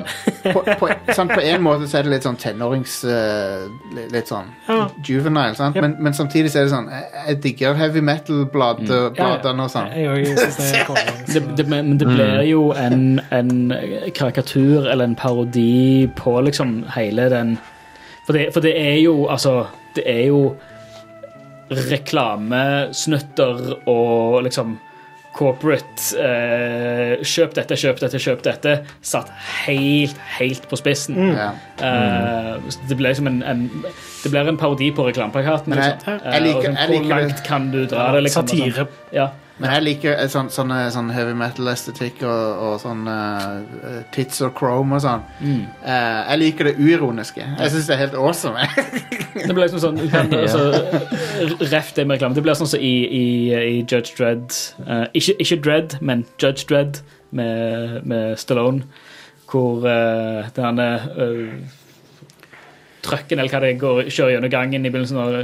på, 0.52 0.60
på, 0.80 0.88
sånn, 1.12 1.28
på 1.28 1.40
en 1.44 1.60
måte 1.62 1.84
så 1.90 1.98
er 1.98 2.02
det 2.06 2.10
litt 2.14 2.22
sånn 2.24 2.36
tenårings 2.40 2.94
Uh, 3.04 3.68
litt, 4.12 4.28
sånn 4.32 4.46
Ja. 4.68 4.86
juvenile, 5.04 5.52
sant? 5.54 5.76
Yep. 5.76 5.82
Men, 5.84 5.96
men 6.06 6.12
samtidig 6.16 6.50
så 6.54 6.58
er 6.58 6.62
det 6.64 6.70
sånn 6.72 6.88
Jeg, 6.90 7.04
jeg 7.28 7.36
digger 7.44 7.74
heavy 7.76 8.00
metal-bladene 8.00 8.88
Mm. 8.88 9.14
Ja, 9.18 9.28
ja. 9.44 9.52
og 9.52 9.70
sånn. 9.70 9.88
Jeg 9.92 10.08
òg 10.08 10.24
det 10.24 10.36
kommer, 10.86 11.04
konge. 11.04 11.32
Det, 11.34 11.40
det, 11.56 11.66
men 11.68 11.98
det 12.00 12.06
blir 12.08 12.40
jo 12.48 12.72
en, 12.72 13.20
en 13.30 13.72
karikatur 14.14 14.86
eller 14.88 15.04
en 15.04 15.14
parodi 15.20 16.08
på 16.16 16.40
liksom 16.48 16.84
hele 16.96 17.28
den 17.28 17.58
For 18.26 18.32
det, 18.32 18.52
for 18.54 18.60
det 18.64 18.72
er 18.80 18.96
jo 19.04 19.26
altså 19.28 19.66
Det 19.94 20.02
er 20.08 20.24
jo 20.30 20.56
reklamesnutter 21.70 23.72
og 23.90 24.42
liksom 24.46 24.76
corporate 25.36 26.16
eh, 26.18 27.22
Kjøp 27.26 27.54
dette, 27.58 27.76
kjøp 27.78 28.00
dette, 28.02 28.20
kjøp 28.22 28.42
dette. 28.46 28.74
Satt 29.04 29.30
helt, 29.66 30.16
helt 30.38 30.66
på 30.70 30.78
spissen. 30.80 31.18
Ja. 31.36 31.50
Eh, 31.78 32.52
så 32.72 32.88
det 32.90 32.96
ble 32.98 33.12
liksom 33.12 33.28
en, 33.30 33.42
en 33.46 33.66
Det 34.24 34.32
blir 34.32 34.48
en 34.50 34.58
parodi 34.58 34.90
på 34.96 35.04
reklameplakaten. 35.06 35.74
Jeg- 35.76 35.96
Liksom. 35.96 36.20
jeg 36.32 36.42
liker- 36.42 36.58
Eh, 36.58 36.62
sånn, 36.64 36.76
jeg 36.76 36.88
Hvor 36.88 37.02
det. 37.02 37.10
langt 37.14 37.44
kan 37.46 37.70
du 37.70 37.86
dra 37.86 38.12
det? 38.12 38.22
Liksom, 38.26 38.48
Satire. 38.48 38.70
sånn. 38.72 38.72
Satire. 38.72 38.88
Ja. 39.12 39.28
Men 39.56 39.72
jeg 39.72 39.84
liker 39.86 40.18
eh, 40.18 40.28
sånn, 40.28 40.50
sånn 40.52 41.10
heavy 41.14 41.32
metal-estetikk 41.38 42.20
og, 42.28 42.62
og 42.66 42.74
sånn 42.82 43.06
eh, 43.08 44.02
tits 44.12 44.42
og 44.44 44.52
chrome 44.58 44.98
og 44.98 45.04
sånn. 45.04 45.24
Mm. 45.40 45.62
Eh, 45.80 46.18
jeg 46.18 46.40
liker 46.42 46.68
det 46.68 46.74
uironiske. 46.76 47.40
Jeg 47.40 47.72
syns 47.72 47.88
det 47.88 47.96
er 47.96 48.02
helt 48.04 48.18
awesome. 48.20 48.66
Det 49.36 49.48
blir 49.48 49.64
liksom 49.64 49.82
sånn 49.82 50.02
kan, 50.12 50.32
altså, 50.36 50.68
Ref 51.72 51.94
det 51.96 52.04
med 52.04 52.18
reklame. 52.18 52.36
Det 52.36 52.44
blir 52.44 52.58
sånn 52.58 52.72
som 52.74 52.84
i, 52.84 52.94
i, 53.08 53.26
i 53.56 53.80
Judge 53.80 54.12
Dredd. 54.18 54.52
Eh, 54.84 55.06
ikke, 55.16 55.38
ikke 55.46 55.60
Dredd, 55.64 55.98
men 56.04 56.26
Judge 56.36 56.68
Dredd 56.68 57.00
med, 57.36 58.02
med 58.04 58.36
Stallone. 58.40 58.84
Hvor 59.46 59.84
uh, 59.86 60.48
denne 60.56 60.86
uh, 61.14 61.52
trucken 63.06 63.38
eller 63.38 63.52
hva 63.52 63.60
det 63.62 63.76
går, 63.80 64.08
kjører 64.10 64.36
gjennom 64.36 64.52
gangen 64.52 64.86
i 64.86 64.90
begynnelsen 64.90 65.20
av 65.22 65.36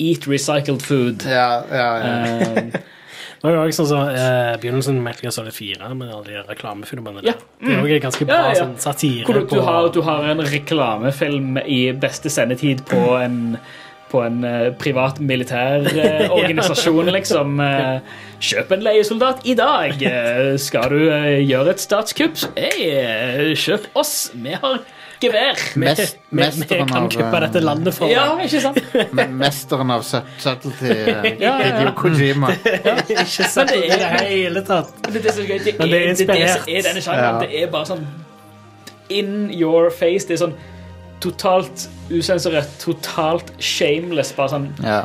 Eat 0.00 0.24
recycled 0.30 0.80
food. 0.82 1.26
ja, 1.28 1.60
ja, 1.68 1.90
ja. 2.00 2.14
Eh, 2.56 2.80
Det 3.40 3.48
var 3.48 3.54
jo 3.56 3.60
også 3.64 3.86
sånn 3.86 3.88
som 3.88 4.08
eh, 4.20 4.54
begynnelsen 4.60 4.98
med 4.98 5.06
Metal 5.06 5.24
Gear 5.24 5.32
Solid 5.32 5.54
4, 5.56 5.92
med 5.96 6.10
alle 6.12 6.26
de 6.26 6.42
reklamefilmene. 6.44 7.22
Ja. 7.24 7.32
Mm. 7.62 7.70
Det 7.70 7.76
er 7.78 7.94
jo 7.94 8.00
ganske 8.04 8.26
bra 8.28 8.40
Ja, 8.40 8.50
ja. 8.52 8.64
Sånn, 8.66 8.74
satire 8.82 9.24
hvor 9.24 9.38
du, 9.38 9.46
du, 9.46 9.54
på 9.54 9.62
har, 9.64 9.88
du 9.94 10.02
har 10.04 10.26
en 10.28 10.42
reklamefilm 10.44 11.62
i 11.64 11.80
beste 11.96 12.32
sendetid 12.32 12.84
på 12.90 13.06
en 13.20 13.56
på 14.10 14.24
en 14.26 14.44
eh, 14.44 14.72
privat 14.74 15.20
militær 15.22 15.86
eh, 15.94 16.32
organisasjon, 16.40 17.12
liksom. 17.14 17.60
Eh, 17.62 18.16
kjøp 18.42 18.72
en 18.74 18.82
leiesoldat 18.82 19.44
i 19.46 19.54
dag. 19.58 20.02
Eh, 20.02 20.56
skal 20.60 20.90
du 20.90 21.04
eh, 21.06 21.38
gjøre 21.46 21.76
et 21.76 21.84
statskupp? 21.84 22.34
Hey, 22.56 22.88
eh, 22.90 23.52
kjøp 23.54 23.86
oss. 24.00 24.32
Vi 24.34 24.56
har 24.58 24.80
gevær. 25.20 25.60
Mest, 25.80 26.16
Vi, 26.30 26.36
vi 26.36 26.40
mesteren 26.42 26.88
kan 26.88 27.02
av 27.04 27.10
kuppe 27.12 27.36
eh, 27.36 27.44
dette 27.46 27.60
landet 27.64 27.94
for 27.96 28.08
Ja, 28.12 28.24
ikke 28.44 28.60
sant? 28.64 28.80
Men 29.18 29.36
Mesteren 29.40 29.90
av 29.94 30.02
sub- 30.06 30.32
subtlety, 30.38 30.90
eh, 30.90 31.06
Ja, 31.06 31.30
ja, 31.40 31.52
ja. 31.58 31.76
Hideo 31.80 31.92
Kojima. 31.98 32.50
Ikke 33.10 33.26
sant 33.50 33.68
det 33.74 33.78
i 33.84 33.90
er- 33.90 34.02
det 34.04 34.24
hele 34.30 34.64
tatt. 34.66 34.90
Det 35.06 35.16
er 35.16 35.28
det 35.28 35.34
som 35.36 35.44
er 35.44 35.48
gøy. 35.52 35.58
Det 35.64 35.74
er 35.74 35.86
det 35.86 36.02
er 36.02 36.24
det, 36.24 36.40
er 36.40 36.66
det 36.66 36.76
er 36.80 36.88
denne 36.90 37.04
sjangeren. 37.04 37.40
Ja. 37.40 37.46
Det 37.46 37.62
er 37.62 37.70
bare 37.76 37.90
sånn 37.92 38.04
in 39.10 39.32
your 39.52 39.90
face. 39.90 40.26
Det 40.28 40.36
er 40.38 40.44
sånn 40.46 40.54
totalt 41.20 41.82
usensurert, 42.10 42.70
totalt 42.80 43.50
shameless. 43.60 44.30
Bare 44.36 44.48
sånn 44.54 44.68
Ja. 44.82 45.02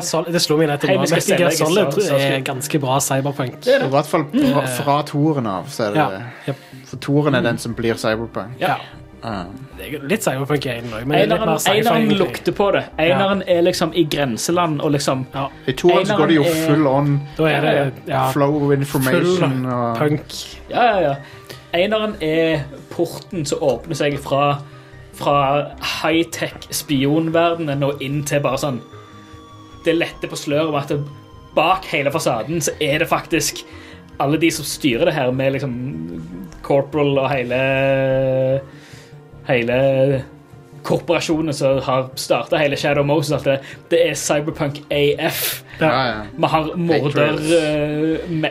Solid, 0.00 0.30
det 0.32 0.40
slo 0.40 0.56
meg 0.56 0.70
nettopp 0.70 0.88
Hei, 0.88 0.96
Metal 1.02 1.36
Gear 1.36 1.50
Solid 1.52 1.98
er 2.16 2.38
ganske 2.46 2.78
bra 2.80 3.00
cyberpunk. 3.04 3.58
Det 3.66 3.74
er 3.74 3.84
I 3.84 3.90
hvert 3.92 4.06
fall 4.08 4.24
fra, 4.32 4.62
fra 4.78 4.94
toren 5.10 5.46
av, 5.50 5.66
så 5.68 5.88
er 5.88 5.90
det 5.92 5.98
Ja. 6.00 6.08
det. 6.46 6.54
For 6.88 6.96
toren 6.96 7.34
er 7.34 7.42
den 7.44 7.58
som 7.58 7.74
blir 7.74 7.98
cyberpunk. 8.00 8.56
Ja. 8.62 8.78
Det 9.20 9.86
er 9.86 10.04
litt 10.08 10.24
cyberpunk 10.24 10.64
i 10.66 10.70
en 10.78 10.92
òg, 10.96 11.02
men 11.06 11.32
er 11.32 11.58
sci-fi. 11.58 12.14
lukter 12.18 12.52
på 12.56 12.70
det. 12.72 12.84
Eineren 12.98 13.42
er 13.46 13.60
liksom 13.62 13.92
i 13.94 14.04
grenseland 14.08 14.80
og 14.80 14.92
liksom 14.94 15.26
Ja, 15.34 15.48
I 15.66 15.72
toeren 15.72 16.06
så 16.06 16.16
går 16.16 16.26
det 16.26 16.36
jo 16.38 16.42
er- 16.44 16.66
full 16.68 16.86
on 16.86 17.20
da 17.36 17.44
er 17.50 17.60
det 17.60 17.92
ja, 18.08 18.30
flow 18.32 18.56
of 18.64 18.72
information. 18.72 19.64
full 19.64 19.66
Og, 19.72 19.96
punk. 19.98 20.22
Ja, 20.70 20.84
ja, 20.84 21.00
ja. 21.00 21.14
Eineren 21.74 22.16
er 22.22 22.64
porten 22.90 23.44
som 23.46 23.58
åpner 23.62 23.94
seg 23.94 24.18
fra, 24.18 24.58
fra 25.14 25.68
high-tech 26.02 26.66
spionverdenen 26.70 27.82
og 27.84 28.00
inn 28.02 28.22
til 28.24 28.40
bare 28.40 28.56
sånn 28.58 28.80
Det 29.84 29.94
lette 29.96 30.28
på 30.28 30.36
sløret 30.36 30.72
med 30.72 30.80
at 30.82 30.88
det, 30.88 31.04
bak 31.54 31.84
hele 31.92 32.10
fasaden 32.10 32.60
så 32.60 32.70
er 32.80 32.98
det 32.98 33.08
faktisk 33.08 33.64
alle 34.20 34.36
de 34.38 34.50
som 34.50 34.64
styrer 34.64 35.06
det 35.06 35.14
her, 35.14 35.30
med 35.32 35.52
liksom 35.54 36.20
corporal 36.62 37.18
og 37.18 37.30
hele 37.30 38.60
Hele 39.50 40.22
korporasjonen 40.86 41.52
som 41.54 41.78
har 41.84 42.06
starta 42.16 42.56
hele 42.56 42.76
Shadow 42.80 43.04
Moses. 43.04 43.32
Alt 43.36 43.44
det, 43.44 43.58
det 43.90 43.98
er 44.08 44.14
Cyberpunk 44.16 44.78
AF. 44.90 45.62
ja, 45.80 45.90
ja. 45.90 46.46
Har 46.48 46.70
morder 46.76 47.10
Patriots. 47.10 47.52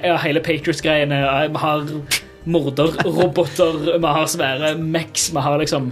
eh, 0.04 0.18
Hele 0.26 0.40
Patriots-greiene. 0.46 1.24
Vi 1.50 1.58
har 1.64 1.88
morderroboter. 2.46 3.98
Vi 4.00 4.08
har 4.08 4.26
svære 4.30 4.76
Mex. 4.78 5.30
Vi 5.34 5.42
har 5.48 5.58
liksom 5.60 5.92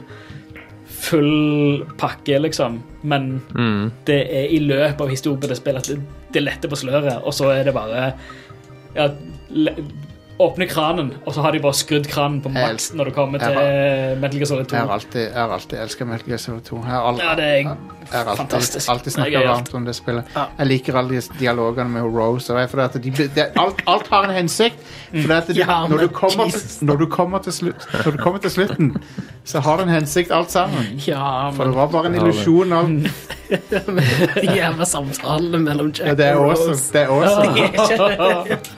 full 0.97 1.85
pakke, 1.97 2.39
liksom. 2.39 2.81
Men 3.03 3.41
Mm. 3.55 3.91
det 4.05 4.21
er 4.33 4.47
i 4.49 4.59
løpet 4.59 5.01
av 5.01 5.09
historien 5.09 5.41
på 5.41 5.47
det 5.47 5.57
spillet 5.57 5.77
at 5.77 5.87
det, 5.95 6.01
det 6.33 6.43
letter 6.43 6.69
på 6.69 6.75
sløret, 6.75 7.21
og 7.23 7.33
så 7.33 7.49
er 7.53 7.63
det 7.63 7.73
bare 7.73 8.13
ja, 8.95 9.07
Åpne 10.37 10.67
kranen, 10.69 11.13
og 11.25 11.33
så 11.33 11.41
har 11.41 11.51
de 11.55 11.59
bare 11.63 11.73
skrudd 11.73 12.05
kranen 12.11 12.41
på 12.43 12.51
maks 12.53 12.91
når 12.93 13.09
du 13.09 13.13
kommer 13.15 13.41
til 13.41 13.55
Jeg 13.57 14.17
Metal 14.21 14.37
Gear 14.37 14.49
Solid 14.51 14.67
2. 14.69 14.75
Jeg 14.75 14.85
har 14.85 14.93
alltid, 14.93 15.21
jeg 15.23 15.39
har 15.41 15.53
alltid 15.55 15.79
elsket 15.81 16.07
Metal 16.07 16.29
Gear 16.29 16.41
Solid 16.43 16.61
2. 16.67 16.81
Jeg 16.83 16.91
har, 16.93 17.07
all, 17.09 17.21
Ja, 17.23 17.31
det 17.39 17.47
er 17.47 17.55
jeg 17.57 17.67
har 18.11 18.19
alltid, 18.25 18.37
fantastisk. 18.37 18.89
alltid 18.89 19.11
gøyalt. 19.33 19.49
varmt 19.49 19.73
om 19.73 19.85
det 19.85 19.95
spillet. 19.97 20.37
Jeg 20.59 20.67
liker 20.67 20.99
alle 20.99 21.09
de 21.15 21.39
dialogene 21.39 21.89
med 21.89 22.01
Rose. 22.01 22.53
Og 22.53 22.61
at 22.61 22.93
de, 23.03 23.11
det, 23.11 23.47
alt, 23.57 23.81
alt 23.87 24.07
har 24.13 24.29
en 24.29 24.35
hensikt. 24.35 24.77
Fordi 25.11 25.33
at 25.33 25.47
de, 25.47 25.57
Ja, 25.59 25.87
når, 25.89 25.97
du 25.97 26.07
kommer 26.07 26.49
til, 26.51 26.85
når, 26.85 26.95
du 26.95 27.39
til 27.43 27.53
slutt, 27.53 27.87
når 28.05 28.11
du 28.11 28.17
kommer 28.17 28.39
til 28.39 28.51
slutten, 28.51 28.95
så 29.43 29.59
har 29.59 29.77
det 29.77 29.87
en 29.87 29.93
hensikt 29.93 30.31
alt 30.31 30.51
sammen. 30.51 31.01
Ja, 31.07 31.49
For 31.49 31.63
det 31.63 31.75
var 31.75 31.87
bare 31.87 32.07
en 32.13 32.15
illusjon 32.15 32.73
av 32.73 32.87
de 34.41 34.55
jævla 34.55 34.85
samtalene 34.85 35.59
mellom 35.63 35.91
Jack 35.95 36.07
ja, 36.07 36.13
Det 36.13 36.25
er 36.25 36.35
og 36.35 36.51
awesome. 36.51 36.75
Det 36.93 37.01
er 37.01 37.07
awesome. 37.09 38.57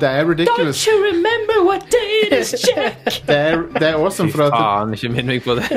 Det 0.00 0.08
er 0.08 0.24
ridiculous. 0.28 0.84
Don't 0.86 0.90
you 0.92 1.04
remember 1.04 1.64
what 1.64 1.80
day 1.90 2.26
it 2.26 2.32
is, 2.40 2.54
Jack? 2.76 3.04
Det 3.26 3.36
er, 3.36 3.62
det 3.78 3.88
er 3.88 3.94
awesome, 3.94 4.30
Fy 4.32 4.36
faen, 4.52 4.92
ikke 4.94 5.08
minn 5.14 5.26
meg 5.32 5.42
på 5.46 5.54
det. 5.58 5.64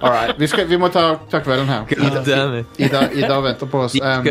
All 0.00 0.10
right, 0.12 0.38
vi, 0.38 0.46
skal, 0.46 0.68
vi 0.70 0.76
må 0.78 0.88
ta, 0.94 1.16
ta 1.30 1.40
kvelden 1.42 1.66
her. 1.66 1.82
Ida. 1.90 2.62
Ida, 2.78 3.00
Ida 3.18 3.38
venter 3.42 3.66
på 3.66 3.80
oss. 3.88 3.96
Um, 3.98 4.26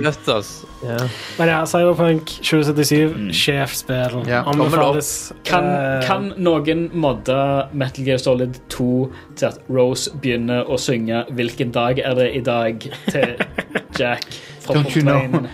Ja. 0.86 0.98
Men 1.40 1.50
ja, 1.50 1.58
Cyberpunk 1.66 2.30
2077, 2.46 3.34
sjefsspill. 3.36 4.20
Mm. 4.22 4.28
Yeah. 4.30 4.48
Anbefales. 4.48 5.10
Kan, 5.44 5.66
Eh, 5.68 6.06
kan 6.08 6.30
noen 6.38 6.86
modde 6.94 7.38
Metal 7.74 8.06
Gear 8.06 8.22
Solid 8.22 8.60
2 8.70 8.88
til 9.36 9.46
at 9.50 9.58
Rose 9.70 10.12
begynner 10.22 10.64
å 10.70 10.78
synge 10.80 11.26
'Hvilken 11.32 11.72
dag 11.74 12.00
er 12.00 12.14
det 12.16 12.30
i 12.36 12.42
dag?' 12.46 12.88
til 13.10 13.36
Jack? 14.00 14.24
Fra 14.68 14.78
Don't 14.78 14.94
you 14.96 15.06
know? 15.06 15.22
portveien. 15.22 15.48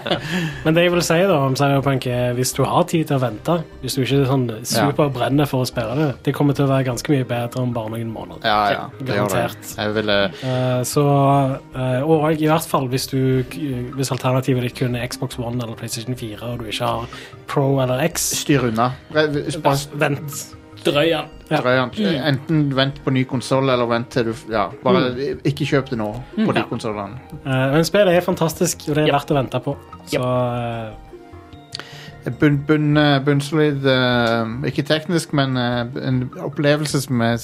Men 0.64 0.76
det 0.76 0.86
jeg 0.86 0.94
vil 0.96 1.04
si 1.06 1.20
da 1.30 1.38
om 1.46 1.56
Cyberpunk 1.58 2.08
er 2.10 2.34
hvis 2.38 2.54
du 2.56 2.62
har 2.68 2.86
tid 2.90 3.08
til 3.10 3.18
å 3.18 3.22
vente, 3.22 3.60
hvis 3.84 3.96
du 3.96 4.02
ikke 4.04 4.22
er 4.24 4.30
sånn 4.30 4.46
superbrenner 4.68 5.48
for 5.50 5.64
å 5.64 5.68
spille 5.68 5.96
det, 5.98 6.10
det 6.26 6.36
kommer 6.36 6.58
til 6.58 6.66
å 6.66 6.72
være 6.72 6.88
ganske 6.90 7.14
mye 7.14 7.28
bedre 7.28 7.64
om 7.64 7.74
bare 7.76 7.94
noen 7.96 8.12
måneder. 8.12 8.44
Ja, 8.46 8.60
ja. 8.74 8.84
Det 8.98 9.16
gjør 9.16 9.30
det. 9.30 9.40
Garantert. 9.40 9.74
Jeg 9.78 9.96
ville 9.96 10.20
Eh, 10.50 10.82
så, 10.82 11.04
uh, 11.76 12.00
og 12.02 12.40
i 12.40 12.48
hvert 12.48 12.68
fall 12.68 12.88
hvis, 12.92 13.06
du, 13.10 13.42
hvis 13.96 14.12
alternativet 14.14 14.68
ditt 14.68 14.78
kun 14.78 14.96
er 14.98 15.08
Xbox 15.10 15.38
One 15.40 15.60
eller 15.62 15.76
PlayStation 15.78 16.16
4, 16.16 16.40
og 16.46 16.62
du 16.62 16.70
ikke 16.70 16.88
har 16.88 17.20
Pro 17.50 17.66
eller 17.82 18.02
X, 18.08 18.30
Styr 18.44 18.70
unna. 18.70 18.92
Bare 19.12 19.76
vent. 20.00 20.40
Drøy 20.84 21.10
den. 21.10 21.28
Ja. 21.50 21.60
drøy 21.60 21.76
den. 21.76 22.14
Enten 22.30 22.62
vent 22.76 23.00
på 23.04 23.10
ny 23.12 23.24
konsoll, 23.28 23.68
eller 23.68 23.86
vent 23.90 24.08
til 24.14 24.30
du 24.30 24.34
Ja, 24.52 24.68
bare 24.84 25.10
ikke 25.44 25.66
kjøp 25.68 25.90
det 25.90 25.98
nå 25.98 26.10
på 26.38 26.54
de 26.56 26.62
konsollene. 26.70 27.18
Uh, 27.44 27.72
men 27.74 27.84
spillet 27.84 28.14
er 28.16 28.20
fantastisk, 28.24 28.88
og 28.88 28.94
det 28.96 29.04
er 29.04 29.12
Ja. 29.12 29.18
verdt 29.18 29.30
å 29.34 29.38
vente 29.40 29.60
på. 29.64 29.76
Så 30.06 30.20
eh, 30.22 30.90
Bunn, 32.38 32.58
bunn, 32.68 32.96
eh, 33.00 33.18
bunnsolid 33.24 33.86
eh, 33.86 34.66
Ikke 34.68 34.82
teknisk, 34.84 35.32
men 35.32 35.56
eh, 35.56 35.86
en 36.08 36.30
opplevelse 36.44 37.00
som 37.00 37.20
jeg 37.24 37.38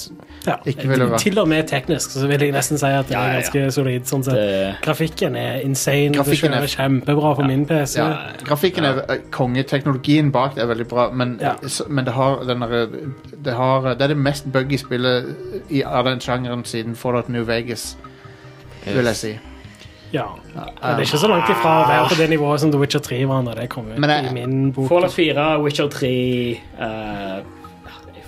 ja. 0.45 0.55
Ikke 0.65 0.87
ville 0.87 1.07
vært- 1.09 1.19
Til 1.23 1.39
og 1.39 1.47
med 1.47 1.67
teknisk 1.67 2.11
så 2.13 2.27
vil 2.27 2.39
jeg 2.45 2.51
nesten 2.53 2.77
si 2.77 2.85
at 2.85 3.07
det 3.07 3.15
Ja, 3.15 3.23
ja, 3.23 3.27
er 3.27 3.33
ja. 3.33 3.39
ganske 3.41 3.71
solid. 3.73 4.01
Sånn 4.05 4.23
sett. 4.23 4.35
Det, 4.35 4.75
Grafikken 4.85 5.35
er 5.35 5.59
insane. 5.65 6.13
Grafikken 6.13 6.51
det 6.51 6.59
er- 6.61 6.67
kjører 6.67 6.75
kjempebra 6.77 7.35
for 7.35 7.43
min 7.43 7.65
PC. 7.65 7.97
ja, 7.97 8.17
Grafikken 8.45 8.83
er 8.85 9.01
eh, 9.09 9.17
konge. 9.31 9.63
Teknologien 9.63 10.31
bak 10.31 10.53
det 10.55 10.63
er 10.63 10.67
veldig 10.67 10.87
bra, 10.87 11.09
men, 11.11 11.37
Ja. 11.41 11.55
så- 11.67 11.89
men 11.89 12.05
det 12.05 12.13
har 12.13 12.43
den 12.45 12.59
derre- 12.59 13.13
det, 13.43 13.53
har, 13.53 13.81
det 13.95 14.01
er 14.01 14.07
det 14.07 14.17
mest 14.17 14.51
buggy 14.51 14.77
spillet 14.77 15.25
i, 15.71 15.81
av 15.83 16.05
den 16.05 16.19
sjangeren 16.19 16.63
siden 16.65 16.95
Fallout 16.95 17.29
New 17.29 17.43
Vegas, 17.43 17.97
vil 18.85 19.05
jeg 19.05 19.15
si. 19.15 19.39
Ja. 20.13 20.25
men 20.55 20.65
det 20.95 21.03
er 21.03 21.05
ikke 21.05 21.19
så 21.19 21.27
langt 21.27 21.49
ifra 21.51 21.73
å 21.83 21.87
være 21.89 22.07
på 22.09 22.15
det 22.21 22.29
nivået 22.31 22.59
som 22.63 22.71
The 22.71 22.79
Witcher 22.79 22.99
3 23.03 23.25
var 23.27 23.41
når 23.43 23.55
det 23.61 23.69
kom 23.69 23.89
ut 23.91 23.97
i 23.97 24.33
min 24.33 24.71
bok. 24.71 24.87
Fallout 24.89 25.11
4, 25.13 25.47
Witcher 25.63 25.87
3 25.89 26.07
eh, 26.07 26.57
jeg 26.79 27.43
føler- 27.43 27.56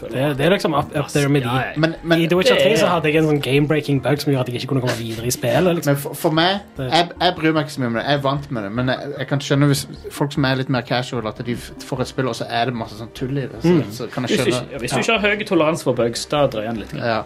Det, 0.08 0.38
det 0.38 0.46
er 0.46 0.50
liksom 0.50 0.74
up, 0.74 0.96
up 0.96 1.08
there 1.10 1.30
med 1.30 1.42
de. 1.42 1.64
Men, 1.76 1.96
men, 2.04 2.22
I 2.22 2.28
The 2.28 2.38
Witcher 2.38 2.56
3 2.56 2.72
er- 2.72 2.78
så 2.78 2.88
hadde 2.88 3.12
jeg 3.12 3.16
en 3.20 3.28
sånn 3.30 3.42
game-breaking 3.42 4.02
bug 4.04 4.22
som 4.22 4.32
gjorde 4.32 4.42
at 4.42 4.48
jeg 4.48 4.56
ikke 4.62 4.68
kunne 4.68 4.82
komme 4.82 4.98
videre 4.98 5.28
i 5.28 5.32
spillet. 5.32 5.76
Liksom. 5.76 5.94
men 5.94 6.02
for, 6.02 6.14
for 6.14 6.32
meg 6.32 6.60
jeg, 6.78 7.10
jeg 7.22 7.36
bryr 7.36 7.52
meg 7.54 7.66
ikke 7.68 7.74
så 7.74 7.82
mye 7.84 7.88
om 7.92 7.94
det. 8.00 8.04
Jeg 8.08 8.14
er 8.20 8.22
vant 8.24 8.52
med 8.52 8.64
det. 8.64 8.72
Men 8.72 8.88
jeg, 8.94 9.14
jeg 9.20 9.28
kan 9.28 9.42
skjønne 9.42 9.70
hvis 9.72 9.84
folk 10.12 10.34
som 10.34 10.46
er 10.50 10.56
litt 10.62 10.70
mer 10.70 10.82
casual, 10.82 11.28
at 11.28 11.42
de 11.46 11.56
får 11.58 12.02
et 12.06 12.08
spill, 12.14 12.28
og 12.28 12.36
så 12.36 12.48
er 12.50 12.72
det 12.72 12.76
masse 12.80 12.98
sånn 13.00 13.12
tull 13.18 13.38
i 13.38 13.48
det. 13.48 13.62
Så, 13.64 13.76
så 13.98 14.10
kan 14.14 14.28
jeg 14.28 14.38
Hvis 14.38 14.46
du, 14.46 14.52
skjønne 14.52 14.80
hvis 14.84 14.92
du 14.92 15.00
ikke 15.04 15.18
har 15.20 15.36
høy 15.36 15.46
toleranse 15.46 15.84
for 15.84 15.94
bugs, 16.00 16.26
da 16.32 16.46
drøyer 16.48 16.72
den 16.72 16.84
litt. 16.84 16.94
Ja. 16.94 17.22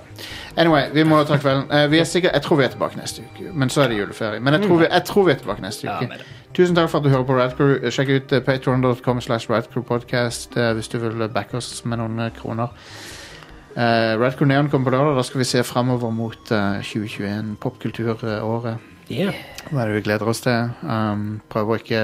Anyway, 0.57 0.89
vi 0.93 1.03
må 1.03 1.23
ta 1.27 1.37
kvelden. 1.41 1.65
Eh, 1.71 1.87
vi 1.91 1.99
er 1.99 2.07
sikkert, 2.09 2.33
jeg 2.33 2.41
tror 2.45 2.59
vi 2.59 2.63
er 2.67 2.73
tilbake 2.75 2.99
neste 2.99 3.23
uke, 3.25 3.49
men 3.53 3.69
så 3.73 3.83
er 3.85 3.93
det 3.93 3.97
juleferie. 3.97 4.39
Men 4.39 4.53
jeg 4.57 4.67
tror 4.67 4.77
vi, 4.83 4.87
jeg 4.91 5.03
tror 5.09 5.27
vi 5.27 5.31
er 5.31 5.41
tilbake 5.41 5.65
neste 5.65 5.87
Ja, 5.87 5.99
uke. 6.01 6.21
Tusen 6.53 6.77
takk 6.77 6.91
for 6.91 7.01
at 7.01 7.07
du 7.07 7.09
hører 7.09 7.25
på 7.25 7.35
Radcrew. 7.37 7.89
Sjekk 7.89 8.13
ut 8.13 8.33
patron.com 8.45 8.45
patreon.com 8.45 9.21
slash 9.21 9.49
radcrewpodcast 9.49 10.57
uh, 10.57 10.71
hvis 10.77 10.91
du 10.91 10.99
vil 11.01 11.25
eh, 11.25 11.31
backe 11.33 11.57
oss 11.57 11.81
med 11.85 11.97
noen 11.97 12.19
eh, 12.27 12.33
kroner. 12.35 12.75
Uh, 13.73 14.13
Radcrew 14.21 14.45
Neon 14.47 14.69
kommer 14.69 14.91
på 14.91 14.93
lørdag. 14.93 15.17
Da 15.17 15.23
skal 15.25 15.41
vi 15.41 15.49
se 15.49 15.63
framover 15.65 16.13
mot 16.13 16.51
uh, 16.53 16.77
2021, 16.85 17.55
popkulturåret. 17.61 18.77
Yeah. 19.11 19.35
Hva 19.71 19.83
er 19.83 19.89
det 19.89 19.97
vi 19.97 20.05
gleder 20.05 20.29
oss 20.29 20.43
til? 20.45 20.69
Um, 20.85 21.41
prøver 21.51 21.73
å 21.73 21.81
ikke 21.81 22.03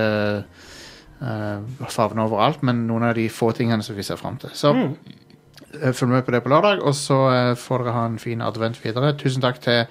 uh, 1.21 1.87
favne 1.91 2.25
overalt, 2.25 2.63
men 2.65 2.87
noen 2.89 3.07
av 3.09 3.15
de 3.17 3.29
få 3.31 3.51
tingene 3.55 3.85
som 3.85 3.97
vi 3.97 4.05
ser 4.07 4.19
fram 4.19 4.39
til. 4.41 4.51
Så 4.57 4.73
eh, 4.73 5.93
følg 5.93 6.11
med 6.11 6.25
på 6.25 6.33
det 6.35 6.43
på 6.43 6.51
lørdag, 6.51 6.81
og 6.83 6.95
så 6.97 7.19
uh, 7.29 7.55
får 7.59 7.85
dere 7.85 7.95
ha 7.95 8.05
en 8.09 8.19
fin 8.21 8.41
advent 8.43 8.81
videre. 8.83 9.13
Tusen 9.19 9.45
takk 9.45 9.61
til 9.63 9.85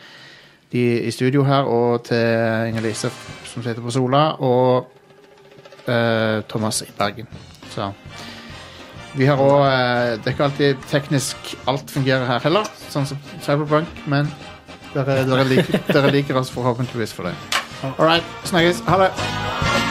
de 0.72 0.84
i 1.02 1.10
studio 1.10 1.44
her, 1.44 1.68
og 1.68 2.04
til 2.08 2.24
Inger-Lise 2.68 3.10
som 3.48 3.62
sitter 3.62 3.82
på 3.82 3.90
Sola, 3.90 4.24
og 4.38 4.90
uh, 5.88 6.44
Thomas 6.48 6.82
i 6.82 6.90
Bergen. 6.98 7.28
Så 7.70 7.90
vi 9.16 9.24
har 9.24 9.40
òg 9.40 9.64
Det 10.18 10.26
er 10.26 10.30
ikke 10.30 10.44
alltid 10.44 10.76
teknisk 10.90 11.56
alt 11.66 11.90
fungerer 11.90 12.26
her 12.26 12.44
heller, 12.44 12.68
sånn 12.92 13.08
som 13.08 13.18
Cyberpunk, 13.42 13.88
men 14.06 14.28
dere, 14.94 15.22
dere, 15.28 15.44
liker, 15.48 15.80
dere 15.88 16.12
liker 16.12 16.40
oss 16.40 16.52
forhåpentligvis 16.54 17.12
for 17.16 17.28
det. 17.28 17.36
All 17.84 18.06
right, 18.06 18.24
snakkes. 18.44 18.82
Ha 18.88 19.04
det. 19.06 19.87